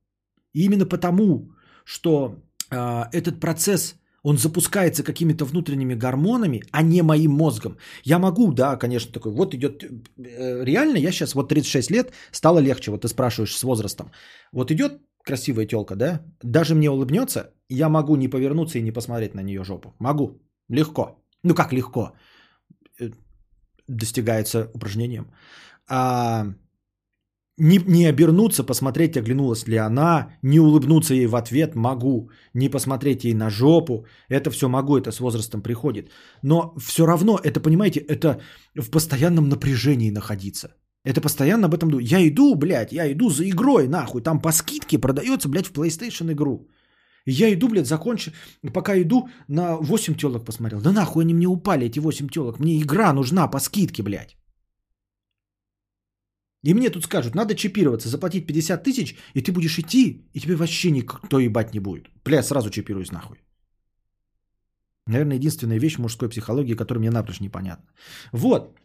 и 0.54 0.64
именно 0.64 0.86
потому, 0.86 1.54
что 1.84 2.42
э, 2.70 3.04
этот 3.12 3.40
процесс, 3.40 3.96
он 4.22 4.38
запускается 4.38 5.02
какими-то 5.02 5.44
внутренними 5.44 5.94
гормонами, 5.94 6.62
а 6.72 6.82
не 6.82 7.02
моим 7.02 7.32
мозгом. 7.32 7.76
Я 8.04 8.18
могу, 8.18 8.52
да, 8.52 8.76
конечно, 8.76 9.12
такой, 9.12 9.32
вот 9.32 9.54
идет, 9.54 9.84
э, 9.84 10.64
реально 10.64 10.98
я 10.98 11.12
сейчас, 11.12 11.34
вот 11.34 11.48
36 11.48 11.90
лет, 11.90 12.12
стало 12.32 12.58
легче, 12.58 12.90
вот 12.90 13.02
ты 13.02 13.08
спрашиваешь 13.08 13.56
с 13.56 13.62
возрастом. 13.62 14.10
Вот 14.52 14.70
идет 14.70 14.92
красивая 15.24 15.66
телка, 15.66 15.96
да, 15.96 16.20
даже 16.42 16.74
мне 16.74 16.90
улыбнется, 16.90 17.50
я 17.68 17.88
могу 17.88 18.16
не 18.16 18.28
повернуться 18.28 18.78
и 18.78 18.82
не 18.82 18.92
посмотреть 18.92 19.34
на 19.34 19.42
нее 19.42 19.64
жопу. 19.64 19.94
Могу, 19.98 20.42
легко. 20.68 21.18
Ну 21.42 21.54
как 21.54 21.72
легко? 21.72 22.12
Э, 23.00 23.10
достигается 23.88 24.70
упражнением. 24.74 25.26
А, 25.88 26.46
не, 27.58 27.78
не 27.86 28.06
обернуться, 28.06 28.64
посмотреть, 28.64 29.16
оглянулась 29.16 29.68
ли 29.68 29.76
она, 29.76 30.28
не 30.42 30.60
улыбнуться 30.60 31.14
ей 31.14 31.26
в 31.26 31.36
ответ 31.36 31.74
могу, 31.74 32.30
не 32.54 32.68
посмотреть 32.68 33.24
ей 33.24 33.34
на 33.34 33.50
жопу, 33.50 34.06
это 34.28 34.50
все 34.50 34.68
могу, 34.68 34.96
это 34.96 35.12
с 35.12 35.20
возрастом 35.20 35.62
приходит. 35.62 36.10
Но 36.42 36.74
все 36.78 37.06
равно, 37.06 37.38
это, 37.42 37.60
понимаете, 37.60 38.00
это 38.00 38.40
в 38.74 38.90
постоянном 38.90 39.48
напряжении 39.48 40.10
находиться. 40.10 40.68
Это 41.04 41.20
постоянно 41.20 41.66
об 41.66 41.74
этом 41.74 41.90
думаю. 41.90 42.06
Я 42.06 42.26
иду, 42.26 42.54
блядь, 42.54 42.92
я 42.92 43.12
иду 43.12 43.30
за 43.30 43.44
игрой, 43.44 43.88
нахуй, 43.88 44.22
там 44.22 44.40
по 44.40 44.52
скидке 44.52 44.98
продается, 44.98 45.48
блядь, 45.48 45.66
в 45.66 45.72
PlayStation 45.72 46.32
игру. 46.32 46.68
Я 47.26 47.52
иду, 47.52 47.68
блядь, 47.68 47.86
закончу, 47.86 48.32
пока 48.72 49.00
иду, 49.00 49.28
на 49.48 49.76
8 49.76 50.14
телок 50.14 50.44
посмотрел. 50.44 50.80
Да 50.80 50.92
нахуй 50.92 51.24
они 51.24 51.34
мне 51.34 51.46
упали, 51.46 51.86
эти 51.86 52.00
8 52.00 52.28
телок, 52.28 52.58
мне 52.58 52.80
игра 52.80 53.12
нужна 53.12 53.50
по 53.50 53.60
скидке, 53.60 54.02
блядь. 54.02 54.36
И 56.64 56.74
мне 56.74 56.90
тут 56.90 57.04
скажут, 57.04 57.34
надо 57.34 57.54
чипироваться, 57.54 58.08
заплатить 58.08 58.46
50 58.46 58.84
тысяч, 58.84 59.16
и 59.34 59.42
ты 59.42 59.52
будешь 59.52 59.78
идти, 59.78 60.22
и 60.32 60.40
тебе 60.40 60.56
вообще 60.56 60.90
никто 60.90 61.38
ебать 61.38 61.74
не 61.74 61.80
будет. 61.80 62.08
Бля, 62.24 62.42
сразу 62.42 62.70
чипируюсь 62.70 63.12
нахуй. 63.12 63.36
Наверное, 65.06 65.36
единственная 65.36 65.78
вещь 65.78 65.96
в 65.96 66.02
мужской 66.02 66.28
психологии, 66.28 66.74
которая 66.74 67.00
мне 67.00 67.10
напрочь 67.10 67.40
непонятна. 67.40 67.84
Вот. 68.32 68.78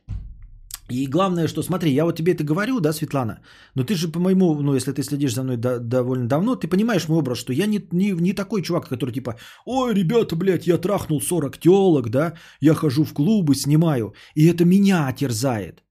И 0.90 1.08
главное, 1.08 1.48
что, 1.48 1.64
смотри, 1.64 1.94
я 1.94 2.04
вот 2.04 2.18
тебе 2.18 2.34
это 2.34 2.44
говорю, 2.44 2.80
да, 2.82 2.92
Светлана, 2.94 3.40
но 3.76 3.84
ты 3.84 3.96
же 3.96 4.12
по 4.12 4.20
моему, 4.20 4.62
ну, 4.62 4.74
если 4.74 4.92
ты 4.92 5.04
следишь 5.04 5.34
за 5.34 5.44
мной 5.44 5.56
до, 5.56 5.80
довольно 5.80 6.28
давно, 6.28 6.56
ты 6.56 6.68
понимаешь 6.68 7.08
мой 7.08 7.20
образ, 7.20 7.38
что 7.38 7.54
я 7.54 7.68
не, 7.68 7.88
не, 7.92 8.12
не 8.12 8.34
такой 8.34 8.62
чувак, 8.62 8.90
который 8.90 9.14
типа, 9.14 9.36
ой, 9.66 9.94
ребята, 9.94 10.36
блядь, 10.36 10.68
я 10.68 10.78
трахнул 10.78 11.22
40 11.22 11.58
телок, 11.60 12.10
да, 12.10 12.34
я 12.60 12.74
хожу 12.74 13.04
в 13.06 13.14
клубы, 13.14 13.56
снимаю, 13.56 14.14
и 14.36 14.48
это 14.48 14.66
меня 14.66 15.14
терзает. 15.14 15.84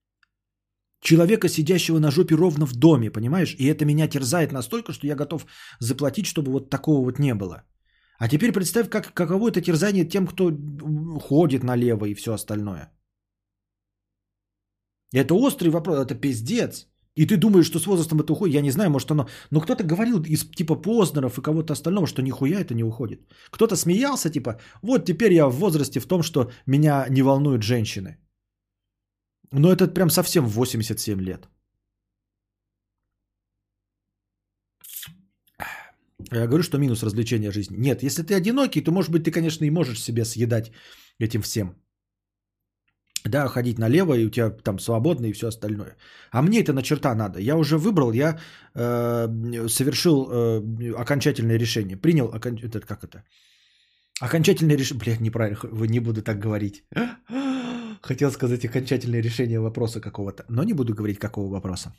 Человека, 1.01 1.49
сидящего 1.49 1.99
на 1.99 2.10
жопе 2.10 2.35
ровно 2.35 2.67
в 2.67 2.75
доме, 2.75 3.10
понимаешь? 3.10 3.55
И 3.59 3.67
это 3.67 3.85
меня 3.85 4.09
терзает 4.09 4.52
настолько, 4.52 4.93
что 4.93 5.07
я 5.07 5.15
готов 5.15 5.47
заплатить, 5.81 6.27
чтобы 6.27 6.52
вот 6.52 6.70
такого 6.70 7.05
вот 7.05 7.18
не 7.18 7.35
было. 7.35 7.62
А 8.18 8.28
теперь 8.28 8.52
представь, 8.52 8.89
как, 8.89 9.15
каково 9.15 9.49
это 9.49 9.60
терзание 9.60 10.05
тем, 10.05 10.27
кто 10.27 10.51
ходит 11.20 11.62
налево 11.62 12.07
и 12.07 12.15
все 12.15 12.33
остальное. 12.33 12.93
Это 15.15 15.35
острый 15.35 15.68
вопрос, 15.68 15.99
это 15.99 16.15
пиздец. 16.15 16.89
И 17.15 17.27
ты 17.27 17.36
думаешь, 17.36 17.67
что 17.67 17.78
с 17.78 17.86
возрастом 17.86 18.20
это 18.20 18.33
уходит, 18.33 18.55
я 18.55 18.62
не 18.62 18.70
знаю, 18.70 18.91
может 18.91 19.10
оно... 19.10 19.28
Но 19.51 19.60
кто-то 19.60 19.85
говорил 19.85 20.23
из 20.23 20.51
типа 20.51 20.77
Познеров 20.77 21.39
и 21.39 21.43
кого-то 21.43 21.73
остального, 21.73 22.07
что 22.07 22.23
нихуя 22.23 22.60
это 22.60 22.75
не 22.75 22.85
уходит. 22.85 23.20
Кто-то 23.51 23.77
смеялся, 23.77 24.31
типа, 24.31 24.60
вот 24.83 25.05
теперь 25.05 25.33
я 25.33 25.49
в 25.49 25.57
возрасте 25.57 26.01
в 26.01 26.07
том, 26.07 26.23
что 26.23 26.51
меня 26.67 27.07
не 27.10 27.23
волнуют 27.23 27.62
женщины. 27.62 28.18
Но 29.52 29.73
это 29.73 29.89
прям 29.89 30.10
совсем 30.10 30.47
в 30.47 30.52
87 30.52 31.20
лет. 31.20 31.49
Я 36.33 36.47
говорю, 36.47 36.62
что 36.62 36.78
минус 36.78 37.02
развлечения 37.02 37.52
жизни. 37.52 37.77
Нет, 37.78 38.02
если 38.02 38.23
ты 38.23 38.35
одинокий, 38.35 38.83
то, 38.83 38.93
может 38.93 39.10
быть, 39.10 39.25
ты, 39.25 39.31
конечно, 39.31 39.65
и 39.65 39.70
можешь 39.70 40.02
себе 40.02 40.25
съедать 40.25 40.73
этим 41.20 41.43
всем. 41.43 41.77
Да, 43.25 43.49
ходить 43.49 43.78
налево, 43.78 44.15
и 44.15 44.27
у 44.27 44.31
тебя 44.31 44.51
там 44.51 44.78
свободно, 44.78 45.27
и 45.27 45.33
все 45.33 45.49
остальное. 45.49 45.97
А 46.31 46.43
мне 46.43 46.60
это 46.60 46.73
на 46.73 46.83
черта 46.83 47.15
надо. 47.15 47.41
Я 47.41 47.57
уже 47.57 47.77
выбрал, 47.77 48.12
я 48.12 48.39
э, 48.75 49.68
совершил 49.68 50.28
э, 50.31 50.93
окончательное 50.97 51.59
решение. 51.59 51.97
Принял, 51.97 52.27
окон... 52.27 52.59
это, 52.62 52.81
как 52.81 53.05
это? 53.05 53.25
Окончательное 54.20 54.77
решение. 54.77 55.01
Блядь, 55.01 55.20
неправильно, 55.20 55.59
не 55.89 56.01
буду 56.01 56.23
так 56.23 56.39
говорить. 56.39 56.85
Хотел 58.09 58.31
сказать 58.31 58.65
окончательное 58.65 59.23
решение 59.23 59.61
вопроса 59.61 60.01
какого-то, 60.01 60.45
но 60.49 60.65
не 60.65 60.73
буду 60.73 60.95
говорить 60.95 61.19
какого 61.19 61.51
вопроса. 61.51 61.95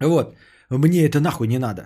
Вот. 0.00 0.34
Мне 0.70 1.04
это 1.06 1.20
нахуй 1.20 1.46
не 1.46 1.58
надо. 1.58 1.82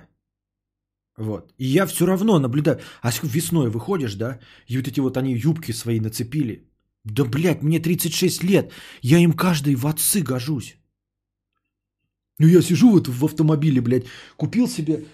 Вот. 1.18 1.52
И 1.58 1.66
я 1.66 1.86
все 1.86 2.06
равно 2.06 2.38
наблюдаю. 2.38 2.80
А 3.02 3.10
весной 3.22 3.68
выходишь, 3.68 4.14
да, 4.14 4.38
и 4.66 4.78
вот 4.78 4.88
эти 4.88 5.00
вот 5.00 5.16
они 5.16 5.34
юбки 5.34 5.72
свои 5.72 6.00
нацепили. 6.00 6.66
Да, 7.04 7.24
блядь, 7.24 7.62
мне 7.62 7.80
36 7.80 8.42
лет. 8.42 8.72
Я 9.02 9.18
им 9.18 9.32
каждый 9.32 9.74
в 9.74 9.86
отцы 9.86 10.22
гожусь. 10.22 10.78
Ну 12.38 12.46
я 12.46 12.62
сижу 12.62 12.90
вот 12.90 13.08
в 13.08 13.24
автомобиле, 13.24 13.82
блядь, 13.82 14.06
купил 14.36 14.68
себе 14.68 15.04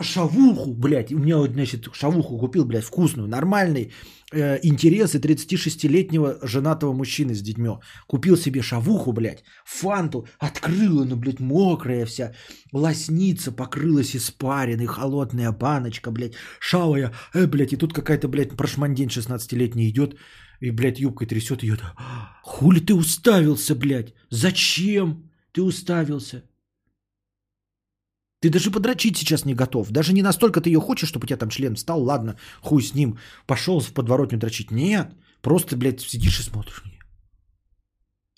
шавуху, 0.00 0.74
блядь, 0.74 1.12
у 1.12 1.18
меня, 1.18 1.36
вот, 1.36 1.50
значит, 1.50 1.88
шавуху 1.92 2.38
купил, 2.38 2.64
блядь, 2.64 2.84
вкусную, 2.84 3.28
нормальный 3.28 3.92
э, 4.32 4.58
интересы 4.62 5.18
36-летнего 5.18 6.38
женатого 6.42 6.92
мужчины 6.94 7.34
с 7.34 7.42
детьми. 7.42 7.68
Купил 8.06 8.36
себе 8.36 8.62
шавуху, 8.62 9.12
блядь, 9.12 9.44
фанту, 9.64 10.26
открыла, 10.38 11.04
ну, 11.04 11.16
блядь, 11.16 11.40
мокрая 11.40 12.06
вся, 12.06 12.32
лосница 12.72 13.52
покрылась 13.52 14.16
испариной, 14.16 14.86
холодная 14.86 15.52
баночка, 15.52 16.10
блядь, 16.10 16.34
шавая, 16.58 17.12
э, 17.34 17.46
блядь, 17.46 17.72
и 17.72 17.76
тут 17.76 17.92
какая-то, 17.92 18.28
блядь, 18.28 18.56
прошмандень 18.56 19.08
16-летний 19.08 19.90
идет, 19.90 20.16
и, 20.60 20.70
блядь, 20.70 21.00
юбкой 21.00 21.26
трясет 21.26 21.62
ее. 21.62 21.76
Хули 22.42 22.80
ты 22.80 22.94
уставился, 22.94 23.74
блядь? 23.74 24.14
Зачем 24.30 25.30
ты 25.52 25.62
уставился? 25.62 26.44
Ты 28.42 28.50
даже 28.50 28.72
подрочить 28.72 29.16
сейчас 29.16 29.44
не 29.44 29.54
готов. 29.54 29.90
Даже 29.90 30.12
не 30.12 30.22
настолько 30.22 30.60
ты 30.60 30.68
ее 30.68 30.80
хочешь, 30.80 31.08
чтобы 31.08 31.24
у 31.24 31.26
тебя 31.28 31.36
там 31.36 31.48
член 31.48 31.74
встал. 31.76 32.02
Ладно, 32.02 32.36
хуй 32.60 32.82
с 32.82 32.92
ним. 32.94 33.18
Пошел 33.46 33.78
в 33.80 33.92
подворотню 33.92 34.38
дрочить. 34.38 34.72
Нет. 34.72 35.14
Просто, 35.42 35.76
блядь, 35.76 36.00
сидишь 36.00 36.40
и 36.40 36.42
смотришь. 36.42 36.82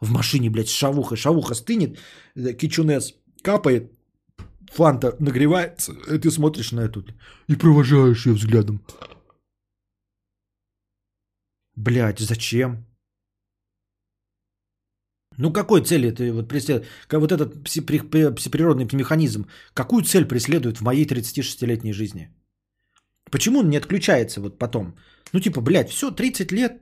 В 0.01 0.11
машине, 0.11 0.51
блядь, 0.51 0.69
с 0.69 0.73
шавухой. 0.73 1.17
Шавуха 1.17 1.55
стынет. 1.55 1.99
э, 2.37 2.53
Кичунес 2.53 3.15
капает. 3.43 3.93
Фанта 4.73 5.17
нагревается. 5.21 5.93
И 5.93 6.19
ты 6.19 6.31
смотришь 6.31 6.73
на 6.73 6.81
эту. 6.81 7.03
И 7.49 7.57
провожаешь 7.57 8.27
ее 8.27 8.35
взглядом. 8.35 8.85
Блядь, 11.77 12.21
зачем? 12.21 12.85
Ну, 15.39 15.53
какой 15.53 15.83
цели 15.83 16.11
ты 16.11 16.33
вот 16.33 16.49
преследуешь? 16.49 16.89
Вот 17.11 17.33
этот 17.33 17.65
псиприродный 17.65 18.89
механизм, 18.93 19.47
какую 19.75 20.03
цель 20.03 20.27
преследует 20.27 20.79
в 20.79 20.83
моей 20.83 21.07
36-летней 21.07 21.93
жизни? 21.93 22.29
Почему 23.31 23.61
он 23.61 23.71
не 23.71 23.79
отключается 23.79 24.41
вот 24.41 24.59
потом? 24.59 24.95
Ну, 25.33 25.41
типа, 25.41 25.61
блядь, 25.61 25.91
все, 25.91 26.11
30 26.11 26.53
лет, 26.53 26.73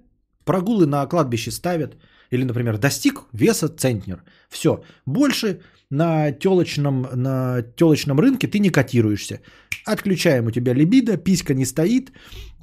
прогулы 0.44 0.86
на 0.86 1.06
кладбище 1.06 1.50
ставят. 1.50 1.96
Или, 2.30 2.44
например, 2.44 2.78
достиг 2.78 3.24
веса 3.32 3.68
центнер. 3.68 4.22
Все, 4.48 4.82
больше 5.06 5.60
на 5.90 6.32
телочном, 6.32 7.06
на 7.14 7.62
телочном 7.76 8.20
рынке 8.20 8.48
ты 8.48 8.58
не 8.58 8.70
котируешься. 8.70 9.40
Отключаем 9.84 10.46
у 10.46 10.50
тебя 10.50 10.74
либидо, 10.74 11.16
писька 11.16 11.54
не 11.54 11.66
стоит, 11.66 12.12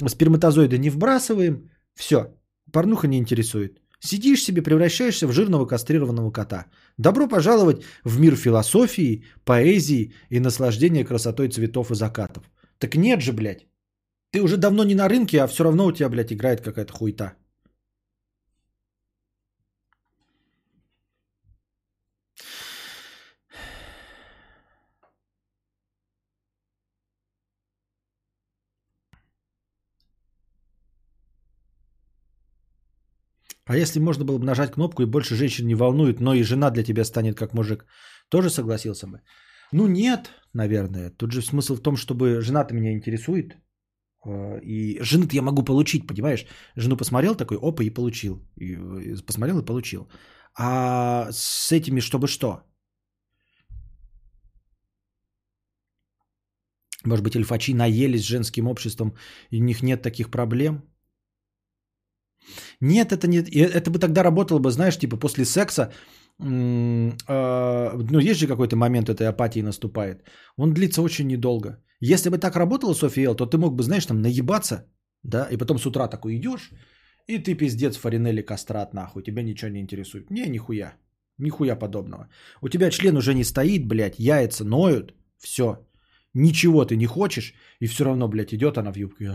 сперматозоиды 0.08 0.78
не 0.78 0.90
вбрасываем. 0.90 1.70
Все, 1.96 2.34
порнуха 2.72 3.08
не 3.08 3.18
интересует. 3.18 3.80
Сидишь 4.00 4.44
себе, 4.44 4.62
превращаешься 4.62 5.28
в 5.28 5.32
жирного 5.32 5.66
кастрированного 5.66 6.32
кота. 6.32 6.66
Добро 6.98 7.28
пожаловать 7.28 7.84
в 8.04 8.20
мир 8.20 8.36
философии, 8.36 9.26
поэзии 9.44 10.14
и 10.30 10.40
наслаждения 10.40 11.04
красотой 11.04 11.50
цветов 11.50 11.92
и 11.92 11.96
закатов. 11.96 12.44
Так 12.78 12.96
нет 12.96 13.22
же, 13.22 13.34
блядь. 13.34 13.68
Ты 14.32 14.42
уже 14.42 14.58
давно 14.58 14.84
не 14.84 14.96
на 14.96 15.10
рынке, 15.10 15.42
а 15.42 15.48
все 15.48 15.64
равно 15.64 15.86
у 15.86 15.92
тебя, 15.92 16.10
блядь, 16.10 16.32
играет 16.32 16.62
какая-то 16.62 16.94
хуйта. 16.94 17.34
А 33.70 33.78
если 33.78 34.00
можно 34.00 34.26
было 34.26 34.40
бы 34.40 34.46
нажать 34.46 34.72
кнопку 34.72 35.04
и 35.04 35.06
больше 35.06 35.36
женщин 35.36 35.68
не 35.68 35.76
волнует, 35.76 36.20
но 36.20 36.34
и 36.34 36.44
жена 36.44 36.72
для 36.72 36.84
тебя 36.84 37.06
станет 37.06 37.38
как 37.38 37.54
мужик, 37.54 37.86
тоже 38.30 38.50
согласился 38.50 39.08
бы? 39.08 39.22
Ну 39.72 39.88
нет, 39.88 40.32
наверное. 40.54 41.12
Тут 41.12 41.32
же 41.32 41.42
смысл 41.44 41.76
в 41.76 41.82
том, 41.82 41.96
чтобы 41.96 42.42
жена-то 42.42 42.74
меня 42.74 42.92
интересует. 42.92 43.58
Э, 44.26 44.60
И 44.64 45.00
жены-то 45.04 45.36
я 45.36 45.44
могу 45.44 45.64
получить, 45.64 46.08
понимаешь? 46.08 46.46
Жену 46.76 46.98
посмотрел 46.98 47.36
такой, 47.36 47.58
опа, 47.62 47.84
и 47.84 47.94
получил. 47.94 48.42
И 48.58 48.76
э, 48.76 49.26
посмотрел 49.28 49.60
и 49.60 49.66
получил. 49.66 50.10
А 50.58 51.28
с 51.32 51.72
этими 51.72 52.02
чтобы 52.02 52.28
что? 52.28 52.64
Может 57.06 57.24
быть, 57.24 57.36
эльфачи 57.36 57.76
наелись 57.76 58.26
женским 58.26 58.68
обществом, 58.68 59.14
и 59.52 59.62
у 59.62 59.64
них 59.64 59.84
нет 59.84 60.02
таких 60.02 60.32
проблем? 60.32 60.82
Нет, 62.82 63.12
это 63.12 63.28
не, 63.28 63.38
это 63.38 63.92
бы 63.92 64.00
тогда 64.00 64.24
работало 64.24 64.60
бы, 64.60 64.72
знаешь, 64.72 64.98
типа 64.98 65.18
после 65.18 65.46
секса, 65.46 65.92
э, 66.40 66.46
ну 68.12 68.20
есть 68.20 68.40
же 68.40 68.48
какой-то 68.48 68.76
момент 68.76 69.10
этой 69.10 69.28
апатии 69.28 69.62
наступает. 69.62 70.24
Он 70.58 70.74
длится 70.74 71.02
очень 71.02 71.28
недолго. 71.28 71.78
Если 72.02 72.30
бы 72.30 72.38
так 72.38 72.56
работала 72.56 72.94
София 72.94 73.34
то 73.34 73.46
ты 73.46 73.58
мог 73.58 73.76
бы, 73.76 73.84
знаешь, 73.84 74.06
там 74.06 74.22
наебаться, 74.22 74.86
да, 75.24 75.48
и 75.52 75.58
потом 75.58 75.80
с 75.80 75.86
утра 75.86 76.08
такой 76.08 76.38
идешь, 76.38 76.72
и 77.28 77.38
ты 77.38 77.56
пиздец 77.56 77.98
Фаринелли 77.98 78.42
кастрат 78.42 78.94
нахуй, 78.94 79.24
тебя 79.24 79.44
ничего 79.44 79.72
не 79.72 79.80
интересует. 79.80 80.32
Не, 80.32 80.50
нихуя, 80.50 80.94
нихуя 81.38 81.76
подобного. 81.76 82.30
У 82.62 82.70
тебя 82.70 82.90
член 82.90 83.18
уже 83.18 83.34
не 83.34 83.44
стоит, 83.44 83.88
блядь, 83.88 84.20
яйца 84.20 84.64
ноют, 84.64 85.14
все. 85.38 85.86
Ничего 86.34 86.86
ты 86.86 86.96
не 86.96 87.06
хочешь, 87.06 87.54
и 87.80 87.88
все 87.88 88.06
равно, 88.06 88.28
блядь, 88.28 88.54
идет 88.54 88.78
она 88.78 88.92
в 88.92 88.98
юбке. 88.98 89.32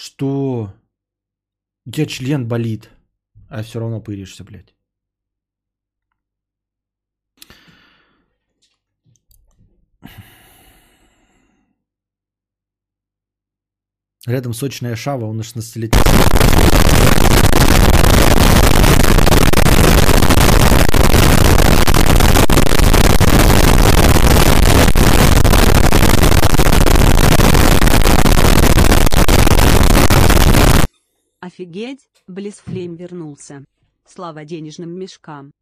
Что? 0.00 0.72
У 1.84 1.90
тебя 1.90 2.06
член 2.06 2.46
болит, 2.46 2.88
а 3.48 3.64
все 3.64 3.80
равно 3.80 4.00
пыришься, 4.00 4.44
блядь. 4.44 4.76
Рядом 14.24 14.52
сочная 14.54 14.94
шава 14.94 15.24
у 15.24 15.34
16-летней. 15.34 16.37
Офигеть, 31.40 32.00
Близфлейм 32.26 32.96
вернулся. 32.96 33.64
Слава 34.04 34.44
денежным 34.44 34.90
мешкам. 34.98 35.52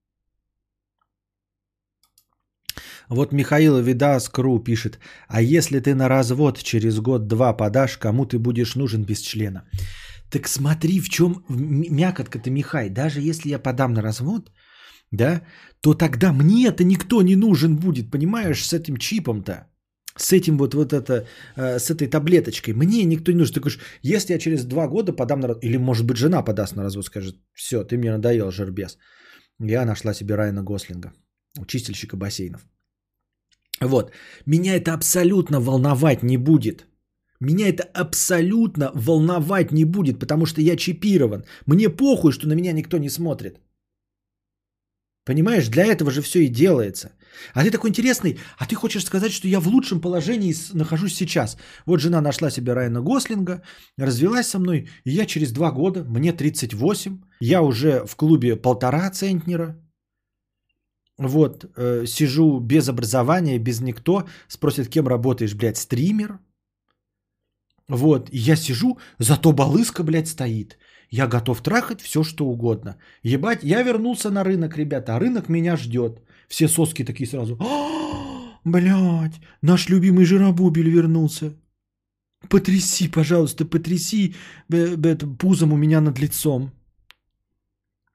Вот 3.11 3.33
Михаил 3.33 3.79
Видас 3.79 4.29
Кру 4.31 4.59
пишет, 4.59 4.99
а 5.29 5.43
если 5.43 5.81
ты 5.81 5.95
на 5.95 6.09
развод 6.09 6.63
через 6.63 6.99
год-два 6.99 7.53
подашь, 7.53 7.99
кому 7.99 8.25
ты 8.25 8.39
будешь 8.39 8.75
нужен 8.75 9.05
без 9.05 9.21
члена? 9.21 9.69
Так 10.31 10.49
смотри, 10.49 10.99
в 10.99 11.09
чем 11.11 11.45
мякотка-то, 11.49 12.51
Михай. 12.51 12.89
Даже 12.89 13.21
если 13.21 13.51
я 13.51 13.59
подам 13.59 13.93
на 13.93 14.03
развод, 14.03 14.51
да, 15.11 15.43
то 15.83 15.93
тогда 15.93 16.33
мне 16.33 16.69
это 16.69 16.85
никто 16.85 17.21
не 17.23 17.37
нужен 17.37 17.77
будет, 17.77 18.11
понимаешь, 18.11 18.65
с 18.65 18.73
этим 18.73 18.97
чипом-то. 18.97 19.69
С 20.17 20.33
этим 20.33 20.57
вот, 20.59 20.75
вот 20.75 20.93
это, 20.93 21.27
э, 21.57 21.79
с 21.79 21.91
этой 21.91 22.09
таблеточкой. 22.09 22.75
Мне 22.75 23.05
никто 23.05 23.33
не 23.33 23.39
нужен. 23.39 23.55
Ты 23.55 23.61
говоришь, 23.61 23.81
если 24.03 24.33
я 24.33 24.39
через 24.39 24.65
два 24.65 24.89
года 24.89 25.13
подам 25.13 25.41
на 25.41 25.49
развод, 25.49 25.65
или 25.65 25.77
может 25.79 26.07
быть 26.07 26.17
жена 26.17 26.43
подаст 26.43 26.77
на 26.77 26.83
развод, 26.83 27.05
скажет, 27.05 27.37
все, 27.55 27.85
ты 27.85 27.97
мне 27.99 28.13
надоел, 28.13 28.51
жербес. 28.51 28.99
Я 29.61 29.85
нашла 29.85 30.15
себе 30.15 30.35
Райана 30.35 30.63
Гослинга, 30.63 31.13
чистильщика 31.67 32.17
бассейнов. 32.17 32.67
Вот. 33.81 34.13
Меня 34.47 34.75
это 34.77 34.95
абсолютно 34.95 35.61
волновать 35.61 36.23
не 36.23 36.39
будет. 36.39 36.87
Меня 37.41 37.69
это 37.69 37.83
абсолютно 37.83 38.91
волновать 38.95 39.73
не 39.73 39.85
будет, 39.85 40.19
потому 40.19 40.47
что 40.47 40.61
я 40.61 40.77
чипирован. 40.77 41.45
Мне 41.67 41.91
похуй, 41.91 42.33
что 42.33 42.49
на 42.49 42.55
меня 42.55 42.73
никто 42.73 42.99
не 42.99 43.11
смотрит. 43.11 43.61
Понимаешь, 45.25 45.69
для 45.69 45.85
этого 45.85 46.11
же 46.11 46.23
все 46.23 46.45
и 46.45 46.49
делается. 46.49 47.11
А 47.55 47.63
ты 47.63 47.71
такой 47.71 47.91
интересный, 47.91 48.39
а 48.59 48.67
ты 48.67 48.75
хочешь 48.75 49.05
сказать, 49.05 49.33
что 49.33 49.49
я 49.49 49.61
в 49.61 49.69
лучшем 49.69 50.01
положении 50.01 50.55
нахожусь 50.73 51.15
сейчас. 51.15 51.57
Вот 51.87 52.01
жена 52.01 52.21
нашла 52.21 52.51
себе 52.51 52.73
Райана 52.73 53.01
Гослинга, 53.01 53.63
развелась 53.99 54.49
со 54.49 54.59
мной, 54.59 54.89
и 55.05 55.11
я 55.11 55.27
через 55.27 55.53
два 55.53 55.71
года, 55.71 56.05
мне 56.05 56.33
38, 56.33 57.21
я 57.41 57.63
уже 57.63 58.05
в 58.07 58.17
клубе 58.17 58.57
полтора 58.57 59.11
центнера, 59.11 59.77
вот, 61.19 61.65
э, 61.77 62.05
сижу 62.07 62.61
без 62.61 62.89
образования, 62.89 63.59
без 63.59 63.81
никто. 63.81 64.27
Спросят, 64.49 64.89
кем 64.89 65.09
работаешь, 65.09 65.55
блядь, 65.55 65.79
стример. 65.79 66.39
Вот, 67.89 68.29
и 68.33 68.39
я 68.39 68.57
сижу, 68.57 68.99
зато 69.19 69.53
балыска, 69.53 70.03
блядь, 70.03 70.29
стоит. 70.29 70.79
Я 71.11 71.29
готов 71.29 71.63
трахать 71.63 72.01
все, 72.01 72.25
что 72.25 72.47
угодно. 72.47 72.97
Ебать, 73.23 73.63
я 73.63 73.83
вернулся 73.83 74.31
на 74.31 74.45
рынок, 74.45 74.77
ребята, 74.77 75.15
а 75.15 75.21
рынок 75.21 75.49
меня 75.49 75.77
ждет. 75.77 76.21
Все 76.49 76.69
соски 76.69 77.05
такие 77.05 77.27
сразу. 77.27 77.57
«А, 77.61 78.59
Блядь, 78.65 79.41
наш 79.63 79.89
любимый 79.89 80.25
жиробубель 80.25 80.89
вернулся. 80.89 81.55
Потряси, 82.49 83.09
пожалуйста, 83.09 83.65
потряси 83.65 84.35
это, 84.69 85.27
пузом 85.39 85.73
у 85.73 85.77
меня 85.77 86.01
над 86.01 86.19
лицом. 86.19 86.73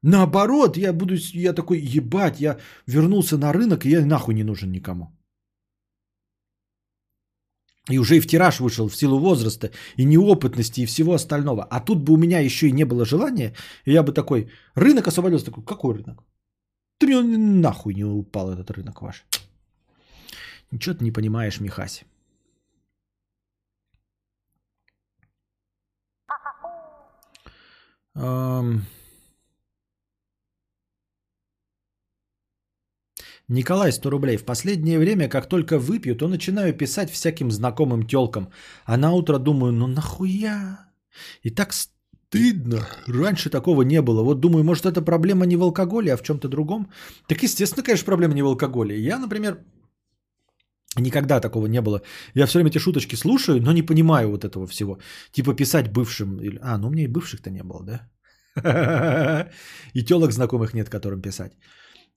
Наоборот, 0.03 0.77
я 0.77 0.93
буду, 0.93 1.15
я 1.33 1.53
такой, 1.53 1.79
ебать, 1.79 2.41
я 2.41 2.57
вернулся 2.87 3.37
на 3.37 3.53
рынок, 3.53 3.85
и 3.85 3.89
я 3.89 4.05
нахуй 4.05 4.33
не 4.33 4.43
нужен 4.43 4.71
никому. 4.71 5.07
И 7.89 7.97
уже 7.97 8.17
и 8.17 8.19
в 8.19 8.27
тираж 8.27 8.59
вышел 8.59 8.87
в 8.87 8.95
силу 8.95 9.19
возраста, 9.19 9.71
и 9.97 10.05
неопытности, 10.05 10.81
и 10.81 10.85
всего 10.85 11.13
остального. 11.13 11.63
А 11.63 11.79
тут 11.79 12.03
бы 12.03 12.13
у 12.13 12.17
меня 12.17 12.39
еще 12.39 12.67
и 12.67 12.71
не 12.71 12.85
было 12.85 13.05
желания, 13.05 13.55
и 13.85 13.91
я 13.91 14.03
бы 14.03 14.13
такой, 14.13 14.51
рынок 14.75 15.07
освободился, 15.07 15.45
такой, 15.45 15.63
какой 15.63 15.95
рынок? 15.95 16.23
Ты 16.99 17.07
мне 17.07 17.37
нахуй 17.37 17.95
не 17.95 18.03
упал 18.03 18.51
этот 18.51 18.69
рынок 18.71 19.01
ваш. 19.01 19.25
Ничего 20.69 20.95
ты 20.95 21.03
не 21.03 21.11
понимаешь, 21.11 21.59
Михась. 21.59 22.05
Ам. 28.13 28.85
Николай, 33.51 33.91
100 33.91 34.09
рублей. 34.09 34.37
В 34.37 34.45
последнее 34.45 34.97
время, 34.97 35.27
как 35.27 35.49
только 35.49 35.77
выпью, 35.77 36.15
то 36.15 36.27
начинаю 36.27 36.73
писать 36.73 37.11
всяким 37.11 37.51
знакомым 37.51 38.07
телкам. 38.07 38.47
А 38.85 38.97
на 38.97 39.11
утро 39.11 39.39
думаю, 39.39 39.73
ну 39.73 39.87
нахуя? 39.87 40.87
И 41.43 41.49
так 41.49 41.73
стыдно. 41.73 42.87
Раньше 43.07 43.49
такого 43.49 43.81
не 43.83 44.01
было. 44.01 44.23
Вот 44.23 44.39
думаю, 44.39 44.63
может 44.63 44.85
это 44.85 45.01
проблема 45.01 45.45
не 45.45 45.57
в 45.57 45.63
алкоголе, 45.63 46.13
а 46.13 46.17
в 46.17 46.23
чем-то 46.23 46.47
другом. 46.47 46.89
Так 47.27 47.43
естественно, 47.43 47.83
конечно, 47.83 48.05
проблема 48.05 48.33
не 48.33 48.43
в 48.43 48.47
алкоголе. 48.47 48.95
Я, 48.95 49.19
например, 49.19 49.57
Никогда 50.97 51.39
такого 51.39 51.67
не 51.67 51.81
было. 51.81 52.01
Я 52.35 52.45
все 52.45 52.57
время 52.57 52.69
эти 52.69 52.79
шуточки 52.79 53.15
слушаю, 53.15 53.61
но 53.61 53.71
не 53.71 53.81
понимаю 53.81 54.29
вот 54.29 54.43
этого 54.43 54.67
всего. 54.67 54.97
Типа 55.31 55.53
писать 55.53 55.91
бывшим. 55.91 56.39
А, 56.61 56.77
ну 56.77 56.87
у 56.87 56.91
меня 56.91 57.03
и 57.03 57.07
бывших-то 57.07 57.49
не 57.49 57.63
было, 57.63 57.83
да? 57.83 58.09
И 59.93 60.03
телок 60.03 60.31
знакомых 60.31 60.73
нет, 60.73 60.89
которым 60.89 61.21
писать. 61.21 61.53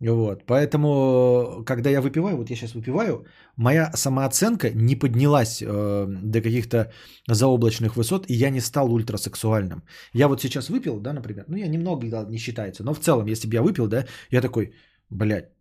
Вот. 0.01 0.45
Поэтому, 0.47 1.65
когда 1.65 1.91
я 1.91 2.01
выпиваю, 2.01 2.37
вот 2.37 2.51
я 2.51 2.57
сейчас 2.57 2.75
выпиваю, 2.75 3.27
моя 3.57 3.93
самооценка 3.95 4.71
не 4.75 4.97
поднялась 4.97 5.63
э, 5.63 6.07
до 6.23 6.43
каких-то 6.43 6.93
заоблачных 7.29 7.97
высот, 7.97 8.27
и 8.29 8.35
я 8.35 8.51
не 8.51 8.61
стал 8.61 8.93
ультрасексуальным. 8.93 9.83
Я 10.13 10.29
вот 10.29 10.43
сейчас 10.43 10.69
выпил, 10.69 11.01
да, 11.01 11.13
например, 11.13 11.45
ну 11.49 11.57
я 11.57 11.69
немного, 11.69 12.09
да, 12.11 12.25
не 12.29 12.39
считается, 12.39 12.85
но 12.85 12.95
в 12.95 13.01
целом, 13.01 13.27
если 13.27 13.49
бы 13.49 13.55
я 13.55 13.63
выпил, 13.63 13.87
да, 13.87 14.05
я 14.31 14.41
такой, 14.41 14.75
блядь, 15.11 15.55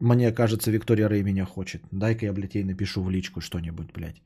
мне 0.00 0.32
кажется, 0.32 0.70
Виктория 0.70 1.08
Рэй 1.08 1.22
меня 1.22 1.44
хочет. 1.44 1.82
Дай-ка 1.92 2.26
я, 2.26 2.32
блядь, 2.32 2.54
ей 2.54 2.64
напишу 2.64 3.04
в 3.04 3.10
личку 3.10 3.40
что-нибудь, 3.40 3.92
блядь. 3.92 4.22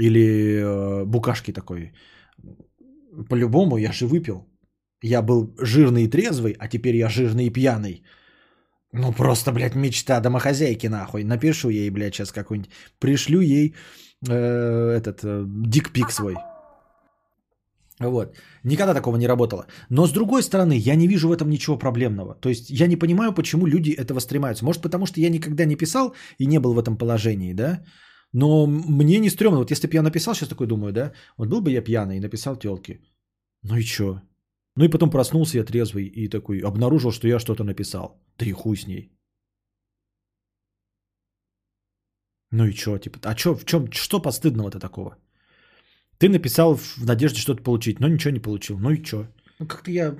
Или 0.00 0.20
э, 0.20 1.04
Букашки 1.04 1.52
такой. 1.52 1.92
По-любому, 3.28 3.76
я 3.76 3.92
же 3.92 4.06
выпил. 4.06 4.48
Я 5.02 5.22
был 5.22 5.54
жирный 5.60 6.04
и 6.04 6.10
трезвый, 6.10 6.56
а 6.58 6.68
теперь 6.68 6.96
я 6.96 7.08
жирный 7.08 7.46
и 7.46 7.52
пьяный. 7.52 8.02
Ну, 8.92 9.12
просто, 9.12 9.52
блядь, 9.52 9.74
мечта 9.74 10.20
домохозяйки, 10.20 10.88
нахуй. 10.88 11.24
Напишу 11.24 11.70
ей, 11.70 11.90
блядь, 11.90 12.14
сейчас 12.14 12.32
какой-нибудь. 12.32 12.70
Пришлю 12.98 13.40
ей 13.40 13.74
э, 14.28 14.96
этот 14.96 15.24
э, 15.24 15.44
дикпик 15.46 16.10
свой. 16.10 16.36
Вот. 18.00 18.36
Никогда 18.64 18.94
такого 18.94 19.16
не 19.16 19.26
работало. 19.26 19.66
Но 19.90 20.06
с 20.06 20.12
другой 20.12 20.42
стороны, 20.42 20.74
я 20.76 20.94
не 20.96 21.08
вижу 21.08 21.28
в 21.28 21.32
этом 21.32 21.48
ничего 21.48 21.78
проблемного. 21.78 22.34
То 22.34 22.48
есть 22.48 22.70
я 22.70 22.86
не 22.86 22.96
понимаю, 22.96 23.32
почему 23.32 23.66
люди 23.66 23.92
это 23.92 24.14
воспринимаются. 24.14 24.64
Может, 24.64 24.82
потому 24.82 25.06
что 25.06 25.20
я 25.20 25.30
никогда 25.30 25.64
не 25.64 25.76
писал 25.76 26.14
и 26.38 26.46
не 26.46 26.58
был 26.58 26.74
в 26.74 26.78
этом 26.78 26.98
положении, 26.98 27.54
да? 27.54 27.82
Но 28.32 28.66
мне 28.66 29.18
не 29.18 29.30
стрёмно. 29.30 29.58
Вот 29.58 29.70
если 29.70 29.86
бы 29.86 29.94
я 29.94 30.02
написал, 30.02 30.34
сейчас 30.34 30.48
такой 30.48 30.66
думаю, 30.66 30.92
да? 30.92 31.12
Вот 31.38 31.48
был 31.48 31.60
бы 31.60 31.70
я 31.70 31.82
пьяный 31.82 32.16
и 32.16 32.20
написал 32.20 32.56
телке. 32.56 33.00
Ну 33.62 33.76
и 33.76 33.82
чё? 33.82 34.20
Ну 34.76 34.84
и 34.84 34.88
потом 34.88 35.10
проснулся 35.10 35.58
я 35.58 35.64
трезвый 35.64 36.06
и 36.06 36.28
такой 36.28 36.60
обнаружил, 36.60 37.12
что 37.12 37.28
я 37.28 37.38
что-то 37.38 37.64
написал. 37.64 38.20
Да 38.38 38.46
и 38.46 38.52
хуй 38.52 38.76
с 38.76 38.86
ней. 38.86 39.12
Ну 42.50 42.66
и 42.66 42.72
что, 42.72 42.98
типа, 42.98 43.18
а 43.24 43.34
чё, 43.34 43.54
в 43.54 43.64
чем, 43.64 43.90
что 43.92 44.20
постыдного-то 44.20 44.78
такого? 44.78 45.16
Ты 46.18 46.28
написал 46.28 46.76
в 46.76 47.04
надежде 47.04 47.40
что-то 47.40 47.62
получить, 47.62 48.00
но 48.00 48.08
ничего 48.08 48.32
не 48.32 48.42
получил. 48.42 48.78
Ну 48.78 48.90
и 48.90 49.02
что? 49.04 49.26
Ну 49.58 49.66
как-то 49.66 49.90
я... 49.90 50.16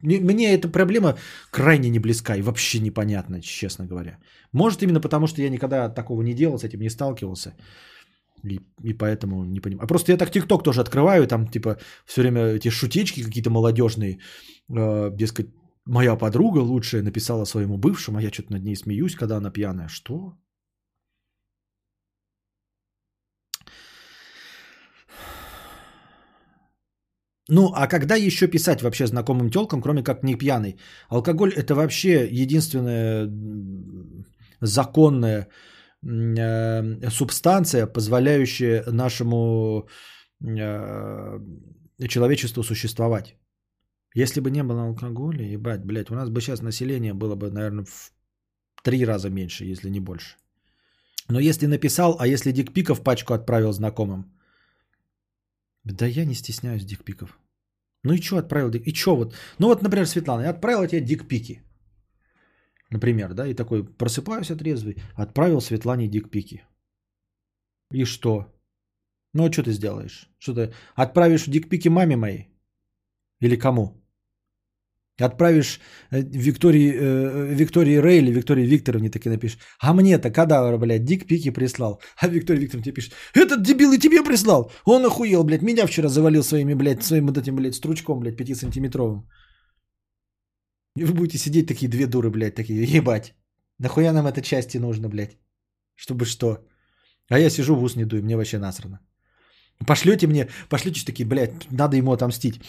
Мне 0.00 0.54
эта 0.54 0.68
проблема 0.68 1.16
крайне 1.50 1.90
не 1.90 1.98
близка 1.98 2.36
и 2.36 2.42
вообще 2.42 2.80
непонятна, 2.80 3.40
честно 3.40 3.86
говоря. 3.86 4.18
Может 4.52 4.82
именно 4.82 5.00
потому, 5.00 5.26
что 5.26 5.42
я 5.42 5.50
никогда 5.50 5.88
такого 5.88 6.22
не 6.22 6.34
делал, 6.34 6.58
с 6.58 6.64
этим 6.64 6.80
не 6.80 6.90
сталкивался. 6.90 7.54
И, 8.44 8.60
и 8.82 8.94
поэтому 8.94 9.44
не 9.44 9.60
понимаю. 9.60 9.84
А 9.84 9.86
просто 9.86 10.12
я 10.12 10.18
так 10.18 10.30
ТикТок 10.30 10.62
тоже 10.62 10.80
открываю, 10.80 11.26
там 11.26 11.46
типа 11.46 11.78
все 12.06 12.20
время 12.22 12.40
эти 12.40 12.70
шутечки 12.70 13.22
какие-то 13.24 13.50
молодежные. 13.50 14.18
Э, 14.70 15.10
дескать, 15.12 15.46
моя 15.86 16.16
подруга 16.16 16.58
лучшая 16.58 17.02
написала 17.02 17.44
своему 17.44 17.78
бывшему, 17.78 18.18
а 18.18 18.22
я 18.22 18.30
что-то 18.30 18.52
над 18.52 18.64
ней 18.64 18.76
смеюсь, 18.76 19.16
когда 19.16 19.36
она 19.36 19.50
пьяная. 19.50 19.88
Что? 19.88 20.34
Ну, 27.50 27.72
а 27.74 27.86
когда 27.86 28.14
еще 28.14 28.46
писать 28.46 28.82
вообще 28.82 29.06
знакомым 29.06 29.50
телкам, 29.50 29.80
кроме 29.80 30.02
как 30.02 30.22
не 30.22 30.36
пьяный? 30.36 30.78
Алкоголь 31.08 31.52
это 31.56 31.74
вообще 31.74 32.28
м, 33.26 34.26
э, 35.32 35.46
субстанция, 36.02 37.86
позволяющая 37.86 38.84
нашему 38.86 39.88
э, 40.40 41.38
человечеству 42.08 42.62
существовать. 42.62 43.36
Если 44.14 44.40
бы 44.40 44.50
не 44.50 44.62
было 44.62 44.82
алкоголя, 44.84 45.44
ебать, 45.44 45.84
блядь, 45.84 46.10
у 46.10 46.14
нас 46.14 46.28
бы 46.28 46.40
сейчас 46.40 46.62
население 46.62 47.14
было 47.14 47.34
бы, 47.34 47.50
наверное, 47.50 47.84
в 47.84 48.12
три 48.82 49.04
раза 49.04 49.30
меньше, 49.30 49.64
если 49.64 49.90
не 49.90 50.00
больше. 50.00 50.36
Но 51.28 51.40
если 51.40 51.66
написал, 51.66 52.16
а 52.18 52.26
если 52.26 52.52
дикпиков 52.52 53.02
пачку 53.02 53.34
отправил 53.34 53.72
знакомым? 53.72 54.24
Да 55.84 56.06
я 56.06 56.24
не 56.24 56.34
стесняюсь 56.34 56.84
дикпиков. 56.84 57.38
Ну 58.04 58.12
и 58.12 58.20
что 58.20 58.38
отправил? 58.38 58.70
И 58.70 58.94
что 58.94 59.16
вот? 59.16 59.34
Ну 59.58 59.68
вот, 59.68 59.82
например, 59.82 60.06
Светлана, 60.06 60.42
я 60.42 60.50
отправила 60.50 60.86
тебе 60.86 61.00
дикпики. 61.00 61.62
Например, 62.90 63.34
да, 63.34 63.46
и 63.46 63.54
такой 63.54 63.84
просыпаюсь 63.84 64.50
отрезвый, 64.50 64.96
отправил 65.14 65.60
Светлане 65.60 66.08
дикпики. 66.08 66.62
И 67.92 68.04
что? 68.04 68.46
Ну 69.34 69.44
а 69.44 69.52
что 69.52 69.62
ты 69.62 69.72
сделаешь? 69.72 70.30
Что 70.38 70.54
ты 70.54 70.72
отправишь 70.94 71.44
дикпики 71.46 71.88
маме 71.88 72.16
моей? 72.16 72.48
Или 73.40 73.56
кому? 73.56 73.98
Отправишь 75.20 75.80
э, 76.10 76.22
Виктории, 76.22 76.92
э, 76.92 77.54
Виктории 77.54 78.00
Рей 78.00 78.18
или 78.18 78.30
Виктории 78.30 78.66
Викторовне 78.66 79.10
таки 79.10 79.28
напишешь. 79.28 79.58
А 79.80 79.92
мне-то 79.92 80.30
кадавр, 80.30 80.78
блядь, 80.78 81.04
дик-пики 81.04 81.50
прислал. 81.50 82.00
А 82.20 82.28
Виктория 82.28 82.62
Викторовна 82.62 82.84
тебе 82.84 82.94
пишет. 82.94 83.14
Этот 83.34 83.62
дебил 83.62 83.92
и 83.92 83.98
тебе 83.98 84.22
прислал. 84.22 84.70
Он 84.84 85.04
охуел, 85.04 85.44
блядь. 85.44 85.62
Меня 85.62 85.86
вчера 85.86 86.08
завалил 86.08 86.42
своими, 86.42 86.74
блядь, 86.74 87.02
своим 87.02 87.26
вот 87.26 87.36
этим, 87.36 87.56
блядь, 87.56 87.74
стручком, 87.74 88.20
блядь, 88.20 88.40
5-сантиметровым. 88.40 89.22
И 90.98 91.04
вы 91.04 91.14
будете 91.14 91.38
сидеть 91.38 91.68
такие 91.68 91.88
две 91.88 92.06
дуры, 92.06 92.30
блядь, 92.30 92.54
такие, 92.54 92.82
ебать. 92.98 93.34
Нахуя 93.78 94.12
нам 94.12 94.26
это 94.26 94.42
части 94.42 94.78
нужно, 94.78 95.08
блядь? 95.08 95.38
Чтобы 95.94 96.24
что? 96.24 96.66
А 97.28 97.38
я 97.38 97.50
сижу 97.50 97.76
в 97.76 97.82
ус 97.82 97.96
не 97.96 98.04
дую, 98.04 98.22
мне 98.24 98.36
вообще 98.36 98.58
насрано. 98.58 98.98
Пошлете 99.86 100.26
мне, 100.26 100.48
пошлете 100.68 101.04
такие, 101.04 101.26
блядь, 101.26 101.70
надо 101.70 101.96
ему 101.96 102.12
отомстить. 102.12 102.60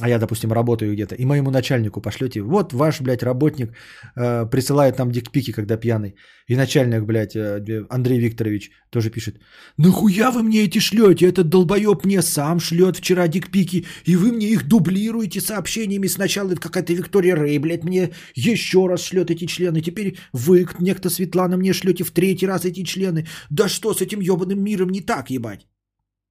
А 0.00 0.08
я, 0.08 0.18
допустим, 0.18 0.52
работаю 0.52 0.92
где-то. 0.92 1.14
И 1.14 1.24
моему 1.24 1.50
начальнику 1.50 2.00
пошлете. 2.00 2.42
Вот 2.42 2.72
ваш, 2.72 3.00
блядь, 3.00 3.22
работник 3.22 3.70
э, 4.16 4.44
присылает 4.50 4.98
нам 4.98 5.10
дикпики, 5.10 5.52
когда 5.52 5.76
пьяный. 5.76 6.14
И 6.46 6.56
начальник, 6.56 7.04
блядь, 7.04 7.34
э, 7.36 7.86
Андрей 7.88 8.18
Викторович 8.18 8.70
тоже 8.90 9.10
пишет. 9.10 9.40
Нахуя 9.78 10.30
вы 10.30 10.42
мне 10.42 10.64
эти 10.64 10.78
шлете? 10.80 11.26
Этот 11.26 11.48
долбоеб 11.48 12.04
мне 12.04 12.22
сам 12.22 12.60
шлет 12.60 12.96
вчера 12.96 13.28
дикпики. 13.28 13.86
И 14.04 14.16
вы 14.16 14.32
мне 14.32 14.48
их 14.48 14.68
дублируете 14.68 15.40
сообщениями. 15.40 16.08
Сначала 16.08 16.50
это 16.52 16.60
какая-то 16.60 16.92
Виктория 16.92 17.36
Рей, 17.36 17.58
блядь, 17.58 17.84
мне 17.84 18.10
еще 18.34 18.86
раз 18.88 19.04
шлет 19.04 19.30
эти 19.30 19.46
члены. 19.46 19.80
Теперь 19.80 20.18
вы, 20.34 20.66
некто 20.80 21.08
Светлана, 21.08 21.56
мне 21.56 21.72
шлете 21.72 22.04
в 22.04 22.10
третий 22.10 22.46
раз 22.46 22.64
эти 22.66 22.84
члены. 22.84 23.26
Да 23.48 23.68
что 23.68 23.94
с 23.94 24.02
этим 24.02 24.20
ебаным 24.20 24.62
миром 24.62 24.90
не 24.90 25.00
так, 25.00 25.30
ебать? 25.30 25.66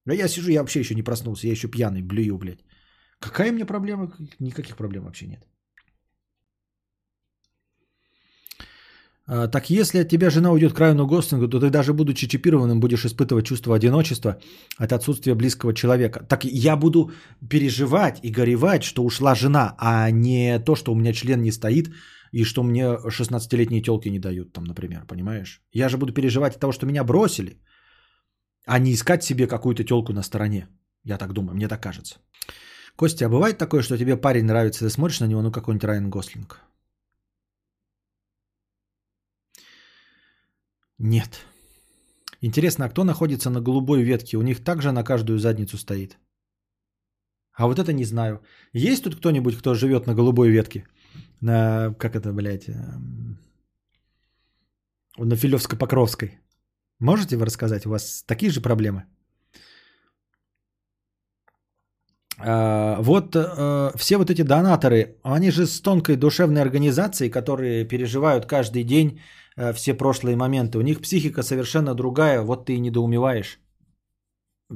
А 0.06 0.14
я 0.14 0.28
сижу, 0.28 0.50
я 0.50 0.60
вообще 0.60 0.80
еще 0.80 0.94
не 0.94 1.02
проснулся, 1.02 1.46
я 1.46 1.52
еще 1.52 1.68
пьяный, 1.68 2.02
блюю, 2.02 2.38
блядь. 2.38 2.64
Какая 3.20 3.52
мне 3.52 3.64
проблема? 3.64 4.12
Никаких 4.40 4.76
проблем 4.76 5.04
вообще 5.04 5.26
нет. 5.26 5.44
А, 9.30 9.48
так 9.48 9.70
если 9.70 9.98
от 9.98 10.08
тебя 10.08 10.30
жена 10.30 10.50
уйдет 10.50 10.72
к 10.72 10.80
Райану 10.80 11.06
Гослингу, 11.06 11.48
то 11.48 11.60
ты 11.60 11.70
даже 11.70 11.92
будучи 11.92 12.26
чипированным 12.26 12.80
будешь 12.80 13.04
испытывать 13.04 13.46
чувство 13.46 13.74
одиночества 13.76 14.38
от 14.78 14.92
отсутствия 14.92 15.34
близкого 15.34 15.74
человека. 15.74 16.24
Так 16.28 16.44
я 16.44 16.76
буду 16.76 17.10
переживать 17.50 18.20
и 18.22 18.30
горевать, 18.30 18.84
что 18.84 19.04
ушла 19.04 19.34
жена, 19.34 19.74
а 19.78 20.10
не 20.10 20.58
то, 20.58 20.74
что 20.74 20.92
у 20.92 20.94
меня 20.94 21.12
член 21.12 21.42
не 21.42 21.52
стоит 21.52 21.90
и 22.32 22.44
что 22.44 22.62
мне 22.62 22.84
16-летние 22.84 23.82
телки 23.82 24.10
не 24.10 24.18
дают, 24.18 24.52
там, 24.52 24.64
например, 24.64 25.04
понимаешь? 25.06 25.62
Я 25.72 25.88
же 25.88 25.98
буду 25.98 26.12
переживать 26.12 26.54
от 26.54 26.60
того, 26.60 26.72
что 26.72 26.86
меня 26.86 27.04
бросили, 27.04 27.60
а 28.68 28.78
не 28.78 28.92
искать 28.92 29.24
себе 29.24 29.46
какую-то 29.46 29.82
телку 29.82 30.12
на 30.12 30.22
стороне. 30.22 30.68
Я 31.02 31.18
так 31.18 31.32
думаю, 31.32 31.56
мне 31.56 31.68
так 31.68 31.82
кажется. 31.82 32.16
Костя, 32.96 33.26
а 33.26 33.28
бывает 33.28 33.58
такое, 33.58 33.82
что 33.82 33.96
тебе 33.96 34.16
парень 34.16 34.44
нравится, 34.44 34.84
ты 34.84 34.90
смотришь 34.90 35.20
на 35.20 35.26
него, 35.26 35.42
ну 35.42 35.50
какой-нибудь 35.50 35.84
Райан 35.84 36.10
Гослинг? 36.10 36.60
Нет. 40.98 41.46
Интересно, 42.42 42.84
а 42.84 42.88
кто 42.90 43.04
находится 43.04 43.50
на 43.50 43.60
голубой 43.60 44.02
ветке? 44.02 44.36
У 44.36 44.42
них 44.42 44.62
также 44.62 44.92
на 44.92 45.02
каждую 45.02 45.38
задницу 45.38 45.78
стоит. 45.78 46.18
А 47.54 47.66
вот 47.66 47.78
это 47.78 47.92
не 47.92 48.04
знаю. 48.04 48.42
Есть 48.74 49.04
тут 49.04 49.16
кто-нибудь, 49.16 49.56
кто 49.56 49.74
живет 49.74 50.06
на 50.06 50.14
голубой 50.14 50.50
ветке? 50.50 50.84
На, 51.40 51.94
как 51.98 52.14
это, 52.14 52.32
блядь, 52.32 52.68
эм, 52.68 53.38
на 55.16 55.34
Филевско-Покровской. 55.34 56.38
Можете 57.00 57.36
вы 57.36 57.46
рассказать? 57.46 57.86
У 57.86 57.90
вас 57.90 58.24
такие 58.26 58.50
же 58.50 58.60
проблемы? 58.60 59.04
А, 62.38 63.00
Вот 63.00 63.36
э, 63.36 63.92
все 63.96 64.16
вот 64.16 64.30
эти 64.30 64.42
донаторы, 64.42 65.16
они 65.22 65.50
же 65.50 65.66
с 65.66 65.80
тонкой 65.80 66.16
душевной 66.16 66.62
организацией, 66.62 67.30
которые 67.30 67.84
переживают 67.84 68.46
каждый 68.46 68.84
день 68.84 69.20
э, 69.56 69.72
все 69.72 69.94
прошлые 69.94 70.36
моменты. 70.36 70.78
У 70.78 70.82
них 70.82 71.00
психика 71.00 71.42
совершенно 71.42 71.94
другая, 71.94 72.42
вот 72.42 72.66
ты 72.66 72.74
и 72.74 72.80
недоумеваешь. 72.80 73.60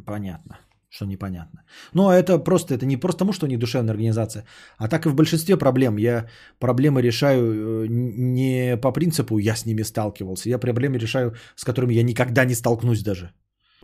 Понятно, 0.06 0.58
что 0.92 1.06
непонятно. 1.06 1.64
Но 1.94 2.12
это 2.12 2.38
просто, 2.38 2.74
это 2.74 2.86
не 2.86 2.98
просто 2.98 3.18
потому, 3.18 3.32
что 3.32 3.46
у 3.46 3.48
них 3.48 3.58
душевная 3.58 3.94
организация, 3.94 4.44
а 4.78 4.88
так 4.88 5.06
и 5.06 5.08
в 5.08 5.14
большинстве 5.14 5.56
проблем. 5.56 5.98
Я 5.98 6.28
проблемы 6.58 7.02
решаю 7.02 7.84
э, 7.84 7.86
не 7.88 8.76
по 8.76 8.92
принципу 8.92 9.38
«я 9.38 9.56
с 9.56 9.66
ними 9.66 9.84
сталкивался», 9.84 10.50
я 10.50 10.58
проблемы 10.58 10.98
решаю, 10.98 11.34
с 11.56 11.64
которыми 11.64 11.94
я 11.94 12.02
никогда 12.02 12.44
не 12.44 12.54
столкнусь 12.54 13.02
даже. 13.02 13.30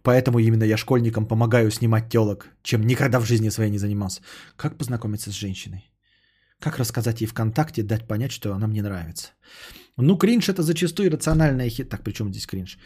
Поэтому 0.02 0.38
именно 0.38 0.64
я 0.64 0.76
школьникам 0.76 1.26
помогаю 1.26 1.70
снимать 1.70 2.08
телок, 2.10 2.46
чем 2.62 2.86
никогда 2.86 3.20
в 3.20 3.26
жизни 3.26 3.50
своей 3.50 3.70
не 3.70 3.78
занимался. 3.78 4.20
Как 4.56 4.76
познакомиться 4.76 5.30
с 5.30 5.34
женщиной? 5.34 5.90
Как 6.60 6.78
рассказать 6.78 7.20
ей 7.20 7.28
ВКонтакте, 7.28 7.82
дать 7.82 8.06
понять, 8.06 8.32
что 8.32 8.52
она 8.52 8.66
мне 8.66 8.82
нравится? 8.82 9.28
Ну, 9.96 10.16
кринж 10.16 10.48
это 10.48 10.62
зачастую 10.62 11.10
рациональная 11.10 11.70
хит. 11.70 11.88
Так, 11.88 12.02
при 12.02 12.12
чем 12.12 12.30
здесь 12.30 12.46
кринж? 12.46 12.78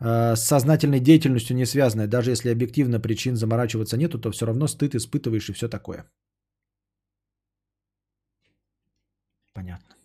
Э, 0.00 0.36
С 0.36 0.44
сознательной 0.44 1.00
деятельностью 1.00 1.56
не 1.56 1.66
связанная. 1.66 2.06
Даже 2.06 2.30
если 2.30 2.50
объективно 2.50 3.00
причин 3.00 3.36
заморачиваться 3.36 3.96
нету, 3.96 4.18
то 4.18 4.30
все 4.30 4.46
равно 4.46 4.68
стыд 4.68 4.94
испытываешь 4.94 5.50
и 5.50 5.52
все 5.52 5.68
такое. 5.68 6.04
Понятно. 9.52 9.96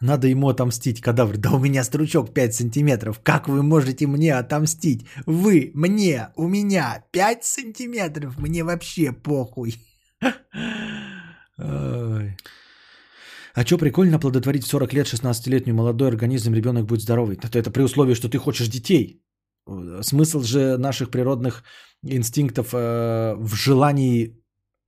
Надо 0.00 0.28
ему 0.28 0.48
отомстить, 0.48 1.02
кадавр. 1.02 1.36
Да 1.36 1.52
у 1.52 1.58
меня 1.58 1.84
стручок 1.84 2.32
5 2.32 2.54
сантиметров. 2.54 3.20
Как 3.22 3.48
вы 3.48 3.62
можете 3.62 4.06
мне 4.06 4.34
отомстить? 4.34 5.06
Вы, 5.26 5.72
мне, 5.74 6.30
у 6.36 6.48
меня 6.48 7.04
5 7.10 7.44
сантиметров. 7.44 8.38
Мне 8.38 8.64
вообще 8.64 9.12
похуй. 9.12 9.74
А 13.54 13.64
что 13.64 13.78
прикольно 13.78 14.16
оплодотворить 14.16 14.64
в 14.64 14.68
40 14.68 14.92
лет 14.92 15.06
16-летнюю 15.06 15.74
молодой 15.74 16.08
организм, 16.08 16.54
ребенок 16.54 16.84
будет 16.84 17.02
здоровый? 17.02 17.36
Это, 17.36 17.58
это 17.58 17.70
при 17.70 17.82
условии, 17.82 18.14
что 18.14 18.28
ты 18.28 18.38
хочешь 18.38 18.68
детей. 18.68 19.22
Смысл 20.02 20.40
же 20.42 20.78
наших 20.78 21.10
природных 21.10 21.62
инстинктов 22.02 22.72
э, 22.72 23.34
в 23.36 23.54
желании 23.54 24.42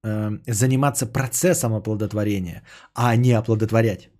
э, 0.04 0.30
заниматься 0.46 1.06
процессом 1.06 1.74
оплодотворения, 1.74 2.62
а 2.94 3.16
не 3.16 3.32
оплодотворять. 3.32 4.10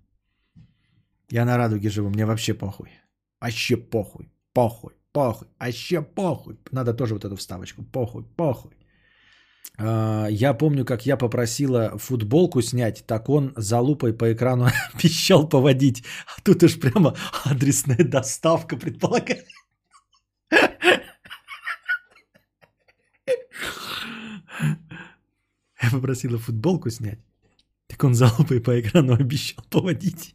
Я 1.30 1.44
на 1.44 1.56
радуге 1.56 1.90
живу, 1.90 2.10
мне 2.10 2.26
вообще 2.26 2.54
похуй. 2.54 2.90
Вообще 3.40 3.76
похуй, 3.76 4.30
похуй, 4.52 4.92
похуй, 5.12 5.48
вообще 5.58 6.02
похуй. 6.02 6.58
Надо 6.70 6.94
тоже 6.94 7.14
вот 7.14 7.24
эту 7.24 7.36
вставочку. 7.36 7.82
Похуй, 7.82 8.24
похуй. 8.36 8.72
А, 9.78 10.26
Я 10.30 10.54
помню, 10.54 10.84
как 10.84 11.06
я 11.06 11.16
попросила 11.16 11.98
футболку 11.98 12.62
снять, 12.62 13.04
так 13.06 13.28
он 13.28 13.52
за 13.56 13.80
лупой 13.80 14.12
по 14.12 14.32
экрану 14.32 14.68
обещал 14.94 15.48
поводить. 15.48 16.04
А 16.26 16.40
тут 16.42 16.62
уж 16.62 16.78
прямо 16.78 17.16
адресная 17.44 18.04
доставка 18.04 18.76
предполагает. 18.76 19.46
Я 25.82 25.90
попросила 25.90 26.38
футболку 26.38 26.90
снять. 26.90 27.18
Так 27.88 28.04
он 28.04 28.14
за 28.14 28.30
лупой 28.38 28.60
по 28.60 28.80
экрану 28.80 29.14
обещал 29.20 29.64
поводить. 29.68 30.34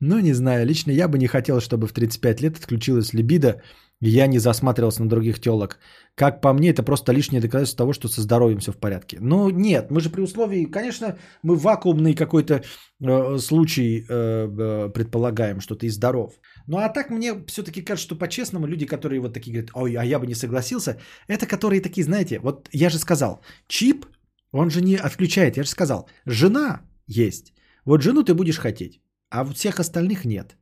Ну, 0.00 0.18
не 0.20 0.34
знаю, 0.34 0.66
лично 0.66 0.90
я 0.90 1.08
бы 1.08 1.18
не 1.18 1.26
хотел, 1.26 1.60
чтобы 1.60 1.86
в 1.86 1.92
35 1.92 2.40
лет 2.40 2.58
отключилась 2.58 3.14
либидо, 3.14 3.62
и 4.00 4.08
я 4.08 4.26
не 4.26 4.38
засматривался 4.38 5.02
на 5.02 5.08
других 5.08 5.40
телок. 5.40 5.78
Как 6.14 6.40
по 6.40 6.52
мне, 6.52 6.70
это 6.70 6.82
просто 6.82 7.12
лишнее 7.12 7.40
доказательство 7.40 7.78
того, 7.78 7.92
что 7.92 8.08
со 8.08 8.22
здоровьем 8.22 8.58
все 8.58 8.72
в 8.72 8.76
порядке. 8.76 9.18
Ну, 9.20 9.50
нет, 9.50 9.90
мы 9.90 10.00
же 10.00 10.10
при 10.10 10.22
условии, 10.22 10.64
конечно, 10.64 11.16
мы 11.42 11.56
вакуумный 11.56 12.14
какой-то 12.14 12.62
э, 13.00 13.38
случай 13.38 14.04
э, 14.08 14.08
э, 14.08 14.90
предполагаем, 14.92 15.60
что 15.60 15.74
ты 15.74 15.88
здоров. 15.88 16.34
Ну, 16.66 16.78
а 16.78 16.88
так 16.88 17.10
мне 17.10 17.34
все-таки 17.46 17.82
кажется, 17.82 18.06
что 18.06 18.18
по-честному 18.18 18.66
люди, 18.66 18.86
которые 18.86 19.20
вот 19.20 19.32
такие 19.32 19.52
говорят, 19.52 19.70
ой, 19.74 19.94
а 19.94 20.04
я 20.04 20.18
бы 20.18 20.26
не 20.26 20.34
согласился, 20.34 20.98
это 21.28 21.46
которые 21.46 21.80
такие, 21.80 22.04
знаете, 22.04 22.38
вот 22.40 22.68
я 22.72 22.90
же 22.90 22.98
сказал, 22.98 23.40
чип, 23.66 24.06
он 24.52 24.70
же 24.70 24.82
не 24.82 24.96
отключает, 24.96 25.56
я 25.56 25.64
же 25.64 25.70
сказал, 25.70 26.08
жена 26.26 26.80
есть, 27.06 27.54
вот 27.84 28.02
жену 28.02 28.22
ты 28.22 28.34
будешь 28.34 28.58
хотеть, 28.58 29.00
а 29.30 29.44
всех 29.44 29.80
остальных 29.80 30.24
нет. 30.24 30.56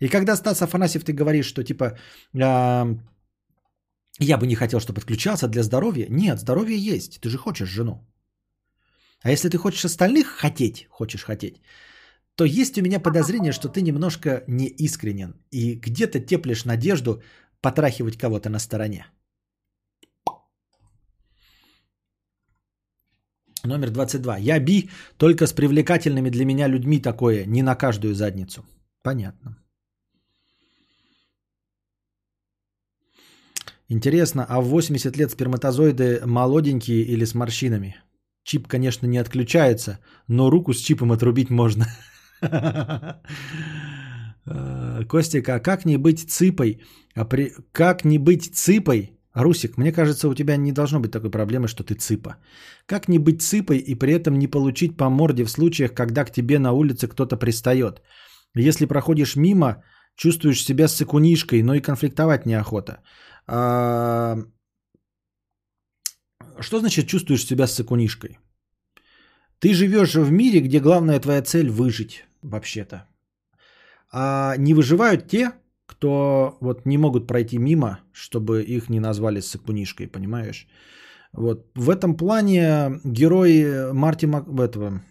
И 0.00 0.08
когда, 0.08 0.36
Стас 0.36 0.62
Афанасьев, 0.62 1.04
ты 1.04 1.12
говоришь, 1.12 1.46
что 1.46 1.62
типа 1.62 1.98
я 4.18 4.38
бы 4.38 4.46
не 4.46 4.54
хотел, 4.54 4.80
чтобы 4.80 4.98
отключался 4.98 5.48
для 5.48 5.62
здоровья. 5.62 6.06
Нет, 6.10 6.38
здоровье 6.38 6.76
есть. 6.76 7.20
Ты 7.20 7.28
же 7.28 7.38
хочешь 7.38 7.68
жену. 7.68 8.06
А 9.22 9.30
если 9.30 9.48
ты 9.48 9.58
хочешь 9.58 9.84
остальных 9.84 10.26
хотеть, 10.26 10.86
хочешь 10.90 11.24
хотеть, 11.24 11.60
то 12.34 12.44
есть 12.44 12.78
у 12.78 12.82
меня 12.82 13.00
подозрение, 13.00 13.52
что 13.52 13.68
ты 13.68 13.82
немножко 13.82 14.44
неискренен 14.48 15.34
и 15.50 15.74
где-то 15.74 16.20
теплишь 16.20 16.64
надежду 16.64 17.22
потрахивать 17.60 18.16
кого-то 18.16 18.48
на 18.48 18.58
стороне. 18.58 19.06
Номер 23.64 23.90
22. 23.90 24.38
Я 24.38 24.58
би 24.58 24.88
только 25.18 25.46
с 25.46 25.52
привлекательными 25.52 26.30
для 26.30 26.44
меня 26.46 26.68
людьми 26.68 26.98
такое, 26.98 27.44
не 27.44 27.62
на 27.62 27.74
каждую 27.74 28.14
задницу. 28.14 28.64
Понятно. 29.02 29.59
Интересно, 33.92 34.46
а 34.48 34.60
в 34.60 34.66
80 34.66 35.16
лет 35.16 35.32
сперматозоиды 35.32 36.20
молоденькие 36.24 37.02
или 37.02 37.24
с 37.24 37.34
морщинами? 37.34 37.96
Чип, 38.44 38.68
конечно, 38.68 39.08
не 39.08 39.18
отключается, 39.18 39.98
но 40.28 40.48
руку 40.48 40.72
с 40.72 40.78
чипом 40.78 41.10
отрубить 41.12 41.50
можно. 41.50 41.86
Э, 44.46 45.04
Костика, 45.04 45.54
а 45.54 45.60
как 45.60 45.84
не 45.84 45.98
быть 45.98 46.30
цыпой? 46.30 46.80
А 47.14 47.24
при... 47.24 47.52
Как 47.72 48.04
не 48.04 48.18
быть 48.18 48.54
цыпой? 48.54 49.10
Русик, 49.34 49.76
мне 49.76 49.92
кажется, 49.92 50.28
у 50.28 50.34
тебя 50.34 50.56
не 50.56 50.72
должно 50.72 50.98
быть 50.98 51.12
такой 51.12 51.30
проблемы, 51.30 51.68
что 51.68 51.84
ты 51.84 51.94
цыпа. 51.94 52.36
Как 52.86 53.06
не 53.08 53.18
быть 53.18 53.42
цыпой 53.42 53.78
и 53.78 53.94
при 53.94 54.14
этом 54.14 54.38
не 54.38 54.48
получить 54.48 54.96
по 54.96 55.10
морде 55.10 55.44
в 55.44 55.50
случаях, 55.50 55.92
когда 55.92 56.24
к 56.24 56.32
тебе 56.32 56.58
на 56.58 56.72
улице 56.72 57.06
кто-то 57.06 57.36
пристает? 57.36 58.02
Если 58.54 58.86
проходишь 58.86 59.36
мимо, 59.36 59.84
чувствуешь 60.16 60.64
себя 60.64 60.88
сыкунишкой, 60.88 61.62
но 61.62 61.74
и 61.74 61.80
конфликтовать 61.80 62.46
неохота. 62.46 63.00
А, 63.52 64.36
Что 66.60 66.78
значит 66.78 67.08
чувствуешь 67.08 67.44
себя 67.44 67.66
сыкунишкой? 67.66 68.38
Ты 69.58 69.74
живешь 69.74 70.14
в 70.14 70.30
мире, 70.30 70.60
где 70.60 70.80
главная 70.80 71.20
твоя 71.20 71.42
цель 71.42 71.68
выжить, 71.68 72.24
вообще-то. 72.42 73.08
А 74.12 74.56
не 74.56 74.74
выживают 74.74 75.28
те, 75.28 75.52
кто 75.86 76.56
вот 76.60 76.86
не 76.86 76.98
могут 76.98 77.26
пройти 77.26 77.58
мимо, 77.58 77.98
чтобы 78.12 78.62
их 78.62 78.88
не 78.88 79.00
назвали 79.00 79.40
сыкунишкой, 79.40 80.06
понимаешь? 80.06 80.68
Вот 81.32 81.70
в 81.74 81.90
этом 81.90 82.16
плане 82.16 83.00
герой 83.04 83.92
Марти 83.92 84.26
Мак... 84.26 84.46
этого 84.48 85.02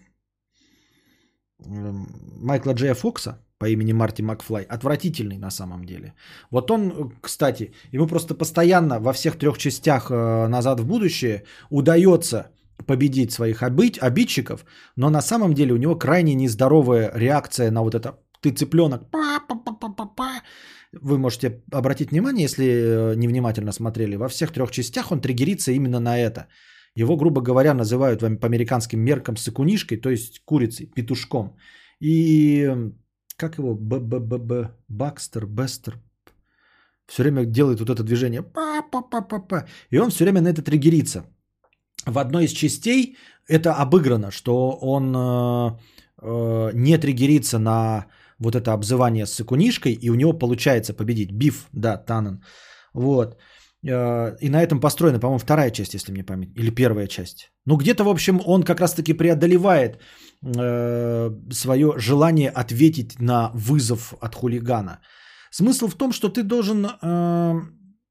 эм, 1.58 2.06
Майкла 2.42 2.72
Джея 2.72 2.94
Фокса 2.94 3.38
по 3.60 3.68
имени 3.68 3.92
Марти 3.92 4.22
Макфлай 4.22 4.62
отвратительный 4.62 5.38
на 5.38 5.50
самом 5.50 5.84
деле. 5.84 6.14
Вот 6.50 6.70
он, 6.70 7.12
кстати, 7.20 7.72
ему 7.92 8.06
просто 8.06 8.34
постоянно 8.34 9.00
во 9.00 9.12
всех 9.12 9.36
трех 9.36 9.58
частях 9.58 10.10
э, 10.10 10.48
назад 10.48 10.80
в 10.80 10.86
будущее 10.86 11.42
удается 11.70 12.46
победить 12.86 13.32
своих 13.32 13.62
обид- 13.62 13.98
обидчиков, 14.00 14.64
но 14.96 15.10
на 15.10 15.20
самом 15.20 15.52
деле 15.52 15.74
у 15.74 15.76
него 15.76 15.98
крайне 15.98 16.34
нездоровая 16.34 17.12
реакция 17.14 17.70
на 17.70 17.82
вот 17.82 17.94
это 17.94 18.08
«ты 18.40 18.50
цыпленок». 18.50 19.02
Вы 21.02 21.18
можете 21.18 21.62
обратить 21.70 22.12
внимание, 22.12 22.44
если 22.44 22.64
э, 22.64 23.14
невнимательно 23.16 23.72
смотрели, 23.72 24.16
во 24.16 24.28
всех 24.28 24.52
трех 24.52 24.70
частях 24.70 25.12
он 25.12 25.20
триггерится 25.20 25.72
именно 25.72 26.00
на 26.00 26.18
это. 26.18 26.46
Его, 26.96 27.16
грубо 27.16 27.42
говоря, 27.42 27.74
называют 27.74 28.20
по 28.20 28.46
американским 28.46 29.00
меркам 29.00 29.36
сыкунишкой, 29.36 30.00
то 30.00 30.08
есть 30.08 30.40
курицей, 30.46 30.86
петушком. 30.86 31.56
И 32.00 32.90
как 33.40 33.58
его, 33.58 33.74
Б-Б-Б-Б, 33.74 34.70
Бакстер, 34.88 35.46
Бестер, 35.46 35.98
все 37.06 37.22
время 37.22 37.44
делает 37.44 37.80
вот 37.80 37.90
это 37.90 38.02
движение. 38.02 38.42
Па-па-па-па-па. 38.42 39.66
И 39.90 39.98
он 39.98 40.10
все 40.10 40.24
время 40.24 40.40
на 40.40 40.48
это 40.48 40.62
триггерится. 40.62 41.24
В 42.06 42.18
одной 42.18 42.44
из 42.44 42.52
частей 42.52 43.16
это 43.48 43.70
обыграно, 43.82 44.30
что 44.30 44.78
он 44.80 45.14
э, 45.14 45.78
э, 46.22 46.70
не 46.74 46.98
триггерится 46.98 47.58
на 47.58 48.06
вот 48.38 48.54
это 48.54 48.72
обзывание 48.72 49.26
с 49.26 49.32
сыкунишкой, 49.32 49.92
и 49.92 50.10
у 50.10 50.14
него 50.14 50.38
получается 50.38 50.94
победить. 50.94 51.32
Биф, 51.32 51.68
да, 51.72 51.96
Танан. 51.96 52.44
Вот. 52.94 53.36
Э, 53.82 54.36
И 54.40 54.50
на 54.50 54.62
этом 54.62 54.80
построена, 54.80 55.18
по-моему, 55.18 55.38
вторая 55.38 55.70
часть, 55.70 55.94
если 55.94 56.12
мне 56.12 56.24
память, 56.24 56.50
или 56.56 56.70
первая 56.70 57.06
часть. 57.06 57.50
Ну, 57.66 57.76
где-то, 57.76 58.04
в 58.04 58.08
общем, 58.08 58.40
он 58.46 58.62
как 58.62 58.80
раз-таки 58.80 59.14
преодолевает 59.14 59.98
э, 60.42 61.30
свое 61.52 61.94
желание 61.98 62.50
ответить 62.50 63.20
на 63.20 63.50
вызов 63.54 64.14
от 64.20 64.34
хулигана. 64.34 65.00
Смысл 65.50 65.88
в 65.88 65.94
том, 65.94 66.12
что 66.12 66.28
ты 66.28 66.42
должен 66.42 66.86
э, 66.86 67.60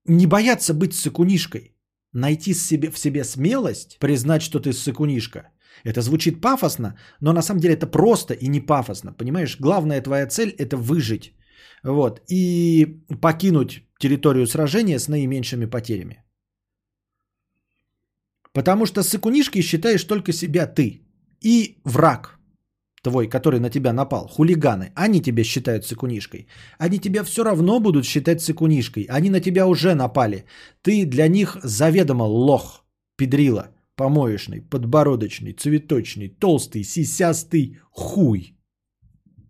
не 0.05 0.27
бояться 0.27 0.73
быть 0.73 0.93
сыкунишкой, 0.93 1.75
найти 2.13 2.53
себе, 2.53 2.91
в 2.91 2.99
себе 2.99 3.23
смелость, 3.23 3.97
признать, 3.99 4.41
что 4.41 4.59
ты 4.59 4.73
сыкунишка. 4.73 5.49
Это 5.85 6.01
звучит 6.01 6.41
пафосно, 6.41 6.97
но 7.21 7.33
на 7.33 7.41
самом 7.41 7.61
деле 7.61 7.73
это 7.75 7.87
просто 7.87 8.33
и 8.33 8.49
не 8.49 8.59
пафосно. 8.59 9.13
Понимаешь, 9.13 9.57
главная 9.59 10.01
твоя 10.01 10.27
цель 10.27 10.49
это 10.49 10.75
выжить. 10.77 11.33
Вот. 11.83 12.21
И 12.29 13.03
покинуть 13.21 13.83
территорию 13.99 14.47
сражения 14.47 14.99
с 14.99 15.07
наименьшими 15.07 15.65
потерями. 15.65 16.23
Потому 18.53 18.85
что 18.85 19.03
сыкунишкой 19.03 19.61
считаешь 19.61 20.03
только 20.03 20.33
себя 20.33 20.67
ты 20.67 21.08
и 21.41 21.77
враг 21.83 22.39
твой, 23.01 23.27
который 23.27 23.59
на 23.59 23.69
тебя 23.69 23.93
напал, 23.93 24.27
хулиганы, 24.27 24.91
они 24.95 25.21
тебя 25.21 25.43
считают 25.43 25.85
сыкунишкой. 25.85 26.47
Они 26.77 26.99
тебя 26.99 27.23
все 27.23 27.43
равно 27.43 27.79
будут 27.79 28.05
считать 28.05 28.41
сыкунишкой. 28.41 29.07
Они 29.09 29.29
на 29.29 29.39
тебя 29.39 29.65
уже 29.65 29.95
напали. 29.95 30.45
Ты 30.81 31.05
для 31.05 31.27
них 31.27 31.57
заведомо 31.63 32.23
лох, 32.23 32.85
педрила, 33.15 33.69
помоечный, 33.95 34.61
подбородочный, 34.61 35.53
цветочный, 35.53 36.29
толстый, 36.29 36.83
сисястый 36.83 37.79
хуй. 37.91 38.55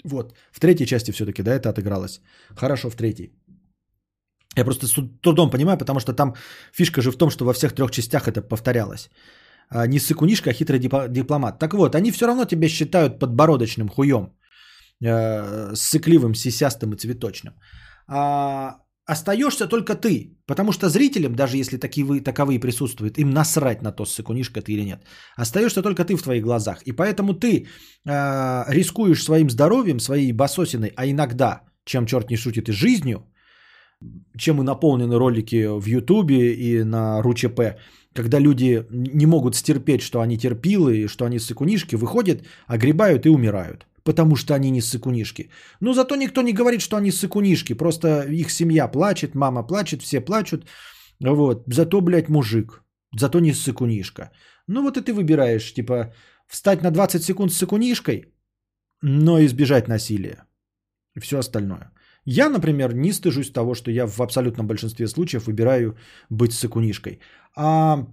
Вот. 0.03 0.33
В 0.51 0.59
третьей 0.59 0.87
части 0.87 1.11
все-таки, 1.11 1.43
да, 1.43 1.55
это 1.55 1.69
отыгралось. 1.69 2.21
Хорошо, 2.55 2.89
в 2.89 2.95
третьей. 2.95 3.31
Я 4.57 4.65
просто 4.65 4.87
с 4.87 4.95
трудом 5.21 5.49
понимаю, 5.49 5.77
потому 5.77 5.99
что 5.99 6.13
там 6.13 6.35
фишка 6.73 7.01
же 7.01 7.11
в 7.11 7.17
том, 7.17 7.29
что 7.29 7.45
во 7.45 7.53
всех 7.53 7.73
трех 7.73 7.91
частях 7.91 8.27
это 8.27 8.41
повторялось. 8.41 9.09
А, 9.69 9.87
Не 9.87 9.99
сыкунишка, 9.99 10.49
а 10.49 10.53
хитрый 10.53 10.79
дипломат. 11.09 11.59
Так 11.59 11.73
вот, 11.73 11.95
они 11.95 12.11
все 12.11 12.27
равно 12.27 12.45
тебя 12.45 12.67
считают 12.69 13.19
подбородочным 13.19 13.89
хуем. 13.89 14.33
э, 15.05 15.75
Сыкливым, 15.75 16.35
сисястым 16.35 16.93
и 16.93 16.97
цветочным. 16.97 17.53
А 18.07 18.75
остаешься 19.05 19.67
только 19.67 19.95
ты. 19.95 20.37
Потому 20.45 20.71
что 20.71 20.89
зрителям, 20.89 21.35
даже 21.35 21.57
если 21.57 21.77
таковые, 21.77 22.21
таковые 22.21 22.59
присутствуют, 22.59 23.17
им 23.17 23.29
насрать 23.29 23.81
на 23.81 23.91
то, 23.91 24.05
сыкунишка 24.05 24.61
ты 24.61 24.73
или 24.73 24.85
нет. 24.85 25.03
Остаешься 25.37 25.81
только 25.81 26.05
ты 26.05 26.15
в 26.15 26.23
твоих 26.23 26.43
глазах. 26.43 26.81
И 26.85 26.91
поэтому 26.91 27.33
ты 27.33 27.65
э, 28.05 28.63
рискуешь 28.73 29.23
своим 29.23 29.49
здоровьем, 29.49 29.99
своей 29.99 30.33
басосиной, 30.33 30.91
а 30.95 31.05
иногда, 31.05 31.61
чем 31.85 32.05
черт 32.05 32.29
не 32.29 32.37
шутит, 32.37 32.69
и 32.69 32.71
жизнью, 32.73 33.25
чем 34.37 34.61
и 34.61 34.63
наполнены 34.63 35.17
ролики 35.17 35.65
в 35.79 35.85
Ютубе 35.87 36.53
и 36.53 36.83
на 36.83 37.21
РУЧП, 37.21 37.59
когда 38.13 38.39
люди 38.39 38.85
не 38.89 39.25
могут 39.25 39.55
стерпеть, 39.55 40.01
что 40.01 40.19
они 40.19 40.37
терпилы, 40.37 41.07
что 41.07 41.25
они 41.25 41.39
сыкунишки, 41.39 41.95
выходят, 41.95 42.43
огребают 42.67 43.25
и 43.25 43.29
умирают. 43.29 43.85
Потому 44.03 44.35
что 44.35 44.55
они 44.55 44.71
не 44.71 44.81
сыкунишки. 44.81 45.49
Но 45.81 45.93
зато 45.93 46.15
никто 46.15 46.41
не 46.41 46.53
говорит, 46.53 46.81
что 46.81 46.97
они 46.97 47.11
сыкунишки. 47.11 47.73
Просто 47.73 48.21
их 48.23 48.49
семья 48.49 48.87
плачет, 48.87 49.35
мама 49.35 49.63
плачет, 49.67 50.01
все 50.01 50.21
плачут. 50.21 50.65
Вот. 51.19 51.63
Зато, 51.67 52.01
блядь, 52.01 52.29
мужик. 52.29 52.83
зато 53.17 53.39
не 53.39 53.53
сыкунишка. 53.53 54.31
Ну 54.67 54.81
вот 54.81 54.97
и 54.97 55.01
ты 55.01 55.13
выбираешь, 55.13 55.73
типа, 55.73 56.13
встать 56.47 56.81
на 56.81 56.91
20 56.91 57.23
секунд 57.23 57.51
с 57.51 57.57
сыкунишкой, 57.57 58.33
но 59.01 59.39
избежать 59.39 59.87
насилия. 59.87 60.45
И 61.15 61.19
все 61.19 61.37
остальное. 61.37 61.91
Я, 62.25 62.49
например, 62.49 62.93
не 62.93 63.13
стыжусь 63.13 63.51
того, 63.51 63.73
что 63.75 63.91
я 63.91 64.07
в 64.07 64.19
абсолютном 64.21 64.67
большинстве 64.67 65.07
случаев 65.07 65.47
выбираю 65.47 65.97
быть 66.29 66.53
сыкунишкой. 66.53 67.19
А 67.55 68.05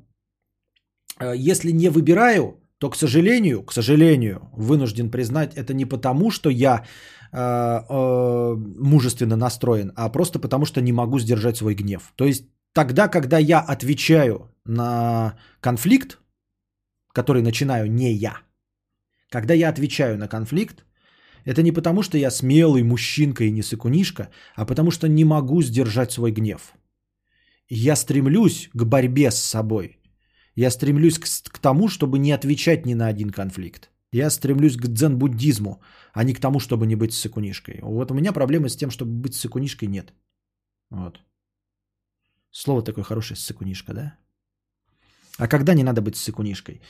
э, 1.20 1.34
если 1.36 1.72
не 1.72 1.90
выбираю, 1.90 2.60
то, 2.78 2.90
к 2.90 2.96
сожалению, 2.96 3.62
к 3.62 3.72
сожалению, 3.72 4.50
вынужден 4.52 5.10
признать, 5.10 5.54
это 5.54 5.74
не 5.74 5.86
потому, 5.86 6.30
что 6.30 6.50
я 6.50 6.84
э, 7.32 7.38
э, 7.38 8.54
мужественно 8.80 9.36
настроен, 9.36 9.92
а 9.96 10.08
просто 10.08 10.38
потому, 10.38 10.66
что 10.66 10.80
не 10.80 10.92
могу 10.92 11.18
сдержать 11.18 11.56
свой 11.56 11.74
гнев. 11.74 12.12
То 12.16 12.26
есть 12.26 12.44
тогда, 12.72 13.08
когда 13.08 13.38
я 13.38 13.60
отвечаю 13.60 14.50
на 14.64 15.38
конфликт, 15.60 16.18
который 17.12 17.42
начинаю 17.42 17.90
не 17.90 18.12
я, 18.12 18.36
когда 19.30 19.54
я 19.54 19.70
отвечаю 19.70 20.18
на 20.18 20.28
конфликт, 20.28 20.84
это 21.46 21.62
не 21.62 21.72
потому, 21.72 22.02
что 22.02 22.18
я 22.18 22.30
смелый 22.30 22.82
мужчинка 22.82 23.44
и 23.44 23.52
не 23.52 23.62
сыкунишка, 23.62 24.28
а 24.56 24.66
потому 24.66 24.90
что 24.90 25.08
не 25.08 25.24
могу 25.24 25.62
сдержать 25.62 26.12
свой 26.12 26.32
гнев. 26.32 26.74
Я 27.68 27.96
стремлюсь 27.96 28.68
к 28.74 28.84
борьбе 28.84 29.30
с 29.30 29.38
собой. 29.38 29.98
Я 30.56 30.70
стремлюсь 30.70 31.18
к, 31.18 31.26
к 31.52 31.58
тому, 31.58 31.88
чтобы 31.88 32.18
не 32.18 32.32
отвечать 32.32 32.86
ни 32.86 32.94
на 32.94 33.06
один 33.06 33.30
конфликт. 33.30 33.90
Я 34.12 34.30
стремлюсь 34.30 34.76
к 34.76 34.88
дзен-буддизму, 34.88 35.80
а 36.12 36.24
не 36.24 36.34
к 36.34 36.40
тому, 36.40 36.58
чтобы 36.58 36.86
не 36.86 36.96
быть 36.96 37.12
сыкунишкой. 37.12 37.78
Вот 37.82 38.10
у 38.10 38.14
меня 38.14 38.32
проблемы 38.32 38.68
с 38.68 38.76
тем, 38.76 38.90
чтобы 38.90 39.12
быть 39.12 39.34
сыкунишкой 39.34 39.88
нет. 39.88 40.12
Вот. 40.90 41.20
Слово 42.50 42.82
такое 42.82 43.04
хорошее, 43.04 43.36
сыкунишка, 43.36 43.94
да? 43.94 44.18
А 45.38 45.46
когда 45.48 45.74
не 45.74 45.84
надо 45.84 46.00
быть 46.00 46.16
сыкунишкой? 46.16 46.80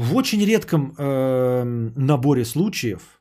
В 0.00 0.16
очень 0.16 0.42
редком 0.46 0.94
э, 0.96 1.64
наборе 1.96 2.44
случаев 2.44 3.20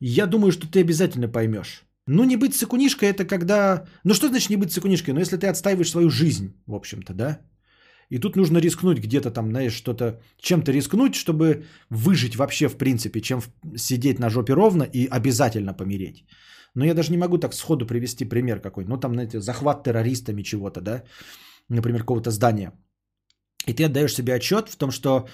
я 0.00 0.26
думаю, 0.26 0.50
что 0.50 0.66
ты 0.66 0.80
обязательно 0.80 1.28
поймешь. 1.28 1.84
Ну, 2.06 2.24
не 2.24 2.36
быть 2.36 2.54
сыкунишкой 2.54 3.10
это 3.10 3.26
когда... 3.26 3.84
Ну, 4.02 4.14
что 4.14 4.28
значит 4.28 4.50
не 4.50 4.56
быть 4.56 4.72
сыкунишкой? 4.72 5.12
Ну, 5.12 5.20
если 5.20 5.36
ты 5.36 5.46
отстаиваешь 5.46 5.90
свою 5.90 6.08
жизнь, 6.08 6.54
в 6.66 6.74
общем-то, 6.74 7.12
да? 7.12 7.40
И 8.08 8.18
тут 8.18 8.36
нужно 8.36 8.58
рискнуть 8.58 8.98
где-то 8.98 9.30
там, 9.30 9.50
знаешь, 9.50 9.74
что-то, 9.74 10.22
чем-то 10.40 10.72
рискнуть, 10.72 11.14
чтобы 11.14 11.64
выжить 11.90 12.36
вообще 12.36 12.68
в 12.68 12.78
принципе, 12.78 13.20
чем 13.20 13.42
сидеть 13.76 14.18
на 14.18 14.30
жопе 14.30 14.54
ровно 14.54 14.84
и 14.84 15.06
обязательно 15.06 15.74
помереть. 15.74 16.24
Но 16.74 16.84
я 16.84 16.94
даже 16.94 17.12
не 17.12 17.18
могу 17.18 17.36
так 17.36 17.52
сходу 17.52 17.86
привести 17.86 18.24
пример 18.24 18.60
какой. 18.60 18.86
Ну, 18.86 18.96
там, 18.96 19.12
знаете, 19.12 19.40
захват 19.40 19.84
террористами 19.84 20.42
чего-то, 20.42 20.80
да? 20.80 21.02
Например, 21.68 22.00
какого-то 22.00 22.30
здания. 22.30 22.72
И 23.66 23.74
ты 23.74 23.84
отдаешь 23.84 24.14
себе 24.14 24.34
отчет 24.34 24.70
в 24.70 24.76
том, 24.78 24.90
что, 24.90 25.28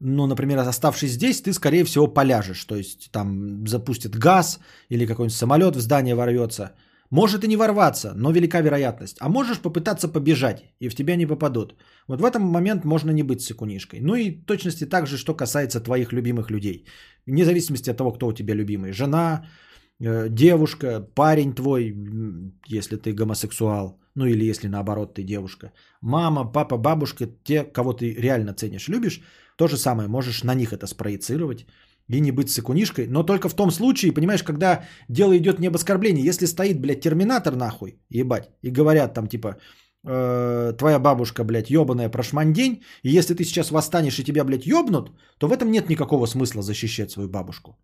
ну, 0.00 0.26
например, 0.26 0.58
оставшись 0.58 1.12
здесь, 1.12 1.42
ты, 1.42 1.52
скорее 1.52 1.84
всего, 1.84 2.08
поляжешь. 2.08 2.64
То 2.64 2.76
есть 2.76 3.10
там 3.12 3.66
запустит 3.66 4.16
газ 4.16 4.58
или 4.88 5.06
какой-нибудь 5.06 5.36
самолет 5.36 5.76
в 5.76 5.80
здание 5.80 6.14
ворвется. 6.14 6.72
Может 7.10 7.44
и 7.44 7.48
не 7.48 7.56
ворваться, 7.56 8.12
но 8.16 8.32
велика 8.32 8.60
вероятность. 8.60 9.16
А 9.20 9.28
можешь 9.28 9.58
попытаться 9.58 10.08
побежать, 10.08 10.64
и 10.80 10.88
в 10.88 10.94
тебя 10.94 11.16
не 11.16 11.26
попадут. 11.26 11.74
Вот 12.08 12.20
в 12.20 12.24
этом 12.24 12.42
момент 12.42 12.84
можно 12.84 13.10
не 13.10 13.24
быть 13.24 13.42
сыкунишкой. 13.42 14.00
Ну 14.00 14.14
и 14.14 14.30
точности 14.30 14.86
так 14.86 15.06
же, 15.06 15.18
что 15.18 15.34
касается 15.34 15.80
твоих 15.80 16.12
любимых 16.12 16.50
людей. 16.50 16.86
Вне 17.26 17.44
зависимости 17.44 17.90
от 17.90 17.96
того, 17.96 18.12
кто 18.12 18.28
у 18.28 18.32
тебя 18.32 18.54
любимый. 18.54 18.92
Жена, 18.92 19.44
э, 20.00 20.28
девушка, 20.28 21.00
парень 21.14 21.52
твой, 21.52 21.94
если 22.68 22.96
ты 22.96 23.12
гомосексуал. 23.12 23.98
Ну 24.14 24.26
или 24.26 24.44
если 24.44 24.68
наоборот 24.68 25.14
ты 25.14 25.24
девушка. 25.24 25.72
Мама, 26.00 26.44
папа, 26.52 26.78
бабушка, 26.78 27.26
те, 27.44 27.64
кого 27.64 27.92
ты 27.92 28.14
реально 28.14 28.54
ценишь, 28.54 28.88
любишь. 28.88 29.20
То 29.60 29.68
же 29.68 29.76
самое, 29.76 30.08
можешь 30.08 30.42
на 30.42 30.54
них 30.54 30.72
это 30.72 30.86
спроецировать 30.86 31.66
и 32.08 32.20
не 32.20 32.32
быть 32.32 32.50
сыкунишкой, 32.50 33.06
но 33.08 33.22
только 33.22 33.48
в 33.48 33.54
том 33.54 33.70
случае, 33.70 34.14
понимаешь, 34.14 34.42
когда 34.42 34.84
дело 35.08 35.36
идет 35.36 35.58
не 35.58 35.68
об 35.68 35.76
оскорблении, 35.76 36.28
если 36.28 36.46
стоит, 36.46 36.80
блядь, 36.80 37.02
терминатор 37.02 37.56
нахуй, 37.56 38.00
ебать, 38.08 38.48
и 38.62 38.70
говорят 38.70 39.12
там 39.12 39.26
типа, 39.26 39.56
э, 40.06 40.72
твоя 40.78 40.98
бабушка, 40.98 41.44
блядь, 41.44 41.70
ебаная 41.70 42.08
прошмандень, 42.08 42.82
и 43.02 43.18
если 43.18 43.34
ты 43.34 43.44
сейчас 43.44 43.70
восстанешь 43.70 44.18
и 44.18 44.24
тебя, 44.24 44.44
блядь, 44.44 44.66
ебнут, 44.66 45.10
то 45.38 45.48
в 45.48 45.52
этом 45.52 45.70
нет 45.70 45.90
никакого 45.90 46.26
смысла 46.26 46.62
защищать 46.62 47.10
свою 47.10 47.28
бабушку. 47.28 47.76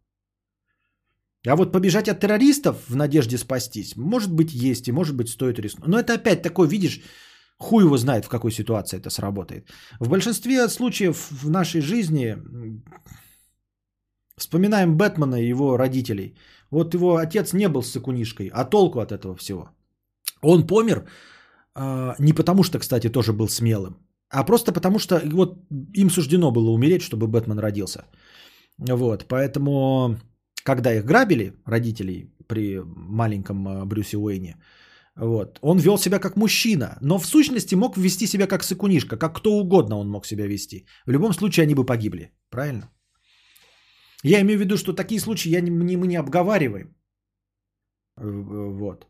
А 1.46 1.56
вот 1.56 1.72
побежать 1.72 2.08
от 2.08 2.20
террористов 2.20 2.76
в 2.88 2.96
надежде 2.96 3.36
спастись, 3.36 3.96
может 3.96 4.32
быть, 4.32 4.54
есть 4.54 4.88
и 4.88 4.92
может 4.92 5.14
быть 5.14 5.28
стоит 5.28 5.58
рискнуть. 5.58 5.88
Но 5.88 5.98
это 5.98 6.14
опять 6.14 6.42
такой, 6.42 6.68
видишь, 6.68 7.02
хуй 7.58 7.84
его 7.84 7.96
знает, 7.96 8.24
в 8.24 8.28
какой 8.28 8.50
ситуации 8.50 8.98
это 8.98 9.10
сработает. 9.10 9.68
В 10.00 10.08
большинстве 10.08 10.68
случаев 10.68 11.30
в 11.30 11.50
нашей 11.50 11.80
жизни 11.80 12.36
Вспоминаем 14.36 14.96
Бэтмена 14.96 15.36
и 15.36 15.48
его 15.48 15.78
родителей. 15.78 16.34
Вот 16.70 16.94
его 16.94 17.16
отец 17.16 17.52
не 17.52 17.68
был 17.68 17.82
сыкунишкой, 17.82 18.50
а 18.52 18.64
толку 18.64 19.00
от 19.00 19.12
этого 19.12 19.34
всего. 19.34 19.70
Он 20.42 20.66
помер 20.66 21.06
э, 21.74 22.14
не 22.18 22.32
потому, 22.34 22.62
что, 22.62 22.78
кстати, 22.78 23.08
тоже 23.08 23.32
был 23.32 23.48
смелым, 23.48 23.96
а 24.28 24.44
просто 24.44 24.72
потому, 24.72 24.98
что 24.98 25.22
вот 25.32 25.58
им 25.94 26.10
суждено 26.10 26.50
было 26.50 26.70
умереть, 26.70 27.02
чтобы 27.02 27.28
Бэтмен 27.28 27.58
родился. 27.58 28.04
Вот, 28.78 29.24
поэтому, 29.28 30.16
когда 30.64 30.92
их 30.92 31.06
грабили, 31.06 31.54
родителей, 31.64 32.30
при 32.46 32.82
маленьком 32.84 33.66
э, 33.66 33.84
Брюсе 33.86 34.18
Уэйне, 34.18 34.56
вот, 35.16 35.58
он 35.62 35.78
вел 35.78 35.98
себя 35.98 36.18
как 36.18 36.36
мужчина, 36.36 36.98
но 37.00 37.18
в 37.18 37.26
сущности 37.26 37.74
мог 37.74 37.96
вести 37.96 38.26
себя 38.26 38.46
как 38.46 38.62
сыкунишка, 38.62 39.16
как 39.16 39.36
кто 39.36 39.58
угодно 39.58 39.98
он 39.98 40.10
мог 40.10 40.26
себя 40.26 40.46
вести. 40.46 40.86
В 41.06 41.10
любом 41.10 41.32
случае 41.32 41.64
они 41.64 41.74
бы 41.74 41.86
погибли, 41.86 42.32
правильно? 42.50 42.90
Я 44.22 44.40
имею 44.40 44.58
в 44.58 44.60
виду, 44.60 44.76
что 44.76 44.92
такие 44.92 45.20
случаи 45.20 45.52
я 45.52 45.60
не, 45.60 45.70
не, 45.70 45.96
мы 45.96 46.06
не 46.06 46.16
обговариваем. 46.16 46.94
Э, 48.18 48.24
вот. 48.24 49.06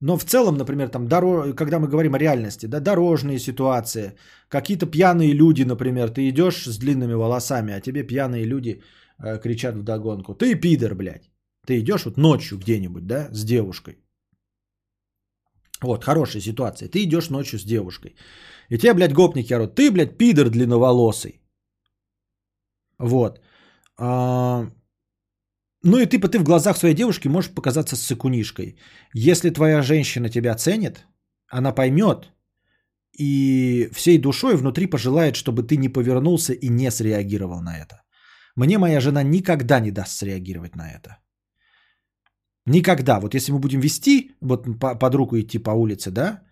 Но 0.00 0.16
в 0.16 0.24
целом, 0.24 0.56
например, 0.56 0.88
там, 0.88 1.08
дорог, 1.08 1.56
когда 1.56 1.80
мы 1.80 1.88
говорим 1.88 2.14
о 2.14 2.18
реальности, 2.18 2.66
да, 2.66 2.80
дорожные 2.80 3.40
ситуации, 3.40 4.14
какие-то 4.48 4.86
пьяные 4.86 5.32
люди, 5.32 5.64
например, 5.64 6.10
ты 6.10 6.28
идешь 6.28 6.66
с 6.66 6.78
длинными 6.78 7.14
волосами, 7.14 7.74
а 7.74 7.80
тебе 7.80 8.04
пьяные 8.04 8.44
люди 8.44 8.82
э, 9.18 9.40
кричат 9.40 9.74
вдогонку. 9.76 10.34
Ты 10.34 10.54
пидор, 10.54 10.94
блядь. 10.94 11.30
Ты 11.66 11.80
идешь 11.80 12.04
вот 12.04 12.16
ночью 12.16 12.58
где-нибудь, 12.58 13.06
да, 13.06 13.28
с 13.32 13.44
девушкой. 13.44 13.98
Вот, 15.82 16.04
хорошая 16.04 16.42
ситуация. 16.42 16.88
Ты 16.88 17.04
идешь 17.04 17.30
ночью 17.30 17.58
с 17.58 17.64
девушкой. 17.64 18.16
И 18.70 18.78
тебе, 18.78 18.94
блядь, 18.94 19.12
гопники 19.12 19.52
орут. 19.52 19.74
Ты, 19.74 19.90
блядь, 19.90 20.18
пидор 20.18 20.50
длинноволосый. 20.50 21.40
Вот. 22.98 23.40
А, 23.96 24.66
ну 25.82 25.98
и 25.98 26.06
ты, 26.06 26.18
ты 26.18 26.38
в 26.38 26.44
глазах 26.44 26.76
своей 26.76 26.94
девушки 26.94 27.28
можешь 27.28 27.54
показаться 27.54 27.96
сыкунишкой. 27.96 28.76
Если 29.14 29.50
твоя 29.50 29.82
женщина 29.82 30.28
тебя 30.28 30.54
ценит, 30.54 31.06
она 31.48 31.72
поймет 31.72 32.32
и 33.18 33.88
всей 33.92 34.18
душой 34.18 34.56
внутри 34.56 34.86
пожелает, 34.86 35.36
чтобы 35.36 35.62
ты 35.62 35.76
не 35.76 35.88
повернулся 35.88 36.52
и 36.52 36.68
не 36.68 36.90
среагировал 36.90 37.60
на 37.60 37.78
это. 37.78 38.02
Мне 38.56 38.78
моя 38.78 39.00
жена 39.00 39.22
никогда 39.22 39.80
не 39.80 39.90
даст 39.90 40.18
среагировать 40.18 40.76
на 40.76 40.90
это. 40.90 41.18
Никогда. 42.68 43.18
Вот 43.20 43.34
если 43.34 43.52
мы 43.52 43.58
будем 43.58 43.80
вести, 43.80 44.30
вот 44.40 44.66
под 44.80 45.14
руку 45.14 45.36
идти 45.36 45.58
по 45.58 45.70
улице, 45.70 46.10
да, 46.10 46.42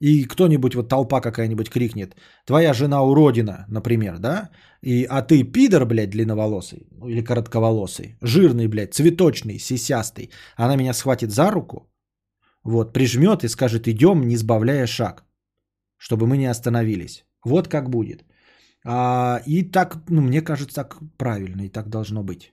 и 0.00 0.24
кто-нибудь, 0.24 0.74
вот 0.74 0.88
толпа 0.88 1.20
какая-нибудь 1.20 1.70
крикнет, 1.70 2.16
твоя 2.46 2.74
жена 2.74 3.02
уродина, 3.02 3.64
например, 3.68 4.18
да, 4.18 4.50
и, 4.82 5.06
а 5.08 5.22
ты 5.22 5.42
пидор, 5.44 5.86
блядь, 5.86 6.10
длинноволосый, 6.10 6.86
ну, 6.90 7.08
или 7.08 7.22
коротковолосый, 7.22 8.16
жирный, 8.22 8.68
блядь, 8.68 8.94
цветочный, 8.94 9.58
сисястый, 9.58 10.30
она 10.56 10.76
меня 10.76 10.94
схватит 10.94 11.30
за 11.30 11.50
руку, 11.50 11.88
вот, 12.62 12.92
прижмет 12.92 13.44
и 13.44 13.48
скажет, 13.48 13.88
идем, 13.88 14.26
не 14.26 14.36
сбавляя 14.36 14.86
шаг, 14.86 15.24
чтобы 15.98 16.26
мы 16.26 16.36
не 16.36 16.50
остановились. 16.50 17.24
Вот 17.44 17.68
как 17.68 17.90
будет. 17.90 18.24
А, 18.84 19.40
и 19.46 19.62
так, 19.62 20.02
ну, 20.08 20.22
мне 20.22 20.42
кажется, 20.42 20.74
так 20.74 20.98
правильно 21.16 21.62
и 21.62 21.68
так 21.68 21.88
должно 21.88 22.22
быть. 22.22 22.52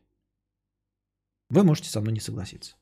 Вы 1.50 1.64
можете 1.64 1.90
со 1.90 2.02
мной 2.02 2.14
не 2.14 2.20
согласиться. 2.20 2.76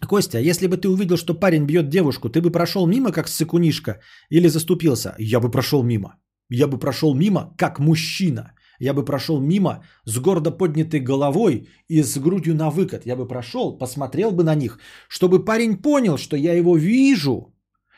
Костя, 0.00 0.38
если 0.38 0.66
бы 0.66 0.76
ты 0.76 0.88
увидел, 0.88 1.16
что 1.16 1.34
парень 1.34 1.66
бьет 1.66 1.88
девушку, 1.88 2.28
ты 2.28 2.40
бы 2.40 2.50
прошел 2.50 2.86
мимо, 2.86 3.12
как 3.12 3.28
сыкунишка, 3.28 4.00
или 4.30 4.48
заступился? 4.48 5.14
Я 5.18 5.40
бы 5.40 5.50
прошел 5.50 5.82
мимо. 5.82 6.16
Я 6.50 6.66
бы 6.66 6.78
прошел 6.78 7.14
мимо, 7.14 7.54
как 7.56 7.78
мужчина. 7.78 8.52
Я 8.78 8.92
бы 8.92 9.04
прошел 9.04 9.40
мимо 9.40 9.84
с 10.04 10.18
гордо 10.18 10.50
поднятой 10.50 11.00
головой 11.00 11.68
и 11.88 12.02
с 12.02 12.18
грудью 12.18 12.54
на 12.54 12.70
выкат. 12.70 13.06
Я 13.06 13.16
бы 13.16 13.26
прошел, 13.26 13.78
посмотрел 13.78 14.30
бы 14.32 14.44
на 14.44 14.54
них, 14.54 14.78
чтобы 15.08 15.44
парень 15.44 15.76
понял, 15.76 16.18
что 16.18 16.36
я 16.36 16.52
его 16.52 16.76
вижу, 16.76 17.54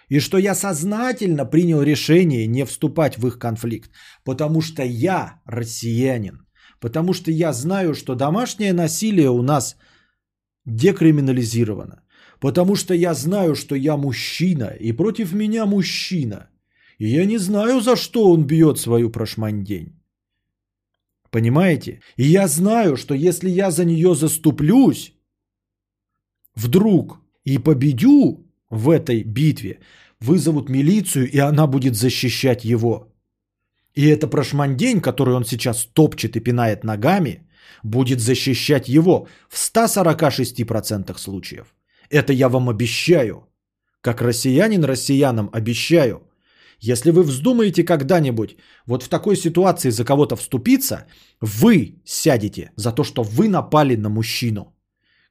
и 0.09 0.21
что 0.21 0.39
я 0.39 0.55
сознательно 0.55 1.45
принял 1.45 1.83
решение 1.83 2.47
не 2.47 2.65
вступать 2.65 3.19
в 3.19 3.27
их 3.27 3.39
конфликт. 3.39 3.91
Потому 4.25 4.61
что 4.61 4.85
я 4.85 5.41
россиянин. 5.45 6.47
Потому 6.81 7.13
что 7.13 7.33
я 7.33 7.53
знаю, 7.53 7.95
что 7.95 8.15
домашнее 8.15 8.73
насилие 8.73 9.31
у 9.31 9.43
нас– 9.43 9.77
декриминализировано. 10.69 12.03
Потому 12.41 12.77
что 12.77 12.95
я 12.95 13.15
знаю, 13.15 13.55
что 13.55 13.75
я 13.75 13.97
мужчина, 13.97 14.75
и 14.81 14.93
против 14.93 15.33
меня 15.33 15.67
мужчина. 15.67 16.49
И 16.99 17.09
я 17.09 17.27
не 17.27 17.39
знаю, 17.39 17.81
за 17.81 17.97
что 17.97 18.31
он 18.31 18.47
бьет 18.47 18.79
свою 18.79 19.11
прошмандень. 19.11 19.93
Понимаете? 21.31 22.01
И 22.17 22.25
я 22.25 22.49
знаю, 22.49 22.97
что 22.97 23.15
если 23.15 23.51
я 23.51 23.71
за 23.71 23.85
нее 23.85 24.15
заступлюсь, 24.15 25.15
вдруг 26.55 27.21
и 27.45 27.59
победю 27.59 28.47
в 28.71 28.91
этой 28.91 29.23
битве, 29.23 29.81
вызовут 30.21 30.69
милицию, 30.69 31.31
и 31.31 31.39
она 31.39 31.67
будет 31.67 31.95
защищать 31.95 32.65
его. 32.65 33.13
И 33.95 34.07
это 34.07 34.29
прошмандень, 34.29 35.01
который 35.01 35.35
он 35.35 35.45
сейчас 35.45 35.85
топчет 35.85 36.37
и 36.37 36.41
пинает 36.41 36.85
ногами, 36.85 37.48
будет 37.83 38.21
защищать 38.21 38.89
его 38.89 39.27
в 39.49 39.57
146% 39.57 41.19
случаев. 41.19 41.75
Это 42.11 42.33
я 42.33 42.49
вам 42.49 42.69
обещаю. 42.69 43.49
Как 44.01 44.23
россиянин 44.23 44.85
россиянам 44.85 45.51
обещаю. 45.53 46.23
Если 46.81 47.11
вы 47.11 47.23
вздумаете 47.23 47.85
когда-нибудь 47.85 48.57
вот 48.87 49.03
в 49.03 49.09
такой 49.09 49.37
ситуации 49.37 49.91
за 49.91 50.05
кого-то 50.05 50.37
вступиться, 50.37 51.07
вы 51.41 52.01
сядете 52.05 52.71
за 52.77 52.93
то, 52.93 53.05
что 53.05 53.23
вы 53.23 53.49
напали 53.49 53.97
на 53.97 54.09
мужчину, 54.09 54.77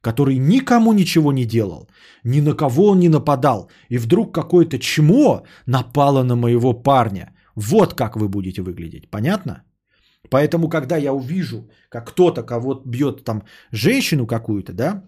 который 0.01 0.38
никому 0.38 0.93
ничего 0.93 1.32
не 1.32 1.45
делал, 1.45 1.90
ни 2.24 2.41
на 2.41 2.53
кого 2.53 2.90
он 2.90 2.99
не 2.99 3.09
нападал, 3.09 3.72
и 3.90 3.98
вдруг 3.98 4.33
какое-то 4.33 4.77
чмо 4.77 5.43
напало 5.66 6.24
на 6.24 6.35
моего 6.35 6.74
парня. 6.74 7.33
Вот 7.56 7.93
как 7.93 8.17
вы 8.17 8.27
будете 8.27 8.61
выглядеть, 8.61 9.09
понятно? 9.09 9.64
Поэтому, 10.30 10.69
когда 10.69 10.97
я 10.97 11.14
увижу, 11.14 11.69
как 11.89 12.09
кто-то 12.09 12.43
кого-то 12.43 12.89
бьет 12.89 13.23
там 13.23 13.43
женщину 13.72 14.27
какую-то, 14.27 14.73
да, 14.73 15.03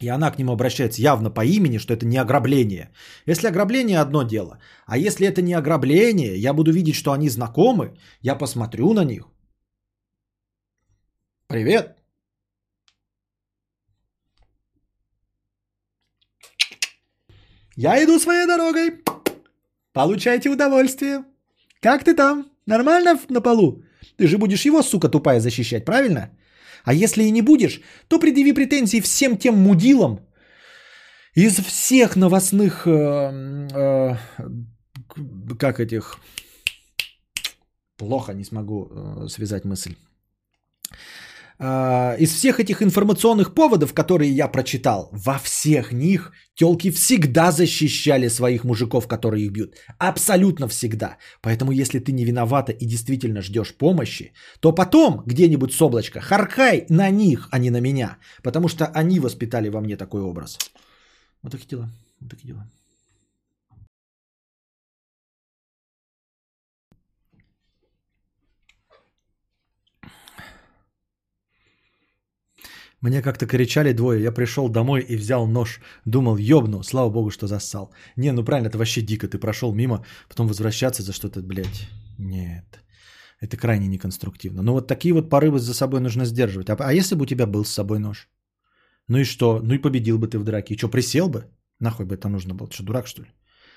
и 0.00 0.08
она 0.08 0.30
к 0.30 0.38
нему 0.38 0.52
обращается 0.52 1.00
явно 1.00 1.30
по 1.30 1.44
имени, 1.44 1.78
что 1.78 1.94
это 1.94 2.04
не 2.06 2.18
ограбление. 2.18 2.90
Если 3.26 3.48
ограбление 3.48 4.00
одно 4.00 4.22
дело, 4.22 4.58
а 4.86 4.98
если 4.98 5.26
это 5.26 5.42
не 5.42 5.54
ограбление, 5.54 6.36
я 6.36 6.52
буду 6.52 6.72
видеть, 6.72 6.94
что 6.94 7.12
они 7.12 7.28
знакомы, 7.28 7.96
я 8.20 8.34
посмотрю 8.34 8.92
на 8.92 9.04
них. 9.04 9.24
Привет. 11.48 11.96
Я 17.76 18.02
иду 18.02 18.18
своей 18.18 18.46
дорогой. 18.46 19.02
Получайте 19.92 20.50
удовольствие. 20.50 21.24
Как 21.80 22.04
ты 22.04 22.14
там? 22.14 22.50
Нормально 22.66 23.18
на 23.28 23.40
полу? 23.40 23.82
Ты 24.16 24.26
же 24.26 24.38
будешь 24.38 24.66
его, 24.66 24.82
сука 24.82 25.08
тупая, 25.08 25.40
защищать, 25.40 25.84
правильно? 25.84 26.30
А 26.84 26.94
если 26.94 27.24
и 27.24 27.30
не 27.30 27.42
будешь, 27.42 27.80
то 28.08 28.20
предъяви 28.20 28.52
претензии 28.52 29.00
всем 29.00 29.36
тем 29.36 29.54
мудилам 29.58 30.20
из 31.34 31.56
всех 31.56 32.16
новостных, 32.16 32.86
э, 32.86 33.68
э, 33.74 34.16
как 35.58 35.80
этих, 35.80 36.18
плохо 37.96 38.32
не 38.34 38.44
смогу 38.44 38.88
э, 38.90 39.28
связать 39.28 39.64
мысль. 39.64 39.96
А, 41.58 42.14
из 42.18 42.32
всех 42.32 42.60
этих 42.60 42.82
информационных 42.82 43.54
поводов, 43.54 43.94
которые 43.94 44.30
я 44.30 44.48
прочитал, 44.48 45.08
во 45.12 45.38
всех 45.38 45.92
них 45.92 46.32
телки 46.54 46.90
всегда 46.90 47.50
защищали 47.50 48.28
своих 48.28 48.64
мужиков, 48.64 49.08
которые 49.08 49.46
их 49.46 49.52
бьют. 49.52 49.74
Абсолютно 49.98 50.68
всегда. 50.68 51.16
Поэтому 51.40 51.72
если 51.72 51.98
ты 51.98 52.12
не 52.12 52.24
виновата 52.24 52.72
и 52.72 52.86
действительно 52.86 53.40
ждешь 53.40 53.74
помощи, 53.74 54.32
то 54.60 54.72
потом 54.72 55.22
где-нибудь 55.26 55.72
с 55.72 55.80
облачка 55.82 56.20
харкай 56.20 56.86
на 56.90 57.10
них, 57.10 57.48
а 57.50 57.58
не 57.58 57.70
на 57.70 57.80
меня. 57.80 58.18
Потому 58.42 58.68
что 58.68 58.86
они 58.86 59.20
воспитали 59.20 59.68
во 59.68 59.80
мне 59.80 59.96
такой 59.96 60.20
образ. 60.20 60.58
Вот 61.42 61.52
такие 61.52 61.68
дела. 61.68 61.90
Вот 62.20 62.30
такие 62.30 62.52
дела. 62.52 62.66
Мне 73.02 73.22
как-то 73.22 73.46
кричали 73.46 73.92
двое, 73.92 74.22
я 74.22 74.32
пришел 74.32 74.68
домой 74.68 75.02
и 75.02 75.16
взял 75.16 75.46
нож. 75.46 75.80
Думал, 76.06 76.38
ёбну, 76.38 76.82
слава 76.82 77.10
богу, 77.10 77.30
что 77.30 77.46
зассал. 77.46 77.92
Не, 78.16 78.32
ну 78.32 78.44
правильно, 78.44 78.68
это 78.68 78.78
вообще 78.78 79.02
дико. 79.02 79.28
Ты 79.28 79.38
прошел 79.38 79.74
мимо, 79.74 80.04
потом 80.28 80.48
возвращаться 80.48 81.02
за 81.02 81.12
что-то, 81.12 81.42
блядь. 81.42 81.88
Нет. 82.18 82.80
Это 83.40 83.56
крайне 83.56 83.86
неконструктивно. 83.86 84.62
Но 84.62 84.72
вот 84.72 84.86
такие 84.86 85.12
вот 85.12 85.28
порывы 85.28 85.58
за 85.58 85.74
собой 85.74 86.00
нужно 86.00 86.24
сдерживать. 86.24 86.70
А, 86.70 86.76
а 86.80 86.92
если 86.92 87.14
бы 87.14 87.22
у 87.22 87.26
тебя 87.26 87.46
был 87.46 87.64
с 87.64 87.72
собой 87.72 87.98
нож? 87.98 88.28
Ну 89.08 89.18
и 89.18 89.24
что? 89.24 89.60
Ну 89.62 89.74
и 89.74 89.78
победил 89.78 90.18
бы 90.18 90.26
ты 90.26 90.38
в 90.38 90.44
драке. 90.44 90.74
И 90.74 90.78
что, 90.78 90.88
присел 90.88 91.28
бы? 91.28 91.44
Нахуй 91.80 92.06
бы 92.06 92.14
это 92.14 92.28
нужно 92.28 92.54
было? 92.54 92.68
Ты 92.68 92.74
что, 92.74 92.84
дурак, 92.84 93.06
что 93.06 93.22
ли? 93.22 93.28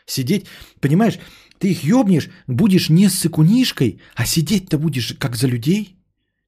Сидеть, 0.05 0.47
понимаешь, 0.79 1.19
ты 1.59 1.71
их 1.71 1.83
ёбнешь, 1.83 2.29
будешь 2.47 2.89
не 2.89 3.09
с 3.09 3.19
сыкунишкой, 3.19 4.01
а 4.15 4.25
сидеть-то 4.25 4.79
будешь 4.79 5.13
как 5.19 5.35
за 5.35 5.47
людей. 5.47 5.97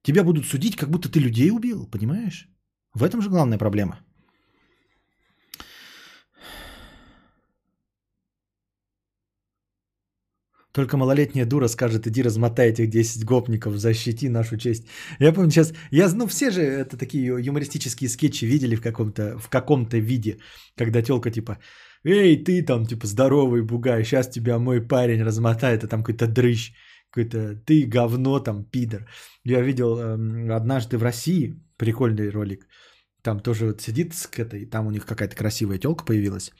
Тебя 0.02 0.24
будут 0.24 0.46
судить, 0.46 0.74
как 0.74 0.90
будто 0.90 1.08
ты 1.08 1.20
людей 1.20 1.50
убил, 1.50 1.86
понимаешь? 1.86 2.48
В 2.94 3.02
этом 3.02 3.22
же 3.22 3.30
главная 3.30 3.58
проблема. 3.58 3.98
Только 10.72 10.96
малолетняя 10.96 11.46
дура 11.46 11.68
скажет, 11.68 12.06
иди 12.06 12.22
размотай 12.22 12.70
этих 12.70 12.88
10 12.88 13.24
гопников, 13.24 13.76
защити 13.76 14.28
нашу 14.28 14.56
честь. 14.56 14.86
Я 15.20 15.32
помню 15.32 15.50
сейчас, 15.50 15.74
я, 15.90 16.08
ну 16.14 16.26
все 16.26 16.50
же 16.50 16.62
это 16.62 16.96
такие 16.96 17.26
юмористические 17.26 18.08
скетчи 18.08 18.46
видели 18.46 18.76
в 18.76 18.80
каком-то, 18.80 19.38
в 19.38 19.48
каком-то 19.50 19.98
виде, 19.98 20.38
когда 20.76 21.02
телка 21.02 21.30
типа, 21.30 21.58
эй, 22.04 22.42
ты 22.42 22.62
там 22.62 22.86
типа 22.86 23.06
здоровый 23.06 23.62
бугай, 23.62 24.04
сейчас 24.04 24.30
тебя 24.30 24.58
мой 24.58 24.80
парень 24.80 25.22
размотает, 25.22 25.84
а 25.84 25.88
там 25.88 26.02
какой-то 26.02 26.26
дрыщ, 26.26 26.72
какой-то 27.10 27.54
ты 27.66 27.84
говно 27.86 28.40
там, 28.40 28.64
пидор. 28.64 29.06
Я 29.44 29.60
видел 29.60 29.98
эм, 29.98 30.50
однажды 30.50 30.96
в 30.96 31.02
России 31.02 31.60
прикольный 31.76 32.30
ролик, 32.30 32.66
там 33.22 33.40
тоже 33.40 33.66
вот 33.66 33.80
сидит 33.80 34.14
с 34.14 34.28
этой, 34.36 34.66
там 34.66 34.86
у 34.86 34.90
них 34.90 35.06
какая-то 35.06 35.36
красивая 35.36 35.78
телка 35.78 36.04
появилась. 36.04 36.52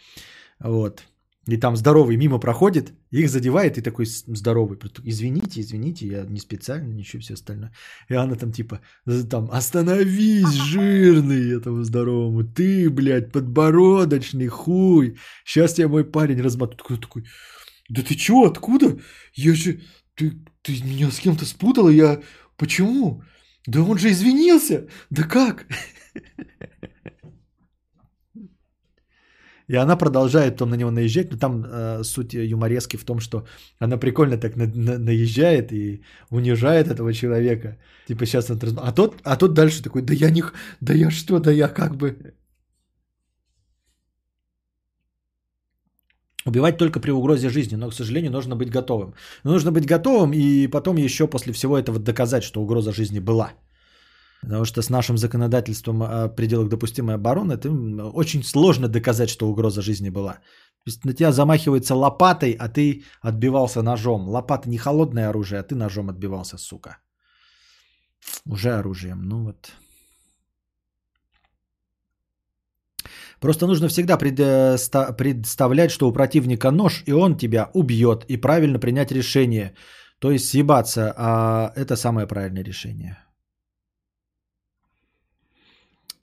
Вот. 0.59 1.03
И 1.49 1.57
там 1.57 1.77
здоровый 1.77 2.17
мимо 2.17 2.39
проходит, 2.39 2.93
их 3.11 3.29
задевает, 3.29 3.77
и 3.77 3.83
такой 3.83 4.07
здоровый. 4.07 4.79
Извините, 5.03 5.61
извините, 5.61 6.07
я 6.07 6.25
не 6.25 6.39
специально, 6.39 6.93
ничего, 6.93 7.21
все 7.21 7.35
остальное. 7.35 7.73
И 8.09 8.15
она 8.15 8.37
там 8.37 8.53
типа, 8.53 8.81
там, 9.29 9.51
остановись, 9.51 10.53
жирный 10.53 11.57
этому 11.57 11.83
здоровому. 11.83 12.45
Ты, 12.45 12.89
блядь, 12.89 13.33
подбородочный 13.33 14.47
хуй. 14.47 15.19
Сейчас 15.45 15.75
тебя 15.75 15.89
мой 15.89 16.05
парень 16.05 16.41
размотает. 16.41 16.79
Такой, 16.79 16.99
такой, 16.99 17.25
да 17.89 18.03
ты 18.03 18.15
чего, 18.15 18.47
откуда? 18.47 19.01
Я 19.35 19.55
же, 19.55 19.81
ты, 20.15 20.35
ты 20.63 20.81
меня 20.85 21.11
с 21.11 21.19
кем-то 21.19 21.45
спутала, 21.45 21.89
я, 21.89 22.23
почему? 22.57 23.25
Да 23.67 23.81
он 23.83 23.99
же 23.99 24.11
извинился. 24.11 24.87
Да 25.11 25.23
как? 25.23 25.67
И 29.69 29.77
она 29.77 29.97
продолжает 29.97 30.55
потом 30.55 30.71
на 30.71 30.77
него 30.77 30.91
наезжать, 30.91 31.33
но 31.33 31.39
там 31.39 31.65
э, 31.65 32.05
суть 32.05 32.35
юморески 32.35 32.99
в 32.99 33.05
том, 33.05 33.21
что 33.21 33.47
она 33.79 33.97
прикольно 33.97 34.37
так 34.37 34.57
на, 34.57 34.67
на, 34.67 34.99
наезжает 34.99 35.73
и 35.73 36.03
унижает 36.31 36.89
этого 36.89 37.13
человека. 37.13 37.79
Типа 38.07 38.27
сейчас 38.27 38.51
он... 38.51 38.59
А 38.77 38.93
тот, 38.93 39.21
а 39.25 39.37
тот 39.37 39.55
дальше 39.55 39.83
такой, 39.83 40.03
да 40.03 40.15
я 40.15 40.31
не... 40.31 40.43
Да 40.81 40.93
я 40.95 41.11
что, 41.11 41.39
да 41.39 41.51
я 41.51 41.69
как 41.69 41.97
бы... 41.97 42.35
Убивать 46.47 46.79
только 46.79 47.01
при 47.01 47.11
угрозе 47.11 47.51
жизни, 47.51 47.77
но, 47.77 47.91
к 47.91 47.95
сожалению, 47.95 48.33
нужно 48.33 48.57
быть 48.57 48.71
готовым. 48.71 49.15
Но 49.45 49.53
нужно 49.53 49.71
быть 49.73 49.87
готовым 49.87 50.33
и 50.33 50.67
потом 50.67 50.97
еще 50.97 51.27
после 51.27 51.53
всего 51.53 51.79
этого 51.79 51.99
доказать, 51.99 52.43
что 52.43 52.61
угроза 52.61 52.93
жизни 52.93 53.21
была. 53.21 53.53
Потому 54.43 54.65
что 54.65 54.83
с 54.83 54.91
нашим 54.91 55.19
законодательством 55.19 56.03
о 56.03 56.29
пределах 56.29 56.69
допустимой 56.69 57.15
обороны 57.15 57.53
это 57.53 57.71
очень 58.15 58.43
сложно 58.43 58.89
доказать, 58.89 59.31
что 59.31 59.49
угроза 59.49 59.83
жизни 59.83 60.11
была. 60.11 60.33
То 60.85 60.91
есть 60.91 61.05
на 61.05 61.13
тебя 61.13 61.31
замахивается 61.33 61.95
лопатой, 61.95 62.57
а 62.59 62.69
ты 62.69 63.05
отбивался 63.21 63.83
ножом. 63.83 64.29
Лопата 64.29 64.69
не 64.69 64.79
холодное 64.79 65.29
оружие, 65.29 65.61
а 65.61 65.63
ты 65.63 65.77
ножом 65.77 66.09
отбивался, 66.09 66.59
сука. 66.59 66.99
Уже 68.45 68.73
оружием. 68.73 69.23
Ну 69.23 69.45
вот. 69.45 69.71
Просто 73.43 73.67
нужно 73.67 73.89
всегда 73.89 74.17
представлять, 74.19 75.91
что 75.91 76.09
у 76.09 76.13
противника 76.13 76.71
нож, 76.71 77.03
и 77.07 77.13
он 77.13 77.37
тебя 77.37 77.71
убьет, 77.75 78.25
и 78.29 78.37
правильно 78.37 78.79
принять 78.79 79.13
решение. 79.13 79.75
То 80.21 80.31
есть 80.31 80.49
съебаться, 80.49 81.13
а 81.17 81.73
это 81.75 81.97
самое 81.97 82.27
правильное 82.27 82.65
решение. 82.65 83.19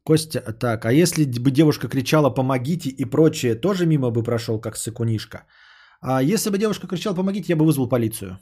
Костя, 0.04 0.40
так, 0.40 0.86
а 0.86 0.94
если 0.94 1.26
бы 1.26 1.52
девушка 1.52 1.90
кричала 1.90 2.30
«помогите» 2.30 2.90
и 2.90 3.06
прочее, 3.06 3.56
тоже 3.56 3.86
мимо 3.86 4.12
бы 4.12 4.24
прошел, 4.24 4.62
как 4.62 4.78
сыкунишка? 4.78 5.44
А 6.02 6.24
если 6.24 6.50
бы 6.50 6.58
девушка 6.58 6.88
кричала 6.88 7.16
«помогите», 7.16 7.52
я 7.52 7.58
бы 7.58 7.66
вызвал 7.66 7.90
полицию. 7.90 8.40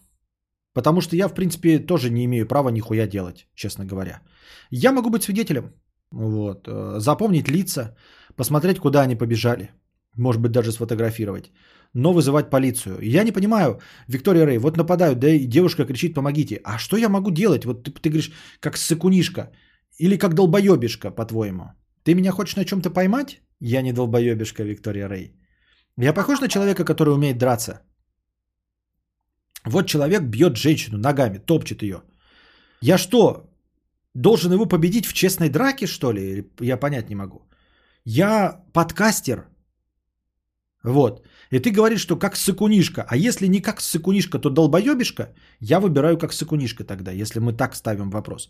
Потому 0.74 1.02
что 1.02 1.16
я, 1.16 1.28
в 1.28 1.34
принципе, 1.34 1.80
тоже 1.80 2.12
не 2.12 2.26
имею 2.26 2.48
права 2.48 2.70
нихуя 2.70 3.08
делать, 3.08 3.48
честно 3.56 3.86
говоря. 3.86 4.22
Я 4.70 4.92
могу 4.92 5.10
быть 5.10 5.24
свидетелем, 5.24 5.74
вот, 6.12 6.68
э, 6.68 7.00
запомнить 7.00 7.50
лица, 7.50 7.96
посмотреть, 8.38 8.80
куда 8.80 9.02
они 9.02 9.18
побежали. 9.18 9.70
Может 10.16 10.42
быть, 10.42 10.52
даже 10.52 10.72
сфотографировать. 10.72 11.52
Но 11.94 12.14
вызывать 12.14 12.50
полицию. 12.50 12.98
Я 13.02 13.24
не 13.24 13.32
понимаю, 13.32 13.80
Виктория 14.08 14.46
Рэй, 14.46 14.58
вот 14.58 14.78
нападают, 14.78 15.20
да 15.20 15.28
и 15.28 15.48
девушка 15.48 15.86
кричит, 15.86 16.14
помогите. 16.14 16.62
А 16.64 16.78
что 16.78 16.98
я 16.98 17.10
могу 17.10 17.32
делать? 17.32 17.66
Вот 17.66 17.84
ты, 17.84 17.92
ты 17.92 18.10
говоришь, 18.10 18.32
как 18.60 18.78
сыкунишка. 18.78 19.52
Или 20.00 20.18
как 20.18 20.34
долбоебишка, 20.34 21.12
по-твоему. 21.12 21.64
Ты 22.04 22.16
меня 22.16 22.32
хочешь 22.32 22.56
на 22.56 22.66
чем-то 22.66 22.90
поймать? 22.90 23.42
Я 23.60 23.82
не 23.82 23.94
долбоебишка, 23.94 24.64
Виктория 24.64 25.08
Рэй. 25.08 25.34
Я 25.98 26.14
похож 26.14 26.40
на 26.42 26.48
человека, 26.48 26.86
который 26.86 27.14
умеет 27.14 27.38
драться? 27.38 27.82
Вот 29.66 29.88
человек 29.88 30.24
бьет 30.24 30.58
женщину 30.58 30.98
ногами, 30.98 31.40
топчет 31.40 31.82
ее. 31.82 32.02
Я 32.82 32.98
что, 32.98 33.50
должен 34.14 34.54
его 34.54 34.66
победить 34.66 35.08
в 35.08 35.14
честной 35.14 35.50
драке, 35.50 35.88
что 35.88 36.12
ли? 36.14 36.52
Я 36.62 36.78
понять 36.78 37.10
не 37.10 37.16
могу. 37.16 37.47
Я 38.10 38.64
подкастер. 38.74 39.50
Вот. 40.82 41.28
И 41.52 41.60
ты 41.60 41.72
говоришь, 41.72 42.00
что 42.00 42.16
как 42.16 42.38
сыкунишка. 42.38 43.06
А 43.10 43.18
если 43.18 43.48
не 43.48 43.62
как 43.62 43.82
сыкунишка, 43.82 44.40
то 44.40 44.50
долбоебишка? 44.50 45.34
Я 45.60 45.82
выбираю 45.82 46.18
как 46.18 46.32
сыкунишка 46.32 46.86
тогда, 46.86 47.12
если 47.12 47.40
мы 47.40 47.52
так 47.52 47.76
ставим 47.76 48.10
вопрос. 48.10 48.50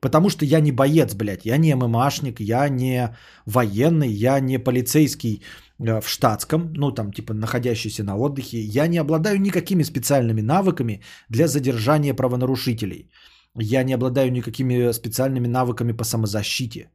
Потому 0.00 0.30
что 0.30 0.46
я 0.46 0.60
не 0.60 0.72
боец, 0.72 1.14
блядь. 1.14 1.44
Я 1.44 1.58
не 1.58 1.74
ММАшник, 1.74 2.40
я 2.40 2.70
не 2.70 3.14
военный, 3.44 4.08
я 4.08 4.40
не 4.40 4.58
полицейский 4.58 5.42
э, 5.78 6.00
в 6.00 6.08
штатском, 6.08 6.72
ну 6.72 6.90
там 6.90 7.12
типа 7.12 7.34
находящийся 7.34 8.02
на 8.02 8.16
отдыхе. 8.16 8.58
Я 8.58 8.86
не 8.86 8.96
обладаю 8.96 9.38
никакими 9.38 9.84
специальными 9.84 10.40
навыками 10.40 11.02
для 11.28 11.48
задержания 11.48 12.14
правонарушителей. 12.14 13.10
Я 13.58 13.84
не 13.84 13.92
обладаю 13.92 14.32
никакими 14.32 14.92
специальными 14.92 15.48
навыками 15.48 15.92
по 15.92 16.04
самозащите. 16.04 16.88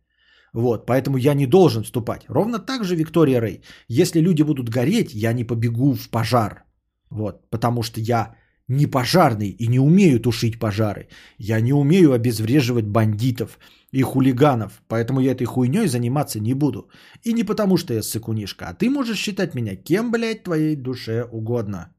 Вот, 0.54 0.86
поэтому 0.86 1.18
я 1.18 1.34
не 1.34 1.48
должен 1.48 1.84
вступать. 1.84 2.26
Ровно 2.28 2.60
так 2.60 2.84
же, 2.84 2.96
Виктория 2.96 3.40
Рэй, 3.40 3.62
если 3.88 4.20
люди 4.22 4.44
будут 4.44 4.70
гореть, 4.70 5.14
я 5.14 5.34
не 5.34 5.46
побегу 5.46 5.94
в 5.94 6.10
пожар. 6.10 6.66
Вот, 7.10 7.50
потому 7.50 7.84
что 7.84 8.02
я 8.02 8.36
не 8.68 8.88
пожарный 8.88 9.50
и 9.50 9.68
не 9.68 9.80
умею 9.80 10.20
тушить 10.20 10.60
пожары. 10.60 11.08
Я 11.38 11.62
не 11.62 11.74
умею 11.74 12.14
обезвреживать 12.14 12.86
бандитов 12.86 13.60
и 13.92 14.02
хулиганов, 14.02 14.82
поэтому 14.88 15.20
я 15.20 15.32
этой 15.32 15.46
хуйней 15.46 15.88
заниматься 15.88 16.40
не 16.40 16.54
буду. 16.54 16.90
И 17.24 17.34
не 17.34 17.44
потому, 17.44 17.78
что 17.78 17.94
я 17.94 18.02
сыкунишка, 18.02 18.66
а 18.68 18.74
ты 18.74 18.90
можешь 18.90 19.18
считать 19.18 19.56
меня 19.56 19.76
кем, 19.76 20.12
блядь, 20.12 20.44
твоей 20.44 20.76
душе 20.76 21.24
угодно. 21.32 21.94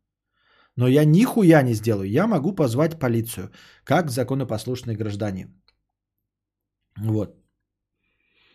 Но 0.77 0.89
я 0.89 1.05
нихуя 1.05 1.63
не 1.63 1.75
сделаю. 1.75 2.11
Я 2.11 2.27
могу 2.27 2.55
позвать 2.55 2.99
полицию, 2.99 3.51
как 3.85 4.11
законопослушный 4.11 4.97
гражданин. 4.97 5.63
Вот. 6.97 7.42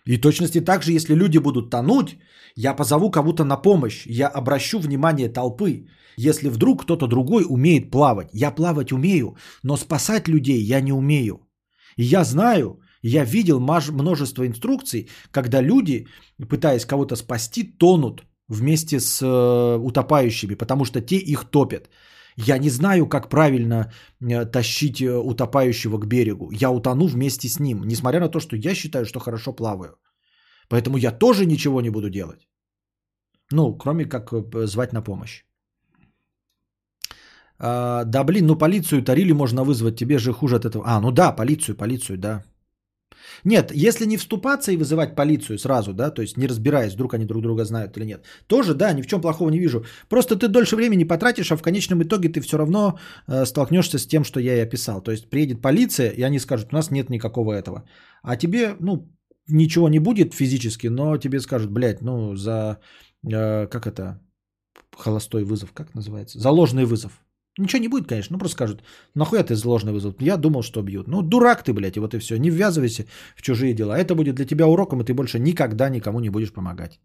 И 0.07 0.17
точности 0.17 0.61
так 0.61 0.83
же, 0.83 0.93
если 0.93 1.15
люди 1.15 1.37
будут 1.37 1.69
тонуть, 1.69 2.17
я 2.55 2.73
позову 2.73 3.11
кого-то 3.11 3.43
на 3.43 3.57
помощь, 3.57 4.07
я 4.07 4.27
обращу 4.27 4.79
внимание 4.79 5.29
толпы. 5.29 5.87
Если 6.17 6.49
вдруг 6.49 6.83
кто-то 6.83 7.07
другой 7.07 7.45
умеет 7.47 7.91
плавать, 7.91 8.29
я 8.33 8.51
плавать 8.51 8.91
умею, 8.91 9.35
но 9.63 9.77
спасать 9.77 10.27
людей 10.27 10.61
я 10.63 10.81
не 10.81 10.93
умею. 10.93 11.39
И 11.97 12.03
я 12.03 12.23
знаю, 12.23 12.79
я 13.01 13.25
видел 13.25 13.59
множество 13.59 14.47
инструкций, 14.47 15.09
когда 15.31 15.61
люди, 15.61 16.07
пытаясь 16.49 16.85
кого-то 16.85 17.15
спасти, 17.15 17.63
тонут 17.63 18.23
вместе 18.47 18.99
с 18.99 19.21
э, 19.21 19.77
утопающими, 19.77 20.55
потому 20.55 20.85
что 20.85 21.01
те 21.01 21.17
их 21.17 21.43
топят. 21.43 21.89
Я 22.37 22.57
не 22.59 22.69
знаю, 22.69 23.07
как 23.07 23.29
правильно 23.29 23.91
э, 24.21 24.45
тащить 24.45 25.01
э, 25.01 25.17
утопающего 25.17 25.97
к 25.97 26.05
берегу. 26.05 26.51
Я 26.51 26.69
утону 26.69 27.07
вместе 27.07 27.47
с 27.47 27.59
ним, 27.59 27.81
несмотря 27.85 28.19
на 28.19 28.29
то, 28.29 28.39
что 28.39 28.55
я 28.55 28.75
считаю, 28.75 29.05
что 29.05 29.19
хорошо 29.19 29.53
плаваю. 29.53 29.97
Поэтому 30.69 30.97
я 30.97 31.11
тоже 31.11 31.45
ничего 31.45 31.81
не 31.81 31.89
буду 31.89 32.09
делать. 32.09 32.47
Ну, 33.51 33.77
кроме 33.77 34.05
как 34.05 34.31
звать 34.67 34.93
на 34.93 35.01
помощь. 35.01 35.43
А, 37.59 38.03
да 38.03 38.23
блин, 38.23 38.45
ну 38.45 38.55
полицию 38.55 39.03
тарили 39.03 39.33
можно 39.33 39.63
вызвать, 39.63 39.95
тебе 39.95 40.19
же 40.19 40.31
хуже 40.31 40.57
от 40.57 40.65
этого. 40.65 40.83
А, 40.85 41.01
ну 41.01 41.11
да, 41.11 41.35
полицию, 41.35 41.75
полицию, 41.75 42.17
да. 42.17 42.43
Нет, 43.43 43.71
если 43.73 44.05
не 44.05 44.17
вступаться 44.17 44.71
и 44.71 44.77
вызывать 44.77 45.15
полицию 45.15 45.59
сразу, 45.59 45.93
да, 45.93 46.11
то 46.11 46.21
есть 46.21 46.37
не 46.37 46.47
разбираясь, 46.47 46.93
вдруг 46.93 47.13
они 47.13 47.25
друг 47.25 47.41
друга 47.41 47.65
знают 47.65 47.97
или 47.97 48.05
нет, 48.05 48.25
тоже, 48.47 48.73
да, 48.73 48.93
ни 48.93 49.01
в 49.01 49.07
чем 49.07 49.21
плохого 49.21 49.49
не 49.49 49.59
вижу. 49.59 49.85
Просто 50.09 50.35
ты 50.35 50.47
дольше 50.47 50.75
времени 50.75 51.03
потратишь, 51.03 51.51
а 51.51 51.57
в 51.57 51.61
конечном 51.61 52.03
итоге 52.03 52.29
ты 52.29 52.41
все 52.41 52.57
равно 52.57 52.99
э, 53.27 53.45
столкнешься 53.45 53.97
с 53.97 54.07
тем, 54.07 54.23
что 54.23 54.39
я 54.39 54.57
и 54.57 54.63
описал. 54.67 55.01
То 55.01 55.11
есть 55.11 55.29
приедет 55.29 55.61
полиция, 55.61 56.09
и 56.09 56.23
они 56.23 56.39
скажут, 56.39 56.69
у 56.71 56.75
нас 56.75 56.91
нет 56.91 57.09
никакого 57.09 57.53
этого. 57.53 57.83
А 58.23 58.35
тебе, 58.35 58.75
ну, 58.79 59.09
ничего 59.47 59.89
не 59.89 59.99
будет 59.99 60.33
физически, 60.33 60.87
но 60.87 61.17
тебе 61.17 61.39
скажут, 61.39 61.71
блядь, 61.71 62.01
ну, 62.01 62.35
за, 62.35 62.79
э, 63.23 63.67
как 63.67 63.87
это, 63.87 64.19
холостой 64.97 65.43
вызов, 65.43 65.71
как 65.73 65.95
называется? 65.95 66.39
Заложный 66.39 66.85
вызов. 66.85 67.11
Ничего 67.57 67.81
не 67.81 67.87
будет, 67.87 68.07
конечно, 68.07 68.33
ну 68.33 68.39
просто 68.39 68.55
скажут, 68.55 68.83
нахуя 69.15 69.43
ты 69.43 69.55
зложный 69.55 69.91
вызов? 69.91 70.21
Я 70.21 70.37
думал, 70.37 70.61
что 70.61 70.83
бьют. 70.83 71.07
Ну, 71.07 71.21
дурак 71.21 71.63
ты, 71.63 71.73
блядь, 71.73 71.97
и 71.97 71.99
вот 71.99 72.13
и 72.13 72.19
все. 72.19 72.37
Не 72.37 72.49
ввязывайся 72.49 73.05
в 73.35 73.41
чужие 73.41 73.73
дела. 73.73 73.97
Это 73.97 74.15
будет 74.15 74.35
для 74.35 74.45
тебя 74.45 74.67
уроком, 74.67 75.01
и 75.01 75.03
ты 75.03 75.13
больше 75.13 75.39
никогда 75.39 75.89
никому 75.89 76.19
не 76.19 76.29
будешь 76.29 76.53
помогать. 76.53 76.99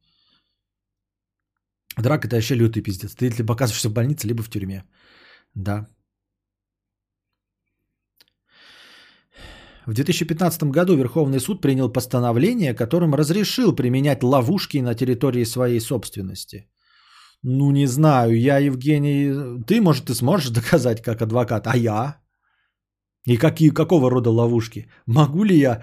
Драк 1.97 2.25
это 2.25 2.37
вообще 2.37 2.55
лютый 2.55 2.83
пиздец. 2.83 3.15
Ты 3.15 3.29
либо 3.29 3.55
оказываешься 3.55 3.89
в 3.89 3.93
больнице, 3.93 4.27
либо 4.29 4.43
в 4.43 4.51
тюрьме. 4.51 4.85
Да. 5.55 5.87
В 9.87 9.95
2015 9.95 10.65
году 10.65 10.97
Верховный 10.97 11.41
суд 11.41 11.61
принял 11.61 11.93
постановление, 11.93 12.75
которым 12.75 13.15
разрешил 13.15 13.75
применять 13.75 14.23
ловушки 14.23 14.79
на 14.79 14.95
территории 14.95 15.45
своей 15.45 15.81
собственности. 15.81 16.72
Ну, 17.45 17.73
не 17.73 17.87
знаю, 17.87 18.39
я, 18.39 18.59
Евгений, 18.59 19.65
ты, 19.67 19.81
может, 19.81 20.07
ты 20.07 20.15
сможешь 20.15 20.51
доказать 20.51 21.03
как 21.03 21.23
адвокат, 21.23 21.67
а 21.67 21.77
я? 21.77 22.23
И 23.27 23.37
какие, 23.37 23.71
какого 23.71 24.11
рода 24.11 24.31
ловушки? 24.31 24.89
Могу 25.07 25.45
ли 25.45 25.59
я 25.59 25.83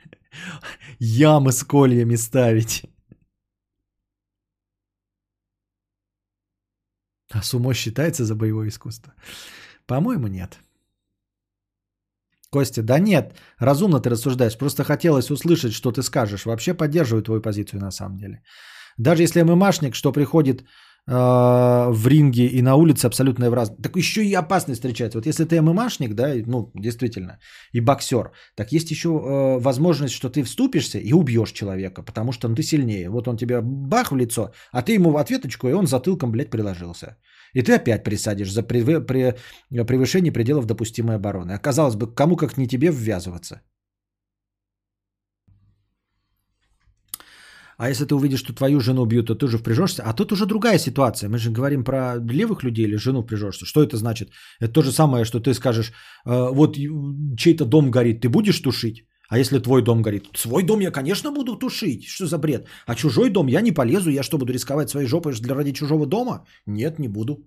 ямы 0.98 1.52
с 1.52 1.64
кольями 1.64 2.16
ставить? 2.16 2.82
А 7.32 7.42
сумо 7.42 7.74
считается 7.74 8.24
за 8.24 8.34
боевое 8.34 8.68
искусство? 8.68 9.12
По-моему, 9.86 10.28
нет. 10.28 10.58
Костя, 12.50 12.82
да 12.82 13.00
нет, 13.00 13.36
разумно 13.58 14.00
ты 14.00 14.10
рассуждаешь. 14.10 14.56
Просто 14.56 14.84
хотелось 14.84 15.30
услышать, 15.30 15.72
что 15.72 15.90
ты 15.92 16.02
скажешь. 16.02 16.46
Вообще 16.46 16.74
поддерживаю 16.74 17.22
твою 17.22 17.42
позицию 17.42 17.80
на 17.80 17.90
самом 17.90 18.16
деле. 18.16 18.42
Даже 18.98 19.22
если 19.22 19.42
ММАшник, 19.42 19.94
что 19.94 20.12
приходит 20.12 20.60
э, 21.06 21.12
в 21.90 22.06
ринге 22.06 22.46
и 22.46 22.62
на 22.62 22.76
улице 22.76 23.06
абсолютно 23.06 23.50
в 23.50 23.54
раз, 23.54 23.72
так 23.82 23.96
еще 23.96 24.24
и 24.24 24.34
опасность 24.34 24.80
встречается. 24.80 25.18
Вот 25.18 25.26
если 25.26 25.44
ты 25.44 25.60
ММАшник, 25.60 26.14
да, 26.14 26.34
ну, 26.46 26.70
действительно, 26.74 27.38
и 27.72 27.80
боксер, 27.80 28.30
так 28.56 28.72
есть 28.72 28.90
еще 28.90 29.08
э, 29.08 29.58
возможность, 29.60 30.14
что 30.14 30.28
ты 30.28 30.42
вступишься 30.42 30.98
и 30.98 31.12
убьешь 31.12 31.52
человека, 31.52 32.02
потому 32.02 32.32
что 32.32 32.48
ну, 32.48 32.54
ты 32.54 32.62
сильнее. 32.62 33.10
Вот 33.10 33.28
он 33.28 33.36
тебя 33.36 33.60
бах 33.62 34.12
в 34.12 34.16
лицо, 34.16 34.52
а 34.72 34.82
ты 34.82 34.94
ему 34.94 35.10
в 35.10 35.16
ответочку, 35.16 35.68
и 35.68 35.72
он 35.72 35.86
затылком, 35.86 36.30
блядь, 36.30 36.50
приложился. 36.50 37.16
И 37.54 37.62
ты 37.62 37.74
опять 37.74 38.04
присадишь 38.04 38.52
за 38.52 38.62
превышение 38.62 40.32
пределов 40.32 40.66
допустимой 40.66 41.16
обороны. 41.16 41.52
Оказалось 41.52 41.94
бы, 41.94 42.12
кому 42.14 42.36
как 42.36 42.58
не 42.58 42.66
тебе 42.66 42.90
ввязываться. 42.90 43.60
А 47.76 47.88
если 47.88 48.04
ты 48.04 48.14
увидишь, 48.14 48.40
что 48.40 48.54
твою 48.54 48.80
жену 48.80 49.06
бьют, 49.06 49.26
то 49.26 49.34
ты 49.34 49.46
же 49.46 49.58
впряжешься. 49.58 50.02
А 50.02 50.12
тут 50.12 50.32
уже 50.32 50.46
другая 50.46 50.78
ситуация. 50.78 51.28
Мы 51.28 51.38
же 51.38 51.50
говорим 51.50 51.84
про 51.84 52.16
левых 52.16 52.62
людей 52.62 52.84
или 52.84 52.96
жену 52.96 53.22
впряжешься. 53.22 53.66
Что 53.66 53.82
это 53.82 53.96
значит? 53.96 54.30
Это 54.60 54.72
то 54.72 54.82
же 54.82 54.92
самое, 54.92 55.24
что 55.24 55.40
ты 55.40 55.54
скажешь, 55.54 55.92
«Э, 56.26 56.50
вот 56.52 56.76
чей-то 57.36 57.64
дом 57.64 57.90
горит, 57.90 58.20
ты 58.20 58.28
будешь 58.28 58.60
тушить? 58.60 59.04
А 59.28 59.38
если 59.38 59.58
твой 59.58 59.82
дом 59.82 60.02
горит? 60.02 60.28
Свой 60.36 60.62
дом 60.62 60.80
я, 60.80 60.90
конечно, 60.90 61.32
буду 61.32 61.56
тушить. 61.56 62.04
Что 62.04 62.26
за 62.26 62.38
бред? 62.38 62.66
А 62.86 62.94
чужой 62.94 63.30
дом 63.30 63.48
я 63.48 63.60
не 63.60 63.72
полезу. 63.72 64.10
Я 64.10 64.22
что, 64.22 64.38
буду 64.38 64.52
рисковать 64.52 64.90
своей 64.90 65.06
жопой 65.06 65.32
для 65.32 65.54
ради 65.54 65.72
чужого 65.72 66.06
дома? 66.06 66.46
Нет, 66.66 66.98
не 66.98 67.08
буду. 67.08 67.38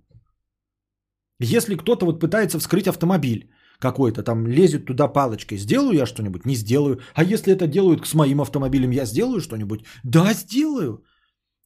Если 1.39 1.75
кто-то 1.75 2.05
вот 2.05 2.19
пытается 2.19 2.59
вскрыть 2.59 2.87
автомобиль, 2.87 3.51
какой-то, 3.79 4.23
там 4.23 4.47
лезет 4.47 4.85
туда 4.85 5.07
палочкой. 5.07 5.57
Сделаю 5.57 5.97
я 5.97 6.05
что-нибудь? 6.05 6.45
Не 6.45 6.55
сделаю. 6.55 6.99
А 7.13 7.23
если 7.23 7.53
это 7.53 7.67
делают 7.67 8.07
с 8.07 8.13
моим 8.13 8.41
автомобилем, 8.41 8.91
я 8.91 9.05
сделаю 9.05 9.41
что-нибудь? 9.41 9.85
Да, 10.03 10.33
сделаю. 10.33 11.03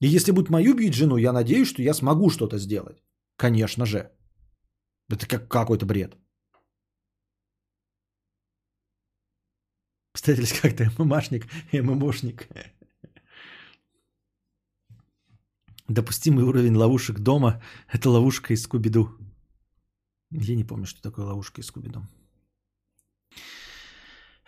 И 0.01 0.07
если 0.07 0.31
будет 0.31 0.49
мою 0.49 0.73
бить 0.75 0.93
жену, 0.93 1.17
я 1.17 1.31
надеюсь, 1.31 1.69
что 1.69 1.81
я 1.81 1.93
смогу 1.93 2.29
что-то 2.29 2.57
сделать. 2.57 3.03
Конечно 3.37 3.85
же. 3.85 4.11
Это 5.09 5.27
как 5.27 5.47
какой-то 5.47 5.85
бред. 5.85 6.17
Представитель 10.13 10.59
как-то 10.61 11.03
ММАшник, 11.03 11.47
ММОшник. 11.73 12.47
Допустимый 15.87 16.43
уровень 16.43 16.75
ловушек 16.75 17.19
дома– 17.19 17.61
это 17.93 18.09
ловушка 18.09 18.53
из 18.53 18.63
Скуби-Ду. 18.63 19.09
Я 20.31 20.55
не 20.55 20.63
помню, 20.63 20.85
что 20.85 21.01
такое 21.01 21.25
ловушка 21.25 21.61
из 21.61 21.67
Скуби-Ду. 21.67 22.01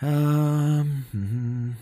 А, 0.02 0.82
угу. 1.14 1.76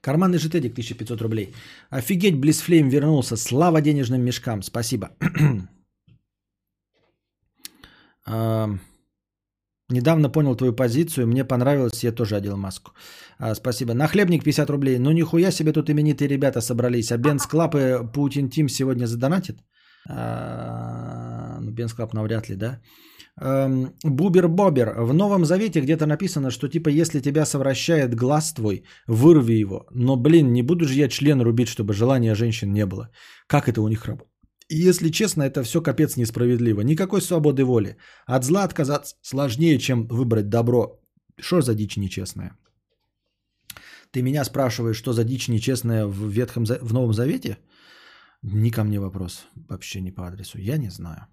Карманный 0.00 0.38
жетедик 0.38 0.72
1500 0.72 1.22
рублей. 1.22 1.54
Офигеть, 1.90 2.36
Близфлейм 2.36 2.88
вернулся. 2.88 3.36
Слава 3.36 3.80
денежным 3.80 4.20
мешкам. 4.22 4.62
Спасибо. 4.62 5.10
А, 8.24 8.68
Недавно 9.92 10.30
понял 10.30 10.56
твою 10.56 10.72
позицию, 10.72 11.26
мне 11.26 11.44
понравилось, 11.44 12.04
я 12.04 12.12
тоже 12.12 12.36
одел 12.36 12.56
маску. 12.56 12.92
А, 13.38 13.54
спасибо. 13.54 13.94
Нахлебник 13.94 14.44
50 14.44 14.70
рублей. 14.70 14.98
Ну 14.98 15.12
нихуя 15.12 15.50
себе 15.52 15.72
тут 15.72 15.90
именитые 15.90 16.28
ребята 16.28 16.60
собрались. 16.60 17.12
А 17.12 17.18
Benz 17.18 17.46
Club 17.46 17.74
и 17.74 17.98
Putin 18.14 18.48
Team 18.48 18.68
сегодня 18.68 19.06
задонатит? 19.06 19.58
А, 20.08 21.58
ну, 21.60 21.70
Benz 21.70 21.92
Club 21.92 22.14
навряд 22.14 22.48
ли, 22.48 22.56
да? 22.56 22.80
Эм, 23.40 23.92
Бубер 24.04 24.48
Бобер. 24.48 24.94
В 24.98 25.12
Новом 25.12 25.44
Завете 25.44 25.80
где-то 25.80 26.06
написано, 26.06 26.50
что 26.50 26.68
типа 26.68 26.88
если 26.88 27.20
тебя 27.20 27.44
совращает 27.44 28.14
глаз 28.14 28.52
твой, 28.54 28.84
вырви 29.06 29.60
его. 29.60 29.86
Но, 29.90 30.16
блин, 30.16 30.52
не 30.52 30.62
буду 30.62 30.84
же 30.86 30.94
я 30.94 31.08
член 31.08 31.40
рубить, 31.40 31.68
чтобы 31.68 31.92
желания 31.92 32.34
женщин 32.34 32.72
не 32.72 32.86
было. 32.86 33.08
Как 33.46 33.68
это 33.68 33.82
у 33.82 33.88
них 33.88 34.06
работает? 34.06 34.31
И 34.72 34.88
если 34.88 35.10
честно, 35.10 35.42
это 35.42 35.62
все 35.62 35.82
капец 35.82 36.16
несправедливо. 36.16 36.82
Никакой 36.82 37.20
свободы 37.20 37.62
воли. 37.64 37.96
От 38.26 38.44
зла 38.44 38.64
отказаться 38.64 39.16
сложнее, 39.22 39.78
чем 39.78 40.06
выбрать 40.08 40.48
добро. 40.48 41.00
Что 41.40 41.60
за 41.60 41.74
дичь 41.74 41.96
нечестная? 41.96 42.56
Ты 44.12 44.22
меня 44.22 44.44
спрашиваешь, 44.44 44.96
что 44.96 45.12
за 45.12 45.24
дичь 45.24 45.48
нечестная 45.48 46.06
в, 46.06 46.30
Ветхом, 46.30 46.64
в 46.64 46.92
Новом 46.92 47.12
Завете? 47.12 47.58
Не 48.42 48.70
ко 48.70 48.84
мне 48.84 48.98
вопрос. 48.98 49.44
Вообще 49.68 50.00
не 50.00 50.10
по 50.10 50.22
адресу. 50.26 50.58
Я 50.58 50.78
не 50.78 50.90
знаю. 50.90 51.26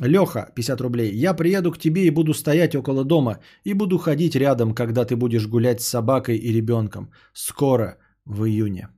Леха, 0.00 0.50
50 0.54 0.80
рублей. 0.80 1.12
Я 1.14 1.34
приеду 1.34 1.72
к 1.72 1.78
тебе 1.78 2.06
и 2.06 2.10
буду 2.10 2.32
стоять 2.32 2.74
около 2.74 3.04
дома. 3.04 3.38
И 3.64 3.74
буду 3.74 3.98
ходить 3.98 4.34
рядом, 4.34 4.74
когда 4.74 5.04
ты 5.04 5.14
будешь 5.14 5.46
гулять 5.46 5.80
с 5.82 5.88
собакой 5.88 6.38
и 6.38 6.52
ребенком. 6.52 7.12
Скоро, 7.34 7.98
в 8.24 8.44
июне. 8.44 8.88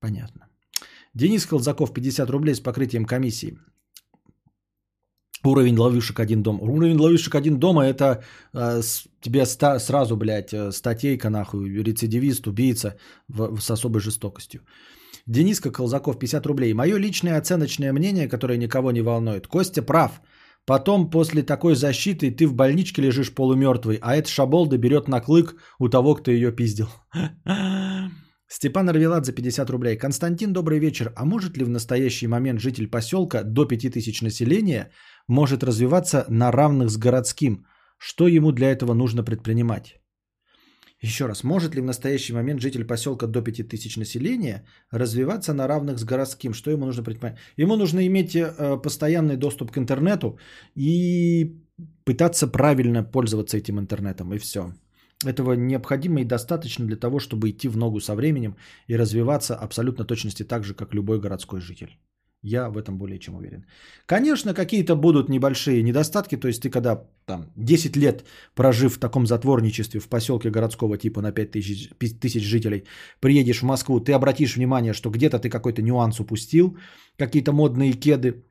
Понятно. 0.00 0.49
Денис 1.14 1.46
Колзаков, 1.46 1.92
50 1.92 2.30
рублей 2.30 2.54
с 2.54 2.60
покрытием 2.60 3.04
комиссии. 3.04 3.58
Уровень 5.44 5.78
ловушек 5.78 6.20
один 6.20 6.42
дом. 6.42 6.60
Уровень 6.60 6.98
ловушек 6.98 7.34
один 7.34 7.58
дома 7.58 7.86
это 7.86 8.22
э, 8.54 8.82
тебе 9.20 9.46
ста- 9.46 9.78
сразу, 9.78 10.16
блядь, 10.16 10.52
э, 10.52 10.70
статейка 10.70 11.30
нахуй, 11.30 11.82
рецидивист, 11.82 12.46
убийца 12.46 12.96
в- 13.28 13.56
в- 13.56 13.60
с 13.60 13.70
особой 13.70 14.00
жестокостью. 14.00 14.60
Дениска 15.26 15.70
Колзаков, 15.72 16.18
50 16.18 16.46
рублей. 16.46 16.74
Мое 16.74 16.98
личное 16.98 17.38
оценочное 17.38 17.92
мнение, 17.92 18.28
которое 18.28 18.58
никого 18.58 18.92
не 18.92 19.00
волнует. 19.02 19.46
Костя 19.46 19.82
прав. 19.82 20.20
Потом 20.66 21.10
после 21.10 21.42
такой 21.42 21.74
защиты 21.74 22.30
ты 22.30 22.46
в 22.46 22.54
больничке 22.54 23.00
лежишь 23.02 23.34
полумертвый, 23.34 23.98
а 24.02 24.14
эта 24.16 24.28
шаболда 24.28 24.76
берет 24.76 25.08
на 25.08 25.20
клык 25.22 25.56
у 25.78 25.88
того, 25.88 26.14
кто 26.16 26.30
ее 26.30 26.52
пиздил. 26.52 26.88
Степан 28.52 28.88
Арвеладзе, 28.88 29.32
50 29.32 29.70
рублей. 29.70 29.96
Константин, 29.96 30.52
добрый 30.52 30.80
вечер. 30.80 31.12
А 31.16 31.24
может 31.24 31.56
ли 31.56 31.64
в 31.64 31.68
настоящий 31.68 32.26
момент 32.26 32.60
житель 32.60 32.90
поселка 32.90 33.44
до 33.44 33.64
5000 33.64 34.22
населения 34.22 34.90
может 35.28 35.62
развиваться 35.62 36.24
на 36.28 36.50
равных 36.50 36.90
с 36.90 36.96
городским? 36.96 37.64
Что 37.96 38.26
ему 38.26 38.50
для 38.50 38.72
этого 38.72 38.92
нужно 38.94 39.22
предпринимать? 39.22 40.00
Еще 41.00 41.26
раз, 41.26 41.44
может 41.44 41.76
ли 41.76 41.80
в 41.80 41.84
настоящий 41.84 42.32
момент 42.32 42.60
житель 42.60 42.84
поселка 42.84 43.26
до 43.28 43.40
5000 43.40 43.96
населения 43.98 44.64
развиваться 44.90 45.54
на 45.54 45.68
равных 45.68 45.98
с 45.98 46.04
городским? 46.04 46.52
Что 46.52 46.72
ему 46.72 46.86
нужно 46.86 47.04
предпринимать? 47.04 47.38
Ему 47.56 47.76
нужно 47.76 48.00
иметь 48.00 48.34
э, 48.34 48.76
постоянный 48.82 49.36
доступ 49.36 49.70
к 49.70 49.78
интернету 49.78 50.40
и 50.74 51.56
пытаться 52.04 52.48
правильно 52.48 53.04
пользоваться 53.04 53.56
этим 53.56 53.78
интернетом, 53.78 54.34
и 54.34 54.38
все. 54.38 54.72
Этого 55.26 55.52
необходимо 55.52 56.20
и 56.20 56.24
достаточно 56.24 56.86
для 56.86 56.96
того, 56.96 57.18
чтобы 57.18 57.50
идти 57.50 57.68
в 57.68 57.76
ногу 57.76 58.00
со 58.00 58.14
временем 58.14 58.56
и 58.86 58.96
развиваться 58.96 59.54
абсолютно 59.54 60.04
точности 60.04 60.44
так 60.44 60.64
же, 60.64 60.74
как 60.74 60.94
любой 60.94 61.20
городской 61.20 61.60
житель. 61.60 61.98
Я 62.42 62.70
в 62.70 62.78
этом 62.78 62.96
более 62.96 63.18
чем 63.18 63.34
уверен. 63.34 63.66
Конечно, 64.06 64.54
какие-то 64.54 64.96
будут 64.96 65.28
небольшие 65.28 65.82
недостатки. 65.82 66.38
То 66.38 66.48
есть 66.48 66.62
ты 66.62 66.70
когда 66.70 67.06
там 67.26 67.52
10 67.56 67.96
лет 67.96 68.24
прожив 68.54 68.94
в 68.94 68.98
таком 68.98 69.26
затворничестве 69.26 70.00
в 70.00 70.08
поселке 70.08 70.50
городского 70.50 70.96
типа 70.96 71.20
на 71.20 71.32
5 71.32 71.50
тысяч, 71.50 71.90
5 71.98 72.20
тысяч 72.20 72.42
жителей, 72.42 72.84
приедешь 73.20 73.60
в 73.60 73.66
Москву, 73.66 74.00
ты 74.00 74.14
обратишь 74.14 74.56
внимание, 74.56 74.94
что 74.94 75.10
где-то 75.10 75.38
ты 75.38 75.50
какой-то 75.50 75.82
нюанс 75.82 76.18
упустил, 76.18 76.78
какие-то 77.18 77.52
модные 77.52 77.92
кеды 77.92 78.42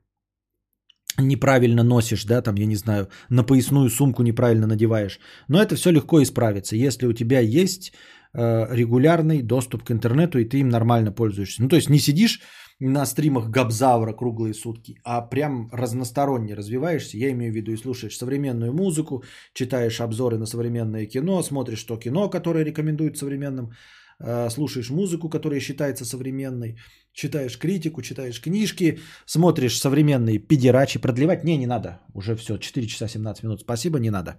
неправильно 1.28 1.82
носишь, 1.82 2.24
да, 2.24 2.42
там, 2.42 2.54
я 2.56 2.66
не 2.66 2.76
знаю, 2.76 3.08
на 3.28 3.44
поясную 3.44 3.90
сумку 3.90 4.22
неправильно 4.22 4.66
надеваешь. 4.66 5.20
Но 5.48 5.60
это 5.60 5.74
все 5.76 5.90
легко 5.90 6.22
исправится, 6.22 6.76
если 6.76 7.06
у 7.06 7.12
тебя 7.12 7.40
есть 7.40 7.92
э, 8.34 8.66
регулярный 8.74 9.42
доступ 9.42 9.84
к 9.84 9.90
интернету, 9.90 10.38
и 10.38 10.44
ты 10.44 10.60
им 10.60 10.68
нормально 10.68 11.12
пользуешься. 11.12 11.62
Ну, 11.62 11.68
то 11.68 11.76
есть 11.76 11.90
не 11.90 11.98
сидишь 11.98 12.40
на 12.80 13.06
стримах 13.06 13.50
Габзавра 13.50 14.12
круглые 14.14 14.54
сутки, 14.54 14.98
а 15.04 15.20
прям 15.20 15.68
разносторонне 15.72 16.54
развиваешься. 16.54 17.18
Я 17.18 17.30
имею 17.30 17.52
в 17.52 17.56
виду 17.56 17.72
и 17.72 17.76
слушаешь 17.76 18.16
современную 18.16 18.72
музыку, 18.72 19.22
читаешь 19.52 20.00
обзоры 20.00 20.38
на 20.38 20.46
современное 20.46 21.06
кино, 21.06 21.42
смотришь 21.42 21.84
то 21.84 21.96
кино, 21.98 22.30
которое 22.30 22.64
рекомендуют 22.64 23.18
современным, 23.18 23.72
э, 24.18 24.50
слушаешь 24.50 24.90
музыку, 24.90 25.28
которая 25.28 25.60
считается 25.60 26.04
современной, 26.04 26.78
читаешь 27.12 27.58
критику, 27.58 28.02
читаешь 28.02 28.40
книжки, 28.40 29.00
смотришь 29.26 29.78
современные 29.78 30.38
педерачи. 30.38 31.00
Продлевать? 31.00 31.44
Не, 31.44 31.56
не 31.56 31.66
надо. 31.66 32.00
Уже 32.14 32.36
все, 32.36 32.58
4 32.58 32.86
часа 32.86 33.08
17 33.08 33.44
минут. 33.44 33.60
Спасибо, 33.60 33.98
не 33.98 34.10
надо. 34.10 34.38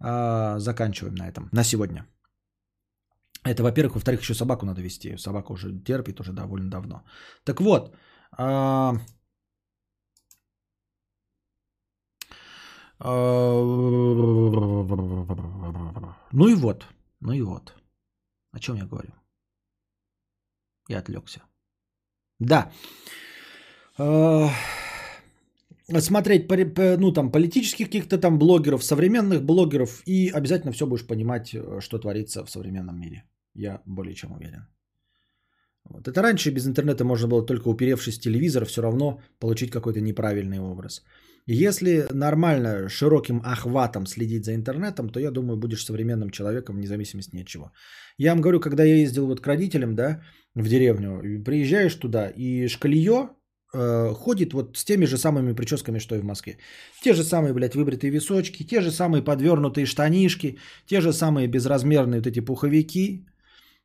А, 0.00 0.58
заканчиваем 0.58 1.14
на 1.14 1.28
этом, 1.28 1.48
на 1.52 1.64
сегодня. 1.64 2.06
Это, 3.44 3.62
во-первых. 3.62 3.94
Во-вторых, 3.94 4.20
еще 4.20 4.34
собаку 4.34 4.66
надо 4.66 4.82
вести. 4.82 5.16
Собака 5.16 5.52
уже 5.52 5.82
терпит 5.84 6.20
уже 6.20 6.32
довольно 6.32 6.70
давно. 6.70 7.04
Так 7.44 7.60
вот. 7.60 7.94
а, 8.32 8.94
а, 13.00 13.62
Ну 16.32 16.48
и 16.48 16.54
вот. 16.54 16.86
Ну 17.20 17.32
и 17.32 17.42
вот. 17.42 17.74
О 18.52 18.58
чем 18.58 18.76
я 18.76 18.86
говорю? 18.86 19.12
Я 20.88 20.98
отвлекся. 20.98 21.40
Да. 22.38 22.70
Э, 23.98 24.48
Смотреть, 26.00 26.48
ну, 26.98 27.12
там, 27.12 27.32
политических 27.32 27.86
каких-то 27.86 28.18
там 28.18 28.38
блогеров, 28.38 28.84
современных 28.84 29.42
блогеров, 29.42 30.02
и 30.06 30.28
обязательно 30.28 30.72
все 30.72 30.86
будешь 30.86 31.06
понимать, 31.06 31.54
э, 31.54 31.80
что 31.80 31.98
творится 31.98 32.44
в 32.44 32.50
современном 32.50 33.00
мире. 33.00 33.24
Я 33.54 33.80
более 33.86 34.14
чем 34.14 34.32
уверен. 34.32 34.66
Вот. 35.84 36.06
Это 36.06 36.22
раньше 36.22 36.50
без 36.50 36.66
интернета 36.66 37.04
можно 37.04 37.28
было 37.28 37.46
только 37.46 37.68
уперевшись 37.68 38.18
в 38.18 38.20
телевизор, 38.20 38.66
все 38.66 38.82
равно 38.82 39.22
получить 39.38 39.70
какой-то 39.70 40.00
неправильный 40.00 40.60
образ. 40.60 41.02
Если 41.46 42.06
нормально, 42.12 42.90
широким 42.90 43.40
охватом 43.42 44.06
следить 44.06 44.44
за 44.44 44.54
интернетом, 44.54 45.08
то 45.08 45.20
я 45.20 45.30
думаю, 45.30 45.56
будешь 45.56 45.84
современным 45.86 46.30
человеком 46.30 46.76
вне 46.76 46.86
зависимости 46.86 47.40
от 47.40 47.46
чего. 47.46 47.72
Я 48.18 48.32
вам 48.32 48.42
говорю, 48.42 48.60
когда 48.60 48.84
я 48.84 48.96
ездил 48.96 49.26
вот 49.26 49.40
к 49.40 49.46
родителям, 49.46 49.94
да, 49.94 50.20
в 50.62 50.68
деревню, 50.68 51.44
приезжаешь 51.44 51.94
туда, 51.94 52.28
и 52.36 52.68
шкалье 52.68 53.28
э, 53.74 54.14
ходит 54.14 54.52
вот 54.52 54.76
с 54.76 54.84
теми 54.84 55.06
же 55.06 55.16
самыми 55.16 55.54
прическами, 55.54 56.00
что 56.00 56.14
и 56.14 56.20
в 56.20 56.24
Москве. 56.24 56.58
Те 57.04 57.14
же 57.14 57.24
самые, 57.24 57.52
блядь, 57.52 57.74
выбритые 57.74 58.10
височки, 58.10 58.64
те 58.64 58.80
же 58.80 58.90
самые 58.90 59.22
подвернутые 59.22 59.86
штанишки, 59.86 60.58
те 60.86 61.00
же 61.00 61.12
самые 61.12 61.48
безразмерные 61.48 62.20
вот 62.20 62.26
эти 62.26 62.40
пуховики. 62.40 63.26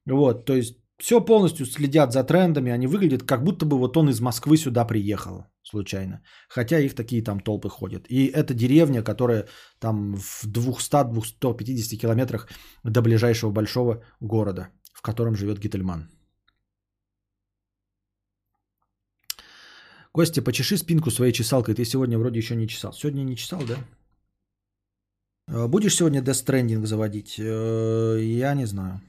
Вот, 0.05 0.45
то 0.45 0.55
есть 0.55 0.77
все 0.97 1.19
полностью 1.25 1.65
следят 1.65 2.13
за 2.13 2.23
трендами, 2.23 2.71
они 2.71 2.87
выглядят 2.87 3.23
как 3.23 3.43
будто 3.43 3.65
бы 3.65 3.77
вот 3.77 3.97
он 3.97 4.09
из 4.09 4.19
Москвы 4.19 4.57
сюда 4.57 4.85
приехал 4.85 5.45
случайно. 5.63 6.21
Хотя 6.49 6.79
их 6.79 6.95
такие 6.95 7.23
там 7.23 7.39
толпы 7.39 7.69
ходят. 7.69 8.05
И 8.09 8.27
это 8.27 8.53
деревня, 8.53 9.03
которая 9.03 9.47
там 9.79 10.15
в 10.15 10.45
200-250 10.45 11.97
километрах 11.97 12.47
до 12.83 13.01
ближайшего 13.01 13.51
большого 13.51 14.03
города, 14.21 14.69
в 14.93 15.01
котором 15.01 15.35
живет 15.35 15.59
Гительман. 15.59 16.09
Костя, 20.13 20.43
почеши 20.43 20.77
спинку 20.77 21.09
своей 21.09 21.33
чесалкой. 21.33 21.73
Ты 21.73 21.85
сегодня 21.85 22.19
вроде 22.19 22.37
еще 22.39 22.55
не 22.55 22.67
чесал. 22.67 22.93
Сегодня 22.93 23.23
не 23.23 23.35
чесал, 23.35 23.63
да? 23.63 23.77
Э, 25.47 25.67
Будешь 25.67 25.95
сегодня 25.95 26.21
Death 26.21 26.45
Stranding 26.45 26.85
заводить? 26.85 27.35
Э, 27.39 28.19
Я 28.21 28.53
не 28.53 28.65
знаю. 28.65 29.01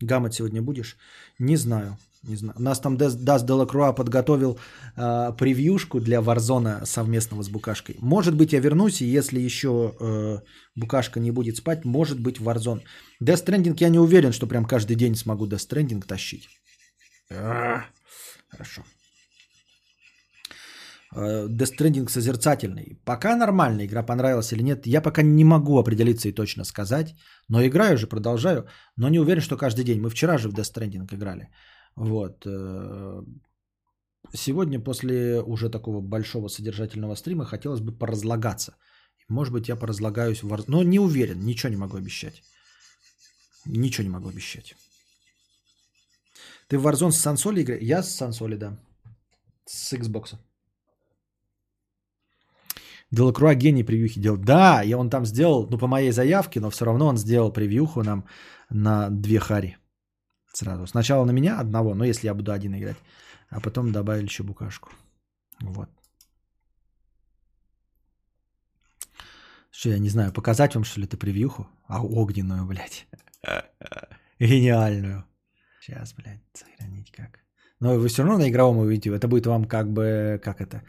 Гаммет 0.00 0.32
сегодня 0.32 0.62
будешь? 0.62 0.96
Не 1.38 1.56
знаю. 1.56 1.98
Не 2.22 2.36
знаю. 2.36 2.58
У 2.58 2.62
нас 2.62 2.80
там 2.80 2.96
Дас 2.96 3.14
Дас 3.16 3.42
Делакруа 3.44 3.92
подготовил 3.92 4.58
э, 4.96 5.32
превьюшку 5.38 6.00
для 6.00 6.20
Warzone 6.20 6.86
совместного 6.86 7.42
с 7.42 7.50
Букашкой. 7.50 7.96
Может 8.00 8.34
быть, 8.34 8.54
я 8.54 8.60
вернусь, 8.60 9.02
и 9.02 9.04
если 9.06 9.38
еще 9.38 9.94
э, 10.00 10.38
Букашка 10.74 11.20
не 11.20 11.32
будет 11.32 11.56
спать, 11.58 11.84
может 11.84 12.18
быть, 12.18 12.38
Warzone. 12.38 12.80
Death 13.22 13.44
Stranding 13.44 13.76
я 13.78 13.90
не 13.90 13.98
уверен, 13.98 14.32
что 14.32 14.46
прям 14.46 14.64
каждый 14.64 14.96
день 14.96 15.14
смогу 15.16 15.46
Death 15.46 15.68
Stranding 15.68 16.02
тащить. 16.06 16.48
А, 17.30 17.84
Хорошо. 18.48 18.82
Э, 21.16 21.48
Death 21.48 21.72
Stranding 21.76 22.08
созерцательный. 22.08 22.98
Пока 23.04 23.36
нормально, 23.36 23.86
игра 23.86 24.02
понравилась 24.02 24.52
или 24.52 24.62
нет, 24.62 24.86
я 24.86 25.00
пока 25.00 25.22
не 25.22 25.44
могу 25.44 25.78
определиться 25.78 26.28
и 26.28 26.32
точно 26.32 26.64
сказать. 26.64 27.14
Но 27.48 27.64
играю 27.64 27.96
же, 27.98 28.06
продолжаю. 28.06 28.66
Но 28.96 29.08
не 29.08 29.18
уверен, 29.18 29.40
что 29.40 29.56
каждый 29.56 29.84
день. 29.84 30.00
Мы 30.00 30.10
вчера 30.10 30.38
же 30.38 30.48
в 30.48 30.54
Death 30.54 30.72
Stranding 30.72 31.06
играли. 31.14 31.48
Вот. 31.96 32.44
э, 32.46 33.22
Сегодня 34.34 34.80
после 34.80 35.40
уже 35.40 35.70
такого 35.70 36.00
большого 36.00 36.48
содержательного 36.48 37.14
стрима 37.14 37.44
хотелось 37.44 37.80
бы 37.80 37.92
поразлагаться. 37.98 38.76
Может 39.28 39.54
быть, 39.54 39.68
я 39.68 39.76
поразлагаюсь 39.76 40.42
в. 40.42 40.64
Но 40.68 40.82
не 40.82 40.98
уверен, 40.98 41.40
ничего 41.40 41.70
не 41.70 41.76
могу 41.76 41.96
обещать. 41.96 42.42
Ничего 43.64 44.04
не 44.04 44.10
могу 44.10 44.28
обещать. 44.28 44.74
Ты 46.68 46.78
в 46.78 46.86
Warzone 46.86 47.12
с 47.12 47.20
сансоли 47.20 47.62
играешь? 47.62 47.82
Я 47.82 48.02
с 48.02 48.14
сансоли, 48.14 48.56
да. 48.56 48.78
С 49.64 49.92
Xbox. 49.92 50.36
Делакруа 53.10 53.54
гений 53.54 53.84
превьюхи 53.84 54.20
делал. 54.20 54.38
Да, 54.38 54.82
я 54.82 54.98
он 54.98 55.10
там 55.10 55.26
сделал, 55.26 55.68
ну, 55.70 55.78
по 55.78 55.86
моей 55.86 56.12
заявке, 56.12 56.60
но 56.60 56.70
все 56.70 56.84
равно 56.84 57.06
он 57.06 57.16
сделал 57.16 57.52
превьюху 57.52 58.02
нам 58.02 58.24
на 58.70 59.10
две 59.10 59.38
хари. 59.38 59.78
Сразу. 60.52 60.86
Сначала 60.86 61.24
на 61.24 61.32
меня 61.32 61.60
одного, 61.60 61.94
но 61.94 62.04
если 62.04 62.26
я 62.26 62.34
буду 62.34 62.52
один 62.52 62.74
играть. 62.74 62.96
А 63.50 63.60
потом 63.60 63.92
добавили 63.92 64.24
еще 64.24 64.42
букашку. 64.42 64.90
Вот. 65.60 65.88
Что, 69.70 69.90
я 69.90 69.98
не 69.98 70.08
знаю, 70.08 70.32
показать 70.32 70.74
вам, 70.74 70.84
что 70.84 71.00
ли, 71.00 71.06
это 71.06 71.18
превьюху? 71.18 71.68
А 71.86 72.02
огненную, 72.02 72.66
блядь. 72.66 73.06
Гениальную. 74.40 75.24
Сейчас, 75.80 76.14
блядь, 76.14 76.42
сохранить 76.54 77.10
как. 77.12 77.40
Но 77.80 77.98
вы 77.98 78.08
все 78.08 78.22
равно 78.22 78.38
на 78.38 78.48
игровом 78.48 78.78
увидите. 78.78 79.14
Это 79.14 79.28
будет 79.28 79.46
вам 79.46 79.66
как 79.66 79.92
бы, 79.92 80.40
как 80.42 80.60
это, 80.60 80.82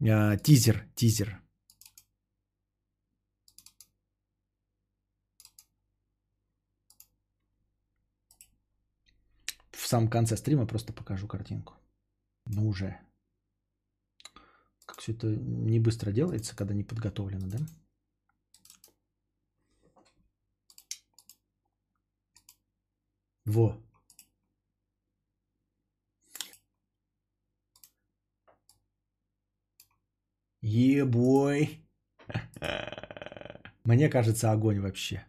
а, 0.00 0.36
тизер, 0.36 0.84
тизер. 0.94 1.41
Самом 9.92 10.08
конце 10.08 10.36
стрима 10.36 10.66
просто 10.66 10.92
покажу 10.92 11.28
картинку. 11.28 11.74
Ну 12.46 12.68
уже. 12.68 12.98
Как 14.86 15.00
все 15.00 15.12
это 15.12 15.26
не 15.26 15.78
быстро 15.78 16.12
делается, 16.12 16.56
когда 16.56 16.74
не 16.74 16.82
подготовлено, 16.84 17.46
да? 17.46 17.58
Во. 23.44 23.76
Ебой. 30.62 31.84
Мне 33.84 34.08
кажется, 34.08 34.52
огонь 34.52 34.80
вообще. 34.80 35.26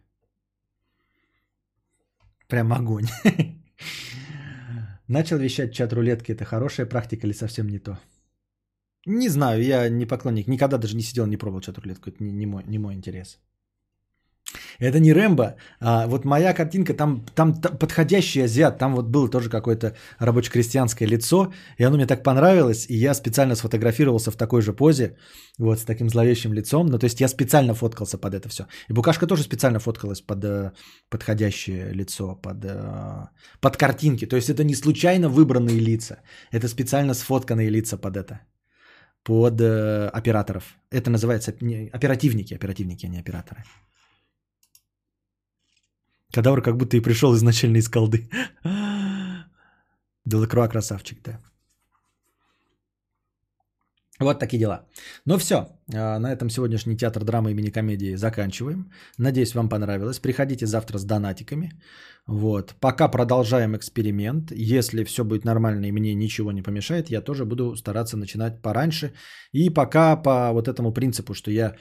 Прям 2.48 2.72
огонь. 2.72 3.08
Начал 5.08 5.38
вещать 5.38 5.74
чат 5.74 5.92
рулетки. 5.92 6.32
Это 6.32 6.44
хорошая 6.44 6.86
практика 6.86 7.26
или 7.26 7.34
совсем 7.34 7.68
не 7.68 7.78
то? 7.78 7.98
Не 9.06 9.28
знаю, 9.28 9.62
я 9.62 9.88
не 9.88 10.06
поклонник. 10.06 10.46
Никогда 10.46 10.78
даже 10.78 10.96
не 10.96 11.02
сидел, 11.02 11.26
не 11.26 11.36
пробовал 11.36 11.60
чат 11.60 11.78
рулетку. 11.78 12.10
Это 12.10 12.24
не, 12.24 12.32
не, 12.32 12.46
мой, 12.46 12.64
не 12.64 12.78
мой 12.78 12.94
интерес. 12.94 13.38
Это 14.78 15.00
не 15.00 15.12
Рэмбо, 15.12 15.56
а 15.80 16.06
вот 16.06 16.24
моя 16.24 16.54
картинка, 16.54 16.94
там, 16.94 17.24
там 17.34 17.54
подходящий 17.54 18.44
азиат, 18.44 18.78
там 18.78 18.94
вот 18.94 19.06
было 19.06 19.28
тоже 19.28 19.48
какое-то 19.48 19.94
рабоче-крестьянское 20.18 21.06
лицо, 21.06 21.52
и 21.78 21.84
оно 21.84 21.96
мне 21.96 22.06
так 22.06 22.22
понравилось, 22.22 22.86
и 22.88 22.96
я 22.96 23.14
специально 23.14 23.56
сфотографировался 23.56 24.30
в 24.30 24.36
такой 24.36 24.62
же 24.62 24.72
позе, 24.72 25.16
вот 25.58 25.78
с 25.78 25.84
таким 25.84 26.08
зловещим 26.08 26.52
лицом, 26.52 26.86
ну 26.86 26.98
то 26.98 27.06
есть 27.06 27.20
я 27.20 27.28
специально 27.28 27.74
фоткался 27.74 28.18
под 28.18 28.34
это 28.34 28.48
все. 28.48 28.66
И 28.88 28.92
Букашка 28.92 29.26
тоже 29.26 29.42
специально 29.42 29.78
фоткалась 29.78 30.20
под 30.20 30.44
э, 30.44 30.72
подходящее 31.08 31.92
лицо, 31.92 32.36
под, 32.36 32.64
э, 32.64 33.28
под 33.60 33.76
картинки, 33.76 34.26
то 34.26 34.36
есть 34.36 34.50
это 34.50 34.64
не 34.64 34.74
случайно 34.74 35.28
выбранные 35.28 35.80
лица, 35.80 36.18
это 36.52 36.68
специально 36.68 37.14
сфотканные 37.14 37.70
лица 37.70 37.96
под 37.96 38.16
это 38.16 38.40
под 39.24 39.58
э, 39.60 40.10
операторов. 40.12 40.76
Это 40.90 41.10
называется 41.10 41.54
не, 41.62 41.88
оперативники, 41.94 42.52
оперативники, 42.54 43.06
а 43.06 43.08
не 43.08 43.20
операторы. 43.20 43.64
Кадавр 46.34 46.62
как 46.62 46.76
будто 46.76 46.96
и 46.96 47.00
пришел 47.00 47.34
изначально 47.34 47.78
из 47.78 47.88
колды. 47.88 48.28
Делакруа 50.24 50.68
красавчик, 50.68 51.22
да. 51.22 51.38
Вот 54.20 54.38
такие 54.40 54.58
дела. 54.58 54.86
Ну 55.26 55.38
все, 55.38 55.66
на 55.88 56.32
этом 56.32 56.50
сегодняшний 56.50 56.96
театр 56.96 57.24
драмы 57.24 57.50
имени 57.50 57.70
комедии 57.70 58.16
заканчиваем. 58.16 58.90
Надеюсь, 59.18 59.54
вам 59.54 59.68
понравилось. 59.68 60.18
Приходите 60.18 60.66
завтра 60.66 60.98
с 60.98 61.04
донатиками. 61.04 61.70
Вот. 62.26 62.74
Пока 62.80 63.08
продолжаем 63.08 63.76
эксперимент. 63.76 64.52
Если 64.52 65.04
все 65.04 65.24
будет 65.24 65.44
нормально 65.44 65.86
и 65.86 65.92
мне 65.92 66.14
ничего 66.14 66.52
не 66.52 66.62
помешает, 66.62 67.10
я 67.10 67.20
тоже 67.20 67.44
буду 67.44 67.76
стараться 67.76 68.16
начинать 68.16 68.62
пораньше. 68.62 69.12
И 69.52 69.70
пока 69.70 70.16
по 70.16 70.52
вот 70.52 70.68
этому 70.68 70.92
принципу, 70.92 71.34
что 71.34 71.50
я 71.50 71.74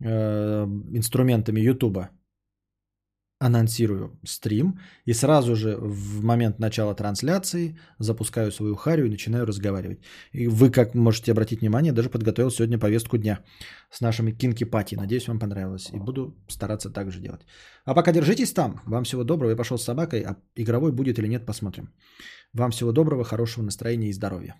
э, 0.00 0.66
инструментами 0.94 1.60
Ютуба 1.60 2.10
анонсирую 3.40 4.18
стрим 4.26 4.78
и 5.06 5.14
сразу 5.14 5.54
же 5.54 5.76
в 5.76 6.24
момент 6.24 6.58
начала 6.58 6.94
трансляции 6.94 7.78
запускаю 7.98 8.50
свою 8.52 8.74
харю 8.74 9.06
и 9.06 9.10
начинаю 9.10 9.46
разговаривать. 9.46 9.98
И 10.32 10.48
вы, 10.48 10.70
как 10.70 10.94
можете 10.94 11.32
обратить 11.32 11.60
внимание, 11.60 11.92
даже 11.92 12.10
подготовил 12.10 12.50
сегодня 12.50 12.78
повестку 12.78 13.16
дня 13.16 13.38
с 13.90 14.00
нашими 14.00 14.32
кинки-пати. 14.32 14.96
Надеюсь, 14.96 15.28
вам 15.28 15.38
понравилось. 15.38 15.90
И 15.92 15.98
буду 15.98 16.34
стараться 16.48 16.90
так 16.90 17.10
же 17.10 17.20
делать. 17.20 17.40
А 17.84 17.94
пока 17.94 18.12
держитесь 18.12 18.52
там. 18.52 18.80
Вам 18.86 19.04
всего 19.04 19.24
доброго. 19.24 19.50
Я 19.50 19.56
пошел 19.56 19.78
с 19.78 19.84
собакой, 19.84 20.20
а 20.20 20.36
игровой 20.56 20.92
будет 20.92 21.18
или 21.18 21.28
нет, 21.28 21.46
посмотрим. 21.46 21.92
Вам 22.52 22.70
всего 22.70 22.92
доброго, 22.92 23.24
хорошего 23.24 23.64
настроения 23.64 24.08
и 24.08 24.12
здоровья. 24.12 24.54